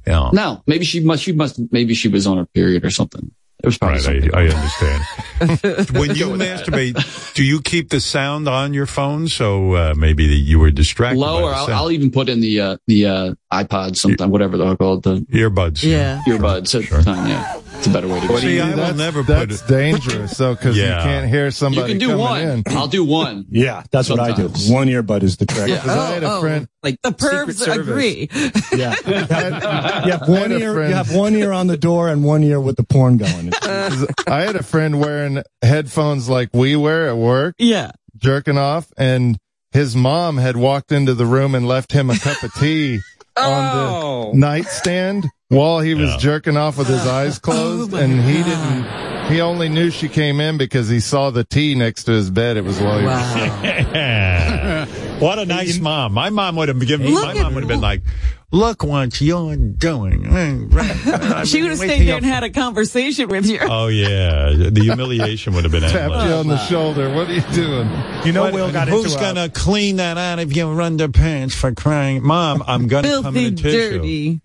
yeah. 0.06 0.30
no. 0.32 0.62
Maybe 0.66 0.84
she 0.84 1.00
must. 1.00 1.22
She 1.22 1.32
must. 1.32 1.60
Maybe 1.70 1.94
she 1.94 2.08
was 2.08 2.26
on 2.26 2.38
her 2.38 2.46
period 2.46 2.84
or 2.84 2.90
something. 2.90 3.30
It 3.62 3.66
was 3.66 3.78
probably 3.78 4.20
Right. 4.20 4.34
I, 4.34 4.40
I 4.42 4.48
understand. 4.48 5.90
when 5.96 6.14
you 6.14 6.26
Go 6.26 6.36
that. 6.36 6.66
masturbate, 6.66 7.34
do 7.34 7.42
you 7.42 7.60
keep 7.62 7.88
the 7.88 8.00
sound 8.00 8.48
on 8.48 8.74
your 8.74 8.86
phone 8.86 9.28
so 9.28 9.72
uh, 9.74 9.94
maybe 9.96 10.26
that 10.28 10.34
you 10.34 10.58
were 10.58 10.70
distracted? 10.70 11.18
by 11.20 11.26
Lower. 11.26 11.50
the 11.50 11.56
I'll. 11.56 11.72
I'll 11.72 11.90
even 11.90 12.10
put 12.10 12.28
in 12.28 12.40
the 12.40 12.60
uh, 12.60 12.76
the 12.86 13.06
uh, 13.06 13.34
iPod 13.52 13.96
sometime, 13.96 14.30
whatever 14.30 14.56
they're 14.58 14.76
called, 14.76 15.04
the 15.04 15.20
earbuds. 15.32 15.82
Yeah. 15.82 16.22
earbuds 16.26 16.74
at 16.80 16.88
the 16.90 17.02
time. 17.02 17.28
Yeah, 17.28 17.60
it's 17.86 17.94
a 17.94 17.98
better 18.00 18.08
way 18.12 18.20
to 18.20 18.26
go. 18.28 18.36
See, 18.38 18.60
I 18.60 18.70
will 18.70 18.76
that's, 18.76 18.98
never 18.98 19.22
put 19.22 19.48
That's 19.48 19.62
it. 19.62 19.68
dangerous, 19.68 20.36
though, 20.36 20.54
because 20.54 20.76
Yeah. 20.76 20.98
you 20.98 21.02
can't 21.04 21.28
hear 21.28 21.50
somebody. 21.50 21.92
You 21.94 21.98
can 21.98 22.08
do 22.08 22.14
coming 22.14 22.24
one. 22.24 22.40
in. 22.42 22.62
I'll 22.68 22.88
do 22.88 23.04
one. 23.04 23.46
Yeah, 23.50 23.82
that's 23.90 24.08
what 24.10 24.20
I 24.20 24.32
do. 24.32 24.48
One 24.72 24.88
earbud 24.88 25.22
is 25.22 25.36
the 25.36 25.46
trick. 25.46 25.68
Yeah. 25.68 25.78
'Cause 25.78 25.88
I 25.88 26.10
had 26.14 26.22
a 26.22 26.26
Oh, 26.30 26.36
oh. 26.36 26.40
friend. 26.40 26.68
Like 26.82 26.98
the 27.02 27.10
pervs 27.12 27.66
agree. 27.74 28.28
Yeah, 28.76 28.94
you 30.04 30.10
have, 30.12 30.28
one 30.28 30.52
ear. 30.52 30.74
friend- 30.74 30.90
You 30.90 30.96
have 30.96 31.14
one 31.14 31.34
ear 31.34 31.52
on 31.52 31.66
the 31.68 31.76
door 31.76 32.08
and 32.08 32.24
one 32.24 32.42
ear 32.44 32.60
with 32.60 32.76
the 32.76 32.82
porn 32.84 33.16
going. 33.16 33.52
I 33.62 34.40
had 34.42 34.56
a 34.56 34.62
friend 34.62 35.00
wearing 35.00 35.42
headphones 35.62 36.28
like 36.28 36.50
we 36.52 36.76
wear 36.76 37.08
at 37.08 37.16
work, 37.16 37.54
yeah. 37.58 37.92
jerking 38.16 38.58
off, 38.58 38.88
and 38.98 39.38
his 39.72 39.94
mom 39.96 40.36
had 40.38 40.56
walked 40.56 40.92
into 40.92 41.14
the 41.14 41.26
room 41.26 41.54
and 41.54 41.66
left 41.66 41.92
him 41.92 42.10
a 42.10 42.18
cup 42.18 42.42
of 42.42 42.52
tea 42.54 43.00
Oh. 43.38 43.52
on 43.52 43.76
the 43.76 43.82
oh. 43.82 44.32
nightstand 44.34 45.26
while 45.48 45.80
he 45.80 45.94
was 45.94 46.10
Yeah. 46.10 46.16
jerking 46.18 46.56
off 46.56 46.78
with 46.78 46.88
his 46.88 47.06
eyes 47.06 47.36
oh 47.38 47.40
closed, 47.40 47.92
my 47.92 48.00
and 48.02 48.20
he 48.22 48.42
God. 48.42 48.44
didn't. 48.46 49.32
He 49.32 49.40
only 49.40 49.68
knew 49.68 49.90
she 49.90 50.08
came 50.08 50.40
in 50.40 50.56
because 50.56 50.88
he 50.88 51.00
saw 51.00 51.30
the 51.30 51.42
tea 51.44 51.74
next 51.74 52.04
to 52.04 52.12
his 52.12 52.30
bed. 52.30 52.56
It 52.56 52.64
was 52.64 52.78
while 52.80 52.98
he 53.00 53.04
was 53.06 53.14
Wow. 53.14 54.86
what 55.20 55.38
a 55.38 55.46
nice 55.46 55.78
mom. 55.78 56.12
My 56.14 56.30
mom 56.30 56.56
would 56.56 56.68
have 56.68 56.80
given. 56.86 57.12
Look 57.12 57.24
My 57.24 57.34
mom 57.42 57.54
would 57.54 57.62
have 57.64 57.68
been 57.68 57.80
like, 57.80 58.02
"Look 58.50 58.82
what 58.84 59.20
you're 59.20 59.56
doing." 59.56 60.24
she 61.44 61.62
would 61.62 61.70
have 61.70 61.78
stayed 61.78 62.06
there 62.06 62.16
and 62.16 62.24
had 62.26 62.44
a 62.44 62.50
conversation 62.50 63.28
with 63.28 63.46
you. 63.46 63.58
Oh 63.62 63.86
yeah, 63.88 64.50
the 64.70 64.80
humiliation 64.82 65.54
would 65.54 65.64
have 65.64 65.72
been 65.72 65.82
tapped 65.90 66.12
you 66.26 66.34
on 66.34 66.46
the 66.48 66.58
shoulder. 66.66 67.12
What 67.14 67.28
are 67.28 67.34
you 67.34 67.40
doing? 67.52 67.88
You 68.24 68.32
know, 68.32 68.42
What- 68.44 68.54
Will 68.54 68.72
got 68.72 68.88
who's 68.88 69.14
into. 69.14 69.24
gonna 69.24 69.48
clean 69.48 69.96
that 69.96 70.18
out 70.18 70.38
of 70.38 70.52
your 70.54 70.74
underpants 70.76 71.52
for 71.54 71.72
crying? 71.74 72.22
Mom, 72.22 72.62
I'm 72.66 72.86
gonna 72.88 73.22
come 73.22 73.36
in 73.36 73.54
a 73.54 73.56
tissue. 73.56 73.98
dirty. 73.98 74.40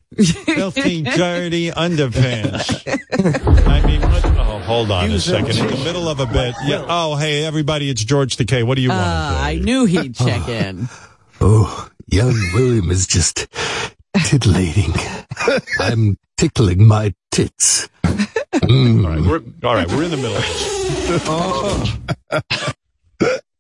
Filthy, 0.46 1.04
dirty 1.04 1.70
underpants. 1.72 2.84
I 3.68 3.86
mean, 3.86 4.02
what? 4.02 4.26
Oh, 4.72 4.76
hold 4.86 4.92
on 4.92 5.12
a 5.12 5.20
second. 5.20 5.58
In 5.58 5.68
the 5.68 5.84
middle 5.84 6.08
of 6.08 6.22
a 6.22 6.26
bit. 6.26 6.56
Yeah. 6.64 6.86
Oh, 6.88 7.18
hey, 7.18 7.44
everybody, 7.44 7.90
it's 7.90 8.04
George 8.06 8.38
Takei. 8.38 8.64
What 8.64 8.76
do 8.76 8.82
you 8.82 8.88
want 8.90 9.02
Uh, 9.02 9.30
to 9.32 9.36
say? 9.36 9.44
I 9.44 9.56
knew 9.60 9.84
he'd 9.86 10.16
check 10.16 10.48
in. 10.48 10.88
Oh, 11.42 11.90
young 12.08 12.34
William 12.54 12.90
is 12.90 13.06
just 13.06 13.48
titillating. 14.18 14.94
I'm 15.80 16.18
tickling 16.38 16.88
my 16.88 17.14
tits. 17.32 17.90
Mm. 18.04 19.04
All 19.04 19.10
right, 19.12 19.22
we're, 19.22 19.68
all 19.68 19.76
right, 19.76 19.88
we're 19.90 20.04
in 20.04 20.12
the 20.12 20.18
middle 20.18 20.38
of 20.38 20.44
this. 22.54 22.74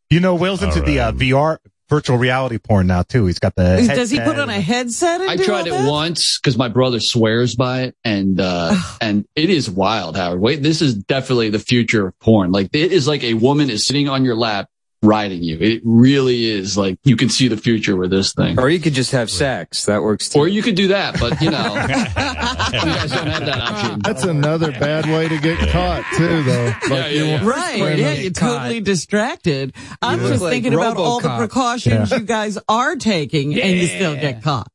You 0.09 0.19
know, 0.19 0.35
Will's 0.35 0.61
into 0.61 0.79
All 0.79 0.85
the 0.85 0.99
uh. 0.99 1.11
VR 1.13 1.57
virtual 1.91 2.17
reality 2.17 2.57
porn 2.57 2.87
now 2.87 3.03
too. 3.03 3.25
He's 3.25 3.37
got 3.37 3.53
the. 3.55 3.85
Does 3.93 4.09
he 4.09 4.19
put 4.19 4.39
on 4.39 4.49
a 4.49 4.59
headset? 4.59 5.19
And 5.19 5.29
I 5.29 5.35
do 5.35 5.43
tried 5.43 5.67
all 5.67 5.75
it 5.75 5.83
that? 5.83 5.89
once 5.89 6.39
because 6.39 6.57
my 6.57 6.69
brother 6.69 7.01
swears 7.01 7.53
by 7.55 7.81
it, 7.81 7.95
and 8.03 8.39
uh, 8.39 8.75
and 9.01 9.27
it 9.35 9.49
is 9.49 9.69
wild, 9.69 10.15
Howard. 10.15 10.39
Wait, 10.39 10.63
this 10.63 10.81
is 10.81 10.95
definitely 10.95 11.49
the 11.49 11.59
future 11.59 12.07
of 12.07 12.19
porn. 12.19 12.51
Like 12.51 12.69
it 12.73 12.93
is 12.93 13.07
like 13.07 13.23
a 13.23 13.33
woman 13.35 13.69
is 13.69 13.85
sitting 13.85 14.07
on 14.07 14.23
your 14.23 14.35
lap 14.35 14.69
riding 15.01 15.41
you. 15.41 15.57
It 15.59 15.81
really 15.83 16.45
is 16.45 16.77
like 16.77 16.97
you 17.03 17.15
can 17.15 17.29
see 17.29 17.47
the 17.47 17.57
future 17.57 17.95
with 17.95 18.11
this 18.11 18.33
thing. 18.33 18.59
Or 18.59 18.69
you 18.69 18.79
could 18.79 18.93
just 18.93 19.11
have 19.11 19.29
sex. 19.29 19.85
That 19.85 20.03
works 20.03 20.29
too. 20.29 20.39
Or 20.39 20.47
you 20.47 20.61
could 20.61 20.75
do 20.75 20.89
that, 20.89 21.19
but 21.19 21.41
you 21.41 21.49
know, 21.49 21.73
you 21.75 22.93
guys 22.93 23.11
don't 23.11 23.27
have 23.27 23.45
that 23.45 23.59
option. 23.59 23.99
That's 24.03 24.23
another 24.23 24.71
bad 24.71 25.05
way 25.05 25.27
to 25.27 25.37
get 25.39 25.57
caught 25.69 26.03
too, 26.15 26.43
though. 26.43 26.65
Like 26.65 26.89
yeah, 26.89 27.07
you 27.09 27.25
yeah. 27.25 27.45
Right. 27.47 27.97
Yeah, 27.97 28.13
you're 28.13 28.31
totally 28.31 28.81
distracted. 28.81 29.73
I'm 30.01 30.21
You 30.21 30.27
just 30.29 30.41
like 30.41 30.51
thinking 30.51 30.73
about 30.73 30.97
all 30.97 31.19
the 31.19 31.27
RoboCop. 31.29 31.37
precautions 31.37 32.11
you 32.11 32.19
guys 32.19 32.57
are 32.69 32.95
taking 32.95 33.59
and 33.59 33.71
you 33.77 33.87
still 33.87 34.15
get 34.15 34.43
caught. 34.43 34.67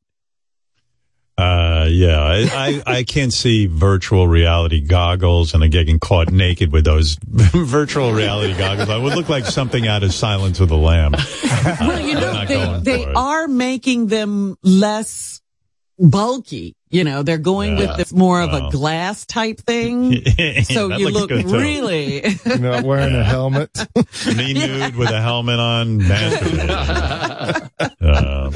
Uh, 1.37 1.85
yeah, 1.87 2.19
I, 2.19 2.81
I, 2.87 2.93
I 2.97 3.03
can't 3.03 3.31
see 3.31 3.67
virtual 3.67 4.27
reality 4.27 4.81
goggles 4.81 5.53
and 5.53 5.63
I'm 5.63 5.69
getting 5.69 5.99
caught 5.99 6.31
naked 6.31 6.71
with 6.71 6.83
those 6.83 7.15
virtual 7.23 8.11
reality 8.11 8.57
goggles. 8.57 8.89
I 8.89 8.97
would 8.97 9.13
look 9.13 9.29
like 9.29 9.45
something 9.45 9.87
out 9.87 10.01
of 10.01 10.13
Silence 10.15 10.59
of 10.59 10.69
the 10.69 10.77
Lamb. 10.77 11.13
Well, 11.79 11.99
you 11.99 12.13
know, 12.13 12.45
they, 12.45 12.79
they 12.79 13.05
are 13.05 13.47
making 13.47 14.07
them 14.07 14.55
less 14.63 15.41
bulky. 15.99 16.76
You 16.89 17.03
know, 17.03 17.21
they're 17.23 17.37
going 17.37 17.77
Yeah. 17.77 17.87
with 17.87 17.97
this 17.97 18.13
more 18.13 18.41
of 18.41 18.51
Wow. 18.53 18.67
a 18.69 18.71
glass 18.71 19.25
type 19.25 19.59
thing. 19.59 20.23
So 20.63 20.95
you 20.95 21.09
look 21.09 21.29
really. 21.31 22.23
You're 22.45 22.57
not 22.59 22.83
wearing 22.83 23.13
a 23.15 23.23
helmet. 23.23 23.69
Me 24.37 24.53
nude 24.53 24.95
with 24.95 25.09
a 25.09 25.21
helmet 25.21 25.59
on, 25.59 25.99
masturbating. 25.99 27.69
Uh, 27.99 28.49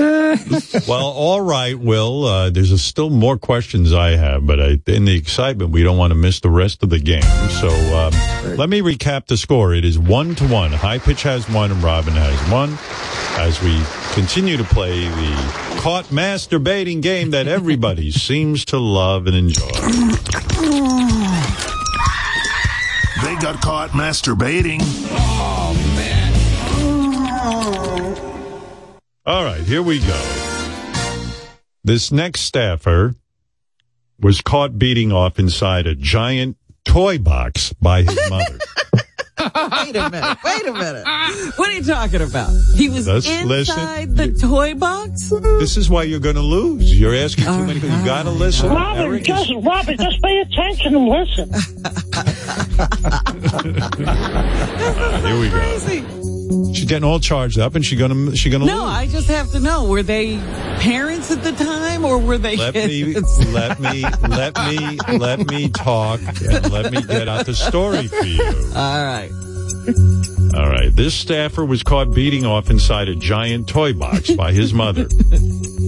well, 0.87 1.07
all 1.07 1.41
right, 1.41 1.77
Will. 1.77 2.23
Uh, 2.25 2.49
there's 2.49 2.71
a, 2.71 2.77
still 2.77 3.09
more 3.09 3.37
questions 3.37 3.93
I 3.93 4.11
have, 4.11 4.45
but 4.47 4.59
I, 4.61 4.79
in 4.87 5.05
the 5.05 5.15
excitement, 5.15 5.71
we 5.71 5.83
don't 5.83 5.97
want 5.97 6.11
to 6.11 6.15
miss 6.15 6.39
the 6.39 6.49
rest 6.49 6.81
of 6.83 6.89
the 6.89 6.99
game. 6.99 7.21
So 7.59 7.67
um, 7.95 8.13
let 8.57 8.69
me 8.69 8.81
recap 8.81 9.27
the 9.27 9.35
score. 9.37 9.73
It 9.75 9.83
is 9.85 9.99
one 9.99 10.35
to 10.35 10.47
one. 10.47 10.71
High 10.71 10.99
pitch 10.99 11.23
has 11.23 11.49
one, 11.49 11.71
and 11.71 11.83
Robin 11.83 12.13
has 12.13 12.51
one. 12.51 12.77
As 13.39 13.61
we 13.61 13.79
continue 14.13 14.57
to 14.57 14.63
play 14.63 15.01
the 15.07 15.70
caught 15.81 16.05
masturbating 16.05 17.01
game 17.01 17.31
that 17.31 17.47
everybody 17.47 18.11
seems 18.11 18.63
to 18.65 18.77
love 18.77 19.25
and 19.25 19.35
enjoy. 19.35 19.65
They 23.23 23.35
got 23.41 23.59
caught 23.61 23.89
masturbating. 23.89 24.77
Oh, 25.09 25.73
man. 25.95 26.31
All 29.25 29.43
right, 29.43 29.61
here 29.61 29.81
we 29.81 29.97
go. 29.97 30.21
This 31.83 32.11
next 32.11 32.41
staffer 32.41 33.15
was 34.19 34.39
caught 34.41 34.77
beating 34.77 35.11
off 35.11 35.39
inside 35.39 35.87
a 35.87 35.95
giant 35.95 36.57
toy 36.85 37.17
box 37.17 37.73
by 37.73 38.03
his 38.03 38.19
mother. 38.29 38.59
wait 39.41 39.95
a 39.95 40.09
minute. 40.09 40.37
Wait 40.43 40.67
a 40.67 40.73
minute. 40.73 41.05
What 41.55 41.69
are 41.69 41.73
you 41.73 41.83
talking 41.83 42.21
about? 42.21 42.49
He 42.75 42.89
was 42.89 43.07
Let's 43.07 43.27
inside 43.27 44.15
the 44.15 44.31
toy 44.33 44.75
box? 44.75 45.29
this 45.29 45.77
is 45.77 45.89
why 45.89 46.03
you're 46.03 46.19
going 46.19 46.35
to 46.35 46.41
lose. 46.41 46.99
You're 46.99 47.15
asking 47.15 47.45
too 47.45 47.65
many. 47.65 47.79
You 47.79 48.05
got 48.05 48.23
to 48.23 48.31
listen. 48.31 48.69
Robin, 48.69 49.03
Eric 49.03 49.21
is- 49.21 49.27
just, 49.27 49.51
Robin, 49.63 49.97
just 49.97 50.21
pay 50.21 50.39
attention 50.39 50.95
and 50.95 51.07
listen. 51.07 51.49
here 55.21 55.39
we 55.39 55.49
go. 55.49 56.20
She's 56.73 56.85
getting 56.85 57.03
all 57.03 57.19
charged 57.19 57.59
up, 57.59 57.75
and 57.75 57.85
she's 57.85 57.97
gonna 57.99 58.35
she's 58.35 58.51
gonna 58.51 58.65
No, 58.65 58.83
lose. 58.83 58.93
I 58.93 59.07
just 59.07 59.27
have 59.27 59.51
to 59.51 59.59
know. 59.59 59.85
Were 59.85 60.03
they 60.03 60.37
parents 60.79 61.31
at 61.31 61.43
the 61.43 61.51
time 61.53 62.03
or 62.03 62.17
were 62.17 62.37
they 62.37 62.57
Let 62.57 62.73
me 62.75 63.13
let 63.53 63.79
me 63.79 64.03
let 64.27 64.57
me 64.67 64.97
let 65.17 65.47
me 65.49 65.69
talk 65.69 66.19
and 66.41 66.71
let 66.71 66.91
me 66.91 67.01
get 67.03 67.27
out 67.27 67.45
the 67.45 67.55
story 67.55 68.07
for 68.07 68.25
you. 68.25 68.43
All 68.75 69.03
right. 69.05 69.31
All 70.55 70.69
right. 70.69 70.93
This 70.93 71.13
staffer 71.15 71.63
was 71.65 71.81
caught 71.83 72.13
beating 72.13 72.45
off 72.45 72.69
inside 72.69 73.07
a 73.07 73.15
giant 73.15 73.67
toy 73.69 73.93
box 73.93 74.31
by 74.31 74.51
his 74.51 74.73
mother. 74.73 75.07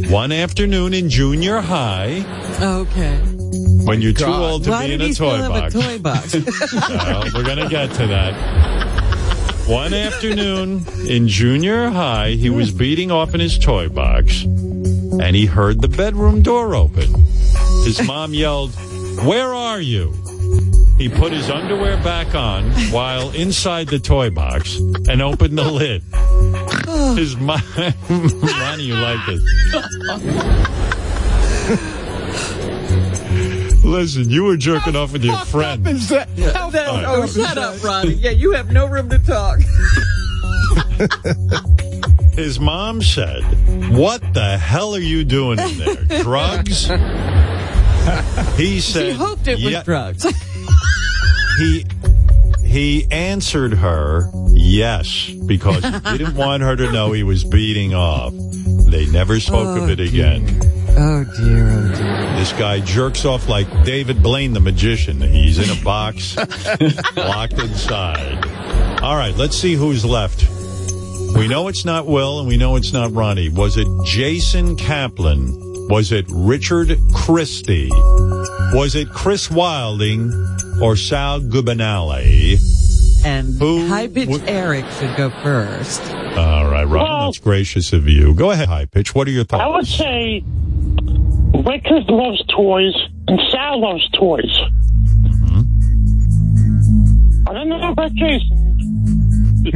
One 0.09 0.31
afternoon 0.31 0.93
in 0.93 1.09
junior 1.09 1.59
high, 1.61 2.25
Okay. 2.61 3.17
when 3.85 4.01
you're 4.01 4.13
too 4.13 4.25
old 4.25 4.63
to 4.65 4.71
Why 4.71 4.87
be 4.87 4.93
in 4.93 5.01
a 5.01 5.13
toy 5.13 5.37
box. 5.47 5.75
a 5.75 5.81
toy 5.81 5.99
box? 5.99 6.33
We're 7.33 7.43
going 7.43 7.57
to 7.59 7.67
get 7.69 7.91
to 7.93 8.07
that. 8.07 8.92
One 9.67 9.93
afternoon 9.93 10.85
in 11.07 11.27
junior 11.29 11.89
high, 11.89 12.31
he 12.31 12.49
was 12.49 12.71
beating 12.71 13.11
off 13.11 13.33
in 13.33 13.39
his 13.39 13.57
toy 13.57 13.87
box 13.87 14.43
and 14.43 15.35
he 15.35 15.45
heard 15.45 15.81
the 15.81 15.87
bedroom 15.87 16.41
door 16.41 16.75
open. 16.75 17.07
His 17.85 18.05
mom 18.05 18.33
yelled, 18.33 18.73
Where 19.25 19.53
are 19.53 19.79
you? 19.79 20.13
He 20.97 21.07
put 21.07 21.31
his 21.31 21.49
underwear 21.49 21.95
back 22.03 22.35
on 22.35 22.71
while 22.91 23.31
inside 23.31 23.87
the 23.87 23.99
toy 23.99 24.29
box 24.29 24.75
and 25.07 25.21
opened 25.21 25.57
the 25.57 25.63
lid. 25.63 26.03
His 27.17 27.37
mom, 27.37 27.61
Ronnie, 28.09 28.83
you 28.83 28.95
like 28.95 29.25
this. 29.25 29.41
Listen, 33.93 34.27
you 34.27 34.43
were 34.45 34.57
jerking 34.57 34.95
off 34.95 35.13
with 35.13 35.23
your 35.23 35.37
friend. 35.45 35.85
That- 35.85 36.27
All 36.59 36.71
right. 36.71 37.05
oh, 37.05 37.21
oh 37.21 37.25
shut 37.27 37.59
up, 37.59 37.83
Ronnie. 37.83 38.13
Yeah, 38.13 38.31
you 38.31 38.53
have 38.53 38.71
no 38.71 38.87
room 38.87 39.07
to 39.09 39.19
talk. 39.19 39.59
His 42.33 42.59
mom 42.59 43.03
said, 43.03 43.43
What 43.95 44.33
the 44.33 44.57
hell 44.57 44.95
are 44.95 44.99
you 44.99 45.23
doing 45.23 45.59
in 45.59 45.77
there? 45.77 46.21
Drugs? 46.23 46.89
He 48.57 48.81
said, 48.81 49.11
"He 49.11 49.13
hoped 49.13 49.47
it 49.47 49.55
was 49.55 49.63
"Yeah." 49.71 49.83
drugs. 49.83 50.25
He 51.57 51.85
he 52.65 53.07
answered 53.11 53.75
her 53.75 54.29
yes 54.49 55.29
because 55.29 55.85
he 55.85 56.17
didn't 56.17 56.35
want 56.35 56.63
her 56.63 56.75
to 56.75 56.91
know 56.91 57.13
he 57.13 57.23
was 57.23 57.45
beating 57.45 57.93
off. 57.93 58.33
They 58.93 59.07
never 59.07 59.39
spoke 59.39 59.75
of 59.75 59.83
Oh, 59.83 59.89
it 59.89 59.99
again. 59.99 60.45
Oh 60.95 61.23
dear, 61.39 61.67
oh 61.67 61.95
dear. 61.95 62.35
This 62.37 62.53
guy 62.53 62.79
jerks 62.79 63.25
off 63.25 63.49
like 63.49 63.67
David 63.83 64.21
Blaine, 64.21 64.53
the 64.53 64.59
magician. 64.59 65.19
He's 65.19 65.57
in 65.57 65.75
a 65.75 65.83
box, 65.83 66.37
locked 67.17 67.53
inside. 67.53 68.45
All 69.01 69.15
right, 69.15 69.35
let's 69.35 69.57
see 69.57 69.73
who's 69.73 70.05
left. 70.05 70.47
We 71.35 71.47
know 71.47 71.67
it's 71.69 71.85
not 71.85 72.05
Will, 72.05 72.37
and 72.37 72.47
we 72.47 72.55
know 72.57 72.75
it's 72.75 72.93
not 72.93 73.11
Ronnie. 73.13 73.49
Was 73.49 73.77
it 73.77 73.87
Jason 74.05 74.75
Kaplan? 74.75 75.57
Was 75.89 76.11
it 76.11 76.25
Richard 76.29 76.95
Christie? 77.15 77.89
Was 78.73 78.93
it 78.93 79.09
Chris 79.09 79.49
Wilding 79.49 80.31
or 80.79 80.95
Sal 80.95 81.39
Governale? 81.39 82.57
And 83.25 83.57
Who 83.59 83.87
high 83.87 84.07
pitch 84.07 84.27
would- 84.29 84.43
Eric 84.49 84.85
should 84.99 85.15
go 85.15 85.29
first. 85.29 86.01
All 86.37 86.67
right, 86.69 86.83
Robin, 86.83 87.07
Well- 87.07 87.25
that's 87.25 87.37
gracious 87.39 87.93
of 87.93 88.07
you. 88.07 88.33
Go 88.33 88.51
ahead, 88.51 88.67
high 88.67 88.85
pitch. 88.85 89.15
What 89.15 89.27
are 89.27 89.31
your 89.31 89.45
thoughts? 89.45 89.63
I 89.63 89.67
would 89.67 89.87
say 89.87 90.43
Richard 91.65 92.09
loves 92.09 92.43
toys 92.47 92.93
and 93.27 93.39
Sal 93.51 93.79
loves 93.81 94.07
toys. 94.11 94.51
Mm-hmm. 95.23 95.61
I 97.47 97.53
don't 97.53 97.69
know 97.69 97.91
about 97.91 98.11
Jason. 98.13 98.59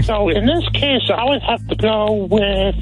so 0.03 0.29
in 0.29 0.45
this 0.45 0.67
case, 0.73 1.09
I 1.13 1.23
would 1.23 1.41
have 1.43 1.65
to 1.69 1.75
go 1.75 2.27
with 2.29 2.75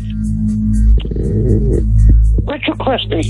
Richard 2.48 2.80
Christie. 2.80 3.22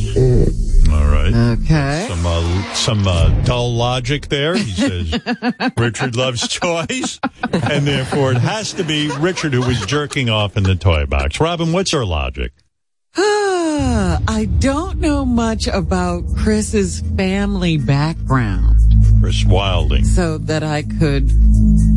All 0.91 1.05
right. 1.05 1.33
Okay. 1.33 2.05
Some 2.09 2.25
uh, 2.25 2.73
some 2.73 3.07
uh, 3.07 3.29
dull 3.43 3.73
logic 3.75 4.27
there. 4.27 4.55
He 4.55 4.71
says 4.71 5.19
Richard 5.77 6.15
loves 6.15 6.47
toys, 6.47 7.19
and 7.51 7.87
therefore 7.87 8.31
it 8.31 8.37
has 8.37 8.73
to 8.73 8.83
be 8.83 9.09
Richard 9.19 9.53
who 9.53 9.61
was 9.61 9.85
jerking 9.85 10.29
off 10.29 10.57
in 10.57 10.63
the 10.63 10.75
toy 10.75 11.05
box. 11.05 11.39
Robin, 11.39 11.71
what's 11.71 11.91
her 11.91 12.05
logic? 12.05 12.51
I 13.17 14.49
don't 14.59 14.99
know 14.99 15.25
much 15.25 15.67
about 15.67 16.23
Chris's 16.37 17.01
family 17.15 17.77
background 17.77 18.75
Chris 19.21 19.45
Wilding. 19.45 20.03
so 20.03 20.37
that 20.39 20.63
I 20.63 20.83
could 20.83 21.31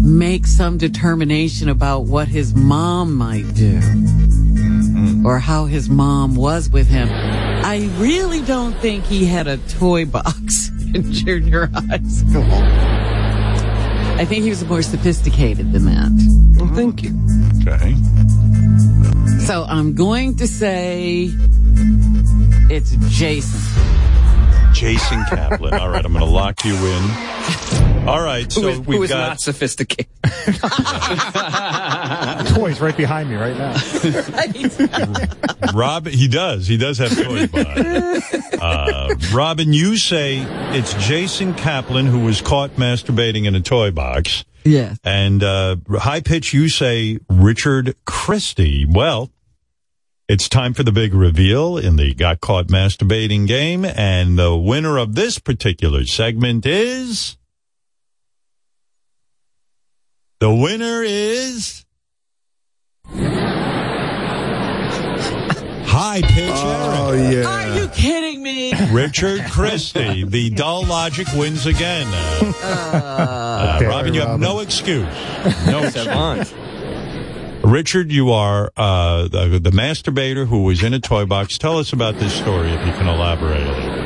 make 0.02 0.46
some 0.46 0.78
determination 0.78 1.68
about 1.68 2.04
what 2.04 2.28
his 2.28 2.54
mom 2.54 3.14
might 3.14 3.52
do 3.54 3.80
or 5.24 5.38
how 5.38 5.66
his 5.66 5.88
mom 5.88 6.34
was 6.34 6.70
with 6.70 6.88
him. 6.88 7.08
I 7.10 7.88
really 7.98 8.40
don't 8.42 8.74
think 8.74 9.04
he 9.04 9.24
had 9.24 9.46
a 9.46 9.56
toy 9.56 10.04
box 10.06 10.68
in 10.94 11.12
junior 11.12 11.70
high 11.72 12.00
school. 12.08 12.44
I 14.18 14.24
think 14.24 14.42
he 14.42 14.50
was 14.50 14.64
more 14.64 14.82
sophisticated 14.82 15.72
than 15.72 15.84
that. 15.84 16.58
Well, 16.60 16.74
thank 16.74 17.02
you. 17.02 17.10
Okay. 17.62 17.94
So 19.46 19.64
I'm 19.68 19.94
going 19.94 20.36
to 20.36 20.48
say 20.48 21.30
it's 22.70 22.96
Jason. 23.08 23.60
Jason 24.78 25.24
Kaplan. 25.24 25.74
All 25.74 25.88
right, 25.88 26.04
I'm 26.04 26.12
going 26.12 26.24
to 26.24 26.30
lock 26.30 26.64
you 26.64 26.74
in. 26.74 27.10
All 28.08 28.22
right, 28.22 28.50
so 28.50 28.62
Who 28.62 28.68
is, 28.68 28.78
we've 28.78 28.96
who 28.96 29.02
is 29.02 29.10
got 29.10 29.28
not 29.28 29.40
sophisticated? 29.40 30.06
Toys 32.54 32.80
right 32.80 32.96
behind 32.96 33.28
me 33.28 33.34
right 33.34 33.56
now. 33.56 33.74
Robin. 35.74 36.12
He 36.12 36.28
does. 36.28 36.68
He 36.68 36.76
does 36.76 36.98
have 36.98 37.10
toys 37.10 37.48
behind. 37.48 38.22
Uh, 38.60 39.14
Robin, 39.34 39.72
you 39.72 39.96
say 39.96 40.38
it's 40.76 40.94
Jason 41.06 41.54
Kaplan 41.54 42.06
who 42.06 42.20
was 42.20 42.40
caught 42.40 42.70
masturbating 42.76 43.46
in 43.46 43.56
a 43.56 43.60
toy 43.60 43.90
box. 43.90 44.44
Yes. 44.64 44.96
And 45.02 45.42
uh, 45.42 45.76
high 45.98 46.20
pitch, 46.20 46.54
you 46.54 46.68
say 46.68 47.18
Richard 47.28 47.96
Christie. 48.04 48.86
Well, 48.88 49.30
it's 50.28 50.48
time 50.48 50.74
for 50.74 50.82
the 50.82 50.92
big 50.92 51.14
reveal 51.14 51.78
in 51.78 51.96
the 51.96 52.12
Got 52.14 52.40
Caught 52.42 52.66
Masturbating 52.66 53.46
game. 53.46 53.84
And 53.84 54.38
the 54.38 54.54
winner 54.56 54.98
of 54.98 55.14
this 55.14 55.38
particular 55.38 56.04
segment 56.04 56.66
is. 56.66 57.36
The 60.40 60.54
winner 60.54 61.02
is. 61.02 61.84
High 65.90 66.20
pitch 66.20 66.50
Eric. 66.50 66.98
Oh 67.00 67.12
yeah. 67.12 67.44
Are 67.44 67.78
you 67.80 67.88
kidding 67.88 68.42
me? 68.42 68.72
Richard 68.92 69.42
Christie. 69.50 70.24
The 70.24 70.50
dull 70.54 70.84
logic 70.84 71.26
wins 71.34 71.64
again. 71.66 72.06
Uh, 72.62 73.78
uh, 73.82 73.86
Robin, 73.88 74.12
you 74.12 74.20
have 74.20 74.38
no 74.38 74.60
excuse. 74.60 75.06
No 75.66 75.82
excuse. 75.84 76.52
Savant. 77.68 77.74
Richard, 77.74 78.12
you 78.12 78.32
are 78.32 78.70
uh, 78.76 79.28
the, 79.28 79.60
the 79.62 79.70
masturbator 79.70 80.46
who 80.46 80.64
was 80.64 80.82
in 80.82 80.94
a 80.94 81.00
toy 81.00 81.26
box. 81.26 81.58
Tell 81.58 81.78
us 81.78 81.92
about 81.92 82.16
this 82.16 82.32
story, 82.34 82.70
if 82.70 82.86
you 82.86 82.92
can 82.92 83.08
elaborate 83.08 83.66
a 83.66 83.72
little. 83.72 83.98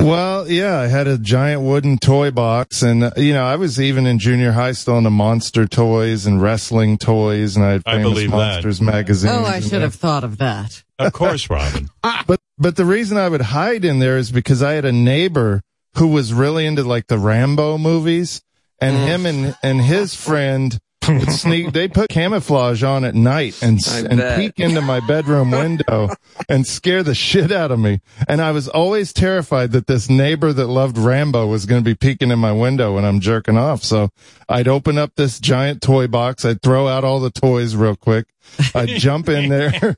Well, 0.00 0.48
yeah, 0.48 0.78
I 0.78 0.86
had 0.86 1.08
a 1.08 1.18
giant 1.18 1.62
wooden 1.62 1.98
toy 1.98 2.30
box, 2.30 2.82
and 2.82 3.04
uh, 3.04 3.10
you 3.16 3.32
know, 3.32 3.44
I 3.44 3.56
was 3.56 3.80
even 3.80 4.06
in 4.06 4.20
junior 4.20 4.52
high 4.52 4.72
still 4.72 4.96
into 4.96 5.10
monster 5.10 5.66
toys 5.66 6.24
and 6.24 6.40
wrestling 6.40 6.98
toys, 6.98 7.56
and 7.56 7.64
I 7.64 7.72
had 7.72 7.82
I 7.84 7.96
famous 7.96 8.10
believe 8.10 8.30
that. 8.30 8.36
monsters 8.36 8.80
magazines. 8.80 9.34
Oh, 9.34 9.44
I 9.44 9.56
and 9.56 9.64
should 9.64 9.82
have 9.82 9.96
thought 9.96 10.22
of 10.22 10.38
that. 10.38 10.84
Of 10.98 11.12
course, 11.12 11.50
Robin. 11.50 11.88
But 12.26 12.40
but 12.58 12.76
the 12.76 12.84
reason 12.84 13.16
I 13.16 13.28
would 13.28 13.40
hide 13.40 13.84
in 13.84 13.98
there 13.98 14.18
is 14.18 14.30
because 14.30 14.62
I 14.62 14.72
had 14.72 14.84
a 14.84 14.92
neighbor 14.92 15.62
who 15.96 16.08
was 16.08 16.32
really 16.32 16.66
into 16.66 16.84
like 16.84 17.06
the 17.06 17.18
Rambo 17.18 17.78
movies, 17.78 18.42
and 18.80 18.96
him 18.96 19.26
and 19.26 19.56
and 19.62 19.80
his 19.80 20.14
friend 20.14 20.78
would 21.08 21.32
sneak. 21.32 21.72
They 21.72 21.88
put 21.88 22.08
camouflage 22.10 22.82
on 22.82 23.04
at 23.04 23.14
night 23.14 23.62
and 23.62 23.78
s- 23.78 23.94
I 23.94 23.98
and 24.08 24.18
bet. 24.18 24.38
peek 24.38 24.60
into 24.60 24.80
my 24.80 25.00
bedroom 25.06 25.50
window 25.50 26.10
and 26.48 26.66
scare 26.66 27.02
the 27.02 27.14
shit 27.14 27.50
out 27.52 27.70
of 27.70 27.78
me. 27.78 28.00
And 28.28 28.40
I 28.40 28.52
was 28.52 28.68
always 28.68 29.12
terrified 29.12 29.72
that 29.72 29.86
this 29.86 30.08
neighbor 30.08 30.52
that 30.52 30.66
loved 30.66 30.98
Rambo 30.98 31.46
was 31.46 31.66
going 31.66 31.82
to 31.82 31.84
be 31.84 31.94
peeking 31.94 32.30
in 32.30 32.38
my 32.38 32.52
window 32.52 32.94
when 32.94 33.04
I'm 33.04 33.20
jerking 33.20 33.56
off. 33.56 33.82
So 33.82 34.10
I'd 34.48 34.68
open 34.68 34.98
up 34.98 35.12
this 35.16 35.38
giant 35.40 35.82
toy 35.82 36.06
box. 36.06 36.44
I'd 36.44 36.62
throw 36.62 36.88
out 36.88 37.04
all 37.04 37.20
the 37.20 37.30
toys 37.30 37.74
real 37.76 37.96
quick. 37.96 38.26
I'd 38.74 38.88
jump 38.88 39.28
in 39.28 39.50
there, 39.50 39.70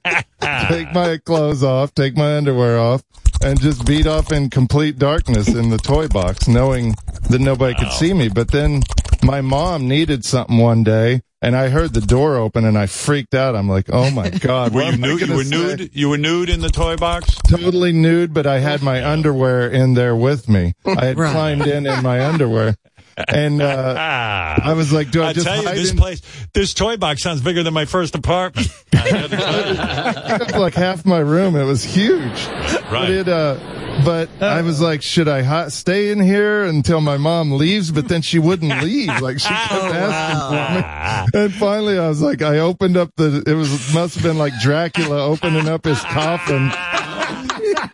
take 0.69 0.93
my 0.93 1.19
clothes 1.25 1.63
off, 1.63 1.95
take 1.95 2.17
my 2.17 2.37
underwear 2.37 2.79
off, 2.81 3.03
and 3.43 3.61
just 3.61 3.87
beat 3.87 4.09
off 4.09 4.33
in 4.33 4.51
complete 4.51 4.99
darkness 4.99 5.47
in 5.49 5.71
the 5.71 5.79
toy 5.79 6.09
box, 6.09 6.49
knowing 6.49 6.95
that 7.29 7.41
nobody 7.41 7.75
could 7.79 7.93
see 7.93 8.13
me. 8.13 8.29
But 8.29 8.51
then 8.51 8.83
my 9.23 9.41
mom 9.41 9.89
needed 9.89 10.25
something 10.25 10.59
one 10.59 10.83
day, 10.85 11.23
and 11.43 11.57
I 11.57 11.69
heard 11.69 11.95
the 11.95 12.01
door 12.01 12.37
open, 12.37 12.65
and 12.65 12.77
I 12.79 12.87
freaked 12.87 13.35
out. 13.35 13.55
I'm 13.57 13.69
like, 13.69 13.87
"Oh 13.93 14.11
my 14.11 14.29
god!" 14.41 14.73
Were 14.75 14.83
you 14.91 14.97
nude? 14.97 15.21
You 15.29 15.35
were 15.35 15.45
say? 15.45 15.57
nude. 15.57 15.91
You 15.93 16.09
were 16.11 16.19
nude 16.19 16.49
in 16.51 16.61
the 16.61 16.69
toy 16.69 16.97
box. 16.97 17.35
Totally 17.49 17.93
nude, 17.93 18.33
but 18.35 18.47
I 18.47 18.59
had 18.61 18.83
my 18.83 19.05
underwear 19.07 19.69
in 19.69 19.95
there 19.95 20.15
with 20.17 20.49
me. 20.49 20.75
I 20.87 21.05
had 21.07 21.19
Right. 21.19 21.33
climbed 21.33 21.67
in 21.67 21.87
in 21.87 22.03
my 22.03 22.25
underwear, 22.25 22.77
and 23.29 23.61
uh, 23.63 24.57
I 24.63 24.73
was 24.75 24.93
like, 24.93 25.11
"Do 25.11 25.23
I, 25.23 25.29
I 25.29 25.33
just 25.33 25.47
tell 25.47 25.63
you, 25.63 25.69
this 25.71 25.91
in- 25.93 25.97
place, 25.97 26.21
this 26.55 26.75
toy 26.75 26.97
box 26.97 27.23
sounds 27.23 27.41
bigger 27.41 27.63
than 27.63 27.75
my 27.75 27.85
first 27.85 28.15
apartment. 28.15 28.69
I 28.95 29.11
gotta 29.11 29.29
tell 29.37 29.69
you. 29.69 29.75
took 30.39 30.49
up 30.55 30.61
like 30.61 30.75
half 30.75 31.05
my 31.07 31.19
room. 31.19 31.57
It 31.57 31.65
was 31.65 31.83
huge. 31.85 32.47
But 32.47 32.91
Right. 32.91 33.11
it, 33.11 33.29
uh, 33.29 33.57
but 34.05 34.29
I 34.43 34.63
was 34.63 34.81
like, 34.81 35.03
should 35.03 35.29
I 35.29 35.43
hi- 35.43 35.69
stay 35.69 36.11
in 36.11 36.21
here 36.21 36.65
until 36.65 37.01
my 37.01 37.17
mom 37.17 37.53
leaves? 37.53 37.91
But 37.91 38.09
then 38.09 38.23
she 38.23 38.39
wouldn't 38.39 38.83
leave. 38.83 39.09
Like 39.21 39.39
she 39.39 39.49
kept 39.49 39.73
asking 39.73 41.31
for 41.33 41.39
me. 41.39 41.45
And 41.45 41.55
finally 41.55 41.99
I 41.99 42.09
was 42.09 42.21
like, 42.23 42.43
I 42.43 42.59
opened 42.59 42.97
up 42.97 43.11
the, 43.17 43.43
it 43.47 43.55
was, 43.55 43.95
must 43.95 44.15
have 44.17 44.23
been 44.25 44.39
like 44.39 44.53
Dracula 44.61 45.23
opening 45.25 45.69
up 45.69 45.85
his 45.85 46.01
coffin. 46.03 46.71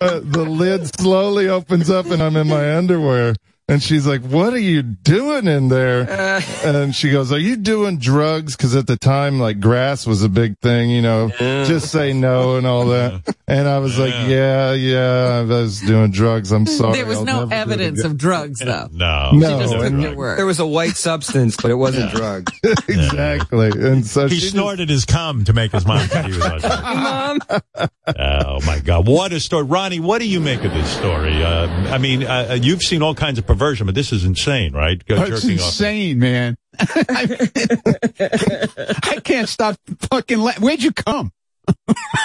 Uh, 0.01 0.21
the 0.23 0.45
lid 0.49 0.87
slowly 0.99 1.49
opens 1.49 1.91
up 1.91 2.07
and 2.07 2.23
I'm 2.23 2.37
in 2.37 2.49
my 2.49 2.77
underwear. 2.77 3.35
And 3.69 3.83
she's 3.83 4.07
like, 4.07 4.23
what 4.23 4.55
are 4.55 4.59
you 4.61 4.81
doing 4.83 5.49
in 5.49 5.69
there? 5.69 6.09
and 6.65 6.95
she 6.95 7.11
goes, 7.11 7.33
are 7.33 7.39
you 7.39 7.57
doing 7.57 7.99
drugs? 7.99 8.55
Cause 8.55 8.77
at 8.77 8.87
the 8.87 8.97
time, 8.97 9.41
like 9.41 9.59
grass 9.59 10.07
was 10.07 10.23
a 10.23 10.29
big 10.29 10.57
thing, 10.61 10.89
you 10.89 11.03
know, 11.03 11.31
just 11.31 11.91
say 11.91 12.13
no 12.13 12.59
and 12.59 12.67
all 12.67 12.87
that. 12.87 13.35
And 13.49 13.67
I 13.67 13.79
was 13.81 13.99
like, 13.99 14.15
yeah, 14.29 14.73
yeah, 14.73 15.41
I 15.41 15.43
was 15.43 15.81
doing 15.81 16.13
drugs. 16.13 16.53
I'm 16.53 16.67
sorry. 16.67 16.93
there 16.95 17.07
was 17.07 17.19
I'll 17.19 17.25
no 17.25 17.45
never 17.45 17.49
do 17.49 17.55
it 17.55 17.59
evidence 17.59 18.05
of 18.05 18.17
drugs, 18.17 18.61
though. 18.61 18.89
No. 18.93 19.31
She 19.33 19.39
No, 19.39 19.59
just 19.61 19.73
took 19.73 19.83
and- 19.83 20.01
your 20.03 20.15
word. 20.15 20.39
There 20.39 20.47
was 20.47 20.61
a 20.61 20.67
white 20.67 20.97
substance, 20.97 21.57
but 21.61 21.73
it 21.73 21.75
wasn't 21.75 22.11
drugs. 22.15 22.53
exactly. 22.89 23.71
And 23.75 24.07
so 24.07 24.29
He 24.29 24.37
she 24.39 24.49
snorted 24.51 24.89
his 24.89 25.05
cum 25.05 25.43
to 25.45 25.53
make 25.53 25.73
his 25.73 25.85
mom 25.85 26.09
he 26.09 26.39
was 26.39 26.65
on. 26.65 27.41
Mom. 27.41 27.41
Oh 28.17 28.61
my 28.65 28.79
God! 28.79 29.09
What 29.09 29.33
a 29.33 29.41
story, 29.41 29.65
Ronnie. 29.65 29.99
What 29.99 30.21
do 30.21 30.29
you 30.29 30.39
make 30.39 30.63
of 30.63 30.73
this 30.73 30.89
story? 30.97 31.43
Uh, 31.43 31.67
I 31.93 31.99
mean, 31.99 32.23
uh, 32.23 32.57
you've 32.61 32.83
seen 32.83 33.03
all 33.03 33.15
kinds 33.15 33.39
of 33.41 33.47
perversion, 33.57 33.87
but 33.87 33.95
this 33.95 34.13
is 34.13 34.25
insane, 34.25 34.73
right? 34.73 35.05
Go- 35.07 35.17
That's 35.17 35.43
jerking 35.43 35.59
off. 35.59 35.67
insane, 35.67 36.19
man. 36.19 36.57
I 36.79 37.27
can't 39.25 39.49
stop 39.49 39.77
fucking. 40.11 40.39
La- 40.39 40.53
Where'd 40.61 40.83
you 40.83 40.93
come? 40.93 41.33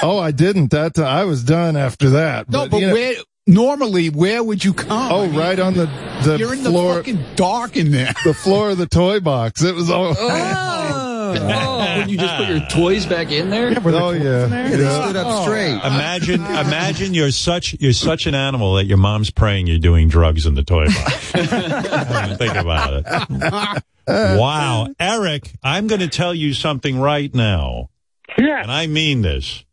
Oh, 0.04 0.18
I 0.18 0.32
didn't. 0.32 0.72
That 0.72 0.98
uh, 0.98 1.04
I 1.04 1.26
was 1.26 1.44
done 1.44 1.78
after 1.78 2.10
that. 2.12 2.50
No, 2.50 2.68
but 2.68 2.80
you 2.80 2.88
know- 2.88 2.94
where? 2.94 3.14
Normally, 3.48 4.10
where 4.10 4.44
would 4.44 4.64
you 4.64 4.72
come? 4.74 5.12
Oh, 5.12 5.28
right 5.28 5.60
on 5.60 5.74
the 5.74 5.86
the 6.24 6.38
You're 6.38 6.54
in 6.54 6.64
the 6.64 6.70
floor, 6.70 6.96
fucking 6.98 7.24
dark 7.36 7.76
in 7.76 7.92
there. 7.92 8.14
the 8.24 8.34
floor 8.36 8.70
of 8.72 8.78
the 8.78 8.86
toy 8.88 9.20
box. 9.20 9.64
It 9.64 9.74
was 9.76 9.90
all. 9.90 10.14
Oh. 10.18 11.01
Would 11.34 12.10
you 12.12 12.18
just 12.18 12.36
put 12.38 12.48
your 12.50 12.60
toys 12.68 13.06
back 13.06 13.32
in 13.32 13.50
there? 13.50 13.74
oh 13.84 14.12
yeah. 14.12 14.46
They 14.46 14.82
yeah. 14.82 15.04
stood 15.04 15.16
up 15.16 15.44
straight. 15.44 15.74
Imagine, 15.76 16.42
imagine 16.42 17.14
you're 17.14 17.32
such 17.32 17.76
you're 17.80 17.94
such 17.94 18.26
an 18.28 18.36
animal 18.36 18.76
that 18.76 18.86
your 18.86 18.98
mom's 18.98 19.32
praying 19.32 19.68
you're 19.68 19.80
doing 19.80 20.08
drugs 20.10 20.46
in 20.46 20.56
the 20.56 20.64
toy 20.64 20.86
box. 20.86 21.32
Think 22.38 22.56
about 22.56 22.94
it. 23.06 23.84
Wow, 24.08 24.88
Eric, 25.00 25.52
I'm 25.64 25.88
going 25.88 26.02
to 26.02 26.08
tell 26.10 26.34
you 26.34 26.54
something 26.54 27.00
right 27.00 27.34
now, 27.34 27.90
Yeah. 28.38 28.62
and 28.62 28.72
I 28.72 28.88
mean 28.88 29.22
this. 29.22 29.64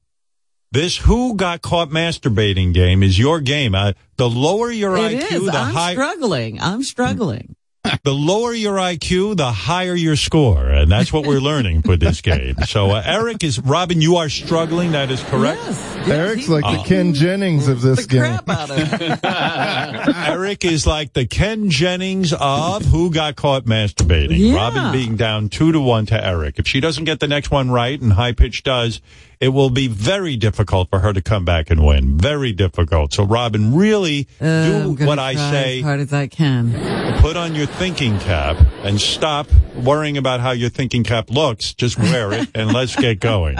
This 0.70 0.99
who 0.99 1.35
got 1.35 1.62
caught 1.62 1.89
masturbating 1.89 2.75
game 2.75 3.03
is 3.03 3.19
your 3.19 3.41
game. 3.41 3.75
Uh, 3.75 3.93
the 4.19 4.28
lower 4.28 4.70
your 4.70 4.97
It 4.99 5.23
IQ, 5.23 5.33
is. 5.33 5.45
the 5.47 5.57
I'm 5.57 5.73
higher 5.75 5.95
struggling. 5.95 6.61
I'm 6.61 6.83
struggling. 6.83 7.57
the 8.05 8.12
lower 8.12 8.52
your 8.52 8.76
IQ, 8.76 9.36
the 9.36 9.50
higher 9.52 9.94
your 9.94 10.16
score, 10.16 10.68
and 10.68 10.90
that's 10.90 11.12
what 11.12 11.24
we're 11.26 11.40
learning 11.40 11.82
for 11.82 11.97
this 11.97 12.20
game. 12.20 12.57
So, 12.68 12.90
uh, 12.90 13.02
Eric 13.05 13.44
is 13.44 13.58
Robin. 13.60 14.00
You 14.02 14.16
are 14.16 14.28
struggling. 14.28 14.92
That 14.92 15.10
is 15.10 15.23
correct. 15.23 15.60
Yes. 15.65 15.94
yes, 15.97 16.08
Eric's 16.08 16.47
he 16.47 16.52
like 16.52 16.65
the 16.65 16.81
Oh. 16.81 16.84
Ken 16.84 17.15
Jennings 17.15 17.66
of 17.68 17.81
this 17.81 18.02
the 18.07 18.08
game. 18.08 18.20
crap 18.20 18.48
out 18.48 18.70
of. 18.70 19.24
Eric 20.28 20.65
is 20.66 20.86
like 20.86 21.12
the 21.15 21.26
Ken 21.26 21.70
Jennings 21.70 22.32
of 22.34 22.84
who 22.84 23.10
got 23.10 23.36
caught 23.36 23.65
masturbating. 23.65 24.39
Yeah. 24.39 24.55
Robin 24.57 24.92
being 24.92 25.16
down 25.16 25.48
two 25.48 25.73
to 25.73 25.81
one 25.81 26.05
to 26.07 26.23
Eric. 26.26 26.58
If 26.58 26.66
she 26.66 26.81
doesn't 26.81 27.05
get 27.05 27.20
the 27.20 27.28
next 27.28 27.50
one 27.50 27.70
right, 27.70 27.98
and 28.00 28.12
high 28.12 28.32
pitch 28.32 28.62
does, 28.65 29.00
it 29.41 29.49
will 29.50 29.70
be 29.70 29.86
very 29.89 30.36
difficult 30.36 30.91
for 30.91 30.99
her 31.00 31.12
to 31.12 31.23
come 31.23 31.44
back 31.44 31.70
and 31.70 31.84
win. 31.86 32.18
Very 32.18 32.52
difficult. 32.52 33.12
So, 33.12 33.25
Robin, 33.25 33.75
really 33.75 34.26
Uh, 34.41 34.83
do 34.94 35.07
what 35.07 35.18
I 35.18 35.34
say. 35.34 35.78
as 35.78 35.84
hard 35.84 36.00
as 36.00 36.12
I 36.12 36.26
can. 36.26 36.73
Put 37.20 37.36
on 37.36 37.55
your 37.55 37.67
thinking 37.67 38.18
cap 38.20 38.57
and 38.83 39.00
stop 39.00 39.49
worrying 39.76 40.17
about 40.17 40.41
how 40.41 40.50
your 40.50 40.70
thinking 40.70 41.05
cap 41.05 41.31
looks. 41.31 41.73
Just 41.75 41.99
wear 41.99 42.33
it 42.33 42.49
and 42.55 42.73
let's 42.73 42.97
get 42.97 43.20
going. 43.20 43.57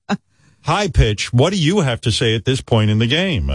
High 0.62 0.88
pitch, 0.88 1.32
what 1.32 1.52
do 1.52 1.58
you 1.58 1.80
have 1.80 2.00
to 2.02 2.12
say 2.12 2.34
at 2.34 2.44
this 2.44 2.60
point 2.60 2.90
in 2.90 2.98
the 2.98 3.06
game? 3.06 3.50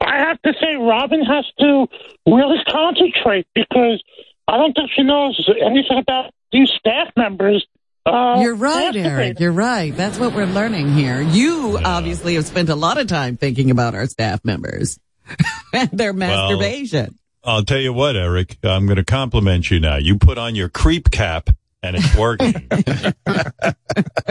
I 0.00 0.16
have 0.18 0.40
to 0.42 0.52
say, 0.60 0.76
Robin 0.76 1.22
has 1.24 1.44
to 1.60 1.86
really 2.26 2.58
concentrate 2.68 3.46
because 3.54 4.02
I 4.48 4.56
don't 4.56 4.72
think 4.74 4.90
she 4.96 5.02
knows 5.02 5.38
anything 5.64 5.98
about 5.98 6.32
these 6.52 6.68
staff 6.78 7.08
members. 7.16 7.64
Uh, 8.06 8.38
You're 8.40 8.54
right. 8.54 8.96
Eric. 8.96 9.40
You're 9.40 9.52
right. 9.52 9.94
That's 9.94 10.18
what 10.18 10.34
we're 10.34 10.46
learning 10.46 10.92
here. 10.92 11.20
You 11.20 11.78
obviously 11.84 12.34
have 12.34 12.46
spent 12.46 12.68
a 12.68 12.74
lot 12.74 12.98
of 12.98 13.06
time 13.06 13.36
thinking 13.36 13.70
about 13.70 13.94
our 13.94 14.06
staff 14.06 14.44
members 14.44 14.98
and 15.74 15.90
their 15.92 16.12
masturbation. 16.12 17.18
I'll 17.44 17.64
tell 17.64 17.78
you 17.78 17.92
what, 17.92 18.16
Eric, 18.16 18.58
I'm 18.62 18.86
going 18.86 18.96
to 18.96 19.04
compliment 19.04 19.70
you 19.70 19.80
now. 19.80 19.96
You 19.96 20.18
put 20.18 20.38
on 20.38 20.54
your 20.54 20.68
creep 20.68 21.10
cap 21.10 21.50
and 21.82 21.96
it's 21.96 22.16
working. 22.16 22.54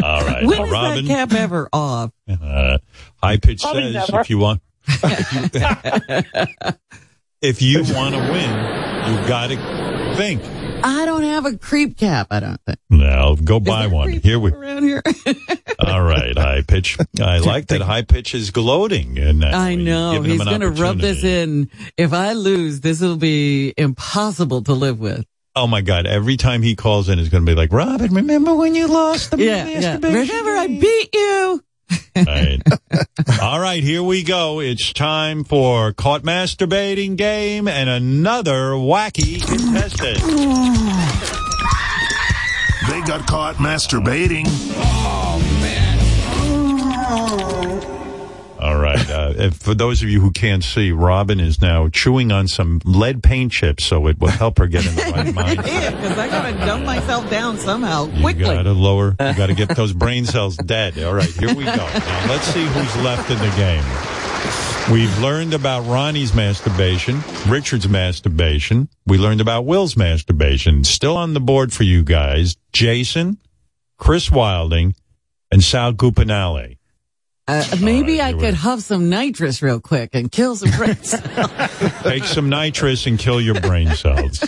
All 0.04 0.22
right. 0.26 0.46
when 0.46 0.60
now, 0.60 0.66
is 0.66 0.72
Robin, 0.72 1.06
that 1.06 1.30
cap 1.30 1.34
ever 1.34 1.70
off? 1.74 2.12
uh, 2.30 2.78
high 3.22 3.38
pitch 3.38 3.62
Probably 3.62 3.94
says 3.94 4.10
never. 4.10 4.22
if 4.22 4.30
you 4.30 4.38
want, 4.38 4.62
if 7.42 7.62
you, 7.62 7.80
if 7.80 7.90
you 7.90 7.96
want 7.96 8.16
to 8.16 8.22
win, 8.22 9.16
you've 9.16 9.28
got 9.28 9.48
to 9.50 10.16
think. 10.18 10.42
I 10.84 11.06
don't 11.06 11.24
have 11.24 11.46
a 11.46 11.58
creep 11.58 11.98
cap. 11.98 12.28
I 12.32 12.40
don't 12.40 12.62
think. 12.66 12.80
No, 12.90 13.36
go 13.36 13.60
buy 13.60 13.88
one. 13.88 14.12
Here 14.12 14.40
we. 14.40 14.52
around 14.52 14.84
here. 14.84 15.02
All 15.80 16.04
right, 16.04 16.38
high 16.38 16.64
pitch. 16.68 16.98
I 17.20 17.38
like 17.40 17.68
that 17.68 17.82
high 17.82 18.04
pitch 18.04 18.36
is 18.36 18.52
gloating, 18.52 19.18
and 19.18 19.44
I 19.44 19.76
know 19.76 20.22
he's 20.22 20.44
going 20.44 20.62
to 20.62 20.70
rub 20.70 21.00
this 21.00 21.24
in. 21.24 21.70
If 21.98 22.14
I 22.14 22.34
lose, 22.34 22.82
this 22.82 23.02
will 23.02 23.18
be 23.18 23.74
impossible 23.78 24.64
to 24.64 24.74
live 24.74 25.00
with. 25.00 25.26
Oh 25.56 25.68
my 25.68 25.82
God! 25.82 26.06
Every 26.06 26.38
time 26.38 26.62
he 26.62 26.76
calls 26.76 27.10
in, 27.10 27.18
he's 27.18 27.30
going 27.30 27.46
to 27.46 27.52
be 27.52 27.56
like, 27.56 27.74
"Robin, 27.74 28.14
remember 28.14 28.56
when 28.56 28.76
you 28.76 28.88
lost 28.88 29.32
the 29.32 29.44
Yeah, 29.44 29.68
yeah. 29.68 29.94
Remember, 29.96 30.52
I 30.52 30.68
beat 30.68 31.10
you. 31.14 31.64
Right. 32.16 32.62
All 33.42 33.60
right, 33.60 33.82
here 33.84 34.04
we 34.04 34.24
go. 34.24 34.60
It's 34.60 34.92
time 34.94 35.44
for 35.44 35.94
caught 35.94 36.24
masturbating 36.24 37.16
game 37.16 37.68
and 37.68 37.90
another 37.90 38.72
wacky 38.72 39.46
contestant. 39.46 40.20
They 42.90 43.02
got 43.02 43.28
caught 43.28 43.56
masturbating. 43.56 44.46
Oh, 47.12 47.59
All 48.60 48.78
right. 48.78 49.10
Uh, 49.10 49.34
if, 49.36 49.56
for 49.56 49.74
those 49.74 50.04
of 50.04 50.10
you 50.10 50.20
who 50.20 50.32
can't 50.32 50.64
see, 50.64 50.92
Robin 50.92 51.40
is 51.40 51.62
now 51.62 51.88
chewing 51.88 52.32
on 52.32 52.48
some 52.48 52.82
lead 52.84 53.24
paint 53.24 53.52
chips, 53.54 53.86
so 53.86 54.08
it 54.08 54.20
will 54.20 54.28
help 54.28 54.58
her 54.58 54.68
get 54.68 54.86
in 54.86 54.96
the 54.96 55.02
right 55.14 55.34
mind. 55.34 55.58
Because 55.58 56.18
I 56.18 56.28
got 56.28 56.50
to 56.52 56.66
dumb 56.66 56.84
myself 56.86 57.30
down 57.30 57.58
somehow 57.58 58.06
You 58.08 58.22
quickly. 58.22 58.44
got 58.44 58.64
to 58.64 58.74
lower. 58.74 59.12
You 59.12 59.34
got 59.34 59.48
to 59.48 59.54
get 59.56 59.70
those 59.76 59.94
brain 60.04 60.26
cells 60.26 60.58
dead. 60.58 61.02
All 61.02 61.14
right, 61.14 61.30
here 61.30 61.56
we 61.56 61.64
go. 61.64 61.76
Now 61.76 62.26
let's 62.30 62.46
see 62.48 62.66
who's 62.66 62.96
left 63.04 63.30
in 63.32 63.38
the 63.38 63.56
game. 63.56 63.84
We've 64.92 65.20
learned 65.20 65.54
about 65.54 65.86
Ronnie's 65.86 66.34
masturbation, 66.34 67.22
Richard's 67.48 67.88
masturbation. 67.88 68.90
We 69.06 69.20
learned 69.20 69.40
about 69.40 69.66
Will's 69.66 69.96
masturbation. 69.96 70.84
Still 70.84 71.16
on 71.16 71.34
the 71.36 71.40
board 71.40 71.72
for 71.72 71.84
you 71.84 72.04
guys: 72.04 72.58
Jason, 72.74 73.38
Chris 74.00 74.32
Wilding, 74.32 74.96
and 75.52 75.64
Sal 75.64 75.94
Governale. 75.94 76.76
Uh, 77.50 77.66
maybe 77.82 78.22
I 78.22 78.34
could 78.34 78.54
huff 78.54 78.82
some 78.82 79.10
nitrous 79.10 79.64
real 79.64 79.80
quick 79.80 80.12
and 80.14 80.32
kill 80.32 80.56
some 80.56 80.70
brains. 80.78 81.12
Take 82.04 82.24
some 82.26 82.48
nitrous 82.48 83.08
and 83.08 83.18
kill 83.18 83.42
your 83.42 83.60
brain 83.60 83.90
cells. 83.96 84.48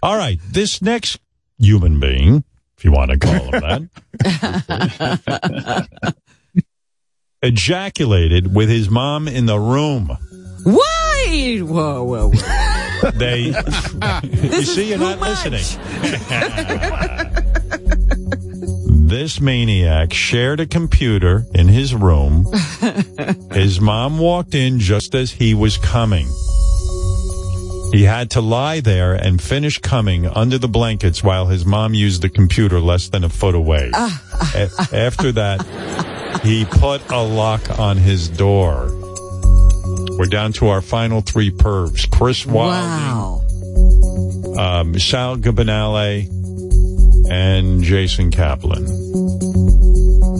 All 0.00 0.16
right, 0.16 0.38
this 0.52 0.80
next 0.80 1.18
human 1.58 1.98
being, 1.98 2.44
if 2.78 2.84
you 2.84 2.92
want 2.92 3.10
to 3.10 3.18
call 3.18 3.52
him 3.52 3.90
that, 5.50 6.06
ejaculated 7.42 8.54
with 8.54 8.68
his 8.68 8.88
mom 8.88 9.26
in 9.26 9.46
the 9.46 9.58
room. 9.58 10.16
Why? 10.62 11.58
Whoa, 11.60 12.04
whoa, 12.04 12.30
whoa. 12.32 13.10
They, 13.10 13.40
you 14.32 14.62
see, 14.62 14.90
you're 14.90 14.98
not 14.98 15.18
much. 15.18 15.50
listening. 15.50 15.82
this 19.08 19.40
maniac 19.40 20.12
shared 20.12 20.60
a 20.60 20.66
computer 20.66 21.44
in 21.54 21.68
his 21.68 21.94
room. 21.94 22.46
His 23.52 23.80
mom 23.80 24.18
walked 24.18 24.54
in 24.54 24.78
just 24.78 25.14
as 25.14 25.30
he 25.32 25.54
was 25.54 25.76
coming. 25.76 26.26
He 27.92 28.02
had 28.02 28.30
to 28.32 28.40
lie 28.40 28.80
there 28.80 29.14
and 29.14 29.40
finish 29.40 29.78
coming 29.78 30.26
under 30.26 30.58
the 30.58 30.68
blankets 30.68 31.22
while 31.22 31.46
his 31.46 31.64
mom 31.64 31.94
used 31.94 32.20
the 32.20 32.28
computer 32.28 32.80
less 32.80 33.08
than 33.08 33.22
a 33.22 33.28
foot 33.28 33.54
away. 33.54 33.90
A- 33.94 34.70
after 34.92 35.30
that, 35.32 36.40
he 36.42 36.64
put 36.64 37.08
a 37.10 37.22
lock 37.22 37.78
on 37.78 37.96
his 37.96 38.28
door. 38.28 38.88
We're 40.18 40.26
down 40.26 40.52
to 40.54 40.68
our 40.68 40.82
final 40.82 41.20
three 41.20 41.50
pervs. 41.52 42.10
Chris 42.10 42.44
Wilding, 42.44 42.90
Wow. 44.56 44.80
um, 44.80 44.98
Sal 44.98 45.36
and 47.30 47.82
Jason 47.82 48.30
Kaplan. 48.30 48.84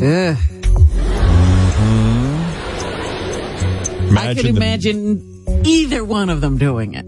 Ugh. 0.03 0.37
I 4.19 4.35
could 4.35 4.47
Imagine 4.47 5.45
the- 5.45 5.63
either 5.69 6.05
one 6.05 6.31
of 6.31 6.41
them 6.41 6.59
doing 6.59 6.95
it. 6.95 7.05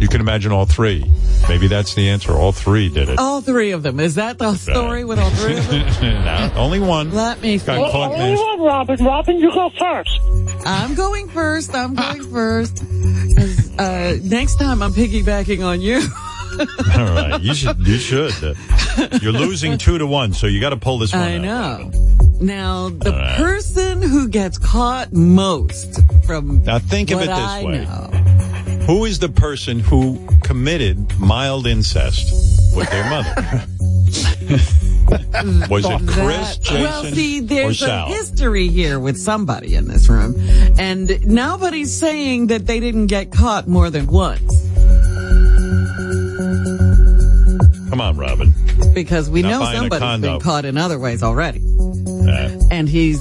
you 0.00 0.08
can 0.08 0.20
imagine 0.20 0.52
all 0.52 0.66
three. 0.66 1.04
Maybe 1.48 1.66
that's 1.68 1.94
the 1.94 2.08
answer. 2.10 2.32
All 2.32 2.52
three 2.52 2.88
did 2.88 3.08
it. 3.08 3.18
All 3.18 3.40
three 3.40 3.70
of 3.72 3.82
them. 3.82 3.98
Is 3.98 4.14
that 4.16 4.38
the 4.38 4.54
story 4.54 5.04
with 5.04 5.18
all 5.18 5.30
three 5.30 5.56
of 5.56 5.68
them? 5.68 5.82
no, 6.24 6.52
only 6.54 6.80
one. 6.80 7.12
Let 7.12 7.40
me 7.40 7.56
Got 7.58 7.64
think. 7.66 7.90
caught 7.92 8.12
Only 8.12 8.30
mas- 8.30 8.38
one, 8.38 8.60
Robin. 8.60 9.04
Robin, 9.04 9.36
you 9.38 9.50
go 9.52 9.70
first. 9.78 10.20
I'm 10.66 10.94
going 10.94 11.28
first. 11.28 11.74
I'm 11.74 11.94
going 11.94 12.22
first. 12.30 12.82
uh, 13.78 14.16
next 14.22 14.56
time 14.56 14.82
I'm 14.82 14.92
piggybacking 14.92 15.64
on 15.64 15.80
you. 15.80 16.02
All 16.96 17.04
right, 17.04 17.40
you 17.40 17.54
should. 17.54 17.78
You 17.86 17.98
should. 17.98 18.32
You're 19.22 19.32
losing 19.32 19.78
two 19.78 19.98
to 19.98 20.06
one, 20.06 20.32
so 20.32 20.46
you 20.46 20.60
got 20.60 20.70
to 20.70 20.76
pull 20.76 20.98
this 20.98 21.12
one. 21.12 21.22
I 21.22 21.36
out. 21.36 21.42
know. 21.42 21.90
Now, 22.40 22.88
the 22.88 23.10
right. 23.10 23.36
person 23.36 24.02
who 24.02 24.28
gets 24.28 24.58
caught 24.58 25.12
most 25.12 26.00
from 26.26 26.62
Now 26.64 26.78
think 26.78 27.10
of 27.10 27.20
it 27.20 27.26
this 27.26 27.38
I 27.38 27.64
way: 27.64 27.84
know. 27.84 28.06
Who 28.86 29.04
is 29.04 29.18
the 29.18 29.28
person 29.28 29.78
who 29.78 30.26
committed 30.42 31.18
mild 31.20 31.66
incest 31.66 32.74
with 32.74 32.90
their 32.90 33.08
mother? 33.10 33.34
Was 35.68 35.84
it 35.86 36.08
Chris, 36.08 36.56
That- 36.56 36.62
Jason, 36.62 36.82
well, 36.82 37.04
see, 37.04 37.40
there's 37.40 37.82
a 37.82 38.06
history 38.06 38.68
here 38.68 38.98
with 38.98 39.18
somebody 39.18 39.74
in 39.74 39.88
this 39.88 40.08
room, 40.08 40.34
and 40.78 41.24
nobody's 41.26 41.96
saying 41.96 42.48
that 42.48 42.66
they 42.66 42.80
didn't 42.80 43.06
get 43.06 43.32
caught 43.32 43.66
more 43.66 43.90
than 43.90 44.06
once 44.06 44.59
Come 47.90 48.00
on, 48.00 48.16
Robin. 48.16 48.54
because 48.94 49.28
we 49.28 49.42
Not 49.42 49.48
know 49.50 49.72
somebody's 49.72 50.20
been 50.20 50.40
caught 50.40 50.64
in 50.64 50.76
other 50.78 50.98
ways 50.98 51.22
already. 51.22 51.60
Uh, 51.60 52.50
And 52.70 52.88
he's 52.88 53.20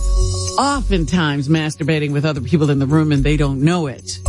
oftentimes 0.59 1.47
masturbating 1.49 2.11
with 2.11 2.25
other 2.25 2.41
people 2.41 2.69
in 2.69 2.79
the 2.79 2.85
room 2.85 3.11
and 3.11 3.23
they 3.23 3.35
don't 3.37 3.61
know 3.61 3.87
it. 3.87 4.19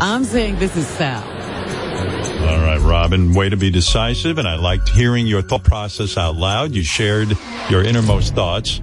I'm 0.00 0.24
saying 0.24 0.58
this 0.58 0.76
is 0.76 0.86
Sal. 0.86 1.22
all 1.24 2.60
right, 2.60 2.80
Robin. 2.80 3.34
Way 3.34 3.48
to 3.48 3.56
be 3.56 3.70
decisive, 3.70 4.38
and 4.38 4.46
I 4.46 4.54
liked 4.56 4.88
hearing 4.90 5.26
your 5.26 5.42
thought 5.42 5.64
process 5.64 6.16
out 6.16 6.36
loud. 6.36 6.72
You 6.72 6.82
shared 6.82 7.36
your 7.68 7.82
innermost 7.82 8.34
thoughts 8.34 8.80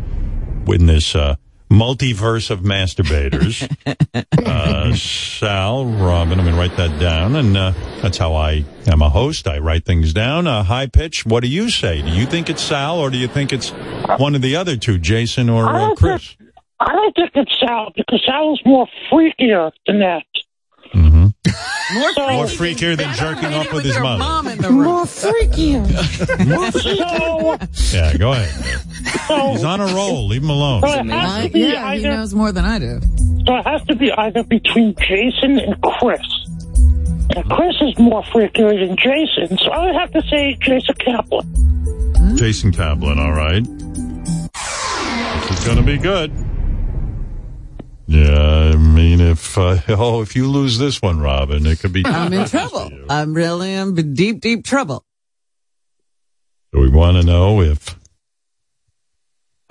in 0.68 0.86
this 0.88 1.16
uh, 1.16 1.36
multiverse 1.76 2.50
of 2.50 2.62
masturbators. 2.62 3.70
uh, 4.46 4.96
Sal, 4.96 5.86
Robin, 5.86 6.40
I'm 6.40 6.46
going 6.46 6.56
to 6.56 6.60
write 6.60 6.78
that 6.78 7.00
down, 7.00 7.36
and 7.36 7.58
uh, 7.58 7.74
that's 8.02 8.18
how 8.18 8.34
I 8.34 8.64
am 8.88 9.02
a 9.02 9.10
host. 9.10 9.48
I 9.48 9.60
write 9.60 9.86
things 9.86 10.14
down. 10.14 10.48
Uh, 10.48 10.64
high 10.64 10.88
pitch. 10.88 11.26
What 11.26 11.44
do 11.44 11.50
you 11.50 11.70
say? 11.70 12.02
Do 12.02 12.10
you 12.10 12.26
think 12.26 12.50
it's 12.50 12.62
Sal, 12.62 13.00
or 13.00 13.10
do 13.10 13.18
you 13.18 13.28
think 13.28 13.52
it's 13.52 13.70
one 14.18 14.36
of 14.36 14.42
the 14.42 14.56
other 14.56 14.78
two, 14.78 14.98
Jason 14.98 15.50
or 15.50 15.66
uh, 15.68 15.96
Chris? 15.96 16.36
I 16.80 16.94
don't 16.94 17.16
think 17.16 17.32
it's 17.36 17.60
Sal 17.60 17.92
because 17.96 18.24
Sal 18.26 18.54
is 18.54 18.62
more 18.66 18.88
freakier 19.12 19.72
than 19.86 20.00
that. 20.00 20.24
More, 21.94 22.12
More 22.34 22.46
freakier 22.46 22.98
than 22.98 23.14
jerking 23.16 23.54
off 23.54 23.72
with 23.72 23.86
his 23.86 23.98
mother. 24.00 24.18
mom 24.20 24.48
in 24.48 24.58
the 24.58 24.70
room. 24.70 24.84
More 24.84 25.04
freakier. 25.06 25.86
so, 26.72 27.96
Yeah, 27.96 28.18
go 28.18 28.32
ahead. 28.34 28.82
so, 29.28 29.52
He's 29.52 29.64
on 29.64 29.80
a 29.82 29.86
roll. 29.94 30.28
Leave 30.28 30.42
him 30.44 30.50
alone. 30.50 30.82
so 30.82 30.88
I- 30.88 31.44
to 31.44 31.50
be 31.50 31.60
yeah, 31.60 31.94
he 31.96 32.04
knows 32.04 32.34
more 32.34 32.52
than 32.52 32.66
I 32.66 32.80
do. 32.80 33.00
So 33.46 33.56
it 33.58 33.68
has 33.68 33.84
to 33.86 33.96
be 33.96 34.12
either 34.12 34.44
between 34.44 34.96
Jason 34.96 35.60
and 35.60 35.80
Chris. 35.82 36.22
And 37.36 37.50
Chris 37.52 37.76
is 37.82 37.98
more 38.00 38.24
freakier 38.24 38.88
than 38.88 38.98
Jason, 38.98 39.58
so 39.60 39.72
I 39.72 39.86
would 39.86 39.96
have 39.96 40.12
to 40.14 40.22
say 40.30 40.58
Jason 40.62 40.96
Kaplan. 40.96 42.38
Jason 42.38 42.72
Kaplan, 42.72 43.20
all 43.20 43.34
right. 43.34 43.64
This 44.54 45.60
is 45.60 45.66
going 45.66 45.78
to 45.78 45.84
be 45.84 45.98
good. 45.98 46.32
Yeah, 48.08 48.72
I 48.74 48.76
mean, 48.76 49.20
if 49.20 49.58
uh, 49.58 49.80
oh, 49.90 50.22
if 50.22 50.36
you 50.36 50.50
lose 50.50 50.78
this 50.78 51.02
one, 51.02 51.20
Robin, 51.20 51.66
it 51.66 51.80
could 51.80 51.94
be. 51.94 52.04
I'm 52.06 52.32
in 52.34 52.48
trouble. 52.48 52.92
I'm 53.10 53.34
really 53.34 53.74
in 53.74 54.14
deep, 54.14 54.42
deep 54.42 54.64
trouble. 54.64 55.04
So 56.74 56.82
we 56.82 56.90
want 56.90 57.18
to 57.18 57.24
know 57.24 57.62
if 57.62 57.98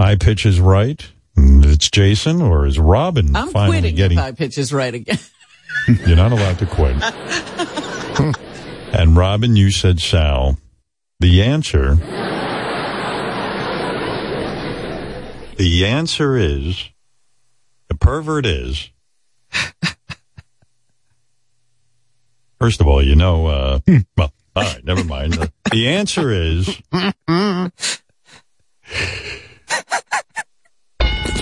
high 0.01 0.17
pitch 0.17 0.47
is 0.47 0.61
right. 0.61 1.07
It's 1.37 1.91
Jason, 1.91 2.41
or 2.41 2.67
is 2.67 2.79
Robin 2.79 3.35
I'm 3.35 3.51
finally 3.51 3.79
quitting 3.79 3.97
getting? 3.97 4.19
if 4.19 4.25
I 4.25 4.33
pitch 4.33 4.57
is 4.59 4.73
right 4.73 4.95
again. 4.95 5.19
You're 6.07 6.17
not 6.17 6.33
allowed 6.33 6.59
to 6.61 6.67
quit. 6.67 6.97
and 8.95 9.17
Robin, 9.17 9.57
you 9.57 9.71
said 9.71 10.01
Sal. 10.01 10.57
The 11.21 11.43
answer. 11.43 11.97
The 15.57 15.87
answer 15.87 16.37
is 16.37 16.89
the 17.95 17.99
pervert 17.99 18.47
is. 18.47 18.91
First 22.61 22.81
of 22.81 22.87
all, 22.87 23.03
you 23.05 23.15
know, 23.15 23.47
uh, 23.47 23.79
well, 24.17 24.33
all 24.57 24.63
right, 24.63 24.85
never 24.85 25.05
mind. 25.05 25.35
The, 25.35 25.53
the 25.71 25.89
answer 25.89 26.31
is 26.31 26.81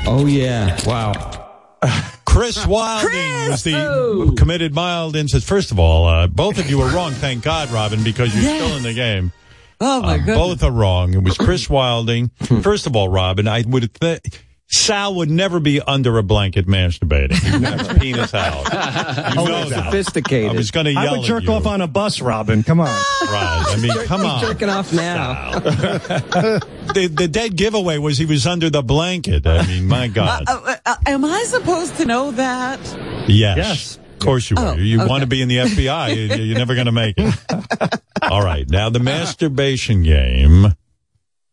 Oh 0.04 0.26
yeah. 0.26 0.78
Wow. 0.86 1.38
Chris 2.24 2.66
Wilding 2.66 3.48
was 3.50 3.62
the 3.62 4.34
committed 4.38 4.74
mild. 4.74 5.16
First 5.42 5.70
of 5.70 5.78
all, 5.78 6.06
uh, 6.06 6.26
both 6.26 6.58
of 6.58 6.68
you 6.70 6.78
were 6.78 6.88
wrong. 6.90 7.12
Thank 7.12 7.44
God, 7.44 7.70
Robin, 7.70 8.02
because 8.02 8.34
you're 8.34 8.42
still 8.56 8.76
in 8.76 8.82
the 8.82 8.94
game. 8.94 9.32
Oh 9.80 10.00
my 10.00 10.14
Uh, 10.14 10.16
goodness. 10.18 10.36
both 10.36 10.62
are 10.62 10.70
wrong. 10.72 11.12
It 11.14 11.22
was 11.22 11.36
Chris 11.36 11.68
Wilding. 11.68 12.30
First 12.62 12.86
of 12.86 12.96
all, 12.96 13.08
Robin, 13.08 13.46
I 13.48 13.64
would 13.66 13.92
th- 13.94 14.20
Sal 14.74 15.14
would 15.16 15.30
never 15.30 15.60
be 15.60 15.82
under 15.82 16.16
a 16.16 16.22
blanket 16.22 16.66
masturbating. 16.66 17.34
He 17.34 17.52
would 17.52 17.62
have 17.62 17.80
his 17.86 17.98
penis 17.98 18.32
out. 18.34 18.64
You 19.34 19.40
Oh, 19.42 19.44
know 19.44 19.68
sophisticated. 19.68 20.50
I 20.50 20.54
was 20.54 20.70
going 20.70 20.86
to 20.86 20.92
yell. 20.92 21.00
I 21.00 21.04
yell 21.04 21.12
would 21.16 21.20
at 21.20 21.26
jerk 21.26 21.42
you. 21.44 21.52
off 21.52 21.66
on 21.66 21.82
a 21.82 21.86
bus, 21.86 22.22
Robin. 22.22 22.62
Come 22.62 22.80
on. 22.80 22.86
Right. 22.86 23.64
I 23.68 23.76
mean, 23.80 23.92
come 24.06 24.22
He's 24.22 24.30
on. 24.30 24.40
jerking 24.40 24.70
off 24.70 24.90
now. 24.94 25.58
the, 25.60 27.10
the 27.12 27.28
dead 27.28 27.54
giveaway 27.56 27.98
was 27.98 28.16
he 28.16 28.24
was 28.24 28.46
under 28.46 28.70
the 28.70 28.82
blanket. 28.82 29.46
I 29.46 29.66
mean, 29.66 29.86
my 29.86 30.08
God. 30.08 30.44
Uh, 30.48 30.60
uh, 30.64 30.76
uh, 30.86 30.96
am 31.06 31.24
I 31.26 31.42
supposed 31.44 31.96
to 31.98 32.06
know 32.06 32.30
that? 32.32 32.80
Yes. 33.28 33.56
Yes. 33.58 33.96
Of 34.14 34.18
course 34.20 34.50
you 34.50 34.56
Oh, 34.58 34.68
are. 34.68 34.78
You 34.78 35.00
okay. 35.02 35.08
want 35.10 35.20
to 35.20 35.26
be 35.26 35.42
in 35.42 35.48
the 35.48 35.56
FBI. 35.58 36.16
you- 36.16 36.44
You're 36.44 36.58
never 36.58 36.74
going 36.74 36.86
to 36.86 36.92
make 36.92 37.16
it. 37.18 37.34
All 38.22 38.42
right. 38.42 38.66
Now 38.68 38.88
the 38.88 39.00
masturbation 39.00 40.02
game 40.02 40.74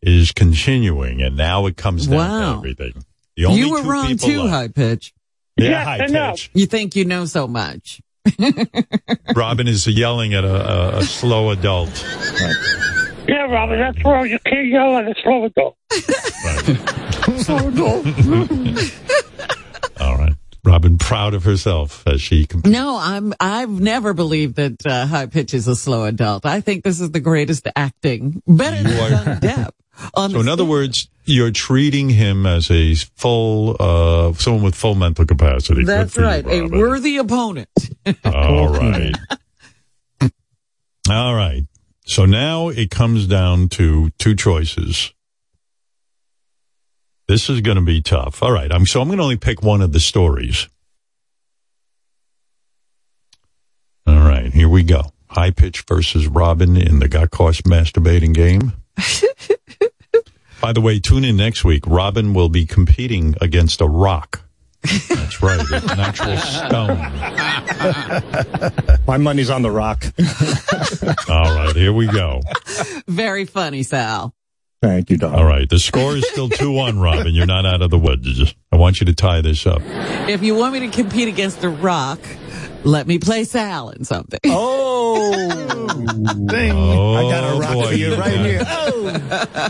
is 0.01 0.31
continuing, 0.31 1.21
and 1.21 1.35
now 1.35 1.65
it 1.65 1.75
comes 1.75 2.07
down 2.07 2.17
Wow. 2.17 2.51
to 2.53 2.57
everything. 2.59 3.03
The 3.39 3.45
only 3.45 3.59
You 3.61 3.71
were 3.71 3.81
two 3.83 3.89
wrong 3.89 4.17
too, 4.17 4.41
left- 4.41 4.49
high 4.53 4.67
pitch. 4.67 5.13
Yeah, 5.55 5.69
Yes, 5.69 5.85
high 5.85 6.03
I 6.03 6.31
pitch. 6.31 6.51
You 6.53 6.65
think 6.65 6.97
you 6.97 7.05
know 7.05 7.23
so 7.23 7.47
much. 7.47 8.01
Robin 9.35 9.65
is 9.65 9.87
yelling 9.87 10.33
at 10.33 10.43
a, 10.43 10.95
a, 10.95 10.97
a 10.97 11.03
slow 11.03 11.49
adult. 11.51 12.05
Yeah, 13.29 13.45
Robin, 13.49 13.79
that's 13.79 14.03
wrong. 14.03 14.27
You 14.27 14.39
can't 14.45 14.67
yell 14.67 14.97
at 14.97 15.05
a 15.07 15.15
slow 15.23 15.45
adult. 15.45 15.77
Slow 17.39 17.67
adult. 17.69 18.05
All 20.01 20.17
right. 20.17 20.33
Robin 20.65 20.97
proud 20.97 21.33
of 21.33 21.45
herself 21.45 22.03
as 22.07 22.21
she 22.21 22.45
com- 22.45 22.63
No, 22.65 22.97
I'm. 22.99 23.33
I've 23.39 23.69
never 23.69 24.13
believed 24.13 24.55
that 24.55 24.85
uh, 24.85 25.05
high 25.07 25.27
pitch 25.27 25.53
is 25.53 25.67
a 25.69 25.75
slow 25.75 26.03
adult. 26.03 26.45
I 26.45 26.59
think 26.59 26.83
this 26.83 26.99
is 26.99 27.11
the 27.11 27.21
greatest 27.21 27.67
acting, 27.75 28.43
better 28.45 28.75
You 28.77 28.83
than 28.83 29.13
are- 29.29 29.35
Depp. 29.39 29.69
On 30.15 30.29
So 30.29 30.35
the 30.37 30.41
in 30.43 30.47
other 30.49 30.65
words, 30.65 31.09
you're 31.29 31.51
treating 31.51 32.09
him 32.09 32.47
as 32.47 32.71
a 32.71 32.95
full, 32.95 33.77
uh, 33.79 34.33
someone 34.33 34.63
with 34.63 34.75
full 34.75 34.95
mental 34.95 35.25
capacity. 35.25 35.83
That's 35.83 36.13
for 36.13 36.21
you, 36.21 36.27
right, 36.27 36.45
a 36.45 36.67
worthy 36.67 37.17
opponent. 37.17 37.69
All 38.25 38.69
right. 38.69 39.15
All 41.09 41.35
right. 41.35 41.63
So 42.05 42.25
now 42.25 42.69
it 42.69 42.89
comes 42.89 43.27
down 43.27 43.69
to 43.69 44.09
two 44.17 44.35
choices. 44.35 45.13
This 47.27 47.47
is 47.47 47.61
going 47.61 47.77
to 47.77 47.83
be 47.83 48.01
tough. 48.01 48.41
All 48.41 48.51
right. 48.51 48.71
I'm 48.71 48.87
so 48.87 48.99
I'm 48.99 49.07
going 49.07 49.19
to 49.19 49.23
only 49.23 49.37
pick 49.37 49.61
one 49.61 49.81
of 49.81 49.93
the 49.93 49.99
stories. 49.99 50.67
All 54.07 54.27
right. 54.27 54.51
Here 54.51 54.67
we 54.67 54.81
go. 54.81 55.11
High 55.29 55.51
pitch 55.51 55.83
versus 55.87 56.25
Robin 56.27 56.75
in 56.75 56.97
the 56.97 57.07
got 57.07 57.29
caught 57.29 57.53
masturbating 57.65 58.33
game. 58.33 58.73
By 60.61 60.73
the 60.73 60.81
way, 60.81 60.99
tune 60.99 61.23
in 61.23 61.37
next 61.37 61.63
week. 61.63 61.83
Robin 61.87 62.33
will 62.33 62.49
be 62.49 62.65
competing 62.65 63.35
against 63.41 63.81
a 63.81 63.87
rock. 63.87 64.41
That's 64.81 65.41
right. 65.41 65.59
An 65.71 65.99
actual 65.99 66.37
stone. 66.37 66.97
My 69.07 69.17
money's 69.17 69.49
on 69.49 69.61
the 69.61 69.71
rock. 69.71 70.05
All 71.29 71.55
right, 71.55 71.75
here 71.75 71.93
we 71.93 72.07
go. 72.07 72.41
Very 73.07 73.45
funny, 73.45 73.83
Sal. 73.83 74.33
Thank 74.81 75.09
you, 75.09 75.17
Don. 75.17 75.35
All 75.35 75.43
right, 75.43 75.67
the 75.67 75.79
score 75.79 76.15
is 76.15 76.25
still 76.29 76.47
2 76.47 76.71
1, 76.71 76.99
Robin. 76.99 77.33
You're 77.33 77.45
not 77.45 77.65
out 77.65 77.81
of 77.81 77.89
the 77.89 77.99
woods. 77.99 78.53
I 78.71 78.77
want 78.77 79.01
you 79.01 79.05
to 79.07 79.13
tie 79.13 79.41
this 79.41 79.67
up. 79.67 79.81
If 79.83 80.41
you 80.41 80.55
want 80.55 80.73
me 80.73 80.79
to 80.81 80.87
compete 80.87 81.27
against 81.27 81.59
The 81.59 81.69
Rock, 81.69 82.19
let 82.83 83.07
me 83.07 83.19
play 83.19 83.43
Sal 83.43 83.89
in 83.89 84.03
something. 84.03 84.39
Oh, 84.45 85.31
ding. 86.47 86.71
Oh, 86.73 87.13
I 87.15 87.31
got 87.31 87.55
a 87.55 87.59
rock 87.59 87.73
boy, 87.73 87.87
for 87.87 87.93
you 87.93 88.15
right 88.15 88.33
yeah. 88.33 88.43
here. 88.43 88.61
Oh. 88.65 89.69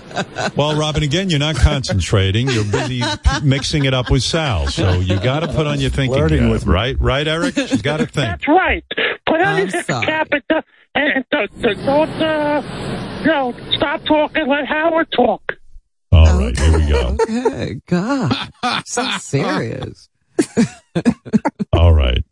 Well, 0.56 0.76
Robin, 0.78 1.04
again, 1.04 1.30
you're 1.30 1.40
not 1.40 1.56
concentrating. 1.56 2.50
You're 2.50 2.66
busy 2.66 3.02
p- 3.02 3.40
mixing 3.44 3.86
it 3.86 3.94
up 3.94 4.10
with 4.10 4.24
Sal. 4.24 4.68
So 4.68 4.94
you 5.00 5.20
got 5.20 5.42
to 5.42 5.48
put 5.48 5.68
on 5.68 5.80
your 5.80 5.90
thinking 5.90 6.18
Flirting 6.18 6.40
cap, 6.40 6.52
with 6.52 6.66
me. 6.66 6.74
right? 6.74 6.98
Right, 7.00 7.28
Eric? 7.28 7.56
She's 7.56 7.82
got 7.82 7.98
to 7.98 8.06
think. 8.06 8.28
That's 8.28 8.48
right. 8.48 8.84
Put 9.26 9.42
on 9.42 9.48
I'm 9.48 9.68
your 9.70 9.84
sorry. 9.84 10.06
cap 10.06 10.28
and, 10.32 10.44
uh, 10.50 10.62
and 10.96 11.26
uh, 11.32 11.48
don't, 11.86 12.10
uh, 12.22 13.20
you 13.22 13.28
know, 13.28 13.54
stop 13.78 14.04
talking. 14.06 14.48
Let 14.48 14.66
Howard 14.66 15.12
talk. 15.12 15.54
All 16.12 16.40
right, 16.40 16.58
here 16.58 16.78
we 16.78 16.88
go. 16.88 17.18
Okay, 17.22 17.82
God, 17.88 18.34
so 18.86 19.06
serious. 19.20 20.10
All 21.72 21.94
right. 21.94 22.24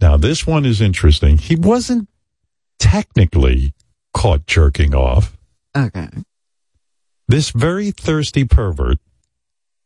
Now, 0.00 0.16
this 0.16 0.46
one 0.46 0.64
is 0.66 0.80
interesting. 0.80 1.38
He 1.38 1.56
wasn't 1.56 2.08
technically 2.78 3.72
caught 4.12 4.46
jerking 4.46 4.94
off. 4.94 5.36
Okay. 5.76 6.08
This 7.28 7.50
very 7.50 7.90
thirsty 7.90 8.44
pervert 8.44 8.98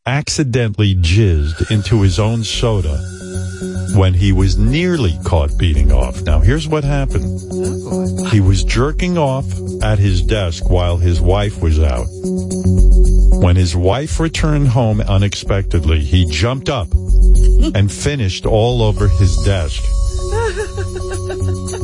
accidentally 0.07 0.95
jizzed 0.95 1.71
into 1.71 2.03
his 2.03 2.19
own 2.19 2.43
soda 2.45 2.99
when 3.95 4.15
he 4.15 4.33
was 4.33 4.57
nearly 4.57 5.19
caught 5.25 5.57
beating 5.59 5.93
off. 5.93 6.23
Now, 6.23 6.41
here's 6.41 6.67
what 6.67 6.85
happened. 6.85 7.41
Oh, 7.53 8.25
he 8.31 8.41
was 8.41 8.65
jerking 8.65 9.19
off 9.19 9.47
at 9.83 9.99
his 9.99 10.23
desk 10.23 10.69
while 10.69 10.97
his 10.97 11.21
wife 11.21 11.63
was 11.63 11.79
out. 11.79 12.07
When 13.41 13.57
his 13.57 13.75
wife 13.75 14.21
returned 14.21 14.69
home 14.69 15.01
unexpectedly, 15.01 16.01
he 16.01 16.27
jumped 16.27 16.69
up 16.69 16.89
and 17.75 17.91
finished 17.91 18.45
all 18.45 18.83
over 18.83 19.09
his 19.09 19.37
desk. 19.39 19.83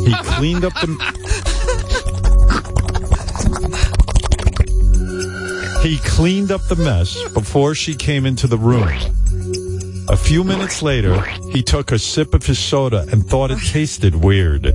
He 0.04 0.14
cleaned 0.22 0.64
up 0.64 0.74
the 0.74 0.86
He 5.82 5.96
cleaned 5.98 6.52
up 6.52 6.62
the 6.68 6.76
mess 6.76 7.16
before 7.30 7.74
she 7.74 7.94
came 7.94 8.26
into 8.26 8.46
the 8.46 8.58
room. 8.58 8.88
A 10.08 10.16
few 10.16 10.44
minutes 10.44 10.82
later, 10.82 11.20
he 11.52 11.62
took 11.62 11.90
a 11.90 11.98
sip 11.98 12.34
of 12.34 12.44
his 12.44 12.58
soda 12.58 13.06
and 13.10 13.26
thought 13.26 13.50
it 13.50 13.58
tasted 13.58 14.14
weird. 14.14 14.66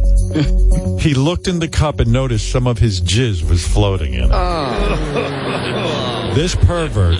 He 0.99 1.13
looked 1.13 1.47
in 1.47 1.59
the 1.59 1.69
cup 1.69 1.99
and 1.99 2.11
noticed 2.11 2.51
some 2.51 2.65
of 2.65 2.79
his 2.79 2.99
jizz 3.01 3.47
was 3.47 3.67
floating 3.67 4.13
in 4.13 4.25
it. 4.25 4.31
Oh. 4.33 5.90
This 6.33 6.55
pervert 6.55 7.17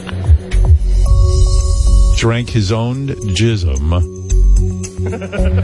drank 2.17 2.49
his 2.49 2.71
own 2.71 3.07
jism. 3.35 3.91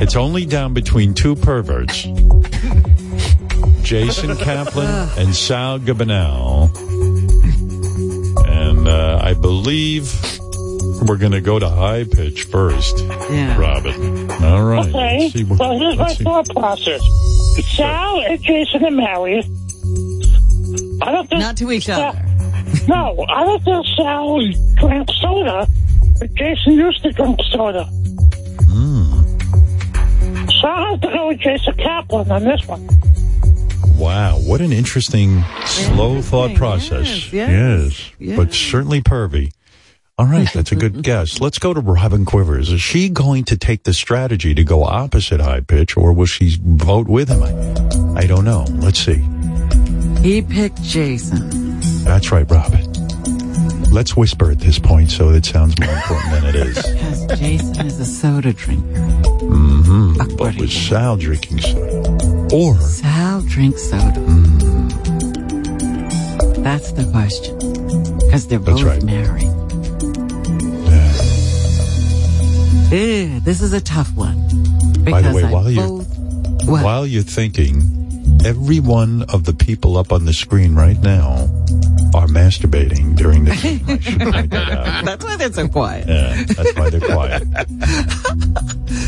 It's 0.01 0.15
only 0.15 0.45
down 0.45 0.73
between 0.73 1.13
two 1.13 1.35
perverts, 1.35 2.03
Jason 3.83 4.35
Kaplan 4.37 5.09
and 5.17 5.33
Sal 5.35 5.79
Governale. 5.79 6.71
And 8.45 8.87
uh, 8.87 9.19
I 9.23 9.33
believe 9.33 10.11
we're 11.07 11.17
going 11.17 11.31
to 11.31 11.41
go 11.41 11.57
to 11.57 11.69
high 11.69 12.03
pitch 12.03 12.43
first, 12.45 12.97
Yeah. 12.99 13.57
Robin. 13.57 14.29
All 14.43 14.63
right. 14.63 14.87
Okay. 14.89 15.19
Let's 15.21 15.33
see 15.33 15.43
what- 15.45 15.59
well, 15.59 15.79
here's 15.79 15.97
my 15.97 16.03
let's 16.05 16.17
see. 16.17 16.23
thought 16.23 16.49
process. 16.49 17.01
Sal 17.75 18.19
and 18.21 18.41
Jason 18.43 18.85
are 18.85 18.91
married. 18.91 19.45
I 21.01 21.11
don't 21.11 21.29
think 21.29 21.41
Not 21.41 21.57
to 21.57 21.71
each 21.71 21.85
Sal- 21.85 22.01
other. 22.09 22.23
No, 22.87 23.25
I 23.29 23.43
don't 23.45 23.63
think 23.63 23.85
Sal 23.95 24.39
drank 24.75 25.09
soda. 25.19 25.67
But 26.19 26.33
Jason 26.33 26.73
used 26.73 27.03
to 27.03 27.11
drink 27.11 27.39
soda. 27.51 27.85
Hmm. 27.85 29.21
So 30.49 30.67
I 30.67 30.89
have 30.91 31.01
to 31.01 31.07
go 31.09 31.27
with 31.27 31.39
Jason 31.39 31.73
Kaplan 31.75 32.31
on 32.31 32.43
this 32.43 32.65
one. 32.67 32.87
Wow, 33.97 34.37
what 34.39 34.61
an 34.61 34.71
interesting, 34.71 35.43
slow 35.65 36.21
thought 36.21 36.55
process. 36.55 37.31
yes, 37.33 38.11
yes, 38.19 38.37
but 38.37 38.53
certainly 38.53 39.01
pervy. 39.01 39.51
All 40.19 40.25
right, 40.25 40.47
that's 40.53 40.71
a 40.71 40.75
good 40.75 41.01
guess. 41.03 41.39
Let's 41.39 41.59
go 41.59 41.73
to 41.73 41.79
Robin 41.79 42.25
Quivers. 42.25 42.71
Is 42.71 42.81
she 42.81 43.09
going 43.09 43.43
to 43.45 43.57
take 43.57 43.83
the 43.83 43.93
strategy 43.93 44.53
to 44.55 44.63
go 44.63 44.83
opposite 44.83 45.39
high 45.39 45.61
pitch, 45.61 45.95
or 45.97 46.13
will 46.13 46.25
she 46.25 46.57
vote 46.61 47.07
with 47.07 47.29
him? 47.29 47.43
I, 47.43 48.21
I 48.21 48.27
don't 48.27 48.45
know. 48.45 48.65
Let's 48.69 48.99
see. 48.99 49.23
He 50.21 50.41
picked 50.41 50.81
Jason. 50.81 51.66
That's 52.07 52.31
right, 52.31 52.49
Rob. 52.49 52.71
Let's 53.91 54.15
whisper 54.15 54.51
at 54.51 54.59
this 54.59 54.79
point 54.79 55.11
so 55.11 55.29
it 55.29 55.45
sounds 55.45 55.77
more 55.79 55.89
important 55.89 56.31
than 56.31 56.45
it 56.45 56.55
is. 56.55 56.77
Because 57.27 57.39
Jason 57.39 57.85
is 57.85 57.99
a 57.99 58.05
soda 58.05 58.53
drinker. 58.53 59.01
Mm-hmm. 59.41 60.35
But 60.37 60.55
was 60.55 60.73
Sal 60.73 61.17
drinking 61.17 61.59
soda? 61.59 62.55
Or 62.55 62.79
Sal 62.79 63.41
drinks 63.41 63.83
soda. 63.83 64.21
That's 66.61 66.91
the 66.93 67.09
question. 67.11 67.57
Because 68.19 68.47
they're 68.47 68.59
That's 68.59 68.81
both 68.81 68.87
right. 68.87 69.03
married. 69.03 69.47
Eh, 72.89 73.39
this 73.43 73.61
is 73.61 73.73
a 73.73 73.81
tough 73.81 74.15
one. 74.15 74.37
By 75.03 75.21
the 75.21 75.33
way, 75.33 75.43
I 75.43 75.51
while 75.51 75.69
you're 75.69 75.87
what? 75.87 76.83
while 76.83 77.05
you're 77.05 77.21
thinking, 77.23 77.81
every 78.45 78.79
one 78.79 79.23
of 79.23 79.43
the 79.43 79.53
people 79.53 79.97
up 79.97 80.13
on 80.13 80.23
the 80.23 80.33
screen 80.33 80.73
right 80.73 80.99
now 81.01 81.49
masturbating 82.37 83.15
during 83.15 83.45
the 83.45 83.55
game. 83.61 83.83
I 83.87 83.99
should 83.99 84.21
point 84.21 84.51
that 84.51 84.69
out. 84.69 85.05
That's 85.05 85.25
why 85.25 85.35
they're 85.37 85.53
so 85.53 85.67
quiet. 85.67 86.07
Yeah, 86.07 86.43
that's 86.55 86.75
why 86.77 86.89
they're 86.89 86.99
quiet. 86.99 87.43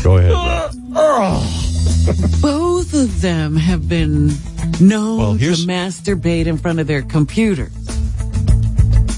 Go 0.02 0.16
ahead. 0.18 0.32
Both 2.40 2.94
of 2.94 3.20
them 3.20 3.56
have 3.56 3.88
been 3.88 4.28
known 4.80 5.18
Well, 5.18 5.38
to 5.38 5.52
masturbate 5.66 6.46
in 6.46 6.56
front 6.58 6.80
of 6.80 6.86
their 6.86 7.02
computer. 7.02 7.70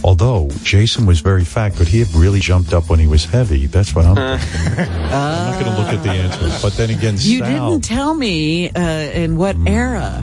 Although 0.05 0.49
Jason 0.65 1.07
was 1.07 1.21
very 1.21 1.45
fat, 1.45 1.77
could 1.77 1.87
he 1.87 2.01
have 2.01 2.17
really 2.17 2.41
jumped 2.41 2.75
up 2.75 2.91
when 2.91 2.99
he 2.99 3.07
was 3.07 3.25
heavy? 3.25 3.67
That's 3.67 3.95
what 3.95 4.05
I'm 4.05 4.17
thinking. 4.17 4.79
I'm 4.81 5.53
not 5.53 5.61
going 5.63 5.73
to 5.73 5.79
look 5.81 5.93
at 5.93 6.03
the 6.03 6.11
answers. 6.11 6.61
But 6.61 6.73
then 6.73 6.91
again, 6.91 7.15
You 7.21 7.39
Sal. 7.39 7.71
didn't 7.71 7.85
tell 7.85 8.13
me 8.13 8.69
uh, 8.71 8.81
in 8.81 9.37
what 9.37 9.55
Hmm. 9.55 9.69
era 9.69 10.21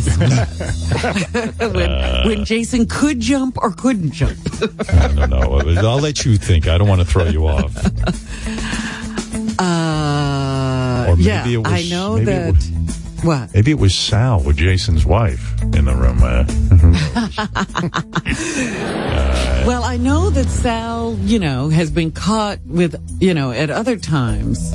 this 0.00 1.58
when, 1.58 1.90
when 2.28 2.44
Jason 2.44 2.86
could 2.86 3.20
jump 3.20 3.58
or 3.60 3.70
couldn't 3.72 4.12
jump. 4.12 4.36
I 4.92 5.08
don't 5.08 5.30
know. 5.30 5.60
I'll 5.88 5.98
let 6.00 6.24
you 6.24 6.36
think. 6.36 6.68
I 6.68 6.78
don't 6.78 6.88
want 6.88 7.00
to 7.00 7.06
throw 7.06 7.24
you 7.24 7.46
off. 7.46 7.74
Uh, 9.58 11.06
Or 11.08 11.16
maybe 11.16 11.22
yeah, 11.28 11.46
it 11.48 11.56
was- 11.58 11.72
I 11.72 11.82
know 11.88 12.16
maybe 12.16 12.30
it 12.30 12.34
that. 12.34 12.54
was- 12.54 12.70
what? 13.24 13.54
Maybe 13.54 13.70
it 13.70 13.78
was 13.78 13.94
Sal 13.94 14.40
with 14.42 14.56
Jason's 14.58 15.06
wife 15.06 15.54
in 15.74 15.86
the 15.86 15.94
room. 15.94 16.20
Uh, 18.26 19.64
Well, 19.66 19.82
I 19.84 19.96
know 19.96 20.30
that 20.30 20.46
Sal, 20.48 21.16
you 21.22 21.38
know, 21.38 21.68
has 21.70 21.90
been 21.90 22.12
caught 22.12 22.58
with, 22.66 22.94
you 23.20 23.34
know, 23.34 23.50
at 23.50 23.70
other 23.70 23.96
times 23.96 24.74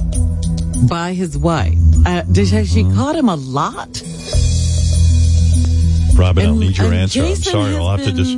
by 0.90 1.14
his 1.14 1.38
wife. 1.38 1.78
Uh, 2.06 2.24
did, 2.24 2.50
has 2.50 2.72
she 2.74 2.82
Mm-hmm. 2.84 2.96
caught 2.98 3.16
him 3.16 3.30
a 3.30 3.36
lot? 3.36 4.02
Robin, 6.22 6.46
I'll 6.46 6.56
need 6.56 6.78
your 6.78 6.88
and 6.88 6.96
answer. 6.96 7.24
I'm 7.24 7.36
sorry. 7.36 7.76
I'll 7.76 7.90
have 7.98 8.06
to 8.06 8.12
just. 8.12 8.38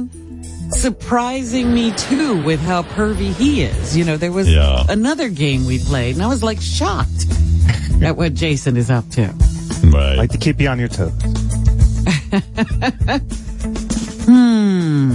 Surprising 0.81 1.73
me 1.73 1.91
too 1.91 2.41
with 2.43 2.59
how 2.61 2.81
pervy 2.83 3.31
he 3.33 3.61
is. 3.63 3.95
You 3.95 4.05
know, 4.05 4.17
there 4.17 4.31
was 4.31 4.49
Yeah. 4.49 4.85
another 4.89 5.29
game 5.29 5.65
we 5.65 5.77
played, 5.79 6.15
and 6.15 6.23
I 6.23 6.27
was 6.27 6.41
like 6.41 6.61
shocked 6.61 7.25
at 8.01 8.15
what 8.17 8.33
Jason 8.33 8.77
is 8.77 8.89
up 8.89 9.07
to. 9.11 9.33
Right. 9.83 10.15
Like 10.17 10.31
to 10.31 10.37
keep 10.37 10.59
you 10.61 10.69
on 10.69 10.79
your 10.79 10.87
toes. 10.89 11.11
Hmm. 14.25 15.11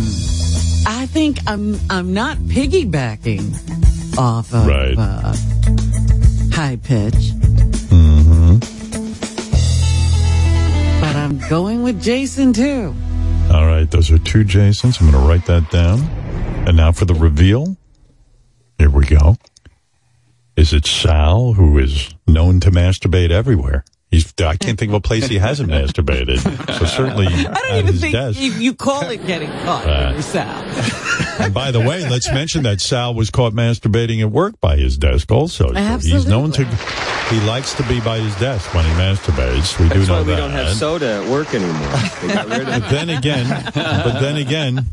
I 0.86 1.06
think 1.06 1.38
I'm 1.46 1.78
I'm 1.88 2.12
not 2.12 2.36
piggybacking 2.38 4.18
off 4.18 4.52
of 4.52 4.66
Right. 4.66 4.94
uh, 4.98 5.34
high 6.54 6.76
pitch, 6.76 7.32
going 11.48 11.82
with 11.82 12.00
Jason 12.02 12.52
too. 12.52 12.94
All 13.52 13.66
right, 13.66 13.90
those 13.90 14.10
are 14.10 14.18
two 14.18 14.44
Jasons. 14.44 15.00
I'm 15.00 15.10
going 15.10 15.22
to 15.22 15.28
write 15.28 15.46
that 15.46 15.70
down. 15.70 16.00
And 16.68 16.76
now 16.76 16.92
for 16.92 17.04
the 17.06 17.14
reveal. 17.14 17.76
Here 18.78 18.90
we 18.90 19.06
go. 19.06 19.36
Is 20.56 20.72
it 20.72 20.86
Sal, 20.86 21.54
who 21.54 21.78
is 21.78 22.14
known 22.26 22.60
to 22.60 22.70
masturbate 22.70 23.30
everywhere? 23.30 23.84
He's, 24.10 24.32
I 24.40 24.56
can't 24.56 24.78
think 24.78 24.90
of 24.90 24.94
a 24.94 25.00
place 25.00 25.26
he 25.26 25.38
hasn't 25.38 25.70
masturbated. 25.70 26.38
So 26.78 26.84
certainly 26.86 27.26
I 27.26 27.52
don't 27.52 27.78
even 27.78 27.94
think 27.96 28.12
desk. 28.12 28.40
you, 28.40 28.52
you 28.52 28.74
call 28.74 29.02
it 29.10 29.26
getting 29.26 29.50
caught 29.50 29.86
Uh, 29.86 30.20
Sal. 30.22 30.64
And 31.38 31.54
by 31.54 31.70
the 31.70 31.80
way, 31.80 32.08
let's 32.08 32.30
mention 32.32 32.64
that 32.64 32.80
Sal 32.80 33.14
was 33.14 33.30
caught 33.30 33.52
masturbating 33.52 34.20
at 34.20 34.30
work 34.30 34.60
by 34.60 34.76
his 34.76 34.98
desk 34.98 35.30
also. 35.30 35.72
So 35.72 35.98
He's 35.98 36.26
known 36.26 36.52
to, 36.52 36.64
he 36.64 37.40
likes 37.40 37.74
to 37.74 37.82
be 37.84 38.00
by 38.00 38.18
his 38.18 38.34
desk 38.36 38.72
when 38.74 38.84
he 38.84 38.90
masturbates. 38.92 39.78
We 39.78 39.88
do 39.88 39.94
That's 39.94 40.08
know 40.08 40.14
why 40.14 40.20
we 40.22 40.30
that. 40.32 40.36
don't 40.36 40.50
have 40.50 40.74
soda 40.74 41.22
at 41.22 41.30
work 41.30 41.54
anymore. 41.54 41.72
They 42.22 42.28
got 42.34 42.48
rid 42.48 42.60
of 42.60 42.66
But 42.66 42.90
then 42.90 43.10
again, 43.10 43.72
but 43.74 44.20
then 44.20 44.36
again, 44.36 44.86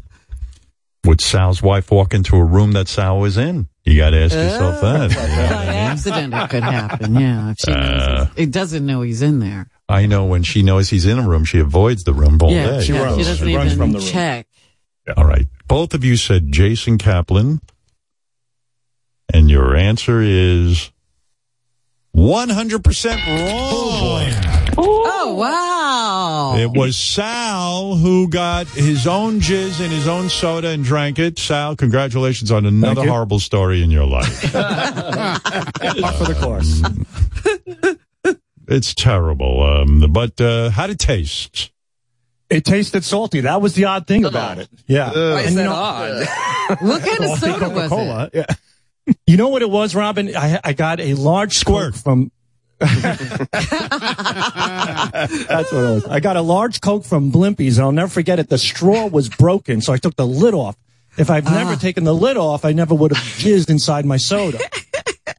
would 1.05 1.21
Sal's 1.21 1.61
wife 1.61 1.91
walk 1.91 2.13
into 2.13 2.35
a 2.35 2.43
room 2.43 2.71
that 2.73 2.87
Sal 2.87 3.19
was 3.19 3.37
in? 3.37 3.67
You 3.83 3.97
got 3.97 4.09
to 4.11 4.23
ask 4.23 4.33
yourself 4.33 4.81
that. 4.81 5.11
By 5.15 5.75
accident, 5.75 6.33
it 6.33 6.49
could 6.49 6.63
happen. 6.63 7.15
Yeah, 7.15 7.51
if 7.51 7.57
she 7.59 7.71
Uh, 7.71 8.25
it 8.35 8.51
doesn't 8.51 8.83
know 8.85 9.01
he's 9.01 9.21
in 9.21 9.39
there. 9.39 9.69
I 9.87 10.07
know 10.07 10.25
when 10.25 10.41
she 10.41 10.63
knows 10.63 10.89
he's 10.89 11.05
in 11.05 11.19
a 11.19 11.27
room, 11.27 11.45
she 11.45 11.59
avoids 11.59 12.03
the 12.05 12.13
room 12.13 12.39
all 12.41 12.51
yeah, 12.51 12.65
day. 12.71 12.81
she, 12.83 12.93
yeah, 12.93 13.15
she 13.15 13.23
doesn't 13.23 13.47
even 13.47 13.99
check. 13.99 14.47
All 15.15 15.25
right. 15.25 15.45
Both 15.67 15.93
of 15.93 16.03
you 16.03 16.15
said 16.15 16.51
Jason 16.51 16.97
Kaplan. 16.97 17.61
And 19.33 19.49
your 19.49 19.75
answer 19.75 20.21
is 20.21 20.91
100% 22.15 23.15
wrong. 23.27 24.75
Oh 24.77 25.03
oh 25.25 25.33
wow! 25.35 26.55
It 26.57 26.71
was 26.77 26.97
Sal 26.97 27.95
who 27.95 28.29
got 28.29 28.67
his 28.67 29.07
own 29.07 29.39
jizz 29.39 29.83
in 29.83 29.89
his 29.91 30.07
own 30.07 30.29
soda 30.29 30.69
and 30.69 30.83
drank 30.83 31.17
it. 31.17 31.39
Sal, 31.39 31.75
congratulations 31.75 32.51
on 32.51 32.65
another 32.65 33.07
horrible 33.07 33.39
story 33.39 33.81
in 33.83 33.89
your 33.89 34.05
life. 34.05 34.51
Par 34.51 35.39
for 36.13 36.25
the 36.25 36.37
course. 36.39 36.81
It's 38.67 38.95
terrible. 38.95 39.61
Um, 39.61 40.11
but 40.11 40.41
uh, 40.41 40.71
how 40.71 40.87
did 40.87 40.93
it 40.95 40.99
taste? 40.99 41.71
It 42.49 42.63
tasted 42.65 43.03
salty. 43.03 43.41
That 43.41 43.61
was 43.61 43.73
the 43.73 43.85
odd 43.85 44.07
thing 44.07 44.23
about 44.25 44.59
it. 44.59 44.69
Yeah. 44.87 45.09
Why 45.11 45.41
is 45.41 45.47
And 45.47 45.55
you 45.55 45.57
that 45.57 45.63
know- 45.65 45.73
odd? 45.73 46.27
What 46.81 47.01
kind 47.03 47.19
of 47.19 47.25
Well, 47.25 47.35
soda 47.37 47.69
was 47.69 47.85
it? 47.85 47.89
Coca-Cola. 47.89 48.29
Yeah. 48.33 48.45
You 49.27 49.37
know 49.37 49.49
what 49.49 49.61
it 49.61 49.69
was, 49.69 49.93
Robin? 49.93 50.35
I, 50.35 50.59
I 50.63 50.73
got 50.73 50.99
a 50.99 51.13
large 51.13 51.57
squirt 51.57 51.95
from. 51.95 52.31
That's 52.79 53.03
what 55.71 55.73
it 55.73 55.93
was. 55.93 56.05
I 56.07 56.19
got 56.19 56.37
a 56.37 56.41
large 56.41 56.81
Coke 56.81 57.05
from 57.05 57.31
Blimpies, 57.31 57.75
and 57.77 57.85
I'll 57.85 57.91
never 57.91 58.09
forget 58.09 58.39
it. 58.39 58.49
The 58.49 58.57
straw 58.57 59.05
was 59.07 59.29
broken, 59.29 59.81
so 59.81 59.93
I 59.93 59.97
took 59.97 60.15
the 60.15 60.25
lid 60.25 60.55
off. 60.55 60.75
If 61.17 61.29
I've 61.29 61.45
never 61.45 61.73
Ah. 61.73 61.79
taken 61.79 62.03
the 62.03 62.15
lid 62.15 62.35
off, 62.35 62.65
I 62.65 62.73
never 62.73 62.93
would 62.95 63.11
have 63.15 63.23
jizzed 63.23 63.69
inside 63.69 64.05
my 64.05 64.17
soda. 64.17 64.57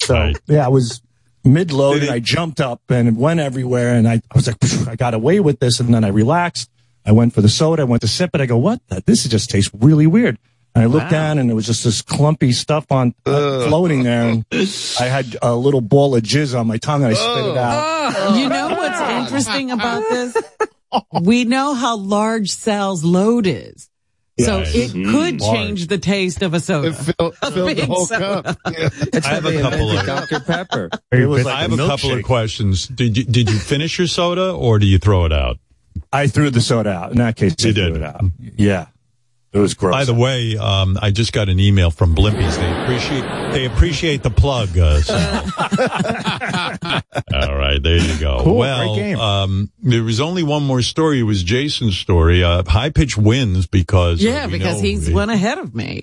So 0.01 0.33
yeah, 0.47 0.65
I 0.65 0.69
was 0.69 1.03
mid 1.45 1.73
load 1.73 2.03
and 2.03 2.11
I 2.11 2.19
jumped 2.21 2.61
up 2.61 2.81
and 2.89 3.09
it 3.09 3.15
went 3.15 3.41
everywhere, 3.41 3.95
and 3.95 4.07
I, 4.09 4.15
I 4.15 4.21
was 4.35 4.47
like, 4.47 4.57
I 4.89 4.95
got 4.97 5.13
away 5.15 5.41
with 5.41 5.59
this, 5.59 5.81
and 5.81 5.93
then 5.93 6.05
I 6.05 6.09
relaxed. 6.09 6.71
I 7.07 7.13
went 7.13 7.33
for 7.35 7.41
the 7.41 7.49
soda. 7.49 7.83
I 7.83 7.85
went 7.85 8.03
to 8.03 8.09
sip 8.09 8.31
it. 8.35 8.41
I 8.41 8.47
go, 8.47 8.59
what? 8.59 8.81
the- 8.89 9.03
This 9.07 9.25
just 9.25 9.49
tastes 9.51 9.71
really 9.79 10.07
weird. 10.07 10.39
And 10.75 10.83
I 10.83 10.87
looked 10.89 11.11
down 11.11 11.39
and 11.39 11.51
it 11.51 11.55
was 11.55 11.65
just 11.65 11.85
this 11.85 12.03
clumpy 12.03 12.53
stuff 12.53 12.93
on 12.93 13.15
uh, 13.25 13.67
floating 13.67 14.03
there. 14.03 14.23
And 14.29 14.45
I 15.01 15.05
had 15.05 15.35
a 15.41 15.55
little 15.55 15.81
ball 15.81 16.15
of 16.15 16.23
jizz 16.23 16.59
on 16.59 16.67
my 16.67 16.77
tongue 16.77 17.03
and 17.03 17.13
I 17.13 17.15
spit 17.15 17.47
it 17.47 17.57
out. 17.57 18.37
You 18.37 18.49
know 18.51 18.69
what's 18.71 19.01
interesting 19.27 19.71
about 19.71 20.03
this? 20.11 20.37
We 21.23 21.45
know 21.45 21.73
how 21.75 21.97
large 21.97 22.51
Sal's 22.51 23.05
load 23.05 23.47
is. 23.47 23.89
So 24.39 24.59
Yes. 24.59 24.75
it 24.75 24.91
Mm, 24.93 25.11
could 25.13 25.41
large. 25.41 25.57
change 25.57 25.87
the 25.87 25.97
taste 25.97 26.43
of 26.43 26.53
a 26.53 26.61
soda. 26.61 26.89
It 26.89 26.93
filled, 26.95 27.37
A 27.43 27.51
filled 27.51 27.75
the 27.77 27.87
whole 27.87 28.05
soda. 28.05 28.43
cup. 28.43 28.59
That's 29.13 29.27
I 29.27 29.31
have 29.31 29.47
a 29.47 29.61
couple 29.63 29.91
of- 29.99 30.05
Dr. 30.05 30.41
Pepper. 30.41 30.91
I 31.11 31.17
have 31.63 31.73
a 31.73 31.77
couple 31.79 32.13
of 32.13 32.23
questions. 32.23 32.87
Did 32.87 33.17
you 33.17 33.25
did 33.25 33.49
you 33.49 33.59
finish 33.59 33.97
your 33.97 34.09
soda 34.09 34.53
or 34.53 34.79
do 34.79 34.85
you 34.87 34.99
throw 34.99 35.25
it 35.25 35.33
out? 35.33 35.59
I 36.13 36.27
threw 36.27 36.51
the 36.51 36.61
soda 36.61 36.91
out. 36.91 37.13
In 37.13 37.19
that 37.19 37.37
case, 37.37 37.55
I 37.63 37.69
You 37.69 37.73
threw 37.75 37.85
did. 37.93 37.97
it 37.97 38.03
out. 38.03 38.25
Yeah. 38.57 38.87
It 39.53 39.59
was 39.59 39.73
gross. 39.75 39.93
By 39.93 40.05
the 40.05 40.13
way, 40.13 40.57
um, 40.59 40.99
I 41.01 41.11
just 41.11 41.33
got 41.33 41.49
an 41.49 41.59
email 41.59 41.91
from 41.91 42.15
Blimpies. 42.15 42.59
They 42.59 42.83
appreciate 42.83 43.53
they 43.53 43.65
appreciate 43.65 44.23
the 44.23 44.29
plug. 44.31 44.77
Uh, 44.77 45.01
Sal. 45.01 45.45
All 47.33 47.57
right, 47.57 47.83
there 47.83 47.97
you 47.97 48.21
go. 48.21 48.41
Cool, 48.45 48.57
well. 48.57 49.21
Um, 49.21 49.71
there 49.83 50.03
was 50.03 50.21
only 50.21 50.43
one 50.43 50.63
more 50.63 50.83
story. 50.83 51.21
It 51.21 51.25
was 51.25 51.43
Jason's 51.43 51.97
story. 51.97 52.45
Uh, 52.45 52.65
High 52.67 52.91
pitch 52.91 53.17
wins 53.17 53.67
because 53.67 54.23
uh, 54.23 54.29
Yeah, 54.29 54.47
we 54.47 54.53
because 54.53 54.77
know 54.77 54.83
he's 54.83 55.09
we- 55.09 55.15
one 55.15 55.31
ahead 55.31 55.57
of 55.59 55.75
me. 55.75 56.03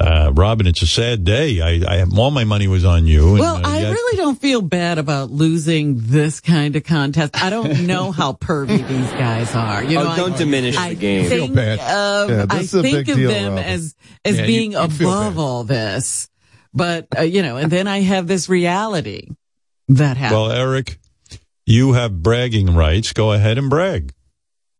Uh, 0.00 0.32
Robin, 0.34 0.66
it's 0.66 0.80
a 0.80 0.86
sad 0.86 1.24
day. 1.24 1.60
I, 1.60 2.00
I 2.00 2.04
all 2.16 2.30
my 2.30 2.44
money 2.44 2.66
was 2.68 2.86
on 2.86 3.06
you. 3.06 3.30
and, 3.32 3.38
Well, 3.40 3.56
uh, 3.56 3.60
I 3.64 3.80
yet- 3.80 3.92
really 3.92 4.16
don't 4.16 4.40
feel 4.40 4.62
bad 4.62 4.96
about 4.96 5.30
losing 5.30 5.98
this 5.98 6.40
kind 6.40 6.74
of 6.74 6.84
contest. 6.84 7.42
I 7.42 7.50
don't 7.50 7.82
know 7.86 8.10
how 8.10 8.32
pervy 8.32 8.78
these 8.86 9.10
guys 9.12 9.54
are. 9.54 9.84
You 9.84 9.98
Oh, 9.98 10.04
know, 10.04 10.16
don't 10.16 10.32
I, 10.32 10.38
diminish 10.38 10.76
I 10.78 10.88
the 10.90 10.94
game. 10.94 11.28
Think 11.28 11.46
Feel 11.48 11.54
bad. 11.54 11.78
Of, 11.80 12.30
Yeah, 12.30 12.46
I 12.48 12.60
is 12.60 12.72
a 12.72 12.80
think 12.82 12.96
big 12.96 13.08
of 13.10 13.16
deal, 13.16 13.30
them 13.30 13.50
Robin. 13.56 13.64
as 13.64 13.94
as 14.24 14.38
Yeah, 14.38 14.46
being 14.46 14.72
you 14.72 14.88
feel 14.88 15.10
above 15.12 15.38
all 15.38 15.64
this, 15.64 16.30
but 16.72 17.06
uh, 17.18 17.20
you 17.22 17.42
know, 17.42 17.58
and 17.58 17.70
then 17.70 17.86
I 17.86 18.00
have 18.00 18.26
this 18.26 18.48
reality 18.48 19.28
that 19.88 20.16
happens. 20.16 20.32
well, 20.38 20.50
Eric, 20.50 20.98
you 21.66 21.92
have 21.92 22.22
bragging 22.22 22.74
rights. 22.74 23.12
Go 23.12 23.32
ahead 23.32 23.58
and 23.58 23.68
brag. 23.68 24.14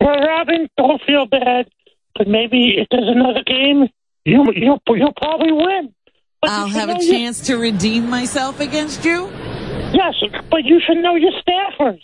Well, 0.00 0.18
Robin, 0.18 0.66
don't 0.78 1.02
feel 1.06 1.26
bad, 1.26 1.68
but 2.16 2.26
maybe 2.26 2.76
if 2.78 2.88
there's 2.90 3.08
another 3.08 3.42
game, 3.44 3.86
you 4.24 4.44
you'll 4.54 4.80
you'll 4.88 5.12
probably 5.16 5.52
win. 5.52 5.94
But 6.40 6.50
I'll 6.50 6.68
have 6.68 6.88
a 6.88 6.94
know 6.94 7.00
your- 7.00 7.12
chance 7.14 7.40
to 7.46 7.56
redeem 7.56 8.08
myself 8.08 8.60
against 8.60 9.04
you. 9.04 9.28
Yes, 9.92 10.14
but 10.50 10.64
you 10.64 10.80
should 10.86 10.98
know 10.98 11.16
your 11.16 11.32
staffers. 11.32 12.00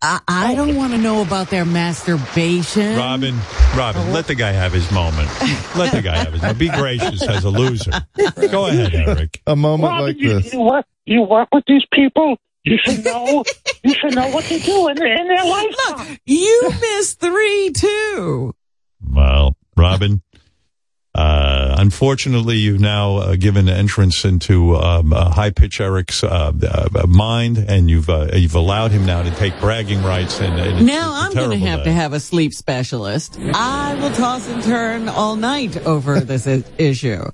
I, 0.00 0.20
I 0.28 0.54
don't 0.54 0.76
want 0.76 0.92
to 0.92 0.98
know 0.98 1.22
about 1.22 1.50
their 1.50 1.64
masturbation. 1.64 2.96
Robin, 2.96 3.36
Robin, 3.76 4.12
let 4.12 4.28
the 4.28 4.36
guy 4.36 4.52
have 4.52 4.72
his 4.72 4.88
moment. 4.92 5.28
Let 5.76 5.92
the 5.92 6.02
guy 6.02 6.18
have 6.18 6.34
his 6.34 6.42
moment. 6.42 6.58
Be 6.60 6.68
gracious 6.68 7.26
as 7.26 7.42
a 7.44 7.50
loser. 7.50 7.90
Go 8.52 8.66
ahead, 8.66 8.94
Eric. 8.94 9.42
A 9.48 9.56
moment 9.56 9.90
Robin, 9.90 10.06
like 10.06 10.18
you, 10.20 10.40
this. 10.40 10.52
you 10.52 10.60
work 10.60 10.86
you 11.04 11.22
work 11.22 11.48
with 11.52 11.64
these 11.66 11.82
people. 11.92 12.36
You 12.62 12.78
should 12.84 13.04
know. 13.04 13.42
you 13.82 13.94
should 13.94 14.14
know 14.14 14.28
what 14.28 14.44
they 14.44 14.60
do 14.60 14.86
in, 14.88 15.02
in 15.02 15.26
their 15.28 15.44
lifetime. 15.44 16.18
You 16.26 16.70
missed 16.80 17.18
three 17.18 17.70
too. 17.74 18.54
Well, 19.10 19.56
Robin, 19.76 20.22
uh, 21.18 21.74
unfortunately, 21.78 22.58
you've 22.58 22.80
now 22.80 23.16
uh, 23.16 23.34
given 23.34 23.68
entrance 23.68 24.24
into 24.24 24.76
um, 24.76 25.12
uh, 25.12 25.28
high 25.30 25.50
pitch 25.50 25.80
Eric's 25.80 26.22
uh, 26.22 26.52
uh, 26.62 27.06
mind, 27.08 27.58
and 27.58 27.90
you've 27.90 28.08
uh, 28.08 28.28
you've 28.34 28.54
allowed 28.54 28.92
him 28.92 29.04
now 29.04 29.24
to 29.24 29.30
take 29.32 29.58
bragging 29.58 30.00
rights. 30.04 30.40
And, 30.40 30.60
and 30.60 30.86
Now 30.86 31.10
I'm 31.12 31.34
going 31.34 31.50
to 31.50 31.66
have 31.66 31.80
day. 31.80 31.86
to 31.86 31.92
have 31.92 32.12
a 32.12 32.20
sleep 32.20 32.54
specialist. 32.54 33.36
I 33.52 33.96
will 34.00 34.12
toss 34.12 34.48
and 34.48 34.62
turn 34.62 35.08
all 35.08 35.34
night 35.34 35.76
over 35.84 36.20
this 36.20 36.46
issue. 36.46 37.24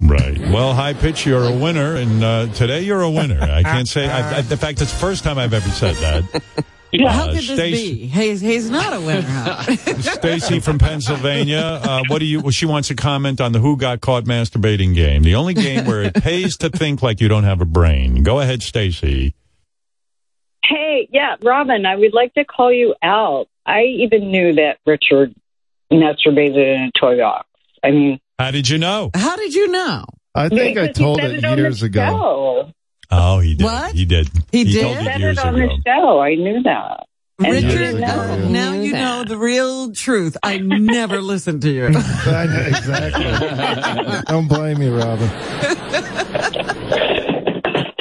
Right. 0.00 0.38
Well, 0.38 0.74
high 0.74 0.94
pitch, 0.94 1.26
you're 1.26 1.46
a 1.46 1.56
winner, 1.56 1.96
and 1.96 2.22
uh, 2.22 2.46
today 2.52 2.82
you're 2.82 3.02
a 3.02 3.10
winner. 3.10 3.40
I 3.42 3.64
can't 3.64 3.88
say. 3.88 4.08
I, 4.08 4.36
I, 4.36 4.38
in 4.38 4.44
fact, 4.44 4.80
it's 4.80 4.92
the 4.92 4.98
first 4.98 5.24
time 5.24 5.36
I've 5.36 5.52
ever 5.54 5.68
said 5.70 5.96
that. 5.96 6.42
How 7.04 7.24
Uh, 7.24 7.26
could 7.28 7.36
this 7.36 7.46
Stacy- 7.46 7.94
be? 7.94 8.06
He's, 8.06 8.40
he's 8.40 8.70
not 8.70 8.92
a 8.92 9.00
winner. 9.00 9.62
Stacy 10.02 10.60
from 10.60 10.78
Pennsylvania. 10.78 11.58
Uh, 11.82 12.02
what 12.08 12.18
do 12.20 12.24
you? 12.24 12.40
Well, 12.40 12.50
she 12.50 12.66
wants 12.66 12.88
to 12.88 12.94
comment 12.94 13.40
on 13.40 13.52
the 13.52 13.58
Who 13.58 13.76
Got 13.76 14.00
Caught 14.00 14.24
Masturbating 14.24 14.94
game, 14.94 15.22
the 15.22 15.34
only 15.34 15.54
game 15.54 15.84
where 15.86 16.02
it 16.02 16.14
pays 16.14 16.56
to 16.58 16.70
think 16.70 17.02
like 17.02 17.20
you 17.20 17.28
don't 17.28 17.44
have 17.44 17.60
a 17.60 17.64
brain. 17.66 18.22
Go 18.22 18.40
ahead, 18.40 18.62
Stacy. 18.62 19.34
Hey, 20.64 21.08
yeah, 21.12 21.36
Robin, 21.42 21.86
I 21.86 21.94
would 21.96 22.12
like 22.14 22.34
to 22.34 22.44
call 22.44 22.72
you 22.72 22.94
out. 23.02 23.46
I 23.64 23.82
even 23.82 24.30
knew 24.30 24.54
that 24.54 24.78
Richard 24.86 25.34
masturbated 25.92 26.74
in 26.76 26.82
a 26.82 26.90
toy 27.00 27.18
box. 27.18 27.46
I 27.84 27.90
mean, 27.92 28.18
How 28.38 28.50
did 28.50 28.68
you 28.68 28.78
know? 28.78 29.10
How 29.14 29.36
did 29.36 29.54
you 29.54 29.68
know? 29.68 30.04
I 30.34 30.48
think 30.48 30.76
I 30.76 30.88
told 30.88 31.20
said 31.20 31.32
it 31.32 31.56
years 31.56 31.82
ago. 31.82 32.72
Show. 33.10 33.16
Oh, 33.18 33.38
he 33.40 33.54
did. 33.54 33.64
What? 33.64 33.92
He 33.94 34.04
did. 34.04 34.28
He 34.52 34.64
did? 34.64 34.82
told 34.82 34.96
He 34.98 35.02
it 35.02 35.04
said 35.12 35.20
years 35.20 35.38
it 35.38 35.44
on 35.44 35.54
ago. 35.56 35.66
the 35.76 35.82
show. 35.86 36.20
I 36.20 36.34
knew 36.34 36.62
that. 36.62 37.06
And 37.38 37.52
Richard, 37.52 38.00
now, 38.00 38.36
now 38.48 38.72
you 38.72 38.92
know 38.94 39.22
the 39.24 39.36
real 39.36 39.92
truth. 39.92 40.38
I 40.42 40.56
never 40.56 41.20
listened 41.20 41.60
to 41.62 41.70
you. 41.70 41.86
I 41.86 41.90
know, 42.46 42.64
exactly. 42.66 44.22
Don't 44.26 44.48
blame 44.48 44.78
me, 44.78 44.88
Robin. 44.88 45.28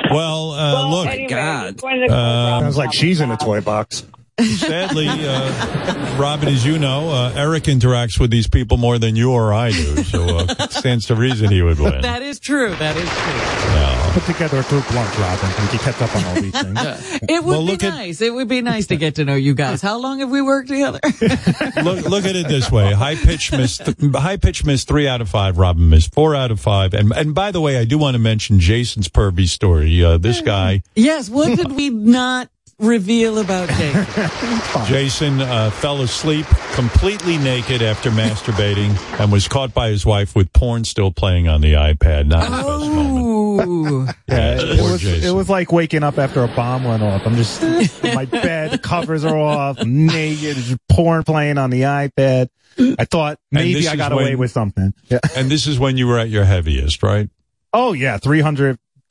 Well, 0.09 0.51
uh, 0.51 0.89
look, 0.89 1.07
Anyway, 1.07 1.27
God. 1.27 1.73
just 1.73 1.83
wanted 1.83 2.01
to 2.01 2.07
call 2.07 2.17
Robin 2.51 2.63
Sounds 2.63 2.77
like 2.77 2.93
she's 2.93 3.19
in 3.19 3.31
a 3.31 3.37
toy 3.37 3.59
box. 3.59 4.05
Sadly, 4.39 5.07
uh, 5.09 6.17
Robin, 6.19 6.49
as 6.49 6.65
you 6.65 6.77
know, 6.77 7.09
uh, 7.09 7.33
Eric 7.35 7.63
interacts 7.63 8.19
with 8.19 8.31
these 8.31 8.47
people 8.47 8.77
more 8.77 8.99
than 8.99 9.15
you 9.15 9.31
or 9.31 9.53
I 9.53 9.71
do, 9.71 10.03
so 10.03 10.23
uh, 10.39 10.45
it 10.59 10.71
stands 10.73 11.05
to 11.07 11.15
reason 11.15 11.49
he 11.49 11.61
would 11.61 11.79
win. 11.79 12.01
that 12.01 12.21
is 12.21 12.39
true. 12.39 12.75
That 12.75 12.97
is 12.97 13.09
true. 13.09 14.21
Put 14.21 14.23
together 14.33 14.59
a 14.59 14.63
group 14.63 14.89
lunch, 14.95 15.13
Robin, 15.19 15.49
and 15.57 15.73
you 15.73 15.79
kept 15.79 16.01
up 16.01 16.15
on 16.15 16.23
all 16.23 16.35
these 16.41 16.53
things. 16.61 17.19
It 17.27 17.43
would 17.43 17.51
Well, 17.51 17.59
be 17.65 17.71
look 17.73 17.83
at- 17.83 17.89
nice. 17.89 18.21
It 18.21 18.33
would 18.33 18.47
be 18.47 18.61
nice 18.61 18.87
to 18.87 18.95
get 18.95 19.15
to 19.15 19.25
know 19.25 19.35
you 19.35 19.53
guys. 19.53 19.81
How 19.81 19.97
long 19.99 20.19
have 20.19 20.29
we 20.29 20.41
worked 20.41 20.69
together? 20.69 21.01
look, 21.83 22.05
look 22.05 22.23
at 22.25 22.35
it 22.37 22.47
this 22.47 22.71
way: 22.71 22.93
high 22.93 23.15
pitch 23.15 23.51
missed, 23.51 23.81
high 24.13 24.37
pitch 24.37 24.63
missed 24.63 24.87
three 24.87 25.05
out 25.07 25.19
of 25.19 25.27
five. 25.29 25.57
Robin 25.57 25.89
missed 25.89 26.13
four 26.13 26.33
out 26.33 26.49
of 26.49 26.61
five. 26.61 26.93
And 26.93 27.11
and 27.11 27.35
by 27.35 27.51
the 27.51 27.59
way, 27.59 27.77
I 27.77 27.83
do 27.83 27.97
want 27.97 28.15
to 28.15 28.19
mention 28.19 28.59
Jason's 28.61 29.09
pervy 29.09 29.47
story. 29.49 30.01
Uh, 30.01 30.17
this 30.17 30.39
guy, 30.39 30.83
yes. 30.95 31.29
What 31.29 31.57
did 31.57 31.73
we 31.73 31.89
not 31.89 32.49
reveal 32.79 33.37
about 33.39 33.69
Jason. 33.69 34.85
Jason, 34.85 35.41
uh, 35.41 35.69
fell 35.71 36.01
asleep 36.01 36.45
completely 36.73 37.37
naked 37.37 37.81
after 37.81 38.09
masturbating 38.11 38.95
and 39.19 39.31
was 39.31 39.47
caught 39.47 39.73
by 39.73 39.89
his 39.89 40.05
wife 40.05 40.35
with 40.35 40.51
porn 40.53 40.83
still 40.83 41.11
playing 41.11 41.47
on 41.47 41.61
the 41.61 41.73
iPad. 41.73 42.27
Not 42.27 42.41
his 42.43 42.49
best 42.51 42.65
moment. 42.91 43.25
Oh, 43.67 44.13
Yeah, 44.27 44.55
it 44.59 44.79
Poor 44.79 44.91
was 44.91 45.01
Jason. 45.01 45.29
it 45.29 45.33
was 45.33 45.49
like 45.49 45.71
waking 45.71 46.03
up 46.03 46.17
after 46.17 46.43
a 46.43 46.47
bomb 46.49 46.83
went 46.83 47.01
off. 47.01 47.25
I'm 47.25 47.35
just 47.35 47.61
my 48.03 48.25
bed, 48.25 48.71
the 48.71 48.77
covers 48.83 49.23
are 49.23 49.37
off, 49.37 49.81
naked, 49.83 50.57
porn 50.89 51.23
playing 51.23 51.57
on 51.57 51.69
the 51.69 51.81
iPad. 51.83 52.49
I 52.77 53.05
thought 53.05 53.39
maybe 53.51 53.87
I 53.87 53.91
is 53.93 53.97
got 53.97 54.11
away 54.11 54.35
with 54.35 54.51
something. 54.51 54.93
Yeah. 55.07 55.19
And 55.37 55.49
this 55.49 55.65
is 55.65 55.79
when 55.79 55.95
you 55.95 56.07
were 56.07 56.19
at 56.19 56.27
your 56.29 56.43
heaviest, 56.43 57.01
right? 57.03 57.29
Oh 57.71 57.93
yeah, 57.93 58.17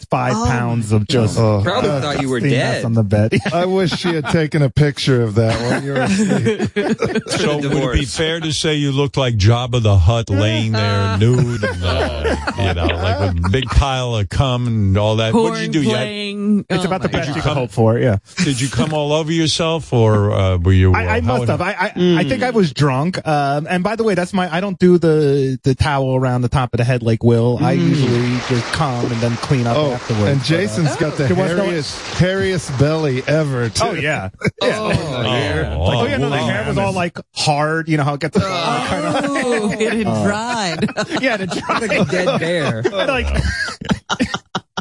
305 0.05 0.33
Oh, 0.36 0.47
pounds 0.47 0.92
of 0.92 1.07
just 1.08 1.39
Oh, 1.39 1.60
Probably 1.65 1.89
thought 1.91 2.20
you 2.20 2.28
were 2.28 2.41
dead. 2.41 2.84
on 2.84 2.92
the 2.94 3.02
bed. 3.02 3.34
I 3.52 3.66
wish 3.66 3.91
she 3.92 4.15
had 4.15 4.26
taken 4.26 4.62
a 4.62 4.70
picture 4.70 5.23
of 5.23 5.34
that 5.36 5.60
while 5.60 5.83
you 5.83 5.92
were 5.92 6.00
asleep. 6.00 7.20
So 7.34 7.57
would 7.57 7.65
it 7.65 7.92
be 7.94 8.05
fair 8.05 8.41
to 8.41 8.52
say 8.52 8.74
you 8.74 8.92
looked 8.92 9.16
like 9.16 9.34
Jabba 9.36 9.83
the 9.83 9.99
Hutt 9.99 10.31
laying 10.31 10.73
there 10.73 11.18
nude, 11.18 11.62
and, 11.65 11.84
uh, 11.84 12.36
you 12.58 12.74
know, 12.74 12.86
like 12.86 13.31
a 13.36 13.50
big 13.50 13.65
pile 13.66 14.16
of 14.16 14.28
cum 14.28 14.66
and 14.66 14.97
all 14.97 15.16
that? 15.16 15.34
What 15.34 15.50
porn 15.50 15.55
did 15.60 15.74
you 15.74 15.83
do? 15.83 15.89
You 15.89 15.94
had- 15.94 16.65
It's 16.70 16.84
Oh, 16.84 16.86
about 16.86 17.02
the 17.02 17.08
my 17.08 17.12
best 17.12 17.28
God. 17.28 17.36
you 17.36 17.42
can 17.42 17.55
hope 17.55 17.70
for. 17.70 17.99
Yeah, 17.99 18.18
did 18.44 18.60
you 18.60 18.68
come 18.68 18.92
all 18.92 19.12
over 19.12 19.33
yourself, 19.33 19.92
or 19.92 20.31
uh, 20.33 20.58
were 20.58 20.73
you? 20.73 20.92
Uh, 20.94 20.99
I, 20.99 21.16
I 21.16 21.20
must 21.20 21.49
have. 21.49 21.60
I 21.60 21.73
I, 21.73 21.92
I 22.20 22.24
think 22.24 22.42
I 22.42 22.50
was 22.50 22.73
drunk. 22.73 23.26
Um, 23.26 23.66
and 23.68 23.83
by 23.84 23.97
the 23.97 24.05
way, 24.05 24.15
that's 24.15 24.33
my. 24.33 24.52
I 24.55 24.60
don't 24.60 24.78
do 24.78 24.99
the 24.99 25.58
the 25.62 25.74
towel 25.74 26.15
around 26.16 26.42
the 26.42 26.49
top 26.49 26.73
of 26.74 26.78
the 26.78 26.84
head 26.84 27.02
like 27.02 27.23
Will. 27.23 27.58
I 27.60 27.73
usually 27.73 28.39
just 28.49 28.65
come 28.73 29.10
and 29.10 29.20
then 29.20 29.36
clean 29.36 29.66
up 29.66 29.76
Oh, 29.76 29.93
afterwards. 29.94 30.24
And 30.31 30.42
Jason's 30.44 30.94
got 30.97 31.16
the 31.16 31.24
There 31.24 31.36
was 31.36 31.56
no- 31.56 31.64
hairiest, 31.64 32.14
hairiest 32.18 32.78
belly 32.78 33.23
ever. 33.26 33.68
Too. 33.70 33.84
Oh 33.84 33.92
yeah. 33.92 34.31
Oh, 34.62 34.90
yeah. 34.90 35.76
oh, 35.78 36.05
yeah, 36.06 36.16
no, 36.16 36.31
the 36.31 36.39
hair 36.39 36.66
was 36.68 36.78
all 36.78 36.92
like 36.92 37.18
hard. 37.34 37.89
You 37.89 37.97
know 37.98 38.05
how 38.05 38.14
it 38.14 38.20
gets 38.20 38.39
kind 38.39 39.05
of. 39.16 39.24
Oh, 39.26 39.70
it 39.78 39.92
had 39.92 40.06
Uh, 40.06 40.24
dried. 40.24 40.89
Yeah, 41.23 41.36
it 41.40 41.50
dried 41.50 41.89
Like 41.89 42.00
a 42.00 42.05
dead 42.10 42.40
bear. 42.40 42.82
like, 42.82 43.26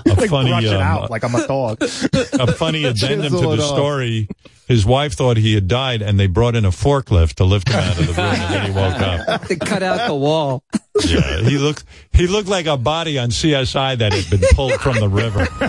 A 0.06 0.10
like 0.16 0.30
funny, 0.30 0.50
brush 0.50 0.64
it 0.64 0.74
um, 0.74 0.82
out 0.82 1.10
like 1.12 1.24
I'm 1.24 1.36
a 1.36 1.46
dog. 1.48 1.82
a 1.82 2.52
funny 2.54 2.84
addendum 2.86 3.32
to 3.34 3.40
the 3.40 3.62
off. 3.64 3.76
story. 3.76 4.28
His 4.68 4.86
wife 4.86 5.14
thought 5.14 5.36
he 5.38 5.54
had 5.56 5.68
died, 5.68 6.02
and 6.02 6.18
they 6.20 6.28
brought 6.28 6.56
in 6.56 6.64
a 6.66 6.70
forklift 6.72 7.34
to 7.36 7.44
lift 7.44 7.68
him 7.70 7.76
out 7.80 8.00
of 8.00 8.08
the 8.08 8.14
room, 8.14 8.26
and 8.26 8.54
then 8.54 8.66
he 8.66 8.72
woke 8.72 9.00
up. 9.02 9.48
They 9.50 9.56
cut 9.58 9.84
out 9.84 10.08
the 10.08 10.16
wall. 10.16 10.64
Yeah, 11.06 11.42
he 11.42 11.58
looked 11.58 11.84
he 12.14 12.28
looked 12.28 12.48
like 12.48 12.66
a 12.66 12.78
body 12.78 13.18
on 13.20 13.30
CSI 13.30 13.98
that 13.98 14.14
had 14.14 14.30
been 14.30 14.48
pulled 14.54 14.80
from 14.80 15.00
the 15.00 15.10
river. 15.10 15.48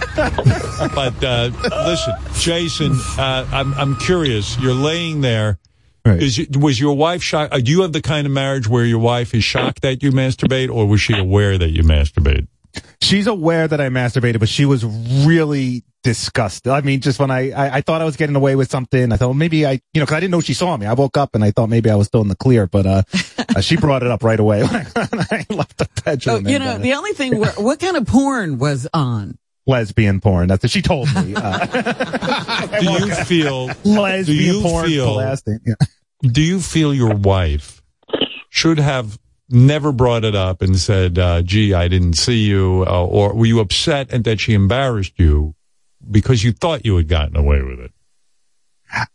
but 0.94 1.24
uh, 1.24 1.50
listen, 1.86 2.14
Jason, 2.34 2.92
uh, 3.18 3.46
I'm 3.52 3.74
I'm 3.74 3.96
curious. 3.96 4.58
You're 4.60 4.74
laying 4.74 5.20
there. 5.22 5.58
Is 6.04 6.36
you- 6.38 6.46
was 6.58 6.78
your 6.78 6.94
wife 6.96 7.22
shocked? 7.22 7.54
Uh, 7.54 7.58
do 7.60 7.70
you 7.70 7.82
have 7.82 7.92
the 7.92 8.02
kind 8.02 8.26
of 8.26 8.32
marriage 8.32 8.68
where 8.68 8.84
your 8.84 8.98
wife 8.98 9.34
is 9.34 9.42
shocked 9.42 9.80
that 9.82 10.02
you 10.02 10.12
masturbate, 10.12 10.70
or 10.70 10.86
was 10.86 11.00
she 11.00 11.16
aware 11.16 11.56
that 11.56 11.70
you 11.70 11.82
masturbate? 11.82 12.46
She's 13.00 13.26
aware 13.26 13.66
that 13.66 13.80
I 13.80 13.88
masturbated, 13.88 14.38
but 14.40 14.48
she 14.50 14.66
was 14.66 14.84
really 14.84 15.82
disgusted. 16.04 16.70
I 16.70 16.80
mean, 16.82 17.00
just 17.00 17.18
when 17.18 17.32
I, 17.32 17.50
I, 17.50 17.76
I 17.76 17.80
thought 17.80 18.00
I 18.00 18.04
was 18.04 18.16
getting 18.16 18.36
away 18.36 18.54
with 18.54 18.70
something, 18.70 19.10
I 19.12 19.16
thought 19.16 19.26
well, 19.26 19.34
maybe 19.34 19.66
I, 19.66 19.80
you 19.92 20.00
know, 20.00 20.06
cause 20.06 20.14
I 20.14 20.20
didn't 20.20 20.30
know 20.30 20.40
she 20.40 20.54
saw 20.54 20.76
me. 20.76 20.86
I 20.86 20.92
woke 20.92 21.16
up 21.16 21.34
and 21.34 21.42
I 21.42 21.50
thought 21.50 21.68
maybe 21.68 21.90
I 21.90 21.96
was 21.96 22.06
still 22.06 22.20
in 22.20 22.28
the 22.28 22.36
clear, 22.36 22.68
but, 22.68 22.86
uh, 22.86 23.02
uh 23.56 23.60
she 23.60 23.76
brought 23.76 24.02
it 24.04 24.10
up 24.10 24.22
right 24.22 24.38
away 24.38 24.62
when 24.64 24.86
I 24.94 25.44
left 25.50 25.78
the 25.78 25.88
Oh, 25.88 26.02
bedroom. 26.04 26.46
you 26.46 26.56
and, 26.56 26.64
know, 26.64 26.70
uh, 26.72 26.78
the 26.78 26.92
only 26.94 27.12
thing, 27.12 27.38
what, 27.40 27.58
what 27.58 27.80
kind 27.80 27.96
of 27.96 28.06
porn 28.06 28.58
was 28.58 28.86
on? 28.94 29.36
lesbian 29.66 30.20
porn. 30.20 30.46
That's 30.46 30.62
what 30.62 30.70
she 30.70 30.82
told 30.82 31.08
me. 31.14 31.34
Uh, 31.34 31.66
Do 32.80 32.92
you 32.92 33.14
feel? 33.14 33.70
lesbian 33.82 34.24
do 34.26 34.34
you 34.34 34.60
porn 34.62 34.86
feel? 34.86 35.14
blasting. 35.14 35.58
Yeah. 35.66 35.74
Do 36.20 36.42
you 36.42 36.60
feel 36.60 36.92
your 36.92 37.14
wife 37.14 37.82
should 38.50 38.78
have 38.78 39.18
never 39.48 39.90
brought 39.92 40.24
it 40.24 40.34
up 40.34 40.60
and 40.60 40.78
said, 40.78 41.18
uh, 41.18 41.40
"Gee, 41.42 41.72
I 41.72 41.88
didn't 41.88 42.14
see 42.14 42.44
you," 42.44 42.84
uh, 42.86 43.04
or 43.06 43.34
were 43.34 43.46
you 43.46 43.60
upset 43.60 44.12
and 44.12 44.22
that 44.24 44.38
she 44.40 44.52
embarrassed 44.52 45.14
you 45.16 45.54
because 46.10 46.42
you 46.44 46.52
thought 46.52 46.84
you 46.84 46.96
had 46.96 47.08
gotten 47.08 47.36
away 47.36 47.62
with 47.62 47.80
it? 47.80 47.90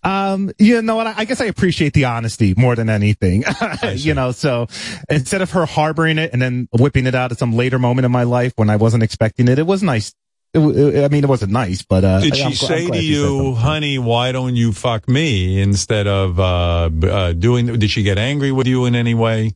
Um, 0.03 0.51
you 0.57 0.81
know 0.81 0.95
what? 0.95 1.07
I 1.07 1.13
I 1.19 1.25
guess 1.25 1.39
I 1.39 1.45
appreciate 1.45 1.93
the 1.93 2.05
honesty 2.05 2.53
more 2.57 2.75
than 2.75 2.89
anything. 2.89 3.43
you 3.93 4.13
know, 4.13 4.31
so 4.31 4.67
instead 5.09 5.41
of 5.41 5.51
her 5.51 5.65
harboring 5.65 6.17
it 6.17 6.33
and 6.33 6.41
then 6.41 6.67
whipping 6.77 7.05
it 7.07 7.15
out 7.15 7.31
at 7.31 7.37
some 7.37 7.53
later 7.53 7.79
moment 7.79 8.05
in 8.05 8.11
my 8.11 8.23
life 8.23 8.53
when 8.57 8.69
I 8.69 8.75
wasn't 8.75 9.03
expecting 9.03 9.47
it, 9.47 9.57
it 9.57 9.65
was 9.67 9.81
nice. 9.81 10.13
It, 10.53 10.59
w- 10.59 11.03
I 11.03 11.07
mean, 11.09 11.23
it 11.23 11.29
wasn't 11.29 11.51
nice, 11.51 11.83
but, 11.83 12.03
uh, 12.03 12.21
Did 12.21 12.35
she 12.35 12.43
I'm 12.43 12.51
gl- 12.51 12.63
I'm 12.63 12.67
say 12.67 12.87
to 12.89 13.03
you, 13.03 13.53
"Honey, 13.53 13.99
why 13.99 14.31
don't 14.31 14.55
you 14.55 14.73
fuck 14.73 15.07
me?" 15.07 15.61
instead 15.61 16.07
of 16.07 16.39
uh, 16.39 16.89
uh, 17.03 17.33
doing? 17.33 17.67
Did 17.67 17.91
she 17.91 18.01
get 18.01 18.17
angry 18.17 18.51
with 18.51 18.65
you 18.65 18.85
in 18.85 18.95
any 18.95 19.13
way? 19.13 19.53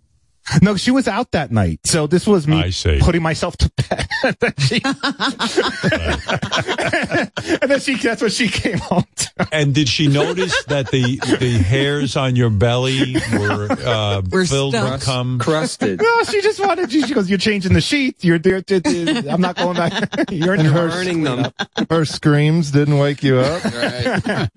No, 0.61 0.75
she 0.75 0.91
was 0.91 1.07
out 1.07 1.31
that 1.31 1.51
night. 1.51 1.79
So 1.85 2.05
this 2.07 2.27
was 2.27 2.47
me 2.47 2.61
I 2.61 2.69
see. 2.69 2.99
putting 2.99 3.21
myself 3.23 3.55
to 3.57 3.71
bed. 3.77 4.07
and, 4.23 4.35
then 4.39 4.53
she, 4.59 4.81
and 7.61 7.71
then 7.71 7.79
she, 7.79 7.95
that's 7.95 8.21
what 8.21 8.31
she 8.31 8.47
came 8.49 8.77
home 8.77 9.05
to. 9.15 9.47
And 9.51 9.73
did 9.73 9.87
she 9.89 10.07
notice 10.07 10.63
that 10.65 10.91
the 10.91 11.17
the 11.39 11.57
hairs 11.57 12.15
on 12.15 12.35
your 12.35 12.49
belly 12.49 13.15
were 13.33 13.71
uh, 13.71 14.21
Were 14.31 14.45
filled 14.45 14.73
with 14.73 15.03
cum? 15.03 15.39
Crusted. 15.39 16.01
No, 16.01 16.23
she 16.23 16.41
just 16.41 16.59
wanted, 16.59 16.91
she, 16.91 17.01
she 17.03 17.13
goes, 17.13 17.29
you're 17.29 17.39
changing 17.39 17.73
the 17.73 17.81
sheets. 17.81 18.23
You're 18.23 18.39
there. 18.39 18.61
I'm 19.29 19.41
not 19.41 19.55
going 19.55 19.75
back. 19.77 20.09
You're 20.31 20.53
in 20.55 20.61
And 20.61 20.69
her. 20.69 20.89
her, 20.89 20.89
Burning 20.89 21.23
them. 21.23 21.51
her 21.89 22.05
screams 22.05 22.71
didn't 22.71 22.97
wake 22.97 23.23
you 23.23 23.39
up. 23.39 23.63
Right. 23.63 24.49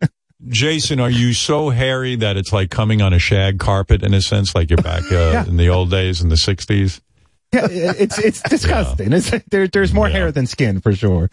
Jason, 0.48 1.00
are 1.00 1.10
you 1.10 1.32
so 1.32 1.70
hairy 1.70 2.16
that 2.16 2.36
it's 2.36 2.52
like 2.52 2.70
coming 2.70 3.00
on 3.00 3.12
a 3.12 3.18
shag 3.18 3.58
carpet 3.58 4.02
in 4.02 4.12
a 4.12 4.20
sense, 4.20 4.54
like 4.54 4.70
you're 4.70 4.76
back 4.76 5.10
uh, 5.10 5.44
in 5.48 5.56
the 5.56 5.68
old 5.68 5.90
days 5.90 6.20
in 6.20 6.28
the 6.28 6.36
'60s? 6.36 7.00
Yeah, 7.52 7.68
it's, 7.70 8.18
it's 8.18 8.42
disgusting. 8.50 9.12
It's, 9.12 9.30
there, 9.50 9.66
there's 9.68 9.94
more 9.94 10.08
hair 10.08 10.32
than 10.32 10.46
skin 10.46 10.80
for 10.80 10.92
sure. 10.92 11.30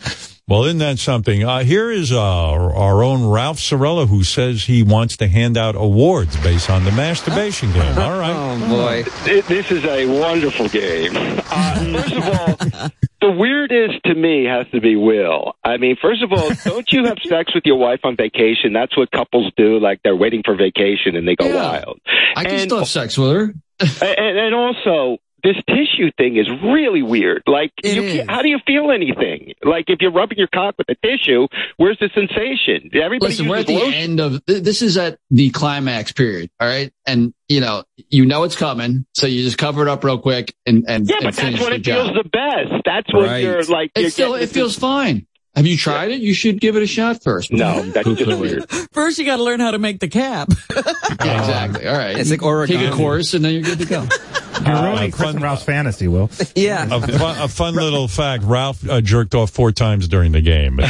Well, 0.48 0.66
isn't 0.66 0.80
that 0.80 1.00
something? 1.00 1.44
Uh, 1.44 1.64
here 1.64 1.90
is 1.92 2.12
uh, 2.12 2.20
our 2.22 3.02
own 3.04 3.26
Ralph 3.26 3.58
Cirella 3.58 4.08
who 4.08 4.24
says 4.24 4.66
he 4.66 4.84
wants 4.84 5.18
to 5.18 5.28
hand 5.28 5.58
out 5.58 5.76
awards 5.76 6.36
based 6.44 6.70
on 6.70 6.84
the 6.86 6.92
masturbation 6.92 7.72
game. 7.72 7.82
All 7.98 8.18
right. 8.20 8.34
Oh 8.36 8.68
boy. 8.70 9.04
Th- 9.26 9.46
This 9.46 9.72
is 9.72 9.84
a 9.86 10.06
wonderful 10.20 10.68
game. 10.70 11.14
Uh, 11.16 12.02
first 12.02 12.14
of 12.14 12.24
all, 12.28 12.90
the 13.22 13.32
weirdest 13.32 14.04
to 14.06 14.14
me 14.16 14.44
has 14.46 14.68
to 14.72 14.82
be 14.82 14.96
Will. 14.98 15.54
I 15.64 15.78
mean, 15.78 15.96
first 16.02 16.22
of 16.24 16.32
all, 16.34 16.52
don't 16.66 16.92
you 16.92 17.06
have 17.06 17.18
sex 17.26 17.56
with 17.56 17.64
your 17.66 17.78
wife 17.78 18.02
on 18.04 18.18
vacation? 18.18 18.74
That's 18.74 18.96
what 18.98 19.12
couples 19.12 19.52
do. 19.56 19.80
Like 19.80 20.02
they're 20.04 20.16
waiting 20.16 20.42
for 20.44 20.56
vacation 20.56 21.16
and 21.16 21.26
they 21.28 21.36
go 21.36 21.46
Yeah. 21.48 21.56
wild. 21.56 22.00
I 22.36 22.44
can 22.44 22.54
And- 22.54 22.62
still 22.64 22.80
have 22.80 22.88
sex 22.90 23.18
with 23.18 23.32
her. 23.32 23.54
and, 23.80 24.38
and 24.38 24.54
also, 24.56 25.18
this 25.44 25.56
tissue 25.68 26.10
thing 26.18 26.38
is 26.38 26.48
really 26.64 27.02
weird. 27.04 27.44
Like, 27.48 27.72
you 27.84 28.24
how 28.28 28.42
do 28.42 28.48
you 28.50 28.60
feel 28.66 28.92
anything? 28.92 29.54
Like, 29.64 29.86
if 29.88 29.98
you're 30.02 30.12
rubbing 30.12 30.38
your 30.38 30.48
cock 30.48 30.76
with 30.78 30.88
a 30.90 30.96
tissue, 31.06 31.48
where's 31.78 31.98
the 32.00 32.10
sensation? 32.16 32.90
Everybody 32.94 33.32
Listen, 33.32 33.48
we're 33.48 33.58
at 33.58 33.68
the 33.68 33.76
lotion. 33.78 33.94
end 33.94 34.20
of 34.20 34.42
this 34.46 34.82
is 34.82 34.98
at 34.98 35.20
the 35.30 35.50
climax 35.50 36.12
period, 36.12 36.50
all 36.60 36.68
right? 36.68 36.92
And 37.06 37.34
you 37.50 37.60
know, 37.60 37.84
you 38.10 38.26
know 38.26 38.44
it's 38.44 38.56
coming, 38.56 39.06
so 39.14 39.28
you 39.28 39.44
just 39.44 39.58
cover 39.58 39.82
it 39.82 39.88
up 39.88 40.04
real 40.04 40.18
quick 40.20 40.56
and 40.66 40.86
and 40.88 41.08
Yeah, 41.10 41.16
and 41.18 41.26
but 41.26 41.36
that's 41.36 41.60
when 41.62 41.74
it 41.74 41.86
feels 41.86 42.10
the 42.14 42.24
best. 42.30 42.84
That's 42.86 43.14
when 43.14 43.24
Right. 43.26 43.44
you're 43.44 43.64
like, 43.64 43.92
you're 43.96 44.08
It 44.08 44.14
still 44.14 44.36
it 44.36 44.50
feels 44.50 44.78
fine. 44.78 45.28
Have 45.56 45.68
you 45.68 45.78
tried 45.78 46.10
it? 46.12 46.22
You 46.22 46.34
should 46.34 46.60
give 46.60 46.76
it 46.76 46.82
a 46.84 46.88
shot 46.88 47.22
first. 47.22 47.52
No, 47.52 47.82
that's 47.84 48.08
just 48.08 48.24
Poo-poo 48.24 48.40
weird. 48.40 48.68
First, 48.92 49.20
you 49.20 49.26
got 49.26 49.38
to 49.38 49.44
learn 49.44 49.60
how 49.60 49.70
to 49.72 49.78
make 49.78 50.00
the 50.00 50.08
cap. 50.08 50.50
Yeah, 50.72 50.82
exactly. 51.12 51.88
All 51.88 51.96
right. 51.96 52.18
It's 52.18 52.32
like 52.32 52.40
Take 52.68 52.90
a 52.90 52.96
course 52.96 53.36
and 53.36 53.46
then 53.46 53.54
you're 53.54 53.62
good 53.62 53.78
to 53.80 53.86
go. 53.86 54.08
You're 54.66 54.76
Uh, 54.76 54.92
ruining 54.92 55.12
Chris 55.12 55.32
and 55.32 55.42
Ralph's 55.42 55.64
fantasy, 55.64 56.08
Will. 56.08 56.30
Yeah. 56.56 56.86
A 56.90 57.02
fun, 57.02 57.42
a 57.42 57.48
fun 57.48 57.74
little 57.74 58.08
fact: 58.08 58.44
Ralph 58.44 58.88
uh, 58.88 59.02
jerked 59.02 59.34
off 59.36 59.50
four 59.50 59.72
times 59.72 60.08
during 60.08 60.32
the 60.32 60.42
game. 60.42 60.76
but 60.78 60.86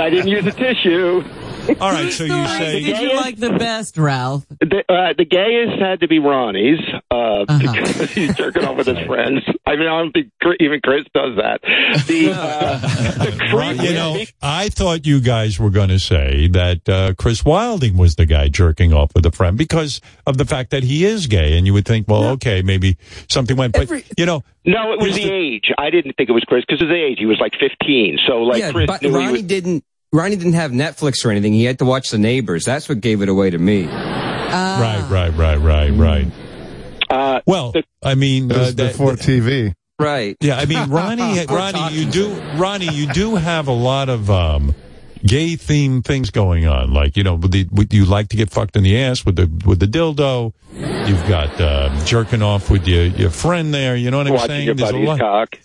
I 0.00 0.08
didn't 0.08 0.28
use 0.28 0.46
a 0.46 0.52
tissue. 0.52 1.22
All 1.80 1.90
right, 1.90 2.12
so 2.12 2.24
you 2.24 2.46
say 2.48 2.80
did 2.82 3.00
you 3.00 3.14
like 3.16 3.36
the 3.36 3.50
best, 3.52 3.96
Ralph? 3.96 4.46
The, 4.60 4.84
uh, 4.88 5.14
the 5.16 5.24
gayest 5.24 5.80
had 5.80 6.00
to 6.00 6.08
be 6.08 6.18
Ronnie's 6.18 6.78
uh, 7.10 7.14
Uh-huh. 7.14 7.58
because 7.58 8.10
he's 8.12 8.34
jerking 8.36 8.64
off 8.64 8.76
with 8.76 8.86
his 8.86 8.98
friends. 9.06 9.42
I 9.66 9.76
mean, 9.76 9.88
I 9.88 9.98
don't 10.00 10.12
think 10.12 10.30
Chris- 10.42 10.56
even 10.60 10.80
Chris 10.82 11.04
does 11.14 11.36
that. 11.36 11.60
The, 12.06 12.32
uh, 12.34 12.78
the 12.78 13.50
Well, 13.54 13.74
you 13.76 13.92
know, 13.94 14.22
I 14.42 14.68
thought 14.68 15.06
you 15.06 15.20
guys 15.20 15.58
were 15.58 15.70
going 15.70 15.88
to 15.88 15.98
say 15.98 16.48
that 16.48 16.88
uh, 16.88 17.14
Chris 17.16 17.44
Wilding 17.44 17.96
was 17.96 18.16
the 18.16 18.26
guy 18.26 18.48
jerking 18.48 18.92
off 18.92 19.12
with 19.14 19.24
a 19.26 19.32
friend 19.32 19.56
because 19.56 20.00
of 20.26 20.36
the 20.36 20.44
fact 20.44 20.70
that 20.70 20.82
he 20.82 21.04
is 21.04 21.26
gay, 21.26 21.56
and 21.56 21.66
you 21.66 21.72
would 21.72 21.86
think, 21.86 22.08
well, 22.08 22.24
okay, 22.32 22.62
maybe 22.62 22.96
something 23.28 23.56
went, 23.56 23.72
but 23.72 23.90
you 24.18 24.26
know, 24.26 24.42
No, 24.64 24.92
it 24.92 24.98
was 25.00 25.16
Here's 25.16 25.28
the 25.28 25.32
age. 25.32 25.70
I 25.78 25.90
didn't 25.90 26.14
think 26.16 26.28
it 26.28 26.32
was 26.32 26.44
Chris 26.46 26.64
because 26.66 26.82
of 26.82 26.88
the 26.88 26.94
age. 27.02 27.18
He 27.18 27.26
was 27.26 27.38
like 27.40 27.52
15. 27.58 28.18
So, 28.26 28.42
like, 28.42 28.60
yeah, 28.60 28.70
Chris 28.72 28.86
but 28.86 29.02
Ronnie 29.02 29.32
was. 29.32 29.42
didn't. 29.42 29.84
Ronnie 30.14 30.36
didn't 30.36 30.52
have 30.52 30.70
Netflix 30.70 31.24
or 31.24 31.30
anything. 31.32 31.52
He 31.52 31.64
had 31.64 31.80
to 31.80 31.84
watch 31.84 32.10
The 32.10 32.18
Neighbors. 32.18 32.64
That's 32.64 32.88
what 32.88 33.00
gave 33.00 33.20
it 33.20 33.28
away 33.28 33.50
to 33.50 33.58
me. 33.58 33.86
right, 33.86 35.06
right, 35.10 35.30
right, 35.36 35.56
right, 35.56 35.90
right. 35.90 36.26
Uh, 37.10 37.40
Well, 37.46 37.72
I 38.02 38.14
mean, 38.14 38.50
uh, 38.52 38.70
that- 38.70 38.76
before 38.76 39.12
TV. 39.16 39.74
Right. 39.98 40.36
yeah, 40.40 40.56
I 40.58 40.64
mean, 40.66 40.88
Ronnie, 40.90 41.44
Ronnie, 41.48 41.94
you 41.96 42.10
do, 42.10 42.32
Ronnie, 42.56 42.92
you 42.92 43.06
do 43.12 43.36
have 43.36 43.68
a 43.68 43.72
lot 43.72 44.08
of 44.08 44.28
um, 44.30 44.74
gay 45.24 45.54
themed 45.54 46.04
things 46.04 46.30
going 46.30 46.66
on. 46.66 46.92
Like, 46.92 47.16
you 47.16 47.22
know, 47.22 47.34
with 47.36 47.52
the, 47.52 47.68
you 47.96 48.04
like 48.04 48.28
to 48.30 48.36
get 48.36 48.50
fucked 48.50 48.76
in 48.76 48.82
the 48.82 48.98
ass 49.00 49.24
with 49.24 49.36
the 49.36 49.46
with 49.64 49.78
the 49.78 49.86
dildo. 49.86 50.52
You've 51.08 51.26
got 51.28 51.60
uh, 51.60 52.04
jerking 52.04 52.42
off 52.42 52.70
with 52.70 52.88
your 52.88 53.04
your 53.04 53.30
friend 53.30 53.72
there. 53.72 53.94
You 53.94 54.10
know 54.10 54.18
what 54.18 54.26
I'm 54.26 54.32
watching 54.32 54.48
saying? 54.48 54.66
your 54.66 54.74
There's 54.74 54.90
a 54.90 54.92
buddy's 54.94 55.08
lot. 55.08 55.18
cock. 55.20 55.58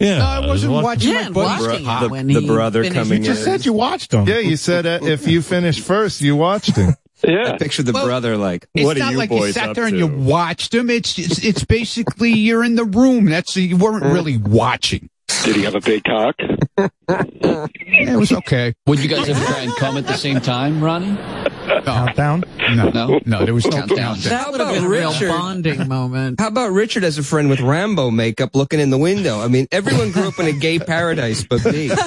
Yeah. 0.00 0.08
Yeah, 0.12 0.18
No, 0.18 0.24
I 0.24 0.46
wasn't 0.46 0.72
a 0.72 0.74
lot- 0.76 0.84
watching 0.84 1.12
Yeah, 1.12 1.22
my 1.24 1.30
buddy. 1.30 1.62
watching 1.84 1.84
the- 2.00 2.08
when 2.08 2.26
the 2.26 2.40
brother 2.46 2.82
finished 2.82 2.98
coming 2.98 3.22
You 3.22 3.30
it. 3.30 3.34
just 3.34 3.44
said 3.44 3.66
you 3.66 3.72
watched 3.74 4.12
him. 4.14 4.26
Yeah, 4.26 4.38
you 4.38 4.56
said 4.56 4.86
uh, 4.86 4.98
if 5.02 5.28
you 5.28 5.42
finished 5.42 5.80
first, 5.80 6.20
you 6.22 6.36
watched 6.36 6.76
him. 6.76 6.94
Yeah. 7.22 7.52
I 7.52 7.58
picture 7.58 7.82
the 7.82 7.92
Well, 7.92 8.06
brother 8.06 8.38
like, 8.38 8.66
It's 8.74 8.82
what 8.82 8.96
are 8.96 9.00
not 9.00 9.12
you 9.12 9.18
like 9.18 9.28
boys 9.28 9.48
you 9.48 9.52
sat 9.52 9.68
up 9.68 9.76
there 9.76 9.84
and 9.84 9.98
you 9.98 10.06
watched 10.06 10.74
him. 10.74 10.88
It's, 10.88 11.18
it's 11.18 11.44
it's 11.44 11.64
basically 11.64 12.30
you're 12.32 12.64
in 12.64 12.76
the 12.76 12.84
room. 12.86 13.26
That's 13.26 13.54
you 13.58 13.76
weren't 13.76 14.04
really 14.06 14.38
watching. 14.38 15.10
Did 15.44 15.56
he 15.56 15.62
have 15.62 15.74
a 15.74 15.80
big 15.80 16.02
cock? 16.04 16.36
It 17.92 18.16
was 18.16 18.32
okay. 18.32 18.72
Would 18.86 19.00
you 19.00 19.08
guys 19.08 19.28
ever 19.28 19.44
try 19.44 19.60
and 19.62 19.72
come 19.76 19.96
at 19.96 20.06
the 20.06 20.14
same 20.14 20.40
time, 20.40 20.82
Ronnie? 20.82 21.16
Countdown. 21.84 22.44
No, 22.74 22.88
No? 22.90 23.20
no, 23.26 23.44
there 23.44 23.52
was 23.52 23.64
Countdown. 23.64 23.88
countdown. 23.98 24.30
That 24.30 24.50
would 24.52 24.60
have 24.60 24.74
been 24.74 24.84
a 24.84 24.88
real 24.88 25.12
bonding 25.12 25.88
moment. 25.88 26.40
How 26.40 26.46
about 26.48 26.70
Richard 26.70 27.04
as 27.04 27.18
a 27.18 27.22
friend 27.22 27.50
with 27.50 27.60
Rambo 27.60 28.10
makeup 28.10 28.54
looking 28.54 28.78
in 28.80 28.90
the 28.90 28.96
window? 28.98 29.40
I 29.40 29.48
mean, 29.48 29.66
everyone 29.72 30.12
grew 30.12 30.28
up 30.28 30.38
in 30.38 30.46
a 30.46 30.52
gay 30.52 30.78
paradise 30.78 31.44
but 31.44 31.64
me. 31.64 31.88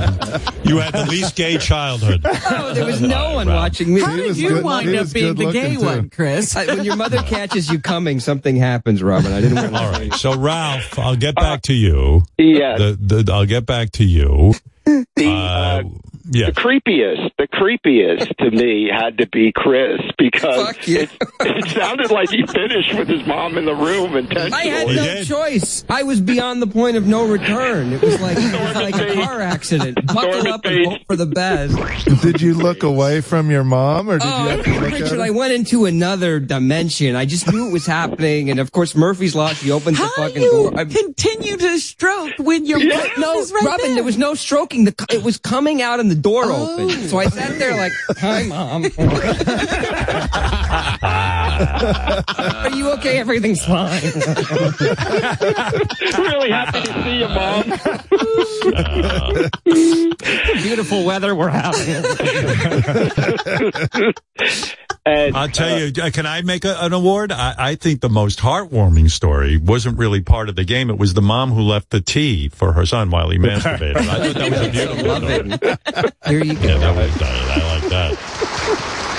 You 0.64 0.78
had 0.78 0.92
the 0.94 1.06
least 1.08 1.34
gay 1.36 1.58
childhood. 1.58 2.24
Oh, 2.52 2.74
there 2.74 2.84
was 2.86 3.00
no 3.00 3.34
one 3.34 3.48
watching 3.48 3.92
me. 3.94 4.00
How 4.00 4.14
did 4.16 4.36
you 4.36 4.62
wind 4.62 4.94
up 4.94 5.12
being 5.12 5.34
the 5.34 5.50
gay 5.52 5.76
one, 5.76 6.10
Chris? 6.10 6.54
I- 6.56 6.66
when 6.66 6.84
your 6.84 6.96
mother 6.96 7.18
catches 7.22 7.70
you 7.70 7.80
coming, 7.80 8.20
something 8.20 8.56
happens, 8.56 9.02
Robin. 9.02 9.32
I 9.32 9.40
didn't 9.40 9.56
want 9.56 9.72
to. 9.72 9.78
All 9.80 9.90
right. 9.92 10.12
So 10.14 10.36
Ralph, 10.38 10.98
I'll 10.98 11.16
get 11.16 11.34
back 11.34 11.62
to 11.62 11.72
you. 11.74 12.22
Yeah. 12.38 12.76
The, 12.76 13.22
the, 13.22 13.32
I'll 13.32 13.46
get 13.46 13.66
back 13.66 13.90
to 13.92 14.04
you. 14.04 14.54
The, 14.84 15.26
Uh, 15.26 15.82
yeah. 16.30 16.46
the 16.46 16.52
creepiest, 16.52 17.30
the 17.38 17.46
creepiest 17.48 18.36
to 18.38 18.50
me 18.50 18.88
had 18.92 19.18
to 19.18 19.26
be 19.28 19.52
Chris 19.54 20.00
because 20.18 20.76
it, 20.88 21.10
it 21.40 21.68
sounded 21.70 22.10
like 22.10 22.30
he 22.30 22.46
finished 22.46 22.94
with 22.96 23.08
his 23.08 23.26
mom 23.26 23.58
in 23.58 23.64
the 23.64 23.74
room 23.74 24.16
intentionally. 24.16 24.52
I 24.52 24.64
had 24.66 24.86
no 24.88 25.22
choice. 25.24 25.84
I 25.88 26.02
was 26.04 26.20
beyond 26.20 26.62
the 26.62 26.66
point 26.66 26.96
of 26.96 27.06
no 27.06 27.26
return. 27.28 27.92
It 27.92 28.02
was 28.02 28.20
like 28.20 28.36
it 28.38 28.52
was 28.60 28.74
like 28.76 28.94
a 28.94 29.14
car 29.14 29.40
accident. 29.40 29.98
Buckle 30.06 30.48
up 30.48 30.64
and 30.64 30.86
hope 30.86 31.00
for 31.06 31.16
the 31.16 31.26
best. 31.26 31.76
Did 32.22 32.40
you 32.40 32.54
look 32.54 32.82
away 32.82 33.20
from 33.20 33.50
your 33.50 33.64
mom, 33.64 34.08
or 34.10 34.18
did 34.18 34.24
you 34.26 34.30
Oh, 34.32 34.48
have 34.48 34.64
to 34.64 34.70
look 34.72 34.82
Richard, 34.92 35.08
her? 35.12 35.20
I 35.22 35.30
went 35.30 35.52
into 35.52 35.84
another 35.86 36.38
dimension. 36.40 37.16
I 37.16 37.24
just 37.26 37.50
knew 37.52 37.68
it 37.68 37.72
was 37.72 37.86
happening, 37.86 38.50
and 38.50 38.60
of 38.60 38.72
course 38.72 38.94
Murphy's 38.94 39.34
Law. 39.34 39.48
She 39.52 39.70
opens 39.70 39.98
the 39.98 40.08
fucking 40.16 40.42
door. 40.42 40.72
I, 40.78 40.84
Continue 40.84 41.39
to 41.58 41.78
stroke 41.78 42.32
when 42.38 42.66
your 42.66 42.78
Yeah, 42.78 42.96
mom 42.96 43.08
no, 43.18 43.38
is 43.40 43.52
right 43.52 43.64
Robin, 43.64 43.86
there. 43.86 43.94
there 43.96 44.04
was 44.04 44.18
no 44.18 44.34
stroking. 44.34 44.84
The, 44.84 44.94
it 45.10 45.22
was 45.22 45.38
coming 45.38 45.82
out 45.82 46.00
and 46.00 46.10
the 46.10 46.14
door 46.14 46.44
opened. 46.44 46.92
So 46.92 47.18
I 47.18 47.26
sat 47.26 47.58
there 47.58 47.76
like, 47.76 47.92
hi, 48.18 48.42
mom. 48.44 48.84
Are 51.02 52.70
you 52.76 52.90
okay? 52.92 53.18
Everything's 53.18 53.64
fine. 53.64 54.02
really 56.18 56.50
happy 56.50 56.80
to 56.82 57.02
see 57.04 57.18
you, 57.18 57.28
mom. 57.28 57.64
Beautiful 60.62 61.04
weather 61.04 61.34
we're 61.34 61.48
having. 61.48 62.04
I'll 65.06 65.48
tell 65.48 65.78
you, 65.78 65.92
uh, 66.02 66.10
can 66.12 66.26
I 66.26 66.42
make 66.42 66.64
a, 66.64 66.76
an 66.84 66.92
award? 66.92 67.32
I, 67.32 67.54
I 67.58 67.74
think 67.74 68.00
the 68.00 68.08
most 68.10 68.38
heartwarming 68.40 69.10
story 69.10 69.56
wasn't 69.56 69.98
really 69.98 70.20
part 70.20 70.48
of 70.50 70.56
the 70.56 70.64
game. 70.64 70.90
It 70.90 70.98
was 70.98 71.14
the 71.14 71.22
mom 71.22 71.39
who 71.48 71.62
left 71.62 71.88
the 71.90 72.00
tea 72.02 72.48
for 72.50 72.72
her 72.74 72.84
son 72.84 73.10
while 73.10 73.30
he 73.30 73.38
masturbated. 73.46 73.96
I 73.96 74.32
thought 74.32 74.34
that 74.34 74.50
was 74.50 74.60
a 74.60 74.70
beautiful 74.70 76.30
Here 76.30 76.44
you 76.44 76.54
go. 76.54 76.60
Yeah, 76.68 76.78
that 76.78 76.94
was, 76.96 77.22
I 77.22 77.78
like 77.80 77.88
that. 77.90 79.16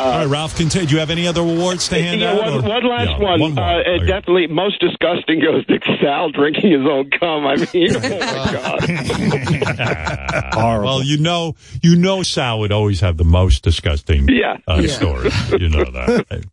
All 0.00 0.06
right, 0.12 0.24
Ralph, 0.26 0.56
continue. 0.56 0.86
Do 0.88 0.94
you 0.94 1.00
have 1.00 1.10
any 1.10 1.26
other 1.26 1.42
awards 1.42 1.88
to 1.90 2.00
hand 2.02 2.20
Yeah, 2.22 2.32
out? 2.32 2.38
one, 2.38 2.48
or- 2.54 2.62
one 2.68 2.84
last 2.88 3.10
Yeah, 3.10 3.18
one. 3.18 3.40
one 3.40 3.58
uh, 3.58 3.82
Okay. 3.86 4.06
definitely 4.06 4.46
most 4.46 4.80
disgusting 4.80 5.40
goes 5.40 5.66
to 5.66 5.78
Sal 6.00 6.30
drinking 6.30 6.70
his 6.72 6.80
own 6.88 7.10
cum. 7.10 7.46
I 7.46 7.56
mean, 7.56 7.96
oh 7.96 8.00
my 8.00 9.72
god. 10.56 10.82
Well, 10.82 11.02
you 11.02 11.18
know, 11.18 11.54
you 11.82 11.96
know, 11.96 12.22
Sal 12.22 12.60
would 12.60 12.72
always 12.72 13.00
have 13.00 13.18
the 13.18 13.24
most 13.24 13.62
disgusting 13.62 14.26
Yeah. 14.28 14.56
uh, 14.66 14.80
Yeah. 14.82 14.88
stories. 14.90 15.50
You 15.52 15.68
know 15.68 15.84
that. 15.84 16.26
It, 16.30 16.46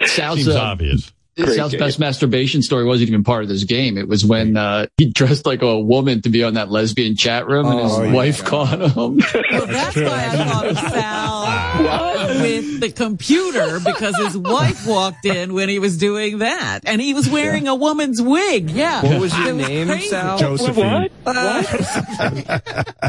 it 0.00 0.08
Sal's, 0.08 0.44
seems 0.44 0.54
uh, 0.54 0.60
obvious. 0.60 1.12
Sal's 1.36 1.74
best 1.74 1.98
masturbation 1.98 2.60
story 2.62 2.84
wasn't 2.84 3.08
even 3.08 3.24
part 3.24 3.42
of 3.42 3.48
this 3.48 3.64
game. 3.64 3.96
It 3.96 4.06
was 4.06 4.24
when 4.24 4.56
uh, 4.56 4.86
he 4.98 5.06
dressed 5.10 5.46
like 5.46 5.62
a 5.62 5.80
woman 5.80 6.20
to 6.22 6.28
be 6.28 6.44
on 6.44 6.54
that 6.54 6.70
lesbian 6.70 7.16
chat 7.16 7.46
room, 7.46 7.66
and 7.66 7.80
his 7.80 7.92
Oh, 7.92 8.02
yeah. 8.02 8.12
wife 8.12 8.44
caught 8.44 8.80
him. 8.80 8.92
Well, 8.94 9.66
that's 9.66 9.96
why 9.96 10.28
I 10.30 10.44
thought 10.44 10.66
of 10.66 10.78
Sal 10.78 12.42
with 12.42 12.80
the 12.80 12.90
computer 12.92 13.80
because 13.80 14.16
his 14.18 14.36
wife 14.36 14.86
walked 14.86 15.24
in 15.24 15.54
when 15.54 15.68
he 15.70 15.78
was 15.78 15.96
doing 15.96 16.38
that, 16.38 16.80
and 16.84 17.00
he 17.00 17.14
was 17.14 17.28
wearing 17.30 17.66
a 17.66 17.74
woman's 17.74 18.20
wig. 18.20 18.68
Yeah. 18.70 19.02
What 19.02 19.20
was 19.20 19.36
your 19.38 19.48
It 19.48 19.54
name, 19.54 19.88
crazy. 19.88 20.08
Sal? 20.08 20.38
Josephine. 20.38 21.08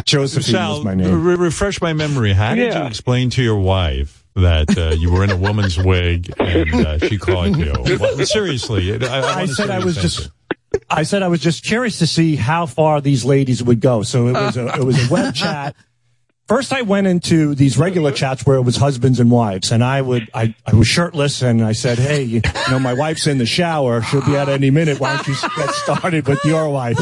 Josephine 0.05 0.43
Sal, 0.53 0.75
was 0.77 0.85
my 0.85 0.93
name. 0.95 1.23
re- 1.23 1.35
refresh 1.35 1.81
my 1.81 1.93
memory. 1.93 2.33
How 2.33 2.55
did 2.55 2.73
you 2.73 2.83
explain 2.83 3.29
to 3.31 3.43
your 3.43 3.57
wife 3.59 4.22
that 4.35 4.77
uh, 4.77 4.95
you 4.95 5.11
were 5.11 5.23
in 5.23 5.29
a 5.29 5.37
woman's 5.37 5.77
wig 5.77 6.33
and 6.39 6.73
uh, 6.73 6.97
she 6.99 7.17
called 7.17 7.57
you? 7.57 7.73
Well, 7.99 8.25
seriously, 8.25 8.93
I, 9.05 9.19
I, 9.19 9.41
I 9.41 9.45
said 9.45 9.69
I 9.69 9.83
was 9.83 9.95
sense 9.95 10.15
just. 10.15 10.31
I 10.89 11.03
said 11.03 11.21
I 11.21 11.27
was 11.27 11.39
just 11.39 11.63
curious 11.63 11.99
to 11.99 12.07
see 12.07 12.35
how 12.35 12.65
far 12.65 12.99
these 13.01 13.23
ladies 13.23 13.63
would 13.63 13.79
go. 13.79 14.01
So 14.03 14.27
it 14.27 14.33
was 14.33 14.57
a 14.57 14.67
it 14.75 14.83
was 14.83 15.09
a 15.09 15.13
web 15.13 15.35
chat. 15.35 15.75
First, 16.47 16.73
I 16.73 16.81
went 16.81 17.07
into 17.07 17.55
these 17.55 17.77
regular 17.77 18.11
chats 18.11 18.45
where 18.45 18.57
it 18.57 18.63
was 18.63 18.75
husbands 18.75 19.19
and 19.21 19.31
wives, 19.31 19.71
and 19.71 19.83
I 19.83 20.01
would 20.01 20.29
I, 20.33 20.53
I 20.65 20.75
was 20.75 20.87
shirtless, 20.87 21.41
and 21.41 21.63
I 21.63 21.71
said, 21.71 21.97
"Hey, 21.99 22.23
you 22.23 22.41
know, 22.69 22.79
my 22.79 22.93
wife's 22.93 23.27
in 23.27 23.37
the 23.37 23.45
shower; 23.45 24.01
she'll 24.01 24.25
be 24.25 24.35
out 24.35 24.49
any 24.49 24.69
minute. 24.69 24.99
Why 24.99 25.15
don't 25.15 25.27
you 25.27 25.35
get 25.55 25.69
started 25.71 26.27
with 26.27 26.43
your 26.43 26.69
wife?" 26.69 26.99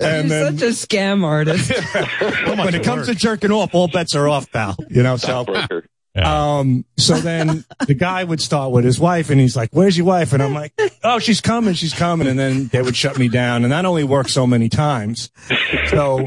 And 0.00 0.30
You're 0.30 0.54
then 0.54 0.58
such 0.58 0.68
a 0.68 0.72
scam 0.72 1.24
artist. 1.24 1.70
when 2.58 2.74
it 2.74 2.84
comes 2.84 3.08
to 3.08 3.14
jerking 3.14 3.50
off, 3.50 3.74
all 3.74 3.88
bets 3.88 4.14
are 4.14 4.28
off, 4.28 4.50
pal. 4.50 4.76
You 4.88 5.02
know, 5.02 5.16
so. 5.16 5.44
Um, 6.26 6.84
so 6.96 7.14
then 7.14 7.64
the 7.86 7.94
guy 7.94 8.24
would 8.24 8.40
start 8.40 8.72
with 8.72 8.84
his 8.84 8.98
wife 8.98 9.30
and 9.30 9.40
he's 9.40 9.56
like, 9.56 9.70
where's 9.72 9.96
your 9.96 10.06
wife? 10.06 10.32
And 10.32 10.42
I'm 10.42 10.54
like, 10.54 10.72
oh, 11.04 11.18
she's 11.18 11.40
coming, 11.40 11.74
she's 11.74 11.94
coming. 11.94 12.26
And 12.26 12.38
then 12.38 12.68
they 12.68 12.82
would 12.82 12.96
shut 12.96 13.18
me 13.18 13.28
down. 13.28 13.64
And 13.64 13.72
that 13.72 13.84
only 13.84 14.04
worked 14.04 14.30
so 14.30 14.46
many 14.46 14.68
times. 14.68 15.30
So 15.88 16.26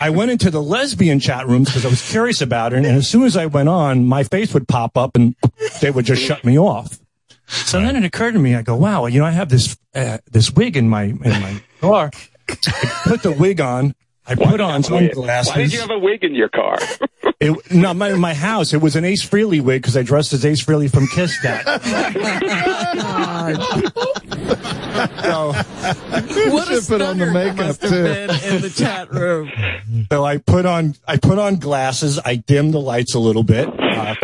I 0.00 0.10
went 0.10 0.30
into 0.30 0.50
the 0.50 0.62
lesbian 0.62 1.20
chat 1.20 1.46
rooms 1.46 1.68
because 1.68 1.84
I 1.84 1.88
was 1.88 2.08
curious 2.10 2.40
about 2.40 2.72
it. 2.72 2.78
And 2.78 2.86
as 2.86 3.08
soon 3.08 3.24
as 3.24 3.36
I 3.36 3.46
went 3.46 3.68
on, 3.68 4.04
my 4.04 4.24
face 4.24 4.54
would 4.54 4.68
pop 4.68 4.96
up 4.96 5.16
and 5.16 5.34
they 5.80 5.90
would 5.90 6.04
just 6.04 6.22
shut 6.22 6.44
me 6.44 6.58
off. 6.58 6.98
So 7.46 7.80
then 7.80 7.96
it 7.96 8.04
occurred 8.04 8.32
to 8.32 8.38
me, 8.38 8.54
I 8.54 8.62
go, 8.62 8.76
wow, 8.76 9.06
you 9.06 9.20
know, 9.20 9.24
I 9.24 9.30
have 9.30 9.48
this, 9.48 9.76
uh, 9.94 10.18
this 10.30 10.52
wig 10.52 10.76
in 10.76 10.88
my, 10.88 11.04
in 11.04 11.18
my 11.18 11.62
car. 11.80 12.10
I 12.48 13.02
put 13.04 13.22
the 13.22 13.32
wig 13.32 13.60
on. 13.60 13.94
I 14.28 14.34
put 14.34 14.60
on 14.60 14.82
sunglasses. 14.82 15.50
Why 15.50 15.62
did 15.62 15.72
you 15.72 15.80
have 15.80 15.90
a 15.90 15.98
wig 15.98 16.24
in 16.24 16.34
your 16.34 16.48
car? 16.48 16.78
It, 17.40 17.70
no, 17.70 17.94
my, 17.94 18.14
my 18.14 18.34
house. 18.34 18.72
It 18.72 18.78
was 18.78 18.96
an 18.96 19.04
Ace 19.04 19.24
Frehley 19.24 19.60
wig 19.60 19.82
because 19.82 19.96
I 19.96 20.02
dressed 20.02 20.32
as 20.32 20.44
Ace 20.44 20.64
Frehley 20.64 20.92
from 20.92 21.06
Kiss 21.06 21.40
that. 21.44 21.64
so, 25.22 25.52
What 26.50 26.68
a 26.68 26.74
Should 26.74 26.88
put 26.88 27.00
on 27.00 27.18
the 27.18 27.26
makeup, 27.26 27.56
must 27.58 27.82
have 27.82 27.90
too. 27.90 28.02
been 28.02 28.30
in 28.30 28.62
the 28.62 28.70
chat 28.70 29.12
room. 29.12 29.52
so 30.10 30.24
I 30.24 30.38
put 30.38 30.66
on 30.66 30.96
I 31.06 31.16
put 31.16 31.38
on 31.38 31.56
glasses. 31.56 32.18
I 32.24 32.36
dimmed 32.36 32.74
the 32.74 32.80
lights 32.80 33.14
a 33.14 33.20
little 33.20 33.44
bit. 33.44 33.68
Uh, 33.78 34.16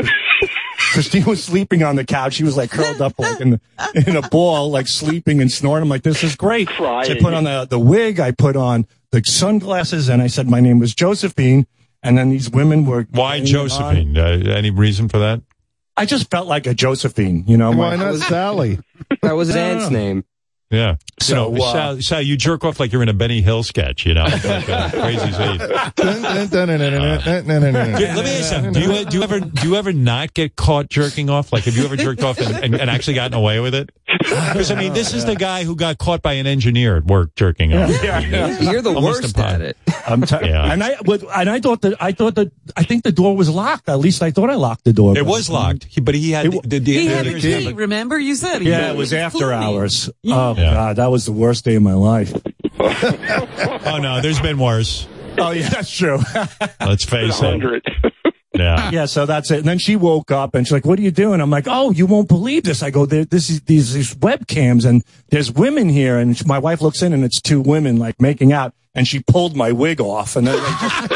Christine 0.93 1.25
was 1.25 1.43
sleeping 1.43 1.85
on 1.85 1.95
the 1.95 2.05
couch. 2.05 2.35
She 2.35 2.45
was 2.45 2.57
like 2.57 2.71
curled 2.71 3.01
up 3.01 3.17
like 3.19 3.41
in, 3.41 3.61
in 3.95 4.17
a 4.17 4.29
ball, 4.29 4.71
like 4.71 4.89
sleeping 4.89 5.41
and 5.41 5.53
snoring. 5.53 5.83
I'm 5.83 5.89
like, 5.89 6.03
this 6.03 6.25
is 6.25 6.35
great. 6.35 6.69
So 6.69 6.85
I 6.85 7.17
put 7.21 7.35
on 7.35 7.45
the, 7.45 7.65
the 7.65 7.79
wig. 7.79 8.19
I 8.19 8.33
put 8.33 8.57
on 8.57 8.87
the 9.15 9.23
sunglasses 9.25 10.09
and 10.09 10.21
I 10.21 10.27
said 10.27 10.49
my 10.49 10.61
name 10.61 10.79
was 10.81 10.95
Josephine. 10.95 11.67
And 12.03 12.19
then 12.19 12.29
these 12.29 12.51
women 12.51 12.85
were. 12.85 13.07
Why 13.13 13.39
getting 13.39 13.55
it 13.55 13.59
on. 13.59 13.69
Josephine? 13.69 14.19
Uh, 14.19 14.55
any 14.55 14.71
reason 14.71 15.09
for 15.09 15.21
that? 15.21 15.41
I 15.97 16.05
just 16.05 16.31
felt 16.31 16.47
like 16.47 16.67
a 16.67 16.75
Josephine, 16.75 17.45
you 17.47 17.57
know. 17.57 17.71
Why 17.71 17.97
not 17.97 18.17
Sally? 18.17 18.79
That 19.23 19.33
was 19.33 19.49
his 19.49 19.57
No, 19.57 19.63
no, 19.63 19.81
aunt's 19.81 19.91
name. 19.91 20.25
Yeah. 20.71 20.97
So, 21.21 21.53
you 21.53 21.59
know, 21.59 21.65
uh, 21.65 21.73
Sal, 21.73 22.01
Sal, 22.01 22.23
you 22.23 22.37
jerk 22.37 22.65
off 22.65 22.81
like 22.81 22.93
you're 22.93 23.03
in 23.03 23.09
a 23.09 23.15
Benny 23.15 23.41
Hill 23.43 23.63
sketch, 23.63 24.05
you 24.07 24.15
know, 24.15 24.27
crazy. 24.27 25.31
Let 25.31 25.61
me 25.61 25.75
ask 28.35 28.65
you. 28.65 28.71
Do 28.73 28.81
you, 28.81 29.05
do 29.05 29.17
you 29.19 29.23
ever, 29.23 29.39
do 29.41 29.69
you 29.69 29.77
ever 29.77 29.93
not 29.93 30.35
get 30.35 30.57
caught 30.57 30.89
jerking 30.89 31.31
off? 31.31 31.53
Like, 31.53 31.65
have 31.65 31.77
you 31.77 31.85
ever 31.85 31.97
jerked 31.97 32.25
off 32.25 32.39
and, 32.41 32.65
and, 32.65 32.75
and 32.75 32.91
actually 32.91 33.15
gotten 33.15 33.37
away 33.37 33.61
with 33.61 33.75
it? 33.75 33.91
Because 34.19 34.73
I 34.73 34.75
mean, 34.75 34.93
this 34.95 35.15
is 35.15 35.25
the 35.25 35.37
guy 35.37 35.63
who 35.65 35.77
got 35.77 35.99
caught 35.99 36.23
by 36.23 36.33
an 36.35 36.47
engineer 36.47 36.97
at 36.97 37.05
work 37.05 37.35
jerking 37.37 37.73
off. 37.73 37.91
Yeah. 38.03 38.59
You're 38.61 38.83
the 38.83 38.93
worst 38.93 39.39
at 39.39 39.61
it. 39.61 39.77
I'm 40.07 40.23
tired. 40.23 40.47
Yeah. 40.47 40.73
And 40.73 40.83
I, 40.83 40.97
and 41.37 41.51
I 41.51 41.61
thought 41.61 41.83
that, 41.83 42.03
I 42.03 42.13
thought 42.13 42.35
that, 42.35 42.51
I 42.77 42.83
think 42.83 43.05
the 43.05 43.13
door 43.13 43.37
was 43.37 43.49
locked. 43.49 43.89
At 43.89 43.99
least 44.01 44.23
I 44.23 44.33
thought 44.33 44.51
I 44.51 44.55
locked 44.55 44.85
the 44.85 44.93
door. 44.93 45.17
It 45.17 45.25
was 45.25 45.49
locked, 45.49 45.85
he, 45.85 46.01
but 46.01 46.17
he 46.17 46.33
had, 46.33 46.47
it, 46.47 46.63
the, 46.63 46.79
the, 46.81 46.93
he 46.93 47.07
the, 47.07 47.15
had 47.15 47.27
the 47.27 47.39
key. 47.41 47.73
Remember, 47.73 48.19
you 48.19 48.35
said 48.35 48.63
he 48.63 48.71
yeah, 48.71 48.91
it 48.91 48.97
was 48.97 49.13
after 49.13 49.53
hours. 49.53 50.11
Um, 50.31 50.54
Oh 50.57 50.61
Yeah. 50.61 50.73
god, 50.75 50.97
that 50.97 51.11
was 51.11 51.25
the 51.27 51.33
worst 51.33 51.65
day 51.65 51.75
of 51.77 51.83
my 51.83 51.95
life. 51.95 52.33
Oh 53.87 53.99
no, 54.01 54.21
there's 54.21 54.41
been 54.41 54.59
worse. 54.59 55.07
Oh 55.39 55.51
yeah, 55.51 55.69
that's 55.69 55.91
true. 55.97 56.19
Let's 56.81 57.05
face 57.05 57.41
it. 57.43 57.83
Yeah. 58.57 58.91
yeah, 58.93 59.07
so 59.07 59.27
that's 59.27 59.51
it. 59.51 59.59
And 59.59 59.65
then 59.67 59.81
she 59.81 59.97
woke 59.97 60.31
up 60.31 60.55
and 60.55 60.65
she's 60.65 60.71
like, 60.73 60.85
"What 60.87 60.97
are 61.01 61.03
you 61.03 61.11
doing?" 61.11 61.41
I'm 61.41 61.51
like, 61.51 61.65
"Oh, 61.69 61.91
you 61.91 62.07
won't 62.07 62.29
believe 62.29 62.63
this." 62.63 62.85
I 62.85 62.91
go, 62.91 63.05
there, 63.05 63.25
"This 63.25 63.51
is 63.51 63.63
these 63.63 63.93
these 63.93 64.15
webcams 64.15 64.85
and 64.89 65.03
there's 65.31 65.51
women 65.51 65.89
here." 65.89 66.19
And 66.19 66.41
my 66.47 66.61
wife 66.61 66.81
looks 66.81 67.03
in 67.03 67.13
and 67.13 67.25
it's 67.25 67.41
two 67.41 67.61
women 67.61 67.97
like 67.97 68.21
making 68.21 68.53
out. 68.53 68.73
And 68.95 69.09
she 69.09 69.19
pulled 69.19 69.57
my 69.57 69.73
wig 69.73 70.01
off 70.01 70.37
and 70.37 70.47
then 70.47 70.55
they 70.55 70.71
just 70.89 71.11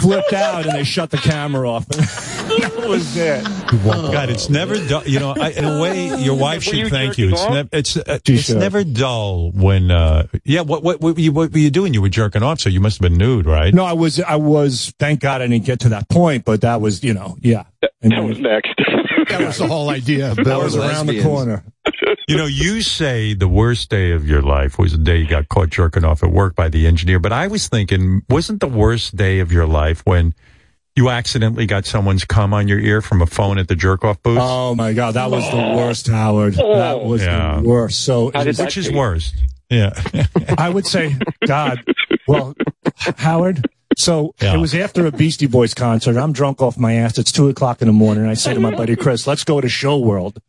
flipped 0.00 0.32
out 0.32 0.66
and 0.66 0.74
they 0.74 0.84
shut 0.84 1.10
the 1.10 1.16
camera 1.16 1.68
off. 1.68 1.86
that 1.88 2.84
was 2.88 3.16
it. 3.16 3.44
God, 3.84 4.30
it's 4.30 4.48
never 4.48 4.74
dull. 4.86 5.04
You 5.04 5.20
know, 5.20 5.34
I, 5.38 5.50
in 5.50 5.64
a 5.64 5.80
way, 5.80 6.16
your 6.22 6.36
wife 6.36 6.66
Were 6.66 6.74
you 6.74 6.84
should 6.84 6.92
thank 6.92 7.18
you. 7.18 7.30
It's, 7.30 7.40
off? 7.40 7.52
nev- 7.52 7.68
it's, 7.72 7.96
uh, 7.96 8.18
it's 8.24 8.42
should. 8.42 8.56
never 8.58 8.84
dull 8.84 9.50
when, 9.52 9.90
uh, 9.90 10.26
yeah, 10.44 10.62
what, 10.62 10.82
what, 10.82 11.00
what, 11.00 11.14
were 11.14 11.20
you, 11.20 11.32
what 11.32 11.52
were 11.52 11.58
you 11.58 11.70
doing? 11.70 11.94
You 11.94 12.02
were 12.02 12.08
jerking 12.08 12.42
off, 12.42 12.60
so 12.60 12.68
you 12.68 12.80
must 12.80 12.98
have 12.98 13.08
been 13.08 13.18
nude, 13.18 13.46
right? 13.46 13.72
No, 13.72 13.84
I 13.84 13.92
was, 13.92 14.20
I 14.20 14.36
was, 14.36 14.92
thank 14.98 15.20
God 15.20 15.42
I 15.42 15.46
didn't 15.46 15.64
get 15.64 15.80
to 15.80 15.90
that 15.90 16.08
point, 16.08 16.44
but 16.44 16.62
that 16.62 16.80
was, 16.80 17.02
you 17.04 17.14
know, 17.14 17.36
yeah. 17.40 17.64
I 17.82 18.08
That 18.08 18.24
was 18.24 18.38
next. 18.38 18.74
That 19.28 19.40
was 19.46 19.58
the 19.58 19.66
whole 19.68 19.90
idea. 19.90 20.34
that 20.34 20.58
was 20.58 20.74
Bill. 20.74 20.88
around 20.88 21.06
the 21.06 21.22
corner. 21.22 21.62
You 22.30 22.36
know, 22.36 22.46
you 22.46 22.80
say 22.80 23.34
the 23.34 23.48
worst 23.48 23.90
day 23.90 24.12
of 24.12 24.24
your 24.24 24.40
life 24.40 24.78
was 24.78 24.92
the 24.92 24.98
day 24.98 25.16
you 25.18 25.26
got 25.26 25.48
caught 25.48 25.70
jerking 25.70 26.04
off 26.04 26.22
at 26.22 26.30
work 26.30 26.54
by 26.54 26.68
the 26.68 26.86
engineer, 26.86 27.18
but 27.18 27.32
I 27.32 27.48
was 27.48 27.66
thinking, 27.66 28.22
wasn't 28.28 28.60
the 28.60 28.68
worst 28.68 29.16
day 29.16 29.40
of 29.40 29.50
your 29.50 29.66
life 29.66 30.02
when 30.04 30.32
you 30.94 31.10
accidentally 31.10 31.66
got 31.66 31.86
someone's 31.86 32.24
cum 32.24 32.54
on 32.54 32.68
your 32.68 32.78
ear 32.78 33.02
from 33.02 33.20
a 33.20 33.26
phone 33.26 33.58
at 33.58 33.66
the 33.66 33.74
jerk 33.74 34.04
off 34.04 34.22
booth? 34.22 34.38
Oh 34.40 34.76
my 34.76 34.92
God, 34.92 35.14
that 35.14 35.28
was 35.28 35.42
the 35.50 35.56
worst, 35.56 36.06
Howard. 36.06 36.54
That 36.54 36.94
oh. 36.94 37.04
was 37.08 37.20
Yeah. 37.20 37.62
the 37.62 37.68
worst. 37.68 38.04
So, 38.04 38.30
How 38.32 38.44
did 38.44 38.54
that 38.54 38.66
Which 38.66 38.78
is 38.78 38.86
feel? 38.86 38.98
worst? 38.98 39.34
Yeah. 39.68 39.92
I 40.56 40.68
would 40.68 40.86
say, 40.86 41.16
God, 41.46 41.82
well, 42.28 42.54
Howard. 43.16 43.66
So 43.98 44.36
Yeah. 44.40 44.54
it 44.54 44.58
was 44.58 44.72
after 44.76 45.04
a 45.04 45.10
Beastie 45.10 45.46
Boys 45.46 45.74
concert. 45.74 46.16
I'm 46.16 46.32
drunk 46.32 46.62
off 46.62 46.78
my 46.78 46.92
ass. 46.94 47.18
It's 47.18 47.32
two 47.32 47.48
o'clock 47.48 47.82
in 47.82 47.88
the 47.88 47.92
morning. 47.92 48.26
I 48.26 48.34
say 48.34 48.54
to 48.54 48.60
my 48.60 48.70
buddy 48.72 48.94
Chris, 48.94 49.26
let's 49.26 49.42
go 49.42 49.60
to 49.60 49.68
Show 49.68 49.98
World 49.98 50.40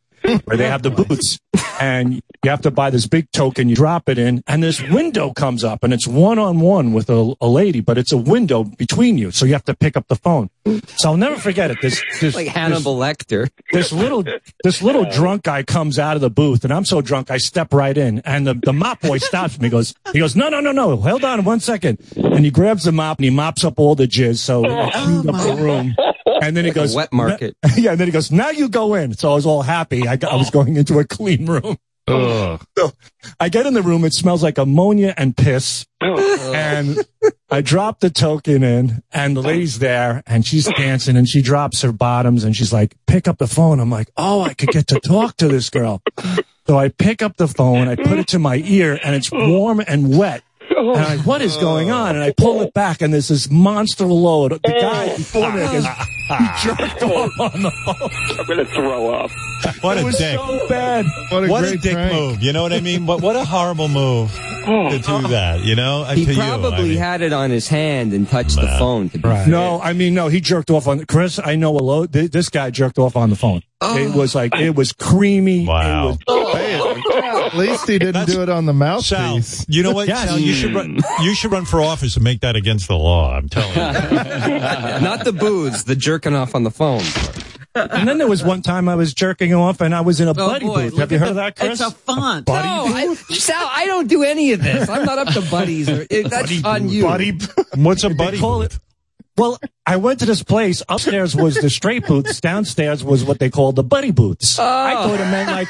where 0.45 0.58
they 0.58 0.67
have 0.67 0.83
the 0.83 0.91
booths 0.91 1.40
and 1.80 2.22
you 2.43 2.50
have 2.50 2.61
to 2.61 2.72
buy 2.72 2.90
this 2.90 3.08
big 3.08 3.32
token. 3.32 3.69
You 3.69 3.75
drop 3.75 4.09
it 4.09 4.17
in 4.17 4.43
and 4.48 4.64
this 4.64 4.82
window 4.82 5.32
comes 5.33 5.64
up 5.64 5.83
and 5.83 5.93
it's 5.93 6.08
one 6.08 6.40
on 6.40 6.59
one 6.59 6.93
with 6.93 7.09
a, 7.09 7.33
a 7.41 7.48
lady, 7.48 7.82
but 7.82 7.98
it's 7.98 8.11
a 8.11 8.17
window 8.17 8.64
between 8.64 9.17
you. 9.17 9.32
So 9.32 9.45
you 9.45 9.53
have 9.53 9.66
to 9.66 9.75
pick 9.75 9.98
up 9.98 10.08
the 10.08 10.16
phone. 10.16 10.50
So 10.98 11.09
I'll 11.09 11.17
never 11.17 11.38
forget 11.38 11.72
it. 11.72 11.80
This, 11.82 12.03
this 12.19 12.35
like 12.35 12.48
Hannibal 12.48 12.95
Lecter. 12.98 13.50
this 13.72 13.91
little 13.91 14.24
this 14.64 14.82
little 14.82 15.09
drunk 15.09 15.43
guy 15.43 15.64
comes 15.64 15.98
out 15.98 16.16
of 16.16 16.22
the 16.22 16.30
booth 16.30 16.64
and 16.64 16.74
I'm 16.74 16.85
so 16.85 17.01
drunk 17.01 17.32
I 17.32 17.38
step 17.38 17.74
right 17.74 17.98
in 17.98 18.19
and 18.19 18.45
the, 18.45 18.53
the 18.53 18.74
mop 18.74 19.01
boy 19.01 19.17
stops 19.17 19.59
me. 19.59 19.69
Goes 19.69 19.93
he 20.14 20.19
goes, 20.19 20.35
No, 20.35 20.50
no, 20.50 20.59
no, 20.59 20.72
no, 20.72 20.98
hold 20.98 21.24
on 21.24 21.43
one 21.43 21.59
second. 21.59 22.00
And 22.16 22.45
he 22.45 22.51
grabs 22.51 22.83
the 22.83 22.91
mop 22.91 23.17
and 23.17 23.25
he 23.25 23.32
mops 23.32 23.64
up 23.64 23.80
all 23.80 23.95
the 23.95 24.08
jizz 24.08 24.38
so 24.38 24.66
I 24.66 24.88
oh 24.88 24.91
cleaned 24.91 25.30
up 25.30 25.41
the 25.43 25.64
room. 25.64 25.95
And 26.41 26.57
then 26.57 26.65
he 26.65 26.71
Like 26.71 26.77
a 26.77 26.79
goes 26.79 26.95
wet 26.95 27.13
market. 27.13 27.55
Yeah, 27.77 27.91
and 27.91 27.99
then 27.99 28.07
he 28.07 28.11
goes, 28.11 28.31
Now 28.31 28.49
you 28.49 28.67
go 28.67 28.95
in. 28.95 29.13
So 29.13 29.31
I 29.31 29.35
was 29.35 29.45
all 29.45 29.61
happy. 29.61 30.07
I, 30.07 30.17
got, 30.17 30.33
I 30.33 30.35
was 30.35 30.49
oh. 30.49 30.51
going 30.51 30.75
into 30.75 30.99
a 30.99 31.05
clean 31.05 31.45
room. 31.45 31.77
Ugh. 32.07 32.61
So 32.77 32.91
I 33.39 33.49
get 33.49 33.67
in 33.67 33.75
the 33.75 33.83
room, 33.83 34.03
it 34.05 34.13
smells 34.13 34.41
like 34.41 34.57
ammonia 34.57 35.13
and 35.15 35.37
piss. 35.37 35.85
and 36.01 36.97
I 37.51 37.61
drop 37.61 37.99
the 37.99 38.09
token 38.09 38.63
in, 38.63 39.03
and 39.11 39.37
the 39.37 39.41
lady's 39.41 39.77
there, 39.77 40.23
and 40.25 40.43
she's 40.43 40.65
dancing, 40.65 41.15
and 41.15 41.29
she 41.29 41.43
drops 41.43 41.83
her 41.83 41.91
bottoms, 41.91 42.43
and 42.43 42.55
she's 42.55 42.73
like, 42.73 42.95
"Pick 43.05 43.27
up 43.27 43.37
the 43.37 43.45
phone." 43.45 43.79
I'm 43.79 43.91
like, 43.91 44.09
"Oh, 44.17 44.41
I 44.41 44.55
could 44.55 44.69
get 44.69 44.87
to 44.87 44.99
talk 44.99 45.37
to 45.37 45.47
this 45.47 45.69
girl." 45.69 46.01
So 46.65 46.77
I 46.77 46.89
pick 46.89 47.21
up 47.21 47.37
the 47.37 47.47
phone, 47.47 47.87
I 47.87 47.95
put 47.95 48.17
it 48.17 48.27
to 48.29 48.39
my 48.39 48.57
ear, 48.65 48.99
and 49.03 49.15
it's 49.15 49.31
warm 49.31 49.81
and 49.85 50.17
wet. 50.17 50.43
Oh, 50.77 50.91
and 50.93 51.00
I'm 51.01 51.17
like, 51.17 51.27
what 51.27 51.41
is 51.41 51.58
going 51.58 51.91
on? 51.91 52.16
And 52.16 52.24
I 52.24 52.32
pull 52.32 52.61
it 52.61 52.74
back, 52.74 53.01
and 53.01 53.14
there's 53.14 53.27
this 53.27 53.50
monster 53.51 54.06
load. 54.06 54.51
The 54.51 54.59
guy 54.59 55.16
before 55.17 55.51
me 55.51 55.61
is 55.61 55.85
jerked 56.64 57.03
off 57.03 57.40
on 57.40 57.61
the 57.61 57.72
phone. 57.85 58.40
I'm 58.40 58.45
gonna 58.48 58.66
throw 58.66 59.14
up. 59.14 59.32
What 59.82 59.98
it 59.98 60.01
a 60.01 60.06
was 60.06 60.17
dick. 60.17 60.40
so 60.40 60.67
bad. 60.67 61.06
What 61.30 61.43
a, 61.43 61.48
great 61.48 61.82
dick 61.82 61.93
prank. 61.93 62.14
move. 62.14 62.41
You 62.41 62.53
know 62.53 62.64
what 62.64 62.74
I 62.74 62.80
mean? 62.80 63.06
What 63.06 63.22
what 63.22 63.35
a 63.35 63.43
horrible 63.45 63.88
move 63.90 64.32
oh. 64.66 64.90
to 64.90 64.98
do 64.98 65.27
that. 65.30 65.61
You 65.61 65.75
know, 65.75 66.03
He 66.06 66.25
to 66.25 66.33
you, 66.33 66.41
I 66.41 66.48
probably 66.58 66.90
mean. 66.90 66.98
had 66.98 67.22
it 67.22 67.33
on 67.33 67.50
his 67.51 67.67
hand 67.67 68.14
and 68.14 68.27
touched 68.27 68.56
the 68.56 68.67
phone. 68.80 69.09
To 69.09 69.17
be 69.17 69.24
fair. 69.24 69.48
No, 69.48 69.80
I 69.82 69.93
mean, 69.93 70.14
no, 70.14 70.27
he 70.30 70.41
jerked 70.41 70.72
off 70.72 70.88
on 70.88 71.06
Chris. 71.06 71.40
I 71.43 71.56
know 71.56 71.75
a 71.77 71.80
load. 71.80 72.11
This 72.11 72.50
guy 72.50 72.69
jerked 72.72 72.98
off 72.98 73.16
on 73.16 73.30
the 73.30 73.35
phone. 73.35 73.61
Oh. 73.82 73.98
It 73.98 74.16
was 74.16 74.35
like, 74.35 74.56
it 74.56 74.75
was 74.75 74.93
creamy. 74.93 75.66
Wow. 75.66 76.03
It 76.03 76.06
was, 76.06 76.17
Hey, 76.27 76.40
at 77.45 77.53
least 77.55 77.87
he 77.87 77.99
didn't 77.99 78.27
do 78.27 78.41
it 78.41 78.49
on 78.49 78.65
the 78.65 78.99
Sal, 79.01 79.39
you 79.67 79.83
know 79.83 79.91
what? 79.91 80.07
Yes. 80.07 80.27
Sal, 80.27 80.39
you 80.39 80.53
should 80.53 80.73
run. 80.73 80.99
You 81.21 81.35
should 81.35 81.51
run 81.51 81.65
for 81.65 81.81
office 81.81 82.15
and 82.15 82.23
make 82.23 82.41
that 82.41 82.55
against 82.55 82.87
the 82.87 82.95
law. 82.95 83.35
I'm 83.35 83.49
telling 83.49 83.73
you. 83.73 84.59
Not 85.01 85.23
the 85.23 85.33
booze, 85.33 85.83
the 85.83 85.95
jerking 85.95 86.35
off 86.35 86.55
on 86.55 86.63
the 86.63 86.71
phone. 86.71 87.03
and 87.75 88.07
then 88.07 88.17
there 88.17 88.27
was 88.27 88.43
one 88.43 88.61
time 88.61 88.89
I 88.89 88.95
was 88.95 89.13
jerking 89.13 89.53
off 89.53 89.79
and 89.81 89.95
I 89.95 90.01
was 90.01 90.19
in 90.19 90.27
a 90.27 90.31
oh, 90.31 90.33
buddy 90.33 90.65
boy, 90.65 90.89
booth. 90.89 90.99
Have 90.99 91.11
you 91.11 91.19
heard 91.19 91.27
the- 91.27 91.31
of 91.31 91.35
that, 91.37 91.55
Chris? 91.55 91.79
It's 91.79 91.81
a 91.81 91.91
font. 91.91 92.45
Buddy 92.45 92.67
No, 92.67 92.85
I, 92.85 93.13
Sal, 93.13 93.69
I 93.71 93.85
don't 93.85 94.07
do 94.07 94.23
any 94.23 94.51
of 94.51 94.61
this. 94.61 94.89
I'm 94.89 95.05
not 95.05 95.19
up 95.19 95.33
to 95.33 95.41
buddies. 95.49 95.87
Or, 95.87 96.05
it, 96.09 96.29
that's 96.29 96.63
on 96.65 96.89
you. 96.89 97.03
buddy. 97.03 97.37
What's 97.75 98.03
a 98.03 98.09
They 98.09 98.15
buddy? 98.15 98.39
call 98.39 98.61
it. 98.63 98.77
Well, 99.37 99.57
I 99.85 99.95
went 99.95 100.19
to 100.19 100.25
this 100.25 100.43
place. 100.43 100.83
Upstairs 100.89 101.35
was 101.35 101.55
the 101.55 101.69
straight 101.69 102.05
booths. 102.05 102.41
Downstairs 102.41 103.03
was 103.03 103.23
what 103.23 103.39
they 103.39 103.49
called 103.49 103.77
the 103.77 103.83
buddy 103.83 104.11
booths. 104.11 104.59
I 104.59 104.93
oh. 104.93 105.07
thought 105.07 105.19
it 105.19 105.31
meant 105.31 105.49
like. 105.49 105.67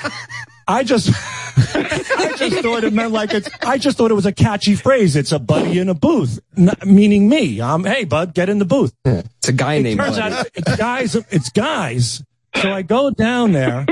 I 0.72 0.84
just, 0.84 1.10
I 1.76 2.34
just 2.38 2.60
thought 2.64 2.84
it 2.84 2.94
meant 2.94 3.12
like 3.12 3.34
it's. 3.34 3.50
I 3.62 3.78
just 3.78 3.98
thought 3.98 4.12
it 4.12 4.16
was 4.16 4.26
a 4.26 4.32
catchy 4.32 4.76
phrase. 4.76 5.16
It's 5.16 5.32
a 5.32 5.40
buddy 5.40 5.80
in 5.80 5.90
a 5.90 5.94
booth, 5.94 6.40
n- 6.58 6.72
meaning 6.86 7.28
me. 7.30 7.60
Um, 7.62 7.84
hey, 7.84 8.06
bud, 8.06 8.34
get 8.34 8.50
in 8.50 8.60
the 8.60 8.66
booth. 8.66 8.94
It's 9.06 9.50
a 9.50 9.54
guy 9.54 9.76
It 9.76 9.84
named 9.84 10.00
turns 10.00 10.18
Buddy. 10.18 10.36
out 10.36 10.48
it's 10.54 10.76
guys. 10.76 11.16
It's 11.16 11.50
guys. 11.50 12.24
So 12.56 12.72
I 12.72 12.82
go 12.82 13.10
down 13.12 13.52
there. 13.54 13.86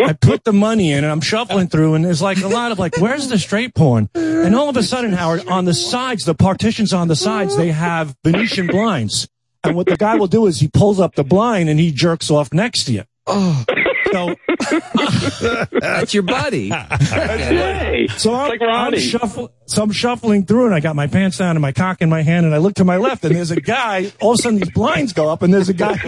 I 0.00 0.14
put 0.14 0.42
the 0.44 0.52
money 0.52 0.90
in 0.90 1.04
and 1.04 1.12
I'm 1.12 1.20
shuffling 1.20 1.68
through 1.68 1.94
and 1.94 2.04
there's 2.04 2.20
like 2.20 2.42
a 2.42 2.48
lot 2.48 2.72
of 2.72 2.78
like, 2.78 2.96
where's 2.98 3.28
the 3.28 3.38
straight 3.38 3.74
porn? 3.74 4.08
And 4.14 4.54
all 4.56 4.68
of 4.68 4.76
a 4.76 4.82
sudden, 4.82 5.12
Howard, 5.12 5.46
on 5.46 5.64
the 5.64 5.74
sides, 5.74 6.24
the 6.24 6.34
partitions 6.34 6.92
on 6.92 7.06
the 7.08 7.14
sides, 7.14 7.56
they 7.56 7.68
have 7.70 8.16
Venetian 8.24 8.66
blinds. 8.66 9.28
And 9.62 9.76
what 9.76 9.86
the 9.86 9.96
guy 9.96 10.16
will 10.16 10.26
do 10.26 10.46
is 10.46 10.58
he 10.58 10.66
pulls 10.66 10.98
up 10.98 11.14
the 11.14 11.22
blind 11.22 11.68
and 11.68 11.78
he 11.78 11.92
jerks 11.92 12.30
off 12.32 12.52
next 12.52 12.84
to 12.86 12.92
you. 12.92 13.04
Oh, 13.28 13.64
So, 14.12 14.34
that's 15.80 16.12
your 16.14 16.22
buddy. 16.22 16.68
Hey, 16.68 18.06
so 18.16 18.34
I'm, 18.34 18.48
like 18.50 18.60
I'm, 18.60 18.68
Ronnie. 18.68 19.00
shuffle, 19.00 19.50
so 19.66 19.82
I'm 19.82 19.90
shuffling 19.92 20.44
through 20.44 20.66
and 20.66 20.74
I 20.74 20.80
got 20.80 20.94
my 20.96 21.06
pants 21.06 21.38
down 21.38 21.56
and 21.56 21.62
my 21.62 21.72
cock 21.72 22.02
in 22.02 22.08
my 22.10 22.22
hand 22.22 22.44
and 22.46 22.54
I 22.54 22.58
look 22.58 22.74
to 22.74 22.84
my 22.84 22.96
left 22.98 23.24
and 23.24 23.34
there's 23.34 23.50
a 23.50 23.60
guy. 23.60 24.12
All 24.20 24.32
of 24.32 24.38
a 24.38 24.42
sudden 24.42 24.58
these 24.58 24.70
blinds 24.70 25.12
go 25.12 25.28
up 25.30 25.42
and 25.42 25.52
there's 25.52 25.68
a 25.68 25.74
guy 25.74 25.94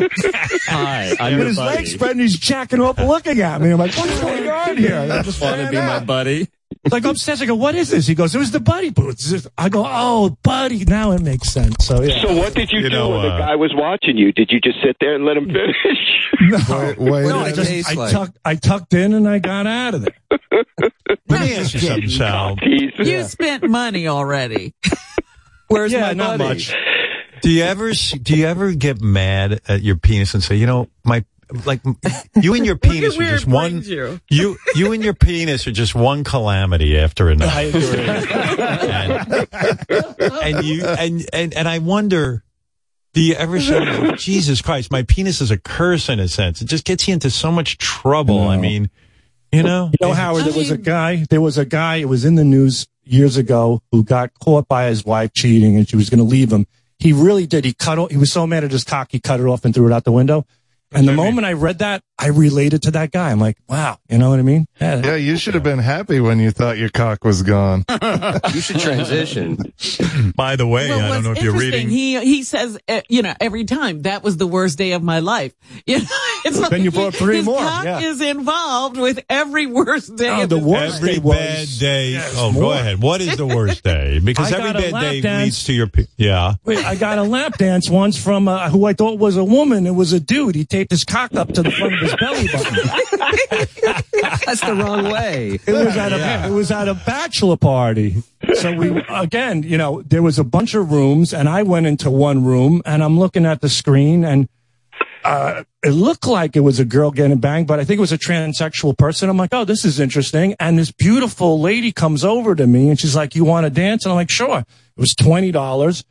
Hi, 0.66 1.14
I'm 1.18 1.32
with 1.32 1.38
your 1.38 1.48
his 1.48 1.56
buddy. 1.56 1.76
legs 1.76 1.92
spread 1.92 2.10
and 2.12 2.20
he's 2.20 2.38
jacking 2.38 2.80
up, 2.82 2.98
looking 2.98 3.40
at 3.40 3.60
me. 3.60 3.70
I'm 3.70 3.78
like, 3.78 3.94
what's 3.96 4.20
going 4.20 4.48
on 4.48 4.76
here? 4.76 4.98
I 4.98 5.22
just 5.22 5.40
Want 5.40 5.56
to 5.56 5.62
ran 5.62 5.70
be 5.70 5.76
my 5.78 6.00
buddy? 6.00 6.48
Like 6.90 7.04
upstairs, 7.04 7.42
I 7.42 7.46
go, 7.46 7.54
what 7.54 7.74
is 7.74 7.90
this? 7.90 8.06
He 8.06 8.14
goes, 8.14 8.34
it 8.34 8.38
was 8.38 8.50
the 8.50 8.60
buddy 8.60 8.90
boots. 8.90 9.46
I 9.56 9.68
go, 9.68 9.84
oh, 9.86 10.36
buddy. 10.42 10.84
Now 10.84 11.12
it 11.12 11.22
makes 11.22 11.48
sense. 11.48 11.86
So 11.86 12.02
yeah. 12.02 12.22
So 12.22 12.36
what 12.36 12.54
did 12.54 12.70
you, 12.72 12.80
You 12.80 12.90
do 12.90 12.96
know, 12.96 13.10
when 13.10 13.22
the 13.22 13.28
uh, 13.28 13.38
guy 13.38 13.56
was 13.56 13.72
watching 13.74 14.16
you? 14.16 14.32
Did 14.32 14.50
you 14.50 14.60
just 14.60 14.78
sit 14.84 14.96
there 15.00 15.14
and 15.14 15.24
let 15.24 15.36
him 15.36 15.46
finish? 15.46 15.76
Wait, 16.68 16.98
wait 16.98 17.22
no, 17.26 17.38
a 17.38 17.42
I 17.42 17.50
minute. 17.52 17.54
just 17.54 17.90
I 17.90 17.94
like? 17.94 18.12
tucked 18.12 18.38
I 18.44 18.54
tucked 18.56 18.92
in 18.94 19.14
and 19.14 19.28
I 19.28 19.38
got 19.38 19.66
out 19.66 19.94
of 19.94 20.02
there. 20.02 20.14
Let 21.28 21.40
me 21.40 21.54
ask 21.56 21.74
you 21.74 21.80
something, 21.80 22.08
Sal. 22.10 22.56
Tease. 22.62 22.92
You 22.98 23.22
spent 23.24 23.68
money 23.68 24.08
already. 24.08 24.74
Where's 25.68 25.92
yeah, 25.92 26.00
my 26.08 26.12
not 26.12 26.38
buddy? 26.38 26.54
much. 26.54 26.74
Do 27.42 27.50
you 27.50 27.62
ever 27.62 27.92
do 27.92 28.36
you 28.36 28.46
ever 28.46 28.72
get 28.72 29.00
mad 29.00 29.60
at 29.68 29.82
your 29.82 29.96
penis 29.96 30.34
and 30.34 30.42
say, 30.42 30.56
you 30.56 30.66
know, 30.66 30.88
my 31.04 31.24
like 31.64 31.80
you 32.40 32.54
and 32.54 32.66
your 32.66 32.76
penis 32.76 33.18
are 33.18 33.24
just 33.24 33.46
one 33.46 33.82
you. 33.82 34.20
you 34.30 34.56
you 34.74 34.92
and 34.92 35.02
your 35.02 35.14
penis 35.14 35.66
are 35.66 35.72
just 35.72 35.94
one 35.94 36.24
calamity 36.24 36.98
after 36.98 37.28
another. 37.28 37.52
I 37.54 37.62
agree. 37.62 38.00
and, 40.18 40.56
and 40.56 40.64
you 40.64 40.84
and, 40.84 41.26
and 41.32 41.54
and 41.54 41.68
I 41.68 41.78
wonder, 41.78 42.42
do 43.12 43.20
you 43.20 43.34
ever 43.34 43.60
say, 43.60 44.12
Jesus 44.16 44.62
Christ, 44.62 44.90
my 44.90 45.02
penis 45.02 45.40
is 45.40 45.50
a 45.50 45.58
curse 45.58 46.08
in 46.08 46.20
a 46.20 46.28
sense? 46.28 46.62
It 46.62 46.66
just 46.66 46.84
gets 46.84 47.06
you 47.06 47.14
into 47.14 47.30
so 47.30 47.52
much 47.52 47.78
trouble. 47.78 48.40
I 48.40 48.56
mean, 48.56 48.90
you 49.52 49.62
know, 49.62 49.90
You 50.00 50.08
know, 50.08 50.14
Howard, 50.14 50.42
I 50.42 50.50
there 50.50 50.58
was 50.58 50.70
a 50.70 50.76
guy, 50.76 51.24
there 51.30 51.40
was 51.40 51.58
a 51.58 51.64
guy, 51.64 51.96
it 51.96 52.08
was 52.08 52.24
in 52.24 52.34
the 52.34 52.44
news 52.44 52.86
years 53.04 53.36
ago 53.36 53.82
who 53.92 54.02
got 54.02 54.32
caught 54.40 54.66
by 54.66 54.86
his 54.86 55.04
wife 55.04 55.32
cheating 55.32 55.76
and 55.76 55.88
she 55.88 55.96
was 55.96 56.10
going 56.10 56.18
to 56.18 56.24
leave 56.24 56.52
him. 56.52 56.66
He 56.98 57.12
really 57.12 57.46
did. 57.46 57.64
He 57.64 57.74
cut 57.74 58.10
he 58.10 58.16
was 58.16 58.32
so 58.32 58.46
mad 58.46 58.64
at 58.64 58.70
his 58.70 58.84
cock, 58.84 59.08
he 59.12 59.20
cut 59.20 59.40
it 59.40 59.46
off 59.46 59.64
and 59.64 59.74
threw 59.74 59.86
it 59.86 59.92
out 59.92 60.04
the 60.04 60.12
window. 60.12 60.46
And 60.94 61.08
the 61.08 61.12
moment 61.12 61.46
I 61.46 61.52
read 61.52 61.80
that, 61.80 62.02
I 62.16 62.28
related 62.28 62.82
to 62.82 62.92
that 62.92 63.10
guy. 63.10 63.30
I'm 63.32 63.40
like, 63.40 63.56
wow, 63.68 63.98
you 64.08 64.18
know 64.18 64.30
what 64.30 64.38
I 64.38 64.42
mean? 64.42 64.66
Yeah. 64.80 65.02
Yeah, 65.04 65.16
you 65.16 65.36
should 65.36 65.54
have 65.54 65.64
been 65.64 65.80
happy 65.80 66.20
when 66.20 66.38
you 66.38 66.52
thought 66.52 66.78
your 66.78 66.88
cock 66.88 67.24
was 67.24 67.42
gone. 67.42 67.84
You 68.54 68.60
should 68.60 68.78
transition. 68.78 69.56
by 70.36 70.54
the 70.56 70.66
way, 70.66 70.88
Well, 70.88 71.00
I 71.00 71.08
don't 71.14 71.24
know 71.24 71.32
if 71.32 71.42
you're 71.42 71.56
reading. 71.58 71.88
He 71.88 72.20
he 72.24 72.42
says, 72.44 72.78
uh, 72.88 73.00
you 73.08 73.22
know, 73.22 73.34
every 73.40 73.64
time 73.64 74.02
that 74.02 74.22
was 74.22 74.36
the 74.36 74.46
worst 74.46 74.78
day 74.78 74.92
of 74.92 75.02
my 75.02 75.18
life. 75.20 75.52
You 75.86 75.98
know, 75.98 76.04
it's 76.46 76.58
like 76.58 76.70
Then 76.70 76.82
you 76.84 76.90
brought 76.90 77.14
three 77.14 77.36
his 77.38 77.44
more, 77.46 77.58
cock 77.58 77.84
yeah. 77.84 78.00
is 78.00 78.20
involved 78.20 78.96
with 78.96 79.22
every 79.28 79.66
worst 79.66 80.16
day. 80.16 80.28
Oh, 80.30 80.42
of 80.44 80.48
the 80.48 80.58
worst. 80.58 80.96
Every 80.98 81.14
day 81.14 81.18
was- 81.18 81.36
bad 81.36 81.68
day. 81.80 82.10
Yes, 82.12 82.34
oh, 82.38 82.52
go 82.52 82.72
ahead. 82.72 83.02
What 83.02 83.20
is 83.20 83.36
the 83.36 83.46
worst 83.46 83.82
day? 83.82 84.20
Because 84.24 84.52
I 84.52 84.58
every 84.68 84.90
bad 84.90 85.00
day 85.00 85.20
dance. 85.20 85.44
leads 85.44 85.64
to 85.64 85.72
your. 85.72 85.86
pe- 85.88 86.06
Yeah. 86.16 86.54
Wait, 86.64 86.78
I 86.84 86.94
got 86.94 87.18
a 87.18 87.22
lap 87.22 87.58
dance 87.58 87.90
once 87.90 88.16
from 88.22 88.46
uh, 88.48 88.70
who 88.70 88.84
I 88.86 88.92
thought 88.94 89.18
was 89.18 89.36
a 89.36 89.44
woman. 89.44 89.86
It 89.86 89.94
was 89.94 90.12
a 90.12 90.20
dude. 90.20 90.54
He 90.54 90.64
taped 90.64 90.90
his 90.92 91.04
cock 91.04 91.34
up 91.34 91.52
to 91.54 91.62
the 91.62 91.70
front 91.70 91.94
of 91.94 92.00
his 92.04 92.16
belly 92.16 92.48
button. 92.48 92.74
That's 94.46 94.60
the 94.60 94.74
wrong 94.74 95.10
way. 95.10 95.58
It 95.66 95.72
was 95.72 95.96
at 95.96 96.12
a 96.12 96.46
it 96.46 96.50
was 96.50 96.70
at 96.70 96.88
a 96.88 96.94
bachelor 96.94 97.56
party. 97.56 98.22
So 98.54 98.72
we 98.72 99.02
again, 99.08 99.62
you 99.62 99.78
know, 99.78 100.02
there 100.02 100.22
was 100.22 100.38
a 100.38 100.44
bunch 100.44 100.74
of 100.74 100.92
rooms, 100.92 101.32
and 101.34 101.48
I 101.48 101.62
went 101.62 101.86
into 101.86 102.10
one 102.10 102.44
room, 102.44 102.82
and 102.84 103.02
I'm 103.02 103.18
looking 103.18 103.46
at 103.46 103.60
the 103.60 103.68
screen, 103.68 104.24
and 104.24 104.48
uh, 105.24 105.64
it 105.82 105.90
looked 105.90 106.26
like 106.26 106.54
it 106.54 106.60
was 106.60 106.78
a 106.78 106.84
girl 106.84 107.10
getting 107.10 107.38
banged, 107.38 107.66
but 107.66 107.80
I 107.80 107.84
think 107.84 107.96
it 107.96 108.00
was 108.00 108.12
a 108.12 108.18
transsexual 108.18 108.96
person. 108.96 109.30
I'm 109.30 109.38
like, 109.38 109.54
oh, 109.54 109.64
this 109.64 109.84
is 109.84 109.98
interesting. 109.98 110.54
And 110.60 110.78
this 110.78 110.92
beautiful 110.92 111.60
lady 111.60 111.92
comes 111.92 112.24
over 112.24 112.54
to 112.54 112.66
me, 112.66 112.90
and 112.90 113.00
she's 113.00 113.16
like, 113.16 113.34
"You 113.34 113.44
want 113.44 113.64
to 113.64 113.70
dance?" 113.70 114.04
And 114.04 114.12
I'm 114.12 114.16
like, 114.16 114.30
"Sure." 114.30 114.58
It 114.58 115.00
was 115.00 115.14
twenty 115.14 115.50
dollars. 115.50 116.04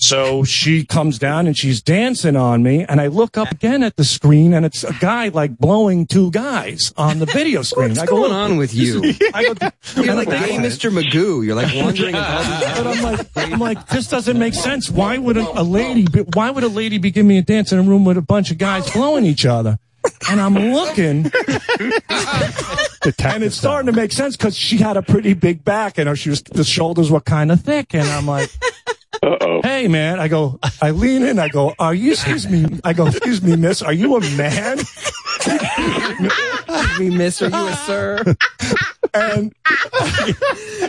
So 0.00 0.44
she 0.44 0.84
comes 0.86 1.18
down 1.18 1.46
and 1.46 1.54
she's 1.56 1.82
dancing 1.82 2.34
on 2.34 2.62
me, 2.62 2.86
and 2.88 3.02
I 3.02 3.08
look 3.08 3.36
up 3.36 3.52
again 3.52 3.82
at 3.82 3.96
the 3.96 4.04
screen, 4.04 4.54
and 4.54 4.64
it's 4.64 4.82
a 4.82 4.94
guy 4.94 5.28
like 5.28 5.58
blowing 5.58 6.06
two 6.06 6.30
guys 6.30 6.94
on 6.96 7.18
the 7.18 7.26
video 7.26 7.60
screen. 7.62 7.90
What's 7.90 8.00
I 8.00 8.06
go, 8.06 8.16
going 8.16 8.32
on 8.32 8.56
with 8.56 8.72
you? 8.74 9.02
I 9.34 9.52
go, 9.52 9.68
You're 10.02 10.14
like 10.14 10.28
the 10.28 10.38
I 10.38 10.40
go, 10.40 10.46
gay 10.46 10.56
Mr. 10.56 10.90
Magoo. 10.90 11.44
You're 11.44 11.54
like 11.54 11.74
wandering 11.74 12.14
about. 12.14 12.76
but 12.76 12.86
I'm 12.86 13.02
like, 13.02 13.26
I'm 13.36 13.60
like, 13.60 13.88
this 13.88 14.08
doesn't 14.08 14.38
make 14.38 14.54
sense. 14.54 14.88
Why 14.88 15.18
would 15.18 15.36
a, 15.36 15.60
a 15.60 15.62
lady, 15.62 16.06
be, 16.10 16.20
why 16.32 16.50
would 16.50 16.64
a 16.64 16.68
lady 16.68 16.96
be 16.96 17.10
giving 17.10 17.28
me 17.28 17.36
a 17.36 17.42
dance 17.42 17.70
in 17.70 17.78
a 17.78 17.82
room 17.82 18.06
with 18.06 18.16
a 18.16 18.22
bunch 18.22 18.50
of 18.50 18.56
guys 18.56 18.90
blowing 18.90 19.26
each 19.26 19.44
other? 19.44 19.78
And 20.30 20.40
I'm 20.40 20.54
looking, 20.54 21.26
and 21.26 21.32
it's 23.44 23.56
starting 23.56 23.92
to 23.92 23.94
make 23.96 24.12
sense 24.12 24.34
because 24.34 24.56
she 24.56 24.78
had 24.78 24.96
a 24.96 25.02
pretty 25.02 25.34
big 25.34 25.62
back, 25.62 25.98
and 25.98 26.08
her 26.08 26.16
she 26.16 26.30
was, 26.30 26.42
the 26.42 26.64
shoulders 26.64 27.10
were 27.10 27.20
kind 27.20 27.52
of 27.52 27.60
thick, 27.60 27.94
and 27.94 28.08
I'm 28.08 28.26
like. 28.26 28.48
Hey 29.22 29.86
man, 29.88 30.18
I 30.18 30.28
go, 30.28 30.58
I 30.80 30.92
lean 30.92 31.22
in, 31.24 31.38
I 31.38 31.48
go, 31.48 31.74
are 31.78 31.92
you, 31.94 32.12
excuse 32.12 32.48
me, 32.48 32.80
I 32.84 32.94
go, 32.94 33.06
excuse 33.06 33.42
me, 33.42 33.54
miss, 33.56 33.82
are 33.82 33.92
you 33.92 34.16
a 34.16 34.20
man? 34.36 34.78
Excuse 34.78 35.58
me, 36.98 37.10
miss, 37.10 37.42
are 37.42 37.50
you 37.50 37.66
a 37.68 37.74
sir? 37.86 38.22
And, 39.12 39.52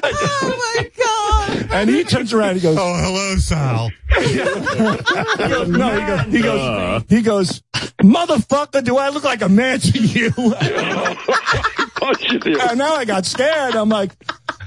Oh 0.04 0.56
my 0.58 0.92
god! 0.98 1.68
and 1.72 1.90
he 1.90 2.04
turns 2.04 2.34
around, 2.34 2.56
he 2.56 2.62
goes, 2.62 2.78
Oh, 2.80 2.94
hello, 2.94 3.36
Sal. 3.38 3.90
He 4.20 4.36
goes, 4.38 5.68
no, 5.70 6.00
he 6.00 6.06
goes, 6.06 6.26
he 6.34 6.42
goes, 6.42 7.04
he 7.10 7.22
goes, 7.22 7.62
motherfucker, 8.02 8.84
do 8.84 8.98
I 8.98 9.10
look 9.10 9.24
like 9.24 9.42
a 9.42 9.50
man 9.50 9.80
to 9.80 10.00
you? 10.00 10.32
and 12.02 12.78
now 12.78 12.96
I 12.96 13.06
got 13.06 13.26
scared. 13.26 13.76
I'm 13.76 13.90
like, 13.90 14.12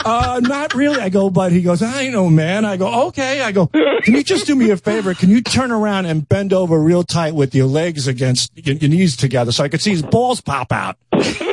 uh, 0.04 0.40
not 0.42 0.74
really. 0.74 1.00
I 1.00 1.08
go, 1.08 1.30
but 1.30 1.52
he 1.52 1.62
goes, 1.62 1.82
I 1.82 2.08
know, 2.08 2.28
man. 2.28 2.64
I 2.64 2.76
go, 2.76 3.06
okay. 3.08 3.42
I 3.42 3.52
go, 3.52 3.66
can 3.66 4.14
you 4.14 4.22
just 4.22 4.46
do 4.46 4.54
me 4.54 4.70
a 4.70 4.76
favor? 4.76 5.14
Can 5.14 5.30
you 5.30 5.42
turn 5.42 5.70
around 5.70 6.06
and 6.06 6.28
bend 6.28 6.52
over 6.52 6.78
real 6.78 7.02
tight 7.04 7.34
with 7.34 7.54
your 7.54 7.66
legs 7.66 8.06
against 8.08 8.50
your, 8.56 8.76
your 8.76 8.90
knees 8.90 9.16
together 9.16 9.52
so 9.52 9.64
I 9.64 9.68
could 9.68 9.82
see 9.82 9.90
his 9.90 10.02
balls 10.02 10.40
pop 10.40 10.72
out? 10.72 10.96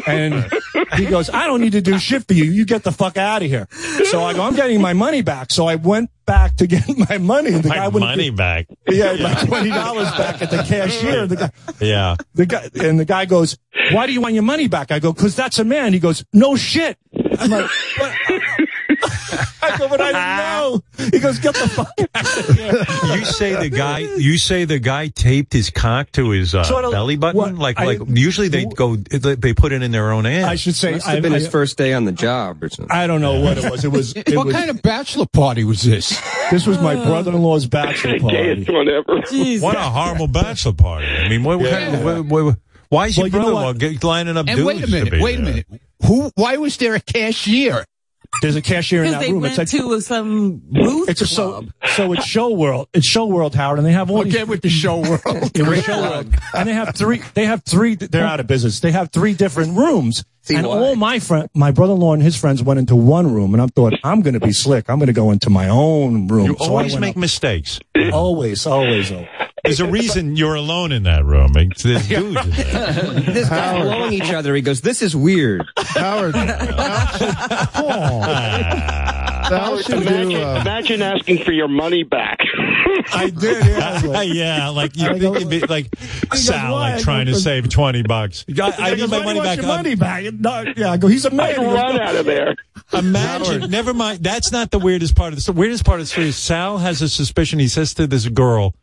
And 0.07 0.51
he 0.95 1.05
goes, 1.05 1.29
I 1.29 1.45
don't 1.47 1.61
need 1.61 1.73
to 1.73 1.81
do 1.81 1.97
shit 1.99 2.27
for 2.27 2.33
you. 2.33 2.45
You 2.45 2.65
get 2.65 2.83
the 2.83 2.91
fuck 2.91 3.17
out 3.17 3.43
of 3.43 3.47
here. 3.47 3.67
So 4.05 4.23
I 4.23 4.33
go, 4.33 4.41
I'm 4.41 4.55
getting 4.55 4.81
my 4.81 4.93
money 4.93 5.21
back. 5.21 5.51
So 5.51 5.67
I 5.67 5.75
went 5.75 6.09
back 6.31 6.55
to 6.57 6.67
get 6.67 6.87
my 7.09 7.17
money. 7.17 7.51
The 7.51 7.67
My 7.67 7.75
guy 7.75 7.87
wouldn't 7.89 8.09
money 8.11 8.25
give- 8.25 8.35
back. 8.37 8.67
Yeah, 8.87 9.13
my 9.21 9.33
twenty 9.45 9.69
dollars 9.69 10.09
back 10.11 10.41
at 10.41 10.49
the 10.49 10.63
cashier. 10.71 11.27
The 11.27 11.35
guy, 11.35 11.51
Yeah. 11.81 12.15
the 12.33 12.45
guy, 12.45 12.69
and 12.75 12.97
the 12.99 13.05
guy 13.05 13.25
goes, 13.25 13.57
"Why 13.91 14.07
do 14.07 14.13
you 14.13 14.21
want 14.21 14.33
your 14.33 14.43
money 14.43 14.67
back?" 14.69 14.91
I 14.91 14.99
go, 14.99 15.13
"Cause 15.13 15.35
that's 15.35 15.59
a 15.59 15.63
man." 15.65 15.91
He 15.93 15.99
goes, 15.99 16.23
"No 16.31 16.55
shit." 16.55 16.97
I'm 17.39 17.49
like, 17.49 17.69
what? 17.97 18.60
I 19.63 19.77
go, 19.77 19.87
"But 19.87 20.01
I 20.01 20.11
didn't 20.11 20.37
know." 20.37 21.09
He 21.11 21.19
goes, 21.19 21.39
"Get 21.39 21.55
the 21.55 21.67
fuck 21.69 21.89
out 22.15 22.49
of 22.49 22.55
here." 22.55 23.17
You 23.17 23.25
say 23.25 23.55
the 23.55 23.69
guy. 23.69 23.99
You 23.99 24.37
say 24.37 24.65
the 24.65 24.79
guy 24.79 25.07
taped 25.07 25.53
his 25.53 25.69
cock 25.69 26.11
to 26.13 26.29
his 26.31 26.53
uh, 26.55 26.63
Sort 26.63 26.85
of- 26.85 26.91
belly 26.91 27.15
button. 27.17 27.37
what- 27.37 27.55
like, 27.55 27.79
I- 27.79 27.85
like 27.85 27.99
usually 28.07 28.47
they 28.47 28.65
go. 28.65 28.95
They 28.95 29.53
put 29.53 29.71
it 29.71 29.81
in 29.83 29.91
their 29.91 30.11
own 30.11 30.25
ass. 30.25 30.45
I 30.45 30.55
should 30.55 30.75
say, 30.75 30.93
Must 30.93 31.07
I, 31.07 31.11
have 31.13 31.21
been 31.23 31.33
his 31.33 31.47
I- 31.47 31.49
first 31.49 31.77
day 31.77 31.93
on 31.93 32.05
the 32.05 32.11
job 32.11 32.63
or 32.63 32.69
something. 32.69 32.91
I 32.95 33.07
don't 33.07 33.21
know 33.21 33.39
what 33.41 33.57
it 33.57 33.69
was. 33.71 33.83
It 33.85 33.91
was. 33.91 34.13
It 34.15 34.35
what 34.35 34.47
was 34.47 34.55
kind 34.55 34.69
of 34.69 34.81
bachelor 34.81 35.25
party 35.31 35.63
was 35.63 35.81
this? 35.81 36.09
this 36.51 36.65
was 36.67 36.79
my 36.79 36.95
brother-in-law's 36.95 37.65
bachelor 37.67 38.19
party. 38.19 38.37
Gayest 38.65 38.73
one 38.73 38.87
ever. 38.89 39.21
What 39.65 39.75
a 39.75 39.81
horrible 39.81 40.27
bachelor 40.27 40.73
party. 40.73 41.07
I 41.07 41.27
mean, 41.29 41.43
what, 41.43 41.59
what 41.59 41.69
kind 41.69 41.95
of, 41.95 42.03
what, 42.03 42.25
what, 42.45 42.57
why 42.89 43.07
is 43.07 43.17
your 43.17 43.23
Well, 43.25 43.27
you 43.27 43.31
know 43.31 43.39
brother-in-law 43.39 43.65
what? 43.67 43.77
get, 43.79 44.03
lining 44.03 44.37
up 44.37 44.47
And 44.47 44.57
dudes 44.57 44.67
wait 44.67 44.83
a 44.83 44.85
to 44.85 44.91
minute, 44.91 45.11
be 45.11 45.21
wait 45.21 45.39
a 45.39 45.41
minute. 45.41 45.67
Who? 46.05 46.31
Why 46.35 46.57
was 46.57 46.77
there 46.77 46.95
a 46.95 46.99
cashier? 46.99 47.85
There's 48.41 48.55
a 48.55 48.61
cashier 48.61 49.03
in 49.03 49.11
that 49.11 49.19
they 49.21 49.31
room. 49.31 49.41
went 49.41 49.51
It's 49.51 49.57
like 49.73 49.81
to 49.81 49.99
some 50.01 50.57
booth 50.57 51.09
it's 51.09 51.21
a 51.21 51.25
club. 51.25 51.71
so 51.85 51.95
so 51.95 52.13
it's 52.13 52.25
show 52.25 52.49
world. 52.49 52.87
It's 52.93 53.05
show 53.05 53.25
world, 53.27 53.53
Howard, 53.53 53.77
and 53.77 53.85
they 53.85 53.91
have 53.91 54.09
all 54.09 54.23
these 54.23 54.33
Again 54.33 54.47
with 54.47 54.61
the 54.61 54.69
show 54.69 54.97
world. 55.01 55.51
It 55.53 55.67
was 55.67 55.83
show 55.83 56.01
world. 56.01 56.33
And 56.55 56.67
they 56.67 56.73
have 56.73 56.95
three, 56.95 57.21
they 57.33 57.45
have 57.45 57.63
three, 57.63 57.95
they're 57.95 58.25
out 58.25 58.39
of 58.39 58.47
business. 58.47 58.79
They 58.79 58.91
have 58.91 59.11
three 59.11 59.33
different 59.33 59.77
rooms. 59.77 60.23
See 60.43 60.55
and 60.55 60.65
why? 60.65 60.75
all 60.77 60.95
my 60.95 61.19
friend, 61.19 61.49
my 61.53 61.69
brother-in-law 61.69 62.13
and 62.13 62.23
his 62.23 62.35
friends 62.35 62.63
went 62.63 62.79
into 62.79 62.95
one 62.95 63.31
room 63.31 63.53
and 63.53 63.61
I 63.61 63.67
thought, 63.67 63.93
I'm 64.03 64.21
going 64.21 64.33
to 64.33 64.39
be 64.39 64.53
slick. 64.53 64.89
I'm 64.89 64.97
going 64.97 65.05
to 65.07 65.13
go 65.13 65.29
into 65.29 65.51
my 65.51 65.67
own 65.69 66.27
room. 66.27 66.45
You 66.47 66.55
So 66.57 66.65
always 66.65 66.93
went 66.93 67.01
make 67.01 67.17
mistakes. 67.17 67.79
always, 68.11 68.65
always, 68.65 69.11
always. 69.11 69.27
There's 69.63 69.79
a 69.79 69.85
reason 69.85 70.35
you're 70.35 70.55
alone 70.55 70.91
in 70.91 71.03
that 71.03 71.23
room. 71.25 71.55
It's- 71.57 71.83
There's 71.83 72.07
dudes 72.07 72.45
in 72.45 72.49
there. 72.51 72.93
This 73.33 73.47
guy's 73.49 73.81
blowing 73.83 74.13
each 74.13 74.31
other. 74.33 74.55
He 74.55 74.61
goes, 74.61 74.81
"This 74.81 75.01
is 75.01 75.15
weird." 75.15 75.63
Howard, 75.77 76.33
Sal 79.51 79.77
should 79.79 80.01
Imagine, 80.03 80.29
do, 80.29 80.41
uh, 80.41 80.61
imagine 80.61 81.01
asking 81.01 81.39
for 81.43 81.51
your 81.51 81.67
money 81.67 82.03
back. 82.03 82.39
I 83.13 83.29
did, 83.29 83.65
yeah. 83.65 84.21
yeah, 84.21 84.69
like 84.69 84.95
you 84.95 85.07
think 85.17 85.35
it'd 85.35 85.49
be 85.49 85.59
like 85.61 85.87
Sal, 86.33 86.73
why? 86.73 86.93
like 86.93 87.03
trying 87.03 87.25
to 87.25 87.35
save 87.35 87.67
twenty 87.69 88.01
bucks. 88.03 88.45
I, 88.49 88.73
I 88.79 88.89
He 88.95 89.01
need 89.01 89.09
my 89.09 89.19
"Why 89.19 89.25
money 89.25 89.39
back. 89.41 89.57
your 89.57 89.67
money 89.67 89.95
back. 89.95 90.23
No, 90.33 90.63
yeah, 90.77 90.91
I 90.91 90.97
go, 90.97 91.07
he's 91.07 91.25
a 91.25 91.31
man. 91.31 91.47
I'd 91.47 91.57
He 91.57 91.63
goes, 91.63 91.73
run 91.73 91.99
out 91.99 92.15
of 92.15 92.25
there. 92.25 92.55
Imagine, 92.93 93.69
never 93.71 93.93
mind. 93.93 94.23
That's 94.23 94.51
not 94.51 94.71
the 94.71 94.79
weirdest 94.79 95.15
part 95.15 95.29
of 95.29 95.35
this. 95.35 95.45
The 95.47 95.53
weirdest 95.53 95.83
part 95.85 95.99
of 95.99 96.05
the 96.05 96.09
story 96.09 96.27
is 96.27 96.37
Sal 96.37 96.77
has 96.77 97.01
a 97.01 97.09
suspicion. 97.09 97.59
He 97.59 97.67
says 97.67 97.93
to 97.95 98.07
this 98.07 98.27
girl, 98.29 98.73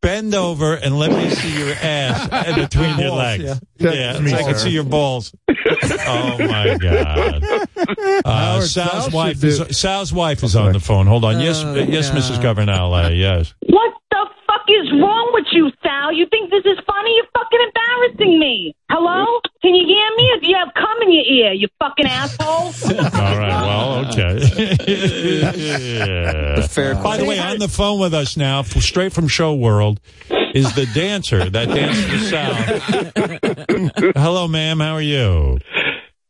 "Bend 0.00 0.34
over 0.34 0.74
and 0.74 0.98
let 0.98 1.10
me 1.10 1.28
see 1.30 1.58
your 1.58 1.74
ass 1.74 2.46
in 2.48 2.54
between 2.56 2.98
your 2.98 3.08
Balls, 3.10 3.18
legs." 3.18 3.44
yeah. 3.44 3.54
Yeah, 3.78 4.12
That's 4.12 4.20
me, 4.20 4.30
so 4.30 4.36
I 4.36 4.42
can 4.42 4.54
see 4.56 4.70
your 4.70 4.84
balls. 4.84 5.32
oh 5.48 6.36
my 6.38 6.76
god! 6.80 7.44
Uh, 8.24 8.60
Sal's 8.60 9.12
wife 9.12 9.42
is 9.44 9.76
Sal's 9.78 10.12
wife 10.12 10.42
is 10.42 10.54
on 10.56 10.72
the 10.72 10.80
phone. 10.80 11.06
Hold 11.06 11.24
on. 11.24 11.40
Yes, 11.40 11.62
Oh, 11.64 11.74
yes, 11.74 12.10
God. 12.10 12.18
Mrs. 12.18 12.42
Governale. 12.42 13.10
Yes. 13.12 13.54
What 13.66 13.92
the 14.10 14.26
fuck 14.48 14.64
is 14.68 14.90
wrong 15.00 15.30
with 15.34 15.44
you, 15.52 15.70
Sal? 15.82 16.12
You 16.12 16.26
think 16.30 16.50
this 16.50 16.64
is 16.64 16.78
funny? 16.86 17.14
You're 17.16 17.26
fucking 17.36 17.60
embarrassing 17.68 18.38
me. 18.40 18.74
Hello? 18.90 19.24
Can 19.62 19.74
you 19.74 19.86
hear 19.86 20.08
me? 20.16 20.30
Or 20.34 20.40
do 20.40 20.48
you 20.48 20.56
have 20.56 20.72
cum 20.74 21.02
in 21.02 21.12
your 21.12 21.24
ear, 21.24 21.52
you 21.52 21.68
fucking 21.78 22.06
asshole? 22.06 22.46
All 22.98 23.38
right. 23.38 23.48
Well, 23.48 24.06
okay. 24.06 24.38
Yeah. 25.58 26.66
fair 26.66 26.94
By 26.94 27.16
the 27.18 27.24
way, 27.24 27.38
on 27.38 27.58
the 27.58 27.68
phone 27.68 28.00
with 28.00 28.14
us 28.14 28.36
now, 28.36 28.60
f- 28.60 28.68
straight 28.82 29.12
from 29.12 29.28
Show 29.28 29.54
World, 29.54 30.00
is 30.54 30.74
the 30.74 30.86
dancer 30.94 31.48
that 31.50 31.68
danced 31.68 32.08
the 32.08 32.18
South. 32.18 34.14
Hello, 34.16 34.48
ma'am. 34.48 34.80
How 34.80 34.94
are 34.94 35.02
you? 35.02 35.58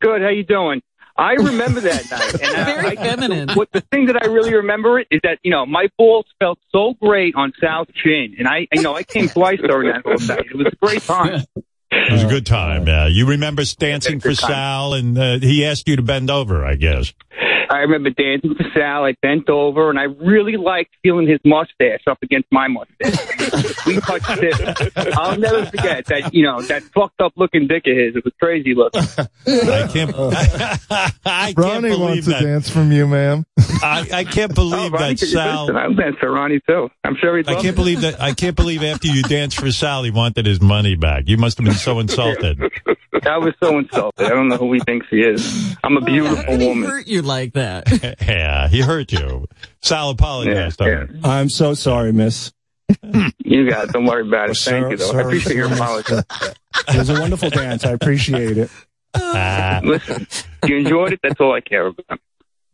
Good. 0.00 0.22
How 0.22 0.28
you 0.28 0.44
doing? 0.44 0.82
I 1.18 1.32
remember 1.32 1.80
that 1.80 2.10
night. 2.10 2.42
And 2.42 2.66
Very 2.66 2.86
I, 2.86 2.94
feminine. 2.96 3.48
What 3.54 3.72
the 3.72 3.80
thing 3.80 4.06
that 4.06 4.22
I 4.22 4.26
really 4.26 4.54
remember 4.54 5.00
is 5.00 5.20
that 5.24 5.38
you 5.42 5.50
know 5.50 5.66
my 5.66 5.88
balls 5.98 6.26
felt 6.38 6.58
so 6.70 6.94
great 7.02 7.34
on 7.34 7.52
Sal's 7.60 7.88
chin, 7.94 8.36
and 8.38 8.46
I 8.46 8.68
you 8.72 8.82
know 8.82 8.94
I 8.94 9.02
came 9.02 9.28
twice 9.28 9.58
during 9.60 9.90
that 9.92 10.02
whole 10.02 10.26
night. 10.26 10.46
It 10.50 10.56
was 10.56 10.68
a 10.68 10.76
great 10.76 11.02
time. 11.02 11.42
It 11.90 12.12
was 12.12 12.22
a 12.22 12.28
good 12.28 12.44
time. 12.44 12.86
Yeah, 12.86 13.06
you 13.06 13.26
remember 13.26 13.62
dancing 13.78 14.20
for 14.20 14.34
time. 14.34 14.50
Sal, 14.50 14.92
and 14.92 15.16
uh, 15.16 15.38
he 15.38 15.64
asked 15.64 15.88
you 15.88 15.96
to 15.96 16.02
bend 16.02 16.30
over. 16.30 16.64
I 16.64 16.74
guess. 16.74 17.14
I 17.70 17.78
remember 17.78 18.10
dancing 18.10 18.54
for 18.54 18.64
Sal. 18.74 19.04
I 19.04 19.14
bent 19.20 19.48
over, 19.48 19.90
and 19.90 19.98
I 19.98 20.04
really 20.04 20.56
liked 20.56 20.94
feeling 21.02 21.26
his 21.28 21.38
mustache 21.44 22.00
up 22.06 22.18
against 22.22 22.48
my 22.50 22.68
mustache. 22.68 22.96
we 23.86 24.00
touched 24.00 24.42
it. 24.42 24.92
I'll 25.16 25.38
never 25.38 25.66
forget 25.66 26.06
that. 26.06 26.34
You 26.34 26.44
know 26.44 26.62
that 26.62 26.82
fucked 26.84 27.20
up 27.20 27.32
looking 27.36 27.66
dick 27.66 27.86
of 27.86 27.96
his. 27.96 28.16
It 28.16 28.24
was 28.24 28.32
crazy 28.40 28.74
looking. 28.74 29.02
I 29.46 29.88
can't. 29.92 30.14
I 31.24 31.52
can't 31.52 31.58
Ronnie 31.58 31.88
believe 31.90 32.00
wants 32.00 32.26
a 32.26 32.30
that. 32.30 32.42
dance 32.42 32.70
from 32.70 32.92
you, 32.92 33.06
ma'am. 33.06 33.44
I, 33.82 34.08
I 34.12 34.24
can't 34.24 34.54
believe 34.54 34.92
oh, 34.94 34.96
Ronnie, 34.98 35.14
that 35.14 35.26
Sal. 35.26 35.76
I'll 35.76 35.94
dance 35.94 36.16
for 36.18 36.30
Ronnie 36.30 36.60
too. 36.66 36.88
I'm 37.04 37.16
sure 37.16 37.36
he'd 37.36 37.48
I 37.48 37.54
can't 37.54 37.66
it. 37.66 37.76
believe 37.76 38.00
that. 38.02 38.20
I 38.20 38.32
can't 38.32 38.56
believe 38.56 38.82
after 38.82 39.08
you 39.08 39.22
danced 39.22 39.58
for 39.60 39.70
Sal, 39.70 40.02
he 40.04 40.10
wanted 40.10 40.46
his 40.46 40.60
money 40.60 40.94
back. 40.96 41.24
You 41.26 41.36
must 41.36 41.58
have 41.58 41.64
been 41.64 41.74
so 41.74 41.98
insulted. 41.98 42.58
I 43.26 43.38
was 43.38 43.54
so 43.62 43.78
insulted. 43.78 44.26
I 44.26 44.30
don't 44.30 44.48
know 44.48 44.56
who 44.56 44.72
he 44.72 44.80
thinks 44.80 45.06
he 45.10 45.22
is. 45.22 45.76
I'm 45.82 45.96
a 45.96 46.00
beautiful 46.00 46.44
could 46.44 46.60
he 46.60 46.66
woman. 46.68 46.88
hurt 46.88 47.06
you 47.06 47.22
like 47.22 47.52
that? 47.54 47.57
yeah, 48.22 48.68
he 48.68 48.80
hurt 48.80 49.12
you. 49.12 49.46
Sal 49.82 50.10
apologized. 50.10 50.80
Yeah, 50.80 50.86
to 50.86 51.06
him. 51.06 51.20
I'm 51.24 51.48
so 51.50 51.74
sorry, 51.74 52.12
miss. 52.12 52.52
You 53.44 53.68
got 53.68 53.88
it. 53.88 53.92
Don't 53.92 54.06
worry 54.06 54.26
about 54.26 54.50
it. 54.50 54.54
Sir, 54.56 54.80
Thank 54.80 54.92
you, 54.92 54.96
though. 54.96 55.10
sir, 55.12 55.18
I 55.18 55.22
appreciate 55.22 55.56
your 55.56 55.72
apology. 55.72 56.14
It 56.88 56.96
was 56.96 57.10
a 57.10 57.20
wonderful 57.20 57.50
dance. 57.50 57.84
I 57.84 57.90
appreciate 57.90 58.56
it. 58.56 58.70
Ah, 59.14 59.80
Listen, 59.82 60.26
you 60.64 60.76
enjoyed 60.78 61.12
it. 61.14 61.20
That's 61.22 61.40
all 61.40 61.52
I 61.52 61.60
care 61.60 61.86
about. 61.88 62.20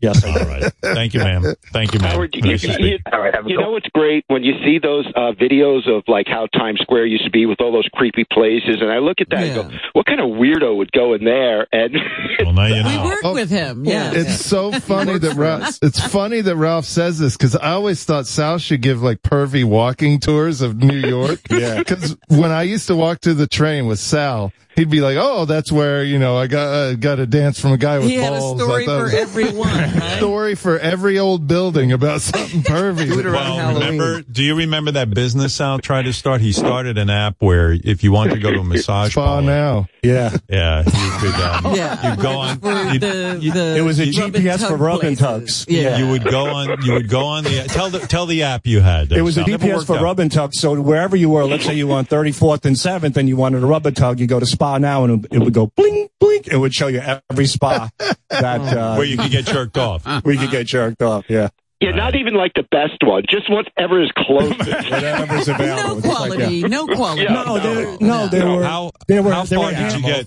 Yes, 0.05 0.25
I 0.25 0.29
all 0.29 0.35
did. 0.39 0.47
right. 0.49 0.73
Thank 0.83 1.15
you, 1.15 1.21
ma'am. 1.21 1.43
Thank 1.73 1.95
you, 1.95 2.01
ma'am. 2.01 2.11
Howard, 2.13 2.35
you, 2.35 2.43
Nice 2.43 2.61
to 2.63 2.81
you- 2.83 2.89
you- 2.89 2.99
All 3.13 3.21
right, 3.21 3.35
have 3.35 3.49
you 3.49 3.59
know 3.59 3.71
what's 3.73 3.89
great 3.95 4.25
when 4.29 4.43
you 4.45 4.53
see 4.65 4.79
those 4.79 5.07
uh, 5.17 5.33
videos 5.33 5.89
of 5.89 6.05
like 6.09 6.27
how 6.29 6.47
Times 6.47 6.81
Square 6.81 7.07
used 7.07 7.25
to 7.25 7.31
be 7.31 7.47
with 7.47 7.61
all 7.61 7.73
those 7.73 7.89
creepy 7.95 8.25
places, 8.33 8.77
and 8.81 8.91
I 8.91 8.99
look 8.99 9.21
at 9.21 9.29
that 9.31 9.43
and 9.45 9.55
go, 9.71 9.77
"What 9.95 10.07
kind 10.07 10.21
of 10.21 10.27
weirdo 10.29 10.77
would 10.77 10.93
go 10.93 11.15
in 11.15 11.25
there?" 11.25 11.67
And 11.73 11.95
Well, 12.45 12.53
now 12.53 12.67
you 12.67 12.75
we 12.85 12.97
know. 12.97 13.05
worked 13.05 13.25
with 13.35 13.51
him. 13.51 13.85
Yeah. 13.85 14.13
It's 14.15 14.41
so 14.45 14.73
funny 14.81 15.19
that 15.19 15.35
Ralph, 15.37 15.79
it's 15.83 16.01
funny 16.07 16.41
that 16.41 16.57
Ralph 16.57 16.85
says 16.85 17.19
this 17.19 17.37
because 17.37 17.57
I 17.57 17.71
always 17.73 18.05
thought 18.05 18.27
Sal 18.27 18.59
should 18.59 18.81
give 18.83 19.03
like 19.03 19.23
pervy 19.23 19.65
walking 19.65 20.21
tours 20.21 20.61
of 20.61 20.77
New 20.83 20.97
York. 20.99 21.41
yeah. 21.51 21.79
Because 21.79 22.17
when 22.29 22.51
I 22.51 22.63
used 22.63 22.87
to 22.89 22.97
walk 22.97 23.21
to 23.23 23.35
the 23.35 23.47
train 23.47 23.87
with 23.87 23.99
Sal, 23.99 24.53
he'd 24.77 24.91
be 24.91 25.01
like, 25.01 25.17
"Oh, 25.19 25.45
that's 25.45 25.71
where 25.73 26.03
you 26.05 26.19
know 26.19 26.37
I 26.37 26.47
got 26.47 26.67
uh, 26.69 26.95
got 26.95 27.19
a 27.19 27.27
dance 27.27 27.61
from 27.61 27.73
a 27.73 27.77
guy 27.79 27.99
with 27.99 28.09
He 28.09 28.17
had 28.17 28.33
a 28.33 28.39
balls." 28.39 28.61
Story 28.63 28.85
for 28.87 29.09
everyone, 29.09 29.69
right? 29.69 30.17
story 30.19 30.55
for 30.55 30.79
every 30.79 31.19
old 31.19 31.47
building 31.47 31.93
about 31.93 32.21
something 32.21 32.61
pervy. 32.63 33.11
Well, 33.25 33.75
remember, 33.75 34.23
do 34.23 34.43
you 34.43 34.57
remember 34.57 34.93
that 34.93 35.11
business 35.11 35.55
Sal 35.55 35.79
tried 35.79 36.03
to 36.03 36.13
start? 36.13 36.41
He 36.41 36.53
started 36.53 36.99
an 36.99 37.11
app 37.11 37.37
where 37.41 37.73
if 37.73 38.05
you 38.05 38.13
wanted 38.13 38.35
to 38.35 38.41
go 38.41 38.51
to 38.53 38.61
a 38.61 38.65
massage 38.65 39.13
Spa 39.13 39.41
now. 39.41 39.87
Yeah. 40.03 40.37
Yeah, 40.49 40.83
you 40.85 41.11
could. 41.19 41.35
Um, 41.41 41.75
Yeah. 41.75 42.15
You 42.17 42.23
go 42.23 42.39
on. 42.39 42.59
For 42.61 42.71
you- 42.93 42.99
the, 42.99 43.51
the 43.55 43.77
It 43.79 43.81
was 43.83 43.99
a 44.01 44.07
GPS 44.07 44.59
for 44.61 44.69
tug 44.71 44.81
rub 44.81 45.01
and 45.03 45.17
tugs. 45.17 45.65
Yeah. 45.69 45.97
You 45.99 46.09
would 46.11 46.25
go 46.25 46.47
on. 46.47 46.83
You 46.83 46.93
would 46.95 47.09
go 47.09 47.25
on 47.25 47.45
the 47.45 47.65
tell 47.69 47.89
the 47.91 48.01
tell 48.01 48.27
the 48.27 48.43
app 48.43 48.67
you 48.67 48.81
had. 48.81 49.11
It 49.13 49.23
was 49.23 49.37
a 49.39 49.41
Sal. 49.45 49.49
Never 49.49 49.67
GPS 49.67 49.87
for 49.87 49.97
out. 49.97 50.03
rub 50.03 50.21
and 50.21 50.31
tug. 50.31 50.55
So 50.55 50.81
wherever 50.81 51.17
you 51.17 51.31
were, 51.31 51.45
let's 51.45 51.65
say 51.65 51.75
you 51.75 51.87
were 51.89 51.95
on 51.97 52.05
34th 52.07 52.65
and 52.67 52.77
7th 52.77 53.17
and 53.17 53.29
you 53.29 53.37
wanted 53.37 53.63
a 53.63 53.67
rub 53.67 53.87
and 53.87 53.97
tug, 53.97 54.21
you 54.21 54.27
go 54.27 54.39
to 54.41 54.47
Spa 54.47 54.64
Now 54.79 55.05
and 55.05 55.27
it 55.31 55.39
would 55.39 55.53
go 55.53 55.67
blink, 55.77 56.11
blink. 56.19 56.49
It 56.49 56.57
would 56.57 56.75
show 56.75 56.87
you 56.89 57.01
every 57.31 57.47
spa 57.47 57.89
that, 58.31 58.61
uh, 58.61 58.97
where 58.97 59.07
you 59.07 59.17
could 59.17 59.31
get 59.31 59.45
jerked 59.45 59.77
off. 59.79 60.05
we 60.25 60.37
could 60.37 60.51
get 60.51 60.67
jerked 60.67 61.03
off. 61.03 61.27
Yeah. 61.29 61.49
Yeah, 61.81 61.91
not 61.91 62.17
even 62.17 62.33
like 62.35 62.53
the 62.55 62.63
best 62.71 63.03
one, 63.03 63.25
just 63.29 63.51
whatever 63.51 64.03
is 64.03 64.11
closest. 64.17 64.59
Whatever's 64.91 65.49
No 65.49 65.55
available. 65.55 66.01
Just 66.01 66.07
like 66.07 66.17
quality, 66.17 66.63
that. 66.63 66.69
no 66.71 66.87
quality. 66.87 67.25
No, 67.27 67.59
they, 67.59 68.05
no, 68.07 68.27
they 68.29 68.43
were, 68.43 68.65
How 68.65 68.93
they 69.07 69.21
were, 69.21 69.33
how 69.33 69.43
they 69.45 69.57
far 69.57 69.67
were 69.67 69.73
did 69.73 69.93
you 69.93 70.03
get? 70.03 70.27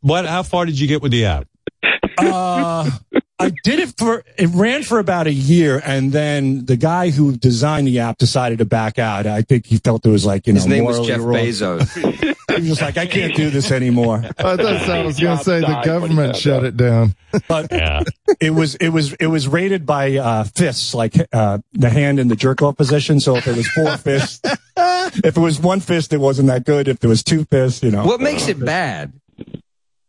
What? 0.00 0.26
How 0.26 0.42
far 0.42 0.66
did 0.66 0.78
you 0.80 0.88
get 0.88 1.00
with 1.00 1.12
the 1.12 1.26
app? 1.26 1.46
Uh, 2.18 2.90
I 3.40 3.52
did 3.62 3.78
it 3.78 3.94
for, 3.96 4.24
it 4.36 4.48
ran 4.48 4.82
for 4.82 4.98
about 4.98 5.26
a 5.28 5.32
year 5.32 5.80
and 5.84 6.10
then 6.12 6.64
the 6.64 6.76
guy 6.76 7.10
who 7.10 7.36
designed 7.36 7.86
the 7.86 8.00
app 8.00 8.18
decided 8.18 8.58
to 8.58 8.64
back 8.64 8.98
out. 8.98 9.26
I 9.26 9.42
think 9.42 9.66
he 9.66 9.76
felt 9.78 10.04
it 10.04 10.10
was 10.10 10.26
like, 10.26 10.46
you 10.48 10.52
know, 10.54 10.58
His 10.58 10.66
name 10.66 10.84
was 10.84 11.06
Jeff 11.06 11.20
wrong. 11.20 11.36
Bezos. 11.36 12.34
He 12.48 12.62
was 12.62 12.66
just 12.70 12.80
like, 12.82 12.96
I 12.96 13.06
can't 13.06 13.36
do 13.36 13.50
this 13.50 13.70
anymore. 13.70 14.16
I 14.38 14.56
thought 14.56 14.80
Sal 14.86 15.04
was 15.04 15.20
going 15.20 15.38
to 15.38 15.44
say 15.44 15.60
the 15.60 15.66
died 15.66 15.74
when 15.74 15.82
he 15.82 15.86
government 16.16 16.36
shut 16.36 16.60
out. 16.60 16.64
it 16.64 16.76
down. 16.76 17.14
But 17.46 17.70
Yeah. 17.70 18.02
it 18.40 18.50
was 18.50 18.74
it 18.76 18.88
was 18.88 19.12
it 19.14 19.26
was 19.26 19.46
rated 19.46 19.84
by 19.86 20.16
uh 20.16 20.44
fists 20.44 20.92
like 20.94 21.14
uh 21.32 21.58
the 21.74 21.90
hand 21.90 22.18
in 22.18 22.28
the 22.28 22.34
jerk 22.36 22.62
off 22.62 22.76
position 22.78 23.20
so 23.20 23.36
if 23.36 23.46
it 23.46 23.54
was 23.54 23.68
four 23.68 23.96
fists 23.98 24.40
if 24.76 25.36
it 25.36 25.40
was 25.40 25.60
one 25.60 25.80
fist 25.80 26.12
it 26.14 26.20
wasn't 26.20 26.48
that 26.48 26.64
good 26.64 26.88
if 26.88 26.98
there 27.00 27.10
was 27.10 27.22
two 27.22 27.44
fists 27.44 27.82
you 27.82 27.90
know 27.90 28.04
what 28.04 28.20
makes 28.20 28.48
it 28.48 28.58
bad? 28.58 29.12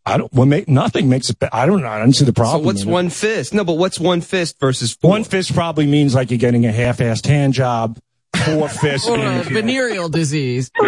I 0.06 0.18
don't 0.18 0.32
what 0.34 0.46
make 0.46 0.68
nothing 0.68 1.10
makes 1.10 1.30
it 1.30 1.38
ba- 1.40 1.50
i 1.56 1.66
don't 1.66 1.82
know 1.82 1.88
i 1.88 2.00
don't 2.00 2.14
see 2.14 2.26
the 2.26 2.34
problem 2.34 2.62
So 2.62 2.66
what's 2.66 2.84
in 2.84 2.90
it. 2.90 2.92
one 2.92 3.10
fist? 3.10 3.54
No, 3.54 3.64
but 3.64 3.74
what's 3.78 4.00
one 4.00 4.22
fist 4.22 4.60
versus 4.60 4.94
four? 4.94 5.12
one 5.12 5.24
fist 5.24 5.54
probably 5.54 5.86
means 5.88 6.16
like 6.16 6.32
you're 6.32 6.38
getting 6.40 6.66
a 6.66 6.72
half-assed 6.72 7.26
hand 7.28 7.54
job 7.54 8.00
four 8.46 8.70
fists 8.82 9.08
Or 9.10 9.16
a 9.16 9.18
means, 9.20 9.48
you 9.50 9.54
know, 9.56 9.62
venereal 9.62 10.10
disease. 10.10 10.72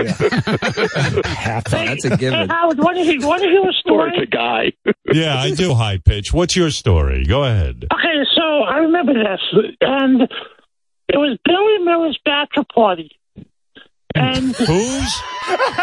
half 1.26 1.74
Oh, 1.74 1.86
that's 1.86 2.06
a 2.06 2.10
Hey, 2.12 2.18
given. 2.18 2.50
Howard, 2.50 2.78
want 2.80 2.98
to 2.98 3.04
hear, 3.04 3.20
want 3.28 3.42
to 3.42 3.48
hear 3.50 3.68
a 3.68 3.74
story? 3.74 4.12
it's 4.16 4.24
a 4.24 4.26
guy. 4.26 4.72
Yeah, 5.12 5.38
I 5.38 5.52
do 5.52 5.74
high 5.74 5.98
pitch. 5.98 6.32
What's 6.34 6.56
your 6.56 6.70
story? 6.72 7.26
Go 7.26 7.44
ahead. 7.44 7.86
Okay, 7.94 8.24
so 8.36 8.42
I 8.64 8.78
remember 8.78 9.14
this, 9.14 9.42
and 9.82 10.22
it 11.10 11.18
was 11.18 11.38
Billy 11.46 11.78
Miller's 11.86 12.18
bachelor 12.24 12.64
party. 12.74 13.10
And 14.16 14.56
Who's? 14.68 15.22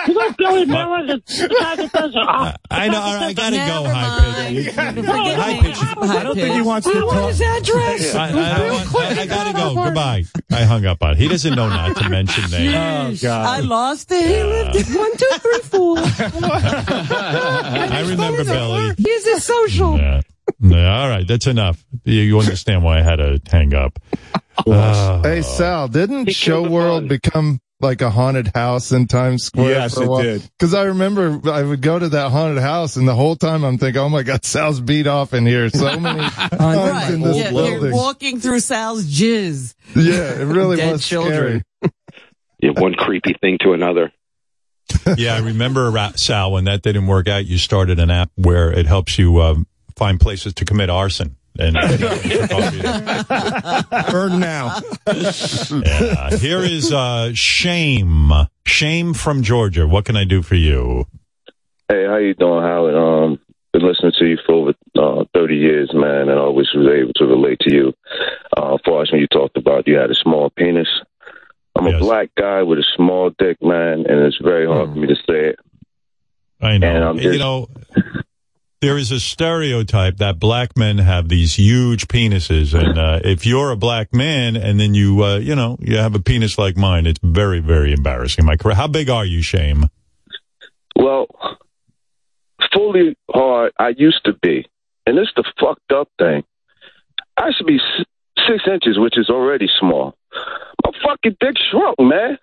you 0.07 0.15
know 0.15 0.32
Billy 0.39 0.65
Miller, 0.66 1.07
the, 1.07 1.23
the 1.26 1.57
guy 1.60 1.76
that 1.76 1.92
does 1.92 2.15
it. 2.15 2.16
Uh, 2.16 2.52
I 2.70 2.89
know. 2.89 3.00
I 3.00 3.32
gotta 3.32 3.57
go 3.57 3.84
high 3.89 4.48
pitch. 4.48 4.76
mind. 4.76 4.97
No, 4.97 5.02
High 5.12 5.60
pitch. 5.60 5.76
i 5.78 6.23
don't 6.23 6.34
think 6.34 6.52
he 6.52 6.58
pitch. 6.58 6.66
wants 6.66 6.86
to 6.86 6.98
I 6.98 7.02
want 7.05 7.18
talk 7.18 7.28
his 7.31 7.40
address. 7.42 8.15
I, 8.15 8.28
I, 8.28 8.58
don't 8.58 8.92
want- 8.92 9.18
I, 9.18 9.23
I 9.23 9.26
gotta 9.26 9.52
go. 9.57 9.74
Goodbye. 9.84 10.24
I 10.50 10.65
hung 10.65 10.84
up 10.86 11.02
on. 11.02 11.16
He 11.16 11.28
doesn't 11.28 11.55
know 11.55 11.68
not 11.68 11.97
to 11.97 12.08
mention 12.08 12.50
names. 12.50 13.24
oh 13.24 13.31
I 13.31 13.60
lost 13.60 14.10
it. 14.12 14.26
He 14.26 14.42
lived 14.42 14.76
at 14.76 14.86
one, 14.97 15.16
two, 15.16 15.31
three, 15.40 15.58
four. 15.60 15.98
I 15.98 18.05
remember 18.08 18.44
Billy. 18.44 18.94
He's 18.98 19.26
a 19.26 19.40
social. 19.40 19.98
Yeah. 19.98 20.20
Yeah, 20.60 21.00
all 21.02 21.08
right, 21.08 21.26
that's 21.28 21.47
enough. 21.47 21.84
You, 22.05 22.20
you 22.23 22.39
understand 22.40 22.82
why 22.82 22.98
I 22.98 23.02
had 23.02 23.16
to 23.16 23.39
hang 23.50 23.74
up. 23.74 23.98
Uh, 24.66 25.23
Hey 25.23 25.42
Sal, 25.42 25.86
didn't 25.89 26.32
Show 26.32 26.68
World 26.68 27.07
become 27.08 27.60
like 27.81 28.00
a 28.02 28.10
haunted 28.10 28.50
house 28.55 28.92
in 28.92 29.07
Times 29.07 29.44
Square? 29.44 29.70
Yes, 29.70 29.94
for 29.94 30.02
a 30.02 30.18
it 30.18 30.23
did. 30.23 30.50
Because 30.58 30.74
I 30.74 30.84
remember 30.84 31.40
I 31.50 31.62
would 31.62 31.81
go 31.81 31.98
to 31.98 32.08
that 32.10 32.31
haunted 32.31 32.62
house, 32.62 32.97
and 32.97 33.07
the 33.07 33.15
whole 33.15 33.36
time 33.36 33.65
I'm 33.65 33.78
thinking, 33.78 34.00
"Oh 34.02 34.08
my 34.08 34.23
God, 34.23 34.44
Sal's 34.44 34.81
beat 34.81 35.07
off 35.07 35.32
in 35.34 35.47
here 35.47 35.68
so 35.70 35.98
many 36.00 36.20
times 36.28 36.52
Right. 36.60 37.10
in 37.15 37.20
this 37.20 37.36
Yeah, 37.36 37.50
you're 37.50 37.92
walking 37.92 38.40
through 38.40 38.60
Sal's 38.60 39.05
jizz. 39.07 39.74
Yeah, 39.94 40.40
it 40.40 40.44
really 40.47 40.76
Dead 40.76 40.92
was 40.92 41.07
children. 41.07 41.62
scary. 41.82 41.92
Yeah, 42.60 42.70
one 42.70 42.94
creepy 42.94 43.34
thing 43.40 43.58
to 43.62 43.73
another. 43.73 44.10
yeah, 45.16 45.34
I 45.36 45.39
remember 45.39 45.97
uh, 45.97 46.12
Sal 46.16 46.50
when 46.50 46.65
that 46.65 46.82
didn't 46.82 47.07
work 47.07 47.28
out. 47.28 47.47
You 47.47 47.57
started 47.57 48.00
an 48.00 48.10
app 48.10 48.32
where 48.34 48.73
it 48.73 48.84
helps 48.86 49.16
you 49.16 49.40
um, 49.40 49.66
find 49.97 50.18
places 50.18 50.55
to 50.55 50.65
commit 50.65 50.90
arson. 50.90 51.36
And 51.58 51.76
earn 54.14 54.38
now 54.38 54.78
yeah. 55.06 56.36
here 56.36 56.60
is 56.60 56.92
uh, 56.92 57.32
shame, 57.34 58.30
shame 58.64 59.12
from 59.12 59.42
Georgia. 59.42 59.86
What 59.86 60.04
can 60.04 60.16
I 60.16 60.24
do 60.24 60.42
for 60.42 60.54
you? 60.54 61.06
Hey, 61.88 62.06
how 62.06 62.16
you 62.18 62.34
doing, 62.34 62.62
Howard? 62.62 62.94
Um, 62.94 63.40
been 63.72 63.82
listening 63.82 64.12
to 64.18 64.26
you 64.26 64.38
for 64.46 64.52
over 64.52 64.74
uh, 64.96 65.24
30 65.34 65.56
years, 65.56 65.90
man, 65.92 66.28
and 66.28 66.32
I 66.32 66.42
always 66.42 66.68
was 66.74 66.86
able 66.86 67.12
to 67.16 67.24
relate 67.24 67.58
to 67.60 67.74
you. 67.74 67.92
Uh, 68.56 68.74
as 68.74 68.80
far 68.84 69.02
as 69.02 69.10
when 69.10 69.20
you 69.20 69.26
talked 69.26 69.56
about 69.56 69.88
you 69.88 69.96
had 69.96 70.10
a 70.10 70.14
small 70.14 70.50
penis. 70.50 70.88
I'm 71.76 71.86
a 71.86 71.98
black 71.98 72.30
guy 72.36 72.62
with 72.62 72.78
a 72.78 72.84
small 72.96 73.30
dick, 73.38 73.58
man, 73.62 74.04
and 74.08 74.20
it's 74.20 74.38
very 74.42 74.66
hard 74.66 74.90
for 74.90 74.96
me 74.96 75.06
to 75.06 75.14
say 75.14 75.50
it. 75.50 75.58
I 76.60 76.72
And 76.72 76.80
know. 76.80 77.10
I'm 77.10 77.18
you 77.18 77.38
know, 77.38 77.68
there 78.81 78.97
is 78.97 79.10
a 79.10 79.18
stereotype 79.18 80.18
that 80.18 80.39
black 80.39 80.76
men 80.76 80.98
have 80.98 81.28
these 81.28 81.55
huge 81.55 82.07
penises, 82.07 82.74
and 82.74 82.98
uh, 82.98 83.20
if 83.24 83.44
you're 83.44 83.70
a 83.70 83.76
black 83.76 84.15
man 84.15 84.57
and 84.57 84.78
then 84.78 84.94
you, 84.94 85.24
uh, 85.24 85.39
you 85.39 85.57
know, 85.57 85.76
you 85.81 85.97
have 85.97 86.15
a 86.15 86.20
penis 86.20 86.58
like 86.58 86.76
mine, 86.76 87.07
it's 87.07 87.20
very, 87.23 87.60
very 87.60 87.92
embarrassing. 87.92 88.44
Am 88.44 88.48
I 88.50 88.57
correct? 88.57 88.78
How 88.78 88.86
big 88.86 89.10
are 89.10 89.24
you, 89.24 89.42
Shame? 89.42 89.89
Well, 90.94 91.26
fully 92.73 93.16
hard, 93.31 93.73
I 93.78 93.90
used 93.97 94.24
to 94.24 94.32
be. 94.34 94.66
And 95.07 95.16
this 95.16 95.28
the 95.34 95.44
fucked 95.58 95.90
up 95.92 96.08
thing. 96.18 96.44
I 97.36 97.50
should 97.57 97.66
be 97.66 97.78
six 98.47 98.62
inches, 98.70 98.98
which 98.98 99.16
is 99.16 99.28
already 99.31 99.66
small. 99.81 100.15
My 100.84 100.90
fucking 101.05 101.36
dick 101.40 101.57
shrunk, 101.70 101.98
man. 101.98 102.39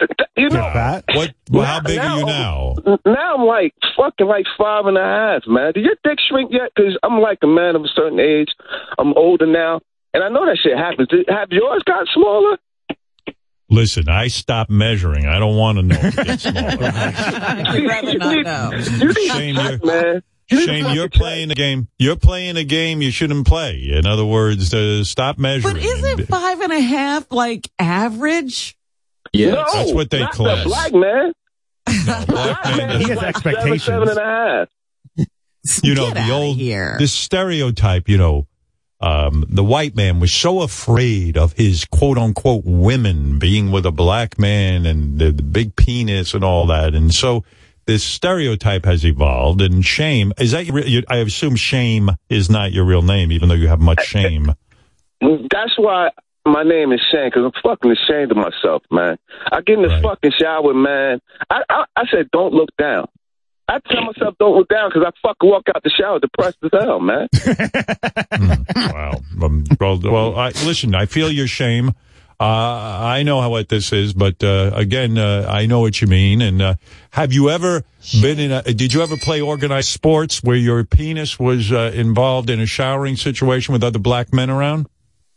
you 0.36 0.48
know, 0.50 1.02
What? 1.14 1.34
Well, 1.50 1.64
how 1.64 1.80
big 1.80 1.98
are 1.98 2.18
you 2.18 2.26
now? 2.26 2.74
now 3.04 3.36
I'm 3.36 3.46
like 3.46 3.74
fucking 3.96 4.26
like 4.26 4.46
five 4.58 4.86
and 4.86 4.96
a 4.98 5.02
half, 5.02 5.42
man. 5.46 5.72
Did 5.72 5.84
your 5.84 5.96
dick 6.02 6.18
shrink 6.28 6.52
yet? 6.52 6.70
Because 6.74 6.98
I'm 7.02 7.20
like 7.20 7.38
a 7.42 7.46
man 7.46 7.76
of 7.76 7.82
a 7.82 7.88
certain 7.94 8.20
age. 8.20 8.48
I'm 8.98 9.12
older 9.14 9.46
now, 9.46 9.80
and 10.12 10.22
I 10.22 10.28
know 10.28 10.44
that 10.46 10.58
shit 10.62 10.76
happens. 10.76 11.08
Did, 11.08 11.26
have 11.28 11.48
yours 11.50 11.82
got 11.86 12.06
smaller? 12.14 12.58
Listen, 13.70 14.08
I 14.08 14.28
stopped 14.28 14.70
measuring. 14.70 15.26
I 15.26 15.38
don't 15.38 15.56
want 15.56 15.78
to 15.78 15.82
know 15.82 15.98
if 15.98 16.18
it 16.18 16.26
gets 16.26 16.42
smaller. 16.42 16.62
I'd 16.80 17.84
rather 17.86 18.18
not 18.18 18.44
know. 18.44 18.80
Shame, 19.12 19.56
you're, 19.56 19.78
man. 19.84 20.22
Shame, 20.46 20.94
you're 20.94 21.08
playing 21.08 21.50
a 21.50 21.54
game. 21.54 21.88
You're 21.98 22.16
playing 22.16 22.56
a 22.56 22.64
game 22.64 23.00
you 23.00 23.10
shouldn't 23.10 23.46
play. 23.46 23.88
In 23.90 24.06
other 24.06 24.24
words, 24.24 24.72
uh, 24.74 25.02
stop 25.02 25.38
measuring. 25.38 25.74
But 25.74 25.82
isn't 25.82 26.26
five 26.28 26.60
and 26.60 26.72
a 26.72 26.80
half 26.80 27.32
like 27.32 27.70
average? 27.78 28.76
No, 29.34 29.64
that's 29.72 29.92
what 29.92 30.10
they 30.10 30.20
not 30.20 30.32
class. 30.32 30.62
The 30.62 30.68
black 30.68 30.92
man. 30.92 31.32
Black 32.26 32.64
man 32.76 33.00
He 33.00 33.06
doesn't- 33.06 33.18
has 33.18 33.22
expectations. 33.22 33.82
Seven, 33.84 34.06
seven 34.06 34.08
and 34.08 34.18
a 34.18 34.24
half. 34.24 34.68
you 35.82 35.94
know, 35.94 36.10
the 36.10 36.30
old, 36.30 36.58
this 36.98 37.12
stereotype, 37.12 38.08
you 38.08 38.18
know, 38.18 38.46
um, 39.00 39.44
the 39.48 39.64
white 39.64 39.94
man 39.94 40.18
was 40.20 40.32
so 40.32 40.62
afraid 40.62 41.36
of 41.36 41.52
his 41.54 41.84
quote 41.84 42.16
unquote 42.16 42.62
women 42.64 43.38
being 43.38 43.70
with 43.70 43.84
a 43.84 43.90
black 43.90 44.38
man 44.38 44.86
and 44.86 45.18
the, 45.18 45.30
the 45.30 45.42
big 45.42 45.76
penis 45.76 46.32
and 46.32 46.42
all 46.44 46.66
that. 46.68 46.94
And 46.94 47.12
so 47.12 47.44
this 47.86 48.02
stereotype 48.02 48.86
has 48.86 49.04
evolved 49.04 49.60
and 49.60 49.84
shame, 49.84 50.32
is 50.38 50.52
that 50.52 50.64
your, 50.64 50.80
you, 50.80 51.02
I 51.08 51.16
assume 51.18 51.56
shame 51.56 52.10
is 52.30 52.48
not 52.48 52.72
your 52.72 52.84
real 52.84 53.02
name, 53.02 53.30
even 53.30 53.48
though 53.50 53.54
you 53.54 53.68
have 53.68 53.80
much 53.80 54.02
shame. 54.04 54.54
That's 55.20 55.76
why 55.76 56.10
my 56.46 56.62
name 56.62 56.92
is 56.92 57.00
Shane, 57.10 57.28
because 57.28 57.44
I'm 57.44 57.62
fucking 57.62 57.90
ashamed 57.90 58.30
of 58.30 58.36
myself, 58.36 58.82
man. 58.90 59.18
I 59.50 59.60
get 59.60 59.78
in 59.78 59.82
the 59.82 60.00
fucking 60.02 60.32
shower, 60.38 60.74
man. 60.74 61.20
I, 61.50 61.62
I 61.68 61.84
I 61.96 62.02
said, 62.10 62.30
don't 62.32 62.52
look 62.52 62.70
down. 62.78 63.06
I 63.66 63.78
tell 63.90 64.04
myself, 64.04 64.34
don't 64.38 64.56
look 64.56 64.68
down, 64.68 64.90
because 64.90 65.06
I 65.06 65.10
fucking 65.26 65.48
walk 65.48 65.64
out 65.74 65.82
the 65.82 65.90
shower 65.90 66.18
depressed 66.18 66.58
as 66.62 66.70
hell, 66.72 67.00
man. 67.00 67.28
Wow. 68.76 69.20
Um, 69.42 69.64
well, 69.80 69.98
well, 70.00 70.36
I, 70.36 70.48
listen, 70.48 70.94
I 70.94 71.06
feel 71.06 71.30
your 71.30 71.46
shame. 71.46 71.90
Uh, 72.40 72.44
I 72.44 73.22
know 73.22 73.40
how 73.40 73.50
what 73.50 73.68
this 73.68 73.92
is, 73.92 74.12
but 74.12 74.42
uh, 74.42 74.70
again, 74.74 75.18
uh, 75.18 75.46
I 75.48 75.66
know 75.66 75.80
what 75.80 76.00
you 76.00 76.08
mean. 76.08 76.42
And 76.42 76.60
uh, 76.60 76.74
have 77.10 77.32
you 77.32 77.50
ever 77.50 77.84
been 78.20 78.38
in 78.38 78.52
a? 78.52 78.62
Did 78.62 78.92
you 78.92 79.02
ever 79.02 79.16
play 79.16 79.40
organized 79.40 79.88
sports 79.88 80.42
where 80.42 80.56
your 80.56 80.84
penis 80.84 81.38
was 81.38 81.72
uh, 81.72 81.92
involved 81.94 82.50
in 82.50 82.60
a 82.60 82.66
showering 82.66 83.16
situation 83.16 83.72
with 83.72 83.84
other 83.84 83.98
black 84.00 84.32
men 84.32 84.50
around? 84.50 84.88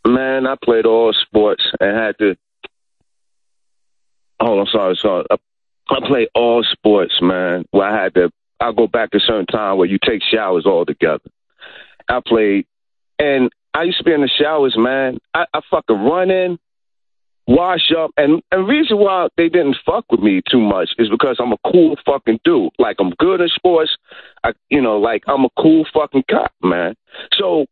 Man, 0.08 0.48
I 0.48 0.56
played 0.64 0.86
all 0.86 1.14
sports 1.14 1.64
and 1.82 1.98
had 1.98 2.18
to. 2.20 2.38
Hold 4.40 4.60
on, 4.60 4.68
sorry, 4.68 4.96
sorry. 5.02 5.26
I 5.30 5.36
I 5.90 6.00
play 6.08 6.28
all 6.34 6.64
sports, 6.64 7.16
man. 7.22 7.66
Where 7.72 7.88
I 7.88 8.04
had 8.04 8.14
to, 8.16 8.32
I'll 8.62 8.74
go 8.74 8.88
back 8.88 9.12
to 9.12 9.18
a 9.18 9.22
certain 9.22 9.46
time 9.46 9.78
where 9.78 9.88
you 9.88 9.98
take 10.02 10.22
showers 10.24 10.66
all 10.66 10.86
together. 10.86 11.30
I 12.08 12.22
played, 12.26 12.68
and 13.20 13.50
I 13.74 13.84
used 13.84 13.98
to 13.98 14.06
be 14.06 14.14
in 14.14 14.22
the 14.22 14.30
showers, 14.30 14.76
man. 14.78 15.18
I, 15.34 15.46
I 15.54 15.60
fucking 15.70 15.98
run 15.98 16.32
in, 16.32 16.58
wash 17.46 17.92
up, 17.98 18.12
and 18.16 18.42
and 18.50 18.66
reason 18.66 18.98
why 19.00 19.28
they 19.36 19.50
didn't 19.50 19.76
fuck 19.86 20.06
with 20.10 20.22
me 20.22 20.42
too 20.50 20.62
much 20.62 20.90
is 20.98 21.10
because 21.10 21.36
I'm 21.40 21.52
a 21.52 21.70
cool 21.70 21.98
fucking 22.06 22.40
dude. 22.46 22.72
Like 22.80 22.96
I'm 23.00 23.12
good 23.20 23.42
in 23.42 23.50
sports. 23.50 23.92
I, 24.42 24.54
you 24.70 24.82
know, 24.82 25.00
like 25.00 25.24
I'm 25.28 25.44
a 25.44 25.50
cool 25.60 25.86
fucking 25.94 26.24
cop, 26.32 26.54
man. 26.64 26.96
So 27.34 27.66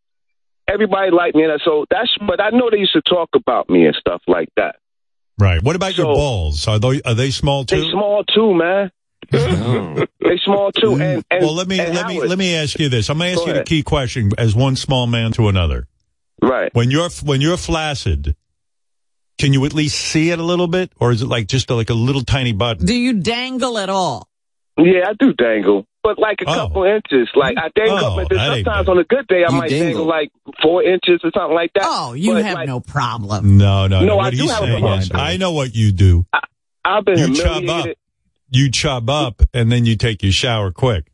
everybody 0.68 1.12
liked 1.12 1.36
me, 1.36 1.44
and 1.44 1.62
so 1.64 1.86
that's. 1.90 2.10
But 2.26 2.42
I 2.42 2.50
know 2.52 2.70
they 2.70 2.78
used 2.78 2.94
to 2.94 3.02
talk 3.02 3.30
about 3.36 3.70
me 3.70 3.86
and 3.86 3.96
stuff 3.96 4.22
like 4.28 4.50
that. 4.56 4.78
Right. 5.38 5.62
What 5.62 5.76
about 5.76 5.98
your 5.98 6.08
balls? 6.08 6.68
Are 6.68 6.80
they 6.80 7.02
are 7.04 7.14
they 7.14 7.32
small 7.32 7.66
too? 7.66 7.82
They 7.82 7.90
small 7.90 8.24
too, 8.24 8.54
man. 8.54 8.92
they 9.32 10.38
small 10.44 10.72
too. 10.72 10.94
And, 10.94 11.26
and 11.30 11.42
well, 11.42 11.54
let 11.54 11.68
me 11.68 11.80
and 11.80 11.94
let 11.94 12.08
me 12.08 12.22
let 12.22 12.38
me 12.38 12.56
ask 12.56 12.80
you 12.80 12.90
this. 12.90 13.10
I'm 13.10 13.18
going 13.18 13.34
to 13.34 13.34
ask 13.34 13.46
Go 13.46 13.54
you 13.54 13.58
the 13.60 13.64
key 13.64 13.84
question 13.84 14.32
as 14.38 14.56
one 14.56 14.76
small 14.76 15.08
man 15.08 15.32
to 15.34 15.48
another. 15.48 15.88
Right. 16.42 16.74
When 16.74 16.92
you're 16.92 17.10
when 17.24 17.42
you're 17.42 17.58
flaccid, 17.58 18.36
can 19.38 19.52
you 19.52 19.66
at 19.66 19.74
least 19.74 20.00
see 20.00 20.32
it 20.32 20.40
a 20.40 20.44
little 20.44 20.68
bit, 20.68 20.92
or 21.00 21.12
is 21.12 21.22
it 21.22 21.28
like 21.28 21.48
just 21.48 21.70
like 21.70 21.90
a 21.90 21.94
little 21.94 22.22
tiny 22.22 22.54
button? 22.54 22.86
Do 22.86 22.96
you 22.96 23.14
dangle 23.14 23.78
at 23.78 23.90
all? 23.90 24.28
Yeah, 24.78 25.10
I 25.10 25.14
do 25.14 25.34
dangle, 25.34 25.86
but 26.06 26.20
like 26.20 26.38
a 26.42 26.50
oh. 26.50 26.54
couple 26.54 26.84
inches. 26.84 27.28
Like 27.36 27.58
I 27.58 27.70
dangle 27.76 27.98
Oh, 27.98 28.12
up, 28.14 28.20
and 28.20 28.30
then 28.30 28.38
that 28.38 28.58
ain't 28.58 28.66
sometimes 28.66 28.90
on 28.90 29.00
a 29.00 29.04
good 29.04 29.28
day 29.28 29.44
I 29.44 29.52
You 29.52 29.58
might 29.58 29.70
dangle. 29.70 29.88
dangle 29.88 30.06
like 30.06 30.30
four 30.62 30.84
inches 30.84 31.20
or 31.24 31.32
something 31.34 31.56
like 31.56 31.72
that. 31.74 31.84
Oh, 31.84 32.14
you 32.14 32.34
But, 32.34 32.46
have 32.46 32.54
like, 32.54 32.68
no 32.68 32.80
problem. 32.80 33.58
No, 33.58 33.88
no, 33.88 34.02
no. 34.02 34.06
No, 34.06 34.16
what 34.18 34.28
I 34.28 34.30
do 34.30 34.38
he's 34.38 34.52
have 34.52 34.64
a 34.64 34.80
problem. 34.80 35.10
I 35.16 35.38
know 35.38 35.52
what 35.52 35.74
you 35.76 35.92
do. 35.92 36.28
I've 36.86 37.04
been 37.04 37.18
you 37.18 37.36
chub 37.36 37.68
up. 37.68 37.88
You 38.52 38.70
chub 38.70 39.10
up, 39.10 39.42
and 39.54 39.72
then 39.72 39.86
you 39.86 39.96
take 39.96 40.22
your 40.22 40.32
shower 40.32 40.72
quick. 40.72 41.12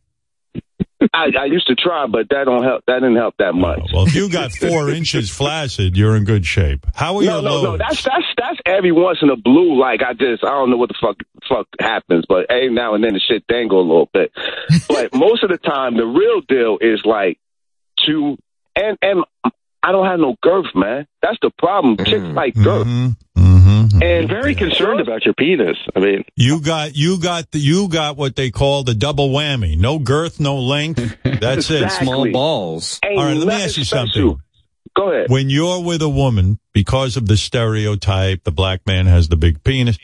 I, 1.14 1.28
I 1.40 1.46
used 1.46 1.68
to 1.68 1.76
try, 1.76 2.06
but 2.06 2.28
that 2.30 2.44
don't 2.46 2.64
help. 2.64 2.84
That 2.86 3.00
didn't 3.00 3.16
help 3.16 3.36
that 3.40 3.54
oh, 3.54 3.58
much. 3.58 3.80
Well, 3.94 4.06
if 4.06 4.14
you 4.14 4.30
got 4.30 4.52
four 4.52 4.90
inches 4.90 5.30
flaccid, 5.30 5.98
you're 5.98 6.16
in 6.16 6.26
good 6.26 6.46
shape. 6.46 6.86
How 6.94 7.18
are 7.18 7.24
no, 7.24 7.34
your 7.36 7.42
no, 7.42 7.50
loads? 7.50 7.64
no. 7.64 7.78
That's 7.78 8.04
that's 8.04 8.26
that's 8.38 8.51
every 8.72 8.92
once 8.92 9.20
in 9.22 9.30
a 9.30 9.36
blue. 9.36 9.80
Like 9.80 10.02
I 10.02 10.14
just 10.14 10.44
I 10.44 10.50
don't 10.50 10.70
know 10.70 10.78
what 10.78 10.90
the 10.90 10.96
fuck 11.02 11.18
fuck 11.48 11.68
happens, 11.80 12.26
but 12.28 12.50
every 12.50 12.72
now 12.74 12.96
and 12.96 13.04
then 13.04 13.14
the 13.14 13.20
shit 13.20 13.46
dangle 13.48 13.80
a 13.80 13.88
little 13.88 14.10
bit. 14.14 14.32
but 14.88 15.14
most 15.14 15.44
of 15.44 15.50
the 15.50 15.58
time, 15.58 15.98
the 15.98 16.06
real 16.06 16.42
deal 16.42 16.78
is 16.82 17.06
like 17.06 17.40
to 18.08 18.38
and 18.76 18.98
and 19.02 19.24
I 19.84 19.92
don't 19.92 20.06
have 20.06 20.20
no 20.20 20.36
girth, 20.42 20.68
man. 20.76 21.08
That's 21.22 21.38
the 21.42 21.52
problem. 21.58 21.98
Mm-hmm. 21.98 22.12
Chicks 22.12 22.36
like 22.36 22.54
girth. 22.54 22.88
Mm-hmm. 22.88 23.42
Mm-hmm. 23.42 24.04
And 24.04 24.28
very 24.30 24.56
concerned 24.56 25.00
about 25.00 25.26
your 25.26 25.34
penis. 25.34 25.78
I 25.96 26.00
mean, 26.00 26.24
You 26.36 26.62
got 26.62 26.96
you 26.96 27.20
got 27.20 27.52
the, 27.52 27.60
you 27.60 27.88
got 27.88 28.18
what 28.18 28.36
they 28.36 28.52
call 28.52 28.84
the 28.84 28.94
double 28.94 29.30
whammy. 29.30 29.78
No 29.78 30.00
girth, 30.00 30.40
no 30.40 30.58
length. 30.58 31.18
That's 31.24 31.70
it. 31.72 31.90
Small 31.92 32.32
balls. 32.32 33.00
Ain't 33.04 33.18
All 33.18 33.26
right, 33.26 33.38
let 33.38 33.48
me 33.48 33.54
ask 33.54 33.78
you 33.78 33.84
special. 33.84 34.08
something. 34.08 34.42
Go 34.96 35.12
ahead. 35.12 35.30
When 35.30 35.50
you're 35.50 35.82
with 35.84 36.02
a 36.02 36.10
woman, 36.10 36.60
because 36.74 37.18
of 37.18 37.28
the 37.28 37.38
stereotype, 37.38 38.44
the 38.44 38.52
black 38.52 38.86
man 38.86 39.06
has 39.06 39.30
the 39.30 39.38
big 39.38 39.64
penis. 39.64 39.98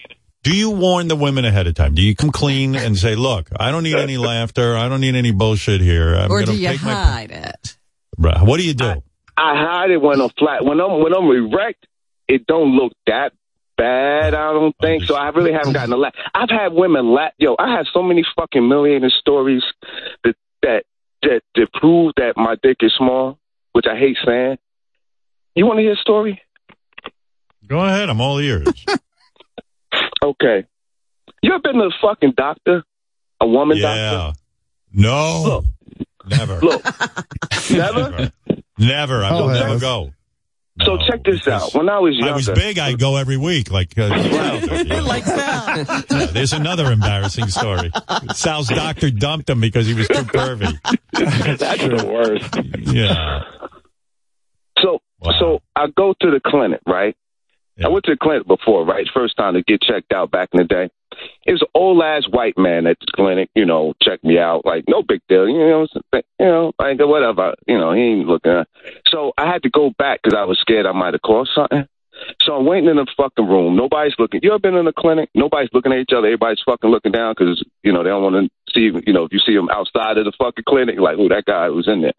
Do 0.44 0.56
you 0.56 0.70
warn 0.70 1.10
the 1.10 1.16
women 1.16 1.44
ahead 1.44 1.68
of 1.68 1.76
time? 1.76 1.94
Do 1.94 2.02
you 2.02 2.16
come 2.16 2.32
clean 2.32 2.76
and 2.76 2.98
say, 2.98 3.16
"Look, 3.16 3.50
I 3.60 3.72
don't 3.72 3.84
need 3.84 3.96
any 3.96 4.18
laughter. 4.32 4.78
I 4.78 4.88
don't 4.88 5.02
need 5.02 5.16
any 5.16 5.32
bullshit 5.32 5.82
here. 5.82 6.16
I'm 6.16 6.32
or 6.32 6.40
gonna 6.40 6.54
do 6.54 6.58
you 6.58 6.70
take 6.70 6.84
my." 6.84 6.94
hide 6.94 7.32
it? 7.32 7.78
Right. 8.18 8.42
What 8.42 8.58
do 8.58 8.64
you 8.66 8.74
do? 8.74 9.04
I 9.36 9.56
hide 9.56 9.92
it 9.92 10.02
when 10.02 10.22
I'm 10.22 10.30
flat. 10.30 10.64
When 10.64 10.80
I'm 10.80 11.04
when 11.04 11.14
I'm 11.14 11.26
erect, 11.26 11.86
it 12.28 12.48
don't 12.48 12.76
look 12.76 12.94
that 13.08 13.34
bad. 13.78 14.34
I 14.34 14.54
don't 14.54 14.76
think 14.82 15.04
so. 15.04 15.16
I 15.16 15.30
really 15.30 15.54
haven't 15.54 15.74
gotten 15.74 15.94
a 15.94 15.98
laugh. 15.98 16.16
I've 16.34 16.50
had 16.50 16.74
women 16.74 17.14
laugh. 17.14 17.34
Yo, 17.38 17.56
I 17.60 17.76
have 17.76 17.86
so 17.94 18.02
many 18.02 18.24
fucking 18.36 18.62
humiliating 18.62 19.12
stories 19.20 19.64
that 20.24 20.36
that 20.64 20.84
that 21.24 21.42
that 21.56 21.74
prove 21.74 22.14
that 22.18 22.34
my 22.38 22.56
dick 22.62 22.78
is 22.82 22.94
small, 22.98 23.38
which 23.74 23.86
I 23.86 23.98
hate 23.98 24.18
saying. 24.26 24.58
You 25.58 25.66
want 25.66 25.78
to 25.80 25.82
hear 25.82 25.94
a 25.94 25.98
story? 25.98 26.40
Go 27.66 27.80
ahead. 27.80 28.10
I'm 28.10 28.22
all 28.22 28.40
ears. 28.40 28.68
Okay. 30.24 30.66
You 31.42 31.54
ever 31.54 31.62
been 31.62 31.76
to 31.76 31.86
a 31.86 31.90
fucking 32.02 32.34
doctor? 32.36 32.84
A 33.40 33.48
woman 33.48 33.80
doctor? 33.80 33.98
yeah. 34.00 34.12
doctor? 34.12 34.40
No. 34.94 35.64
Never. 36.28 36.60
Look. 36.60 36.84
Never? 37.72 38.32
Never. 38.78 39.24
I 39.24 39.30
Oh, 39.32 39.46
will 39.48 39.54
never 39.54 39.70
yes. 39.74 39.82
go. 39.82 40.12
So 40.84 40.98
check 40.98 41.24
this 41.24 41.48
out. 41.48 41.74
When 41.74 41.88
I 41.90 42.00
was 42.00 42.16
younger, 42.16 42.34
I 42.34 42.36
was 42.36 42.50
big. 42.50 42.78
I'd 42.78 43.00
go 43.00 43.16
every 43.16 43.38
week. 43.38 43.72
Like, 43.72 43.98
uh, 43.98 44.08
like 44.10 45.26
that. 45.26 46.06
Yeah, 46.10 46.26
there's 46.28 46.54
another 46.54 46.92
embarrassing 46.92 47.48
story. 47.48 47.92
Sal's 48.34 48.68
doctor 48.68 49.10
dumped 49.10 49.50
him 49.50 49.62
because 49.62 49.88
he 49.88 49.94
was 49.94 50.08
too 50.08 50.24
pervy. 50.24 50.78
That's 51.14 51.82
the 51.82 52.06
worst. 52.08 52.88
Yeah. 52.94 53.44
So 55.40 55.48
so 55.48 55.62
I 55.76 55.88
go 55.96 56.14
to 56.22 56.32
the 56.32 56.42
clinic, 56.46 56.82
right? 56.86 57.16
I 57.84 57.90
went 57.90 58.06
to 58.06 58.12
the 58.12 58.18
clinic 58.18 58.48
before, 58.48 58.86
right? 58.86 59.06
First 59.14 59.38
time 59.38 59.54
to 59.54 59.62
get 59.62 59.82
checked 59.82 60.12
out 60.12 60.32
back 60.32 60.50
in 60.52 60.58
the 60.58 60.64
day. 60.64 60.90
It 61.46 61.52
was 61.52 61.62
an 61.62 61.68
old 61.76 62.02
ass 62.02 62.24
white 62.28 62.58
man 62.58 62.88
at 62.88 62.98
the 63.00 63.06
clinic, 63.16 63.50
you 63.56 63.66
know, 63.66 63.94
checked 64.02 64.24
me 64.24 64.40
out, 64.40 64.66
like 64.66 64.86
no 64.88 65.04
big 65.04 65.22
deal, 65.30 65.48
you 65.48 65.60
know, 65.60 65.88
you 66.14 66.24
know, 66.40 66.74
like 66.80 67.00
whatever, 67.00 67.54
you 67.68 67.78
know, 67.78 67.94
he 67.94 68.02
ain't 68.02 68.28
looking. 68.28 68.64
So 69.08 69.32
I 69.38 69.46
had 69.46 69.64
to 69.64 69.70
go 69.70 69.92
back 69.98 70.22
because 70.24 70.36
I 70.38 70.46
was 70.46 70.60
scared 70.60 70.86
I 70.86 70.92
might 70.92 71.14
have 71.14 71.22
caused 71.22 71.52
something. 71.54 71.88
So 72.42 72.56
I'm 72.56 72.66
waiting 72.66 72.90
in 72.90 72.96
the 72.96 73.06
fucking 73.16 73.48
room. 73.48 73.76
Nobody's 73.76 74.16
looking. 74.18 74.40
You 74.42 74.52
ever 74.52 74.60
been 74.60 74.76
in 74.76 74.88
a 74.88 74.94
clinic? 74.94 75.30
Nobody's 75.36 75.70
looking 75.72 75.92
at 75.92 76.00
each 76.00 76.14
other. 76.16 76.26
Everybody's 76.26 76.64
fucking 76.66 76.90
looking 76.90 77.12
down 77.12 77.36
because 77.38 77.64
you 77.84 77.94
know 77.94 78.02
they 78.02 78.10
don't 78.10 78.24
want 78.24 78.36
to 78.36 78.74
see. 78.74 78.90
You 79.06 79.14
know, 79.14 79.26
if 79.26 79.32
you 79.32 79.40
see 79.40 79.54
them 79.54 79.70
outside 79.70 80.18
of 80.18 80.26
the 80.26 80.34
fucking 80.36 80.64
clinic, 80.68 81.00
like, 81.00 81.18
oh, 81.20 81.30
that 81.30 81.46
guy 81.46 81.70
was 81.70 81.88
in 81.88 82.02
there. 82.02 82.14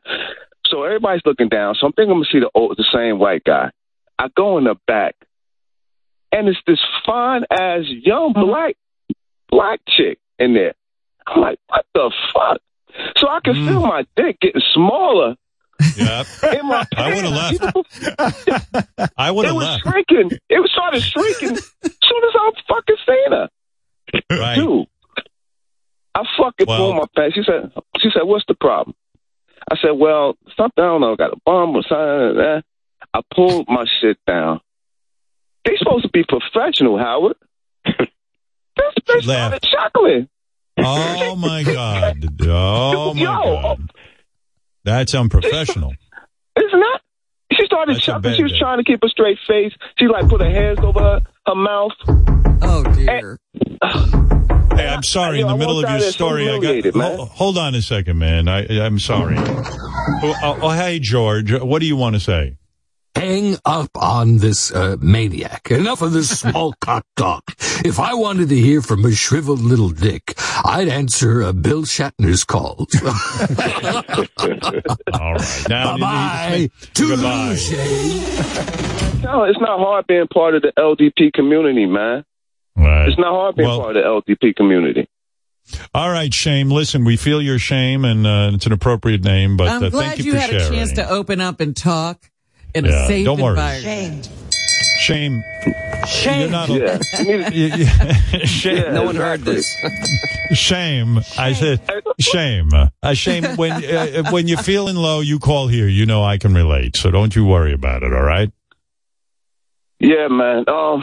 So 0.71 0.85
everybody's 0.85 1.23
looking 1.25 1.49
down. 1.49 1.75
So 1.75 1.87
I'm 1.87 1.93
thinking 1.93 2.13
I'm 2.13 2.19
gonna 2.19 2.29
see 2.33 2.41
the 2.41 2.51
old, 2.55 2.77
the 2.77 2.85
same 2.93 3.19
white 3.19 3.45
guy. 3.45 3.71
I 4.19 4.29
go 4.37 4.59
in 4.59 4.65
the 4.65 4.77
back, 4.87 5.15
and 6.33 6.49
it's 6.49 6.59
this 6.67 6.81
fine 7.07 7.45
ass 7.51 7.83
young 7.87 8.33
mm-hmm. 8.35 8.47
black 8.47 8.77
black 9.49 9.81
chick 9.89 10.19
in 10.39 10.55
there. 10.55 10.75
I'm 11.27 11.41
like, 11.41 11.59
what 11.67 11.85
the 11.95 12.13
fuck? 12.33 12.61
So 13.19 13.29
I 13.29 13.41
can 13.45 13.55
feel 13.55 13.83
mm. 13.83 13.89
my 13.89 14.05
dick 14.17 14.41
getting 14.41 14.63
smaller. 14.75 15.37
Yep. 15.97 16.27
In 16.61 16.67
my 16.67 16.85
pants. 16.93 16.93
I 16.97 17.15
would 17.15 17.25
have 17.25 17.33
left. 18.97 19.13
I 19.17 19.31
would 19.31 19.47
have 19.47 19.55
left. 19.55 19.83
it 19.85 19.87
was 19.87 20.05
shrinking. 20.09 20.39
It 20.49 20.59
was 20.59 20.71
started 20.73 21.03
shrinking 21.03 21.57
as 21.57 21.65
soon 21.83 22.23
as 22.25 22.35
I 22.35 22.51
fucking 22.67 22.97
seen 23.07 23.33
her. 23.33 23.49
Right. 24.31 24.55
Dude, 24.57 24.87
I 26.15 26.25
fucking 26.37 26.67
pulled 26.67 26.97
my 26.97 27.05
pants. 27.15 27.37
She 27.37 27.43
said, 27.45 27.71
"She 28.01 28.09
said, 28.13 28.25
what's 28.25 28.45
the 28.49 28.55
problem?" 28.55 28.97
I 29.71 29.77
said, 29.83 29.93
"Well, 29.93 30.37
something 30.57 30.83
I 30.83 30.87
don't 30.87 31.01
know. 31.01 31.17
Got 31.17 31.33
a 31.33 31.37
bomb 31.45 31.77
or 31.77 31.83
something." 31.83 32.41
eh." 32.43 32.61
I 33.15 33.21
pulled 33.35 33.67
my 33.69 33.85
shit 34.01 34.19
down. 34.27 34.61
They 35.65 35.77
supposed 35.77 36.05
to 36.05 36.11
be 36.11 36.25
professional, 36.25 36.99
Howard. 36.99 37.37
they 37.85 37.93
they 39.07 39.21
started 39.21 39.63
chuckling. 39.63 40.29
Oh 40.79 41.37
my 41.37 41.63
god. 41.63 42.25
Oh 42.47 43.15
my 43.15 43.23
god. 43.23 43.91
That's 44.85 45.15
unprofessional. 45.15 45.93
Isn't? 46.57 46.85
She 47.53 47.67
started 47.67 47.97
That's 47.97 48.05
chuckling. 48.05 48.35
She 48.37 48.43
was 48.43 48.53
day. 48.53 48.59
trying 48.59 48.79
to 48.79 48.85
keep 48.85 49.03
a 49.03 49.09
straight 49.09 49.39
face. 49.47 49.73
She 49.99 50.07
like 50.07 50.29
put 50.29 50.41
her 50.41 50.51
hands 50.51 50.79
over 50.81 51.01
her, 51.01 51.21
her 51.49 51.55
mouth. 51.55 51.93
Oh 52.63 52.83
dear. 52.95 53.39
Hey, 54.77 54.87
I'm 54.87 55.03
sorry. 55.03 55.41
In 55.41 55.47
the 55.47 55.55
I 55.55 55.57
middle 55.57 55.83
of 55.83 55.91
your 55.91 56.01
story, 56.01 56.43
I 56.45 56.47
got. 56.47 56.61
humiliated, 56.61 56.95
man. 56.95 57.17
Hold, 57.17 57.29
hold 57.31 57.59
on 57.59 57.75
a 57.75 57.83
second, 57.83 58.19
man. 58.19 58.49
I, 58.49 58.67
I'm 58.85 58.99
sorry. 58.99 59.37
Oh, 59.39 60.35
oh, 60.43 60.59
oh, 60.63 60.71
hey, 60.71 60.99
George. 60.99 61.53
What 61.53 61.81
do 61.81 61.87
you 61.87 61.97
want 61.97 62.15
to 62.17 62.21
say? 62.21 62.58
Hang 63.19 63.57
up 63.65 63.91
on 63.97 64.37
this 64.37 64.73
uh, 64.73 64.97
maniac. 65.01 65.71
Enough 65.73 66.03
of 66.03 66.13
this 66.13 66.39
small 66.39 66.73
cock 66.81 67.05
talk. 67.17 67.43
If 67.85 67.99
I 67.99 68.15
wanted 68.15 68.49
to 68.51 68.57
hear 68.57 68.81
from 68.81 69.05
a 69.05 69.11
shriveled 69.13 69.61
little 69.61 69.91
dick, 69.91 70.35
I'd 70.65 70.87
answer 70.89 71.43
uh, 71.43 71.53
Bill 71.53 71.83
Shatner's 71.83 72.45
calls. 72.45 72.95
All 75.21 75.35
right. 75.35 75.67
Now, 75.69 75.99
Bye-bye. 75.99 76.71
Goodbye. 76.95 77.59
No, 79.25 79.43
it's 79.45 79.61
not 79.61 79.79
hard 79.81 80.07
being 80.07 80.29
part 80.29 80.55
of 80.55 80.63
the 80.63 80.73
LDP 80.79 81.33
community, 81.33 81.87
man. 81.87 82.25
Right. 82.77 83.09
It's 83.09 83.19
not 83.19 83.33
hard 83.33 83.57
being 83.57 83.69
Well- 83.69 83.81
part 83.81 83.97
of 83.97 84.25
the 84.27 84.35
LDP 84.35 84.55
community. 84.55 85.09
All 85.93 86.11
right, 86.11 86.33
shame. 86.33 86.71
Listen, 86.71 87.05
we 87.05 87.19
feel 87.19 87.43
your 87.43 87.59
shame, 87.59 88.07
and 88.07 88.27
uh, 88.27 88.53
it's 88.55 88.65
an 88.65 88.73
appropriate 88.73 89.23
name. 89.23 89.59
But 89.59 89.69
I'm 89.69 89.83
uh, 89.83 89.91
glad 89.91 90.07
thank 90.07 90.19
you, 90.21 90.25
you, 90.27 90.33
for 90.33 90.39
had 90.39 90.51
sharing. 90.51 90.65
a 90.65 90.69
chance 90.77 90.93
to 90.93 91.11
open 91.11 91.43
up 91.43 91.61
and 91.61 91.77
talk 91.77 92.31
in 92.75 92.85
Yeah, 92.85 93.05
a 93.05 93.07
safe 93.07 93.25
don't 93.25 93.41
worry. 93.41 93.51
environment. 93.59 94.29
Shame. 95.01 95.43
Shame. 96.07 96.41
You're 96.41 96.51
not 96.51 96.69
Yeah. 96.69 96.99
Yeah, 97.23 97.49
yeah. 97.77 98.45
shame. 98.45 98.95
No 98.95 99.05
one 99.05 99.17
heard 99.17 99.43
this. 99.43 99.77
Shame. 100.53 101.19
I 101.39 101.53
said 101.53 101.81
shame. 102.19 102.71
Uh, 102.73 103.15
shame. 103.15 103.45
When 103.57 103.73
uh, 103.85 104.31
when 104.31 104.49
you're 104.49 104.59
feeling 104.63 104.97
low, 104.97 105.21
you 105.21 105.39
call 105.39 105.69
here. 105.69 105.87
You 105.89 106.07
know 106.07 106.25
I 106.25 106.39
can 106.39 106.55
relate. 106.55 106.97
So 106.97 107.11
don't 107.11 107.37
you 107.37 107.45
worry 107.45 107.75
about 107.75 108.03
it. 108.03 108.13
All 108.15 108.23
right. 108.23 108.51
Yeah, 110.01 110.29
man. 110.29 110.65
Um, 110.69 111.03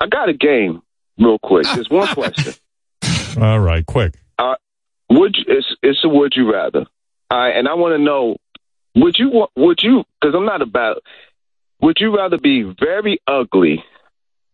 I 0.00 0.06
got 0.08 0.28
a 0.28 0.34
game 0.34 0.82
real 1.18 1.38
quick. 1.42 1.64
Just 1.74 1.90
one 1.90 2.06
question. 2.08 2.54
All 3.40 3.58
right, 3.60 3.84
quick. 3.84 4.14
Uh, 4.38 4.54
would 5.10 5.34
you, 5.36 5.44
it's 5.48 5.66
it's 5.82 6.04
a 6.04 6.08
would 6.08 6.34
you 6.36 6.52
rather? 6.52 6.86
All 7.30 7.38
right, 7.38 7.56
and 7.56 7.66
I 7.66 7.74
want 7.74 7.94
to 7.94 7.98
know 7.98 8.36
would 8.94 9.18
you 9.18 9.30
wa- 9.30 9.48
would 9.56 9.82
you 9.82 10.04
because 10.20 10.34
I'm 10.34 10.46
not 10.46 10.62
about 10.62 11.02
would 11.80 11.98
you 12.00 12.16
rather 12.16 12.38
be 12.38 12.62
very 12.62 13.18
ugly 13.26 13.84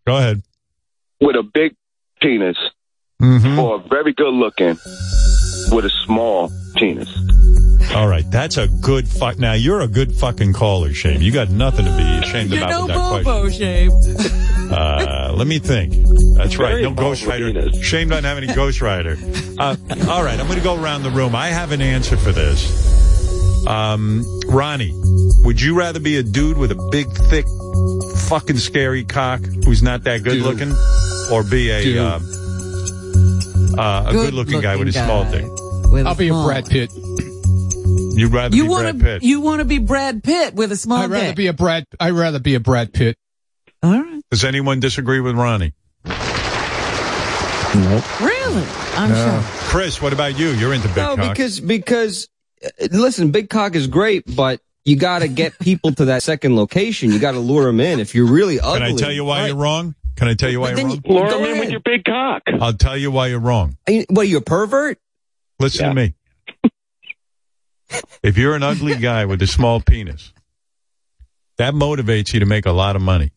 Go 0.07 0.17
ahead. 0.17 0.43
with 1.21 1.37
a 1.37 1.43
big 1.43 1.75
penis 2.21 2.57
Mm-hmm. 3.23 3.59
or 3.59 3.79
very 3.91 4.15
good 4.15 4.33
looking 4.33 4.79
with 5.73 5.85
a 5.85 5.91
small 6.07 6.51
penis? 6.77 7.09
All 7.95 8.09
right, 8.09 8.25
that's 8.31 8.57
a 8.57 8.67
good 8.67 9.07
fuck. 9.07 9.39
Now 9.39 9.53
you're 9.53 9.81
a 9.83 9.89
good 9.89 10.13
fucking 10.15 10.55
caller, 10.55 10.95
Shame. 10.95 11.21
You 11.21 11.31
got 11.31 11.51
nothing 11.51 11.85
to 11.85 11.97
be 11.99 12.03
ashamed 12.27 12.51
You 12.51 12.59
about 12.65 12.71
know 12.71 12.87
with 12.87 13.25
that 13.25 13.25
question. 13.25 13.89
Bobo, 13.91 14.21
Shame. 14.31 14.37
Uh, 14.71 15.33
let 15.35 15.49
me 15.49 15.59
think. 15.59 15.93
That's 16.37 16.57
right. 16.57 16.81
No 16.81 16.93
Ghost 16.95 17.27
Rider. 17.27 17.73
Shane 17.83 18.07
doesn't 18.09 18.23
have 18.23 18.39
any 18.39 18.47
Ghost 18.47 18.81
Rider. 18.81 19.17
Uh, 19.59 19.75
all 20.09 20.23
right, 20.23 20.39
I'm 20.39 20.47
going 20.47 20.59
to 20.59 20.65
go 20.65 20.81
around 20.81 21.03
the 21.03 21.11
room. 21.11 21.35
I 21.35 21.49
have 21.49 21.73
an 21.73 21.83
answer 21.83 22.17
for 22.17 22.31
this. 22.31 22.63
Um, 23.67 24.25
Ronnie, 24.49 24.93
would 25.45 25.61
you 25.61 25.77
rather 25.77 26.01
be 26.01 26.17
a 26.17 26.23
dude 26.23 26.57
with 26.57 26.71
a 26.73 26.89
big, 26.91 27.09
thick, 27.13 27.45
fucking 28.29 28.57
scary 28.59 29.05
cock 29.05 29.41
who's 29.65 29.83
not 29.83 30.05
that 30.05 30.23
good 30.23 30.35
Dude. 30.35 30.43
looking, 30.43 30.73
or 31.31 31.43
be 31.45 31.71
a 31.71 32.03
uh, 32.03 32.21
uh, 33.79 34.05
a 34.09 34.13
good 34.13 34.35
looking 34.35 34.61
guy 34.61 34.77
with 34.77 34.89
a 34.89 34.93
small 34.93 35.25
dick? 35.31 35.45
With 35.93 36.07
I'll 36.07 36.15
be 36.15 36.29
a 36.29 36.33
Brad 36.33 36.67
Pitt. 36.67 36.91
You'd 36.95 38.33
rather 38.33 38.55
You 38.57 38.65
be 38.65 38.69
want 38.69 38.83
Brad 38.85 38.99
to 38.99 39.05
Pitt. 39.05 39.23
you 39.23 39.41
want 39.41 39.59
to 39.61 39.65
be 39.65 39.79
Brad 39.79 40.23
Pitt 40.25 40.55
with 40.55 40.73
a 40.73 40.77
small 40.77 40.99
I'd 40.99 41.11
rather 41.11 41.27
dick. 41.29 41.37
be 41.37 41.47
a 41.49 41.53
Brad. 41.53 41.85
I'd 41.99 42.13
rather 42.13 42.39
be 42.39 42.55
a 42.55 42.61
Brad 42.61 42.93
Pitt. 42.93 43.17
All 43.83 43.91
right. 43.93 44.23
Does 44.31 44.45
anyone 44.45 44.81
disagree 44.81 45.21
with 45.21 45.35
Ronnie? 45.37 45.75
Nope. 47.73 48.21
Really? 48.21 48.65
I'm 48.97 49.15
sure. 49.15 49.43
Chris, 49.69 50.03
what 50.03 50.13
about 50.13 50.39
you? 50.39 50.49
You're 50.49 50.75
into 50.75 50.89
big 50.89 50.97
no, 50.97 51.17
cock. 51.17 51.35
because 51.35 51.61
because 51.61 52.29
listen, 52.91 53.31
big 53.31 53.49
cock 53.51 53.75
is 53.75 53.87
great, 53.87 54.25
but 54.35 54.61
you 54.85 54.97
got 54.97 55.21
to 55.21 55.29
get 55.29 55.59
people 55.59 55.93
to 55.95 56.07
that 56.07 56.23
second 56.23 56.57
location. 56.57 57.11
You 57.13 57.19
got 57.19 57.33
to 57.33 57.39
lure 57.41 57.65
them 57.67 57.81
in. 57.81 58.01
If 58.01 58.15
you're 58.15 58.27
really 58.27 58.59
ugly, 58.61 58.81
Can 58.81 58.95
I 58.95 58.97
tell 58.97 59.13
you 59.13 59.25
why 59.25 59.41
Right. 59.41 59.47
you're 59.49 59.57
wrong? 59.57 59.95
Can 60.17 60.29
I 60.29 60.35
tell 60.35 60.51
you 60.51 60.61
why 60.61 60.73
But 60.73 60.79
you're 60.81 60.89
wrong? 60.89 61.01
you- 61.05 61.15
Lure 61.15 61.29
go 61.31 61.39
'em 61.45 61.51
in 61.55 61.59
with 61.61 61.71
your 61.71 61.81
big 61.81 62.05
cock. 62.05 62.43
I'll 62.61 62.73
tell 62.75 62.97
you 62.97 63.11
why 63.11 63.29
you're 63.29 63.39
wrong. 63.41 63.77
Are 63.87 63.93
you- 63.93 64.07
What 64.09 64.23
are 64.23 64.29
you 64.29 64.39
a 64.39 64.43
pervert? 64.43 64.99
Listen 65.59 65.89
to 65.89 65.95
me. 65.95 66.15
if 68.23 68.37
you're 68.39 68.55
an 68.55 68.63
ugly 68.63 68.95
guy 69.01 69.25
with 69.25 69.41
a 69.43 69.47
small 69.47 69.81
penis, 69.81 70.33
that 71.59 71.75
motivates 71.75 72.33
you 72.33 72.41
to 72.41 72.47
make 72.47 72.67
a 72.67 72.73
lot 72.73 72.97
of 72.97 73.03
money. 73.03 73.33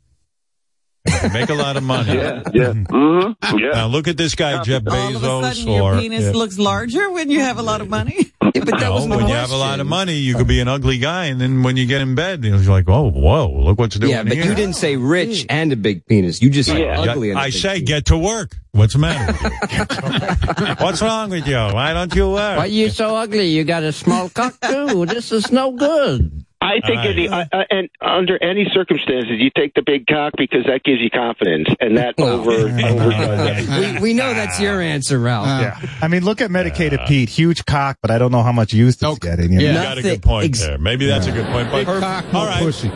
And 1.05 1.15
if 1.15 1.23
you 1.23 1.29
make 1.39 1.49
a 1.49 1.53
lot 1.53 1.75
of 1.75 1.83
money. 1.83 2.13
Yeah, 2.17 2.41
yeah. 2.53 2.73
Mm-hmm. 2.73 3.57
Yeah. 3.57 3.69
Now 3.71 3.87
look 3.87 4.07
at 4.07 4.15
this 4.17 4.35
guy, 4.35 4.61
Jeff 4.63 4.83
All 4.87 4.93
of 5.15 5.15
a 5.15 5.27
Bezos, 5.27 5.53
sudden, 5.55 5.67
your 5.73 5.95
or 5.95 5.99
penis 5.99 6.23
yeah. 6.25 6.31
looks 6.31 6.57
larger 6.57 7.11
when 7.11 7.29
you 7.29 7.39
have 7.41 7.57
a 7.59 7.61
lot 7.63 7.81
of 7.81 7.89
money. 7.89 8.31
but 8.59 8.65
that 8.65 8.79
No, 8.81 8.93
was 8.93 9.07
my 9.07 9.15
when 9.17 9.27
you 9.27 9.33
have 9.33 9.51
a 9.51 9.55
lot 9.57 9.79
of 9.79 9.87
money, 9.87 10.13
you 10.15 10.35
could 10.35 10.47
be 10.47 10.59
an 10.59 10.67
ugly 10.67 10.97
guy, 10.99 11.25
and 11.25 11.41
then 11.41 11.63
when 11.63 11.75
you 11.75 11.85
get 11.87 12.01
in 12.01 12.13
bed, 12.15 12.43
you're 12.43 12.57
like, 12.59 12.87
"Oh, 12.87 13.09
whoa, 13.09 13.49
look 13.51 13.79
what's 13.79 13.95
doing 13.97 14.11
Yeah, 14.11 14.23
but 14.23 14.33
here." 14.33 14.45
you 14.45 14.53
didn't 14.55 14.75
say 14.75 14.95
oh, 14.95 14.99
rich 14.99 15.45
and 15.49 15.71
a 15.73 15.75
big 15.75 16.05
penis. 16.05 16.41
You 16.41 16.49
just 16.51 16.69
said 16.69 16.79
Yeah, 16.79 16.99
ugly. 17.01 17.31
and 17.31 17.39
a 17.39 17.41
I 17.41 17.45
big 17.47 17.53
say, 17.53 17.73
penis. 17.75 17.87
get 17.87 18.05
to 18.07 18.17
work. 18.17 18.55
What's 18.71 18.93
the 18.93 18.99
matter? 18.99 19.33
with 19.33 19.71
you? 19.71 20.75
What's 20.85 21.01
wrong 21.01 21.29
with 21.31 21.47
you? 21.47 21.55
Why 21.55 21.93
don't 21.93 22.13
you 22.15 22.29
work? 22.29 22.57
Why 22.59 22.65
you 22.65 22.89
so 22.89 23.15
ugly? 23.15 23.47
You 23.49 23.63
got 23.63 23.83
a 23.83 23.91
small 23.91 24.29
cock 24.29 24.59
too. 24.61 25.05
This 25.05 25.31
is 25.31 25.51
no 25.51 25.71
good. 25.71 26.45
I 26.63 26.79
think 26.79 26.99
All 26.99 27.07
any, 27.07 27.27
uh, 27.27 27.45
uh, 27.51 27.63
and 27.69 27.89
under 28.01 28.41
any 28.41 28.65
circumstances, 28.73 29.33
you 29.37 29.49
take 29.55 29.73
the 29.73 29.81
big 29.85 30.07
cock 30.07 30.33
because 30.37 30.65
that 30.65 30.83
gives 30.83 31.01
you 31.01 31.09
confidence, 31.09 31.67
and 31.79 31.97
that 31.97 32.19
over 32.19 32.51
overdoes 32.51 33.67
it. 33.69 33.95
we, 33.95 34.01
we 34.01 34.13
know 34.13 34.33
that's 34.33 34.59
your 34.59 34.81
answer, 34.81 35.19
Ralph. 35.19 35.47
yeah. 35.47 35.79
I 36.01 36.07
mean, 36.07 36.23
look 36.23 36.41
at 36.41 36.49
medicated 36.49 37.01
Pete. 37.07 37.29
Huge 37.29 37.65
cock, 37.65 37.97
but 38.01 38.11
I 38.11 38.17
don't 38.17 38.31
know 38.31 38.43
how 38.43 38.53
much 38.53 38.73
use 38.73 38.99
he's 38.99 39.19
getting. 39.19 39.51
You 39.51 39.59
know? 39.59 39.67
You 39.67 39.73
got 39.73 39.97
a 39.97 40.01
good 40.01 40.23
point 40.23 40.55
there. 40.57 40.77
Maybe 40.77 41.05
that's 41.05 41.27
a 41.27 41.31
good 41.31 41.47
point. 41.47 41.69
But, 41.69 41.85
Big 41.85 42.01
cock, 42.01 42.33
all 42.33 42.45
right. 42.45 42.61
pussy. 42.61 42.89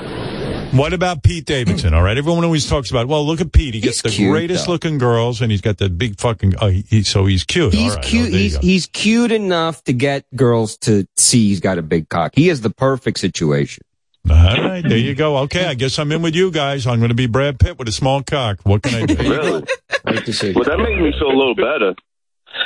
What 0.73 0.93
about 0.93 1.23
Pete 1.23 1.45
Davidson? 1.45 1.93
All 1.93 2.03
right, 2.03 2.17
everyone 2.17 2.43
always 2.43 2.69
talks 2.69 2.91
about. 2.91 3.07
Well, 3.07 3.25
look 3.25 3.41
at 3.41 3.51
Pete. 3.51 3.73
He 3.73 3.79
gets 3.79 4.01
the 4.01 4.09
cute, 4.09 4.29
greatest 4.31 4.65
though. 4.67 4.73
looking 4.73 4.97
girls, 4.97 5.41
and 5.41 5.49
he's 5.49 5.61
got 5.61 5.77
the 5.77 5.89
big 5.89 6.19
fucking. 6.19 6.55
Oh, 6.61 6.67
he, 6.67 6.81
he- 6.87 7.03
so 7.03 7.25
he's 7.25 7.43
cute. 7.45 7.73
He's 7.73 7.91
All 7.91 7.95
right, 7.97 8.05
cute. 8.05 8.27
oh, 8.27 8.37
he's 8.37 8.57
he's 8.57 8.85
cute 8.87 9.31
enough 9.31 9.83
to 9.85 9.93
get 9.93 10.25
girls 10.35 10.77
to 10.79 11.07
see 11.15 11.47
he's 11.47 11.61
got 11.61 11.77
a 11.77 11.81
big 11.81 12.09
cock. 12.09 12.33
He 12.35 12.47
has 12.49 12.61
the 12.61 12.69
perfect 12.69 13.19
situation. 13.19 13.83
All 14.29 14.35
right, 14.35 14.81
there 14.87 14.97
you 14.97 15.15
go. 15.15 15.37
Okay, 15.39 15.65
I 15.65 15.73
guess 15.73 15.97
I'm 15.97 16.11
in 16.11 16.21
with 16.21 16.35
you 16.35 16.51
guys. 16.51 16.85
I'm 16.85 16.99
going 16.99 17.09
to 17.09 17.15
be 17.15 17.27
Brad 17.27 17.59
Pitt 17.59 17.79
with 17.79 17.87
a 17.87 17.93
small 17.93 18.21
cock. 18.21 18.59
What 18.63 18.83
can 18.83 18.93
I 18.95 19.05
do? 19.05 19.15
Really? 19.15 19.63
Great 20.05 20.25
decision. 20.25 20.55
Well, 20.55 20.65
that 20.65 20.77
makes 20.77 20.99
me 21.01 21.13
feel 21.17 21.29
a 21.31 21.37
little 21.37 21.55
better. 21.55 21.95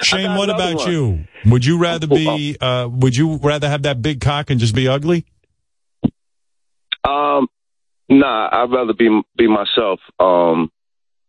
Shane, 0.01 0.35
what 0.35 0.49
about 0.49 0.77
one. 0.77 0.91
you? 0.91 1.25
Would 1.45 1.63
you 1.63 1.77
rather 1.77 2.07
be? 2.07 2.57
Uh, 2.59 2.87
would 2.91 3.15
you 3.15 3.35
rather 3.37 3.69
have 3.69 3.83
that 3.83 4.01
big 4.01 4.21
cock 4.21 4.49
and 4.49 4.59
just 4.59 4.73
be 4.73 4.87
ugly? 4.87 5.25
Um, 7.07 7.47
nah, 8.11 8.49
I'd 8.51 8.71
rather 8.71 8.93
be 8.93 9.09
be 9.37 9.47
myself. 9.47 9.99
Um, 10.19 10.69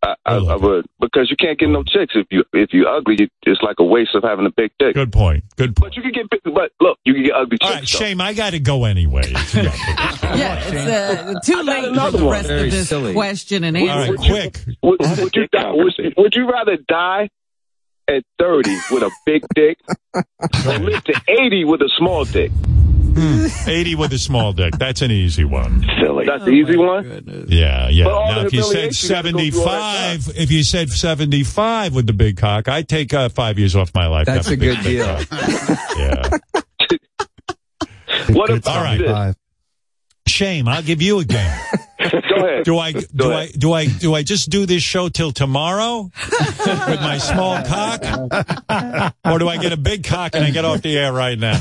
I, 0.04 0.16
I, 0.26 0.34
I 0.34 0.56
would 0.56 0.86
because 1.00 1.30
you 1.30 1.36
can't 1.36 1.56
get 1.56 1.68
no 1.68 1.84
chicks 1.84 2.14
if 2.16 2.26
you 2.32 2.42
if 2.52 2.72
you 2.72 2.88
ugly. 2.88 3.14
You, 3.20 3.28
it's 3.44 3.62
like 3.62 3.76
a 3.78 3.84
waste 3.84 4.16
of 4.16 4.24
having 4.24 4.46
a 4.46 4.50
big 4.50 4.72
dick. 4.78 4.94
Good 4.96 5.12
point. 5.12 5.44
Good 5.56 5.76
point. 5.76 5.94
But 5.94 5.96
you 5.96 6.02
can 6.02 6.10
get 6.12 6.28
big. 6.28 6.40
But 6.52 6.72
look, 6.80 6.98
you 7.04 7.14
can 7.14 7.22
get 7.22 7.34
ugly 7.36 7.58
All 7.60 7.68
chicks. 7.68 7.94
right, 7.94 8.00
though. 8.00 8.06
Shame, 8.06 8.20
I 8.20 8.32
got 8.34 8.50
to 8.54 8.58
go 8.58 8.84
anyway. 8.84 9.22
yeah, 9.30 10.60
it's 10.64 10.74
uh, 10.74 11.40
too 11.44 11.62
late 11.62 11.84
for 11.84 11.90
another 11.90 12.18
the 12.18 12.24
one. 12.24 12.32
rest 12.32 12.48
Very 12.48 12.66
of 12.66 12.72
this 12.72 12.88
silly. 12.88 13.12
question 13.14 13.62
and 13.62 13.76
answer. 13.76 14.12
right, 14.14 14.18
quick. 14.20 14.58
Would, 14.82 15.00
would 15.20 15.36
you 15.36 15.46
die, 15.52 15.70
would, 15.72 15.94
would 16.16 16.34
you 16.34 16.50
rather 16.50 16.76
die 16.88 17.28
at 18.08 18.24
thirty 18.40 18.76
with 18.90 19.04
a 19.04 19.10
big 19.24 19.44
dick, 19.54 19.78
or 20.14 20.78
live 20.80 21.04
to 21.04 21.20
eighty 21.28 21.64
with 21.64 21.80
a 21.80 21.90
small 21.96 22.24
dick? 22.24 22.50
80 23.16 23.94
with 23.96 24.12
a 24.12 24.18
small 24.18 24.52
dick. 24.52 24.74
That's 24.78 25.02
an 25.02 25.10
easy 25.10 25.44
one. 25.44 25.84
Silly. 26.00 26.24
That's 26.26 26.44
the 26.44 26.50
easy 26.50 26.76
one. 26.76 27.46
Yeah, 27.48 27.88
yeah. 27.88 28.04
Now, 28.04 28.40
if 28.46 28.52
you 28.52 28.62
said 28.62 28.92
humiliation, 28.92 29.08
you 29.08 29.14
gotta 29.14 29.32
go 29.32 29.50
through 29.50 29.62
all 29.62 29.68
that 29.68 30.22
75, 30.22 30.36
if 30.36 30.50
you 30.50 30.62
said 30.62 30.88
75 30.90 31.94
with 31.94 32.06
the 32.06 32.12
big 32.12 32.36
cock, 32.36 32.68
I'd 32.68 32.88
take 32.88 33.12
uh, 33.14 33.28
five 33.28 33.58
years 33.58 33.76
off 33.76 33.90
my 33.94 34.06
life. 34.06 34.26
That's 34.26 34.48
a 34.48 34.56
big 34.56 34.60
good 34.60 34.76
dick. 34.82 34.84
deal. 34.84 35.18
Yeah. 35.98 36.28
What 38.30 38.50
about 38.50 38.76
All 38.76 38.82
right. 38.82 38.98
this? 38.98 39.36
Shame, 40.28 40.68
I'll 40.68 40.82
give 40.82 41.02
you 41.02 41.18
a 41.18 41.24
game. 41.24 41.58
Go 42.10 42.36
ahead. 42.46 42.64
Do 42.64 42.78
I 42.78 42.92
do 42.92 43.32
I 43.32 43.46
do 43.48 43.72
I 43.72 43.86
do 43.86 44.14
I 44.14 44.22
just 44.22 44.50
do 44.50 44.66
this 44.66 44.82
show 44.82 45.08
till 45.08 45.32
tomorrow 45.32 46.10
with 46.30 47.00
my 47.00 47.18
small 47.18 47.62
cock, 47.64 48.02
or 49.24 49.38
do 49.38 49.48
I 49.48 49.56
get 49.58 49.72
a 49.72 49.76
big 49.76 50.04
cock 50.04 50.34
and 50.34 50.44
I 50.44 50.50
get 50.50 50.64
off 50.64 50.82
the 50.82 50.96
air 50.98 51.12
right 51.12 51.38
now? 51.38 51.56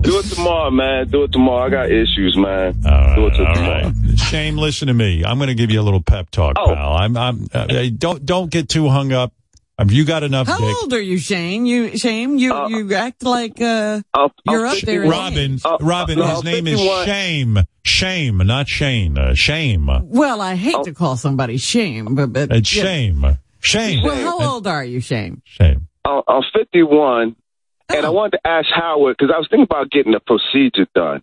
Do 0.00 0.18
it 0.20 0.26
tomorrow, 0.26 0.70
man. 0.70 1.08
Do 1.08 1.24
it 1.24 1.32
tomorrow. 1.32 1.66
I 1.66 1.70
got 1.70 1.86
issues, 1.90 2.36
man. 2.36 2.80
All 2.86 3.14
Do 3.16 3.26
it 3.26 3.30
tomorrow. 3.36 3.92
right. 3.92 4.18
Shame, 4.18 4.56
listen 4.56 4.88
to 4.88 4.94
me. 4.94 5.24
I'm 5.24 5.38
going 5.38 5.48
to 5.48 5.54
give 5.54 5.70
you 5.70 5.80
a 5.80 5.82
little 5.82 6.02
pep 6.02 6.30
talk, 6.30 6.56
Oh. 6.58 6.72
pal. 6.74 6.92
I'm 6.94 7.16
I'm 7.16 7.48
uh, 7.52 7.66
don't 7.96 8.24
don't 8.24 8.50
get 8.50 8.68
too 8.68 8.88
hung 8.88 9.12
up. 9.12 9.32
Um, 9.80 9.90
you 9.90 10.04
got 10.04 10.24
enough 10.24 10.48
How 10.48 10.58
dick. 10.58 10.76
old 10.82 10.92
are 10.92 11.00
you, 11.00 11.18
Shane? 11.18 11.64
You, 11.64 11.96
Shane, 11.96 12.36
you, 12.38 12.52
you 12.68 12.94
act 12.94 13.22
like, 13.22 13.60
uh, 13.60 14.00
you're 14.44 14.66
up 14.66 14.78
there. 14.78 15.04
in 15.04 15.10
Robin, 15.10 15.52
age. 15.54 15.62
Robin, 15.80 16.18
no, 16.18 16.26
his 16.26 16.42
name 16.44 16.66
is 16.66 16.80
Shame. 17.04 17.58
Shame, 17.84 18.38
not 18.38 18.66
Shane. 18.68 19.16
Uh, 19.16 19.34
shame. 19.34 19.88
Well, 20.02 20.40
I 20.40 20.56
hate 20.56 20.82
to 20.82 20.92
call 20.92 21.16
somebody 21.16 21.58
shame, 21.58 22.16
but, 22.16 22.32
but 22.32 22.50
It's 22.50 22.74
yeah. 22.74 22.82
shame. 22.82 23.38
Shame. 23.60 24.02
Well, 24.02 24.16
how 24.40 24.54
old 24.54 24.66
are 24.66 24.84
you, 24.84 25.00
Shane? 25.00 25.42
Shame. 25.44 25.86
I'm 26.04 26.22
I'm 26.26 26.42
51, 26.54 27.36
and 27.90 28.04
Oh. 28.04 28.08
I 28.08 28.08
wanted 28.10 28.38
to 28.38 28.46
ask 28.48 28.66
Howard 28.74 29.16
because 29.18 29.32
I 29.34 29.38
was 29.38 29.46
thinking 29.48 29.64
about 29.64 29.90
getting 29.90 30.14
a 30.14 30.20
procedure 30.20 30.86
done. 30.94 31.22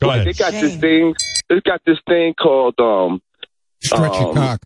Go 0.00 0.08
Like, 0.08 0.20
ahead. 0.20 0.26
They 0.26 0.38
got 0.38 0.52
this 0.52 0.76
thing. 0.76 1.14
They 1.48 1.60
got 1.60 1.80
this 1.86 1.98
thing 2.06 2.34
called 2.34 2.78
um 2.78 3.22
Stretch 3.82 4.20
your 4.20 4.28
Um, 4.30 4.34
cock. 4.34 4.60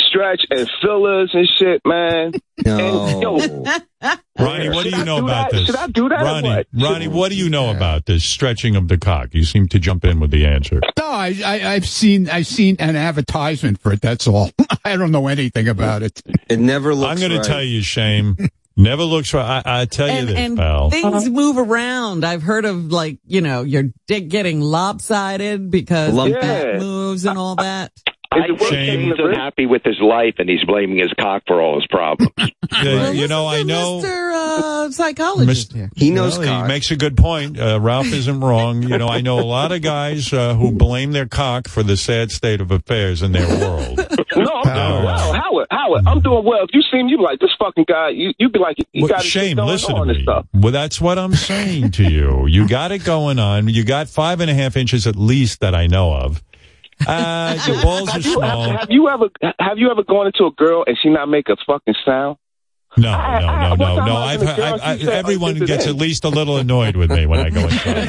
Stretch 0.00 0.42
and 0.50 0.68
fillers 0.82 1.30
and 1.34 1.48
shit, 1.58 1.80
man. 1.84 2.32
And, 2.64 3.22
yo, 3.22 3.36
Ronnie, 4.38 4.68
what 4.70 4.84
do 4.84 4.90
you 4.90 4.96
I 4.96 5.04
know 5.04 5.18
do 5.20 5.24
about 5.26 5.50
that? 5.50 5.56
this? 5.56 5.66
Should 5.66 5.76
I 5.76 5.86
do 5.88 6.08
that 6.08 6.20
or 6.20 6.24
Ronnie, 6.24 6.48
what? 6.48 6.66
Ronnie, 6.74 7.08
what 7.08 7.30
do 7.30 7.36
you 7.36 7.48
know 7.48 7.70
about 7.70 8.06
this 8.06 8.24
stretching 8.24 8.76
of 8.76 8.88
the 8.88 8.98
cock? 8.98 9.30
You 9.32 9.44
seem 9.44 9.68
to 9.68 9.78
jump 9.78 10.04
in 10.04 10.20
with 10.20 10.30
the 10.30 10.46
answer. 10.46 10.80
No, 10.98 11.06
I, 11.06 11.34
I, 11.44 11.72
I've 11.74 11.86
seen, 11.86 12.28
I've 12.28 12.46
seen 12.46 12.76
an 12.78 12.96
advertisement 12.96 13.80
for 13.80 13.92
it. 13.92 14.00
That's 14.00 14.26
all. 14.26 14.50
I 14.84 14.96
don't 14.96 15.10
know 15.12 15.28
anything 15.28 15.68
about 15.68 16.02
it. 16.02 16.22
It 16.48 16.58
never 16.58 16.94
looks. 16.94 17.10
I'm 17.22 17.28
going 17.28 17.40
to 17.40 17.46
tell 17.46 17.62
you, 17.62 17.82
Shame. 17.82 18.36
Never 18.78 19.04
looks 19.04 19.32
right. 19.32 19.62
I, 19.64 19.80
I 19.80 19.84
tell 19.86 20.06
you 20.06 20.12
And, 20.12 20.28
this, 20.28 20.36
and 20.36 20.56
pal. 20.58 20.90
things 20.90 21.30
move 21.30 21.56
around. 21.56 22.26
I've 22.26 22.42
heard 22.42 22.66
of 22.66 22.92
like, 22.92 23.18
you 23.24 23.40
know, 23.40 23.62
your 23.62 23.84
dick 24.06 24.28
getting 24.28 24.60
lopsided 24.60 25.70
because 25.70 26.12
Lump- 26.12 26.34
the 26.34 26.40
back 26.40 26.64
Yeah. 26.66 26.78
moves 26.80 27.24
and 27.24 27.38
all 27.38 27.56
that. 27.56 27.90
I 28.32 28.46
think 28.48 29.00
he's 29.02 29.14
unhappy 29.18 29.66
with 29.66 29.82
his 29.84 29.98
life 30.00 30.34
and 30.38 30.48
he's 30.48 30.62
blaming 30.64 30.98
his 30.98 31.12
cock 31.18 31.42
for 31.46 31.60
all 31.60 31.76
his 31.76 31.86
problems. 31.88 32.32
Yeah, 32.82 33.10
you 33.12 33.28
know, 33.28 33.46
I 33.46 33.62
know. 33.62 34.00
Mr. 34.02 34.32
Uh, 34.34 34.90
psychologist 34.90 35.72
here. 35.72 35.88
Well, 35.96 36.62
He 36.62 36.68
makes 36.68 36.90
a 36.90 36.96
good 36.96 37.16
point. 37.16 37.58
Uh, 37.58 37.78
Ralph 37.80 38.12
isn't 38.12 38.40
wrong. 38.40 38.82
You 38.82 38.98
know, 38.98 39.06
I 39.08 39.20
know 39.20 39.38
a 39.38 39.46
lot 39.46 39.70
of 39.72 39.82
guys 39.82 40.32
uh, 40.32 40.54
who 40.54 40.72
blame 40.72 41.12
their 41.12 41.26
cock 41.26 41.68
for 41.68 41.82
the 41.84 41.96
sad 41.96 42.32
state 42.32 42.60
of 42.60 42.70
affairs 42.72 43.22
in 43.22 43.32
their 43.32 43.48
world. 43.48 44.00
No, 44.36 44.50
I'm 44.52 44.64
doing 44.64 45.04
well. 45.04 45.32
Howard, 45.32 45.66
Howard, 45.70 46.02
I'm 46.06 46.20
doing 46.20 46.44
well. 46.44 46.62
If 46.64 46.70
you 46.74 46.82
see 46.82 47.02
me, 47.02 47.10
you 47.10 47.16
be 47.16 47.22
like, 47.22 47.38
this 47.38 47.54
fucking 47.58 47.86
guy, 47.88 48.10
you, 48.10 48.32
you 48.38 48.50
be 48.50 48.58
like, 48.58 48.76
you 48.92 49.04
Well, 49.04 49.08
got 49.08 49.22
shame, 49.22 49.56
going 49.56 49.68
listen 49.68 49.94
on 49.94 50.08
to 50.08 50.10
and 50.10 50.18
me. 50.18 50.22
stuff. 50.24 50.46
Well, 50.52 50.72
that's 50.72 51.00
what 51.00 51.18
I'm 51.18 51.32
saying 51.34 51.92
to 51.92 52.02
you. 52.04 52.46
You 52.46 52.68
got 52.68 52.92
it 52.92 53.02
going 53.02 53.38
on. 53.38 53.68
You 53.68 53.82
got 53.84 54.10
five 54.10 54.40
and 54.40 54.50
a 54.50 54.54
half 54.54 54.76
inches 54.76 55.06
at 55.06 55.16
least 55.16 55.60
that 55.60 55.74
I 55.74 55.86
know 55.86 56.12
of. 56.12 56.42
Uh, 57.06 57.58
your 57.66 57.82
balls 57.82 58.08
are 58.08 58.12
Have 58.12 58.24
you, 58.24 58.32
small. 58.32 58.62
have, 58.70 58.80
have 58.80 58.90
you 58.90 59.08
ever 59.08 59.26
have 59.58 59.76
you 59.78 59.90
ever 59.90 60.02
gone 60.02 60.26
into 60.26 60.44
a 60.46 60.50
girl 60.52 60.82
and 60.86 60.96
she 61.02 61.10
not 61.10 61.28
make 61.28 61.48
a 61.48 61.56
fucking 61.66 61.94
sound? 62.04 62.36
No, 62.96 63.10
I- 63.12 63.40
no, 63.40 63.46
I- 63.46 63.62
no, 63.62 63.68
one 63.68 63.78
no, 63.78 64.04
no. 64.06 64.16
I 64.16 64.36
was 64.36 64.42
I've, 64.42 64.42
in 64.42 64.48
a 64.48 64.56
girl, 64.56 64.64
I've, 64.74 64.80
I, 64.82 64.96
she 64.96 65.04
said, 65.04 65.14
everyone 65.14 65.50
"Oh, 65.50 65.54
this 65.54 65.62
is 65.62 65.68
gets 65.68 65.86
at 65.86 65.94
least 65.96 66.24
a 66.24 66.30
little 66.30 66.56
annoyed 66.56 66.96
with 66.96 67.10
me 67.12 67.26
when 67.26 67.40
I 67.40 67.50
go 67.50 67.60
inside. 67.60 68.06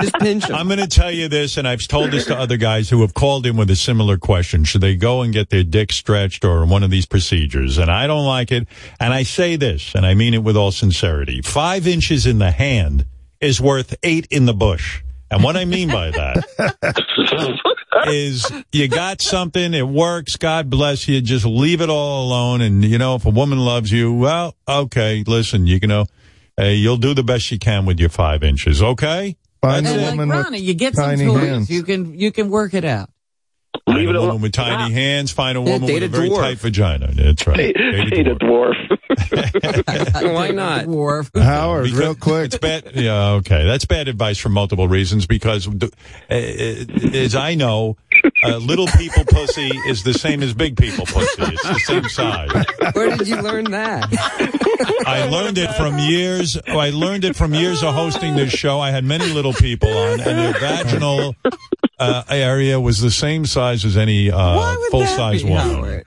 Just 0.00 0.14
pinch 0.14 0.48
him. 0.48 0.54
I'm 0.56 0.66
going 0.68 0.78
to 0.80 0.86
tell 0.88 1.10
you 1.10 1.28
this, 1.28 1.58
and 1.58 1.68
I've 1.68 1.86
told 1.86 2.10
this 2.10 2.24
to 2.26 2.36
other 2.38 2.56
guys 2.56 2.88
who 2.88 3.02
have 3.02 3.12
called 3.12 3.44
in 3.44 3.56
with 3.58 3.68
a 3.70 3.76
similar 3.76 4.16
question. 4.16 4.64
Should 4.64 4.80
they 4.80 4.96
go 4.96 5.20
and 5.20 5.32
get 5.32 5.50
their 5.50 5.62
dick 5.64 5.92
stretched 5.92 6.44
or 6.44 6.64
one 6.64 6.82
of 6.82 6.90
these 6.90 7.04
procedures? 7.06 7.76
And 7.76 7.90
I 7.90 8.06
don't 8.06 8.24
like 8.26 8.50
it. 8.50 8.66
And 8.98 9.12
I 9.12 9.24
say 9.24 9.56
this, 9.56 9.94
and 9.94 10.06
I 10.06 10.14
mean 10.14 10.32
it 10.32 10.42
with 10.42 10.56
all 10.56 10.72
sincerity. 10.72 11.42
Five 11.42 11.86
inches 11.86 12.26
in 12.26 12.38
the 12.38 12.50
hand 12.50 13.04
is 13.40 13.60
worth 13.60 13.94
eight 14.02 14.26
in 14.30 14.46
the 14.46 14.54
bush. 14.54 15.02
And 15.30 15.44
what 15.44 15.56
I 15.56 15.64
mean 15.64 15.88
by 15.88 16.10
that 16.10 17.60
is 18.06 18.50
you 18.72 18.88
got 18.88 19.22
something, 19.22 19.74
it 19.74 19.86
works, 19.86 20.36
God 20.36 20.68
bless 20.70 21.06
you, 21.06 21.20
just 21.20 21.44
leave 21.44 21.80
it 21.80 21.88
all 21.88 22.26
alone. 22.26 22.60
And, 22.60 22.84
you 22.84 22.98
know, 22.98 23.14
if 23.14 23.24
a 23.24 23.30
woman 23.30 23.58
loves 23.58 23.92
you, 23.92 24.12
well, 24.12 24.56
okay, 24.68 25.22
listen, 25.26 25.66
you 25.66 25.78
know, 25.80 26.02
uh, 26.02 26.06
hey, 26.64 26.74
you'll 26.74 26.96
do 26.96 27.14
the 27.14 27.22
best 27.22 27.50
you 27.50 27.58
can 27.58 27.86
with 27.86 28.00
your 28.00 28.08
five 28.08 28.42
inches, 28.42 28.82
okay? 28.82 29.36
Find 29.62 29.86
That's 29.86 29.96
a 29.96 29.98
it. 29.98 30.02
Like 30.02 30.10
woman 30.10 30.28
Ronnie, 30.30 30.58
with 30.58 30.62
you 30.62 30.74
get 30.74 30.94
some 30.94 31.04
tiny 31.04 31.24
tools. 31.24 31.40
hands. 31.40 31.70
You 31.70 31.82
can 31.82 32.18
you 32.18 32.32
can 32.32 32.48
work 32.48 32.74
it 32.74 32.84
out. 32.84 33.09
Find 33.94 34.16
a 34.16 34.20
woman 34.20 34.40
with 34.42 34.52
tiny 34.52 34.92
hands, 34.92 35.30
find 35.30 35.56
a 35.58 35.60
woman 35.60 35.82
with 35.82 36.02
a 36.02 36.06
a 36.06 36.08
very 36.08 36.30
dwarf. 36.30 36.40
tight 36.40 36.58
vagina. 36.58 37.10
That's 37.12 37.46
right. 37.46 37.56
Date 37.56 37.76
Date 38.10 38.28
a 38.28 38.36
dwarf. 38.36 38.74
Why 40.34 40.50
not? 40.50 40.86
Dwarf. 40.86 41.30
Howard, 41.40 41.84
Because 41.84 41.98
real 41.98 42.14
quick. 42.14 42.46
It's 42.46 42.58
bad. 42.58 42.92
Yeah, 42.94 43.30
okay. 43.32 43.64
That's 43.66 43.84
bad 43.84 44.08
advice 44.08 44.38
for 44.38 44.48
multiple 44.48 44.88
reasons 44.88 45.26
because, 45.26 45.66
uh, 45.68 45.88
uh, 46.30 46.34
as 46.34 47.34
I 47.34 47.54
know, 47.54 47.96
uh, 48.44 48.56
little 48.56 48.86
people 48.86 49.24
pussy 49.24 49.70
is 49.86 50.02
the 50.02 50.14
same 50.14 50.42
as 50.42 50.54
big 50.54 50.76
people 50.76 51.06
pussy. 51.06 51.42
It's 51.42 51.62
the 51.62 51.78
same 51.80 52.08
size. 52.08 52.50
Where 52.92 53.16
did 53.16 53.28
you 53.28 53.40
learn 53.40 53.70
that? 53.70 54.08
I 55.06 55.28
learned 55.28 55.58
it 55.58 55.72
from 55.74 55.98
years. 55.98 56.58
I 56.66 56.90
learned 56.90 57.24
it 57.24 57.36
from 57.36 57.54
years 57.54 57.82
of 57.82 57.94
hosting 57.94 58.36
this 58.36 58.52
show. 58.52 58.80
I 58.80 58.90
had 58.90 59.04
many 59.04 59.32
little 59.32 59.52
people 59.52 59.90
on, 59.90 60.20
and 60.20 60.38
their 60.38 60.52
vaginal 60.54 61.34
uh, 61.98 62.24
area 62.28 62.80
was 62.80 63.00
the 63.00 63.10
same 63.10 63.46
size 63.46 63.84
as 63.84 63.96
any 63.96 64.30
uh, 64.30 64.74
full 64.90 65.06
size 65.06 65.44
woman. 65.44 65.58
Howard? 65.58 66.04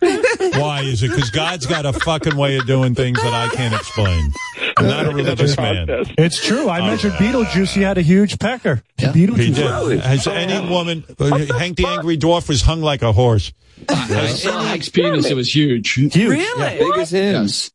Why 0.56 0.82
is 0.82 1.04
it? 1.04 1.10
Because 1.10 1.30
God's 1.30 1.66
got 1.66 1.86
a 1.86 1.94
fucking 1.94 2.36
way 2.36 2.58
of 2.58 2.66
doing 2.66 2.96
things 2.96 3.22
that 3.22 3.34
I 3.34 3.54
can't 3.56 3.74
explain. 3.74 4.32
I'm 4.78 4.88
not 4.88 5.06
a 5.06 5.12
religious 5.16 5.58
man. 5.58 5.88
It's 6.18 6.44
true. 6.44 6.70
I 6.70 6.82
mentioned 6.82 7.14
Beetlejuice. 7.14 7.74
He 7.74 7.82
had 7.82 7.98
a 7.98 8.02
huge 8.02 8.40
pecker. 8.40 8.82
He 8.98 9.06
Beetlejuice. 9.06 9.56
did. 9.90 10.00
Has 10.02 10.28
any 10.28 10.70
woman, 10.70 11.04
uh, 11.20 11.38
Hank 11.58 11.78
the 11.78 11.86
Angry 11.88 12.18
Dwarf 12.18 12.48
was 12.50 12.62
hung 12.62 12.82
like 12.82 13.02
a 13.02 13.12
horse. 13.12 13.54
I 13.90 14.28
saw 14.28 14.64
Hank's 14.64 14.90
penis. 14.90 15.26
It 15.30 15.36
was 15.36 15.54
huge. 15.54 15.92
Huge. 15.94 16.16
Really? 16.16 16.78
Big 16.80 16.98
as 16.98 17.10
his. 17.12 17.34
Yes. 17.34 17.72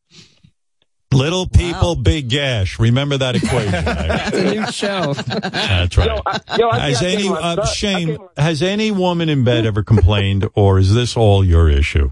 Little 1.11 1.47
people, 1.47 1.95
big 1.95 2.29
gash. 2.29 2.77
Remember 2.77 3.17
that 3.17 3.35
equation. 3.35 3.71
right? 3.73 3.83
That's 3.83 4.37
a 4.37 4.43
new 4.53 4.71
show. 4.71 5.13
That's 5.15 5.97
right. 5.97 6.07
Yo, 6.07 6.21
I, 6.23 6.39
yo, 6.59 6.69
I, 6.69 6.79
Has 6.89 6.97
I 6.97 7.01
gave 7.01 7.19
any 7.19 7.29
my 7.29 7.35
uh, 7.39 7.41
son- 7.55 7.59
I 7.59 7.65
shame? 7.65 8.07
gave 8.09 8.19
my- 8.19 8.43
Has 8.43 8.61
any 8.61 8.91
woman 8.91 9.27
in 9.27 9.43
bed 9.43 9.65
ever 9.65 9.81
complained, 9.81 10.47
or 10.53 10.77
is 10.77 10.93
this 10.93 11.17
all 11.17 11.43
your 11.43 11.67
issue? 11.67 12.11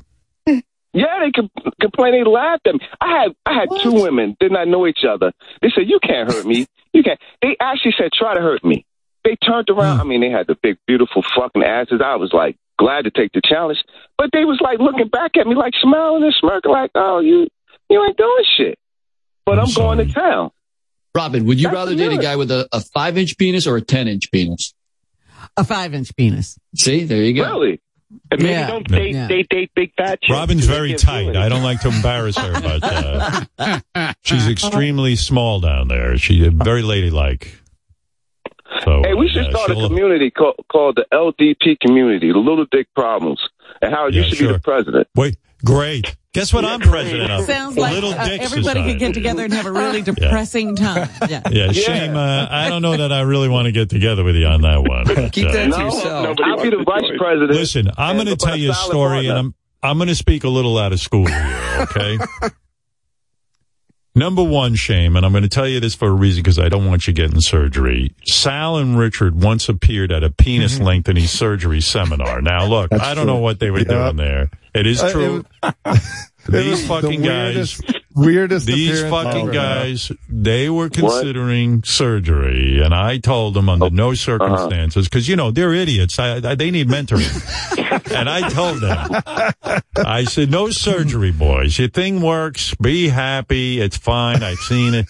Yeah, 0.98 1.19
they 1.22 1.32
com- 1.32 1.51
complain. 1.80 2.14
They 2.14 2.27
laughed 2.27 2.66
at 2.66 2.74
me. 2.74 2.80
I 3.00 3.22
had 3.22 3.35
I 3.45 3.53
had 3.53 3.69
two 3.82 3.93
women 3.93 4.35
did 4.40 4.51
not 4.51 4.67
know 4.67 4.88
each 4.88 5.06
other. 5.08 5.32
They 5.61 5.69
said, 5.69 5.88
"You 5.88 6.00
can't 6.01 6.32
hurt 6.32 6.45
me. 6.45 6.66
You 6.92 7.03
can't." 7.03 7.19
They 7.42 7.56
actually 7.59 7.93
said, 7.98 8.11
"Try 8.11 8.34
to 8.34 8.42
hurt 8.42 8.66
me." 8.66 8.84
They 9.24 9.35
turned 9.35 9.69
around. 9.69 9.98
Hmm. 9.98 10.01
I 10.01 10.06
mean, 10.06 10.22
they 10.22 10.32
had 10.32 10.48
the 10.48 10.56
big, 10.56 10.77
beautiful 10.88 11.24
fucking 11.35 11.61
asses. 11.61 12.01
I 12.03 12.16
was 12.16 12.32
like 12.34 12.58
glad 12.80 13.03
to 13.03 13.11
take 13.11 13.32
the 13.34 13.42
challenge, 13.43 13.77
but 14.17 14.32
they 14.34 14.43
was 14.43 14.59
like 14.59 14.80
looking 14.80 15.08
back 15.08 15.38
at 15.38 15.45
me, 15.45 15.53
like 15.53 15.74
smiling 15.80 16.24
and 16.24 16.34
smirking, 16.40 16.72
like, 16.72 16.92
"Oh, 16.95 17.19
you 17.19 17.48
you 17.90 18.03
ain't 18.03 18.17
doing 18.17 18.45
shit." 18.58 18.80
But 19.45 19.59
I'm, 19.59 19.72
going 19.74 20.00
to 20.00 20.14
town. 20.14 20.51
Robin, 21.16 21.45
would 21.45 21.58
you 21.58 21.67
That's 21.67 21.76
rather 21.76 21.95
date 21.95 22.11
a 22.11 22.22
guy 22.22 22.35
with 22.35 22.51
a, 22.51 22.67
a 22.74 22.82
five 22.82 23.17
inch 23.17 23.38
penis 23.38 23.66
or 23.66 23.77
a 23.77 23.82
10 23.82 24.09
inch 24.09 24.30
penis? 24.30 24.74
A 25.56 25.64
five 25.64 25.93
inch 25.93 26.14
penis. 26.17 26.59
See, 26.76 27.06
there 27.06 27.24
you 27.24 27.34
go. 27.34 27.43
Really? 27.43 27.80
And 28.32 28.42
maybe 28.42 28.53
Yeah. 28.53 28.68
don't 28.68 28.88
date, 28.88 29.14
Yeah. 29.14 29.27
date, 29.27 29.48
date 29.50 29.72
big 29.76 29.92
fat 29.98 30.22
chicks. 30.22 30.32
Robin's 30.32 30.66
very 30.66 30.94
tight. 30.94 31.36
I 31.36 31.50
don't 31.50 31.64
like 31.64 31.82
to 31.82 31.90
embarrass 31.90 32.38
her, 32.38 32.53
but 32.53 32.84
uh, 33.60 34.14
she's 34.24 34.48
extremely 34.48 35.16
small 35.16 35.60
down 35.60 35.88
there. 35.90 36.18
She's 36.18 36.48
very 36.53 36.84
ladylike. 36.84 37.58
So, 38.84 39.02
Hey, 39.03 39.14
we 39.14 39.30
should 39.30 39.45
uh, 39.48 39.52
start 39.52 39.72
a 39.72 39.88
community 39.88 40.30
called, 40.30 40.56
called 40.72 40.98
the 40.98 41.06
LDP 41.14 41.80
community, 41.80 42.32
the 42.32 42.38
Little 42.38 42.66
Dick 42.72 42.88
Problems. 42.95 43.40
And 43.82 43.94
Howard, 43.94 44.14
you 44.14 44.22
Yeah, 44.22 44.27
should 44.30 44.40
be 44.40 44.53
the 44.53 44.60
president. 44.60 45.08
Wait, 45.16 45.36
great. 45.66 46.16
Guess 46.38 46.53
what 46.53 46.66
I'm 46.66 46.80
president 46.80 47.32
of? 47.32 47.45
Sounds 47.45 47.75
like 47.77 47.93
Little 47.93 48.11
uh, 48.14 48.27
Dick 48.27 48.41
everybody 48.41 48.61
Society. 48.82 48.91
could 48.93 48.99
get 48.99 49.14
together 49.16 49.43
and 49.45 49.53
have 49.53 49.66
a 49.66 49.72
really 49.72 50.01
depressing 50.03 50.75
time. 50.75 51.09
Yeah. 51.27 51.41
Yeah, 51.49 51.72
shame. 51.72 52.16
Uh, 52.16 52.48
I 52.49 52.69
don't 52.69 52.82
know 52.83 52.95
that 52.95 53.11
I 53.11 53.22
really 53.22 53.49
want 53.49 53.66
to 53.66 53.72
get 53.72 53.90
together 53.90 54.24
with 54.24 54.35
you 54.35 54.45
on 54.45 54.61
that 54.61 54.83
one. 54.83 55.06
but, 55.06 55.32
Keep 55.33 55.48
uh, 55.48 55.51
that 55.53 55.64
to 55.64 55.67
No, 55.69 55.85
yourself. 55.85 56.38
I'll 56.43 56.61
be 56.61 56.69
the 56.69 56.83
vice 56.83 57.09
president. 57.17 57.51
Listen, 57.51 57.90
I'm 57.98 58.16
going 58.17 58.27
to 58.27 58.35
tell 58.35 58.56
you 58.56 58.69
a 58.72 58.75
story, 58.75 59.27
and 59.27 59.38
I'm 59.38 59.56
I'm 59.82 59.98
going 59.98 60.07
to 60.09 60.16
speak 60.16 60.43
a 60.43 60.49
little 60.49 60.77
out 60.77 60.93
of 60.93 60.99
school 60.99 61.25
here. 61.25 61.77
Okay. 61.80 62.17
Number 64.16 64.41
one, 64.43 64.74
shame, 64.74 65.16
and 65.16 65.24
I'm 65.25 65.32
going 65.32 65.43
to 65.43 65.49
tell 65.49 65.67
you 65.67 65.80
this 65.80 65.93
for 65.93 66.07
a 66.07 66.11
reason 66.11 66.41
because 66.41 66.57
I 66.57 66.69
don't 66.69 66.88
want 66.88 67.06
you 67.06 67.14
getting 67.14 67.40
surgery. 67.40 68.16
Sal 68.25 68.77
and 68.77 68.98
Richard 68.98 69.41
once 69.43 69.69
appeared 69.69 70.11
at 70.11 70.24
a 70.24 70.32
penis 70.32 70.80
lengthening 70.80 71.27
surgery 71.27 71.82
seminar. 71.82 72.41
Now, 72.41 72.66
look, 72.66 72.90
That's 72.90 73.03
I 73.03 73.14
don't 73.14 73.25
true. 73.25 73.33
know 73.35 73.40
what 73.40 73.59
they 73.59 73.69
were 73.69 73.80
Yeah. 73.80 73.83
doing 74.11 74.16
there. 74.16 74.49
It 74.77 74.88
is 74.88 75.01
Uh, 75.03 75.07
it 75.07 75.11
true. 75.11 75.45
It 76.49 76.53
was 76.53 76.64
These 76.64 76.81
the 76.83 76.88
fucking 76.88 77.22
guys. 77.23 77.56
weirdest, 77.81 77.81
weirdest 78.15 78.67
These 78.67 79.01
appearance 79.01 79.11
fucking 79.25 79.41
ever. 79.49 79.51
guys, 79.51 80.11
they 80.30 80.69
were 80.69 80.88
considering 80.89 81.83
surgery, 81.83 82.81
and 82.81 82.93
I 82.93 83.17
told 83.17 83.53
them 83.53 83.67
under 83.67 83.89
no 83.89 84.14
circumstances, 84.14 85.09
because 85.09 85.27
you 85.27 85.35
know 85.35 85.51
they're 85.51 85.73
idiots. 85.73 86.17
I, 86.19 86.35
I, 86.38 86.56
they 86.56 86.72
need 86.72 86.88
mentoring, 86.88 87.27
and 88.15 88.30
I 88.30 88.47
told 88.47 88.80
them, 88.80 89.83
I 89.97 90.23
said, 90.23 90.49
no 90.49 90.69
surgery, 90.69 91.33
boys. 91.33 91.77
Your 91.77 91.89
thing 91.89 92.22
works. 92.22 92.73
Be 92.75 93.09
happy. 93.09 93.81
It's 93.81 93.97
fine. 93.97 94.41
I've 94.41 94.59
seen 94.59 94.93
it. 94.93 95.06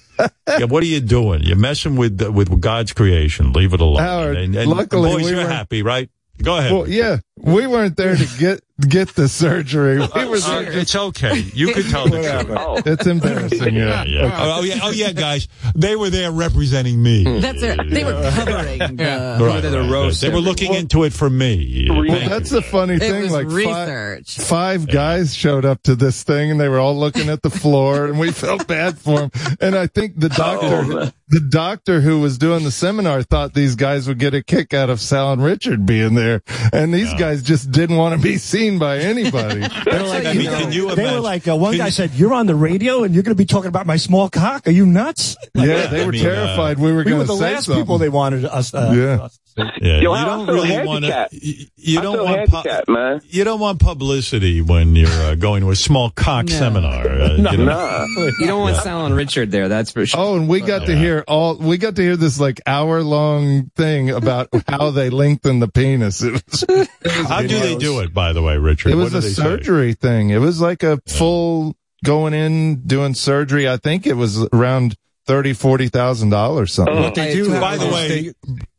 Yeah, 0.48 0.64
what 0.66 0.82
are 0.82 0.88
you 0.88 1.02
doing? 1.02 1.44
You're 1.44 1.56
messing 1.56 1.98
with 1.98 2.20
with 2.34 2.60
God's 2.60 2.94
creation. 2.94 3.54
Leave 3.54 3.74
it 3.76 3.80
alone. 3.82 4.02
Howard, 4.02 4.38
and, 4.38 4.56
and 4.56 4.72
luckily 4.72 5.12
boys, 5.12 5.26
we 5.26 5.32
you're 5.36 5.44
were- 5.44 5.48
happy, 5.52 5.84
right? 5.84 6.10
Go 6.42 6.58
ahead. 6.58 6.72
Well, 6.72 6.88
yeah, 6.90 7.18
we 7.38 7.68
weren't 7.68 7.96
there 7.96 8.16
to 8.16 8.28
get 8.40 8.62
get 8.82 9.10
the 9.16 9.28
surgery. 9.28 9.98
We 10.00 10.26
were 10.26 10.38
Uh, 10.38 10.62
it's 10.68 10.96
okay. 10.96 11.40
You 11.54 11.74
can 11.74 11.84
tell 11.84 12.06
the 12.08 12.22
truth. 12.22 12.50
Whatever. 12.50 12.90
It's 12.92 13.08
embarrassing. 13.08 13.76
Yeah, 13.76 14.04
Yeah, 14.04 14.22
yeah. 14.24 14.36
Oh, 14.38 14.60
oh, 14.60 14.64
yeah, 14.64 14.80
oh 14.84 14.92
yeah, 14.92 15.12
guys. 15.14 15.48
They 15.76 15.96
were 15.96 16.10
there 16.10 16.32
representing 16.32 17.02
me. 17.02 17.24
That's 17.40 17.60
their, 17.62 17.76
they 17.78 18.04
were 18.04 18.14
covering 18.36 18.80
the, 18.80 19.38
Right, 19.40 19.64
right, 19.64 19.90
right. 19.90 20.14
They 20.14 20.30
were 20.30 20.40
looking 20.40 20.74
into 20.74 21.04
it 21.04 21.14
for 21.14 21.30
me. 21.30 21.88
Well, 21.90 22.04
Thank 22.08 22.30
that's 22.30 22.52
you. 22.52 22.58
the 22.58 22.62
funny 22.62 22.96
It 22.96 23.00
thing. 23.00 23.22
was 23.24 23.32
like 23.32 23.48
research. 23.48 24.36
Five, 24.38 24.48
five 24.48 24.88
guys 24.88 25.36
showed 25.36 25.66
up 25.66 25.84
to 25.84 25.96
this 25.96 26.24
thing, 26.24 26.52
and 26.52 26.60
they 26.60 26.70
were 26.70 26.80
all 26.80 26.98
looking 26.98 27.30
at 27.30 27.42
the 27.42 27.50
floor, 27.50 28.06
and 28.08 28.20
we 28.20 28.32
felt 28.44 28.68
bad 28.68 28.98
for 28.98 29.20
them. 29.22 29.32
And 29.60 29.76
I 29.76 29.88
think 29.88 30.20
the 30.20 30.30
doctor, 30.30 31.12
the 31.30 31.40
doctor 31.40 32.02
who 32.02 32.20
was 32.20 32.38
doing 32.38 32.64
the 32.64 32.72
seminar, 32.72 33.24
thought 33.24 33.54
these 33.54 33.76
guys 33.76 34.08
would 34.08 34.20
get 34.20 34.34
a 34.34 34.44
kick 34.44 34.74
out 34.74 34.90
of 34.90 35.00
Sal 35.00 35.34
and 35.34 35.44
Richard 35.44 35.86
being 35.86 36.14
there, 36.16 36.42
and 36.74 36.94
these 36.94 37.14
guys 37.16 37.42
just 37.44 37.72
didn't 37.72 37.98
want 37.98 38.16
to 38.16 38.22
be 38.22 38.38
seen 38.38 38.67
by 38.76 38.98
anybody. 39.00 39.62
They 39.88 39.98
were 40.02 40.08
like, 40.16 40.26
I 40.26 40.34
mean, 40.34 40.50
can 40.52 40.72
you 40.72 40.94
They 40.96 41.06
were 41.14 41.20
like, 41.22 41.48
uh, 41.48 41.56
one 41.56 41.72
Can 41.72 41.80
guy 41.80 41.86
you- 41.88 41.92
said, 41.92 42.12
"You're 42.20 42.34
on 42.34 42.46
the 42.46 42.56
radio 42.56 43.04
and 43.04 43.14
you're 43.16 43.24
going 43.24 43.36
to 43.36 43.44
be 43.46 43.46
talking 43.46 43.70
about 43.70 43.88
my 43.88 43.96
small 43.98 44.28
cock. 44.30 44.68
Are 44.68 44.72
you 44.80 44.86
nuts?" 44.86 45.38
yeah, 45.56 45.88
they 45.88 46.04
I 46.04 46.06
were 46.06 46.12
mean, 46.12 46.26
uh, 46.26 46.30
terrified 46.30 46.78
we 46.78 46.92
were 46.92 46.98
We 47.00 47.04
going 47.06 47.18
were 47.20 47.24
to 47.24 47.28
the 47.34 47.38
say 47.38 47.54
last 47.54 47.66
something. 47.66 47.84
people 47.84 47.98
they 47.98 48.10
wanted 48.10 48.44
us. 48.46 48.74
Uh, 48.74 48.92
Yeah. 48.94 49.24
us 49.26 49.38
to 49.38 49.47
Yeah, 49.58 50.00
Yo, 50.02 50.16
you 50.16 50.26
don't 50.26 50.48
really 50.48 50.86
want 50.86 51.06
to. 51.06 51.12
handicapped. 51.12 51.34
You 51.78 52.02
don't 52.02 52.24
want 52.24 52.50
pu- 52.50 52.92
man. 52.94 53.22
you 53.28 53.44
don't 53.44 53.60
want 53.60 53.80
publicity 53.80 54.62
when 54.62 54.96
you're 54.96 55.10
uh, 55.10 55.36
going 55.36 55.62
to 55.62 55.72
a 55.72 55.76
small 55.76 56.12
cock 56.12 56.48
seminar. 56.50 57.08
Uh, 57.08 57.36
you 57.52 57.58
know? 57.66 58.06
You 58.40 58.46
don't 58.46 58.62
want 58.62 58.78
Sal 58.78 59.06
and 59.08 59.16
Richard 59.16 59.50
there, 59.52 59.68
that's 59.68 59.92
for 59.92 60.06
sure. 60.06 60.20
Oh, 60.20 60.36
and 60.36 60.48
we 60.48 60.62
got 60.62 60.86
to 60.86 60.96
hear 60.96 61.24
all. 61.28 61.56
We 61.56 61.78
got 61.78 61.96
to 61.96 62.02
hear 62.04 62.16
this 62.16 62.40
like 62.40 62.62
hour 62.68 63.02
long 63.02 63.72
thing 63.76 64.12
about 64.12 64.50
how 64.68 64.92
they 64.92 65.10
lengthen 65.10 65.60
the 65.60 65.68
penis. 65.68 66.22
It 66.22 66.34
was, 66.34 66.64
it 66.70 66.90
was 67.04 67.28
How 67.28 67.42
do 67.42 67.48
they 67.60 67.76
do 67.78 68.02
it, 68.02 68.14
by 68.14 68.34
the 68.34 68.44
way, 68.44 68.58
Richard? 68.58 68.92
It 68.92 68.96
was 68.96 69.14
what 69.14 69.20
a 69.20 69.22
do 69.22 69.28
they 69.28 69.34
say? 69.34 69.42
surgery 69.42 69.94
thing. 69.94 70.30
It 70.30 70.40
was 70.40 70.62
like 70.62 70.84
a 70.84 71.00
full 71.08 71.76
going 72.04 72.34
in 72.34 72.82
doing 72.86 73.16
surgery. 73.16 73.68
I 73.68 73.78
think 73.78 74.06
it 74.06 74.14
was 74.14 74.44
around 74.54 74.96
thirty, 75.28 75.54
forty 75.54 75.88
thousand 75.90 76.30
dollars 76.30 76.74
something. 76.74 76.96
What 76.96 77.14
they 77.16 77.34
do, 77.34 77.50
By 77.60 77.78
the 77.78 77.86
way- 77.88 78.08
they, 78.08 78.34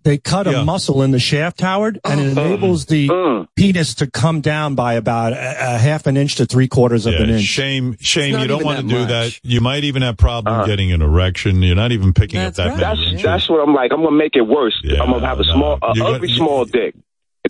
they 0.04 0.16
cut 0.18 0.46
Yeah. 0.46 0.62
a 0.62 0.64
muscle 0.64 1.02
in 1.02 1.10
the 1.10 1.18
shaft, 1.18 1.60
Howard, 1.60 2.00
and 2.04 2.18
it 2.18 2.28
enables 2.32 2.86
the 2.86 3.46
penis 3.56 3.94
to 3.96 4.10
come 4.10 4.40
down 4.40 4.74
by 4.74 4.94
about 4.94 5.34
a, 5.34 5.36
a 5.36 5.78
half 5.78 6.06
an 6.06 6.16
inch 6.16 6.36
to 6.36 6.46
three 6.46 6.66
quarters 6.66 7.04
of 7.04 7.12
an 7.14 7.28
inch. 7.28 7.42
shame, 7.42 7.94
shame. 8.00 8.38
You 8.38 8.46
don't 8.46 8.64
want 8.64 8.80
to 8.80 8.86
do 8.86 9.00
much. 9.00 9.08
that. 9.08 9.40
You 9.42 9.60
might 9.60 9.84
even 9.84 10.00
have 10.02 10.16
problem 10.16 10.66
getting 10.66 10.92
an 10.92 11.02
erection. 11.02 11.62
You're 11.62 11.76
not 11.76 11.92
even 11.92 12.14
picking 12.14 12.40
That's 12.40 12.58
up 12.58 12.76
that 12.78 12.82
right. 12.82 12.96
many 12.98 13.12
That's 13.12 13.22
that's 13.22 13.48
what 13.50 13.60
I'm 13.60 13.74
like. 13.74 13.92
I'm 13.92 14.02
gonna 14.02 14.16
make 14.16 14.34
it 14.34 14.42
worse. 14.46 14.78
Yeah, 14.82 15.02
I'm 15.02 15.10
gonna 15.10 15.26
have 15.26 15.40
a 15.40 15.46
no. 15.46 15.52
small, 15.54 15.78
uh, 15.82 15.92
You're 15.94 16.04
gonna- 16.06 16.16
ugly 16.16 16.30
you- 16.30 16.36
small 16.36 16.64
dick. 16.64 16.94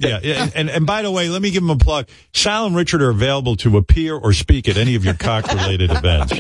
Yeah, 0.01 0.21
yeah, 0.23 0.43
and, 0.45 0.53
and 0.57 0.71
and 0.71 0.87
by 0.87 1.03
the 1.03 1.11
way, 1.11 1.29
let 1.29 1.43
me 1.43 1.51
give 1.51 1.63
them 1.63 1.71
a 1.71 1.77
plug. 1.77 2.09
Sal 2.33 2.67
and 2.67 2.77
Richard 2.77 3.03
are 3.03 3.11
available 3.11 3.57
to 3.57 3.77
appear 3.77 4.15
or 4.17 4.33
speak 4.33 4.69
at 4.69 4.77
any 4.77 4.95
of 4.95 5.05
your 5.05 5.15
cock-related 5.15 5.91
events. 5.91 6.35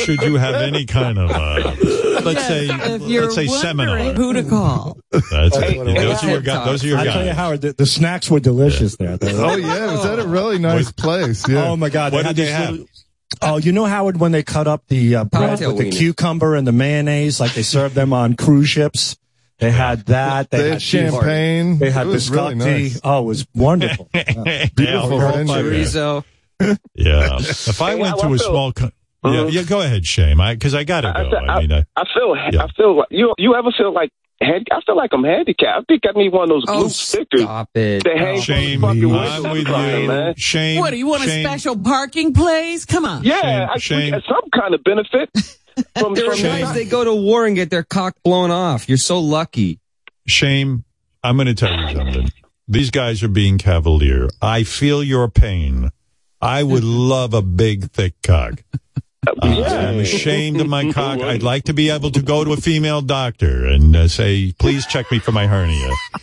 Should 0.00 0.22
you 0.22 0.36
have 0.36 0.54
any 0.56 0.86
kind 0.86 1.18
of, 1.18 1.30
uh, 1.30 1.74
let's 2.22 2.46
say, 2.46 2.66
let's 2.68 3.34
say 3.34 3.46
seminar. 3.46 3.98
who 4.14 4.32
to 4.32 4.42
call. 4.44 4.98
That's 5.10 5.56
it. 5.56 5.62
Hey, 5.64 5.76
Those 5.94 6.24
are 6.24 6.30
your 6.30 6.40
guys. 6.40 6.66
Those 6.66 6.84
are 6.84 6.86
your 6.88 6.98
I 6.98 7.04
tell 7.04 7.24
you. 7.24 7.32
Howard, 7.32 7.60
the, 7.62 7.72
the 7.72 7.86
snacks 7.86 8.30
were 8.30 8.40
delicious 8.40 8.96
there. 8.96 9.18
Oh 9.22 9.56
yeah, 9.56 9.92
was 9.92 10.02
that 10.04 10.18
a 10.18 10.26
really 10.26 10.58
nice 10.58 10.92
place. 10.92 11.48
Yeah. 11.48 11.64
Oh 11.70 11.76
my 11.76 11.88
God! 11.88 12.12
What 12.12 12.24
had 12.26 12.36
did 12.36 12.46
they 12.46 12.52
have? 12.52 12.70
little- 12.72 12.86
Oh, 13.42 13.56
you 13.58 13.70
know 13.72 13.84
Howard 13.84 14.18
when 14.18 14.32
they 14.32 14.42
cut 14.42 14.66
up 14.66 14.82
the 14.88 15.14
uh, 15.14 15.24
bread 15.24 15.50
Cocktail 15.50 15.68
with 15.70 15.78
the 15.78 15.84
wiener. 15.84 15.96
cucumber 15.96 16.56
and 16.56 16.66
the 16.66 16.72
mayonnaise, 16.72 17.38
like 17.40 17.54
they 17.54 17.62
serve 17.62 17.94
them 17.94 18.12
on 18.12 18.34
cruise 18.34 18.68
ships. 18.68 19.16
They 19.60 19.70
had 19.70 20.06
that. 20.06 20.50
They, 20.50 20.56
They 20.58 20.64
had 20.64 20.72
had 20.74 20.82
champagne. 20.82 21.78
They 21.78 21.90
had 21.90 22.06
It 22.06 22.10
was 22.10 22.30
really 22.30 22.54
biscotti. 22.54 22.58
nice. 22.58 23.00
Oh, 23.04 23.20
it 23.20 23.24
was 23.26 23.46
wonderful. 23.54 24.08
Beautiful 24.12 25.18
Yeah, 25.18 25.32
venue. 25.32 25.54
Chorizo. 25.54 26.24
Yeah. 26.94 27.36
If 27.38 27.80
I 27.80 27.92
Hey, 27.92 28.00
went 28.00 28.14
I- 28.14 28.16
to 28.18 28.22
I 28.24 28.26
a 28.26 28.28
feel- 28.30 28.38
small, 28.38 28.72
co- 28.72 28.90
uh-huh. 29.22 29.34
yeah, 29.34 29.46
yeah, 29.48 29.62
go 29.64 29.80
ahead, 29.82 30.04
Shame. 30.06 30.40
I 30.40 30.54
because 30.54 30.74
I 30.74 30.84
gotta 30.84 31.08
I, 31.08 31.24
go. 31.30 31.36
I 31.36 31.60
mean, 31.60 31.72
I, 31.72 31.84
I 31.96 32.04
feel, 32.14 32.34
Yeah. 32.52 32.64
I 32.64 32.68
feel 32.72 32.96
like 32.98 33.08
you. 33.10 33.34
You 33.38 33.54
ever 33.54 33.70
feel 33.76 33.92
like? 33.92 34.10
I 34.42 34.80
feel 34.86 34.96
like 34.96 35.10
I'm 35.12 35.22
handicapped. 35.24 35.80
I 35.80 35.82
think 35.86 36.02
I 36.08 36.18
need 36.18 36.32
one 36.32 36.44
of 36.44 36.48
those 36.48 36.64
oh, 36.68 36.72
blue 36.78 36.84
Oh, 36.86 36.88
stickers 36.88 37.42
stop 37.42 37.68
it. 37.74 38.00
to 38.04 38.10
hang 38.16 38.40
Shame, 38.40 38.80
from 38.80 38.98
the 38.98 39.06
fucking 39.10 39.44
I'm 39.46 39.52
with 39.52 39.68
you. 39.68 40.08
man. 40.08 40.34
Shame. 40.38 40.80
What 40.80 40.90
do 40.92 40.96
you 40.96 41.06
want 41.08 41.22
shame. 41.24 41.44
a 41.44 41.48
special 41.50 41.76
parking 41.78 42.32
place? 42.32 42.86
Come 42.86 43.04
on. 43.04 43.22
Yeah, 43.22 43.38
Shame, 43.42 43.68
I, 43.70 43.76
shame. 43.78 44.10
get 44.14 44.22
some 44.26 44.48
kind 44.58 44.72
of 44.74 44.82
benefit 44.82 45.28
from, 45.98 46.14
There 46.14 46.30
are 46.30 46.36
from 46.36 46.42
guys, 46.42 46.74
they 46.74 46.84
go 46.84 47.04
to 47.04 47.14
war 47.14 47.46
and 47.46 47.54
get 47.56 47.70
their 47.70 47.82
cock 47.82 48.16
blown 48.24 48.50
off. 48.50 48.88
You're 48.88 48.98
so 48.98 49.20
lucky. 49.20 49.80
Shame. 50.26 50.84
I'm 51.22 51.36
going 51.36 51.46
to 51.46 51.54
tell 51.54 51.74
you 51.74 51.94
something. 51.94 52.30
These 52.66 52.90
guys 52.90 53.22
are 53.22 53.28
being 53.28 53.58
cavalier. 53.58 54.28
I 54.40 54.62
feel 54.62 55.02
your 55.02 55.28
pain. 55.28 55.90
I 56.40 56.62
would 56.62 56.84
love 56.84 57.34
a 57.34 57.42
big, 57.42 57.90
thick 57.90 58.14
cock. 58.22 58.62
Uh, 59.26 59.32
I'm 59.42 59.98
ashamed 59.98 60.60
of 60.62 60.66
my 60.66 60.90
cock. 60.94 61.20
I'd 61.20 61.42
like 61.42 61.64
to 61.64 61.74
be 61.74 61.90
able 61.90 62.10
to 62.10 62.22
go 62.22 62.42
to 62.42 62.52
a 62.52 62.56
female 62.56 63.02
doctor 63.02 63.66
and 63.66 63.94
uh, 63.94 64.08
say, 64.08 64.54
"Please 64.58 64.86
check 64.86 65.10
me 65.12 65.18
for 65.18 65.30
my 65.30 65.46
hernia." 65.46 65.90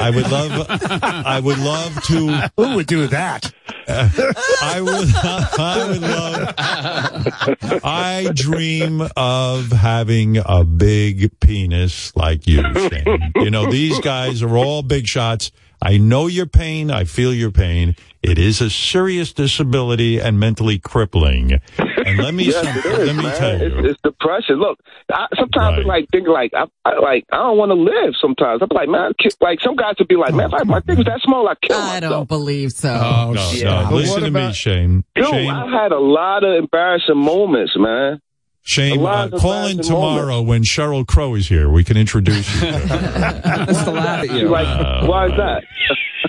I 0.00 0.12
would 0.14 0.30
love. 0.30 0.66
I 1.02 1.40
would 1.40 1.58
love 1.58 2.00
to. 2.04 2.50
Who 2.56 2.76
would 2.76 2.86
do 2.86 3.08
that? 3.08 3.52
I 3.88 4.80
would. 4.80 5.08
I 5.58 5.86
would 5.88 6.00
love. 6.02 7.82
I 7.84 8.30
dream 8.34 9.02
of 9.16 9.72
having 9.72 10.36
a 10.44 10.62
big 10.62 11.40
penis 11.40 12.14
like 12.14 12.46
you, 12.46 12.62
Shane. 12.88 13.32
You 13.34 13.50
know, 13.50 13.68
these 13.70 13.98
guys 13.98 14.42
are 14.42 14.56
all 14.56 14.82
big 14.82 15.06
shots. 15.08 15.50
I 15.80 15.96
know 15.98 16.26
your 16.26 16.46
pain. 16.46 16.90
I 16.90 17.04
feel 17.04 17.32
your 17.32 17.50
pain. 17.50 17.94
It 18.22 18.36
is 18.38 18.60
a 18.60 18.68
serious 18.68 19.32
disability 19.32 20.18
and 20.18 20.40
mentally 20.40 20.78
crippling. 20.80 21.60
And 21.78 22.18
let 22.18 22.34
me 22.34 22.44
Yes, 22.46 22.54
some- 22.56 22.66
it 22.76 22.84
is, 22.84 23.06
let 23.06 23.16
me 23.16 23.22
man. 23.22 23.36
tell 23.38 23.58
you. 23.60 23.66
It's, 23.78 23.88
it's 23.90 24.00
depression. 24.02 24.56
Look, 24.56 24.80
I, 25.12 25.26
sometimes 25.38 25.76
Right. 25.78 25.84
I 25.84 25.88
like 25.88 26.08
think 26.10 26.26
like 26.26 26.52
I, 26.54 26.64
I 26.84 26.98
like 26.98 27.24
I 27.30 27.36
don't 27.36 27.58
want 27.58 27.70
to 27.70 27.74
live. 27.74 28.14
Sometimes 28.20 28.60
I'm 28.62 28.68
like, 28.72 28.88
man, 28.88 29.12
like 29.40 29.60
some 29.60 29.76
guys 29.76 29.94
would 30.00 30.08
be 30.08 30.16
like, 30.16 30.34
man, 30.34 30.46
if 30.46 30.54
I, 30.54 30.64
my 30.64 30.80
dick 30.80 30.96
was 30.98 31.06
that 31.06 31.20
small, 31.22 31.46
I 31.48 31.54
kill 31.62 31.76
I 31.76 31.94
myself. 32.00 32.10
don't 32.12 32.28
believe 32.28 32.72
so. 32.72 32.88
no, 33.32 33.50
yeah. 33.52 33.88
no. 33.88 33.94
Listen 33.96 34.22
what 34.22 34.26
to 34.26 34.30
me, 34.32 34.52
Shane. 34.52 35.04
Dude, 35.14 35.26
Shane, 35.26 35.50
I've 35.50 35.70
had 35.70 35.92
a 35.92 35.98
lot 36.00 36.42
of 36.44 36.56
embarrassing 36.56 37.16
moments, 37.16 37.72
man. 37.76 38.20
Shane, 38.68 39.00
uh, 39.00 39.30
call 39.30 39.64
in 39.64 39.70
embarrassing 39.70 39.82
tomorrow 39.82 40.42
when 40.42 40.62
Sheryl 40.62 41.06
Crow 41.06 41.34
is 41.36 41.48
here. 41.48 41.70
We 41.70 41.84
can 41.84 41.96
introduce 41.96 42.54
you. 42.54 42.60
to 42.70 42.72
her. 42.78 43.40
That's 43.64 43.84
to 43.84 43.90
laugh 43.92 44.28
at 44.28 44.30
you. 44.30 44.48
Like, 44.48 44.66
Uh, 44.66 45.06
why 45.06 45.24
is 45.26 45.32
that? 45.38 45.64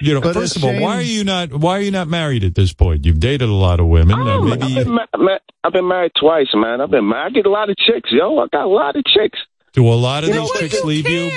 You 0.02 0.14
know, 0.14 0.22
But 0.22 0.36
first 0.36 0.56
of 0.56 0.64
all, 0.64 0.80
why 0.80 0.96
are 0.96 1.02
you 1.02 1.26
not? 1.26 1.52
Why 1.54 1.78
are 1.78 1.82
you 1.82 1.92
not 1.92 2.08
married 2.08 2.46
at 2.46 2.56
this 2.56 2.72
point? 2.72 3.06
You've 3.06 3.20
dated 3.20 3.50
a 3.50 3.54
lot 3.54 3.82
of 3.82 3.88
women. 3.88 4.18
Oh, 4.18 4.42
maybe 4.44 4.78
I've, 4.78 4.86
been 4.86 4.94
ma- 4.94 5.06
ma- 5.18 5.38
I've 5.66 5.74
been 5.74 5.88
married 5.90 6.14
twice, 6.18 6.48
man. 6.54 6.80
I've 6.80 6.90
been 6.92 7.10
married. 7.10 7.26
I 7.26 7.30
get 7.32 7.46
a 7.46 7.50
lot 7.50 7.70
of 7.70 7.76
chicks, 7.76 8.10
yo. 8.10 8.38
I 8.40 8.48
got 8.54 8.64
a 8.64 8.70
lot 8.70 8.96
of 8.96 9.04
chicks. 9.04 9.38
do 9.74 9.86
a 9.86 9.92
lot 9.96 10.24
of 10.24 10.30
You 10.30 10.36
these 10.36 10.50
what? 10.50 10.60
chicks 10.62 10.80
Who 10.80 10.88
leave 10.88 11.10
you? 11.10 11.30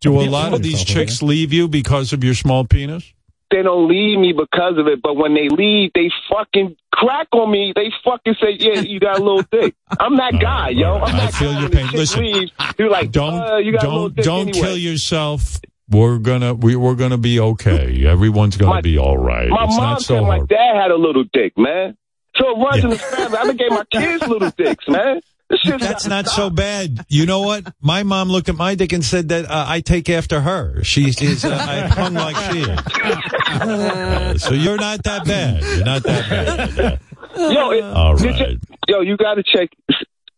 Do 0.00 0.20
a 0.20 0.28
lot 0.28 0.52
of 0.52 0.62
these 0.62 0.84
chicks 0.84 1.22
leave 1.22 1.54
you 1.54 1.66
because 1.68 2.12
of 2.12 2.22
your 2.22 2.34
small 2.34 2.66
penis? 2.66 3.10
They 3.52 3.62
don't 3.62 3.86
leave 3.88 4.18
me 4.18 4.32
because 4.32 4.78
of 4.78 4.88
it, 4.88 5.00
but 5.02 5.14
when 5.14 5.34
they 5.34 5.48
leave, 5.48 5.92
they 5.94 6.10
fucking 6.28 6.74
crack 6.92 7.28
on 7.32 7.50
me. 7.52 7.72
They 7.76 7.92
fucking 8.04 8.34
say, 8.42 8.56
"Yeah, 8.58 8.80
you 8.80 8.98
got 8.98 9.18
a 9.20 9.22
little 9.22 9.42
dick." 9.52 9.74
I'm 10.00 10.16
that 10.16 10.38
guy, 10.40 10.70
yo. 10.70 10.94
I'm 10.96 11.14
I 11.14 11.18
that 11.26 11.34
feel 11.34 11.52
guy. 11.52 11.60
your 11.60 11.68
pain. 11.70 11.86
Listen, 11.92 12.24
leaves, 12.24 12.50
you're 12.78 12.90
like, 12.90 13.12
Don't 13.12 13.34
uh, 13.34 13.56
you 13.58 13.72
got 13.72 13.84
a 13.84 13.88
little 13.88 14.08
don't 14.08 14.16
dick 14.16 14.24
don't 14.24 14.48
anyway. 14.48 14.66
kill 14.66 14.76
yourself. 14.78 15.60
We're 15.90 16.18
gonna 16.18 16.54
we, 16.54 16.74
we're 16.74 16.94
gonna 16.94 17.18
be 17.18 17.38
okay. 17.38 18.06
Everyone's 18.06 18.56
gonna 18.56 18.72
My- 18.76 18.80
be 18.80 18.96
all 18.98 19.18
right. 19.18 19.48
My 19.50 19.64
it's 19.64 19.76
mom 19.76 19.84
not 19.90 20.00
so 20.02 20.14
said 20.14 20.22
my 20.22 20.38
dad 20.40 20.80
had 20.80 20.90
a 20.90 20.96
little 20.96 21.24
dick, 21.34 21.52
man. 21.58 21.96
So 22.36 22.48
it 22.48 22.58
runs 22.64 22.76
Yeah. 22.78 22.84
in 22.84 22.90
the 22.90 22.96
family. 22.96 23.36
I 23.38 23.44
done 23.44 23.56
gave 23.58 23.70
my 23.70 23.84
kids 23.92 24.26
little 24.26 24.50
dicks, 24.56 24.88
man. 24.88 25.20
This 25.52 25.60
shit's 25.60 25.86
That's 25.86 26.06
not 26.06 26.26
so 26.28 26.48
bad. 26.48 27.04
You 27.08 27.26
know 27.26 27.40
what? 27.40 27.74
My 27.82 28.02
mom 28.04 28.28
looked 28.30 28.48
at 28.48 28.54
my 28.56 28.74
dick 28.74 28.92
and 28.92 29.04
said 29.04 29.28
that 29.28 29.44
uh, 29.44 29.66
I 29.68 29.80
take 29.82 30.08
after 30.08 30.40
her. 30.40 30.82
She 30.82 31.08
is 31.08 31.44
uh, 31.44 31.50
I 31.54 31.80
hung 31.88 32.14
like 32.14 32.36
she 32.50 32.60
is. 32.60 32.68
Uh, 32.68 34.38
so 34.38 34.54
you're 34.54 34.78
not 34.78 35.04
that 35.04 35.26
bad. 35.26 35.62
You're 35.62 35.84
not 35.84 36.02
that 36.04 36.74
bad. 36.76 37.00
Yo, 37.36 37.70
it, 37.70 37.84
All 37.84 38.18
you 38.18 38.58
yo, 38.88 39.00
you 39.02 39.16
got 39.18 39.34
to 39.34 39.42
check. 39.42 39.68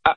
I- 0.04 0.14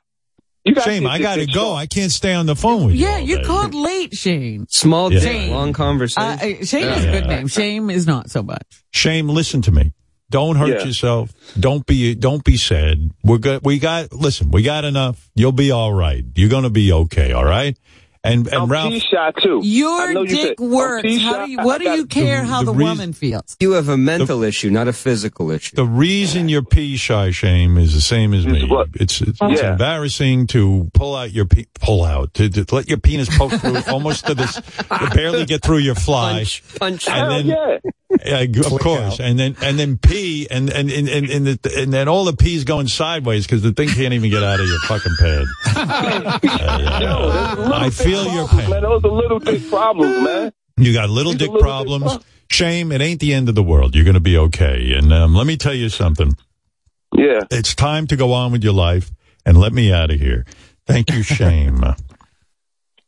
got 0.74 0.84
Shame, 0.84 1.06
I 1.06 1.18
gotta 1.20 1.46
go. 1.46 1.74
I 1.74 1.86
can't 1.86 2.10
stay 2.12 2.34
on 2.34 2.46
the 2.46 2.56
phone 2.56 2.86
with 2.86 2.94
you. 2.96 3.06
Yeah, 3.06 3.18
you 3.18 3.40
called 3.44 3.74
late, 3.74 4.14
Shane. 4.14 4.66
Small 4.68 5.12
Yeah. 5.12 5.20
dick, 5.20 5.28
Shame. 5.32 5.50
long 5.52 5.72
conversation. 5.72 6.22
Uh, 6.28 6.34
uh, 6.34 6.64
Shame 6.64 6.88
is 6.88 7.04
a 7.04 7.10
good 7.10 7.26
name. 7.26 7.46
Shame 7.48 7.88
is 7.90 8.06
not 8.06 8.30
so 8.30 8.42
much. 8.42 8.66
Shame, 8.92 9.28
listen 9.28 9.62
to 9.62 9.70
me. 9.72 9.92
Don't 10.30 10.56
hurt 10.56 10.68
Yeah. 10.80 10.84
yourself. 10.84 11.32
Don't 11.58 11.86
be 11.86 12.14
don't 12.14 12.44
be 12.44 12.56
sad. 12.58 13.10
We're 13.24 13.38
good. 13.38 13.60
We 13.64 13.78
got 13.78 14.12
listen. 14.12 14.50
We 14.50 14.62
got 14.62 14.84
enough. 14.84 15.30
You'll 15.34 15.52
be 15.52 15.70
all 15.70 15.92
right. 15.92 16.24
You're 16.34 16.50
gonna 16.50 16.70
be 16.70 16.92
okay. 16.92 17.32
All 17.32 17.44
right. 17.46 17.76
And 18.24 18.46
and 18.48 18.56
I'm 18.56 18.68
Ralph, 18.68 18.90
P-shot 18.92 19.36
too. 19.40 19.60
Your 19.62 20.12
know 20.12 20.22
you 20.24 20.28
said- 20.36 20.42
dick 20.48 20.60
works. 20.60 21.16
How 21.22 21.46
do 21.46 21.50
you? 21.52 21.58
What 21.58 21.76
I 21.76 21.78
do 21.78 21.84
got- 21.84 21.96
you 21.98 22.06
care 22.06 22.42
how 22.44 22.58
the 22.58 22.66
the, 22.66 22.72
reason- 22.72 22.88
woman 22.98 23.12
feels? 23.14 23.56
you 23.60 23.72
have 23.72 23.88
a 23.88 23.96
mental 23.96 24.42
issue, 24.42 24.70
not 24.70 24.88
a 24.88 24.92
physical 24.92 25.50
issue. 25.52 25.76
the 25.76 25.84
reason 25.86 26.48
you're 26.48 26.64
pee 26.64 26.96
shy, 26.96 27.30
shame, 27.30 27.78
is 27.78 27.94
the 27.94 28.00
same 28.00 28.34
as 28.34 28.44
me. 28.44 28.66
what? 28.68 28.88
It's 28.94 29.20
it's, 29.22 29.38
it's 29.40 29.62
Yeah. 29.62 29.72
embarrassing 29.72 30.48
to 30.48 30.90
pull 30.94 31.14
out 31.14 31.32
your 31.32 31.46
pe- 31.46 31.66
pull 31.80 32.02
out 32.04 32.34
to, 32.34 32.50
to 32.50 32.74
let 32.74 32.88
your 32.88 32.98
penis 32.98 33.34
poke 33.38 33.52
through 33.52 33.78
almost 33.88 34.26
to 34.26 34.34
this, 34.34 34.54
to 34.56 35.10
barely 35.14 35.46
get 35.46 35.62
through 35.62 35.78
your 35.78 35.94
fly. 35.94 36.38
Punch, 36.40 36.62
punch. 36.78 37.08
And 37.08 37.16
Hell 37.16 37.28
then- 37.30 37.46
yeah. 37.46 37.90
Yeah, 38.24 38.40
of 38.40 38.80
course, 38.80 39.20
and 39.20 39.38
then 39.38 39.54
and 39.62 39.78
then 39.78 39.98
pee, 39.98 40.48
and 40.50 40.70
and 40.70 40.90
and 40.90 41.08
and, 41.08 41.28
and, 41.28 41.46
the, 41.46 41.82
and 41.82 41.92
then 41.92 42.08
all 42.08 42.24
the 42.24 42.32
pee's 42.32 42.64
going 42.64 42.88
sideways 42.88 43.46
because 43.46 43.60
the 43.62 43.72
thing 43.72 43.88
can't 43.90 44.14
even 44.14 44.30
get 44.30 44.42
out 44.42 44.60
of 44.60 44.66
your 44.66 44.80
fucking 44.80 45.12
pad. 45.18 45.44
Uh, 45.76 46.38
Yo, 47.02 47.30
there's 47.56 47.70
I 47.70 47.84
dick 47.84 47.92
feel 47.92 48.24
your 48.32 48.48
problems, 48.48 48.62
pain. 48.62 48.70
Man, 48.70 48.82
those 48.82 49.04
are 49.04 49.08
little 49.10 49.38
dick 49.38 49.68
problems, 49.68 50.24
man. 50.24 50.52
You 50.78 50.94
got 50.94 51.10
little 51.10 51.32
These 51.32 51.38
dick 51.40 51.48
little 51.48 51.58
dick 51.60 51.62
problems. 51.62 52.02
problems. 52.04 52.24
Shame, 52.50 52.92
it 52.92 53.02
ain't 53.02 53.20
the 53.20 53.34
end 53.34 53.50
of 53.50 53.54
the 53.54 53.62
world. 53.62 53.94
You're 53.94 54.04
going 54.04 54.14
to 54.14 54.20
be 54.20 54.38
okay. 54.38 54.94
And 54.96 55.12
um, 55.12 55.34
let 55.34 55.46
me 55.46 55.58
tell 55.58 55.74
you 55.74 55.90
something. 55.90 56.34
Yeah. 57.14 57.40
It's 57.50 57.74
time 57.74 58.06
to 58.06 58.16
go 58.16 58.32
on 58.32 58.52
with 58.52 58.64
your 58.64 58.72
life 58.72 59.10
and 59.44 59.58
let 59.58 59.74
me 59.74 59.92
out 59.92 60.10
of 60.10 60.18
here. 60.18 60.46
Thank 60.86 61.10
you, 61.10 61.22
Shame. 61.24 61.84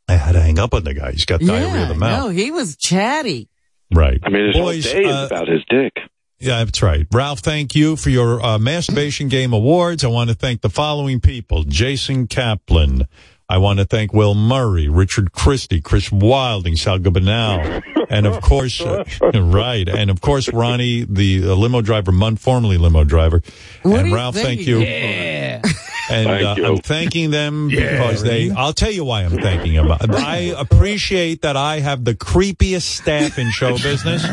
I 0.07 0.13
had 0.15 0.33
to 0.33 0.41
hang 0.41 0.59
up 0.59 0.75
on 0.75 0.83
the 0.83 0.93
guy. 0.93 1.11
He's 1.13 1.25
got 1.25 1.39
diarrhea 1.39 1.83
of 1.83 1.89
the 1.89 1.95
mouth. 1.95 2.25
no, 2.25 2.29
he 2.29 2.51
was 2.51 2.75
chatty. 2.77 3.47
Right. 3.93 4.19
I 4.23 4.29
mean, 4.29 4.47
this 4.47 4.55
Boys, 4.55 4.85
whole 4.85 5.01
day 5.01 5.07
is 5.07 5.15
uh, 5.15 5.27
about 5.29 5.47
his 5.47 5.61
dick. 5.69 5.93
Yeah, 6.39 6.63
that's 6.63 6.81
right. 6.81 7.05
Ralph, 7.13 7.39
thank 7.39 7.75
you 7.75 7.95
for 7.95 8.09
your 8.09 8.43
uh, 8.43 8.57
Masturbation 8.57 9.27
Game 9.27 9.53
Awards. 9.53 10.03
I 10.03 10.07
want 10.07 10.29
to 10.31 10.35
thank 10.35 10.61
the 10.61 10.71
following 10.71 11.19
people. 11.19 11.63
Jason 11.63 12.25
Kaplan, 12.25 13.07
I 13.47 13.59
want 13.59 13.77
to 13.77 13.85
thank 13.85 14.11
Will 14.11 14.33
Murray, 14.33 14.89
Richard 14.89 15.33
Christie, 15.33 15.81
Chris 15.81 16.11
Wilding, 16.11 16.77
Sal 16.77 16.97
Governale, 16.97 17.81
and 18.09 18.25
of 18.25 18.41
course, 18.41 18.81
uh, 18.81 19.03
right, 19.35 19.87
and 19.87 20.09
of 20.09 20.21
course, 20.21 20.51
Ronnie, 20.51 21.05
the 21.07 21.43
uh, 21.43 21.53
limo 21.53 21.81
driver, 21.81 22.11
Mund, 22.11 22.39
formerly 22.39 22.77
limo 22.77 23.03
driver, 23.03 23.43
What 23.83 23.99
and 23.99 24.05
are 24.05 24.07
you 24.07 24.15
Ralph. 24.15 24.35
Thank 24.35 24.61
you. 24.61 24.79
Yeah. 24.79 25.61
And 26.09 26.27
Thank 26.27 26.45
uh, 26.45 26.55
you. 26.57 26.65
I'm 26.65 26.77
thanking 26.77 27.31
them 27.31 27.69
Yeah, 27.69 27.91
because 27.91 28.23
they. 28.23 28.49
Ronnie. 28.49 28.59
I'll 28.59 28.73
tell 28.73 28.91
you 28.91 29.05
why 29.05 29.23
I'm 29.23 29.37
thanking 29.37 29.73
them. 29.75 29.91
I 30.01 30.53
appreciate 30.57 31.43
that 31.43 31.55
I 31.55 31.79
have 31.79 32.03
the 32.03 32.15
creepiest 32.15 32.83
staff 32.83 33.37
in 33.37 33.51
show 33.51 33.77
business. 33.77 34.23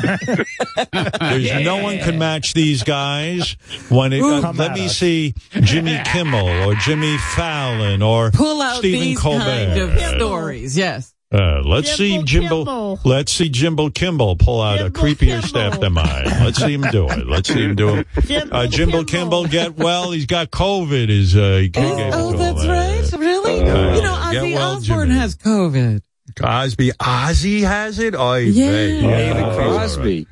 There's 0.92 1.64
no 1.64 1.82
one 1.82 1.98
can 1.98 2.18
match 2.18 2.54
these 2.54 2.82
guys. 2.82 3.56
When 3.88 4.12
it, 4.12 4.22
uh, 4.22 4.52
let 4.52 4.72
me 4.72 4.86
us. 4.86 4.96
see 4.96 5.34
Jimmy 5.52 6.00
Kimmel 6.04 6.68
or 6.68 6.74
Jimmy 6.74 7.16
Fallon 7.34 8.02
or 8.02 8.30
Pull 8.30 8.60
out 8.62 8.78
Stephen 8.78 9.00
these 9.00 9.18
Colbert. 9.18 9.38
kind 9.74 9.78
of 9.78 9.98
stories. 10.16 10.76
Yes. 10.76 11.14
Uh, 11.30 11.60
let's 11.62 11.92
see 11.94 12.22
Jimbo. 12.22 12.98
Let's 13.04 13.32
see 13.34 13.50
Jimbo 13.50 13.90
Kimball 13.90 14.36
pull 14.36 14.62
out 14.62 14.80
a 14.80 14.88
creepier 14.90 15.42
staff 15.42 15.78
than 15.78 15.92
mine. 15.92 16.24
Let's 16.24 16.56
see 16.58 16.72
him 16.72 16.82
do 16.90 17.06
it. 17.08 17.26
Let's 17.26 17.48
see 17.52 17.64
him 17.64 17.74
do 17.74 17.96
it. 17.96 18.06
Jimbo 18.24 18.56
Uh, 18.56 18.66
Jimbo 18.66 19.04
Kimball 19.04 19.46
get 19.46 19.76
well. 19.76 20.10
He's 20.12 20.24
got 20.24 20.50
COVID. 20.50 21.10
Is 21.10 21.36
uh, 21.36 21.58
he 21.60 21.68
can't 21.68 21.98
get 21.98 22.14
Oh, 22.14 22.32
that's 22.32 22.62
him. 22.62 22.70
right. 22.70 23.12
Really? 23.20 23.60
Uh, 23.60 23.94
you 23.96 24.02
know, 24.02 24.14
Ozzy 24.14 24.54
well, 24.54 24.76
Osbourne 24.76 25.08
Jimmy. 25.08 25.20
has 25.20 25.36
COVID. 25.36 26.00
Cosby. 26.36 26.92
Ozzy 26.92 27.60
has 27.62 27.98
it. 27.98 28.14
Oh, 28.16 28.34
Yeah. 28.36 28.70
David 29.02 29.54
Crosby. 29.54 30.26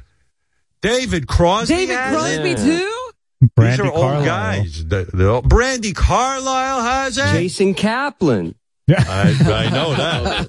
David 0.81 1.27
Crosby. 1.29 1.75
David 1.75 1.97
has 1.97 2.15
Crosby 2.17 2.51
it? 2.51 2.59
too. 2.59 3.11
These 3.59 3.81
are 3.81 3.91
old 3.93 4.25
guys. 4.25 4.85
The, 4.87 5.05
the, 5.13 5.43
Brandi 5.43 5.95
Carlile 5.95 6.81
has 6.83 7.19
it. 7.19 7.33
Jason 7.33 7.75
Kaplan. 7.75 8.55
I, 8.89 9.65
I 9.67 9.71
know 9.71 9.95
that. 9.95 10.49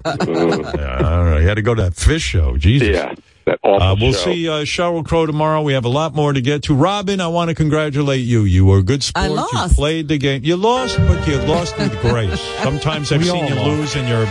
Yeah, 0.77 0.95
I 0.97 1.01
don't 1.17 1.29
know. 1.31 1.39
He 1.39 1.45
had 1.45 1.55
to 1.55 1.61
go 1.63 1.73
to 1.73 1.81
that 1.83 1.95
fish 1.95 2.21
show. 2.21 2.55
Jesus. 2.57 2.89
Yeah, 2.89 3.15
Uh, 3.63 3.95
we'll 3.99 4.13
show. 4.13 4.25
see 4.31 4.47
uh, 4.47 4.53
Sheryl 4.63 5.03
Crow 5.03 5.25
tomorrow. 5.25 5.63
We 5.63 5.73
have 5.73 5.85
a 5.85 5.89
lot 5.89 6.13
more 6.13 6.33
to 6.33 6.41
get 6.41 6.63
to. 6.63 6.75
Robin, 6.75 7.19
I 7.19 7.27
want 7.29 7.49
to 7.49 7.55
congratulate 7.55 8.21
you. 8.25 8.43
You 8.43 8.65
were 8.65 8.77
a 8.79 8.83
good 8.83 9.01
sport. 9.01 9.25
I 9.25 9.29
You 9.63 9.69
played 9.73 10.07
the 10.07 10.19
game. 10.19 10.43
You 10.43 10.55
lost, 10.55 10.97
but 10.99 11.27
you 11.27 11.37
lost 11.39 11.77
with 11.79 11.99
grace. 12.01 12.39
Sometimes 12.63 13.11
I've 13.11 13.21
We 13.21 13.25
seen 13.25 13.47
you 13.47 13.55
lost. 13.55 13.65
lose 13.67 13.95
and 13.95 14.07
you're 14.07 14.25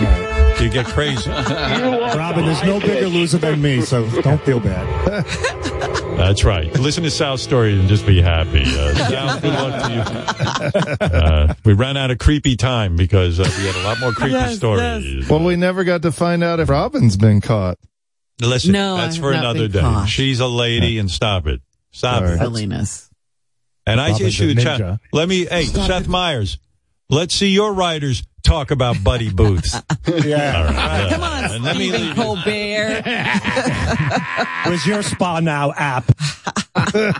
you 0.65 0.71
get 0.73 0.87
crazy. 0.87 1.29
Robin, 1.31 2.47
there's 2.47 2.63
no 2.63 2.79
bigger 2.81 3.09
loser 3.09 3.39
than 3.39 3.61
me, 3.61 3.81
so 3.83 4.09
don't 4.23 4.41
feel 4.43 4.61
bad. 4.61 5.27
That's 6.17 6.45
right. 6.45 6.73
Listen 6.79 7.03
to 7.05 7.11
Sal's 7.11 7.43
story 7.43 7.79
and 7.79 7.89
just 7.89 8.07
be 8.07 8.21
happy. 8.23 8.63
Uh, 8.65 8.95
Sal, 9.09 9.41
good 9.41 9.53
luck 9.53 9.83
to 9.85 9.93
you. 9.93 11.07
Uh, 11.07 11.55
we 11.65 11.73
ran 11.75 11.97
out 11.97 12.11
of 12.11 12.19
creepy 12.19 12.57
time 12.57 12.97
because 12.97 13.39
uh, 13.39 13.43
we 13.59 13.67
had 13.67 13.77
a 13.77 13.83
lot 13.85 14.01
more 14.01 14.13
creepy 14.13 14.33
Yes, 14.33 14.57
stories. 14.57 15.29
Well, 15.29 15.45
we 15.45 15.57
never 15.57 15.85
got 15.85 16.03
to 16.03 16.13
find 16.13 16.43
out 16.43 16.59
if 16.61 16.69
Robin's 16.69 17.17
been 17.17 17.41
caught. 17.41 17.79
Listen, 18.41 18.73
No, 18.73 18.97
that's 18.97 19.17
for 19.19 19.33
another 19.33 19.69
day. 19.69 19.81
caught. 19.81 20.09
She's 20.09 20.41
a 20.41 20.47
lady, 20.47 20.99
and 20.99 21.11
stop 21.11 21.47
it. 21.47 21.61
Stop 21.91 22.23
it. 22.25 22.39
Silliness. 22.39 23.11
And 23.87 24.01
I 24.01 24.09
Robin's 24.11 24.27
issue 24.29 24.49
a 24.49 24.51
a 24.53 24.55
chat. 24.63 25.01
Let 25.13 25.29
me, 25.29 25.47
hey, 25.47 25.65
Seth 25.65 26.09
Meyers, 26.09 26.59
let's 27.11 27.35
see 27.35 27.49
your 27.49 27.73
writers 27.73 28.23
talk 28.43 28.71
about 28.71 29.03
Buddy 29.03 29.31
Booth. 29.31 29.83
Yeah. 30.25 30.57
All 30.59 30.65
right. 30.67 31.11
Come 31.11 31.23
on, 31.25 31.45
And 31.57 31.65
let 31.65 31.77
me 31.77 31.89
Stephen 31.91 32.07
leave- 32.07 32.17
Colbert. 32.17 33.03
Where's 34.67 34.87
your 34.87 35.03
spa 35.03 35.41
now 35.41 35.73
app? 35.73 36.05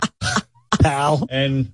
Pal. 0.81 1.27
And 1.29 1.73